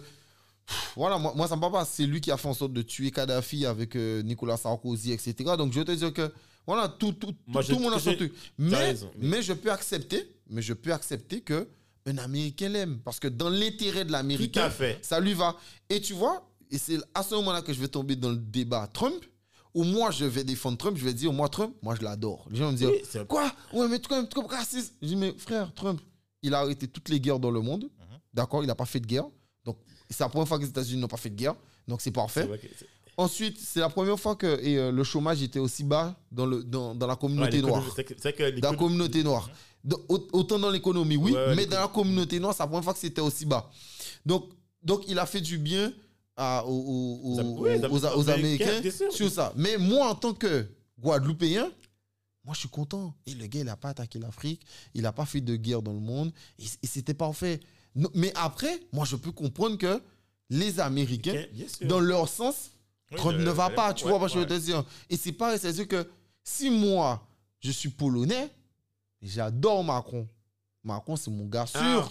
voilà, 0.95 1.17
moi, 1.17 1.33
moi 1.35 1.47
ça 1.47 1.55
me 1.55 1.61
parle 1.61 1.73
pas. 1.73 1.85
C'est 1.85 2.05
lui 2.05 2.21
qui 2.21 2.31
a 2.31 2.37
fait 2.37 2.47
en 2.47 2.53
sorte 2.53 2.73
de 2.73 2.81
tuer 2.81 3.11
Kadhafi 3.11 3.65
avec 3.65 3.95
euh, 3.95 4.21
Nicolas 4.21 4.57
Sarkozy, 4.57 5.11
etc. 5.11 5.35
Donc 5.57 5.73
je 5.73 5.79
veux 5.79 5.85
te 5.85 5.91
dire 5.91 6.13
que 6.13 6.31
voilà, 6.65 6.87
tout, 6.89 7.13
tout, 7.13 7.33
Moi, 7.47 7.63
tout, 7.63 7.69
tout 7.71 7.77
le 7.77 7.83
monde 7.83 7.93
a 7.93 7.99
son 7.99 8.13
truc. 8.13 8.33
Mais, 8.57 8.93
mais- 9.19 9.41
je 9.41 9.53
peux 9.53 9.71
accepter, 9.71 10.29
mais 10.49 10.61
je 10.61 10.73
peux 10.73 10.91
accepter 10.91 11.39
que 11.41 11.67
un 12.05 12.17
Américain 12.17 12.69
l'aime. 12.69 12.99
Parce 13.03 13.19
que 13.19 13.27
dans 13.27 13.49
l'intérêt 13.49 14.05
de 14.05 14.11
l'Américain, 14.11 14.69
ça 15.01 15.19
lui 15.19 15.33
va. 15.33 15.55
Et 15.89 16.01
tu 16.01 16.13
vois, 16.13 16.45
et 16.71 16.77
c'est 16.77 16.97
à 17.13 17.23
ce 17.23 17.35
moment-là 17.35 17.61
que 17.61 17.73
je 17.73 17.79
vais 17.79 17.87
tomber 17.87 18.15
dans 18.15 18.29
le 18.29 18.37
débat 18.37 18.87
Trump, 18.91 19.23
où 19.73 19.83
moi 19.83 20.11
je 20.11 20.25
vais 20.25 20.43
défendre 20.43 20.77
Trump, 20.77 20.97
je 20.97 21.05
vais 21.05 21.13
dire, 21.13 21.31
moi 21.33 21.49
Trump, 21.49 21.75
moi 21.81 21.95
je 21.95 22.03
l'adore. 22.03 22.45
Les 22.49 22.57
gens 22.57 22.65
vont 22.65 22.71
me 22.71 22.77
dire, 22.77 22.89
Oui, 22.89 23.01
quoi? 23.27 23.51
Ouais, 23.73 23.87
mais 23.87 23.99
Trump, 23.99 24.29
Trump 24.29 24.47
raciste. 24.49 24.93
Je 25.01 25.07
dis, 25.07 25.15
mais 25.15 25.33
frère, 25.37 25.71
Trump, 25.73 26.01
il 26.41 26.53
a 26.53 26.59
arrêté 26.59 26.87
toutes 26.87 27.09
les 27.09 27.19
guerres 27.19 27.39
dans 27.39 27.51
le 27.51 27.61
monde. 27.61 27.83
Mhm. 27.83 28.17
D'accord? 28.33 28.63
Il 28.63 28.67
n'a 28.67 28.75
pas 28.75 28.85
fait 28.85 28.99
de 28.99 29.05
guerre. 29.07 29.25
Donc, 29.65 29.77
c'est 30.09 30.19
la 30.21 30.29
première 30.29 30.47
fois 30.47 30.57
que 30.57 30.63
les 30.63 30.69
États-Unis 30.69 31.01
n'ont 31.01 31.07
pas 31.07 31.17
fait 31.17 31.29
de 31.29 31.35
guerre. 31.35 31.55
Donc, 31.87 32.01
c'est 32.01 32.11
parfait. 32.11 32.43
Ensuite, 33.19 33.57
c'est 33.59 33.79
la 33.79 33.89
première 33.89 34.19
fois 34.19 34.35
que 34.35 34.59
et, 34.63 34.77
euh, 34.77 34.91
le 34.91 35.03
chômage 35.03 35.41
était 35.41 35.57
aussi 35.59 35.83
bas 35.83 36.15
dans, 36.31 36.45
le, 36.45 36.63
dans, 36.63 36.93
dans 36.93 37.07
la 37.07 37.15
communauté 37.15 37.57
noire. 37.67 37.83
c'est 37.95 38.03
que- 38.03 38.13
Dans 38.61 38.71
la 38.71 38.77
communauté 38.77 39.23
noire. 39.23 39.49
Au- 40.09 40.27
autant 40.33 40.59
dans 40.59 40.69
l'économie, 40.69 41.17
oui, 41.17 41.31
Ouais, 41.31 41.37
ouais, 41.47 41.55
mais 41.55 41.65
dans 41.65 41.79
la 41.79 41.87
communauté 41.87 42.39
noire, 42.39 42.53
c'est 42.53 42.61
la 42.63 42.67
première 42.67 42.83
fois 42.83 42.93
que 42.93 42.99
c'était 42.99 43.21
aussi 43.21 43.45
bas. 43.45 43.69
Donc, 44.25 44.49
donc, 44.83 45.03
il 45.07 45.17
a 45.17 45.25
fait 45.25 45.41
du 45.41 45.57
bien 45.57 45.91
à- 46.37 46.63
aux, 46.65 46.69
aux- 46.71 47.57
oui, 47.63 47.71
Américains, 48.31 48.81
sûr. 48.91 49.11
sur 49.11 49.31
ça. 49.31 49.51
Mais 49.55 49.77
moi, 49.77 50.09
en 50.11 50.15
tant 50.15 50.33
que 50.33 50.67
Guadeloupéen, 50.99 51.69
moi, 52.45 52.53
je 52.53 52.59
suis 52.61 52.69
content. 52.69 53.13
Et 53.25 53.33
le 53.33 53.47
gars, 53.47 53.59
il 53.59 53.65
n'a 53.65 53.75
pas 53.75 53.89
attaqué 53.89 54.19
l'Afrique, 54.19 54.61
il 54.93 55.01
n'a 55.01 55.11
pas 55.11 55.25
fait 55.25 55.41
de 55.41 55.55
guerre 55.55 55.81
dans 55.81 55.91
le 55.93 55.99
monde, 55.99 56.31
et, 56.59 56.63
et 56.83 56.87
c'était 56.87 57.13
parfait. 57.13 57.59
Mais 58.13 58.31
après, 58.35 58.79
moi, 58.93 59.05
je 59.05 59.15
peux 59.15 59.31
comprendre 59.31 59.77
que 59.77 60.01
les 60.49 60.79
Américains, 60.79 61.43
sûr. 61.67 61.87
dans 61.87 61.99
leur 61.99 62.29
sens, 62.29 62.71
Oui, 63.11 63.17
le- 63.33 63.43
ne 63.43 63.49
va 63.51 63.69
pas, 63.69 63.93
tu 63.93 64.05
ouais, 64.05 64.11
vois, 64.11 64.19
moi, 64.19 64.27
je 64.27 64.35
veux 64.35 64.41
ouais. 64.41 64.47
te 64.47 64.53
dire. 64.53 64.85
Et 65.09 65.17
c'est 65.17 65.31
pareil, 65.33 65.57
c'est-à-dire 65.59 65.87
que 65.87 66.07
si 66.43 66.69
moi, 66.69 67.27
je 67.59 67.71
suis 67.71 67.89
polonais, 67.89 68.49
j'adore 69.21 69.83
Macron. 69.83 70.27
Macron, 70.83 71.15
c'est 71.17 71.31
mon 71.31 71.45
gars 71.47 71.65
sûr. 71.65 71.79
Ah, 71.81 72.07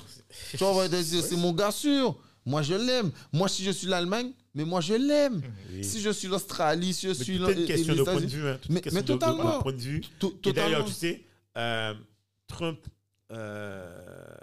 tu 0.50 0.56
vois, 0.58 0.88
c'est 0.90 1.36
mon 1.36 1.52
gars 1.52 1.70
sûr. 1.70 2.18
Moi, 2.46 2.62
je 2.62 2.74
l'aime. 2.74 3.10
Moi, 3.32 3.48
si 3.48 3.64
je 3.64 3.70
suis 3.72 3.88
l'Allemagne, 3.88 4.32
mais 4.54 4.64
moi, 4.64 4.80
je 4.80 4.94
l'aime. 4.94 5.42
oui. 5.72 5.84
Si 5.84 6.00
je 6.00 6.10
suis 6.10 6.28
l'Australie, 6.28 6.94
si 6.94 7.02
je 7.02 7.08
Mais 7.18 7.24
suis 7.24 7.34
est 7.42 7.52
une 7.52 7.66
question 7.66 7.94
de 7.94 8.02
point 8.04 8.20
de 8.20 8.26
vue. 8.26 8.48
hein, 8.48 8.58
Mais- 8.70 8.80
mais 8.92 9.02
de- 9.02 9.06
de- 9.08 9.12
de 9.14 9.18
totalement. 9.18 9.60
point 9.62 9.72
de 9.72 9.78
vue. 9.80 9.98
Et 9.98 10.52
d'ailleurs, 10.52 10.84
totalement. 10.84 10.84
tu 10.86 10.92
sais, 10.92 11.24
euh, 11.56 11.94
Trump 12.46 12.78
euh, 13.32 14.34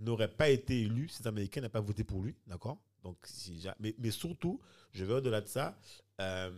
n'aurait 0.00 0.32
pas 0.34 0.48
été 0.48 0.80
élu 0.80 1.08
si 1.10 1.20
les 1.22 1.26
Américains 1.28 1.60
n'avaient 1.60 1.70
pas 1.70 1.80
voté 1.80 2.02
pour 2.04 2.22
lui, 2.22 2.34
d'accord? 2.46 2.78
Donc, 3.04 3.18
si 3.24 3.66
mais 3.78 4.10
surtout, 4.10 4.58
je 4.92 5.04
vais 5.04 5.12
au-delà 5.14 5.42
de 5.42 5.46
ça. 5.48 5.78
euh, 6.22 6.50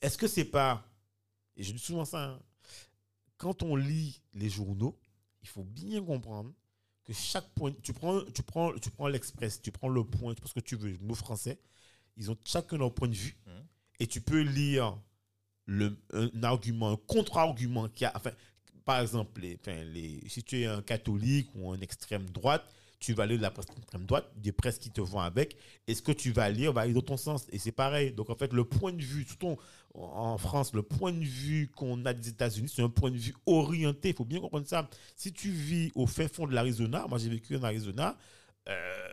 Est-ce 0.00 0.16
que 0.16 0.26
c'est 0.26 0.44
pas, 0.46 0.82
et 1.56 1.62
je 1.62 1.72
dis 1.72 1.78
souvent 1.78 2.04
ça, 2.06 2.24
hein, 2.30 2.40
quand 3.36 3.62
on 3.62 3.76
lit 3.76 4.22
les 4.32 4.48
journaux, 4.48 4.98
il 5.42 5.48
faut 5.48 5.64
bien 5.64 6.02
comprendre 6.02 6.52
que 7.14 7.20
chaque 7.20 7.48
point, 7.54 7.72
tu 7.82 7.92
prends, 7.92 8.20
tu 8.32 8.42
prends, 8.42 8.72
tu 8.78 8.90
prends 8.90 9.08
l'Express, 9.08 9.60
tu 9.60 9.70
prends 9.72 9.88
le 9.88 10.04
point, 10.04 10.34
tu 10.34 10.40
prends 10.40 10.48
ce 10.48 10.54
que 10.54 10.60
tu 10.60 10.76
veux, 10.76 10.90
le 10.92 10.98
mot 10.98 11.14
français, 11.14 11.58
ils 12.16 12.30
ont 12.30 12.36
chacun 12.44 12.76
leur 12.78 12.94
point 12.94 13.08
de 13.08 13.14
vue, 13.14 13.36
Mhm. 13.46 13.52
et 14.00 14.06
tu 14.06 14.20
peux 14.20 14.40
lire 14.40 14.96
le, 15.66 15.96
un 16.12 16.42
argument, 16.42 16.90
un 16.92 16.96
contre-argument 16.96 17.88
qui 17.88 18.04
a, 18.04 18.12
enfin, 18.16 18.32
par 18.84 19.00
exemple, 19.00 19.40
les, 19.40 19.58
enfin, 19.60 19.82
les, 19.84 20.20
si 20.28 20.42
tu 20.42 20.60
es 20.60 20.66
un 20.66 20.82
catholique 20.82 21.48
ou 21.54 21.70
un 21.72 21.80
extrême 21.80 22.28
droite, 22.30 22.64
tu 23.00 23.14
vas 23.14 23.24
lire 23.24 23.38
de 23.38 23.42
la 23.42 23.50
presse 23.50 23.66
droite, 24.00 24.30
des 24.36 24.52
presses 24.52 24.78
qui 24.78 24.90
te 24.90 25.00
vont 25.00 25.20
avec, 25.20 25.56
et 25.88 25.94
ce 25.94 26.02
que 26.02 26.12
tu 26.12 26.32
vas 26.32 26.50
lire 26.50 26.72
va 26.72 26.82
aller 26.82 26.92
dans 26.92 27.00
ton 27.00 27.16
sens. 27.16 27.46
Et 27.50 27.58
c'est 27.58 27.72
pareil. 27.72 28.12
Donc, 28.12 28.28
en 28.28 28.34
fait, 28.34 28.52
le 28.52 28.64
point 28.64 28.92
de 28.92 29.02
vue, 29.02 29.24
surtout 29.24 29.56
en 29.94 30.36
France, 30.36 30.74
le 30.74 30.82
point 30.82 31.10
de 31.10 31.24
vue 31.24 31.70
qu'on 31.74 32.04
a 32.04 32.12
des 32.12 32.28
États-Unis, 32.28 32.70
c'est 32.74 32.82
un 32.82 32.90
point 32.90 33.10
de 33.10 33.16
vue 33.16 33.34
orienté. 33.46 34.10
Il 34.10 34.14
faut 34.14 34.26
bien 34.26 34.38
comprendre 34.38 34.66
ça. 34.66 34.88
Si 35.16 35.32
tu 35.32 35.50
vis 35.50 35.90
au 35.94 36.06
fin 36.06 36.28
fond 36.28 36.46
de 36.46 36.52
l'Arizona, 36.52 37.06
moi 37.08 37.18
j'ai 37.18 37.30
vécu 37.30 37.56
en 37.56 37.62
Arizona, 37.62 38.16
euh, 38.68 39.08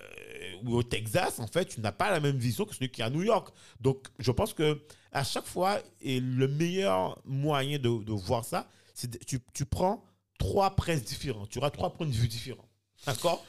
ou 0.63 0.75
au 0.75 0.83
Texas, 0.83 1.39
en 1.39 1.47
fait, 1.47 1.65
tu 1.65 1.79
n'as 1.79 1.93
pas 1.93 2.11
la 2.11 2.19
même 2.19 2.37
vision 2.37 2.65
que 2.65 2.75
celui 2.75 2.89
qui 2.91 3.01
est 3.01 3.05
à 3.05 3.09
New 3.09 3.23
York. 3.23 3.55
Donc, 3.79 4.07
je 4.19 4.31
pense 4.31 4.53
que 4.53 4.81
à 5.13 5.23
chaque 5.23 5.45
fois, 5.45 5.79
et 6.01 6.19
le 6.19 6.49
meilleur 6.49 7.21
moyen 7.23 7.79
de, 7.79 7.87
voir 8.11 8.43
ça, 8.43 8.69
c'est 8.93 9.25
tu, 9.25 9.39
tu 9.53 9.65
prends 9.65 10.03
trois 10.37 10.75
presses 10.75 11.05
différentes. 11.05 11.49
Tu 11.49 11.59
auras 11.59 11.71
trois 11.71 11.93
points 11.93 12.05
de 12.05 12.11
vue 12.11 12.27
différents. 12.27 12.67
D'accord? 13.05 13.45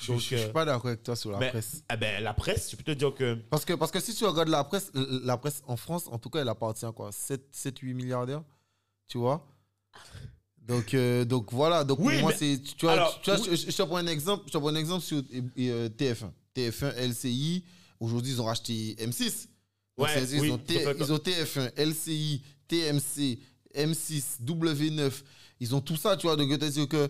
Je 0.00 0.12
euh, 0.12 0.18
suis 0.18 0.36
pas 0.52 0.64
d'accord 0.64 0.86
avec 0.86 1.02
toi 1.02 1.14
sur 1.16 1.30
la 1.30 1.38
mais- 1.38 1.50
presse. 1.50 1.82
eh 1.92 1.96
ben, 1.96 2.22
la 2.22 2.34
presse, 2.34 2.70
je 2.70 2.76
peux 2.76 2.82
te 2.84 2.90
dire 2.92 3.14
que. 3.14 3.34
Parce 3.50 3.64
que, 3.64 3.74
parce 3.74 3.90
que 3.90 4.00
si 4.00 4.14
tu 4.14 4.24
regardes 4.24 4.48
la 4.48 4.64
presse, 4.64 4.90
l- 4.94 5.20
la 5.24 5.36
presse 5.36 5.62
en 5.66 5.76
France, 5.76 6.06
en 6.10 6.18
tout 6.18 6.30
cas, 6.30 6.40
elle 6.40 6.48
appartient 6.48 6.84
à 6.86 6.92
quoi? 6.92 7.10
7, 7.12 7.78
8 7.80 7.94
milliardaires 7.94 8.42
Tu 9.08 9.18
vois? 9.18 9.46
Donc, 10.58 10.92
euh, 10.92 11.24
donc 11.24 11.52
voilà, 11.52 11.82
donc 11.84 11.98
Oui, 12.00 12.14
pour 12.14 12.22
moi, 12.22 12.32
c'est. 12.36 12.60
Tu 12.62 12.84
vois, 12.84 12.92
alors, 12.92 13.20
tu 13.22 13.30
vois, 13.30 13.40
oui. 13.40 13.48
je, 13.56 13.70
je 13.70 13.76
te 13.76 13.82
prends 13.82 13.96
un 13.96 14.06
exemple, 14.06 14.44
je 14.46 14.52
te 14.52 14.58
prends 14.58 14.68
un 14.68 14.74
exemple 14.74 15.02
sur 15.04 15.18
et- 15.32 15.42
et, 15.64 15.70
euh, 15.70 15.88
TF1. 15.88 16.30
TF1, 16.54 16.92
LCI, 16.96 17.64
aujourd'hui, 18.00 18.32
ils 18.32 18.40
ont 18.42 18.44
racheté 18.44 18.94
M6. 18.98 19.48
Donc, 19.96 20.06
Ouais, 20.06 20.12
c'est-à-dire, 20.14 20.40
oui, 20.42 20.48
ils, 20.48 20.52
ont 20.52 20.58
T- 20.58 20.84
donc, 20.84 20.96
ils 21.00 21.12
ont 21.12 21.16
TF1, 21.18 21.72
LCI, 21.76 22.42
TMC, 22.68 23.38
M6, 23.74 24.42
W9. 24.44 25.10
Ils 25.60 25.74
ont 25.74 25.80
tout 25.80 25.96
ça, 25.96 26.16
tu 26.16 26.26
vois. 26.26 26.36
Donc, 26.36 26.50
je 26.50 26.56
te 26.56 26.64
dis 26.66 26.86
que. 26.86 27.08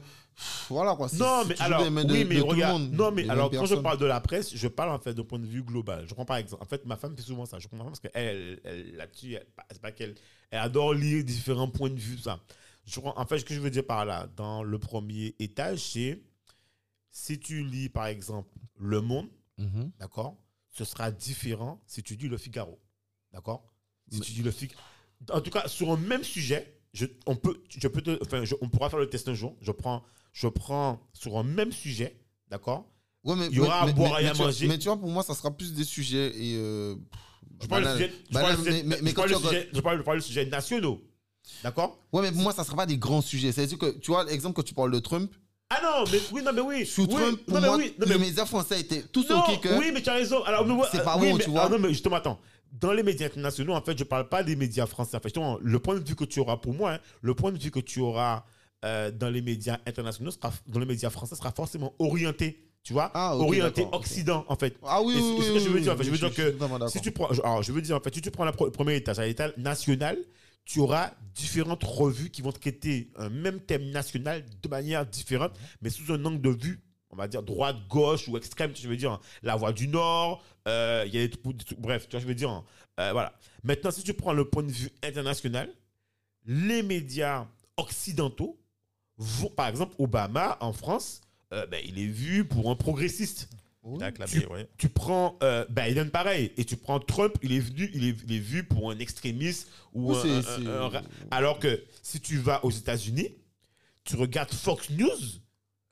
Voilà 0.69 0.95
quoi. 0.95 1.09
Non, 1.15 1.45
mais 1.47 1.59
alors, 1.61 1.83
oui, 1.83 2.05
de 2.05 2.25
mais 2.25 2.41
regarde. 2.41 2.81
monde, 2.81 2.93
non, 2.93 3.11
mais 3.11 3.29
alors, 3.29 3.51
quand 3.51 3.67
je 3.67 3.75
parle 3.75 3.99
de 3.99 4.07
la 4.07 4.21
presse, 4.21 4.55
je 4.55 4.69
parle 4.69 4.91
en 4.91 4.99
fait 4.99 5.15
d'un 5.15 5.25
point 5.25 5.39
de 5.39 5.47
vue 5.47 5.63
global. 5.63 6.05
Je 6.09 6.15
prends 6.15 6.25
par 6.25 6.37
exemple. 6.37 6.63
En 6.63 6.67
fait, 6.67 6.85
ma 6.85 6.97
femme 6.97 7.17
fait 7.17 7.23
souvent 7.23 7.47
ça. 7.47 7.59
Je 7.59 7.67
prends 7.69 7.77
ma 7.77 7.85
femme 7.85 7.93
parce 7.93 8.01
qu'elle, 8.01 8.13
elle, 8.15 8.61
elle- 8.65 8.97
là-dessus, 8.97 9.35
elle- 9.35 9.47
c'est 9.71 9.81
pas 9.81 9.93
qu'elle 9.93 10.15
elle 10.51 10.61
adore 10.61 10.95
lire 10.95 11.25
différents 11.25 11.69
points 11.69 11.91
de 11.91 11.99
vue, 11.99 12.17
tout 12.17 12.23
ça. 12.23 12.41
Je 12.87 13.01
en 13.03 13.27
fait, 13.27 13.39
ce 13.41 13.45
que 13.45 13.53
je 13.55 13.61
veux 13.61 13.71
dire 13.71 13.85
par 13.85 14.05
là, 14.05 14.29
dans 14.37 14.63
le 14.63 14.79
premier 14.79 15.35
étage, 15.39 15.79
c'est 15.81 16.21
si 17.11 17.39
tu 17.39 17.65
lis 17.65 17.89
par 17.89 18.07
exemple 18.07 18.49
Le 18.79 19.01
Monde, 19.01 19.29
Mhm. 19.59 19.91
d'accord, 19.99 20.37
ce 20.71 20.85
sera 20.85 21.11
différent 21.11 21.83
si 21.87 22.03
tu 22.03 22.15
lis 22.15 22.29
Le 22.29 22.39
Figaro, 22.39 22.79
d'accord? 23.33 23.65
Si 24.11 24.19
Mais- 24.21 24.25
tu 24.25 24.33
dis 24.33 24.43
Le 24.43 24.51
Figaro, 24.53 24.81
en 25.33 25.41
tout 25.41 25.51
cas, 25.51 25.67
sur 25.69 25.91
un 25.91 25.97
même 25.97 26.23
sujet, 26.25 26.79
je, 26.95 27.07
on 27.27 27.35
peut, 27.37 27.61
je 27.69 27.89
peux 27.89 28.01
te- 28.01 28.19
enfin, 28.23 28.45
je- 28.45 28.55
on 28.61 28.69
pourra 28.69 28.89
faire 28.89 28.99
le 29.01 29.09
test 29.11 29.29
un 29.29 29.35
jour. 29.35 29.57
Je 29.61 29.73
prends, 29.73 30.03
je 30.33 30.49
prends 30.49 31.01
sur 31.13 31.37
un 31.39 31.43
même 31.43 31.73
sujet, 31.73 32.17
d'accord. 32.49 32.87
Ouais, 33.25 33.35
mais, 33.37 33.47
Il 33.51 33.57
y 33.57 33.61
aura 33.61 33.85
mais- 33.85 33.91
à 33.91 33.95
boire 33.95 34.21
et 34.21 34.29
à 34.29 34.35
manger. 34.35 34.69
Mais 34.69 34.79
tu 34.79 34.85
vois, 34.89 34.97
pour 34.97 35.09
moi, 35.11 35.23
ça 35.23 35.35
sera 35.35 35.51
plus 35.51 35.73
des 35.75 35.85
sujets 35.85 36.29
et. 36.37 36.57
euh, 36.57 36.95
Je 37.61 37.67
parle 37.67 37.83
banal. 37.85 37.99
sujet, 37.99 38.13
je 38.29 38.33
Banal, 38.35 38.49
parle 38.55 38.57
du 38.65 38.71
sujet- 38.71 38.83
mais- 38.85 38.89
mais- 38.97 39.03
mais 39.03 39.11
je 39.11 39.15
quand 39.15 39.23
parle 39.23 39.29
tu 39.31 39.35
du 39.41 39.47
regardes- 39.47 39.57
sujet- 39.65 39.71
je 39.75 39.81
parle- 39.81 39.99
je 39.99 40.03
parle 40.03 40.19
du 40.19 40.25
sujet 40.25 40.47
nationaux, 40.47 41.01
d'accord. 41.65 41.99
Ouais, 42.13 42.23
mais 42.23 42.31
pour 42.33 42.43
moi, 42.43 42.53
ça 42.53 42.63
sera 42.65 42.77
pas 42.77 42.87
des 42.87 42.97
grands 42.99 43.21
sujets. 43.23 43.51
C'est-à-dire 43.53 43.79
que, 43.79 43.99
tu 43.99 44.11
vois, 44.13 44.25
l'exemple 44.25 44.55
que 44.63 44.67
tu 44.67 44.75
parles 44.75 44.93
de 44.93 45.01
Trump, 45.01 45.31
Ah 45.71 45.81
non, 45.83 46.05
mais 46.11 46.19
oui, 46.33 46.43
non, 46.43 46.53
mais 46.55 46.61
oui. 46.63 46.87
sous 46.87 47.03
oui, 47.03 47.09
Trump, 47.09 47.41
pour 47.45 47.55
non, 47.57 47.61
mais 47.61 47.67
moi, 47.67 47.77
oui, 47.77 47.95
non, 47.99 48.07
les 48.07 48.19
médias 48.19 48.47
français 48.47 48.81
étaient 48.81 49.03
tous 49.03 49.29
non, 49.29 49.41
OK 49.41 49.61
que. 49.61 49.79
oui, 49.79 49.91
mais 49.93 50.01
tu 50.01 50.09
as 50.09 50.15
raison. 50.15 50.43
Alors, 50.45 50.65
C'est 50.91 51.05
pas 51.05 51.19
oui, 51.19 51.31
bon, 51.31 51.37
mais- 51.37 51.45
tu 51.45 51.51
vois. 51.51 51.65
ah 51.65 51.69
non, 51.69 51.79
mais 51.79 51.89
justement, 51.91 52.17
attends. 52.17 52.39
Dans 52.73 52.93
les 52.93 53.03
médias 53.03 53.27
internationaux, 53.27 53.75
en 53.75 53.83
fait, 53.83 53.99
je 53.99 54.05
parle 54.05 54.29
pas 54.31 54.43
des 54.43 54.57
médias 54.57 54.87
français. 54.87 55.17
En 55.17 55.21
fait, 55.21 55.35
le 55.61 55.79
point 55.79 55.95
de 55.99 56.09
vue 56.09 56.15
que 56.15 56.25
tu 56.25 56.39
auras 56.41 56.57
pour 56.59 56.73
moi, 56.75 56.93
hein, 56.95 56.99
le 57.23 57.35
point 57.35 57.51
de 57.53 57.59
vue 57.59 57.71
que 57.71 57.81
tu 57.81 58.01
auras 58.01 58.45
euh, 58.85 59.11
dans 59.11 59.29
les 59.31 59.43
médias 59.43 59.79
internationaux, 59.87 60.31
sera, 60.31 60.53
dans 60.67 60.81
les 60.81 60.87
médias 60.87 61.11
français, 61.11 61.35
sera 61.37 61.53
forcément 61.53 61.95
orienté, 61.99 62.65
tu 62.83 62.93
vois, 62.93 63.11
Ah, 63.15 63.37
orienté. 63.37 63.87
Occident, 63.93 64.45
en 64.49 64.57
fait. 64.57 64.77
Ah 64.85 65.03
oui, 65.03 65.15
oui, 65.17 65.35
oui. 65.39 65.45
ce 65.45 65.49
que 65.51 65.55
oui, 65.55 65.61
je 65.65 65.69
veux 65.69 65.81
dire, 65.81 65.93
en 65.93 65.97
fait. 65.97 66.03
oui, 66.03 66.07
Je 66.07 66.11
veux 66.27 66.31
dire 66.31 66.35
que. 66.35 66.89
Si 66.89 67.01
tu 67.01 67.11
prends, 67.11 67.27
alors 67.27 67.63
je 67.63 67.73
veux 67.73 67.83
dire, 67.83 67.97
en 67.97 68.01
fait, 68.01 68.15
si 68.15 68.21
tu 68.23 68.31
prends 68.31 68.45
la 68.45 68.53
premier 68.53 68.97
étage 68.97 69.19
à 69.19 69.27
l'état 69.27 69.51
national, 69.57 70.17
tu 70.65 70.81
auras 70.81 71.13
différentes 71.35 71.83
revues 71.83 72.31
qui 72.31 72.43
vont 72.43 72.53
traiter 72.53 73.11
un 73.17 73.31
même 73.31 73.59
thème 73.61 73.91
national 73.91 74.45
de 74.63 74.69
manière 74.69 75.05
différente, 75.07 75.53
mais 75.83 75.91
sous 75.91 76.13
un 76.13 76.23
angle 76.25 76.41
de 76.43 76.51
vue, 76.51 76.81
on 77.11 77.17
va 77.17 77.27
dire 77.27 77.43
droite, 77.43 77.77
gauche 77.89 78.29
ou 78.29 78.37
extrême, 78.37 78.73
je 78.77 78.87
veux 78.87 78.97
dire, 78.97 79.13
hein. 79.13 79.21
la 79.43 79.57
voix 79.57 79.73
du 79.73 79.89
Nord, 79.89 80.43
euh, 80.69 81.05
il 81.07 81.15
y 81.15 81.19
a 81.19 81.27
des 81.27 81.31
trucs- 81.31 81.57
des 81.57 81.65
trucs- 81.65 81.81
bref, 81.81 82.07
tu 82.07 82.13
vois, 82.17 82.21
je 82.21 82.27
veux 82.27 82.35
dire, 82.35 82.51
hein. 82.51 82.65
Euh, 83.01 83.13
voilà. 83.13 83.33
Maintenant, 83.65 83.91
si 83.91 84.03
tu 84.03 84.13
prends 84.13 84.35
le 84.35 84.45
point 84.45 84.63
de 84.63 84.71
vue 84.71 84.91
international, 85.03 85.73
les 86.45 86.83
médias 86.83 87.47
occidentaux 87.79 88.58
vont, 89.19 89.51
par 89.51 89.69
exemple, 89.69 89.95
Obama 89.99 90.57
en 90.61 90.73
France, 90.73 91.21
euh, 91.53 91.67
ben, 91.67 91.81
il 91.87 91.99
est 91.99 92.07
vu 92.07 92.45
pour 92.45 92.71
un 92.71 92.77
progressiste. 92.77 93.49
Acclamé, 94.03 94.31
Tu- 94.33 94.47
ouais. 94.49 94.69
tu 94.77 94.89
prends 94.91 95.39
euh, 95.43 95.65
Biden 95.71 96.11
pareil 96.11 96.53
et 96.59 96.65
tu 96.67 96.77
prends 96.77 97.01
Trump 97.01 97.33
il 97.43 97.53
est 97.53 97.61
venu 97.61 97.91
il 97.95 98.05
est, 98.05 98.17
il 98.27 98.35
est 98.37 98.39
vu 98.39 98.63
pour 98.63 98.91
un 98.91 98.99
extrémiste 98.99 99.67
ou 99.95 100.13
Oui, 100.13 100.19
un- 100.19 100.23
c'est- 100.23 100.29
un- 100.31 100.43
c'est- 100.59 100.67
un 100.69 100.89
ra- 100.89 101.03
alors 101.31 101.59
que 101.59 101.83
si 102.03 102.21
tu 102.21 102.37
vas 102.37 102.63
aux 102.67 102.71
États-Unis 102.71 103.31
tu 104.05 104.17
regardes 104.17 104.53
Fox 104.53 104.91
News 104.91 105.17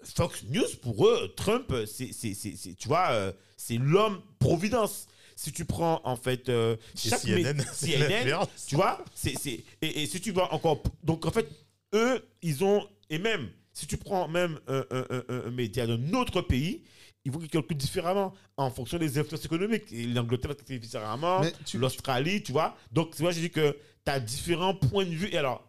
Fox 0.02 0.42
News 0.50 0.66
pour 0.82 1.06
eux 1.06 1.32
Trump 1.36 1.72
c'est 1.86 2.12
c'est- 2.12 2.34
c'est- 2.34 2.56
c'est- 2.56 2.74
tu 2.74 2.86
vois 2.88 3.12
euh, 3.12 3.32
c'est 3.56 3.78
l'homme 3.78 4.20
providence. 4.40 5.06
Si 5.34 5.50
tu 5.52 5.64
prends 5.64 6.02
en 6.04 6.16
fait 6.16 6.50
euh, 6.50 6.76
chaque 6.94 7.20
CNN, 7.20 7.62
CNN 7.72 8.46
tu 8.66 8.74
vois 8.76 9.02
c'est 9.14 9.34
c'est 9.40 9.64
et, 9.80 10.02
et 10.02 10.06
si 10.06 10.20
tu 10.20 10.32
vas 10.32 10.52
encore 10.52 10.82
donc 11.02 11.24
en 11.24 11.30
fait 11.30 11.48
eux 11.94 12.22
ils 12.42 12.62
ont 12.62 12.86
et 13.10 13.18
même 13.18 13.48
si 13.72 13.86
tu 13.86 13.96
prends 13.96 14.26
même 14.28 14.58
un, 14.66 14.84
un- 14.90 15.06
un- 15.10 15.24
un- 15.46 15.50
média 15.50 15.86
d'un 15.86 16.12
autre 16.14 16.40
pays 16.42 16.82
ils 17.24 17.32
vont 17.32 17.40
calculer 17.40 17.74
différemment 17.74 18.32
en 18.56 18.70
fonction 18.70 18.98
des 18.98 19.18
influences 19.18 19.44
économiques. 19.44 19.92
Et 19.92 20.06
l'Angleterre 20.06 20.50
va 20.50 20.54
calculer 20.54 20.78
différemment 20.78 21.40
tu- 21.64 21.76
l'Australie 21.76 22.42
tu 22.42 22.52
vois. 22.52 22.76
Donc 22.92 23.16
tu 23.16 23.22
vois 23.22 23.32
j'ai 23.32 23.40
dit 23.40 23.50
que 23.50 23.72
tu 24.04 24.10
as 24.12 24.20
différents 24.20 24.74
points 24.74 25.04
de 25.04 25.10
vue. 25.10 25.28
Et 25.32 25.36
alors 25.38 25.68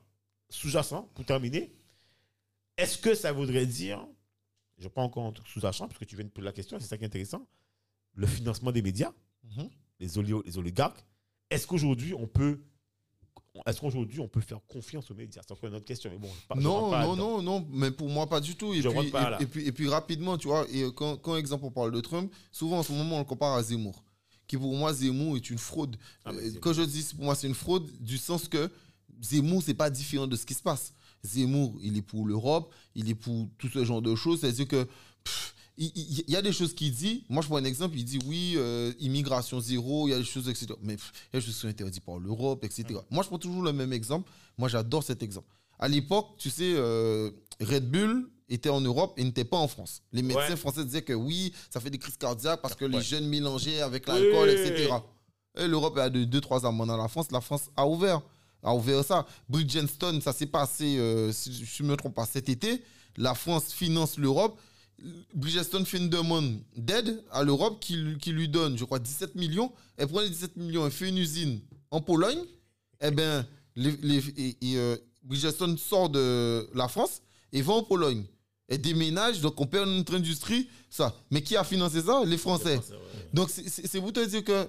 sous-jacent 0.49 1.09
pour 1.15 1.25
terminer 1.25 1.73
est-ce 2.77 2.97
que 2.99 3.15
ça 3.15 3.31
voudrait 3.31 3.65
dire 3.65 4.05
je 4.77 4.87
prends 4.87 5.03
encore 5.03 5.25
un 5.25 5.31
truc 5.31 5.47
sous-jacent 5.47 5.87
parce 5.87 5.97
que 5.99 6.05
tu 6.05 6.15
viens 6.15 6.25
de 6.25 6.29
poser 6.29 6.45
la 6.45 6.51
question 6.53 6.79
c'est 6.79 6.85
ça 6.87 6.97
qui 6.97 7.03
est 7.03 7.07
intéressant 7.07 7.47
le 8.13 8.27
financement 8.27 8.71
des 8.71 8.81
médias 8.83 9.11
Mhm. 9.43 9.69
les 9.99 10.57
oligarques, 10.57 11.03
est-ce 11.49 11.65
qu'aujourd'hui 11.65 12.13
on 12.13 12.27
peut 12.27 12.59
est-ce 13.65 13.79
qu'aujourd'hui 13.79 14.19
on 14.19 14.27
peut 14.27 14.41
faire 14.41 14.59
confiance 14.67 15.09
aux 15.11 15.15
médias? 15.15 15.41
C'est 15.45 15.51
encore 15.53 15.69
une 15.69 15.75
autre 15.75 15.85
question, 15.85 16.09
mais 16.11 16.17
bon. 16.17 16.29
je 16.41 16.47
par- 16.47 16.57
je 16.57 16.63
Non, 16.63 16.91
pas 16.91 17.05
non, 17.05 17.15
non, 17.15 17.41
non, 17.41 17.67
mais 17.71 17.91
pour 17.91 18.09
moi, 18.09 18.27
pas 18.27 18.39
du 18.39 18.55
tout. 18.55 18.73
Et, 18.73 18.81
Je 18.81 18.89
puis, 18.89 19.09
pas 19.11 19.37
et, 19.39 19.45
puis, 19.45 19.65
et 19.65 19.71
puis 19.71 19.87
rapidement, 19.89 20.37
tu 20.37 20.47
vois, 20.47 20.65
et 20.71 20.83
quand, 20.95 21.17
quand 21.17 21.35
exemple 21.35 21.65
on 21.65 21.71
parle 21.71 21.91
de 21.91 22.01
Trump, 22.01 22.31
souvent 22.51 22.79
en 22.79 22.83
ce 22.83 22.91
moment 22.91 23.15
on 23.15 23.19
le 23.19 23.25
compare 23.25 23.53
à 23.55 23.63
Zemmour, 23.63 24.03
qui 24.47 24.57
pour 24.57 24.73
moi, 24.75 24.93
Zemmour 24.93 25.35
est 25.37 25.49
une 25.49 25.57
fraude. 25.57 25.97
Ah, 26.25 26.31
Euh, 26.31 26.51
quand 26.61 26.73
je 26.73 26.81
dis 26.83 27.03
pour 27.15 27.25
moi, 27.25 27.35
c'est 27.35 27.47
une 27.47 27.53
fraude, 27.55 27.89
du 27.99 28.17
sens 28.17 28.47
que 28.47 28.69
Zemmour, 29.21 29.61
c'est 29.63 29.73
pas 29.73 29.89
différent 29.89 30.27
de 30.27 30.35
ce 30.35 30.45
qui 30.45 30.53
se 30.53 30.61
passe. 30.63 30.93
Zemmour, 31.23 31.77
il 31.81 31.97
est 31.97 32.01
pour 32.01 32.25
l'Europe, 32.25 32.73
il 32.95 33.09
est 33.09 33.15
pour 33.15 33.47
tout 33.57 33.67
ce 33.69 33.83
genre 33.83 34.01
de 34.01 34.15
choses. 34.15 34.41
C'est-à-dire 34.41 34.67
que 34.67 34.87
pff, 35.23 35.55
il, 35.77 35.91
il- 35.95 36.23
il 36.27 36.33
y 36.33 36.35
a 36.35 36.41
des 36.41 36.51
choses 36.53 36.73
qu'il 36.73 36.91
dit. 36.93 37.23
Moi, 37.29 37.41
je 37.41 37.47
prends 37.47 37.57
un 37.57 37.63
exemple. 37.65 37.95
Il 37.97 38.03
dit 38.05 38.19
oui, 38.25 38.53
euh, 38.57 38.91
immigration 38.99 39.59
zéro, 39.59 40.07
il 40.07 40.11
y 40.11 40.13
a 40.13 40.17
des 40.17 40.23
choses, 40.23 40.49
etc. 40.49 40.67
Mais 40.81 40.95
pff, 40.95 41.11
il 41.31 41.35
y 41.35 41.37
a 41.37 41.39
des 41.39 41.45
choses 41.45 41.55
qui 41.55 41.61
sont 41.61 41.67
interdites 41.67 42.03
par 42.03 42.17
l'Europe, 42.19 42.63
etc. 42.63 42.85
Moi, 43.11 43.23
je 43.23 43.27
prends 43.27 43.37
toujours 43.39 43.61
le 43.63 43.73
même 43.73 43.93
exemple. 43.93 44.29
Moi, 44.57 44.69
j'adore 44.69 45.03
cet 45.03 45.21
exemple. 45.23 45.47
À 45.79 45.87
l'époque, 45.87 46.27
tu 46.37 46.49
sais, 46.49 46.73
euh, 46.75 47.29
Red 47.61 47.89
Bull 47.89 48.29
était 48.49 48.69
en 48.69 48.81
Europe 48.81 49.13
et 49.17 49.23
n'était 49.23 49.43
pas 49.45 49.57
en 49.57 49.67
France. 49.67 50.01
Les 50.13 50.21
médecins 50.23 50.49
Ouais. 50.51 50.55
français 50.55 50.83
disaient 50.85 51.01
que 51.03 51.13
oui, 51.13 51.53
ça 51.69 51.79
fait 51.79 51.89
des 51.89 51.97
crises 51.99 52.17
cardiaques 52.17 52.61
parce 52.61 52.75
que 52.75 52.85
les 52.85 53.01
jeunes 53.01 53.27
mélangeaient 53.27 53.81
avec 53.81 54.07
l'alcool, 54.07 54.49
oui, 54.49 54.55
etc. 54.55 54.93
Et 55.59 55.67
l'Europe 55.67 55.97
a 55.97 56.09
de 56.09 56.23
2-3 56.23 56.65
ans 56.65 56.71
maintenant. 56.71 56.97
La 56.97 57.07
France, 57.07 57.27
la 57.31 57.41
France 57.41 57.69
a 57.75 57.85
ouvert, 57.87 58.21
a 58.63 58.73
ouvert 58.73 59.03
ça. 59.03 59.25
Bridgestone, 59.49 60.21
ça 60.21 60.31
s'est 60.33 60.45
passé, 60.45 60.97
euh, 60.97 61.31
si 61.31 61.51
je 61.65 61.83
ne 61.83 61.89
me 61.89 61.95
trompe 61.97 62.15
pas, 62.15 62.25
cet 62.25 62.47
été. 62.49 62.81
La 63.17 63.33
France 63.35 63.73
finance 63.73 64.17
l'Europe. 64.17 64.59
Bridgestone 65.33 65.85
fait 65.85 65.97
une 65.97 66.09
demande 66.09 66.59
d'aide 66.75 67.23
à 67.31 67.43
l'Europe 67.43 67.79
qui, 67.79 67.95
lui- 67.97 68.17
qui 68.17 68.31
lui 68.31 68.47
donne, 68.49 68.77
je 68.77 68.83
crois, 68.85 68.99
17 68.99 69.35
millions. 69.35 69.71
Elle 69.97 70.07
prend 70.07 70.21
les 70.21 70.29
17 70.29 70.57
millions, 70.57 70.85
elle 70.85 70.91
fait 70.91 71.09
une 71.09 71.17
usine 71.17 71.59
en 71.91 72.01
Pologne. 72.01 72.39
Eh 73.01 73.11
bien, 73.11 73.45
les, 73.75 73.91
les- 74.01 74.27
et- 74.37 74.57
et, 74.61 74.77
euh, 74.77 74.97
Bridgestone 75.23 75.77
sort 75.77 76.09
de 76.09 76.67
la 76.73 76.87
France 76.87 77.21
et 77.51 77.61
va 77.61 77.73
en 77.73 77.83
Pologne. 77.83 78.23
Elle 78.69 78.81
déménage, 78.81 79.39
donc 79.39 79.59
on 79.61 79.67
perd 79.67 79.87
notre 79.87 80.15
industrie. 80.15 80.67
Ça. 80.89 81.15
Mais 81.31 81.41
qui 81.41 81.55
a 81.55 81.63
financé 81.63 82.01
ça? 82.01 82.23
Les 82.25 82.37
Français. 82.37 82.75
Donc, 83.33 83.49
c'est- 83.49 83.99
vous 83.99 84.11
te 84.11 84.25
dire 84.25 84.43
que 84.43 84.67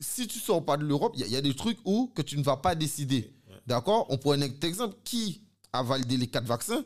si 0.00 0.26
tu 0.26 0.38
sors 0.38 0.64
pas 0.64 0.76
de 0.76 0.84
l'Europe, 0.84 1.12
il 1.16 1.20
y, 1.20 1.24
a- 1.24 1.26
il 1.26 1.32
y 1.32 1.36
a 1.36 1.40
des 1.40 1.54
trucs 1.54 1.78
où 1.84 2.12
que 2.14 2.22
tu 2.22 2.36
ne 2.36 2.42
vas 2.42 2.56
pas 2.58 2.74
décider. 2.74 3.32
D'accord? 3.66 4.06
On 4.10 4.18
prend 4.18 4.32
un 4.32 4.40
exemple. 4.42 4.94
Qui 5.04 5.40
a 5.72 5.82
validé 5.82 6.16
les 6.18 6.26
quatre 6.26 6.46
vaccins? 6.46 6.84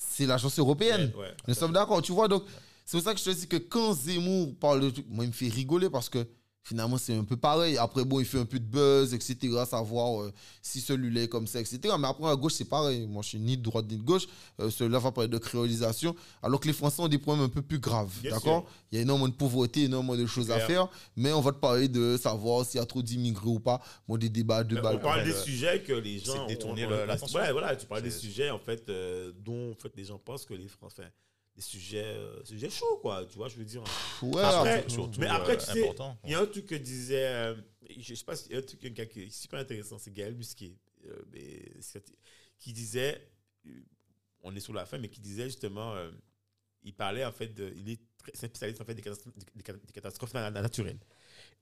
C'est 0.00 0.26
l'agence 0.26 0.58
européenne. 0.58 1.12
Ouais, 1.14 1.22
ouais. 1.22 1.34
Nous 1.46 1.54
sommes 1.54 1.72
d'accord, 1.72 2.00
tu 2.02 2.12
vois. 2.12 2.26
Donc, 2.26 2.44
c'est 2.84 2.96
pour 2.96 3.04
ça 3.04 3.14
que 3.14 3.20
je 3.20 3.24
te 3.24 3.30
dis 3.30 3.46
que 3.46 3.56
quand 3.56 3.92
Zemmour 3.92 4.54
parle 4.58 4.80
de 4.80 4.90
trucs, 4.90 5.08
moi, 5.08 5.24
il 5.24 5.28
me 5.28 5.32
fait 5.32 5.48
rigoler 5.48 5.90
parce 5.90 6.08
que 6.08 6.26
Finalement, 6.62 6.98
c'est 6.98 7.14
un 7.16 7.24
peu 7.24 7.36
pareil. 7.36 7.78
Après, 7.78 8.04
bon, 8.04 8.20
il 8.20 8.26
fait 8.26 8.38
un 8.38 8.44
peu 8.44 8.58
de 8.60 8.64
buzz, 8.64 9.14
etc. 9.14 9.36
Savoir 9.68 10.20
euh, 10.22 10.32
si 10.62 10.80
celui-là 10.80 11.22
est 11.22 11.28
comme 11.28 11.46
ça, 11.46 11.58
etc. 11.58 11.80
Mais 11.98 12.06
après, 12.06 12.28
à 12.30 12.36
gauche, 12.36 12.52
c'est 12.52 12.66
pareil. 12.68 13.06
Moi, 13.08 13.22
je 13.22 13.30
suis 13.30 13.38
ni 13.40 13.56
de 13.56 13.62
droite 13.62 13.86
ni 13.88 13.96
de 13.96 14.02
gauche. 14.02 14.26
Euh, 14.60 14.70
celui-là 14.70 14.98
va 14.98 15.10
parler 15.10 15.28
de 15.28 15.38
créolisation. 15.38 16.14
Alors 16.42 16.60
que 16.60 16.66
les 16.68 16.74
Français 16.74 17.00
ont 17.02 17.08
des 17.08 17.18
problèmes 17.18 17.44
un 17.46 17.48
peu 17.48 17.62
plus 17.62 17.78
graves. 17.80 18.12
Bien 18.22 18.32
D'accord? 18.32 18.68
Il 18.92 18.96
y 18.96 18.98
a 18.98 19.02
énormément 19.02 19.28
de 19.28 19.34
pauvreté, 19.34 19.84
énormément 19.84 20.16
de 20.16 20.26
choses 20.26 20.50
à 20.50 20.56
Clair. 20.56 20.66
faire. 20.66 20.88
Mais 21.16 21.32
on 21.32 21.40
va 21.40 21.52
te 21.52 21.58
parler 21.58 21.88
de 21.88 22.16
savoir 22.16 22.64
s'il 22.66 22.78
y 22.78 22.82
a 22.82 22.86
trop 22.86 23.02
d'immigrés 23.02 23.48
ou 23.48 23.58
pas. 23.58 23.80
Bon, 24.06 24.16
des 24.18 24.28
débats, 24.28 24.62
de 24.62 24.74
Mais 24.74 24.80
balles. 24.82 24.96
on 24.96 25.00
parle 25.00 25.24
des 25.24 25.32
sujets 25.32 25.82
que 25.82 25.94
les 25.94 26.18
gens. 26.18 26.46
c'est 26.46 26.54
détourner 26.54 26.86
l'attention. 26.86 27.38
Ouais, 27.40 27.50
voilà, 27.52 27.74
tu 27.74 27.86
parles 27.86 28.02
des 28.02 28.10
sujets, 28.10 28.50
en 28.50 28.58
fait, 28.58 28.88
euh, 28.90 29.32
dont 29.44 29.72
en 29.72 29.74
fait, 29.74 29.92
les 29.96 30.04
gens 30.04 30.18
pensent 30.18 30.44
que 30.44 30.54
les 30.54 30.68
Français. 30.68 31.10
Des 31.56 31.62
sujets, 31.62 32.04
euh, 32.04 32.42
sujets 32.44 32.70
chauds, 32.70 32.98
quoi. 33.02 33.26
Tu 33.26 33.36
vois, 33.36 33.48
je 33.48 33.56
veux 33.56 33.64
dire. 33.64 33.82
Ouais, 34.22 34.40
Après, 34.42 34.78
après, 34.78 34.88
surtout, 34.88 35.20
mais 35.20 35.26
après, 35.26 35.54
euh, 35.54 35.56
tu 35.58 35.64
sais, 35.72 35.92
il 36.24 36.30
y 36.30 36.34
a 36.34 36.40
un 36.40 36.46
truc 36.46 36.66
que 36.66 36.74
disait. 36.76 37.26
euh, 37.26 37.56
je 37.98 38.14
sais 38.14 38.24
pas. 38.24 38.34
Il 38.46 38.52
y 38.52 38.54
a 38.54 38.58
un 38.58 38.62
truc 38.62 38.84
un 38.84 38.90
gars 38.90 39.06
qui 39.06 39.22
est 39.24 39.30
super 39.30 39.58
intéressant, 39.60 39.98
c'est 39.98 40.12
Gaël 40.12 40.34
Musquier. 40.34 40.76
euh, 41.06 41.22
mais 41.32 41.62
c'est- 41.80 42.14
qui 42.58 42.72
disait. 42.72 43.26
On 44.42 44.54
est 44.56 44.60
sur 44.60 44.72
la 44.72 44.86
fin, 44.86 44.96
mais 44.98 45.08
qui 45.08 45.20
disait 45.20 45.44
justement. 45.46 45.94
euh, 45.94 46.10
il 46.82 46.94
parlait, 46.94 47.24
en 47.24 47.32
fait, 47.32 47.48
de. 47.48 47.72
Il 47.76 47.90
est 47.90 48.00
très 48.16 48.32
spécialiste, 48.34 48.80
en 48.80 48.84
fait, 48.84 48.94
des 48.94 49.02
catastrophes, 49.02 50.32
des 50.32 50.60
naturelles. 50.60 50.98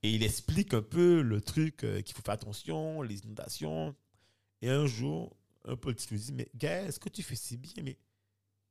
Et 0.02 0.10
il 0.12 0.22
explique 0.22 0.74
un 0.74 0.82
peu 0.82 1.22
le 1.22 1.40
truc 1.40 1.82
euh, 1.82 2.02
qu'il 2.02 2.14
faut 2.14 2.22
faire 2.22 2.34
attention, 2.34 3.02
les 3.02 3.18
inondations. 3.20 3.96
Et 4.62 4.68
un 4.68 4.86
jour, 4.86 5.34
un 5.64 5.76
politique 5.76 6.10
lui 6.12 6.18
dit 6.20 6.32
Mais 6.32 6.48
Gaël, 6.54 6.86
est-ce 6.88 7.00
que 7.00 7.08
tu 7.08 7.22
fais 7.22 7.34
si 7.36 7.56
bien 7.56 7.82
Mais 7.82 7.96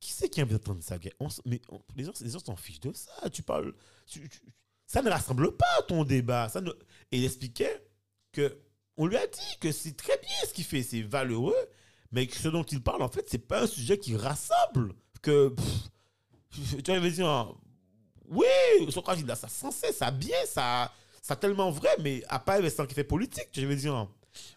qui 0.00 0.12
c'est 0.12 0.28
qui 0.28 0.40
a 0.40 0.44
envie 0.44 0.52
d'entendre 0.54 0.82
ça, 0.82 0.98
Mais 1.44 1.60
les 1.96 2.04
gens 2.04 2.38
s'en 2.44 2.56
fichent 2.56 2.80
de 2.80 2.92
ça. 2.92 3.28
Tu 3.30 3.42
parles. 3.42 3.74
tu- 4.06 4.28
tu- 4.28 4.40
ça 4.86 5.02
ne 5.02 5.10
rassemble 5.10 5.56
pas 5.56 5.82
ton 5.86 6.04
débat. 6.04 6.48
Ça 6.48 6.60
ne... 6.60 6.70
Et 7.12 7.18
il 7.18 7.24
expliquait 7.24 7.84
que 8.32 8.58
on 8.96 9.06
lui 9.06 9.16
a 9.16 9.26
dit 9.26 9.58
que 9.60 9.70
c'est 9.70 9.96
très 9.96 10.16
bien 10.18 10.36
ce 10.46 10.52
qu'il 10.52 10.64
fait, 10.64 10.82
c'est 10.82 11.02
valeureux, 11.02 11.56
mais 12.10 12.26
que 12.26 12.36
ce 12.36 12.48
dont 12.48 12.64
il 12.64 12.82
parle, 12.82 13.02
en 13.02 13.08
fait, 13.08 13.26
c'est 13.28 13.38
pas 13.38 13.62
un 13.62 13.66
sujet 13.66 13.98
qui 13.98 14.16
rassemble. 14.16 14.94
Que. 15.22 15.48
pff, 15.50 16.82
tu 16.84 16.98
veux 16.98 17.10
dire, 17.10 17.54
oui, 18.28 18.46
son 18.90 19.00
a 19.02 19.36
ça 19.36 19.48
sensé, 19.48 19.92
ça 19.92 20.10
bien, 20.10 20.36
ça, 20.46 20.92
ça 21.22 21.36
tellement 21.36 21.70
vrai, 21.70 21.90
mais 22.00 22.22
à 22.28 22.38
part 22.38 22.60
l'instant 22.60 22.86
qui 22.86 22.94
fait 22.94 23.04
politique, 23.04 23.48
je 23.52 23.66
veux 23.66 23.76
dire. 23.76 24.08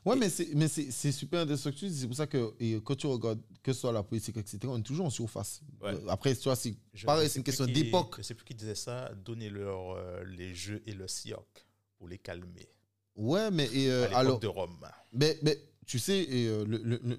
Ouais, 0.05 0.15
mais 0.15 0.29
c'est, 0.29 0.49
mais 0.55 0.67
c'est, 0.67 0.91
c'est 0.91 1.11
super 1.11 1.41
indestructible. 1.41 1.91
C'est 1.93 2.07
pour 2.07 2.15
ça 2.15 2.27
que 2.27 2.53
et 2.59 2.79
quand 2.83 2.95
tu 2.95 3.07
regardes, 3.07 3.39
que 3.63 3.73
ce 3.73 3.79
soit 3.81 3.91
la 3.91 4.03
politique, 4.03 4.37
etc., 4.37 4.59
on 4.65 4.77
est 4.79 4.83
toujours 4.83 5.05
en 5.05 5.09
surface. 5.09 5.61
Ouais. 5.81 5.93
Euh, 5.93 6.07
Après, 6.09 6.35
tu 6.35 6.43
vois, 6.43 6.55
c'est 6.55 6.75
Je- 6.93 7.05
pareil, 7.05 7.29
c'est 7.29 7.39
une 7.39 7.43
question 7.43 7.65
qui- 7.65 7.73
d'époque. 7.73 8.15
Je 8.17 8.23
sais 8.23 8.33
plus 8.35 8.45
qui 8.45 8.55
disait 8.55 8.75
ça. 8.75 9.11
Donnez-leur 9.23 9.91
euh, 9.97 10.23
les 10.25 10.53
jeux 10.55 10.81
et 10.85 10.93
le 10.93 11.07
cirque 11.07 11.65
pour 11.97 12.07
les 12.07 12.17
calmer. 12.17 12.67
Ouais, 13.15 13.51
mais 13.51 13.69
et, 13.73 13.89
euh, 13.91 14.09
à 14.11 14.19
alors, 14.19 14.39
de 14.39 14.47
Rome. 14.47 14.77
mais, 15.13 15.37
mais 15.43 15.57
tu 15.91 15.99
sais, 15.99 16.19
et, 16.23 16.47
euh, 16.47 16.63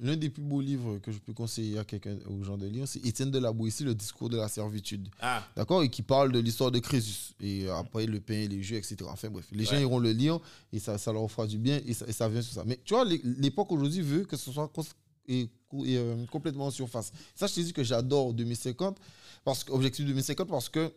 l'un 0.00 0.16
des 0.16 0.30
plus 0.30 0.42
beaux 0.42 0.62
livres 0.62 0.96
que 1.02 1.12
je 1.12 1.18
peux 1.18 1.34
conseiller 1.34 1.76
à 1.78 1.84
quelqu'un, 1.84 2.16
aux 2.26 2.42
gens 2.42 2.56
de 2.56 2.66
lire, 2.66 2.88
c'est 2.88 3.04
Étienne 3.04 3.30
de 3.30 3.38
la 3.38 3.52
Boétie, 3.52 3.84
Le 3.84 3.94
discours 3.94 4.30
de 4.30 4.38
la 4.38 4.48
servitude. 4.48 5.08
Ah, 5.20 5.46
D'accord? 5.54 5.82
Et 5.82 5.90
qui 5.90 6.00
parle 6.00 6.32
de 6.32 6.38
l'histoire 6.38 6.70
de 6.70 6.78
Crésus. 6.78 7.34
Et 7.40 7.68
après, 7.68 8.06
le 8.06 8.18
pain 8.18 8.32
et 8.32 8.48
les 8.48 8.62
jeux, 8.62 8.76
etc. 8.76 8.96
Enfin 9.08 9.28
bref, 9.28 9.44
les 9.52 9.64
gens 9.66 9.78
iront 9.78 9.98
le 9.98 10.12
lire 10.12 10.40
et 10.72 10.78
ça, 10.78 10.96
ça 10.96 11.12
leur 11.12 11.30
fera 11.30 11.46
du 11.46 11.58
bien 11.58 11.80
et 11.86 11.92
ça, 11.92 12.06
et 12.08 12.12
ça 12.12 12.30
vient 12.30 12.40
sur 12.40 12.54
ça. 12.54 12.64
Mais 12.66 12.80
tu 12.82 12.94
vois, 12.94 13.04
l'é- 13.04 13.20
l'époque 13.38 13.70
aujourd'hui 13.72 14.00
veut 14.00 14.24
que 14.24 14.38
ce 14.38 14.50
soit 14.50 14.68
cons- 14.68 14.84
et, 15.28 15.40
et, 15.42 15.48
euh, 15.98 16.24
complètement 16.30 16.66
en 16.66 16.70
surface. 16.70 17.12
Ça, 17.34 17.46
je 17.48 17.54
te 17.54 17.60
dis 17.60 17.72
que 17.74 17.84
j'adore 17.84 18.32
2050, 18.32 18.96
parce 19.44 19.64
que, 19.64 19.72
Objectif 19.72 20.06
2050, 20.06 20.48
parce 20.48 20.70
que 20.70 20.90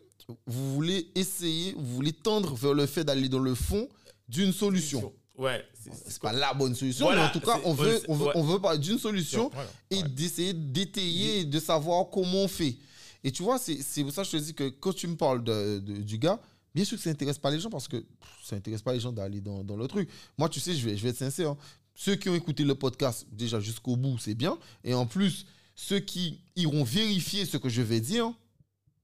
vous 0.46 0.74
voulez 0.74 1.08
essayer, 1.14 1.74
vous 1.76 1.94
voulez 1.94 2.12
tendre 2.14 2.54
vers 2.54 2.72
le 2.74 2.86
fait 2.86 3.04
d'aller 3.04 3.28
dans 3.28 3.38
le 3.38 3.54
fond 3.54 3.86
d'une 4.28 4.52
solution. 4.52 5.12
Ouais. 5.38 5.64
c'est- 5.74 6.18
pas 6.20 6.32
la 6.32 6.54
bonne 6.54 6.74
solution, 6.74 7.06
Voilà, 7.06 7.22
mais 7.22 7.28
en 7.28 7.32
tout 7.32 7.40
cas, 7.46 7.60
on 7.64 7.72
veut, 7.74 8.00
on 8.08 8.14
veut, 8.14 8.26
ouais. 8.26 8.32
on 8.36 8.42
veut 8.42 8.58
parler 8.58 8.78
d'une 8.78 8.98
solution 8.98 9.50
Voilà. 9.52 9.70
et 9.90 10.02
Ouais. 10.02 10.08
d'essayer 10.08 10.52
d'étayer, 10.54 11.44
de 11.44 11.60
savoir 11.60 12.06
comment 12.10 12.44
on 12.44 12.48
fait. 12.48 12.76
Et 13.24 13.30
tu 13.32 13.42
vois, 13.42 13.58
c'est 13.58 13.80
c'est 13.82 14.02
pour 14.02 14.12
ça 14.12 14.22
que 14.22 14.28
je 14.28 14.36
te 14.38 14.42
dis 14.42 14.54
que 14.54 14.68
quand 14.68 14.94
tu 14.94 15.06
me 15.08 15.16
parles 15.16 15.42
de, 15.44 15.78
de- 15.80 15.98
du 16.02 16.16
gars, 16.18 16.40
bien 16.74 16.84
sûr 16.84 16.96
que 16.96 17.02
ça 17.02 17.10
n'intéresse 17.10 17.38
pas 17.38 17.50
les 17.50 17.58
gens 17.60 17.70
parce 17.70 17.88
que 17.88 17.96
pff, 17.96 18.30
ça 18.44 18.56
n'intéresse 18.56 18.82
pas 18.82 18.92
les 18.92 19.00
gens 19.00 19.12
d'aller 19.12 19.40
dans, 19.40 19.62
dans 19.64 19.76
le 19.76 19.86
truc. 19.88 20.08
Moi, 20.38 20.48
tu 20.48 20.60
sais, 20.60 20.74
je 20.74 20.88
vais, 20.88 20.96
je 20.96 21.02
vais 21.02 21.10
être 21.10 21.16
sincère. 21.18 21.50
hein. 21.50 21.56
Ceux 21.94 22.14
qui 22.16 22.28
ont 22.28 22.34
écouté 22.34 22.62
le 22.62 22.74
podcast 22.74 23.26
déjà 23.32 23.58
jusqu'au 23.58 23.96
bout, 23.96 24.18
c'est 24.18 24.34
bien. 24.34 24.58
Et 24.84 24.92
en 24.94 25.06
plus, 25.06 25.46
ceux 25.74 25.98
qui 26.00 26.40
iront 26.54 26.84
vérifier 26.84 27.46
ce 27.46 27.56
que 27.56 27.68
je 27.70 27.80
vais 27.82 28.00
dire, 28.00 28.30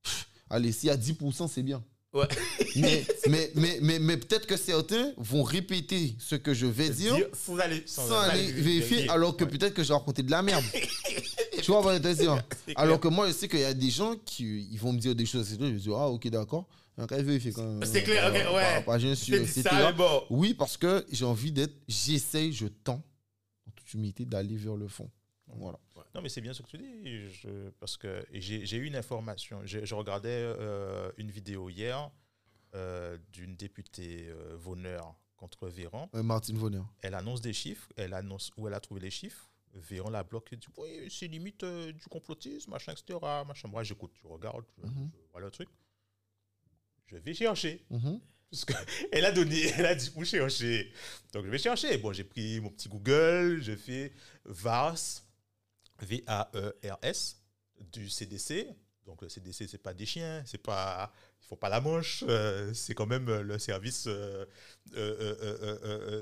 pff, 0.02 0.28
allez, 0.50 0.72
s'il 0.72 0.88
y 0.88 0.90
a 0.90 0.96
10%, 0.96 1.48
c'est 1.48 1.62
bien. 1.62 1.82
Ouais. 2.12 2.28
Mais, 2.76 3.04
mais, 3.28 3.50
mais, 3.54 3.78
mais, 3.80 3.98
mais 3.98 4.16
peut-être 4.18 4.46
que 4.46 4.56
certains 4.56 5.12
vont 5.16 5.42
répéter 5.42 6.14
ce 6.18 6.34
que 6.36 6.52
je 6.52 6.66
vais 6.66 6.90
dire 6.90 7.14
Dire 7.16 7.28
sans 7.32 7.56
aller. 7.58 7.82
sans 7.86 8.12
aller 8.20 8.52
vérifier, 8.52 9.08
alors 9.08 9.36
que 9.36 9.44
Ouais. 9.44 9.50
peut-être 9.50 9.74
que 9.74 9.82
j'ai 9.82 9.92
raconté 9.94 10.22
de 10.22 10.30
la 10.30 10.42
merde. 10.42 10.64
tu 11.62 11.70
vois, 11.70 11.80
voilà. 11.80 12.00
C'est 12.14 12.76
Alors 12.76 13.00
que 13.00 13.08
moi, 13.08 13.28
je 13.28 13.32
sais 13.32 13.48
qu'il 13.48 13.60
y 13.60 13.64
a 13.64 13.72
des 13.74 13.90
gens 13.90 14.14
qui 14.24 14.68
ils 14.70 14.78
vont 14.78 14.92
me 14.92 14.98
dire 14.98 15.14
des 15.14 15.24
choses, 15.26 15.50
etc. 15.52 15.58
Je 15.68 15.74
vais 15.74 15.80
dire, 15.80 15.96
ah, 15.96 16.08
ok, 16.10 16.28
d'accord. 16.28 16.66
C'est 16.98 18.02
clair, 18.02 18.30
ok, 18.30 18.36
Euh, 18.36 18.98
ouais. 18.98 19.14
sûr, 19.16 19.36
etc. 19.36 19.62
ça, 19.62 19.92
bon. 19.92 20.24
Oui, 20.28 20.52
parce 20.52 20.76
que 20.76 21.06
j'ai 21.10 21.24
envie 21.24 21.50
d'être, 21.50 21.74
j'essaye, 21.88 22.52
je 22.52 22.66
tends, 22.66 23.02
en 23.66 23.70
toute 23.74 23.94
humilité, 23.94 24.26
d'aller 24.26 24.56
vers 24.56 24.76
le 24.76 24.88
fond. 24.88 25.08
Voilà. 25.56 25.78
Non, 26.14 26.20
mais 26.22 26.28
c'est 26.28 26.40
bien 26.42 26.52
ce 26.52 26.62
que 26.62 26.68
tu 26.68 26.78
dis. 26.78 27.30
Je, 27.30 27.70
parce 27.80 27.96
que 27.96 28.24
j'ai 28.32 28.76
eu 28.76 28.84
une 28.86 28.96
information. 28.96 29.60
Je, 29.64 29.84
je 29.84 29.94
regardais 29.94 30.28
euh, 30.30 31.10
une 31.16 31.30
vidéo 31.30 31.70
hier 31.70 32.10
euh, 32.74 33.16
d'une 33.32 33.56
députée 33.56 34.28
euh, 34.28 34.56
Voneur 34.56 35.14
contre 35.36 35.68
Véran. 35.68 36.10
Euh, 36.14 36.22
Martine 36.22 36.56
Vonner. 36.58 36.82
Elle 37.00 37.14
annonce 37.14 37.40
des 37.40 37.52
chiffres. 37.54 37.88
Elle 37.96 38.12
annonce 38.14 38.50
où 38.56 38.68
elle 38.68 38.74
a 38.74 38.80
trouvé 38.80 39.00
les 39.00 39.10
chiffres. 39.10 39.48
Véran 39.74 40.10
la 40.10 40.22
bloque 40.22 40.52
et 40.52 40.56
dit 40.56 40.66
Oui, 40.76 41.08
c'est 41.10 41.28
limite 41.28 41.64
du 41.64 42.04
complotisme, 42.10 42.70
machin, 42.72 42.92
etc. 42.92 43.18
Machin. 43.46 43.68
Moi, 43.68 43.82
j'écoute, 43.82 44.12
je 44.22 44.26
regarde, 44.28 44.64
je, 44.78 44.86
Mhm. 44.86 45.10
je 45.14 45.30
vois 45.32 45.40
le 45.40 45.50
truc. 45.50 45.68
Je 47.06 47.16
vais 47.16 47.34
chercher. 47.34 47.84
Mhm. 47.90 48.20
Parce 48.50 48.64
que 48.66 48.72
elle 49.12 49.24
a 49.24 49.32
donné, 49.32 49.62
elle 49.76 49.86
a 49.86 49.94
dit 49.94 50.10
où 50.14 50.24
chercher? 50.24 50.92
Donc 51.32 51.46
je 51.46 51.50
vais 51.50 51.58
chercher. 51.58 51.96
Bon, 51.98 52.12
j'ai 52.12 52.24
pris 52.24 52.60
mon 52.60 52.68
petit 52.70 52.88
Google, 52.90 53.60
j'ai 53.62 53.76
fait 53.76 54.12
VARS, 54.44 55.21
V-A-E-R-S, 56.02 57.42
du 57.92 58.08
CDC. 58.08 58.68
Donc 59.06 59.22
le 59.22 59.28
CDC, 59.28 59.66
c'est 59.68 59.82
pas 59.82 59.94
des 59.94 60.06
chiens, 60.06 60.42
c'est 60.46 60.62
pas, 60.62 61.12
ils 61.42 61.46
font 61.46 61.56
pas 61.56 61.68
la 61.68 61.80
manche, 61.80 62.22
euh, 62.28 62.72
c'est 62.72 62.94
quand 62.94 63.06
même 63.06 63.28
euh, 63.28 63.42
le 63.42 63.58
service 63.58 64.06
euh, 64.06 64.46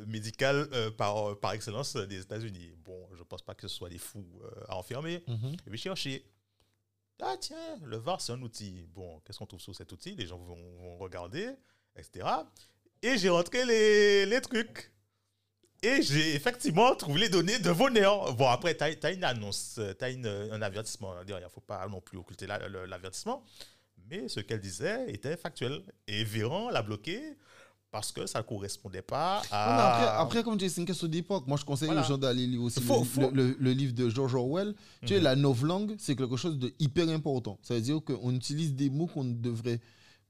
médical 0.06 0.68
par, 0.96 1.38
par 1.40 1.52
excellence 1.52 1.96
des 1.96 2.20
États-Unis. 2.20 2.72
Bon, 2.84 3.06
je 3.14 3.22
pense 3.22 3.42
pas 3.42 3.54
que 3.54 3.68
ce 3.68 3.68
soit 3.68 3.90
des 3.90 3.98
fous 3.98 4.40
à 4.68 4.76
enfermer. 4.76 5.22
Mhm. 5.26 5.56
Je 5.66 5.70
vais 5.70 5.76
chercher. 5.76 6.24
Ah 7.22 7.36
tiens, 7.38 7.78
le 7.84 7.98
VAR, 7.98 8.20
c'est 8.22 8.32
un 8.32 8.40
outil. 8.40 8.86
Bon, 8.94 9.20
qu'est-ce 9.20 9.38
qu'on 9.38 9.46
trouve 9.46 9.60
sur 9.60 9.74
cet 9.76 9.92
outil? 9.92 10.14
Les 10.14 10.26
gens 10.26 10.38
vont, 10.38 10.56
vont 10.78 10.96
regarder, 10.96 11.50
etc. 11.96 12.26
Et 13.02 13.18
j'ai 13.18 13.28
rentré 13.28 13.66
les, 13.66 14.24
les 14.24 14.40
trucs. 14.40 14.90
Et 15.82 16.02
j'ai 16.02 16.34
effectivement 16.34 16.94
trouvé 16.94 17.20
les 17.20 17.28
données 17.30 17.58
de 17.58 17.70
Vonner. 17.70 18.08
Bon, 18.36 18.48
après, 18.48 18.76
tu 18.76 18.84
as, 18.84 19.12
une 19.12 19.24
annonce, 19.24 19.80
tu 19.98 20.04
as 20.04 20.08
un 20.54 20.60
avertissement 20.62 21.14
derrière. 21.26 21.40
Il 21.40 21.44
ne 21.44 21.54
faut 21.54 21.62
pas 21.62 21.86
non 21.88 22.00
plus 22.02 22.18
occulter 22.18 22.46
la- 22.46 22.68
l'avertissement. 22.86 23.42
Mais 24.10 24.28
ce 24.28 24.40
qu'elle 24.40 24.60
disait 24.60 25.10
était 25.10 25.36
factuel. 25.36 25.80
Et 26.06 26.22
Véran 26.24 26.68
l'a 26.68 26.82
bloqué 26.82 27.22
parce 27.90 28.12
que 28.12 28.26
ça 28.26 28.40
ne 28.40 28.44
correspondait 28.44 29.00
pas 29.02 29.40
Non, 29.50 29.56
à... 29.56 29.86
après, 29.88 30.06
après, 30.22 30.42
comme 30.44 30.58
tu 30.58 30.66
dis, 30.66 30.70
c'est 30.70 30.80
une 30.82 30.86
question 30.86 31.06
d'époque. 31.08 31.46
Moi, 31.46 31.56
je 31.58 31.64
conseille 31.64 31.86
Voilà. 31.88 32.02
aux 32.02 32.08
gens 32.08 32.18
d'aller 32.18 32.46
lire 32.46 32.62
aussi 32.62 32.80
Faut- 32.82 32.98
le, 33.00 33.04
faut- 33.04 33.20
le- 33.22 33.30
le- 33.30 33.56
le 33.58 33.72
livre 33.72 33.94
de 33.94 34.08
George 34.10 34.34
Orwell. 34.34 34.74
Tu 35.02 35.08
sais, 35.08 35.16
Mhm. 35.16 35.22
la 35.24 35.34
novlangue, 35.36 35.96
c'est 35.98 36.14
quelque 36.14 36.36
chose 36.36 36.58
de 36.58 36.74
hyper 36.78 37.08
important. 37.08 37.58
Ça 37.62 37.74
veut 37.74 37.80
dire 37.80 38.00
qu'on 38.04 38.34
utilise 38.34 38.74
des 38.74 38.90
mots 38.90 39.06
qu'on 39.06 39.24
devrait 39.24 39.80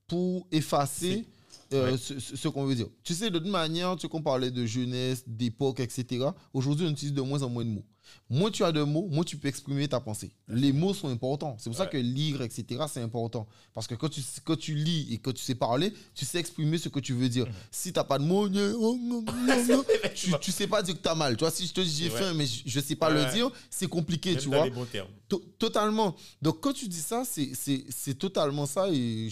pour 0.07 0.47
effacer 0.53 1.27
euh, 1.73 1.93
Ouais. 1.93 1.97
ce, 1.99 2.19
ce- 2.19 2.37
ce 2.37 2.49
qu'on 2.49 2.65
veut 2.65 2.75
dire. 2.75 2.89
Tu 3.05 3.15
sais, 3.15 3.31
de 3.31 3.39
toute 3.39 3.49
manière, 3.49 3.95
tu 3.97 4.03
sais 4.03 4.09
qu'on 4.09 4.23
parlait 4.23 4.51
de 4.51 4.67
jeunesse, 4.67 5.23
d'époque, 5.27 5.81
etc. 5.81 6.27
Aujourd'hui, 6.53 6.87
on 6.87 6.91
utilise 6.91 7.15
de 7.15 7.21
moins 7.23 7.43
en 7.43 7.49
moins 7.49 7.65
de 7.65 7.71
mots. 7.71 7.85
Moins 8.29 8.51
tu 8.51 8.63
as 8.65 8.71
de 8.73 8.83
mots, 8.83 9.09
moins 9.11 9.25
tu 9.25 9.37
peux 9.37 9.49
exprimer 9.49 9.89
ta 9.89 9.99
pensée. 10.01 10.31
Les 10.49 10.73
mots 10.73 10.95
sont 10.95 11.09
importants. 11.09 11.57
C'est 11.59 11.69
pour 11.69 11.77
ça 11.77 11.87
que 11.87 11.97
lire, 11.97 12.43
etc., 12.43 12.83
c'est 12.89 13.01
important. 13.03 13.47
Parce 13.75 13.87
que 13.89 13.95
quand 13.97 14.09
tu, 14.09 14.21
quand 14.45 14.57
tu 14.57 14.75
lis 14.75 15.09
et 15.13 15.19
que 15.19 15.31
tu 15.31 15.43
sais 15.43 15.55
parler, 15.57 15.93
tu 16.15 16.25
sais 16.25 16.39
exprimer 16.39 16.79
ce 16.79 16.89
que 16.89 17.01
tu 17.01 17.13
veux 17.13 17.29
dire. 17.29 17.47
Mhm. 17.47 17.53
Si 17.73 17.93
tu 17.93 17.99
n'as 17.99 18.05
pas 18.05 18.19
de 18.19 18.25
mots, 18.25 18.49
oh, 18.79 19.25
tu, 20.15 20.33
tu 20.41 20.53
sais 20.53 20.67
pas 20.67 20.83
dire 20.83 20.95
que 20.97 21.03
tu 21.03 21.09
as 21.09 21.15
mal. 21.15 21.37
Tu 21.37 21.41
vois, 21.45 21.51
si 21.51 21.67
je 21.67 21.73
te 21.73 21.81
dis 21.81 21.91
j'ai 22.05 22.11
faim, 22.11 22.33
mais 22.35 22.47
je, 22.47 22.63
je 22.67 22.81
sais 22.81 22.95
pas 22.97 23.13
Ouais. 23.13 23.25
le 23.27 23.33
dire, 23.33 23.51
c'est 23.69 23.89
compliqué, 23.89 24.31
Même 24.33 24.41
tu 24.41 24.49
vois. 24.49 24.65
les 24.65 24.71
bons 24.71 24.85
termes. 24.87 25.09
To- 25.29 25.43
Totalement. 25.59 26.15
Donc, 26.41 26.61
quand 26.61 26.73
tu 26.73 26.87
dis 26.89 27.01
ça, 27.01 27.25
c'est- 27.25 28.15
totalement 28.19 28.67
ça. 28.67 28.89
Et- 28.91 29.29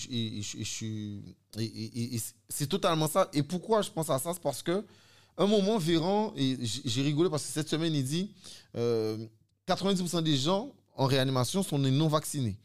et- 1.59 2.15
et 2.17 2.21
c'est 2.49 2.67
totalement 2.67 3.09
ça. 3.09 3.29
Et 3.33 3.43
pourquoi 3.43 3.83
je 3.83 3.91
pense 3.91 4.11
à 4.11 4.19
ça 4.19 4.33
C'est 4.33 4.43
parce 4.43 4.63
que, 4.63 4.85
un 5.39 5.47
moment, 5.47 5.79
Véran, 5.79 6.33
et 6.37 6.59
j'ai 6.63 7.03
rigolé 7.03 7.31
parce 7.31 7.45
que 7.45 7.53
cette 7.53 7.69
semaine, 7.69 7.95
il 7.95 8.05
dit 8.05 8.31
euh, 8.77 9.17
90% 9.69 10.23
des 10.23 10.37
gens 10.37 10.73
en 10.97 11.07
réanimation 11.07 11.63
sont 11.63 11.79
des 11.79 11.91
non-vaccinés. 11.91 12.57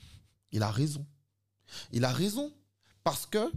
Il 0.51 0.63
a 0.63 0.71
raison. 0.71 1.05
Il 1.91 2.03
a 2.03 2.11
raison. 2.11 2.51
Parce 3.03 3.25
que 3.25 3.51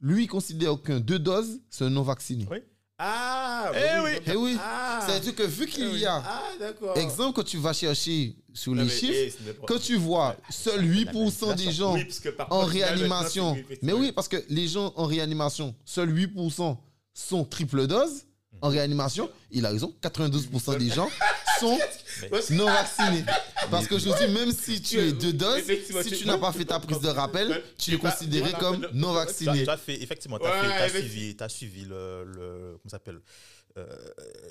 lui, 0.00 0.24
il 0.24 0.28
considère 0.28 0.80
qu'un 0.82 1.00
deux 1.00 1.18
doses, 1.18 1.60
c'est 1.70 1.84
un 1.84 1.90
non 1.90 2.02
vacciné. 2.02 2.46
Oui. 2.50 2.58
Ah, 2.98 3.72
Eh 3.74 4.00
oui. 4.00 4.10
Eh 4.26 4.36
oui. 4.36 4.56
Ah, 4.60 5.00
C'est-à-dire 5.04 5.34
que 5.34 5.42
vu 5.42 5.66
qu'il 5.66 5.96
y 5.98 6.06
a, 6.06 6.22
ah 6.24 6.42
exemple, 6.96 7.34
quand 7.34 7.42
tu 7.44 7.56
vas 7.58 7.72
chercher 7.72 8.36
sur 8.52 8.72
Non, 8.74 8.82
les 8.82 8.88
mais, 8.88 8.94
chiffres, 8.94 9.38
eh, 9.48 9.52
pas- 9.54 9.66
quand 9.66 9.78
tu 9.80 9.96
vois 9.96 10.36
seul 10.50 10.84
8% 10.84 11.54
des 11.56 11.72
gens 11.72 11.94
Oui, 11.94 12.04
parce 12.04 12.20
que 12.20 12.28
par 12.28 12.52
en 12.52 12.64
réanimation, 12.64 13.56
mais 13.82 13.92
oui, 13.92 14.12
parce 14.12 14.28
que 14.28 14.36
les 14.48 14.68
gens 14.68 14.92
en 14.96 15.06
réanimation, 15.06 15.74
seuls 15.84 16.10
8% 16.16 16.76
sont 17.12 17.44
triple 17.44 17.86
dose 17.88 18.24
en 18.62 18.68
réanimation. 18.68 19.30
Il 19.50 19.66
a 19.66 19.70
raison, 19.70 19.94
92% 20.02 20.78
des 20.78 20.88
gens 20.88 21.10
sont 21.60 21.78
non 22.50 22.64
vaccinés. 22.66 23.24
Parce 23.70 23.86
que 23.86 23.98
je 23.98 24.08
dis, 24.26 24.32
même 24.32 24.52
si 24.52 24.80
tu 24.80 24.98
es 24.98 25.12
deux 25.12 25.32
doses, 25.32 25.62
si 26.02 26.10
tu- 26.18 26.26
n'as 26.26 26.38
pas 26.38 26.52
fait 26.52 26.64
ta 26.64 26.78
prise 26.80 27.00
de 27.00 27.08
rappel, 27.08 27.62
tu 27.78 27.94
es 27.94 27.98
considéré 27.98 28.52
comme 28.52 28.86
non 28.94 29.10
as, 29.16 29.24
vacciné. 29.26 29.64
tu 29.64 29.70
as 29.70 29.76
fait, 29.76 30.00
effectivement, 30.02 30.38
tu 30.38 30.46
as, 30.46 30.88
suivi, 30.88 31.36
t'as 31.36 31.48
suivi 31.48 31.84
le, 31.84 32.24
le- 32.24 32.78
comment 32.82 32.90
s'appelle 32.90 33.20
Euh, 33.78 33.86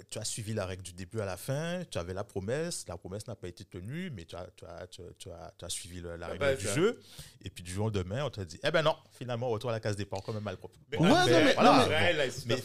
tu 0.10 0.18
as 0.18 0.24
suivi 0.26 0.52
la 0.56 0.66
règle 0.66 0.82
du 0.82 0.94
début 0.94 1.20
à 1.22 1.26
la 1.26 1.38
fin, 1.38 1.84
tu 1.92 2.00
avais 2.00 2.16
la 2.16 2.24
promesse, 2.24 2.86
la 2.88 2.98
promesse 2.98 3.28
n'a 3.28 3.36
pas 3.36 3.48
été 3.50 3.64
tenue, 3.64 4.10
mais 4.10 4.26
tu 4.26 4.36
as, 4.36 4.48
tu 4.58 4.66
as, 4.66 4.88
tu 4.88 5.02
as, 5.04 5.06
tu 5.20 5.30
as, 5.30 5.54
tu 5.60 5.64
as 5.66 5.70
suivi 5.70 6.02
le- 6.02 6.16
la 6.16 6.26
règle 6.26 6.40
bah, 6.40 6.56
du 6.56 6.66
jeu. 6.68 7.00
Et 7.46 7.52
puis 7.52 7.64
du 7.64 7.72
jour 7.72 7.86
au 7.86 7.90
lendemain, 7.90 8.24
on 8.26 8.32
te 8.32 8.42
dit, 8.42 8.60
eh 8.64 8.72
ben 8.72 8.82
non, 8.82 8.96
finalement, 9.20 9.48
retour 9.50 9.70
à 9.70 9.74
la 9.74 9.80
case 9.80 9.96
départ, 9.96 10.22
quand 10.26 10.34
même 10.34 10.42
mal 10.42 10.58
propre. 10.58 10.74
Mais 10.92 10.98
Ouais, 10.98 11.06
en 11.06 11.10
non, 11.10 11.26
fait, 11.28 11.44
mais- 11.46 11.54
voilà, 11.54 11.86
mais- 11.88 12.24
mais 12.48 12.56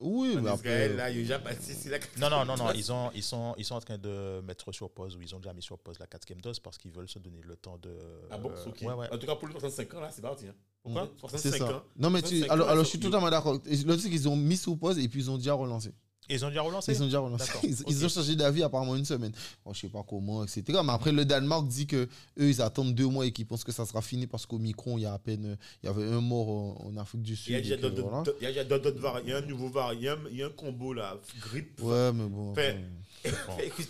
Oui, 0.00 0.36
mais 0.40 0.48
En 0.50 0.54
après. 0.54 0.88
Là, 0.88 1.10
il 1.10 1.26
y 1.26 1.32
a 1.32 1.38
la 1.38 1.98
Non, 2.18 2.30
non, 2.30 2.44
non, 2.46 2.56
non, 2.56 2.72
ils, 2.72 2.90
ont, 2.90 3.10
ils, 3.14 3.22
sont, 3.22 3.54
ils 3.58 3.64
sont 3.64 3.74
en 3.74 3.80
train 3.80 3.98
de 3.98 4.40
mettre 4.40 4.72
sur 4.72 4.90
pause, 4.90 5.14
ou 5.16 5.20
ils 5.20 5.34
ont 5.34 5.38
déjà 5.38 5.52
mis 5.52 5.62
sur 5.62 5.78
pause 5.78 5.98
la 5.98 6.06
quatrième 6.06 6.40
dose 6.40 6.58
parce 6.58 6.78
qu'ils 6.78 6.90
veulent 6.90 7.08
se 7.08 7.18
donner 7.18 7.42
le 7.42 7.54
temps 7.56 7.76
de. 7.78 7.94
Ah 8.30 8.38
bon, 8.38 8.50
euh, 8.50 8.54
c'est 8.56 8.70
ok. 8.70 8.78
ouais, 8.82 8.94
ouais. 8.94 9.12
En 9.12 9.18
tout 9.18 9.26
cas, 9.26 9.36
pour 9.36 9.48
les 9.48 9.52
65 9.52 9.94
ans, 9.94 10.00
là, 10.00 10.10
c'est 10.10 10.22
parti. 10.22 10.46
hein. 10.46 10.54
Pourquoi? 10.82 11.08
C'est 11.36 11.50
65 11.50 11.58
ça. 11.58 11.76
ans. 11.76 11.82
Non, 11.98 12.08
mais 12.08 12.22
tu, 12.22 12.28
65 12.38 12.50
alors, 12.50 12.68
alors 12.70 12.84
je 12.84 12.88
suis 12.88 12.98
totalement 13.00 13.28
d'accord. 13.30 13.52
Le 13.54 13.84
truc, 13.84 14.00
c'est 14.00 14.08
qu'ils 14.08 14.28
ont 14.28 14.36
mis 14.36 14.56
sous 14.56 14.76
pause 14.76 14.98
et 14.98 15.06
puis 15.08 15.20
ils 15.20 15.30
ont 15.30 15.36
déjà 15.36 15.52
relancé. 15.52 15.92
Ils 16.30 16.44
ont 16.44 16.48
déjà 16.48 16.62
relancé 16.62 16.92
Ils 16.92 17.02
ont 17.02 17.06
déjà 17.06 17.18
relancé. 17.18 17.50
Ils, 17.64 17.76
ils 17.88 18.04
ont 18.04 18.08
changé 18.08 18.36
d'avis 18.36 18.62
apparemment 18.62 18.96
une 18.96 19.04
semaine. 19.04 19.32
Bon, 19.64 19.72
je 19.72 19.80
sais 19.80 19.88
pas 19.88 20.04
comment, 20.08 20.44
etc. 20.44 20.62
Mais 20.84 20.92
après, 20.92 21.12
le 21.12 21.24
Danemark 21.24 21.66
dit 21.68 21.86
que 21.86 22.08
eux, 22.38 22.48
ils 22.48 22.62
attendent 22.62 22.94
deux 22.94 23.06
mois 23.08 23.26
et 23.26 23.32
qu'ils 23.32 23.46
pensent 23.46 23.64
que 23.64 23.72
ça 23.72 23.84
sera 23.84 24.00
fini 24.02 24.26
parce 24.26 24.46
qu'au 24.46 24.58
Micron, 24.58 24.96
il 24.98 25.02
y 25.02 25.06
a 25.06 25.12
à 25.12 25.18
peine, 25.18 25.56
il 25.82 25.86
y 25.86 25.88
avait 25.88 26.04
un 26.04 26.20
mort 26.20 26.48
en, 26.86 26.96
Afrique 26.96 27.22
du 27.22 27.32
Il 27.32 27.34
y 27.34 27.36
Sud. 27.36 27.54
a 27.54 27.60
déjà 27.60 27.74
et 27.74 27.78
que, 27.78 27.82
d'autres- 27.86 28.02
voilà. 28.02 28.22
d'autres- 28.24 28.38
il 28.40 28.44
y 28.44 28.46
a 28.46 28.64
déjà 28.64 28.78
d'autres 28.78 29.00
variants. 29.00 29.22
Il 29.26 29.30
y 29.30 29.34
a 29.34 29.38
un 29.38 29.40
nouveau 29.42 29.68
variant. 29.68 30.16
Il 30.30 30.36
y 30.38 30.42
a 30.42 30.46
un- 30.46 30.50
combo 30.50 30.92
là. 30.94 31.16
Grippe. 31.40 31.80
Ouais, 31.82 32.12
mais 32.12 32.26
bon. 32.28 32.54
Fait- 32.54 32.78
après- 33.24 33.70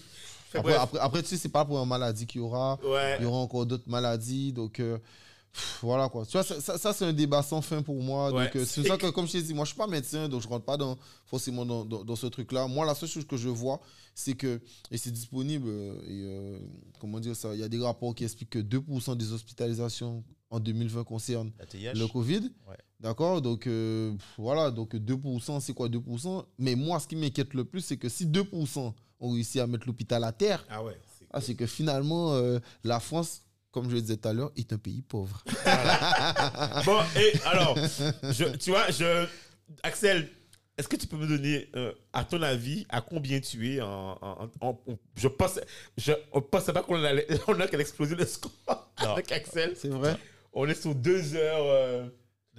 Après, 0.53 0.62
bref. 0.62 0.79
après, 0.81 0.99
après, 0.99 1.23
tu 1.23 1.29
sais, 1.29 1.37
c'est 1.37 1.49
pas 1.49 1.65
pour 1.65 1.79
une 1.81 1.89
maladie 1.89 2.27
qu'il 2.27 2.41
y 2.41 2.45
aura. 2.45 2.77
Ouais. 2.85 3.17
Il 3.21 3.23
y 3.23 3.25
aura 3.27 3.39
encore 3.39 3.67
d'autres 3.67 3.89
maladies. 3.89 4.53
Donc, 4.53 4.81
euh, 4.81 4.99
voilà 5.83 6.09
quoi. 6.09 6.25
Tu 6.27 6.33
vois, 6.33 6.43
ça, 6.43 6.61
ça- 6.61 6.79
ça, 6.79 6.93
c'est 6.93 7.05
un 7.05 7.13
débat 7.13 7.43
sans 7.43 7.61
fin 7.63 7.83
pour 7.83 8.01
moi. 8.03 8.33
Ouais. 8.33 8.45
Donc, 8.45 8.57
euh, 8.57 8.65
c'est 8.65 8.81
pour 8.83 8.91
ça 8.91 8.97
que, 8.99 9.11
comme 9.11 9.27
je 9.27 9.33
t'ai 9.33 9.43
dit, 9.43 9.55
moi, 9.55 9.65
je 9.65 9.71
suis 9.71 9.79
pas 9.79 9.87
médecin, 9.87 10.29
donc 10.29 10.43
je 10.43 10.49
rentre 10.49 10.65
pas 10.65 10.77
dans, 10.77 10.97
forcément 11.27 11.67
dans, 11.67 11.85
dans- 11.85 12.05
dans 12.05 12.17
ce 12.17 12.27
truc-là. 12.27 12.67
Moi, 12.69 12.87
la 12.87 12.95
seule 12.95 13.09
chose 13.09 13.27
que 13.27 13.37
je 13.37 13.49
vois, 13.49 13.81
c'est 14.15 14.35
que, 14.35 14.61
et 14.91 14.99
c'est 14.99 15.11
disponible, 15.11 15.69
euh, 15.69 15.95
et, 16.07 16.23
euh, 16.25 16.59
comment 17.01 17.19
dire 17.21 17.35
ça, 17.37 17.55
il 17.55 17.61
y 17.61 17.65
a 17.65 17.69
des 17.69 17.79
rapports 17.81 18.15
qui 18.15 18.25
expliquent 18.25 18.51
que 18.51 18.59
2% 18.61 19.17
des 19.17 19.33
hospitalisations 19.33 20.23
en 20.51 20.61
2020 20.61 21.05
concernent 21.05 21.53
le 21.95 22.07
Covid. 22.07 22.51
Ouais. 22.69 22.77
D'accord? 23.01 23.41
Donc, 23.41 23.67
euh, 23.67 24.13
voilà. 24.37 24.71
Donc, 24.71 24.95
2%, 24.95 25.61
c'est 25.61 25.73
quoi 25.73 25.89
2% 25.89 26.45
Mais 26.59 26.75
moi, 26.75 27.01
ce 27.01 27.07
qui 27.09 27.17
m'inquiète 27.17 27.55
le 27.55 27.65
plus, 27.65 27.81
c'est 27.81 27.97
que 27.97 28.09
si 28.09 28.27
2% 28.27 28.95
ont 29.21 29.31
réussi 29.31 29.59
à 29.61 29.67
mettre 29.67 29.87
l'hôpital 29.87 30.23
à 30.25 30.33
terre, 30.33 30.65
Ah 30.69 30.83
ouais. 30.83 30.99
c'est- 31.19 31.27
ah, 31.33 31.55
que 31.55 31.67
finalement, 31.67 32.33
euh, 32.35 32.59
la 32.85 33.01
France, 33.01 33.43
comme 33.73 33.89
je 33.89 33.95
le 33.95 34.01
disais 34.01 34.17
tout 34.17 34.29
à 34.29 34.33
l'heure, 34.33 34.51
est 34.57 34.73
un 34.73 34.79
pays 34.79 35.03
pauvre. 35.03 35.43
Bon, 36.85 37.01
et 37.17 37.33
alors, 37.47 37.77
je, 37.77 38.57
tu 38.57 38.71
vois, 38.71 38.91
je, 38.91 39.27
Axel, 39.83 40.29
est-ce 40.77 40.89
que 40.89 40.97
tu 40.97 41.07
peux 41.07 41.17
me 41.17 41.27
donner, 41.27 41.69
euh, 41.77 41.93
à 42.13 42.25
ton 42.25 42.41
avis, 42.43 42.87
à 42.89 43.01
combien 43.01 43.41
tu 43.41 43.75
es 43.75 43.81
en, 43.81 44.19
en- 44.21 44.51
en- 44.61 44.69
en- 44.87 44.99
Je 45.15 45.29
pense, 45.29 45.61
je, 45.99 46.13
on 46.33 46.41
pensait 46.41 46.73
pas 46.73 46.83
qu'on 46.83 47.03
allait, 47.05 47.27
on 47.49 47.61
a 47.61 47.67
qu'à 47.69 47.79
exploser 47.79 48.15
le 48.17 48.27
score 48.27 48.51
Non. 49.03 49.13
avec 49.13 49.31
Axel. 49.33 49.75
C'est 49.77 49.89
vrai 49.89 50.17
On 50.53 50.67
est 50.69 50.81
sur 50.81 50.95
2 50.95 51.35
heures, 51.37 51.65
euh, 51.67 52.09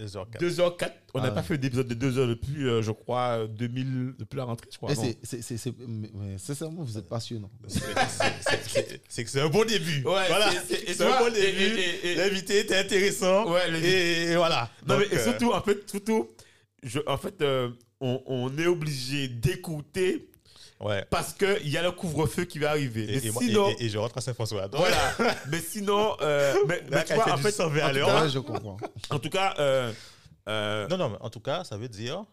Des 0.02 0.18
heures 0.18 0.28
quatre. 0.30 0.42
2h04. 0.44 0.92
On 1.14 1.20
n'a 1.22 1.28
Ah. 1.28 1.32
pas 1.32 1.44
fait 1.44 1.58
d'épisode 1.58 1.88
de 1.88 1.94
2 1.94 2.18
heures 2.18 2.28
depuis, 2.28 2.66
euh, 2.68 2.82
je 2.82 2.92
crois, 2.92 3.44
euh, 3.44 3.48
2000, 3.48 4.14
depuis 4.18 4.38
la 4.38 4.46
rentrée, 4.46 4.68
je 4.72 4.78
crois. 4.78 4.92
Sincèrement, 6.38 6.84
vous 6.84 6.98
êtes 6.98 7.08
passionnant. 7.08 7.52
C'est- 7.68 9.24
que 9.24 9.30
c'est 9.30 9.42
un 9.42 9.50
bon 9.50 9.66
début. 9.66 10.04
Ouais, 10.06 10.28
voilà. 10.28 10.50
c'est- 10.68 11.02
un 11.02 11.20
bon 11.20 11.32
début. 11.34 12.16
L'invité 12.16 12.60
était 12.62 12.78
intéressant. 12.78 13.52
Ouais, 13.52 13.70
et, 13.84 14.32
et 14.32 14.36
voilà. 14.36 14.70
Non, 14.88 14.96
Donc, 14.98 15.08
mais 15.10 15.16
et 15.16 15.20
euh, 15.20 15.24
surtout, 15.24 15.52
en 15.52 15.62
fait, 15.62 15.90
surtout, 15.90 16.30
je, 16.84 17.00
en 17.06 17.18
fait, 17.18 17.42
euh, 17.42 17.70
on, 18.00 18.22
on 18.26 18.58
est 18.58 18.68
obligé 18.68 19.28
d'écouter 19.28 20.30
Ouais. 20.82 21.06
parce 21.10 21.34
qu'il 21.34 21.68
y 21.70 21.78
a 21.78 21.82
le 21.84 21.92
couvre-feu 21.92 22.46
qui 22.46 22.58
va 22.60 22.72
arriver. 22.72 23.04
Et, 23.04 23.08
mais 23.22 23.26
et 23.28 23.32
moi- 23.32 23.42
sinon, 23.44 23.70
et- 23.70 23.74
et- 23.74 23.86
et 23.86 23.90
je 23.90 23.98
rentre 23.98 24.18
à 24.18 24.22
Saint-François. 24.22 24.68
Voilà. 24.72 24.98
mais 25.52 25.60
sinon, 25.60 26.16
euh, 26.22 26.56
mais, 26.68 26.82
mais 26.90 27.00
tu 27.02 27.06
qu'elle 27.08 27.16
vois, 27.18 27.26
fait 27.26 27.32
en 27.32 27.38
fait, 27.38 27.52
120 27.52 27.80
à 27.82 27.86
en 27.86 27.90
tout 27.90 27.96
l'heure. 27.96 28.08
cas- 28.08 28.22
Ouais, 28.24 28.30
je 28.30 28.40
comprends. 28.40 28.78
en 29.12 29.20
tout 29.20 29.30
cas, 29.30 29.54
euh, 29.60 29.94
euh, 30.50 30.88
Non, 30.88 30.98
non, 30.98 31.10
mais 31.10 31.18
en 31.22 31.30
tout 31.30 31.40
cas, 31.40 31.64
ça 31.64 31.78
veut 31.78 31.88
dire. 31.90 32.24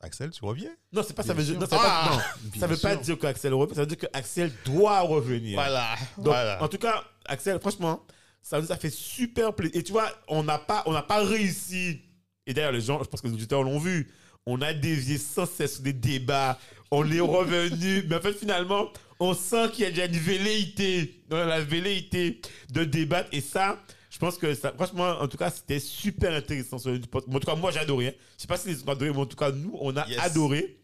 Axel, 0.00 0.30
tu 0.30 0.44
reviens? 0.44 0.70
Non, 0.92 1.02
c'est 1.04 1.12
pas 1.12 1.24
ça 1.24 1.34
veut 1.34 1.42
dire, 1.42 1.58
non, 1.58 1.66
pas- 1.66 2.10
non, 2.12 2.18
Bien 2.52 2.60
ça 2.60 2.66
veut 2.68 2.76
pas 2.76 2.94
dire 2.94 3.18
qu'Axel 3.18 3.52
revient, 3.52 3.74
ça 3.74 3.80
veut 3.80 3.86
dire 3.86 3.98
qu'Axel 3.98 4.52
doit 4.64 5.00
revenir. 5.00 5.56
Voilà. 5.58 5.96
Donc, 6.16 6.26
voilà. 6.26 6.62
en 6.62 6.68
tout 6.68 6.78
cas, 6.78 7.02
Axel, 7.26 7.58
franchement, 7.58 8.06
ça 8.40 8.60
nous 8.60 8.70
a 8.70 8.76
fait 8.76 8.90
super 8.90 9.52
plaisir. 9.52 9.76
Et 9.76 9.82
tu 9.82 9.90
vois, 9.90 10.08
on 10.28 10.44
n'a 10.44 10.58
pas, 10.58 10.84
on 10.86 10.92
pas 11.02 11.24
réussi. 11.24 12.00
Et 12.46 12.54
d'ailleurs, 12.54 12.70
les 12.72 12.80
gens, 12.80 13.02
je 13.02 13.08
pense 13.08 13.20
que 13.20 13.26
les 13.26 13.34
auditeurs 13.34 13.64
l'ont 13.64 13.80
vu. 13.80 14.08
On 14.46 14.62
a 14.62 14.72
dévié 14.72 15.18
sans 15.18 15.46
cesse 15.46 15.80
des 15.82 15.92
débats. 15.92 16.58
On 16.90 17.10
est 17.10 17.20
revenu. 17.20 18.04
mais 18.08 18.16
en 18.16 18.20
fait, 18.20 18.32
finalement, 18.32 18.88
on 19.20 19.34
sent 19.34 19.70
qu'il 19.72 19.84
y 19.84 19.86
a 19.86 19.90
déjà 19.90 20.06
une 20.06 20.12
velléité, 20.12 21.22
dans 21.28 21.44
la 21.44 21.60
velléité 21.60 22.40
de 22.72 22.84
débattre. 22.84 23.28
Et 23.32 23.40
ça, 23.40 23.82
je 24.10 24.18
pense 24.18 24.38
que 24.38 24.54
ça, 24.54 24.72
franchement, 24.72 25.18
en 25.20 25.28
tout 25.28 25.36
cas, 25.36 25.50
c'était 25.50 25.80
super 25.80 26.32
intéressant. 26.32 26.76
En 26.76 27.38
tout 27.38 27.46
cas, 27.46 27.54
moi, 27.56 27.70
j'ai 27.70 27.80
adoré. 27.80 28.08
hein. 28.08 28.12
Je 28.36 28.42
sais 28.42 28.48
pas 28.48 28.56
si 28.56 28.68
les 28.68 28.76
autres 28.76 28.88
ont 28.88 28.92
adoré, 28.92 29.10
mais 29.10 29.18
en 29.18 29.26
tout 29.26 29.36
cas, 29.36 29.50
nous, 29.52 29.76
on 29.80 29.96
a 29.96 30.08
Yes. 30.08 30.18
adoré. 30.20 30.78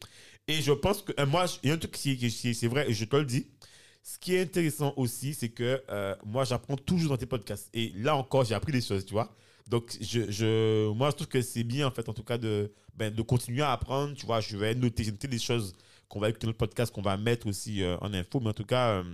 Et 0.47 0.60
je 0.60 0.72
pense 0.72 1.01
que, 1.01 1.12
euh, 1.18 1.24
moi, 1.26 1.47
il 1.62 1.68
y 1.68 1.72
a 1.72 1.74
un 1.74 1.78
truc 1.78 1.93
qui, 1.93 2.16
qui- 2.18 2.31
c'est 2.55 2.66
vrai, 2.68 2.90
et 2.90 2.93
je 2.93 3.05
te 3.06 3.16
le 3.16 3.24
dis. 3.24 3.47
Ce 4.02 4.18
qui 4.18 4.35
est 4.35 4.43
intéressant 4.43 4.93
aussi, 4.98 5.32
c'est 5.32 5.48
que 5.48 5.82
euh, 5.89 6.14
moi, 6.26 6.44
j'apprends 6.44 6.76
toujours 6.76 7.10
dans 7.12 7.16
tes 7.16 7.24
podcasts. 7.24 7.70
Et 7.72 7.93
là 7.97 8.14
encore, 8.16 8.44
j'ai 8.44 8.55
appris 8.55 8.72
des 8.72 8.82
choses, 8.82 9.06
tu 9.06 9.14
vois. 9.14 9.35
Donc, 9.66 9.97
je, 9.98 10.31
je, 10.31 10.90
moi, 10.93 11.09
je 11.09 11.14
trouve 11.14 11.28
que 11.28 11.40
c'est 11.40 11.64
bien, 11.64 11.86
en 11.86 11.90
fait, 11.90 12.06
en 12.10 12.12
tout 12.12 12.22
cas, 12.22 12.36
de, 12.36 12.70
ben, 12.94 13.14
de 13.14 13.22
continuer 13.22 13.62
à 13.62 13.72
apprendre. 13.72 14.14
Tu 14.14 14.26
vois, 14.26 14.43
je 14.43 14.59
vais 14.59 14.74
noter, 14.74 15.06
noté 15.06 15.26
des 15.26 15.39
choses 15.39 15.72
qu'on 16.09 16.20
va 16.20 16.28
écouter 16.28 16.47
le 16.47 16.52
podcast, 16.52 16.93
qu'on 16.93 17.02
va 17.02 17.16
mettre 17.16 17.47
aussi 17.47 17.82
euh, 17.82 17.97
en 18.01 18.12
info. 18.14 18.40
Mais 18.40 18.48
en 18.51 18.52
tout 18.55 18.64
cas, 18.64 18.90
euh, 19.01 19.05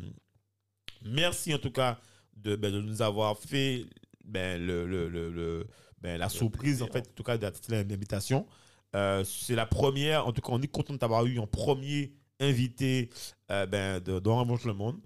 merci, 1.05 1.55
en 1.55 1.59
tout 1.59 1.71
cas, 1.71 1.99
de, 2.37 2.57
ben, 2.57 2.73
de 2.73 2.81
nous 2.81 3.03
avoir 3.03 3.39
fait 3.39 3.85
ben, 4.25 4.65
le, 4.65 4.87
le, 4.87 5.09
le, 5.09 5.31
le- 5.31 5.67
ben, 6.01 6.19
la 6.19 6.29
surprise, 6.29 6.83
en 6.83 6.87
fait, 6.87 7.09
en 7.09 7.13
tout 7.15 7.23
cas, 7.23 7.37
d'accepter 7.37 7.83
l'invitation. 7.85 8.47
Euh, 8.97 9.23
c'est 9.25 9.55
la 9.55 9.67
première, 9.67 10.27
en 10.27 10.33
tout 10.33 10.41
cas, 10.41 10.53
on 10.53 10.61
est 10.63 10.67
content 10.67 10.95
de 10.95 10.99
t'avoir 10.99 11.27
eu 11.27 11.39
en 11.39 11.47
premier 11.47 12.13
invité 12.41 13.11
euh, 13.51 13.67
ben, 13.67 14.01
de, 14.01 14.19
dans 14.19 14.39
Revanche 14.41 14.65
le 14.65 14.73
Monde. 14.73 14.99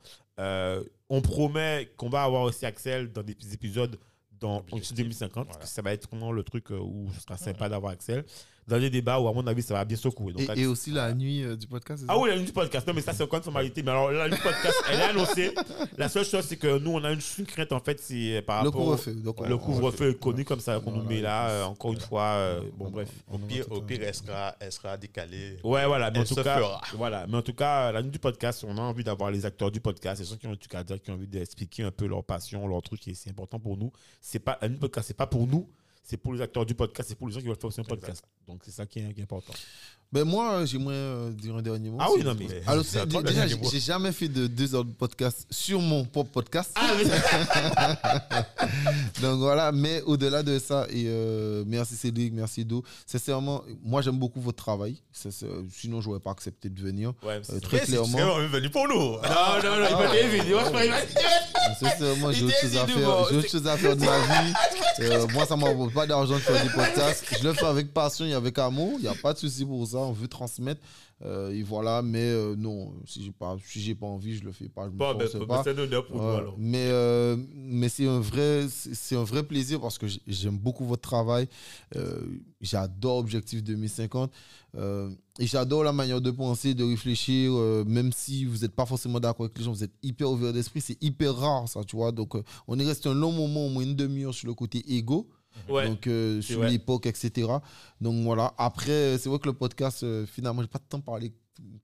On 1.11 1.20
promet 1.20 1.93
qu'on 1.97 2.09
va 2.09 2.23
avoir 2.24 2.43
aussi 2.43 2.65
Axel 2.66 3.12
dans 3.12 3.23
des 3.23 3.36
épisodes 3.52 3.98
dans 4.32 4.59
Objectif. 4.73 4.94
2050. 4.94 5.35
parce 5.35 5.47
Voilà. 5.56 5.65
que 5.65 5.69
ça 5.70 5.82
va 5.82 5.93
être 5.93 6.09
vraiment 6.09 6.32
le 6.32 6.43
truc 6.43 6.70
où 6.70 7.09
ce 7.15 7.20
sera 7.20 7.36
sympa 7.36 7.69
d'avoir 7.69 7.93
Axel. 7.93 8.24
Dans 8.66 8.78
des 8.78 8.89
débats 8.89 9.19
où, 9.20 9.28
à 9.28 9.32
mon 9.35 9.47
avis, 9.47 9.62
ça 9.62 9.74
va 9.74 9.85
bien 9.85 9.97
secouer. 9.97 10.32
Donc, 10.32 10.49
Et, 10.57 10.65
aussi 10.66 10.91
la 10.91 11.12
nuit 11.12 11.43
euh, 11.45 11.55
du 11.55 11.66
podcast. 11.66 12.03
ah 12.09 12.15
ça 12.15 12.19
oui, 12.19 12.31
la 12.31 12.36
nuit 12.39 12.47
du 12.47 12.53
podcast. 12.53 12.86
Non, 12.89 12.95
mais 12.95 13.03
ça, 13.03 13.12
c'est 13.12 13.23
encore 13.23 13.36
une 13.39 13.43
formalité. 13.45 13.82
Mais 13.82 13.91
alors, 13.91 14.11
la 14.11 14.27
nuit 14.28 14.36
du 14.36 14.41
podcast, 14.43 14.74
elle 14.91 15.01
est 15.01 15.03
annoncée. 15.03 15.55
La 15.99 16.09
seule 16.09 16.24
chose, 16.24 16.45
c'est 16.47 16.57
que 16.57 16.78
nous, 16.78 16.93
on 16.93 17.05
a 17.05 17.12
une, 17.12 17.20
crainte, 17.47 17.73
en 17.73 17.81
fait, 17.81 18.01
c'est 18.01 18.43
par 18.47 18.62
Le 18.62 18.70
rapport. 18.70 18.81
au- 18.81 18.85
couvre-feu. 18.93 19.15
donc 19.16 19.41
on- 19.41 19.49
Le 19.49 19.59
couvre-feu 19.59 20.11
est 20.11 20.19
connu 20.19 20.45
comme 20.47 20.61
ça, 20.61 20.81
qu'on 20.81 20.93
nous 20.93 21.03
met 21.03 21.20
là, 21.20 21.51
euh, 21.51 21.65
encore 21.65 21.93
une 21.93 22.01
fois. 22.01 22.23
euh, 22.23 22.61
bon, 22.78 22.86
on- 22.86 22.91
bref. 22.91 23.11
Au 23.31 23.36
pire, 23.39 23.66
au 23.70 23.82
pire 23.82 23.99
elle, 24.03 24.15
sera, 24.15 24.55
elle 24.61 24.73
sera 24.73 24.97
décalée. 24.97 25.59
Ouais, 25.62 25.85
voilà. 25.86 26.11
Mais 26.11 26.20
en 26.20 26.24
tout 26.24 26.35
cas, 26.36 26.57
fera. 26.59 26.81
voilà. 26.95 27.27
Mais 27.28 27.36
en 27.36 27.43
tout 27.43 27.55
cas, 27.55 27.93
la 27.93 28.03
nuit 28.03 28.11
du 28.12 28.19
podcast, 28.19 28.65
on 28.66 28.78
a 28.78 28.81
envie 28.81 29.05
d'avoir 29.05 29.31
les 29.31 29.45
acteurs 29.45 29.70
du 29.70 29.81
podcast, 29.81 30.20
les 30.23 30.27
gens 30.27 30.36
qui 30.36 30.47
ont, 30.47 30.53
en 30.53 30.57
tout 30.57 30.69
cas, 30.69 30.82
qui 30.85 31.11
ont 31.11 31.15
envie 31.15 31.27
d'expliquer 31.28 31.82
un 31.82 31.91
peu 31.91 32.07
leur 32.07 32.24
passion, 32.24 32.66
leur 32.66 32.81
truc, 32.82 33.07
et 33.09 33.15
c'est 33.15 33.28
important 33.31 33.59
pour 33.61 33.77
nous. 33.77 33.93
C'est 34.23 34.39
pas, 34.39 34.59
la 34.62 34.69
nuit 34.69 34.77
du 34.77 34.81
podcast, 34.81 35.09
c'est 35.09 35.16
pas 35.16 35.27
pour 35.27 35.47
nous, 35.47 35.69
c'est 36.03 36.16
pour 36.16 36.32
les 36.35 36.41
acteurs 36.43 36.66
du 36.66 36.74
podcast, 36.74 37.09
c'est 37.09 37.15
pour 37.15 37.28
les 37.28 37.35
gens 37.35 37.41
qui 37.41 37.47
veulent 37.47 37.57
faire 37.57 37.65
aussi 37.69 37.81
un 37.81 37.85
podcast. 37.85 38.24
Donc, 38.49 38.61
c'est 38.65 38.71
ça 38.73 38.87
qui 38.87 38.99
est, 39.01 39.12
qui 39.15 39.21
est 39.21 39.25
important. 39.25 39.53
Ben 40.12 40.23
moi, 40.23 40.65
j'aimerais 40.65 40.95
euh, 40.95 41.31
dire 41.33 41.57
un 41.57 41.62
dernier 41.62 41.91
mot. 41.91 41.99
Ah 42.01 42.07
oui, 42.15 42.23
non, 42.23 42.37
mais- 42.39 42.47
Alors, 42.69 42.85
c'est 42.85 43.01
c'est- 43.01 43.23
déjà, 43.25 43.47
j'ai 43.49 43.81
jamais 43.81 44.12
fait 44.12 44.29
de 44.29 44.47
deux 44.47 44.73
heures 44.77 44.85
de 44.85 44.93
podcast 44.93 45.45
sur 45.51 45.81
mon 45.81 46.05
propre 46.05 46.31
podcast. 46.31 46.71
Ah, 46.77 46.93
mais 46.97 47.05
Donc 49.23 49.39
voilà, 49.41 49.73
mais 49.73 50.03
au-delà 50.03 50.43
de 50.45 50.59
ça, 50.61 50.87
et 50.91 51.05
euh, 51.07 51.65
merci 51.66 51.97
Cédric, 51.97 52.33
merci 52.33 52.65
Do. 52.65 52.85
Sincèrement, 53.07 53.65
moi 53.83 54.03
j'aime 54.03 54.19
beaucoup 54.19 54.41
votre 54.41 54.62
travail. 54.62 55.01
C'est- 55.12 55.31
sinon, 55.73 56.01
je 56.01 56.09
n'aurais 56.09 56.21
pas 56.21 56.31
accepté 56.31 56.69
de 56.69 56.81
venir. 56.81 57.12
Ouais, 57.25 57.35
Euh, 57.35 57.41
c'est 57.43 57.61
très 57.61 57.79
c'est 57.81 57.87
clairement. 57.87 58.07
vraiment 58.19 58.49
venu 58.49 58.71
pour 58.71 58.87
nous. 58.87 58.95
Non, 58.95 59.21
non, 59.65 59.81
non, 59.81 59.87
il 59.91 59.97
va 59.97 60.12
des 60.12 60.29
vidéos. 60.39 60.61
Je 60.61 60.65
crois 60.66 60.83
qu'il 60.83 60.91
va- 60.91 61.75
Sincèrement, 61.81 62.31
j'ai 62.33 62.45
autre 62.45 62.57
chose 62.61 62.77
à 62.77 62.87
faire. 62.87 62.97
J'ai 62.99 63.05
autre 63.37 63.41
c'est- 63.43 63.49
chose 63.49 63.66
à 63.66 63.77
faire 63.77 63.97
de 63.97 64.05
ma 64.05 64.19
vie. 64.19 64.53
Euh, 65.01 65.27
moi, 65.33 65.45
ça 65.47 65.57
ne 65.57 65.61
m'apporte 65.62 65.93
pas 65.93 66.07
d'argent 66.07 66.35
de 66.35 66.39
faire 66.41 66.62
des 66.62 66.71
podcasts. 66.71 67.25
Je 67.41 67.45
le 67.49 67.53
fais 67.53 67.66
avec 67.66 67.93
passion 67.93 68.25
et 68.35 68.36
avec 68.36 68.59
amour. 68.59 68.94
Il 68.98 69.02
n'y 69.02 69.09
a 69.09 69.15
pas 69.15 69.32
de 69.32 69.39
souci 69.39 69.65
pour 69.65 69.86
ça. 69.86 69.98
On 69.98 70.12
veut 70.12 70.28
transmettre. 70.28 70.81
Euh, 71.24 71.52
et 71.52 71.62
voilà, 71.62 72.02
mais 72.02 72.19
euh, 72.24 72.55
non, 72.56 72.93
si 73.06 73.24
j'ai 73.24 73.31
pas, 73.31 73.56
si 73.65 73.81
j'ai 73.81 73.94
pas 73.94 74.06
envie, 74.06 74.36
je 74.36 74.44
le 74.44 74.52
fais 74.52 74.69
pas. 74.69 74.86
Je 74.86 74.90
Bon, 74.90 75.15
ben, 75.15 75.27
ben, 75.32 75.47
pas. 75.47 75.62
c'est 75.65 75.74
nous 75.74 75.86
mais 76.59 76.89
euh, 76.89 77.36
mais 77.55 77.89
c'est 77.89 78.06
un 78.06 78.20
vrai 78.20 78.66
c'est 78.69 79.16
un 79.16 79.23
vrai 79.23 79.43
plaisir 79.43 79.81
parce 79.81 79.97
que 79.97 80.06
j'aime 80.27 80.59
beaucoup 80.59 80.85
votre 80.85 81.02
travail 81.02 81.48
j'adore 82.61 83.19
Objectif 83.19 83.62
2050 83.62 84.31
euh, 84.77 85.11
et 85.39 85.47
j'adore 85.47 85.85
la 85.85 85.93
manière 85.93 86.20
de 86.20 86.31
penser 86.31 86.74
de 86.74 86.85
réfléchir 86.85 87.52
même 87.86 88.12
si 88.12 88.44
vous 88.44 88.59
n'êtes 88.59 88.74
pas 88.74 88.86
forcément 88.86 89.20
d'accord 89.20 89.47
avec 89.47 89.59
les 89.59 89.65
gens 89.65 89.73
vous 89.73 89.85
êtes 89.85 89.94
hyper 90.02 90.31
ouvert 90.31 90.52
d'esprit 90.52 90.81
c'est 90.81 91.02
hyper 91.02 91.35
rare 91.36 91.69
ça 91.69 91.85
tu 91.85 91.97
vois 91.97 92.12
donc 92.12 92.35
on 92.66 92.78
est 92.78 92.86
resté 92.86 93.09
un 93.09 93.15
long 93.15 93.32
moment 93.32 93.66
au 93.66 93.70
moins 93.70 93.82
une 93.82 93.97
demi-heure 93.97 94.35
sur 94.35 94.48
le 94.48 94.55
côté 94.55 94.85
égo 94.94 95.28
Ouais. 95.68 95.86
donc 95.89 96.06
euh, 96.06 96.40
c'est 96.43 96.52
sur 96.55 96.62
l'époque 96.64 97.06
etc 97.06 97.48
donc 98.01 98.22
voilà 98.24 98.52
après 98.59 99.16
c'est 99.18 99.28
vrai 99.28 99.39
que 99.39 99.47
le 99.47 99.52
podcast 99.55 100.02
euh, 100.02 100.26
finalement 100.26 100.62
j'ai 100.62 100.68
pas 100.68 100.78
tant 100.81 101.01
parlé 101.01 101.32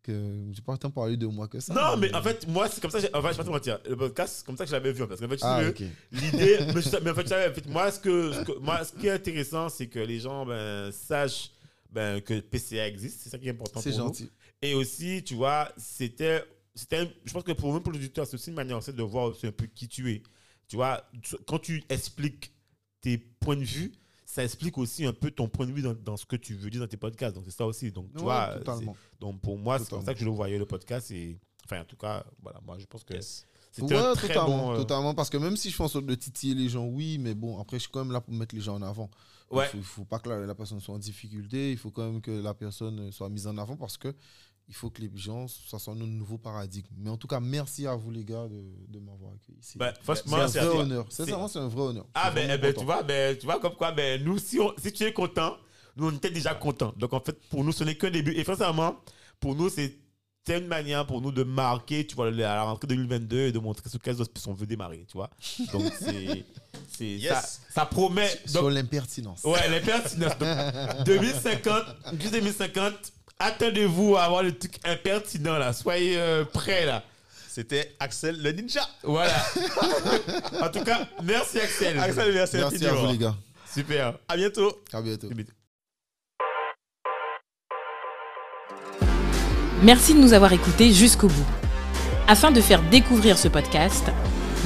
que 0.02 0.47
j'ai 0.51 0.62
pas 0.62 0.76
tant 0.76 0.90
parlé 0.90 1.16
de 1.16 1.26
moi 1.26 1.47
que 1.47 1.60
ça 1.60 1.72
Non, 1.72 1.97
mais 1.97 2.12
en 2.12 2.20
fait, 2.20 2.44
moi, 2.48 2.68
c'est 2.68 2.80
comme 2.80 2.90
ça. 2.90 2.98
j'ai- 2.98 3.14
En 3.14 3.22
fait, 3.22 3.28
je 3.28 3.32
vais 3.34 3.36
pas 3.38 3.44
te 3.44 3.51
mentir. 3.51 3.78
Le 3.88 3.97
podcast, 3.97 4.34
c'est 4.38 4.44
comme 4.47 4.56
ça 4.56 4.64
que 4.64 4.70
je 4.70 4.74
l'avais 4.74 4.90
vu. 4.92 5.06
Parce 5.06 5.20
qu'en 5.20 5.28
fait, 5.28 5.38
ah 5.42 5.62
l'idée. 5.62 6.59
mais, 6.72 7.10
en 7.10 7.14
fait, 7.14 7.28
savais, 7.28 7.51
en 7.51 7.55
fait, 7.55 7.66
moi, 7.68 7.92
ce 7.92 8.01
que, 8.01 8.32
ce 8.32 8.40
que- 8.40 8.59
moi, 8.59 8.84
ce 8.84 8.92
qui 8.92 9.06
est 9.06 9.10
intéressant, 9.12 9.68
c'est 9.68 9.86
que 9.86 10.01
les 10.01 10.18
gens 10.18 10.44
ben, 10.44 10.90
sachent 10.90 11.52
ben, 11.92 12.20
que 12.20 12.40
PCA 12.40 12.88
existe. 12.88 13.20
C'est 13.22 13.30
ça 13.30 13.38
qui 13.38 13.47
est 13.47 13.51
important 13.52 13.80
c'est 13.80 13.90
nous. 13.90 13.97
gentil 13.98 14.28
Et 14.60 14.74
aussi, 14.74 15.22
tu 15.22 15.34
vois, 15.34 15.68
c'était. 15.76 16.42
c'était 16.74 17.09
je 17.24 17.32
pense 17.32 17.44
que 17.44 17.52
pour 17.52 17.72
nous, 17.72 17.80
pour 17.80 17.92
l'auditeur, 17.92 18.26
c'est 18.26 18.34
aussi 18.34 18.51
une 18.51 18.56
manière 18.56 18.78
aussi 18.78 18.92
de 18.92 19.02
voir 19.05 19.26
aussi 19.26 19.47
un 19.47 19.52
peu 19.52 19.66
qui 19.66 19.86
tu 19.86 20.10
es. 20.12 20.22
Tu 20.66 20.74
vois, 20.74 21.01
quand 21.47 21.60
tu 21.60 21.84
expliques 21.88 22.52
tes 23.01 23.18
points 23.18 23.56
de 23.56 23.64
vue, 23.64 23.93
ça 24.27 24.44
explique 24.44 24.78
aussi 24.78 25.05
un 25.06 25.12
peu 25.12 25.31
ton 25.31 25.48
point 25.48 25.66
de 25.66 25.72
vue 25.72 25.82
dans, 25.82 25.94
dans 25.94 26.16
ce 26.16 26.24
que 26.27 26.36
tu 26.36 26.55
veux 26.55 26.70
dire 26.70 26.81
dans 26.81 26.86
tes 26.86 26.97
podcasts. 26.97 27.35
Donc, 27.35 27.44
c'est 27.47 27.56
ça 27.56 27.66
aussi. 27.66 27.90
Donc, 27.90 28.10
tu 28.12 28.18
Ouais, 28.18 28.24
vois, 28.24 28.59
donc 29.18 29.40
pour 29.40 29.59
moi, 29.59 29.78
c'est 29.78 29.89
comme 29.90 30.05
ça 30.05 30.14
que 30.14 30.20
je 30.20 30.24
le 30.24 30.31
voyais, 30.31 30.59
le 30.59 30.66
podcast. 30.66 31.10
Et, 31.10 31.39
enfin, 31.64 31.81
en 31.81 31.85
tout 31.85 31.97
cas, 31.97 32.24
voilà, 32.43 32.60
moi, 32.64 32.78
je 32.78 32.86
pense 32.86 33.02
que 33.05 33.14
Yes. 33.14 33.44
c'était 33.72 33.94
Ouais, 33.94 34.01
un 34.01 34.14
très 34.14 34.28
totalement, 34.28 34.66
bon. 34.68 34.72
euh, 34.74 34.77
totalement. 34.77 35.14
Parce 35.14 35.31
que 35.31 35.36
même 35.36 35.56
si 35.56 35.70
je 35.70 35.74
fais 35.77 35.82
en 35.82 35.89
sorte 35.89 36.06
de 36.06 36.14
titiller 36.14 36.55
les 36.55 36.68
gens, 36.68 36.86
oui, 36.86 37.18
mais 37.18 37.35
bon, 37.35 37.59
après, 37.59 37.78
je 37.78 37.82
suis 37.82 37.90
quand 37.90 38.05
même 38.05 38.12
là 38.12 38.20
pour 38.20 38.32
mettre 38.35 38.55
les 38.55 38.60
gens 38.60 38.77
en 38.77 38.82
avant. 38.82 39.10
Ouais. 39.51 39.64
Il 39.66 39.70
faut, 39.70 39.78
il 39.78 39.82
faut 39.85 40.05
pas 40.05 40.20
que 40.20 40.28
la, 40.28 40.39
la 40.47 40.55
personne 40.55 40.78
soit 40.78 40.94
en 40.94 40.98
difficulté. 40.98 41.72
Il 41.72 41.77
faut 41.78 41.90
quand 41.90 42.09
même 42.09 42.20
que 42.20 42.31
la 42.31 42.55
personne 42.55 43.10
soit 43.10 43.28
mise 43.28 43.48
en 43.48 43.59
avant 43.59 43.77
parce 43.77 43.97
que 43.97 44.14
il 44.70 44.74
faut 44.76 44.88
que 44.88 45.02
les 45.02 45.10
gens, 45.16 45.48
ça 45.48 45.80
soit 45.80 45.92
un 45.94 45.97
nouveau 45.97 46.38
paradigme. 46.38 46.86
Mais 46.97 47.10
en 47.10 47.16
tout 47.16 47.26
cas, 47.26 47.40
merci 47.40 47.88
à 47.88 47.97
vous, 47.97 48.12
les 48.12 48.24
gars, 48.24 48.47
de, 48.47 48.62
de 48.88 48.98
m'avoir 49.01 49.32
accueilli. 49.32 49.59
C'est 49.60 49.78
ben, 49.78 49.92
franchement, 50.01 50.36
un 50.36 50.47
vrai 50.47 50.66
honneur. 50.66 51.06
Sincèrement, 51.10 51.48
c'est 51.48 51.59
un 51.59 51.66
vrai 51.66 51.82
honneur. 51.82 52.06
Ah, 52.14 52.30
ben, 52.30 52.48
eh 52.48 52.56
ben, 52.56 52.72
tu 52.72 52.84
vois, 52.84 53.02
ben, 53.02 53.36
tu 53.36 53.47
vois, 53.47 53.59
comme 53.59 53.74
quoi, 53.74 53.90
ben, 53.90 54.22
nous, 54.22 54.38
si, 54.38 54.60
on- 54.60 54.72
si 54.80 54.92
tu 54.92 55.02
es 55.02 55.12
content, 55.12 55.56
nous, 55.97 56.06
on 56.09 56.12
était 56.12 56.30
déjà 56.30 56.55
contents. 56.55 56.94
Donc, 56.97 57.12
en 57.12 57.20
fait, 57.20 57.36
pour 57.48 57.64
nous, 57.64 57.72
ce 57.72 57.82
n'est 57.82 57.97
qu'un 57.97 58.10
début. 58.10 58.32
Et 58.32 58.44
sincèrement, 58.44 58.94
pour 59.40 59.56
nous, 59.56 59.68
c'est 59.68 59.98
c'est 60.47 60.59
une 60.59 60.68
manière 60.68 61.06
pour 61.06 61.20
nous 61.20 61.32
de 61.32 61.42
marquer, 61.42 62.06
tu 62.06 62.16
vois, 62.16 62.28
à 62.28 62.30
la 62.30 62.62
rentrée 62.62 62.86
2022 62.88 63.38
et 63.48 63.52
de 63.52 63.59
montrer 63.59 63.88
sur 63.90 64.01
autres 64.20 64.32
on 64.48 64.55
veut 64.55 64.66
démarrer, 64.66 65.05
tu 65.06 65.16
vois. 65.18 65.30
Donc, 65.72 65.92
c'est. 66.01 67.06
Yes. 67.06 67.28
ça, 67.32 67.42
ça 67.70 67.86
promet. 67.86 68.28
Sur 68.47 68.62
Donc, 68.62 68.72
l'impertinence. 68.72 69.44
ouais. 69.44 69.68
Donc, 70.18 71.05
2050, 71.05 71.84
juste 72.20 72.32
2050, 72.32 72.92
attendez-vous 73.41 74.17
à 74.17 74.23
avoir 74.23 74.43
le 74.45 74.57
truc 74.57 74.75
impertinent, 74.85 75.59
là. 75.59 75.73
Soyez 75.73 76.17
euh, 76.17 76.45
prêts, 76.45 76.87
là. 76.87 77.03
C'était 77.49 77.97
Axel 77.99 78.41
le 78.41 78.53
ninja. 78.53 78.83
Voilà. 79.03 79.35
en 80.62 80.69
tout 80.69 80.85
cas, 80.85 81.09
merci, 81.25 81.59
Axel. 81.59 81.99
Axel, 81.99 82.33
merci, 82.33 82.57
Merci 82.59 82.87
à 82.87 82.93
vous, 82.93 83.07
les 83.11 83.19
gars. 83.19 83.35
Super. 83.75 84.15
À 84.29 84.37
bientôt. 84.37 84.81
À 84.93 85.03
bientôt. 85.03 85.29
Merci 89.83 90.15
de 90.15 90.21
nous 90.21 90.33
avoir 90.33 90.53
écoutés 90.53 90.93
jusqu'au 90.93 91.27
bout. 91.27 91.47
Afin 92.29 92.53
de 92.53 92.61
faire 92.61 92.83
découvrir 92.91 93.37
ce 93.37 93.49
podcast, 93.49 94.05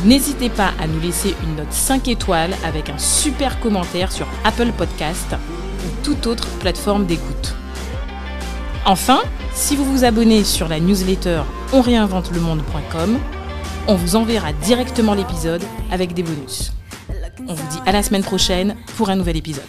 n'hésitez 0.04 0.50
pas 0.50 0.74
à 0.78 0.86
nous 0.86 1.00
laisser 1.00 1.34
une 1.42 1.56
note 1.56 1.72
5 1.72 2.08
étoiles 2.08 2.54
avec 2.64 2.90
un 2.90 2.98
super 2.98 3.60
commentaire 3.60 4.12
sur 4.12 4.26
Apple 4.44 4.72
Podcast 4.76 5.32
ou 5.32 6.04
toute 6.04 6.26
autre 6.26 6.48
plateforme 6.58 7.06
d'écoute. 7.06 7.54
Enfin, 8.86 9.22
si 9.54 9.76
vous 9.76 9.84
vous 9.84 10.04
abonnez 10.04 10.44
sur 10.44 10.68
la 10.68 10.78
newsletter 10.78 11.42
onréinventelemonde.com, 11.72 13.18
on 13.88 13.94
vous 13.94 14.16
enverra 14.16 14.52
directement 14.52 15.14
l'épisode 15.14 15.62
avec 15.90 16.12
des 16.12 16.22
bonus. 16.22 16.72
On 17.48 17.54
vous 17.54 17.68
dit 17.70 17.78
à 17.86 17.92
la 17.92 18.02
semaine 18.02 18.22
prochaine 18.22 18.76
pour 18.96 19.08
un 19.08 19.16
nouvel 19.16 19.36
épisode. 19.36 19.64